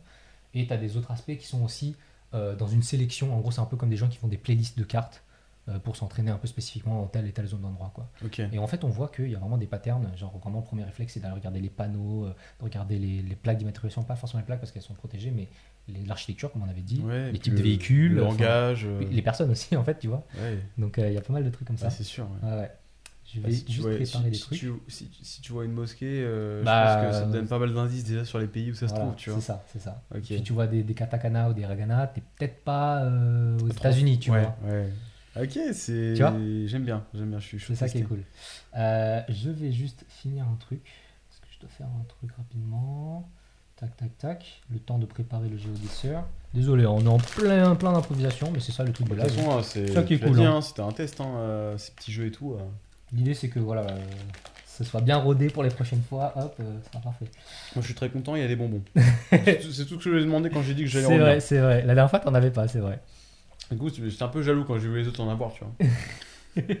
Et 0.54 0.66
tu 0.66 0.76
des 0.78 0.96
autres 0.96 1.10
aspects 1.10 1.36
qui 1.36 1.46
sont 1.46 1.62
aussi 1.62 1.96
dans 2.32 2.66
une 2.66 2.82
sélection. 2.82 3.34
En 3.34 3.40
gros, 3.40 3.50
c'est 3.50 3.62
un 3.62 3.66
peu 3.66 3.78
comme 3.78 3.88
des 3.88 3.96
gens 3.96 4.08
qui 4.08 4.18
font 4.18 4.28
des 4.28 4.36
playlists 4.36 4.78
de 4.78 4.84
cartes. 4.84 5.22
Euh, 5.68 5.78
pour 5.80 5.96
s'entraîner 5.96 6.30
un 6.30 6.38
peu 6.38 6.46
spécifiquement 6.46 7.00
dans 7.00 7.06
telle 7.08 7.26
et 7.26 7.32
telle 7.32 7.46
zone 7.46 7.60
d'endroit. 7.62 7.90
quoi. 7.94 8.08
Et 8.52 8.58
en 8.58 8.66
fait, 8.66 8.84
on 8.84 8.88
voit 8.88 9.08
qu'il 9.08 9.30
y 9.30 9.34
a 9.34 9.38
vraiment 9.38 9.58
des 9.58 9.66
patterns. 9.66 10.08
Genre, 10.16 10.36
vraiment, 10.38 10.58
le 10.60 10.64
premier 10.64 10.84
réflexe, 10.84 11.14
c'est 11.14 11.20
d'aller 11.20 11.34
regarder 11.34 11.60
les 11.60 11.70
panneaux, 11.70 12.24
euh, 12.26 12.34
de 12.60 12.64
regarder 12.64 12.98
les, 12.98 13.22
les 13.22 13.34
plaques 13.36 13.58
d'immatriculation. 13.58 14.02
Pas 14.04 14.16
forcément 14.16 14.40
les 14.40 14.46
plaques 14.46 14.60
parce 14.60 14.72
qu'elles 14.72 14.82
sont 14.82 14.94
protégées, 14.94 15.30
mais 15.30 15.48
l'architecture, 16.06 16.52
comme 16.52 16.62
on 16.62 16.68
avait 16.68 16.80
dit, 16.82 17.00
Ouais, 17.00 17.26
les 17.26 17.30
puis 17.32 17.40
types 17.40 17.54
de 17.54 17.62
véhicules, 17.62 18.14
Le 18.14 18.20
langage. 18.20 18.84
euh, 18.86 19.00
les 19.10 19.22
personnes 19.22 19.50
aussi, 19.50 19.76
en 19.76 19.82
fait, 19.84 19.98
tu 19.98 20.08
vois. 20.08 20.24
Ouais. 20.40 20.58
Donc, 20.78 20.98
euh, 20.98 21.08
il 21.08 21.14
y 21.14 21.18
a 21.18 21.20
pas 21.20 21.32
mal 21.32 21.44
de 21.44 21.50
trucs 21.50 21.66
comme 21.66 21.78
ça. 21.78 21.86
Ah, 21.88 21.90
c'est 21.90 22.04
sûr. 22.04 22.28
ouais. 22.42 22.70
Je 23.34 23.40
Bah, 23.40 23.48
vais 23.48 23.54
si, 23.54 23.64
tu 23.64 23.72
juste 23.72 23.88
préparer 23.88 24.06
si- 24.06 24.30
des 24.30 24.36
si 24.36 24.42
trucs. 24.42 24.58
tu- 24.60 24.72
si, 24.86 25.10
si 25.20 25.40
tu 25.40 25.50
vois 25.52 25.64
une 25.64 25.72
mosquée, 25.72 26.22
euh, 26.24 26.62
Bah, 26.62 26.86
je 27.00 27.00
pense 27.00 27.06
que 27.12 27.18
ça 27.20 27.26
te 27.26 27.32
donne 27.32 27.48
pas 27.48 27.58
mal 27.58 27.74
d'indices 27.74 28.04
déjà 28.04 28.24
sur 28.24 28.38
les 28.38 28.46
pays 28.46 28.70
où 28.70 28.74
ça 28.74 28.86
se 28.86 28.92
Voilà, 28.92 29.06
trouve, 29.06 29.16
tu 29.16 29.30
vois. 29.30 29.40
C'est 29.40 29.46
ça, 29.46 29.64
c'est 29.72 29.80
ça. 29.80 30.00
Ok. 30.14 30.22
Si 30.26 30.42
tu 30.44 30.52
vois 30.52 30.68
des, 30.68 30.84
des 30.84 30.94
katakana 30.94 31.50
ou 31.50 31.52
des 31.52 31.66
ragana, 31.66 32.06
t'es 32.06 32.22
peut-être 32.38 32.62
pas 32.62 33.04
aux 33.60 33.68
États-Unis, 33.68 34.20
tu 34.20 34.30
ouais, 34.30 34.42
vois. 34.42 34.56
Ok, 35.40 35.58
c'est. 35.72 36.14
Tu 36.16 36.22
vois 36.22 36.34
J'aime 36.66 36.84
bien, 36.84 37.04
j'aime 37.14 37.30
bien. 37.30 37.38
Je 37.38 37.46
suis. 37.46 37.60
C'est 37.60 37.74
ça 37.74 37.88
qui 37.88 37.98
est 37.98 38.02
cool. 38.02 38.22
Euh, 38.76 39.20
je 39.28 39.50
vais 39.50 39.72
juste 39.72 40.04
finir 40.08 40.44
un 40.44 40.56
truc. 40.56 40.80
Parce 41.28 41.40
que 41.40 41.46
je 41.54 41.60
dois 41.60 41.70
faire 41.70 41.86
un 41.86 42.04
truc 42.08 42.30
rapidement. 42.36 43.28
Tac, 43.76 43.94
tac, 43.96 44.16
tac. 44.18 44.62
Le 44.72 44.78
temps 44.78 44.98
de 44.98 45.04
préparer 45.06 45.48
le 45.48 45.58
géodéceur. 45.58 46.24
Désolé, 46.54 46.86
on 46.86 47.00
est 47.00 47.08
en 47.08 47.18
plein, 47.18 47.74
plein 47.74 47.92
d'improvisation, 47.92 48.50
mais 48.50 48.60
c'est 48.60 48.72
ça 48.72 48.84
le 48.84 48.92
truc 48.92 49.08
de 49.08 49.14
toute 49.14 49.22
façon, 49.22 49.62
c'est. 49.62 49.92
Ça 49.92 50.02
qui 50.02 50.14
est 50.14 50.18
cool, 50.18 50.40
hein. 50.40 50.56
hein, 50.56 50.60
C'était 50.62 50.80
un 50.80 50.92
test, 50.92 51.20
hein, 51.20 51.34
euh, 51.36 51.76
ces 51.76 51.92
petits 51.92 52.12
jeux 52.12 52.26
et 52.26 52.30
tout. 52.30 52.52
euh. 52.52 52.58
L'idée, 53.12 53.34
c'est 53.34 53.50
que 53.50 53.58
voilà, 53.60 53.86
ce 54.66 54.82
soit 54.84 55.02
bien 55.02 55.18
rodé 55.18 55.48
pour 55.48 55.62
les 55.62 55.68
prochaines 55.68 56.02
fois. 56.02 56.32
Hop, 56.36 56.56
ça 56.56 56.90
sera 56.90 57.02
parfait. 57.02 57.26
Moi, 57.74 57.82
je 57.82 57.86
suis 57.86 57.94
très 57.94 58.08
content. 58.08 58.34
Il 58.34 58.40
y 58.42 58.44
a 58.44 58.48
des 58.48 58.56
bonbons. 58.56 58.82
c'est 59.30 59.58
tout 59.60 59.70
ce 59.72 59.84
que 59.84 60.00
je 60.00 60.10
lui 60.10 60.22
ai 60.22 60.24
demandé 60.24 60.48
quand 60.50 60.62
j'ai 60.62 60.74
dit 60.74 60.84
que 60.84 60.88
j'allais 60.88 61.06
C'est 61.06 61.18
vrai, 61.18 61.40
c'est 61.40 61.58
vrai. 61.58 61.80
La 61.82 61.94
dernière 61.94 62.10
fois, 62.10 62.18
t'en 62.20 62.34
avais 62.34 62.50
pas, 62.50 62.66
c'est 62.68 62.80
vrai. 62.80 63.00
Du 63.70 63.78
coup, 63.78 63.88
j'étais 63.88 64.22
un 64.22 64.28
peu 64.28 64.42
jaloux 64.42 64.64
quand 64.64 64.78
j'ai 64.78 64.88
vu 64.88 64.98
les 64.98 65.08
autres 65.08 65.20
en 65.20 65.28
avoir, 65.28 65.52
tu 65.52 65.64
vois. 65.64 65.74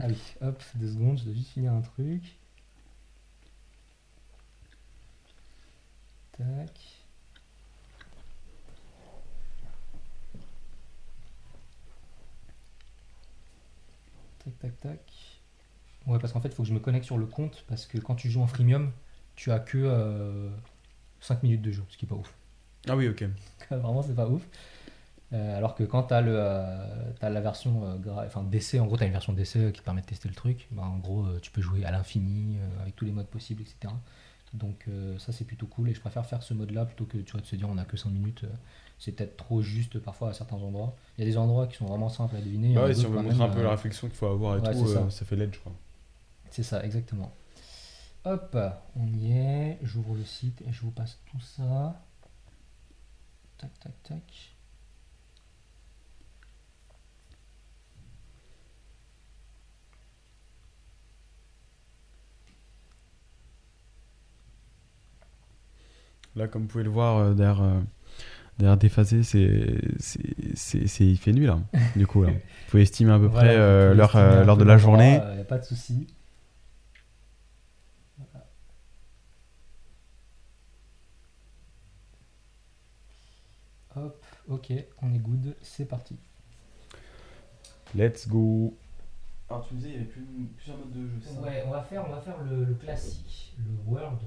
Allez, 0.00 0.16
hop, 0.40 0.62
deux 0.74 0.88
secondes, 0.88 1.18
je 1.18 1.24
dois 1.24 1.34
juste 1.34 1.50
finir 1.52 1.72
un 1.72 1.80
truc. 1.80 2.22
Tac. 6.32 6.70
Tac, 14.44 14.58
tac, 14.58 14.80
tac. 14.80 15.00
Ouais, 16.06 16.18
parce 16.18 16.32
qu'en 16.32 16.40
fait, 16.40 16.48
il 16.48 16.54
faut 16.54 16.62
que 16.62 16.68
je 16.68 16.74
me 16.74 16.80
connecte 16.80 17.04
sur 17.06 17.18
le 17.18 17.26
compte, 17.26 17.64
parce 17.68 17.86
que 17.86 17.98
quand 17.98 18.14
tu 18.16 18.30
joues 18.30 18.42
en 18.42 18.46
freemium, 18.46 18.92
tu 19.36 19.50
as 19.52 19.60
que 19.60 20.50
5 21.20 21.42
minutes 21.42 21.62
de 21.62 21.70
jeu, 21.70 21.84
ce 21.88 21.96
qui 21.96 22.04
est 22.04 22.08
pas 22.08 22.14
ouf. 22.16 22.34
Ah 22.88 22.96
oui, 22.96 23.08
ok. 23.08 23.24
Vraiment, 23.70 24.02
c'est 24.02 24.14
pas 24.14 24.28
ouf. 24.28 24.46
Euh, 25.32 25.56
alors 25.56 25.74
que 25.74 25.82
quand 25.82 26.04
tu 26.04 26.14
as, 26.14 26.20
la 26.20 27.40
version 27.40 27.84
euh, 27.84 28.24
enfin, 28.26 28.42
d'essai, 28.44 28.78
en 28.78 28.86
gros, 28.86 28.96
tu 28.96 29.02
as 29.02 29.06
une 29.06 29.12
version 29.12 29.32
d'essai 29.32 29.72
qui 29.72 29.80
te 29.80 29.84
permet 29.84 30.00
de 30.02 30.06
tester 30.06 30.28
le 30.28 30.34
truc, 30.34 30.68
bah, 30.70 30.84
en 30.84 30.98
gros, 30.98 31.24
euh, 31.24 31.38
tu 31.40 31.50
peux 31.50 31.60
jouer 31.60 31.84
à 31.84 31.90
l'infini, 31.90 32.58
euh, 32.58 32.82
avec 32.82 32.94
tous 32.94 33.04
les 33.04 33.10
modes 33.12 33.26
possibles, 33.26 33.62
etc. 33.62 33.92
Donc, 34.54 34.84
euh, 34.88 35.18
ça, 35.18 35.32
c'est 35.32 35.44
plutôt 35.44 35.66
cool. 35.66 35.88
Et 35.90 35.94
je 35.94 36.00
préfère 36.00 36.24
faire 36.24 36.42
ce 36.42 36.54
mode-là 36.54 36.84
plutôt 36.86 37.04
que 37.04 37.18
tu 37.18 37.32
vois, 37.32 37.40
de 37.40 37.46
se 37.46 37.56
dire 37.56 37.68
on 37.68 37.76
a 37.78 37.84
que 37.84 37.96
5 37.96 38.10
minutes. 38.10 38.44
euh, 38.44 38.48
c'est 38.98 39.12
peut-être 39.12 39.36
trop 39.36 39.60
juste 39.60 39.98
parfois 39.98 40.30
à 40.30 40.32
certains 40.32 40.56
endroits. 40.56 40.96
Il 41.18 41.24
y 41.24 41.26
a 41.26 41.30
des 41.30 41.36
endroits 41.36 41.66
qui 41.66 41.76
sont 41.76 41.84
vraiment 41.84 42.08
simples 42.08 42.36
à 42.36 42.40
deviner. 42.40 42.74
Bah 42.74 42.84
ouais, 42.84 42.94
si 42.94 43.04
on 43.04 43.10
veut 43.10 43.20
montrer 43.20 43.42
un 43.42 43.48
peu 43.50 43.58
euh, 43.58 43.64
la 43.64 43.70
réflexion 43.70 44.08
qu'il 44.08 44.16
faut 44.16 44.26
avoir 44.26 44.56
et 44.56 44.60
ouais, 44.60 44.72
tout, 44.72 44.88
euh, 44.88 44.94
ça. 44.94 45.10
ça 45.10 45.24
fait 45.26 45.36
l'aide, 45.36 45.52
je 45.52 45.58
crois. 45.60 45.74
C'est 46.50 46.62
ça, 46.62 46.82
exactement. 46.82 47.34
Hop, 48.24 48.56
on 48.96 49.06
y 49.12 49.32
est. 49.32 49.78
J'ouvre 49.82 50.14
le 50.14 50.24
site 50.24 50.62
et 50.66 50.72
je 50.72 50.80
vous 50.80 50.90
passe 50.92 51.18
tout 51.30 51.40
ça. 51.40 52.00
Tac, 53.58 53.70
tac, 53.80 53.92
tac. 54.02 54.55
Là, 66.36 66.48
comme 66.48 66.62
vous 66.62 66.68
pouvez 66.68 66.84
le 66.84 66.90
voir, 66.90 67.16
euh, 67.18 67.34
derrière, 67.34 67.62
euh, 67.62 67.80
derrière 68.58 68.76
déphasé, 68.76 69.22
c'est, 69.22 69.78
c'est, 69.98 70.20
c'est, 70.54 70.86
c'est- 70.86 71.06
il 71.06 71.16
fait 71.16 71.32
nuit 71.32 71.46
là. 71.46 71.58
Du 71.96 72.06
coup, 72.06 72.22
là. 72.22 72.30
vous 72.32 72.38
pouvez 72.70 72.82
estimer 72.82 73.12
à 73.12 73.18
peu 73.18 73.26
Voilà, 73.26 73.48
près 73.48 73.56
euh, 73.58 73.94
l'heure, 73.94 74.16
euh, 74.16 74.44
l'heure 74.44 74.56
peu 74.58 74.64
de 74.64 74.68
la 74.68 74.76
journée. 74.78 75.20
Il 75.30 75.34
n'y 75.36 75.40
a 75.40 75.44
pas 75.44 75.58
de 75.58 75.64
souci. 75.64 76.06
Hop, 83.96 84.24
ok, 84.48 84.72
on 85.02 85.14
est 85.14 85.18
good, 85.18 85.54
c'est 85.62 85.86
parti. 85.86 86.16
Let's 87.94 88.28
go. 88.28 88.76
Alors 89.48 89.66
tu 89.66 89.74
me 89.74 89.78
disais, 89.78 89.90
il 89.90 89.94
y 89.94 89.98
avait 89.98 90.06
plus- 90.06 90.26
plusieurs 90.56 90.76
modes 90.78 90.92
de 90.92 91.06
jeu, 91.06 91.14
c'est 91.22 91.34
ça? 91.34 91.40
Ouais, 91.40 91.64
on 91.66 91.70
va 91.70 91.82
faire, 91.82 92.04
on 92.06 92.10
va 92.12 92.20
faire 92.20 92.36
le, 92.42 92.64
le 92.64 92.74
classique, 92.74 93.54
le 93.58 93.64
World, 93.90 94.18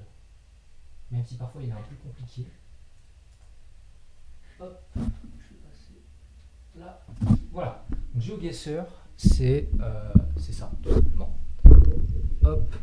même 1.11 1.25
si 1.25 1.35
parfois 1.35 1.61
il 1.61 1.69
est 1.69 1.73
un 1.73 1.81
peu 1.81 1.95
compliqué. 2.03 2.45
Hop, 4.59 4.81
je 4.95 5.01
vais 5.01 5.61
passer 5.69 6.01
là. 6.75 7.05
Voilà, 7.51 7.85
donc 8.13 8.21
GeoGuessr, 8.21 8.83
c'est 9.17 9.69
euh, 9.79 10.13
c'est 10.37 10.53
ça, 10.53 10.71
tout 10.83 10.93
simplement. 10.93 11.37
Hop, 12.43 12.75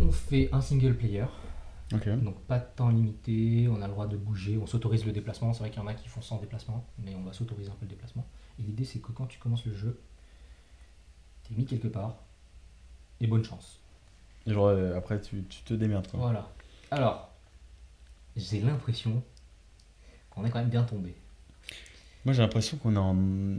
on 0.00 0.10
fait 0.12 0.48
un 0.52 0.60
single 0.60 0.94
player, 0.96 1.26
donc 1.90 2.38
pas 2.46 2.58
de 2.58 2.66
temps 2.76 2.90
limité, 2.90 3.68
on 3.68 3.80
a 3.80 3.86
le 3.86 3.92
droit 3.92 4.06
de 4.06 4.16
bouger, 4.16 4.58
on 4.58 4.66
s'autorise 4.66 5.04
le 5.04 5.12
déplacement. 5.12 5.52
C'est 5.52 5.60
vrai 5.60 5.70
qu'il 5.70 5.80
y 5.80 5.84
en 5.84 5.86
a 5.86 5.94
qui 5.94 6.08
font 6.08 6.22
sans 6.22 6.38
déplacement, 6.38 6.84
mais 6.98 7.14
on 7.14 7.22
va 7.22 7.32
s'autoriser 7.32 7.70
un 7.70 7.74
peu 7.74 7.86
le 7.86 7.90
déplacement. 7.90 8.26
Et 8.58 8.62
l'idée 8.62 8.84
c'est 8.84 9.00
que 9.00 9.12
quand 9.12 9.26
tu 9.26 9.38
commences 9.38 9.64
le 9.66 9.74
jeu, 9.74 10.00
t'es 11.44 11.54
mis 11.54 11.66
quelque 11.66 11.88
part, 11.88 12.16
et 13.20 13.26
bonne 13.26 13.44
chance. 13.44 13.80
Genre, 14.46 14.66
euh, 14.66 14.96
après, 14.96 15.20
tu, 15.20 15.42
tu 15.44 15.62
te 15.62 15.74
démerdes. 15.74 16.06
Quoi. 16.10 16.20
Voilà. 16.20 16.48
Alors, 16.90 17.30
j'ai 18.36 18.60
l'impression 18.60 19.22
qu'on 20.30 20.44
est 20.44 20.50
quand 20.50 20.58
même 20.60 20.68
bien 20.68 20.84
tombé. 20.84 21.14
Moi, 22.24 22.32
j'ai 22.34 22.42
l'impression 22.42 22.76
qu'on 22.78 22.94
est 22.94 22.98
en. 22.98 23.16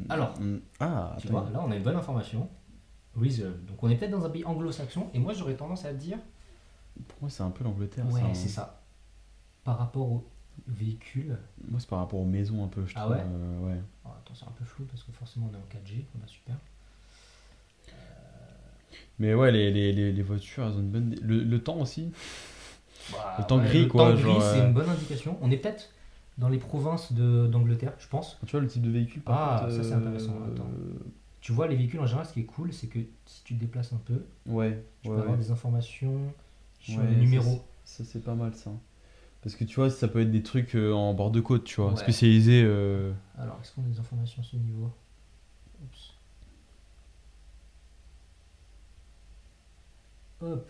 Alors, 0.09 0.33
en- 0.39 0.57
Ah, 0.79 1.15
Tu 1.19 1.27
attends. 1.27 1.39
vois, 1.41 1.49
là 1.51 1.61
on 1.63 1.71
a 1.71 1.75
une 1.75 1.83
bonne 1.83 1.95
information. 1.95 2.49
Reserve. 3.15 3.63
Donc 3.65 3.81
on 3.81 3.89
est 3.89 3.95
peut-être 3.95 4.11
dans 4.11 4.25
un 4.25 4.29
pays 4.29 4.43
anglo-saxon, 4.43 5.07
et 5.13 5.19
moi 5.19 5.31
j'aurais 5.33 5.55
tendance 5.55 5.85
à 5.85 5.93
dire, 5.93 6.17
Pour 7.07 7.17
moi, 7.21 7.29
c'est 7.29 7.43
un 7.43 7.49
peu 7.51 7.63
l'Angleterre. 7.63 8.05
ouais, 8.11 8.19
ça, 8.19 8.27
hein. 8.27 8.33
c'est 8.33 8.49
ça. 8.49 8.81
Par 9.63 9.77
rapport 9.77 10.11
au 10.11 10.27
véhicule. 10.67 11.37
Moi, 11.69 11.79
c'est 11.79 11.87
par 11.89 11.99
rapport 11.99 12.19
aux 12.19 12.25
maisons 12.25 12.63
un 12.65 12.67
peu, 12.67 12.85
je 12.85 12.93
Ah 12.97 13.01
trouve. 13.01 13.15
ouais 13.15 13.23
euh, 13.25 13.59
ouais. 13.59 13.81
Oh, 14.03 14.09
attends, 14.09 14.33
c'est 14.35 14.45
un 14.45 14.51
peu 14.51 14.65
flou 14.65 14.83
parce 14.85 15.03
que 15.03 15.11
forcément 15.13 15.49
on 15.49 15.53
est 15.53 15.57
en 15.57 15.65
4G. 15.79 16.03
Bah, 16.15 16.25
super. 16.27 16.55
Mais 19.19 19.33
ouais, 19.33 19.51
les, 19.51 19.71
les, 19.71 19.91
les, 19.93 20.11
les 20.11 20.21
voitures, 20.21 20.65
elles 20.65 20.73
ont 20.73 20.79
une 20.79 20.89
bonne. 20.91 21.15
Le, 21.21 21.39
le 21.43 21.59
temps 21.63 21.77
aussi. 21.79 22.11
Bah, 23.09 23.17
Le 23.37 23.43
temps 23.45 23.59
ouais, 23.59 23.59
gris, 23.59 23.87
le 23.87 23.91
quoi, 23.91 24.13
temps 24.13 24.15
genre, 24.15 24.39
gris, 24.39 24.41
c'est 24.41 24.59
euh, 24.61 24.67
une 24.67 24.73
bonne 24.73 24.89
indication. 24.89 25.37
On 25.41 25.51
est 25.51 25.57
peut-être 25.57 25.89
dans 26.37 26.49
les 26.49 26.57
provinces 26.59 27.13
de- 27.13 27.47
d'Angleterre, 27.47 27.93
je 27.99 28.07
pense. 28.07 28.37
Tu 28.45 28.51
vois 28.51 28.61
le 28.61 28.67
type 28.67 28.81
de 28.83 28.89
véhicule 28.89 29.21
par 29.23 29.35
Ah, 29.35 29.41
contre, 29.41 29.69
ça, 29.71 29.83
c'est 29.83 29.93
euh, 29.93 29.95
intéressant, 29.95 30.43
attends. 30.45 30.69
Tu 31.41 31.51
vois, 31.53 31.67
les 31.67 31.75
véhicules 31.75 31.99
en 31.99 32.05
général, 32.07 32.25
ce 32.25 32.33
qui 32.33 32.41
est 32.41 32.45
cool, 32.45 32.73
c'est 32.73 32.87
que 32.87 32.99
si 33.25 33.43
tu 33.43 33.55
te 33.55 33.59
déplaces 33.59 33.93
un 33.93 33.97
peu, 33.97 34.25
Ouais, 34.47 34.83
tu 35.01 35.09
ouais, 35.09 35.11
peux 35.11 35.21
avoir 35.21 35.37
des 35.37 35.51
informations 35.51 36.33
sur 36.79 37.05
les 37.05 37.15
numéros. 37.17 37.65
Ça, 37.85 38.03
c'est 38.03 38.23
pas 38.23 38.35
mal 38.35 38.53
ça. 38.55 38.71
Parce 39.43 39.55
que 39.55 39.63
tu 39.65 39.75
vois, 39.77 39.89
ça 39.91 40.07
peut 40.09 40.21
être 40.21 40.31
des 40.31 40.43
trucs 40.43 40.75
euh, 40.75 40.93
en 40.93 41.13
bord 41.13 41.31
de 41.31 41.41
côte, 41.41 41.65
tu 41.65 41.81
vois, 41.81 41.95
spécialisés. 41.97 42.63
euh, 42.65 43.13
Alors, 43.37 43.59
est-ce 43.61 43.71
qu'on 43.73 43.83
a 43.83 43.87
des 43.87 43.99
informations 43.99 44.41
à 44.41 44.45
ce 44.45 44.55
niveau? 44.57 44.91
Oups. 45.83 46.14
Hop. 50.41 50.67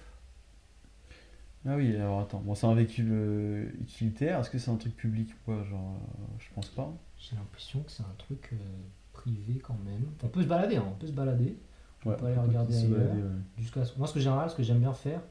Ah 1.67 1.75
oui, 1.75 1.95
alors 1.95 2.19
attends, 2.21 2.39
bon, 2.41 2.53
c'est 2.53 2.67
un 2.67 2.75
véhicule 2.75 3.09
euh, 3.11 3.69
utilitaire, 3.81 4.39
est-ce 4.39 4.51
que 4.51 4.59
c'est 4.59 4.69
un 4.69 4.75
truc 4.75 4.95
public 4.95 5.31
ou 5.31 5.45
quoi 5.45 5.63
Genre, 5.63 5.95
euh, 5.95 6.23
je 6.37 6.45
pense 6.53 6.67
pas. 6.69 6.93
J'ai 7.17 7.35
l'impression 7.35 7.81
que 7.81 7.89
c'est 7.91 8.03
un 8.03 8.13
truc 8.19 8.49
euh, 8.53 8.57
privé 9.13 9.57
quand 9.63 9.77
même. 9.83 10.05
On 10.23 10.27
peut 10.27 10.43
se 10.43 10.47
balader, 10.47 10.75
hein, 10.77 10.85
on 10.87 10.93
peut 10.95 11.07
se 11.07 11.11
balader. 11.11 11.57
On 12.05 12.11
peut 12.13 12.25
aller 12.27 12.35
peut 12.35 12.41
regarder 12.41 12.71
se 12.73 12.85
ailleurs. 12.85 12.99
balader, 12.99 13.21
ouais. 13.23 13.29
Jusqu'à 13.57 13.81
moi, 13.97 14.05
ce 14.07 14.13
que 14.13 14.19
général, 14.19 14.47
ce 14.51 14.55
que 14.55 14.61
j'aime 14.61 14.79
bien 14.79 14.93
faire, 14.93 15.21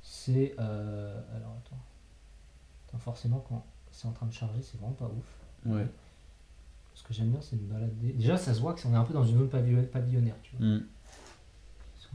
c'est. 0.00 0.54
euh, 0.58 1.20
alors 1.36 1.56
attends. 1.58 1.76
Attends, 2.88 2.98
forcément, 2.98 3.44
quand 3.46 3.62
c'est 3.90 4.08
en 4.08 4.12
train 4.12 4.26
de 4.26 4.32
charger, 4.32 4.62
c'est 4.62 4.78
vraiment 4.78 4.94
pas 4.94 5.06
ouf. 5.06 5.70
Ouais. 5.74 5.86
Ce 6.94 7.04
que 7.04 7.12
j'aime 7.12 7.28
bien, 7.28 7.40
c'est 7.42 7.56
me 7.56 7.70
balader. 7.70 8.14
Déjà, 8.14 8.38
ça 8.38 8.54
se 8.54 8.60
voit 8.60 8.74
qu'on 8.74 8.94
est 8.94 8.96
un 8.96 9.04
peu 9.04 9.12
dans 9.12 9.24
une 9.24 9.36
zone 9.36 9.48
pavillon- 9.48 9.86
pavillonnaire, 9.88 10.36
tu 10.42 10.56
vois. 10.56 10.66
Hmm. 10.66 10.80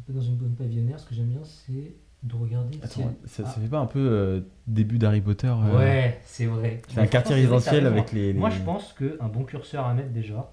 Un 0.02 0.04
peu 0.08 0.14
dans 0.14 0.22
une 0.22 0.40
zone 0.40 0.56
pavillonnaire, 0.56 1.00
ce 1.00 1.06
que 1.08 1.14
j'aime 1.16 1.28
bien, 1.28 1.42
c'est 1.44 1.94
de 2.24 2.36
regarder. 2.36 2.78
si 2.78 2.84
Attends, 2.84 3.14
elle- 3.24 3.30
ça, 3.30 3.44
Ah. 3.46 3.50
fait 3.50 3.68
pas 3.68 3.80
un 3.80 3.86
peu 3.86 4.00
euh, 4.00 4.42
début 4.68 4.98
d'Harry 4.98 5.22
Potter 5.22 5.48
euh, 5.48 5.78
Ouais, 5.78 6.20
c'est 6.26 6.46
vrai. 6.48 6.82
C'est 6.88 7.00
un 7.00 7.08
quartier 7.08 7.36
résidentiel 7.36 7.86
avec 7.86 8.12
les. 8.12 8.34
les- 8.34 8.40
Moi, 8.40 8.50
je 8.50 8.62
pense 8.62 8.94
qu'un 8.94 9.28
bon 9.28 9.44
curseur 9.44 9.86
à 9.86 9.94
mettre 9.94 10.10
déjà, 10.12 10.52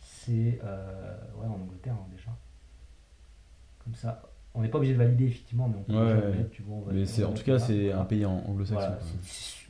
c'est. 0.00 0.58
euh, 0.64 1.16
ouais, 1.36 1.46
en 1.46 1.54
Angleterre, 1.62 1.94
hein, 1.94 2.06
déjà. 2.10 2.30
Comme 3.84 3.94
ça, 3.94 4.22
On 4.54 4.60
n'est 4.60 4.68
pas 4.68 4.76
obligé 4.76 4.92
de 4.92 4.98
valider, 4.98 5.28
effectivement, 5.28 5.66
mais 5.66 5.76
on 5.78 5.82
peut 5.84 5.94
Ouais, 5.94 6.12
ouais. 6.12 6.20
le 6.32 6.36
mettre, 6.36 6.50
tu 6.50 6.60
vois. 6.60 6.76
on 6.76 6.80
va- 6.82 6.92
Mais 6.92 7.06
c'est, 7.06 7.24
en 7.24 7.32
tout 7.32 7.42
cas, 7.42 7.58
c'est 7.58 7.90
un 7.90 8.04
pays 8.04 8.26
anglo-saxon. 8.26 8.74
Voilà, 8.86 8.98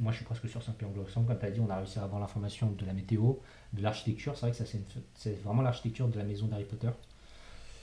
moi 0.01 0.11
je 0.11 0.16
suis 0.16 0.24
presque 0.24 0.49
sûr 0.49 0.59
que 0.59 0.65
c'est 0.65 0.73
un 0.73 0.74
pays 0.74 0.89
anglo-saxon. 0.89 1.23
Comme 1.23 1.39
tu 1.39 1.47
as 1.47 1.51
dit, 1.53 1.61
on 1.61 1.70
a 1.70 1.77
réussi 1.77 2.01
à 2.01 2.03
avoir 2.03 2.20
l'information 2.20 2.69
de 2.73 2.85
la 2.85 2.93
météo, 2.93 3.35
de 3.74 3.81
l'architecture. 3.81 4.35
C'est 4.35 4.41
vrai 4.41 4.51
que 4.51 4.57
ça, 4.57 4.66
c'est, 4.66 4.79
une- 4.79 5.03
c'est 5.15 5.41
vraiment 5.45 5.62
l'architecture 5.62 6.09
de 6.09 6.19
la 6.19 6.24
maison 6.24 6.49
d'Harry 6.49 6.65
Potter. 6.65 6.89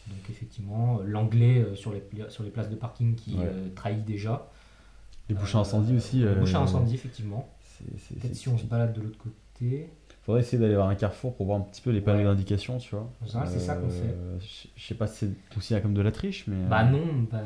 Donc 0.10 0.30
effectivement, 0.30 1.00
l'anglais 1.06 1.60
euh, 1.62 1.76
sur 1.76 1.92
les, 1.94 2.04
sur 2.30 2.44
les 2.44 2.50
places 2.50 2.70
de 2.70 2.76
parking 2.76 3.16
qui 3.16 3.36
Ouais. 3.36 3.46
euh, 3.46 3.70
trahit 3.76 4.04
déjà. 4.06 4.50
Les 5.30 5.36
bouches 5.36 5.56
à 5.56 5.60
incendie 5.60 5.94
Euh, 5.94 5.98
aussi. 5.98 6.18
Les 6.20 6.26
euh, 6.26 6.36
bouches 6.36 6.56
à 6.56 6.60
incendie, 6.62 6.96
effectivement. 6.96 7.50
Peut-être 8.20 8.36
si 8.36 8.50
on 8.50 8.58
se 8.58 8.66
balade 8.66 8.94
de 8.94 9.02
l'autre 9.02 9.18
côté. 9.20 9.90
Faudrait 10.24 10.42
essayer 10.42 10.58
d'aller 10.58 10.76
voir 10.76 10.90
un 10.90 10.96
carrefour 10.96 11.36
pour 11.36 11.46
voir 11.46 11.58
un 11.60 11.62
petit 11.62 11.82
peu 11.82 11.92
les 11.92 12.02
panneaux 12.02 12.20
Ouais. 12.20 12.26
d'indication, 12.26 12.78
tu 12.78 12.94
vois. 12.96 13.10
En 13.22 13.26
général, 13.26 13.48
c'est 13.48 13.60
ça 13.60 13.76
qu'on 13.76 13.90
fait. 13.90 14.04
Euh, 14.06 14.38
Je 14.76 14.84
sais 14.84 14.96
pas 14.96 15.08
si 15.08 15.28
c'est 15.28 15.54
considéré 15.54 15.82
comme 15.82 15.94
de 15.94 16.02
la 16.02 16.12
triche, 16.12 16.46
mais. 16.48 16.66
Bah 16.68 16.84
euh, 16.86 16.90
non, 16.92 17.28
bah, 17.32 17.40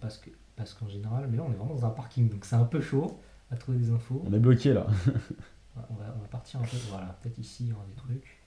parce, 0.00 0.18
que, 0.18 0.30
parce 0.56 0.74
qu'en 0.74 0.88
général, 0.88 1.28
mais 1.30 1.36
là 1.36 1.44
on 1.46 1.52
est 1.52 1.56
vraiment 1.56 1.74
dans 1.74 1.86
un 1.86 1.90
parking, 1.90 2.28
donc 2.28 2.44
c'est 2.44 2.56
un 2.56 2.64
peu 2.64 2.80
chaud 2.80 3.20
à 3.50 3.56
trouver 3.56 3.78
des 3.78 3.90
infos. 3.90 4.22
On 4.26 4.32
est 4.32 4.38
bloqué 4.40 4.72
là. 4.74 4.86
Ouais, 5.06 5.12
On 5.90 5.94
va, 5.94 6.14
on 6.16 6.20
va 6.22 6.28
partir 6.28 6.58
un 6.60 6.64
peu, 6.64 6.76
voilà, 6.90 7.16
peut-être 7.22 7.38
ici 7.38 7.64
il 7.64 7.68
y 7.70 7.72
aura 7.72 7.84
des 7.84 7.94
trucs. 7.94 8.38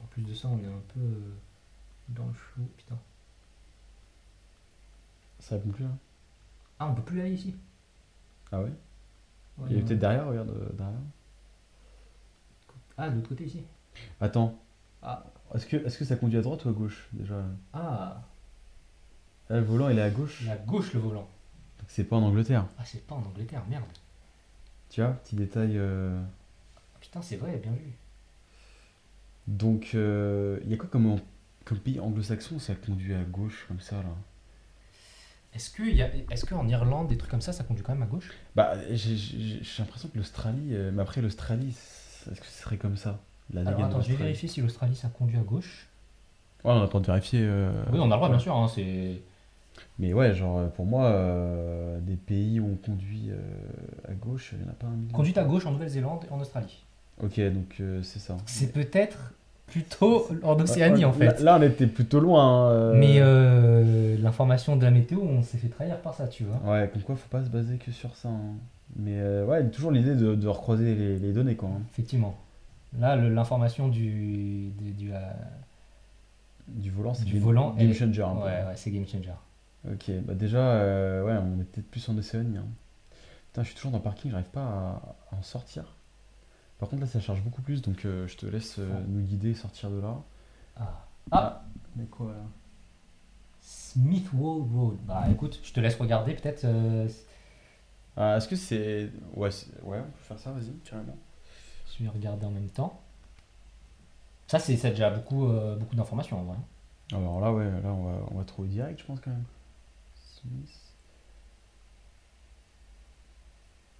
En 0.00 0.06
plus 0.06 0.22
de 0.22 0.34
ça, 0.34 0.48
on 0.48 0.58
est 0.58 0.66
un 0.66 0.82
peu 0.92 1.00
euh, 1.00 1.32
dans 2.10 2.26
le 2.26 2.32
flou, 2.34 2.62
putain. 2.76 2.98
Ça 5.44 5.56
répond 5.56 5.68
plus 5.68 5.84
là. 5.84 5.90
Ah, 6.78 6.88
on 6.88 6.94
peut 6.94 7.02
plus 7.02 7.20
aller 7.20 7.32
ici 7.34 7.54
Ah 8.50 8.62
ouais? 8.62 8.72
Ouais, 9.58 9.68
Il 9.70 9.76
est 9.76 9.82
peut-être 9.82 9.98
derrière, 9.98 10.26
regarde, 10.26 10.48
euh, 10.48 10.72
derrière. 10.72 10.98
Ah, 12.96 13.10
de 13.10 13.16
l'autre 13.16 13.28
côté 13.28 13.44
ici 13.44 13.62
Attends. 14.22 14.58
Ah, 15.02 15.22
Est-ce 15.54 15.66
que, 15.66 15.76
est-ce 15.76 15.98
que 15.98 16.04
ça 16.06 16.16
conduit 16.16 16.38
à 16.38 16.42
droite 16.42 16.64
ou 16.64 16.70
à 16.70 16.72
gauche 16.72 17.08
déjà? 17.12 17.44
Ah, 17.74 18.22
Là, 19.50 19.56
le 19.60 19.64
volant 19.66 19.90
il 19.90 19.98
est 19.98 20.02
à 20.02 20.08
gauche. 20.10 20.38
il 20.40 20.48
est 20.48 20.52
à 20.52 20.56
gauche 20.56 20.94
le 20.94 21.00
volant. 21.00 21.28
Donc 21.78 21.88
c'est 21.88 22.04
pas 22.04 22.16
en 22.16 22.22
Angleterre. 22.22 22.66
Ah, 22.78 22.84
c'est 22.86 23.06
pas 23.06 23.14
en 23.14 23.22
Angleterre, 23.22 23.62
merde. 23.68 23.84
Tu 24.88 25.02
vois, 25.02 25.12
petit 25.12 25.36
détail. 25.36 25.76
euh, 25.76 26.18
Putain, 27.00 27.20
c'est 27.20 27.36
vrai, 27.36 27.58
bien 27.58 27.72
vu. 27.72 27.92
Donc, 29.46 29.90
euh, 29.94 30.58
il 30.64 30.70
y 30.70 30.74
a 30.74 30.78
quoi 30.78 30.88
comme, 30.88 31.18
comme 31.66 31.78
pays 31.78 32.00
anglo-saxon 32.00 32.58
ça 32.58 32.74
conduit 32.74 33.12
à 33.14 33.22
gauche 33.24 33.66
comme 33.68 33.80
ça 33.80 33.96
là? 33.96 34.08
Est-ce 35.54 35.70
que 35.70 35.82
y 35.84 36.02
a- 36.02 36.10
est-ce 36.30 36.44
qu'en 36.44 36.66
Irlande, 36.68 37.08
des 37.08 37.16
trucs 37.16 37.30
comme 37.30 37.40
ça, 37.40 37.52
ça 37.52 37.62
conduit 37.64 37.84
quand 37.84 37.92
même 37.92 38.02
à 38.02 38.06
gauche? 38.06 38.30
Bah, 38.56 38.74
j'ai- 38.90 39.60
l'impression 39.78 40.08
que 40.08 40.16
l'Australie, 40.18 40.70
euh, 40.72 40.90
mais 40.92 41.02
après 41.02 41.20
l'Australie, 41.20 41.68
est-ce 42.30 42.40
que 42.40 42.46
ce 42.46 42.62
serait 42.62 42.76
comme 42.76 42.96
ça 42.96 43.20
La 43.52 43.60
Alors 43.62 43.84
attends, 43.84 44.00
je 44.00 44.08
vais 44.10 44.16
vérifier 44.16 44.48
si 44.48 44.60
l'Australie 44.60 44.96
ça 44.96 45.08
conduit 45.08 45.36
à 45.38 45.42
gauche. 45.42 45.86
Ouais, 46.64 46.72
on 46.72 46.78
a 46.78 46.82
le 46.82 46.88
temps 46.88 47.00
de 47.00 47.06
vérifier. 47.06 47.40
euh, 47.42 47.70
Oui, 47.92 47.98
on 48.00 48.02
a 48.02 48.04
le 48.04 48.10
droit, 48.10 48.22
ouais. 48.28 48.30
bien 48.30 48.38
sûr. 48.38 48.56
hein, 48.56 48.68
c'est... 48.74 49.20
Mais 49.98 50.12
ouais, 50.12 50.34
genre 50.34 50.58
euh, 50.58 50.66
pour 50.68 50.86
moi, 50.86 51.04
euh, 51.06 52.00
des 52.00 52.16
pays 52.16 52.58
où 52.58 52.66
on 52.72 52.76
conduit 52.76 53.30
à 54.08 54.12
gauche, 54.14 54.50
il 54.52 54.58
n'y 54.58 54.64
en 54.64 54.70
a 54.70 54.74
pas 54.74 54.86
un 54.86 54.90
million. 54.96 55.12
Conduite 55.12 55.38
à 55.38 55.44
gauche 55.44 55.66
en 55.66 55.72
Nouvelle-Zélande 55.72 56.24
et 56.28 56.32
en 56.32 56.40
Australie. 56.40 56.84
Ok, 57.22 57.38
donc 57.52 57.80
c'est 58.02 58.18
ça. 58.18 58.36
C'est 58.46 58.72
peut-être 58.72 59.34
plutôt 59.80 60.28
en 60.44 60.58
Océanie 60.60 61.04
en 61.04 61.12
fait. 61.12 61.40
Là, 61.40 61.56
on 61.58 61.62
était 61.62 61.86
plutôt 61.86 62.20
loin. 62.20 62.44
hein, 62.68 62.70
euh, 62.70 62.94
Mais 62.96 63.16
euh, 63.18 64.16
l'information 64.20 64.76
de 64.76 64.84
la 64.84 64.90
météo, 64.90 65.20
on 65.20 65.42
s'est 65.42 65.58
fait 65.58 65.68
trahir 65.68 65.98
par 65.98 66.14
ça, 66.14 66.28
tu 66.28 66.44
vois. 66.44 66.60
Ouais, 66.72 66.88
comme 66.92 67.02
quoi, 67.02 67.16
faut 67.16 67.28
pas 67.28 67.42
se 67.44 67.48
baser 67.50 67.76
que 67.78 67.90
sur 67.90 68.14
ça. 68.16 68.28
hein. 68.28 68.54
Mais 68.96 69.18
euh, 69.20 69.44
ouais, 69.46 69.64
toujours 69.70 69.90
l'idée 69.90 70.14
de, 70.14 70.34
de 70.36 70.46
recroiser 70.48 70.94
les, 70.94 71.18
les 71.18 71.32
données, 71.32 71.56
quoi. 71.56 71.68
hein. 71.70 71.80
Effectivement. 71.92 72.36
Là, 73.00 73.16
l'information 73.16 73.88
du, 73.88 74.70
du, 74.78 74.92
du, 74.92 75.12
euh, 75.12 75.18
Du 76.68 76.90
volant, 76.90 77.12
c'est 77.14 77.24
Du 77.24 77.34
game- 77.34 77.42
volant, 77.42 77.74
game 77.76 77.92
changer. 77.92 78.22
un 78.22 78.28
peu. 78.34 78.38
ouais, 78.44 78.44
ouais, 78.44 78.76
c'est 78.76 78.90
game 78.90 79.06
changer. 79.06 79.32
Ok, 79.90 80.10
bah 80.24 80.34
déjà, 80.34 80.60
ouais, 81.24 81.34
on 81.42 81.60
est 81.60 81.64
peut-être 81.64 81.90
plus 81.90 82.08
en 82.08 82.16
Océanie. 82.16 82.56
hein. 82.58 82.64
Putain, 83.48 83.62
je 83.62 83.66
suis 83.68 83.76
toujours 83.76 83.90
dans 83.90 83.98
le 83.98 84.02
parking, 84.04 84.30
j'arrive 84.30 84.46
pas 84.46 84.62
à, 84.62 85.02
à 85.32 85.38
en 85.38 85.42
sortir. 85.42 85.84
Par 86.84 86.90
contre, 86.90 87.00
là, 87.00 87.08
ça 87.08 87.18
charge 87.18 87.40
beaucoup 87.40 87.62
plus, 87.62 87.80
donc 87.80 88.04
euh, 88.04 88.28
je 88.28 88.36
te 88.36 88.44
laisse 88.44 88.78
euh, 88.78 88.86
Ah. 88.94 89.00
nous 89.08 89.22
guider, 89.22 89.54
sortir 89.54 89.88
de 89.90 90.00
là. 90.02 90.20
Ah. 90.76 91.06
ah, 91.30 91.62
Mais 91.96 92.04
quoi 92.04 92.26
là? 92.32 92.42
Smithwall 93.62 94.60
Road. 94.70 94.98
Bah 95.06 95.24
écoute, 95.32 95.60
je 95.64 95.72
te 95.72 95.80
laisse 95.80 95.96
regarder 95.96 96.34
peut-être. 96.34 96.64
euh, 96.64 97.08
ah, 98.18 98.36
Est-ce 98.36 98.48
que 98.48 98.56
c'est. 98.56 99.10
Ouais, 99.34 99.50
c'est- 99.50 99.80
ouais, 99.82 99.98
on 99.98 100.10
peut 100.10 100.24
faire 100.28 100.38
ça, 100.38 100.52
vas-y, 100.52 100.72
carrément. 100.84 101.16
je 101.98 102.04
vais 102.04 102.10
regarder 102.10 102.44
en 102.44 102.50
même 102.50 102.68
temps. 102.68 103.00
Ça, 104.48 104.58
c'est 104.58 104.76
ça 104.76 104.88
a 104.88 104.90
déjà 104.90 105.08
beaucoup, 105.08 105.46
euh, 105.48 105.76
beaucoup 105.76 105.96
d'informations 105.96 106.38
en 106.38 106.44
vrai. 106.44 106.58
Alors 107.12 107.40
là, 107.40 107.50
ouais, 107.50 107.64
là, 107.82 107.88
on 107.94 108.04
va, 108.04 108.18
on 108.30 108.34
va 108.36 108.44
trouver 108.44 108.68
direct, 108.68 109.00
je 109.00 109.06
pense, 109.06 109.20
quand 109.20 109.30
même. 109.30 109.44
Smith. 110.42 110.68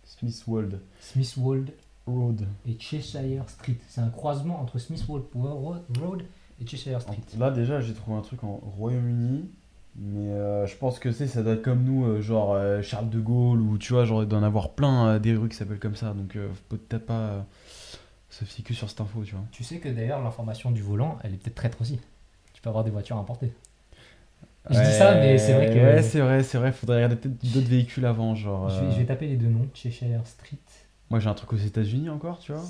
Smithwold 0.04 0.80
Smithwold 1.00 1.72
Road. 2.06 2.46
et 2.68 2.76
Cheshire 2.78 3.48
Street. 3.48 3.76
C'est 3.88 4.00
un 4.00 4.08
croisement 4.10 4.60
entre 4.60 4.78
Smithwold 4.78 5.24
Road 5.34 5.82
Road 6.00 6.22
et 6.62 6.66
Cheshire 6.66 7.00
Street. 7.00 7.16
Là, 7.38 7.50
déjà, 7.50 7.80
j'ai 7.80 7.94
trouvé 7.94 8.16
un 8.16 8.20
truc 8.22 8.44
en 8.44 8.60
Royaume-Uni. 8.78 9.48
Mais 9.96 10.30
euh, 10.32 10.66
je 10.66 10.74
pense 10.76 10.98
que 10.98 11.12
c'est 11.12 11.28
ça 11.28 11.42
doit 11.44 11.52
être 11.52 11.62
comme 11.62 11.84
nous, 11.84 12.04
euh, 12.04 12.20
genre 12.20 12.52
euh, 12.54 12.82
Charles 12.82 13.10
de 13.10 13.20
Gaulle, 13.20 13.60
ou 13.60 13.78
tu 13.78 13.92
vois, 13.92 14.04
genre 14.04 14.26
d'en 14.26 14.42
avoir 14.42 14.70
plein 14.70 15.20
des 15.20 15.34
rues 15.36 15.48
qui 15.48 15.54
s'appellent 15.56 15.78
comme 15.78 15.94
ça. 15.94 16.12
Donc, 16.14 16.36
peut-être 16.68 17.06
pas 17.06 17.46
se 18.28 18.44
fier 18.44 18.64
que 18.64 18.74
sur 18.74 18.90
cette 18.90 19.00
info, 19.00 19.22
tu 19.24 19.36
vois. 19.36 19.44
Tu 19.52 19.62
sais 19.62 19.78
que 19.78 19.88
d'ailleurs, 19.88 20.20
l'information 20.20 20.72
du 20.72 20.82
volant, 20.82 21.16
elle 21.22 21.34
est 21.34 21.36
peut-être 21.36 21.54
traître 21.54 21.80
aussi. 21.80 22.00
Tu 22.54 22.60
peux 22.60 22.68
avoir 22.70 22.82
des 22.82 22.90
voitures 22.90 23.16
importées. 23.18 23.52
Je 24.70 24.80
dis 24.80 24.92
ça, 24.98 25.14
mais 25.14 25.38
c'est 25.38 25.52
vrai 25.52 25.68
que- 25.68 25.74
Ouais, 25.74 26.02
c'est 26.02 26.20
vrai, 26.20 26.42
c'est 26.42 26.58
vrai. 26.58 26.72
Faudrait 26.72 26.96
regarder 26.96 27.16
peut-être 27.16 27.52
d'autres 27.52 27.68
véhicules 27.68 28.06
avant, 28.06 28.34
genre. 28.34 28.70
Je, 28.70 28.80
vais, 28.80 28.90
je 28.92 28.96
vais 28.98 29.04
taper 29.04 29.28
les 29.28 29.36
deux 29.36 29.46
noms. 29.48 29.68
Cheshire 29.74 30.26
Street, 30.26 30.56
Moi, 31.10 31.20
j'ai 31.20 31.28
un 31.28 31.34
truc 31.34 31.52
aux 31.52 31.56
États-Unis 31.56 32.08
encore, 32.10 32.38
tu 32.38 32.52
vois. 32.52 32.64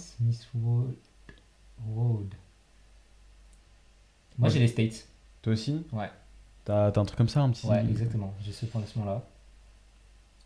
Road. 1.95 2.27
Moi, 4.39 4.49
Ouais. 4.49 4.51
j'ai 4.55 4.61
les 4.61 4.69
States. 4.69 5.07
Toi 5.43 5.53
aussi 5.53 5.85
Ouais. 5.93 6.11
T'as 6.65 6.87
un 6.89 6.91
truc 7.05 7.17
comme 7.17 7.29
ça, 7.29 7.41
un 7.43 7.51
petit. 7.51 7.67
Ouais, 7.67 7.85
exactement. 7.85 8.33
J'ai 8.43 8.53
ce 8.53 8.65
fondation-là. 8.67 9.23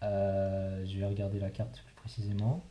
Euh, 0.03 0.85
je 0.87 0.99
vais 0.99 1.07
regarder 1.07 1.39
la 1.39 1.51
carte 1.51 1.81
plus 1.85 1.95
précisément. 1.95 2.63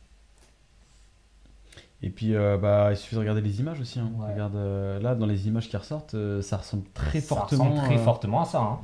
Et 2.02 2.10
puis, 2.10 2.34
euh, 2.34 2.56
bah, 2.58 2.88
il 2.92 2.96
suffit 2.96 3.16
de 3.16 3.20
regarder 3.20 3.40
les 3.40 3.58
images 3.60 3.80
aussi. 3.80 3.98
hein. 3.98 4.12
Ouais. 4.18 4.32
Regarde, 4.32 4.54
euh, 4.56 5.00
là, 5.00 5.14
dans 5.14 5.26
les 5.26 5.48
images 5.48 5.68
qui 5.68 5.76
ressortent, 5.76 6.14
ça 6.42 6.58
ressemble 6.58 6.84
très 6.94 7.20
Ça 7.20 7.34
fortement. 7.36 7.64
ressemble 7.70 7.86
très 7.88 7.98
fortement 7.98 8.42
à 8.42 8.44
ça. 8.44 8.60
hein. 8.60 8.78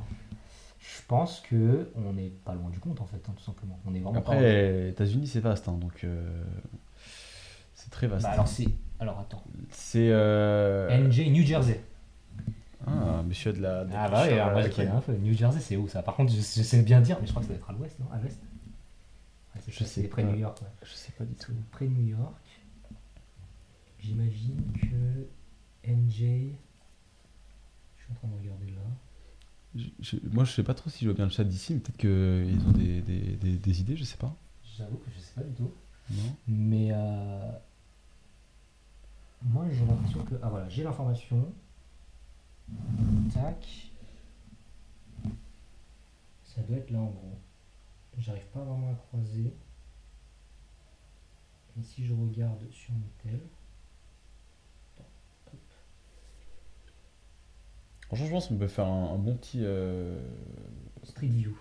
Je 0.87 1.01
pense 1.07 1.41
que 1.41 1.89
on 1.95 2.13
n'est 2.13 2.29
pas 2.29 2.53
loin 2.53 2.69
du 2.69 2.79
compte 2.79 3.01
en 3.01 3.05
fait, 3.05 3.17
hein, 3.27 3.33
tout 3.35 3.43
simplement. 3.43 3.79
On 3.85 3.93
est 3.95 3.99
vraiment. 3.99 4.19
Après, 4.19 4.39
les 4.41 4.89
États-Unis, 4.89 5.27
c'est 5.27 5.39
vaste, 5.39 5.67
hein, 5.67 5.77
donc 5.79 6.03
euh, 6.03 6.43
c'est 7.73 7.89
très 7.89 8.07
vaste. 8.07 8.23
Bah, 8.23 8.31
alors 8.31 8.47
c'est. 8.47 8.67
Alors 8.99 9.19
attends. 9.19 9.43
C'est. 9.69 10.09
euh, 10.11 11.07
NJ 11.07 11.29
New 11.31 11.43
Jersey. 11.43 11.81
Ah, 12.87 13.23
monsieur 13.27 13.51
de 13.51 13.61
la. 13.61 13.83
de 13.85 13.91
Ah 13.95 14.09
bah 14.09 14.25
oui, 14.27 14.33
alors 14.33 15.01
peu. 15.01 15.13
New 15.13 15.33
Jersey, 15.33 15.59
c'est 15.59 15.75
où 15.75 15.87
ça? 15.87 16.03
Par 16.03 16.15
contre, 16.15 16.31
je, 16.31 16.37
je 16.37 16.41
sais 16.41 16.81
bien 16.83 17.01
dire, 17.01 17.17
mais 17.19 17.25
je 17.25 17.31
crois 17.31 17.41
que 17.41 17.47
ça 17.47 17.53
doit 17.53 17.61
être 17.61 17.69
à 17.69 17.73
l'ouest, 17.73 17.99
non? 17.99 18.05
À 18.11 18.19
l'ouest 18.19 18.39
Ouais, 19.55 19.61
Je 19.67 19.83
sais 19.83 20.03
près 20.03 20.23
New 20.23 20.35
York. 20.37 20.61
ouais. 20.61 20.67
Je 20.83 20.93
sais 20.93 21.11
pas 21.13 21.23
du 21.23 21.33
tout. 21.33 21.53
Près 21.71 21.87
New 21.87 22.07
York. 22.07 22.35
J'imagine 23.99 24.61
que 24.79 25.89
NJ. 25.91 26.19
Je 27.97 28.03
suis 28.03 28.11
en 28.11 28.15
train 28.15 28.27
de 28.27 28.35
regarder 28.39 28.67
là. 28.67 28.81
Je- 29.99 30.17
moi, 30.31 30.43
je 30.45 30.51
sais 30.51 30.63
pas 30.63 30.73
trop 30.73 30.89
si 30.89 31.03
je 31.03 31.09
vois 31.09 31.15
bien 31.15 31.25
le 31.25 31.31
chat 31.31 31.43
d'ici, 31.43 31.73
mais 31.73 31.79
peut-être 31.81 31.97
qu'ils 31.97 32.65
ont 32.67 32.71
des, 32.71 33.01
des, 33.01 33.35
des, 33.35 33.57
des 33.57 33.79
idées, 33.81 33.97
je 33.97 34.03
sais 34.05 34.17
pas. 34.17 34.33
J'avoue 34.77 34.97
que 34.97 35.09
je 35.15 35.19
sais 35.19 35.33
pas 35.35 35.43
du 35.43 35.53
tout. 35.53 35.71
Non 36.11 36.35
Mais 36.47 36.89
euh, 36.91 37.51
moi 39.43 39.65
j'ai 39.71 39.85
l'impression 39.85 40.23
que. 40.23 40.35
Ah 40.41 40.49
voilà, 40.49 40.69
j'ai 40.69 40.83
l'information. 40.83 41.51
Tac. 43.33 43.91
Ça 46.43 46.61
doit 46.61 46.77
être 46.77 46.91
là 46.91 46.99
en 46.99 47.05
gros. 47.07 47.37
J'arrive 48.17 48.45
pas 48.53 48.63
vraiment 48.63 48.91
à 48.91 48.95
croiser. 48.95 49.53
Et 51.77 51.83
si 51.83 52.05
je 52.05 52.13
regarde 52.13 52.69
sur 52.71 52.93
Motel. 52.93 53.39
Franchement, 58.07 58.25
je 58.27 58.31
pense 58.31 58.47
qu'on 58.47 58.57
peut 58.57 58.67
faire 58.67 58.85
un, 58.87 59.13
un 59.13 59.17
bon 59.17 59.35
petit. 59.35 59.59
euh, 59.63 60.17
Street 61.03 61.27
View. 61.27 61.55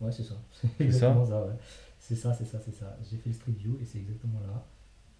Ouais, 0.00 0.12
c'est 0.12 0.24
ça. 0.24 0.34
C'est 0.78 0.84
exactement 0.84 1.24
ça, 1.24 1.42
ouais. 1.44 1.52
C'est 1.98 2.16
ça, 2.16 2.34
c'est 2.34 2.44
ça, 2.44 2.58
c'est 2.60 2.74
ça. 2.74 2.96
J'ai 3.10 3.16
fait 3.16 3.30
le 3.30 3.34
Street 3.34 3.52
View 3.52 3.78
et 3.80 3.84
c'est 3.86 3.98
exactement 3.98 4.40
là. 4.40 4.62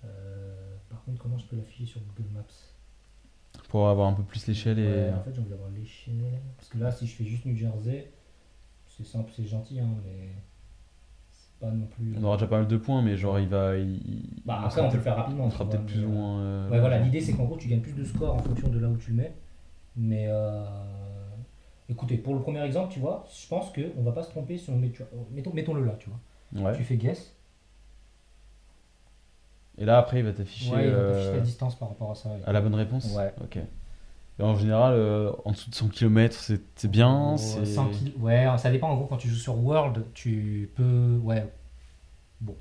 Euh, 0.05 0.77
par 0.91 1.03
contre, 1.05 1.23
comment 1.23 1.39
je 1.39 1.47
peux 1.47 1.57
l'afficher 1.57 1.87
sur 1.87 2.01
Google 2.03 2.29
Maps? 2.35 2.43
Pour 3.69 3.89
avoir 3.89 4.09
un 4.09 4.13
peu 4.13 4.23
plus 4.23 4.47
l'échelle 4.47 4.79
et. 4.79 4.87
Ouais, 4.87 5.13
en 5.13 5.23
fait, 5.23 5.33
j'ai 5.35 5.41
envie 5.41 5.49
d'avoir 5.51 5.71
l'échelle. 5.71 6.41
Parce 6.59 6.69
que 6.69 6.79
là, 6.79 6.91
si 6.91 7.07
je 7.07 7.15
fais 7.15 7.25
juste 7.25 7.47
New 7.47 7.57
Jersey, 7.57 8.11
c'est 8.87 9.07
simple, 9.07 9.33
c'est 9.35 9.47
gentil, 9.47 9.81
hein, 9.81 9.89
mais 10.05 10.29
c'est 11.31 11.59
pas 11.61 11.71
non 11.73 11.87
plus. 11.87 12.15
On 12.19 12.25
aura 12.25 12.37
déjà 12.37 12.49
pas 12.49 12.59
mal 12.59 12.69
de 12.69 12.77
points, 12.77 13.01
mais 13.01 13.17
genre, 13.17 13.39
il 13.39 13.49
va. 13.49 13.79
Il, 13.79 13.95
il- 13.97 14.43
Bah, 14.45 14.59
on 14.61 14.67
après, 14.67 14.71
sera 14.77 14.87
on 14.87 14.91
peut 14.91 14.97
le 14.97 15.03
peut-être- 15.03 15.05
faire 15.05 15.17
rapidement. 15.17 15.45
On 15.47 15.49
tu 15.49 15.55
sera 15.55 15.65
vois, 15.65 15.73
peut-être 15.73 15.87
plus 15.87 16.01
ou 16.01 16.05
euh, 16.05 16.09
moins. 16.09 16.41
euh, 16.43 16.69
Ouais, 16.71 16.81
voilà, 16.81 16.99
l'idée 16.99 17.21
c'est 17.21 17.33
qu'en 17.33 17.45
gros, 17.45 17.57
tu 17.57 17.69
gagnes 17.69 17.81
plus 17.81 17.95
de 17.95 18.05
score 18.05 18.35
en 18.35 18.43
fonction 18.43 18.69
de 18.69 18.79
là 18.79 18.89
où 18.89 18.97
tu 18.99 19.11
le 19.13 19.17
mets. 19.17 19.35
Mais 19.97 20.27
euh, 20.29 20.65
Écoutez, 21.89 22.17
pour 22.17 22.35
le 22.35 22.41
premier 22.41 22.63
exemple, 22.65 22.93
tu 22.93 22.99
vois, 22.99 23.27
je 23.31 23.47
pense 23.47 23.71
qu'on 23.71 24.03
va 24.03 24.13
pas 24.13 24.23
se 24.23 24.31
tromper 24.31 24.57
si 24.59 24.71
on 24.71 24.77
met, 24.77 24.89
tu 24.91 25.03
vois, 25.03 25.09
mettons, 25.33 25.53
mettons-le 25.53 25.85
là, 25.85 25.97
tu 25.99 26.09
vois. 26.09 26.71
Ouais. 26.71 26.77
Tu 26.77 26.83
fais 26.83 26.97
guess. 26.97 27.35
Et 29.77 29.85
là, 29.85 29.99
après, 29.99 30.21
il 30.21 30.25
va 30.25 30.33
t'afficher 30.33 30.73
Ouais, 30.73 30.85
il 30.87 30.91
va 30.91 30.97
euh, 30.97 31.13
t'afficher 31.13 31.35
la 31.37 31.41
distance 31.41 31.75
par 31.75 31.89
rapport 31.89 32.11
à 32.13 32.15
ça. 32.15 32.31
à 32.47 32.53
la 32.53 32.61
bonne 32.61 32.75
réponse 32.75 33.13
Ouais. 33.15 33.33
Ok. 33.43 33.57
Et 34.39 34.43
en 34.43 34.57
général, 34.57 34.95
euh, 34.95 35.31
en 35.45 35.51
dessous 35.53 35.71
de 35.71 35.75
100 35.75 35.89
km, 35.89 36.35
c'est 36.39 36.61
c'est 36.75 36.91
bien. 36.91 37.33
Ouais, 37.33 37.37
c'est 37.39 37.65
100 37.67 37.89
kil- 37.91 38.15
Ouais, 38.19 38.47
ça 38.59 38.71
dépend. 38.71 38.89
En 38.91 38.97
gros, 38.97 39.07
quand 39.07 39.17
tu 39.17 39.29
joues 39.29 39.37
sur 39.37 39.57
World, 39.59 40.05
tu 40.15 40.71
peux. 40.77 41.19
Ouais. 41.23 41.47
Bon. 42.41 42.57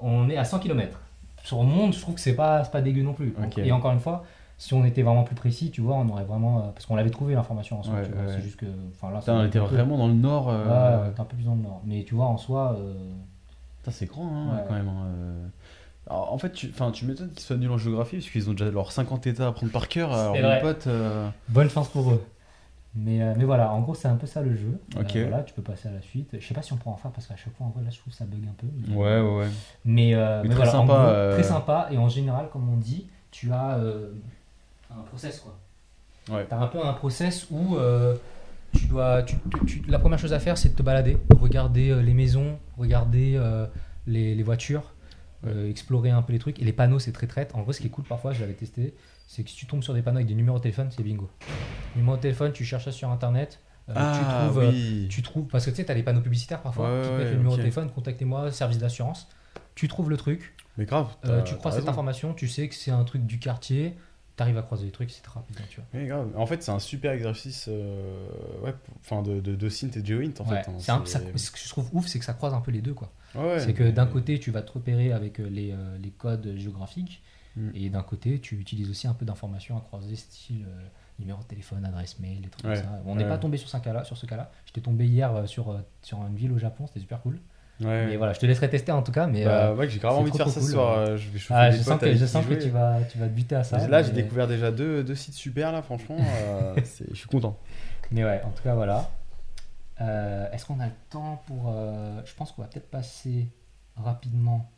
On 0.00 0.28
est 0.30 0.36
à 0.36 0.44
100 0.44 0.58
km. 0.60 1.00
Sur 1.42 1.62
Monde, 1.62 1.92
je 1.92 2.00
trouve 2.00 2.14
que 2.14 2.20
c'est 2.20 2.34
pas, 2.36 2.64
c'est 2.64 2.70
pas 2.70 2.80
dégueu 2.80 3.02
non 3.02 3.12
plus. 3.12 3.34
Ok. 3.42 3.58
Et 3.58 3.72
encore 3.72 3.92
une 3.92 4.00
fois, 4.00 4.24
si 4.58 4.72
on 4.74 4.84
était 4.84 5.02
vraiment 5.02 5.24
plus 5.24 5.34
précis, 5.34 5.70
tu 5.70 5.80
vois, 5.80 5.96
on 5.96 6.08
aurait 6.08 6.24
vraiment. 6.24 6.58
euh, 6.58 6.70
Parce 6.74 6.86
qu'on 6.86 6.96
l'avait 6.96 7.10
trouvé 7.10 7.34
l'information 7.34 7.78
en 7.80 7.82
soi. 7.82 7.94
Ouais, 7.94 8.00
ouais, 8.00 8.06
C'est 8.28 8.34
ouais. 8.36 8.40
juste 8.42 8.56
que. 8.56 8.66
Enfin 8.92 9.12
là, 9.12 9.18
Putain, 9.20 9.36
on 9.40 9.44
était 9.46 9.58
vraiment 9.58 9.98
dans 9.98 10.08
le 10.08 10.14
nord. 10.14 10.46
Ouais, 10.48 10.54
euh, 10.56 11.10
t'es 11.10 11.20
un 11.20 11.24
peu 11.24 11.36
plus 11.36 11.44
dans 11.44 11.54
le 11.54 11.62
nord. 11.62 11.80
Mais 11.84 12.04
tu 12.04 12.14
vois, 12.14 12.26
en 12.26 12.36
soi. 12.36 12.76
euh, 12.78 12.94
c'est 13.90 14.06
grand 14.06 14.26
hein, 14.26 14.56
Ouais. 14.56 14.64
quand 14.68 14.74
même. 14.74 14.88
hein, 14.88 15.06
euh. 15.06 15.46
Alors, 16.08 16.32
en 16.32 16.38
fait, 16.38 16.52
tu, 16.52 16.70
tu 16.92 17.04
m'étonnes 17.06 17.30
qu'ils 17.30 17.40
soient 17.40 17.56
nuls 17.56 17.70
en 17.70 17.78
géographie 17.78 18.16
parce 18.16 18.28
qu'ils 18.30 18.48
ont 18.50 18.52
déjà 18.52 18.70
leurs 18.70 18.92
50 18.92 19.26
états 19.26 19.48
à 19.48 19.52
prendre 19.52 19.72
par 19.72 19.88
cœur. 19.88 20.12
Alors, 20.12 20.34
C'est 20.34 20.42
mon 20.42 20.48
vrai. 20.48 20.60
pote. 20.60 20.86
euh, 20.86 21.28
Bonne 21.48 21.70
chance 21.70 21.88
pour 21.88 22.10
eux. 22.12 22.22
Mais, 22.96 23.22
euh, 23.22 23.34
mais 23.36 23.44
voilà, 23.44 23.72
en 23.72 23.80
gros, 23.80 23.94
c'est 23.94 24.06
un 24.06 24.14
peu 24.16 24.26
ça 24.26 24.40
le 24.40 24.54
jeu. 24.54 24.78
Euh, 24.96 25.00
Ok. 25.00 25.16
voilà, 25.16 25.42
tu 25.42 25.52
peux 25.54 25.62
passer 25.62 25.88
à 25.88 25.92
la 25.92 26.00
suite. 26.00 26.28
Je 26.38 26.46
sais 26.46 26.54
pas 26.54 26.62
si 26.62 26.72
on 26.72 26.76
pourra 26.76 26.94
en 26.94 26.98
faire 26.98 27.10
parce 27.10 27.26
qu'à 27.26 27.36
chaque 27.36 27.54
fois, 27.56 27.66
en 27.66 27.70
vrai, 27.70 27.82
là, 27.82 27.90
je 27.90 27.98
trouve 27.98 28.12
que 28.12 28.16
ça 28.18 28.24
bug 28.24 28.46
un 28.48 28.52
peu. 28.56 28.66
mais- 28.86 28.94
Ouais, 28.94 29.20
ouais, 29.20 29.38
ouais. 29.38 29.48
Mais, 29.84 30.14
euh, 30.14 30.42
Mais 30.42 30.48
mais 30.50 30.54
très 30.54 30.64
voilà, 30.64 30.78
en 30.80 30.86
sympa, 30.86 31.22
gros, 31.24 31.32
très 31.34 31.42
sympa. 31.42 31.88
Et 31.90 31.98
en 31.98 32.08
général, 32.08 32.48
comme 32.52 32.68
on 32.68 32.76
dit, 32.76 33.08
tu 33.32 33.50
as 33.52 33.78
euh, 33.78 34.12
un 34.98 35.02
process 35.02 35.40
quoi. 35.40 35.58
Ouais. 36.36 36.46
Tu 36.48 36.54
as 36.54 36.58
un 36.58 36.66
peu 36.68 36.84
un 36.84 36.92
process 36.94 37.46
où 37.50 37.76
euh, 37.76 38.16
tu 38.74 38.86
dois. 38.86 39.22
Tu, 39.22 39.36
tu- 39.66 39.82
tu- 39.82 39.90
la 39.90 39.98
première 39.98 40.18
chose 40.18 40.32
à 40.32 40.38
faire, 40.40 40.56
c'est 40.56 40.70
de 40.70 40.74
te 40.74 40.82
balader, 40.82 41.18
regarder 41.38 41.90
euh, 41.90 42.00
les 42.02 42.14
maisons, 42.14 42.58
regarder 42.78 43.34
euh, 43.36 43.66
les, 44.06 44.34
les 44.34 44.42
voitures, 44.42 44.94
explorer 45.68 46.10
un 46.10 46.22
peu 46.22 46.32
les 46.32 46.38
trucs. 46.38 46.58
Et 46.60 46.64
les 46.64 46.72
panneaux, 46.72 46.98
c'est 46.98 47.12
très 47.12 47.26
traite. 47.26 47.54
En 47.54 47.62
vrai, 47.62 47.72
ce 47.74 47.80
qui 47.80 47.86
est 47.88 47.90
cool 47.90 48.04
parfois, 48.04 48.32
je 48.32 48.40
l'avais 48.40 48.54
testé, 48.54 48.94
c'est 49.26 49.42
que 49.44 49.50
si 49.50 49.56
tu 49.56 49.66
tombes 49.66 49.82
sur 49.82 49.92
des 49.92 50.00
panneaux 50.02 50.16
avec 50.16 50.26
des 50.28 50.34
numéros 50.34 50.56
de 50.58 50.62
téléphone, 50.62 50.88
c'est 50.90 51.02
bingo. 51.02 51.28
Numéro 51.96 52.16
de 52.16 52.22
téléphone, 52.22 52.52
tu 52.52 52.64
cherches 52.64 52.86
ça 52.86 52.92
sur 52.92 53.10
internet. 53.10 53.60
tu 53.86 53.92
Ah, 53.94 54.46
trouves, 54.48 54.64
oui. 54.66 55.06
tu 55.10 55.20
trouves, 55.20 55.46
parce 55.48 55.66
que 55.66 55.70
tu 55.70 55.76
sais, 55.76 55.84
tu 55.84 55.90
as 55.92 55.94
les 55.94 56.02
panneaux 56.02 56.22
publicitaires 56.22 56.62
parfois 56.62 56.90
Ouais, 56.90 57.02
qui 57.02 57.08
te 57.08 57.12
ouais, 57.12 57.18
mettent 57.18 57.30
le 57.32 57.36
numéro 57.36 57.56
de 57.56 57.60
téléphone, 57.60 57.90
contactez-moi, 57.90 58.50
service 58.50 58.78
d'assurance. 58.78 59.28
Tu 59.74 59.88
trouves 59.88 60.08
le 60.08 60.16
truc, 60.16 60.54
Mais 60.78 60.86
grave. 60.86 61.08
t'as- 61.20 61.42
tu 61.42 61.52
t'as 61.52 61.58
crois 61.58 61.70
cette 61.72 61.80
raison. 61.80 61.90
information, 61.90 62.32
tu 62.32 62.48
sais 62.48 62.68
que 62.68 62.74
c'est 62.74 62.90
un 62.92 63.04
truc 63.04 63.26
du 63.26 63.38
quartier, 63.38 63.94
t'arrives 64.36 64.58
à 64.58 64.62
croiser 64.62 64.84
les 64.86 64.90
trucs, 64.90 65.10
c'est 65.10 65.22
très 65.22 65.38
rapide, 65.38 65.56
hein, 65.60 65.64
tu 65.68 65.80
vois. 65.80 65.86
Oui, 66.00 66.06
grave. 66.06 66.30
En 66.36 66.46
fait, 66.46 66.62
c'est 66.62 66.72
un 66.72 66.78
super 66.80 67.12
exercice 67.12 67.66
euh, 67.68 68.26
ouais, 68.64 68.74
enfin, 69.00 69.22
de, 69.22 69.40
de, 69.40 69.54
de 69.54 69.68
synth 69.68 69.96
et 69.96 70.02
de 70.02 70.06
geoint 70.06 70.32
en 70.40 70.44
Ouais, 70.50 70.62
fait. 70.62 70.70
hein. 70.70 70.74
c'est 70.78 70.90
un- 70.92 71.04
ça- 71.06 71.20
ce 71.36 71.50
que 71.50 71.58
je 71.58 71.68
trouve 71.68 71.88
ouf, 71.92 72.06
c'est 72.08 72.18
que 72.18 72.24
ça 72.24 72.34
croise 72.34 72.52
un 72.54 72.60
peu 72.60 72.70
les 72.72 72.80
deux, 72.82 72.94
quoi. 72.94 73.12
Ouais, 73.34 73.60
c'est 73.60 73.72
que 73.74 73.82
mais- 73.84 73.92
d'un 73.92 74.06
côté, 74.06 74.38
tu 74.40 74.50
vas 74.50 74.62
te 74.62 74.72
repérer 74.72 75.12
avec 75.12 75.40
euh, 75.40 75.48
les, 75.48 75.70
euh, 75.72 75.98
les 75.98 76.10
codes 76.10 76.54
géographiques, 76.56 77.22
Mm. 77.56 77.70
et 77.74 77.88
d'un 77.88 78.02
côté, 78.02 78.40
tu 78.40 78.56
utilises 78.58 78.90
aussi 78.90 79.06
un 79.06 79.14
peu 79.14 79.24
d'informations 79.24 79.76
à 79.76 79.80
croiser, 79.80 80.16
style 80.16 80.64
euh, 80.68 80.82
numéro 81.20 81.40
de 81.40 81.46
téléphone, 81.46 81.84
adresse 81.84 82.18
mail, 82.18 82.40
des 82.40 82.48
trucs 82.48 82.64
comme 82.64 82.74
ça. 82.74 83.00
On 83.06 83.14
n'est 83.14 83.28
pas 83.28 83.38
tombé 83.38 83.56
sur 83.58 83.68
ce 83.68 83.76
cas-là, 83.76 84.02
sur 84.02 84.16
ce 84.16 84.26
cas-là. 84.26 84.50
J'étais 84.66 84.80
tombé 84.80 85.06
hier 85.06 85.48
sur, 85.48 85.80
sur 86.02 86.18
une 86.26 86.34
ville 86.34 86.50
au 86.50 86.58
Japon, 86.58 86.88
c'était 86.88 86.98
super 86.98 87.20
cool. 87.22 87.38
Ouais. 87.80 88.06
Mais 88.06 88.16
voilà, 88.16 88.32
je 88.32 88.38
te 88.40 88.46
laisserai 88.46 88.70
tester 88.70 88.92
en 88.92 89.02
tout 89.02 89.10
cas, 89.12 89.26
mais 89.26 89.44
Bah, 89.44 89.66
euh, 89.70 89.74
ouais, 89.74 89.88
j'ai 89.88 89.98
grave 89.98 90.14
c'est 90.14 90.20
envie 90.20 90.30
de 90.30 90.36
faire 90.36 90.48
ça 90.48 90.60
ce 90.60 90.60
cool, 90.60 90.70
soir. 90.74 90.98
euh, 90.98 91.16
Je 91.16 91.28
vais 91.30 91.38
ah, 91.50 91.70
je 91.70 91.82
sens 91.82 92.00
que, 92.00 92.14
je 92.14 92.24
sens 92.26 92.44
tu 92.46 92.70
vas, 92.70 92.98
tu 93.10 93.18
vas 93.18 93.26
te 93.26 93.32
buter 93.32 93.56
à 93.56 93.64
ça. 93.64 93.88
Là, 93.88 94.02
j'ai 94.02 94.12
découvert 94.12 94.46
déjà 94.46 94.70
deux, 94.70 95.02
deux 95.02 95.14
sites 95.16 95.34
super 95.34 95.72
là, 95.72 95.82
franchement. 95.82 96.16
euh, 96.18 96.74
c'est- 96.84 97.08
je 97.10 97.16
suis 97.16 97.28
content. 97.28 97.58
Mais 98.12 98.24
ouais, 98.24 98.40
en 98.44 98.50
tout 98.50 98.62
cas, 98.62 98.74
voilà. 98.74 99.10
Euh, 100.00 100.50
Est-ce 100.52 100.66
qu'on 100.66 100.80
a 100.80 100.86
le 100.86 100.92
temps 101.10 101.42
pour. 101.46 101.72
je 102.24 102.34
pense 102.34 102.52
qu'on 102.52 102.62
va 102.62 102.68
peut-être 102.68 102.90
passer 102.90 103.48
rapidement. 103.96 104.70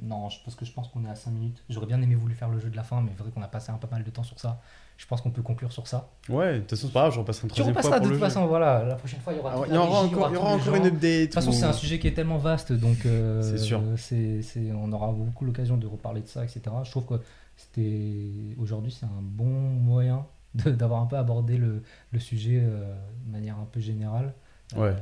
Non, 0.00 0.28
parce 0.44 0.54
que 0.56 0.64
je 0.64 0.72
pense 0.72 0.88
qu'on 0.88 1.04
est 1.04 1.08
à 1.10 1.14
5 1.14 1.32
minutes. 1.32 1.62
J'aurais 1.68 1.86
bien 1.86 2.00
aimé 2.00 2.14
voulu 2.14 2.34
faire 2.34 2.48
le 2.48 2.60
jeu 2.60 2.70
de 2.70 2.76
la 2.76 2.82
fin, 2.84 3.00
mais 3.02 3.10
vrai 3.18 3.30
qu'on 3.30 3.42
a 3.42 3.48
passé 3.48 3.72
un 3.72 3.78
peu 3.78 3.88
mal 3.90 4.04
de 4.04 4.10
temps 4.10 4.22
sur 4.22 4.38
ça. 4.38 4.60
Je 4.98 5.06
pense 5.06 5.20
qu'on 5.22 5.30
peut 5.30 5.42
conclure 5.42 5.72
sur 5.72 5.86
ça. 5.86 6.10
Ouais, 6.28 6.54
de 6.54 6.58
toute 6.58 6.70
façon, 6.70 6.88
c'est 6.88 6.92
pas 6.92 7.00
grave, 7.02 7.14
je 7.14 7.18
repasserai 7.20 7.44
une 7.44 7.48
Tu 7.50 7.54
troisième 7.54 7.72
fois 7.74 7.82
repasseras 7.82 7.96
pour 8.00 8.06
de 8.08 8.12
le 8.12 8.18
toute 8.18 8.24
jeu. 8.28 8.34
façon, 8.34 8.46
voilà. 8.48 8.84
La 8.84 8.94
prochaine 8.96 9.20
fois, 9.20 9.32
il 9.32 9.36
y 9.36 9.38
aura. 9.38 9.52
Ah 9.54 9.64
Il 9.68 9.74
y 9.74 9.76
aura 9.78 10.00
régie, 10.02 10.14
encore, 10.14 10.28
il 10.30 10.34
y 10.34 10.36
aura 10.36 10.54
encore 10.54 10.74
une 10.74 10.86
update. 10.86 11.02
De 11.20 11.24
toute 11.26 11.34
façon, 11.34 11.52
c'est 11.52 11.64
un 11.64 11.72
sujet 11.72 11.98
qui 11.98 12.08
est 12.08 12.14
tellement 12.14 12.38
vaste, 12.38 12.72
donc 12.72 13.06
euh, 13.06 13.40
C'est 13.42 13.58
sûr. 13.58 13.80
c'est- 13.96 14.42
c'est- 14.42 14.72
on 14.72 14.90
aura 14.92 15.12
beaucoup 15.12 15.44
l'occasion 15.46 15.76
de 15.78 15.86
reparler 15.86 16.20
de 16.20 16.26
ça, 16.26 16.44
etc. 16.44 16.60
Je 16.84 16.90
trouve 16.90 17.06
que 17.06 17.14
c'était 17.56 18.56
aujourd'hui, 18.58 18.90
c'est 18.98 19.06
un 19.06 19.22
bon 19.22 19.46
moyen 19.46 20.26
de- 20.54 20.70
d'avoir 20.72 21.00
un 21.00 21.06
peu 21.06 21.16
abordé 21.16 21.56
le, 21.58 21.82
le 22.10 22.18
sujet 22.18 22.60
euh, 22.62 22.92
de 23.26 23.30
manière 23.32 23.56
un 23.58 23.66
peu 23.70 23.80
générale, 23.80 24.34
Ouais. 24.76 24.88
Euh, 24.88 24.94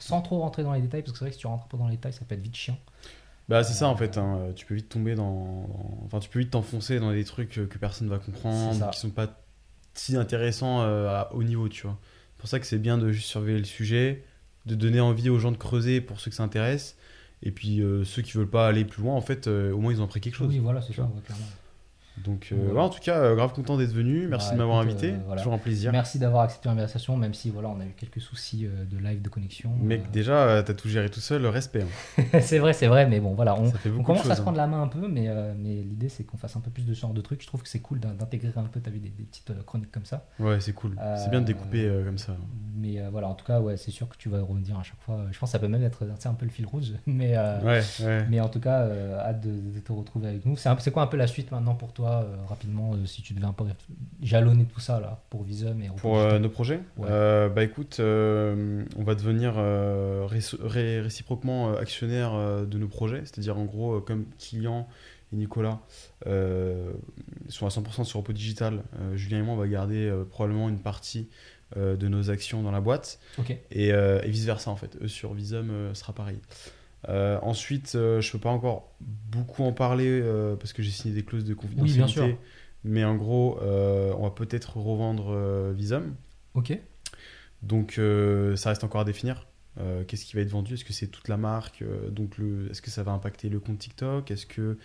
sans 0.00 0.22
trop 0.22 0.40
rentrer 0.40 0.64
dans 0.64 0.72
les 0.72 0.80
détails, 0.80 1.02
parce 1.02 1.12
que 1.12 1.18
c'est 1.18 1.24
vrai 1.26 1.30
que 1.30 1.34
si 1.36 1.40
tu 1.40 1.46
rentres 1.46 1.68
trop 1.68 1.78
dans 1.78 1.86
les 1.86 1.96
détails, 1.96 2.12
ça 2.12 2.24
peut 2.26 2.34
être 2.34 2.40
vite 2.42 2.56
chiant. 2.56 2.76
Bah, 3.48 3.62
c'est 3.62 3.74
ça 3.74 3.88
en 3.88 3.96
fait. 3.96 4.16
hein, 4.18 4.48
Tu 4.56 4.64
peux 4.66 4.74
vite 4.74 4.88
tomber 4.88 5.14
dans. 5.14 5.68
Enfin, 6.04 6.18
tu 6.20 6.28
peux 6.28 6.38
vite 6.38 6.50
t'enfoncer 6.50 6.98
dans 6.98 7.12
des 7.12 7.24
trucs 7.24 7.58
euh, 7.58 7.66
que 7.66 7.78
personne 7.78 8.08
va 8.08 8.18
comprendre, 8.18 8.90
qui 8.90 8.98
sont 9.00 9.10
pas 9.10 9.40
si 9.92 10.16
intéressants 10.16 10.82
euh, 10.82 11.08
à 11.08 11.32
haut 11.34 11.42
niveau, 11.42 11.68
tu 11.68 11.82
vois. 11.86 11.98
C'est 12.36 12.40
pour 12.40 12.48
ça 12.48 12.58
que 12.60 12.66
c'est 12.66 12.78
bien 12.78 12.98
de 12.98 13.10
juste 13.12 13.28
surveiller 13.28 13.58
le 13.58 13.64
sujet, 13.64 14.24
de 14.66 14.74
donner 14.74 15.00
envie 15.00 15.28
aux 15.30 15.38
gens 15.38 15.52
de 15.52 15.56
creuser 15.56 16.00
pour 16.00 16.20
ceux 16.20 16.30
que 16.30 16.36
ça 16.36 16.42
intéresse. 16.42 16.96
Et 17.42 17.50
puis 17.50 17.80
euh, 17.82 18.04
ceux 18.04 18.22
qui 18.22 18.32
veulent 18.32 18.48
pas 18.48 18.66
aller 18.66 18.84
plus 18.86 19.02
loin, 19.02 19.14
en 19.14 19.20
fait, 19.20 19.46
euh, 19.46 19.72
au 19.72 19.78
moins 19.78 19.92
ils 19.92 20.00
ont 20.00 20.04
appris 20.04 20.20
quelque 20.20 20.34
chose. 20.36 20.48
Oui, 20.48 20.58
voilà, 20.58 20.80
c'est 20.80 20.94
ça, 20.94 21.02
ouais, 21.02 21.20
clairement. 21.26 21.44
Donc, 22.22 22.50
euh, 22.52 22.68
Ouais. 22.68 22.72
ouais, 22.74 22.80
en 22.80 22.88
tout 22.90 23.00
cas, 23.00 23.18
euh, 23.18 23.34
grave 23.34 23.52
content 23.52 23.76
d'être 23.76 23.92
venu. 23.92 24.28
Merci 24.28 24.48
Bah, 24.50 24.52
de 24.54 24.58
m'avoir 24.58 24.78
invité. 24.78 25.10
euh, 25.12 25.16
voilà. 25.26 25.40
Toujours 25.42 25.54
un 25.54 25.58
plaisir. 25.58 25.90
Merci 25.90 26.18
d'avoir 26.20 26.42
accepté 26.42 26.68
l'invitation, 26.68 27.16
même 27.16 27.34
si 27.34 27.50
voilà, 27.50 27.68
on 27.70 27.80
a 27.80 27.84
eu 27.84 27.92
quelques 27.96 28.20
soucis 28.20 28.66
euh, 28.66 28.84
de 28.84 28.98
live 28.98 29.20
de 29.20 29.28
connexion. 29.28 29.72
Mec, 29.82 30.02
Euh, 30.02 30.10
déjà, 30.12 30.62
t'as 30.62 30.74
tout 30.74 30.88
géré 30.88 31.08
tout 31.10 31.18
seul, 31.20 31.44
respect. 31.46 31.82
hein. 31.82 32.22
c'est 32.40 32.58
vrai, 32.60 32.72
c'est 32.72 32.86
vrai, 32.86 33.06
mais 33.08 33.18
bon, 33.18 33.34
voilà, 33.34 33.56
on, 33.58 34.02
commence 34.02 34.30
à 34.30 34.34
se 34.36 34.40
hein. 34.40 34.42
prendre 34.42 34.56
la 34.58 34.66
main 34.68 34.82
un 34.82 34.88
peu, 34.88 35.08
mais, 35.08 35.28
mais 35.58 35.74
l'idée 35.82 36.08
c'est 36.08 36.22
qu'on 36.24 36.36
fasse 36.36 36.54
un 36.56 36.60
peu 36.60 36.70
plus 36.70 36.86
de 36.86 36.94
ce 36.94 37.00
genre 37.00 37.12
de 37.14 37.20
trucs. 37.20 37.42
Je 37.42 37.46
trouve 37.48 37.62
que 37.62 37.68
c'est 37.68 37.80
cool 37.80 37.98
d'in- 37.98 38.14
d'intégrer 38.14 38.52
un 38.56 38.62
peu, 38.62 38.78
t'as 38.80 38.90
vu, 38.90 39.00
des, 39.00 39.08
des 39.10 39.24
petites 39.24 39.52
chroniques 39.66 39.90
comme 39.90 40.04
ça. 40.04 40.26
Ouais, 40.38 40.60
c'est 40.60 40.72
cool. 40.72 40.96
C'est 41.16 41.30
bien 41.30 41.40
de 41.40 41.46
découper 41.46 41.90
comme 42.04 42.18
ça. 42.18 42.36
Mais 42.76 43.00
voilà, 43.10 43.28
en 43.28 43.34
tout 43.34 43.44
cas, 43.44 43.60
ouais, 43.60 43.76
c'est 43.76 43.90
sûr 43.90 44.08
que 44.08 44.16
tu 44.16 44.28
vas 44.28 44.40
revenir 44.40 44.78
à 44.78 44.82
chaque 44.84 45.00
fois. 45.00 45.24
Je 45.32 45.38
pense 45.38 45.48
que 45.50 45.52
ça 45.52 45.58
peut 45.58 45.68
même 45.68 45.82
être 45.82 46.04
un 46.26 46.34
peu 46.34 46.44
le 46.46 46.52
fil 46.52 46.66
rouge. 46.66 46.92
Mais, 47.06 47.34
mais 48.30 48.40
en 48.40 48.48
tout 48.48 48.60
cas, 48.60 48.86
hâte 49.18 49.40
de, 49.40 49.50
de 49.74 49.80
te 49.80 49.92
retrouver 49.92 50.28
avec 50.28 50.46
nous. 50.46 50.56
C'est 50.56 50.90
quoi 50.92 51.02
un 51.02 51.06
peu 51.06 51.16
la 51.16 51.26
suite 51.26 51.50
maintenant 51.50 51.74
pour 51.74 51.92
toi, 51.92 52.03
euh, 52.10 52.36
rapidement, 52.48 52.92
euh, 52.94 53.06
si 53.06 53.22
tu 53.22 53.34
devais 53.34 53.46
un 53.46 53.52
peu 53.52 53.64
jalonner 54.22 54.64
tout 54.64 54.80
ça 54.80 55.00
là, 55.00 55.22
pour 55.30 55.42
Visum 55.42 55.80
et 55.82 55.88
Pour 55.96 56.18
euh, 56.18 56.38
nos 56.38 56.48
projets? 56.48 56.80
Ouais. 56.96 57.08
Bah 57.54 57.62
écoute, 57.64 57.96
on 58.00 59.02
va 59.04 59.14
devenir 59.14 59.54
réci- 60.28 60.56
ré- 60.60 61.00
réciproquement 61.00 61.74
actionnaire 61.76 62.64
de 62.66 62.78
nos 62.78 62.88
projets, 62.88 63.20
c'est-à-dire 63.20 63.58
en 63.58 63.64
gros, 63.64 64.00
comme 64.00 64.24
client 64.38 64.88
et 65.32 65.36
Nicolas 65.36 65.80
euh, 66.26 66.92
sont 67.48 67.66
à 67.66 67.70
100% 67.70 68.04
sur 68.04 68.20
Oppo 68.20 68.32
Digital, 68.32 68.82
euh, 69.00 69.16
Julien 69.16 69.38
et 69.40 69.42
moi 69.42 69.54
on 69.54 69.58
va 69.58 69.66
garder 69.68 70.06
euh, 70.06 70.24
probablement 70.24 70.68
une 70.68 70.78
partie 70.78 71.28
de 71.76 72.06
nos 72.06 72.30
actions 72.30 72.62
dans 72.62 72.70
la 72.70 72.80
boîte 72.80 73.18
Ok. 73.38 73.50
et, 73.72 73.88
et 73.88 74.28
vice 74.30 74.44
versa 74.44 74.70
en 74.70 74.76
fait. 74.76 74.96
Eux 75.02 75.08
sur 75.08 75.34
Visum 75.34 75.92
sera 75.94 76.12
pareil. 76.12 76.38
Euh, 77.08 77.38
ensuite, 77.42 77.94
euh, 77.94 78.20
je 78.20 78.32
peux 78.32 78.38
pas 78.38 78.50
encore 78.50 78.94
beaucoup 79.00 79.62
en 79.62 79.72
parler 79.72 80.08
euh, 80.08 80.56
parce 80.56 80.72
que 80.72 80.82
j'ai 80.82 80.90
signé 80.90 81.14
des 81.14 81.24
clauses 81.24 81.44
de 81.44 81.54
confidentialité. 81.54 82.12
sûr. 82.12 82.38
Mais 82.84 83.04
en 83.04 83.16
gros, 83.16 83.58
euh, 83.62 84.12
on 84.18 84.24
va 84.24 84.30
peut-être 84.30 84.76
revendre 84.76 85.72
Visum. 85.72 86.14
Ok. 86.54 86.78
Donc 87.62 88.00
ça 88.56 88.68
reste 88.70 88.84
encore 88.84 89.00
à 89.00 89.04
définir. 89.04 89.46
Qu'est-ce 90.06 90.24
qui 90.24 90.36
va 90.36 90.42
être 90.42 90.50
vendu? 90.50 90.74
Est-ce 90.74 90.84
que 90.84 90.92
c'est 90.92 91.08
toute 91.08 91.28
la 91.28 91.36
marque? 91.36 91.82
Donc 92.10 92.36
le, 92.38 92.70
est-ce 92.70 92.82
que 92.82 92.90
ça 92.90 93.02
va 93.02 93.12
impacter 93.12 93.48
le 93.48 93.58
compte 93.58 93.78
TikTok? 93.78 94.30
Est-ce 94.30 94.46
que 94.46 94.78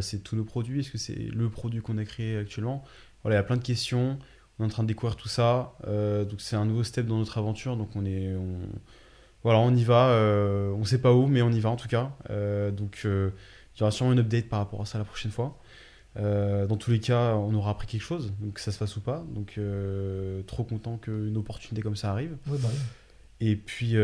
c'est 0.00 0.22
tous 0.22 0.36
nos 0.36 0.44
produits? 0.44 0.80
Est-ce 0.80 0.90
que 0.90 0.98
c'est 0.98 1.14
le 1.14 1.48
produit 1.48 1.80
qu'on 1.80 1.96
a 1.96 2.04
créé 2.04 2.36
actuellement? 2.36 2.84
Voilà, 3.22 3.36
il 3.36 3.38
y 3.38 3.40
a 3.40 3.44
plein 3.44 3.56
de 3.56 3.62
questions. 3.62 4.18
On 4.58 4.64
est 4.64 4.66
en 4.66 4.70
train 4.70 4.82
de 4.82 4.88
découvrir 4.88 5.16
tout 5.16 5.28
ça. 5.28 5.74
Donc 5.86 6.40
c'est 6.40 6.56
un 6.56 6.66
nouveau 6.66 6.84
step 6.84 7.06
dans 7.06 7.18
notre 7.18 7.38
aventure. 7.38 7.78
Donc 7.78 7.96
on 7.96 8.04
est, 8.04 8.34
on... 8.34 8.58
voilà, 9.44 9.58
on 9.58 9.74
y 9.74 9.84
va. 9.84 10.08
Euh, 10.10 10.70
on 10.72 10.84
sait 10.84 11.00
pas 11.00 11.12
où, 11.12 11.26
mais 11.26 11.42
on 11.42 11.50
y 11.50 11.60
va 11.60 11.70
en 11.70 11.76
tout 11.76 11.88
cas. 11.88 12.10
Euh, 12.30 12.70
donc 12.70 13.02
euh, 13.04 13.30
il 13.76 13.80
y 13.80 13.82
aura 13.82 13.90
sûrement 13.90 14.12
une 14.12 14.20
update 14.20 14.48
par 14.48 14.58
rapport 14.60 14.82
à 14.82 14.86
ça 14.86 14.98
la 14.98 15.04
prochaine 15.04 15.30
fois. 15.32 15.58
Dans 16.16 16.76
tous 16.76 16.90
les 16.90 17.00
cas, 17.00 17.34
on 17.36 17.54
aura 17.54 17.70
appris 17.70 17.86
quelque 17.86 18.02
chose, 18.02 18.32
donc 18.38 18.54
que 18.54 18.60
ça 18.60 18.70
se 18.70 18.76
fasse 18.76 18.96
ou 18.96 19.00
pas. 19.00 19.24
Donc, 19.34 19.58
trop 20.46 20.62
content 20.64 20.98
qu'une 20.98 21.36
opportunité 21.38 21.80
comme 21.80 21.96
ça 21.96 22.10
arrive. 22.10 22.36
Bah, 22.46 22.56
oui. 22.62 22.68
Et 23.40 23.56
puis, 23.56 23.96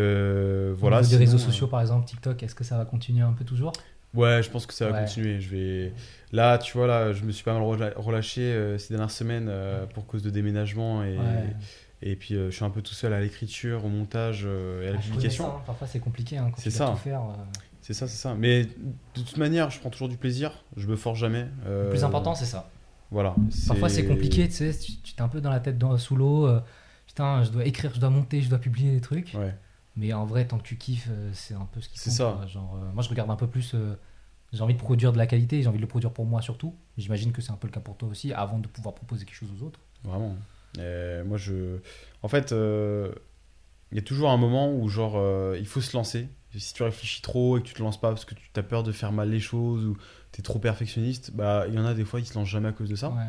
Voilà, 0.79 1.03
des 1.03 1.17
réseaux 1.17 1.39
sociaux, 1.39 1.67
par 1.67 1.83
exemple, 1.83 2.07
TikTok, 2.07 2.43
est-ce 2.43 2.55
que 2.55 2.65
ça 2.65 2.79
va 2.79 2.85
continuer 2.87 3.23
un 3.23 3.33
peu 3.35 3.45
toujours? 3.45 3.73
Ouais, 4.15 4.43
je 4.43 4.49
pense 4.49 4.65
que 4.65 4.73
ça 4.73 4.87
va 4.89 4.93
Ouais. 4.93 5.05
continuer. 5.05 5.39
Je 5.39 5.51
vais... 5.51 5.93
Là, 6.33 6.57
tu 6.57 6.79
vois, 6.79 6.87
là, 6.87 7.13
je 7.13 7.25
me 7.25 7.31
suis 7.31 7.45
pas 7.45 7.53
mal 7.53 7.93
relâché 7.97 8.77
ces 8.79 8.89
dernières 8.95 9.11
semaines 9.11 9.53
pour 9.93 10.07
cause 10.07 10.23
de 10.23 10.31
déménagement. 10.31 11.05
Et, 11.05 11.19
Ouais. 11.19 11.55
Et 12.03 12.17
puis, 12.17 12.35
euh, 12.35 12.51
je 12.51 12.57
suis 12.57 12.65
un 12.65 12.71
peu 12.71 12.83
tout 12.83 12.95
seul 12.95 13.13
à 13.13 13.21
l'écriture, 13.21 13.85
au 13.85 13.89
montage 13.89 14.43
euh, 14.47 14.83
et 14.85 14.89
à 14.89 14.93
la 14.93 14.99
Ah, 14.99 15.01
connais 15.01 15.07
publication. 15.15 15.45
ça, 15.45 15.51
hein. 15.57 15.63
Parfois, 15.67 15.87
c'est 15.87 16.01
compliqué 16.01 16.37
hein, 16.39 16.51
quand 16.51 16.61
C'est 16.61 16.71
tu 16.71 16.77
ça. 16.77 16.91
tout 16.91 16.97
faire. 16.97 17.23
euh. 17.23 17.35
C'est 17.81 17.95
ça, 17.95 18.07
c'est 18.07 18.17
ça. 18.19 18.35
Mais 18.35 18.65
de 18.65 18.71
toute 19.15 19.37
manière, 19.39 19.71
je 19.71 19.81
prends 19.81 19.91
toujours 19.91 20.09
du 20.09 20.17
plaisir. 20.17 20.53
Je 20.77 20.87
me 20.87 20.97
force 20.97 21.19
jamais. 21.19 21.47
Le 21.67 21.89
plus 21.91 22.05
important, 22.05 22.35
c'est 22.35 22.45
ça. 22.45 22.69
Voilà. 23.11 23.35
Parfois 23.67 23.89
c'est 23.89 24.05
compliqué, 24.05 24.47
tu 24.49 24.55
sais, 24.55 24.77
tu 24.77 25.15
t'es 25.15 25.23
un 25.23 25.29
peu 25.29 25.41
dans 25.41 25.49
la 25.51 25.61
tête 25.61 25.79
dans, 25.79 25.97
sous 25.97 26.15
l'eau. 26.15 26.47
putain, 27.07 27.43
je 27.45 27.51
dois 27.51 27.65
écrire, 27.65 27.93
je 27.95 28.01
dois 28.01 28.11
monter, 28.11 28.43
je 28.43 28.51
dois 28.51 28.59
publier 28.59 28.93
des 28.93 29.01
trucs. 29.01 29.33
Ouais. 29.35 29.55
Mais 29.97 30.13
en 30.13 30.27
vrai, 30.27 30.47
tant 30.47 30.59
que 30.59 30.63
tu 30.65 30.77
kiffes, 30.77 31.09
c'est 31.33 31.55
un 31.55 31.67
peu 31.73 31.81
ce 31.81 31.89
qui 31.89 31.99
C'est 31.99 32.11
compte, 32.11 32.17
ça. 32.19 32.35
quoi. 32.37 32.47
Genre, 32.47 32.79
euh, 32.81 32.93
moi, 32.93 33.03
je 33.03 33.09
regarde 33.09 33.31
un 33.31 33.37
peu 33.37 33.47
plus. 33.47 33.73
euh, 33.75 33.95
j'ai 34.53 34.63
envie 34.63 34.75
de 34.75 34.79
produire 34.79 35.13
de 35.13 35.19
la 35.19 35.27
qualité, 35.27 35.61
j'ai 35.63 35.69
envie 35.69 35.79
de 35.79 35.83
le 35.83 35.89
produire 35.89 36.13
pour 36.13 36.27
moi 36.27 36.41
surtout. 36.43 36.75
J'imagine 36.99 37.33
que 37.33 37.41
c'est 37.43 37.51
un 37.53 37.57
peu 37.57 37.67
le 37.69 37.73
cas 37.73 37.81
pour 37.81 37.97
toi 37.97 38.09
aussi, 38.11 38.33
avant 38.35 38.59
de 38.59 38.69
pouvoir 38.69 38.95
proposer 38.95 39.25
quelque 39.25 39.35
chose 39.37 39.51
aux 39.59 39.65
autres. 39.65 39.81
Vraiment. 40.05 40.35
Et 40.79 41.23
moi, 41.25 41.37
je. 41.37 41.79
En 42.23 42.29
fait, 42.29 42.53
euh, 42.53 43.13
il 43.93 43.97
y 43.97 43.99
a 43.99 44.03
toujours 44.03 44.31
un 44.31 44.37
moment 44.37 44.73
où, 44.73 44.89
genre, 44.89 45.15
euh, 45.17 45.57
il 45.59 45.67
faut 45.67 45.81
se 45.81 45.97
lancer. 45.97 46.29
Si 46.57 46.73
tu 46.73 46.83
réfléchis 46.83 47.21
trop 47.21 47.59
et 47.59 47.63
que 47.63 47.67
tu 47.67 47.75
te 47.75 47.83
lances 47.83 48.01
pas 48.01 48.09
parce 48.09 48.25
que 48.25 48.35
tu 48.35 48.59
as 48.59 48.63
peur 48.63 48.83
de 48.83 48.91
faire 48.91 49.13
mal 49.13 49.31
les 49.31 49.41
choses 49.41 49.85
ou 49.85 49.97
tu 50.33 50.41
es 50.41 50.43
trop 50.43 50.59
perfectionniste, 50.59 51.33
bah, 51.33 51.67
il 51.69 51.75
y 51.75 51.79
en 51.79 51.85
a 51.85 51.95
des 51.95 52.05
fois, 52.05 52.21
ils 52.21 52.27
se 52.27 52.35
lancent 52.35 52.49
jamais 52.49 52.69
à 52.69 52.73
cause 52.73 52.89
de 52.89 52.97
ça. 52.97 53.11
Ouais. 53.11 53.25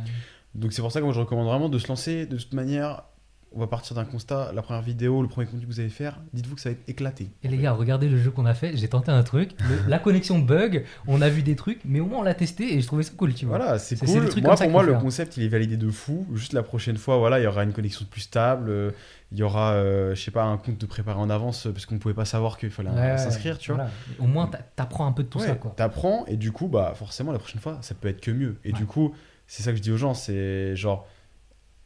Donc, 0.55 0.73
c'est 0.73 0.81
pour 0.81 0.91
ça 0.91 0.99
que 0.99 1.05
moi, 1.05 1.13
je 1.13 1.19
recommande 1.19 1.47
vraiment 1.47 1.69
de 1.69 1.77
se 1.77 1.87
lancer 1.87 2.25
de 2.25 2.37
toute 2.37 2.53
manière. 2.53 3.03
On 3.51 3.59
va 3.59 3.65
partir 3.67 3.95
d'un 3.95 4.05
constat. 4.05 4.51
La 4.53 4.61
première 4.61 4.83
vidéo, 4.83 5.23
le 5.23 5.27
premier 5.27 5.47
contenu 5.47 5.61
que 5.65 5.71
vous 5.71 5.79
allez 5.79 5.89
faire, 5.89 6.19
dites-vous 6.33 6.53
que 6.53 6.61
ça 6.61 6.69
va 6.69 6.73
être 6.73 6.87
éclaté. 6.87 7.29
Et 7.43 7.47
les 7.47 7.57
gars, 7.57 7.71
regardez 7.71 8.07
le 8.07 8.17
jeu 8.19 8.29
qu'on 8.29 8.45
a 8.45 8.53
fait. 8.53 8.77
J'ai 8.77 8.87
tenté 8.87 9.11
un 9.11 9.23
truc. 9.23 9.51
le- 9.67 9.89
la 9.89 9.97
connexion 9.97 10.37
bug, 10.37 10.85
on 11.07 11.19
a 11.21 11.29
vu 11.29 11.41
des 11.41 11.55
trucs, 11.55 11.79
mais 11.83 11.99
au 11.99 12.05
moins 12.05 12.19
on 12.19 12.23
l'a 12.23 12.35
testé 12.35 12.75
et 12.75 12.81
je 12.81 12.85
trouvais 12.85 13.01
ça 13.01 13.11
cool, 13.17 13.33
tu 13.33 13.45
vois. 13.47 13.57
Voilà, 13.57 13.79
c'est 13.79 13.97
cool. 13.99 14.29
Moi, 14.43 14.55
ça 14.55 14.65
pour 14.65 14.71
moi, 14.71 14.83
le 14.83 14.91
faire. 14.91 15.01
concept, 15.01 15.37
il 15.37 15.43
est 15.43 15.47
validé 15.47 15.77
de 15.77 15.89
fou. 15.89 16.27
Juste 16.35 16.53
la 16.53 16.61
prochaine 16.61 16.97
fois, 16.97 17.17
voilà, 17.17 17.39
il 17.39 17.43
y 17.43 17.47
aura 17.47 17.63
une 17.63 17.73
connexion 17.73 18.05
plus 18.09 18.21
stable. 18.21 18.69
euh, 18.69 18.91
Il 19.31 19.37
y 19.37 19.43
aura, 19.43 19.73
euh, 19.73 20.15
je 20.15 20.21
sais 20.21 20.31
pas, 20.31 20.43
un 20.43 20.57
compte 20.57 20.79
de 20.79 20.85
préparer 20.87 21.19
en 21.19 21.29
avance 21.29 21.67
euh, 21.67 21.71
parce 21.71 21.85
qu'on 21.85 21.99
pouvait 21.99 22.15
pas 22.15 22.25
savoir 22.25 22.57
qu'il 22.57 22.71
fallait 22.71 22.89
Ouais, 22.89 23.17
s'inscrire, 23.17 23.57
tu 23.59 23.71
vois. 23.71 23.83
voilà. 23.83 23.91
Au 24.19 24.25
moins, 24.25 24.47
t'a- 24.47 24.57
t'apprends 24.75 25.05
un 25.05 25.11
peu 25.11 25.21
de 25.23 25.27
tout 25.27 25.37
Ouais, 25.39 25.45
ça, 25.47 25.53
quoi. 25.55 25.71
T'apprends 25.75 26.25
et 26.27 26.35
du 26.35 26.51
coup, 26.51 26.67
bah 26.67 26.93
forcément, 26.95 27.31
la 27.31 27.37
prochaine 27.37 27.61
fois, 27.61 27.77
ça 27.81 27.93
peut 27.93 28.07
être 28.07 28.21
que 28.21 28.31
mieux. 28.31 28.57
Et 28.63 28.71
du 28.73 28.85
coup, 28.87 29.13
c'est 29.45 29.61
ça 29.63 29.69
que 29.71 29.77
je 29.77 29.81
dis 29.83 29.91
aux 29.91 29.97
gens, 29.97 30.13
c'est 30.15 30.75
genre 30.75 31.07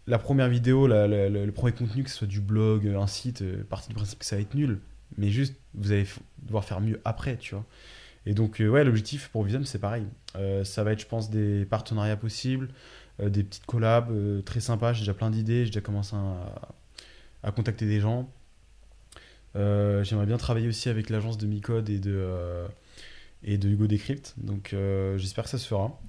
la 0.08 0.20
première 0.20 0.50
vidéo, 0.50 0.88
le 0.88 1.50
premier 1.52 1.74
contenu, 1.74 2.04
que 2.04 2.10
ce 2.10 2.18
soit 2.18 2.28
du 2.28 2.42
blog, 2.42 2.88
un 2.88 3.08
site, 3.08 3.42
euh, 3.42 3.64
partie 3.64 3.90
du 3.90 3.96
principe 3.96 4.20
que 4.20 4.26
ça 4.26 4.36
va 4.36 4.42
être 4.42 4.54
nul. 4.54 4.80
Mais 5.18 5.30
juste, 5.30 5.56
vous 5.76 5.92
allez 5.92 6.06
devoir 6.42 6.66
faire 6.66 6.82
mieux 6.82 7.00
après, 7.06 7.38
tu 7.38 7.56
vois. 7.56 7.66
Et 8.26 8.34
donc, 8.34 8.62
euh, 8.62 8.68
ouais, 8.68 8.84
l'objectif 8.84 9.30
pour 9.30 9.44
Vision, 9.44 9.64
c'est 9.64 9.80
pareil. 9.80 10.06
Euh, 10.36 10.64
ça 10.64 10.84
va 10.84 10.94
être, 10.94 11.02
je 11.02 11.06
pense, 11.06 11.30
des 11.30 11.66
partenariats 11.66 12.18
possibles, 12.18 12.70
des 13.20 13.44
petites 13.44 13.66
collabs 13.66 14.12
très 14.44 14.60
sympas. 14.60 14.94
J'ai 14.94 15.02
déjà 15.02 15.14
plein 15.14 15.30
d'idées, 15.30 15.66
j'ai 15.66 15.70
déjà 15.70 15.82
commencé 15.82 16.16
à, 17.44 17.52
contacter 17.52 17.86
des 17.86 18.00
gens. 18.00 18.30
J'aimerais 19.54 20.26
bien 20.26 20.38
travailler 20.38 20.68
aussi 20.68 20.90
avec 20.90 21.12
l'agence 21.12 21.38
de 21.38 21.46
Micode 21.46 21.90
et 21.90 22.00
de, 22.00 22.66
et 23.44 23.58
de 23.58 23.70
Hugo 23.70 23.88
Decrypt. 23.88 24.34
Donc, 24.38 24.74
euh, 24.74 25.18
j'espère 25.18 25.44
que 25.46 25.50
ça 25.50 25.58
se 25.58 25.68
fera. 25.68 26.00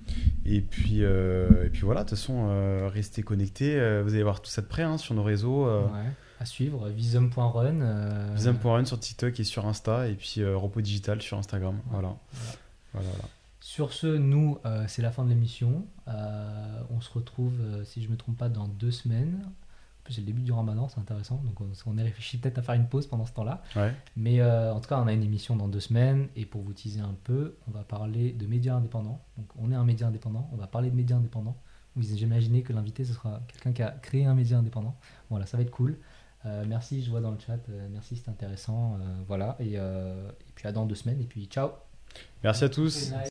Et 0.44 0.60
puis, 0.60 1.02
euh, 1.02 1.66
et 1.66 1.70
puis 1.70 1.82
voilà, 1.82 2.04
de 2.04 2.08
toute 2.08 2.18
façon, 2.18 2.48
euh, 2.48 2.88
restez 2.92 3.22
connectés. 3.22 3.74
Vous 4.02 4.14
allez 4.14 4.22
voir 4.22 4.40
tout 4.40 4.50
ça 4.50 4.62
de 4.62 4.66
près 4.66 4.82
hein, 4.82 4.98
sur 4.98 5.14
nos 5.14 5.22
réseaux. 5.22 5.66
Ouais. 5.66 6.10
À 6.40 6.44
suivre, 6.44 6.88
visum.run. 6.88 8.34
Visum.run 8.34 8.84
sur 8.84 8.98
TikTok 8.98 9.38
et 9.40 9.44
sur 9.44 9.66
Insta, 9.66 10.08
et 10.08 10.14
puis 10.14 10.44
Repos 10.44 10.80
Digital 10.80 11.22
sur 11.22 11.38
Instagram. 11.38 11.78
Voilà. 11.90 12.16
Voilà. 12.32 12.58
Voilà, 12.92 13.08
voilà. 13.08 13.28
Sur 13.60 13.92
ce, 13.92 14.06
nous, 14.06 14.58
c'est 14.88 15.02
la 15.02 15.10
fin 15.10 15.24
de 15.24 15.30
l'émission. 15.30 15.86
On 16.06 17.00
se 17.00 17.10
retrouve, 17.10 17.54
si 17.84 18.02
je 18.02 18.08
me 18.08 18.16
trompe 18.16 18.36
pas, 18.36 18.48
dans 18.48 18.68
deux 18.68 18.90
semaines. 18.90 19.40
C'est 20.08 20.20
le 20.20 20.26
début 20.26 20.42
du 20.42 20.52
ramadan, 20.52 20.88
c'est 20.88 21.00
intéressant. 21.00 21.42
Donc, 21.44 21.60
on, 21.60 21.70
on 21.86 21.98
est 21.98 22.02
réfléchi 22.02 22.38
peut-être 22.38 22.58
à 22.58 22.62
faire 22.62 22.74
une 22.74 22.88
pause 22.88 23.06
pendant 23.06 23.24
ce 23.24 23.32
temps-là. 23.32 23.62
Ouais. 23.74 23.92
Mais 24.16 24.40
euh, 24.40 24.72
en 24.72 24.80
tout 24.80 24.88
cas, 24.88 25.00
on 25.00 25.06
a 25.06 25.12
une 25.12 25.22
émission 25.22 25.56
dans 25.56 25.68
deux 25.68 25.80
semaines. 25.80 26.28
Et 26.36 26.44
pour 26.44 26.60
vous 26.62 26.72
teaser 26.72 27.00
un 27.00 27.16
peu, 27.24 27.56
on 27.68 27.70
va 27.70 27.84
parler 27.84 28.32
de 28.32 28.46
médias 28.46 28.74
indépendants. 28.74 29.20
Donc, 29.38 29.46
on 29.58 29.72
est 29.72 29.74
un 29.74 29.84
média 29.84 30.06
indépendant. 30.06 30.48
On 30.52 30.56
va 30.56 30.66
parler 30.66 30.90
de 30.90 30.96
médias 30.96 31.16
indépendants. 31.16 31.56
Vous 31.96 32.12
imaginez 32.12 32.62
que 32.62 32.72
l'invité, 32.72 33.04
ce 33.04 33.14
sera 33.14 33.40
quelqu'un 33.48 33.72
qui 33.72 33.82
a 33.82 33.90
créé 33.92 34.26
un 34.26 34.34
média 34.34 34.58
indépendant. 34.58 34.96
Voilà, 35.30 35.46
ça 35.46 35.56
va 35.56 35.62
être 35.62 35.70
cool. 35.70 35.96
Euh, 36.44 36.64
merci, 36.68 37.02
je 37.02 37.08
vois 37.10 37.20
dans 37.20 37.30
le 37.30 37.38
chat. 37.38 37.58
Euh, 37.70 37.88
merci, 37.90 38.16
c'était 38.16 38.30
intéressant. 38.30 38.94
Euh, 38.94 39.22
voilà. 39.26 39.56
Et, 39.60 39.74
euh, 39.76 40.28
et 40.28 40.52
puis 40.54 40.68
à 40.68 40.72
dans 40.72 40.84
deux 40.84 40.96
semaines. 40.96 41.20
Et 41.20 41.26
puis, 41.26 41.46
ciao. 41.46 41.70
Merci 42.42 42.64
à 42.64 42.68
tous. 42.68 43.14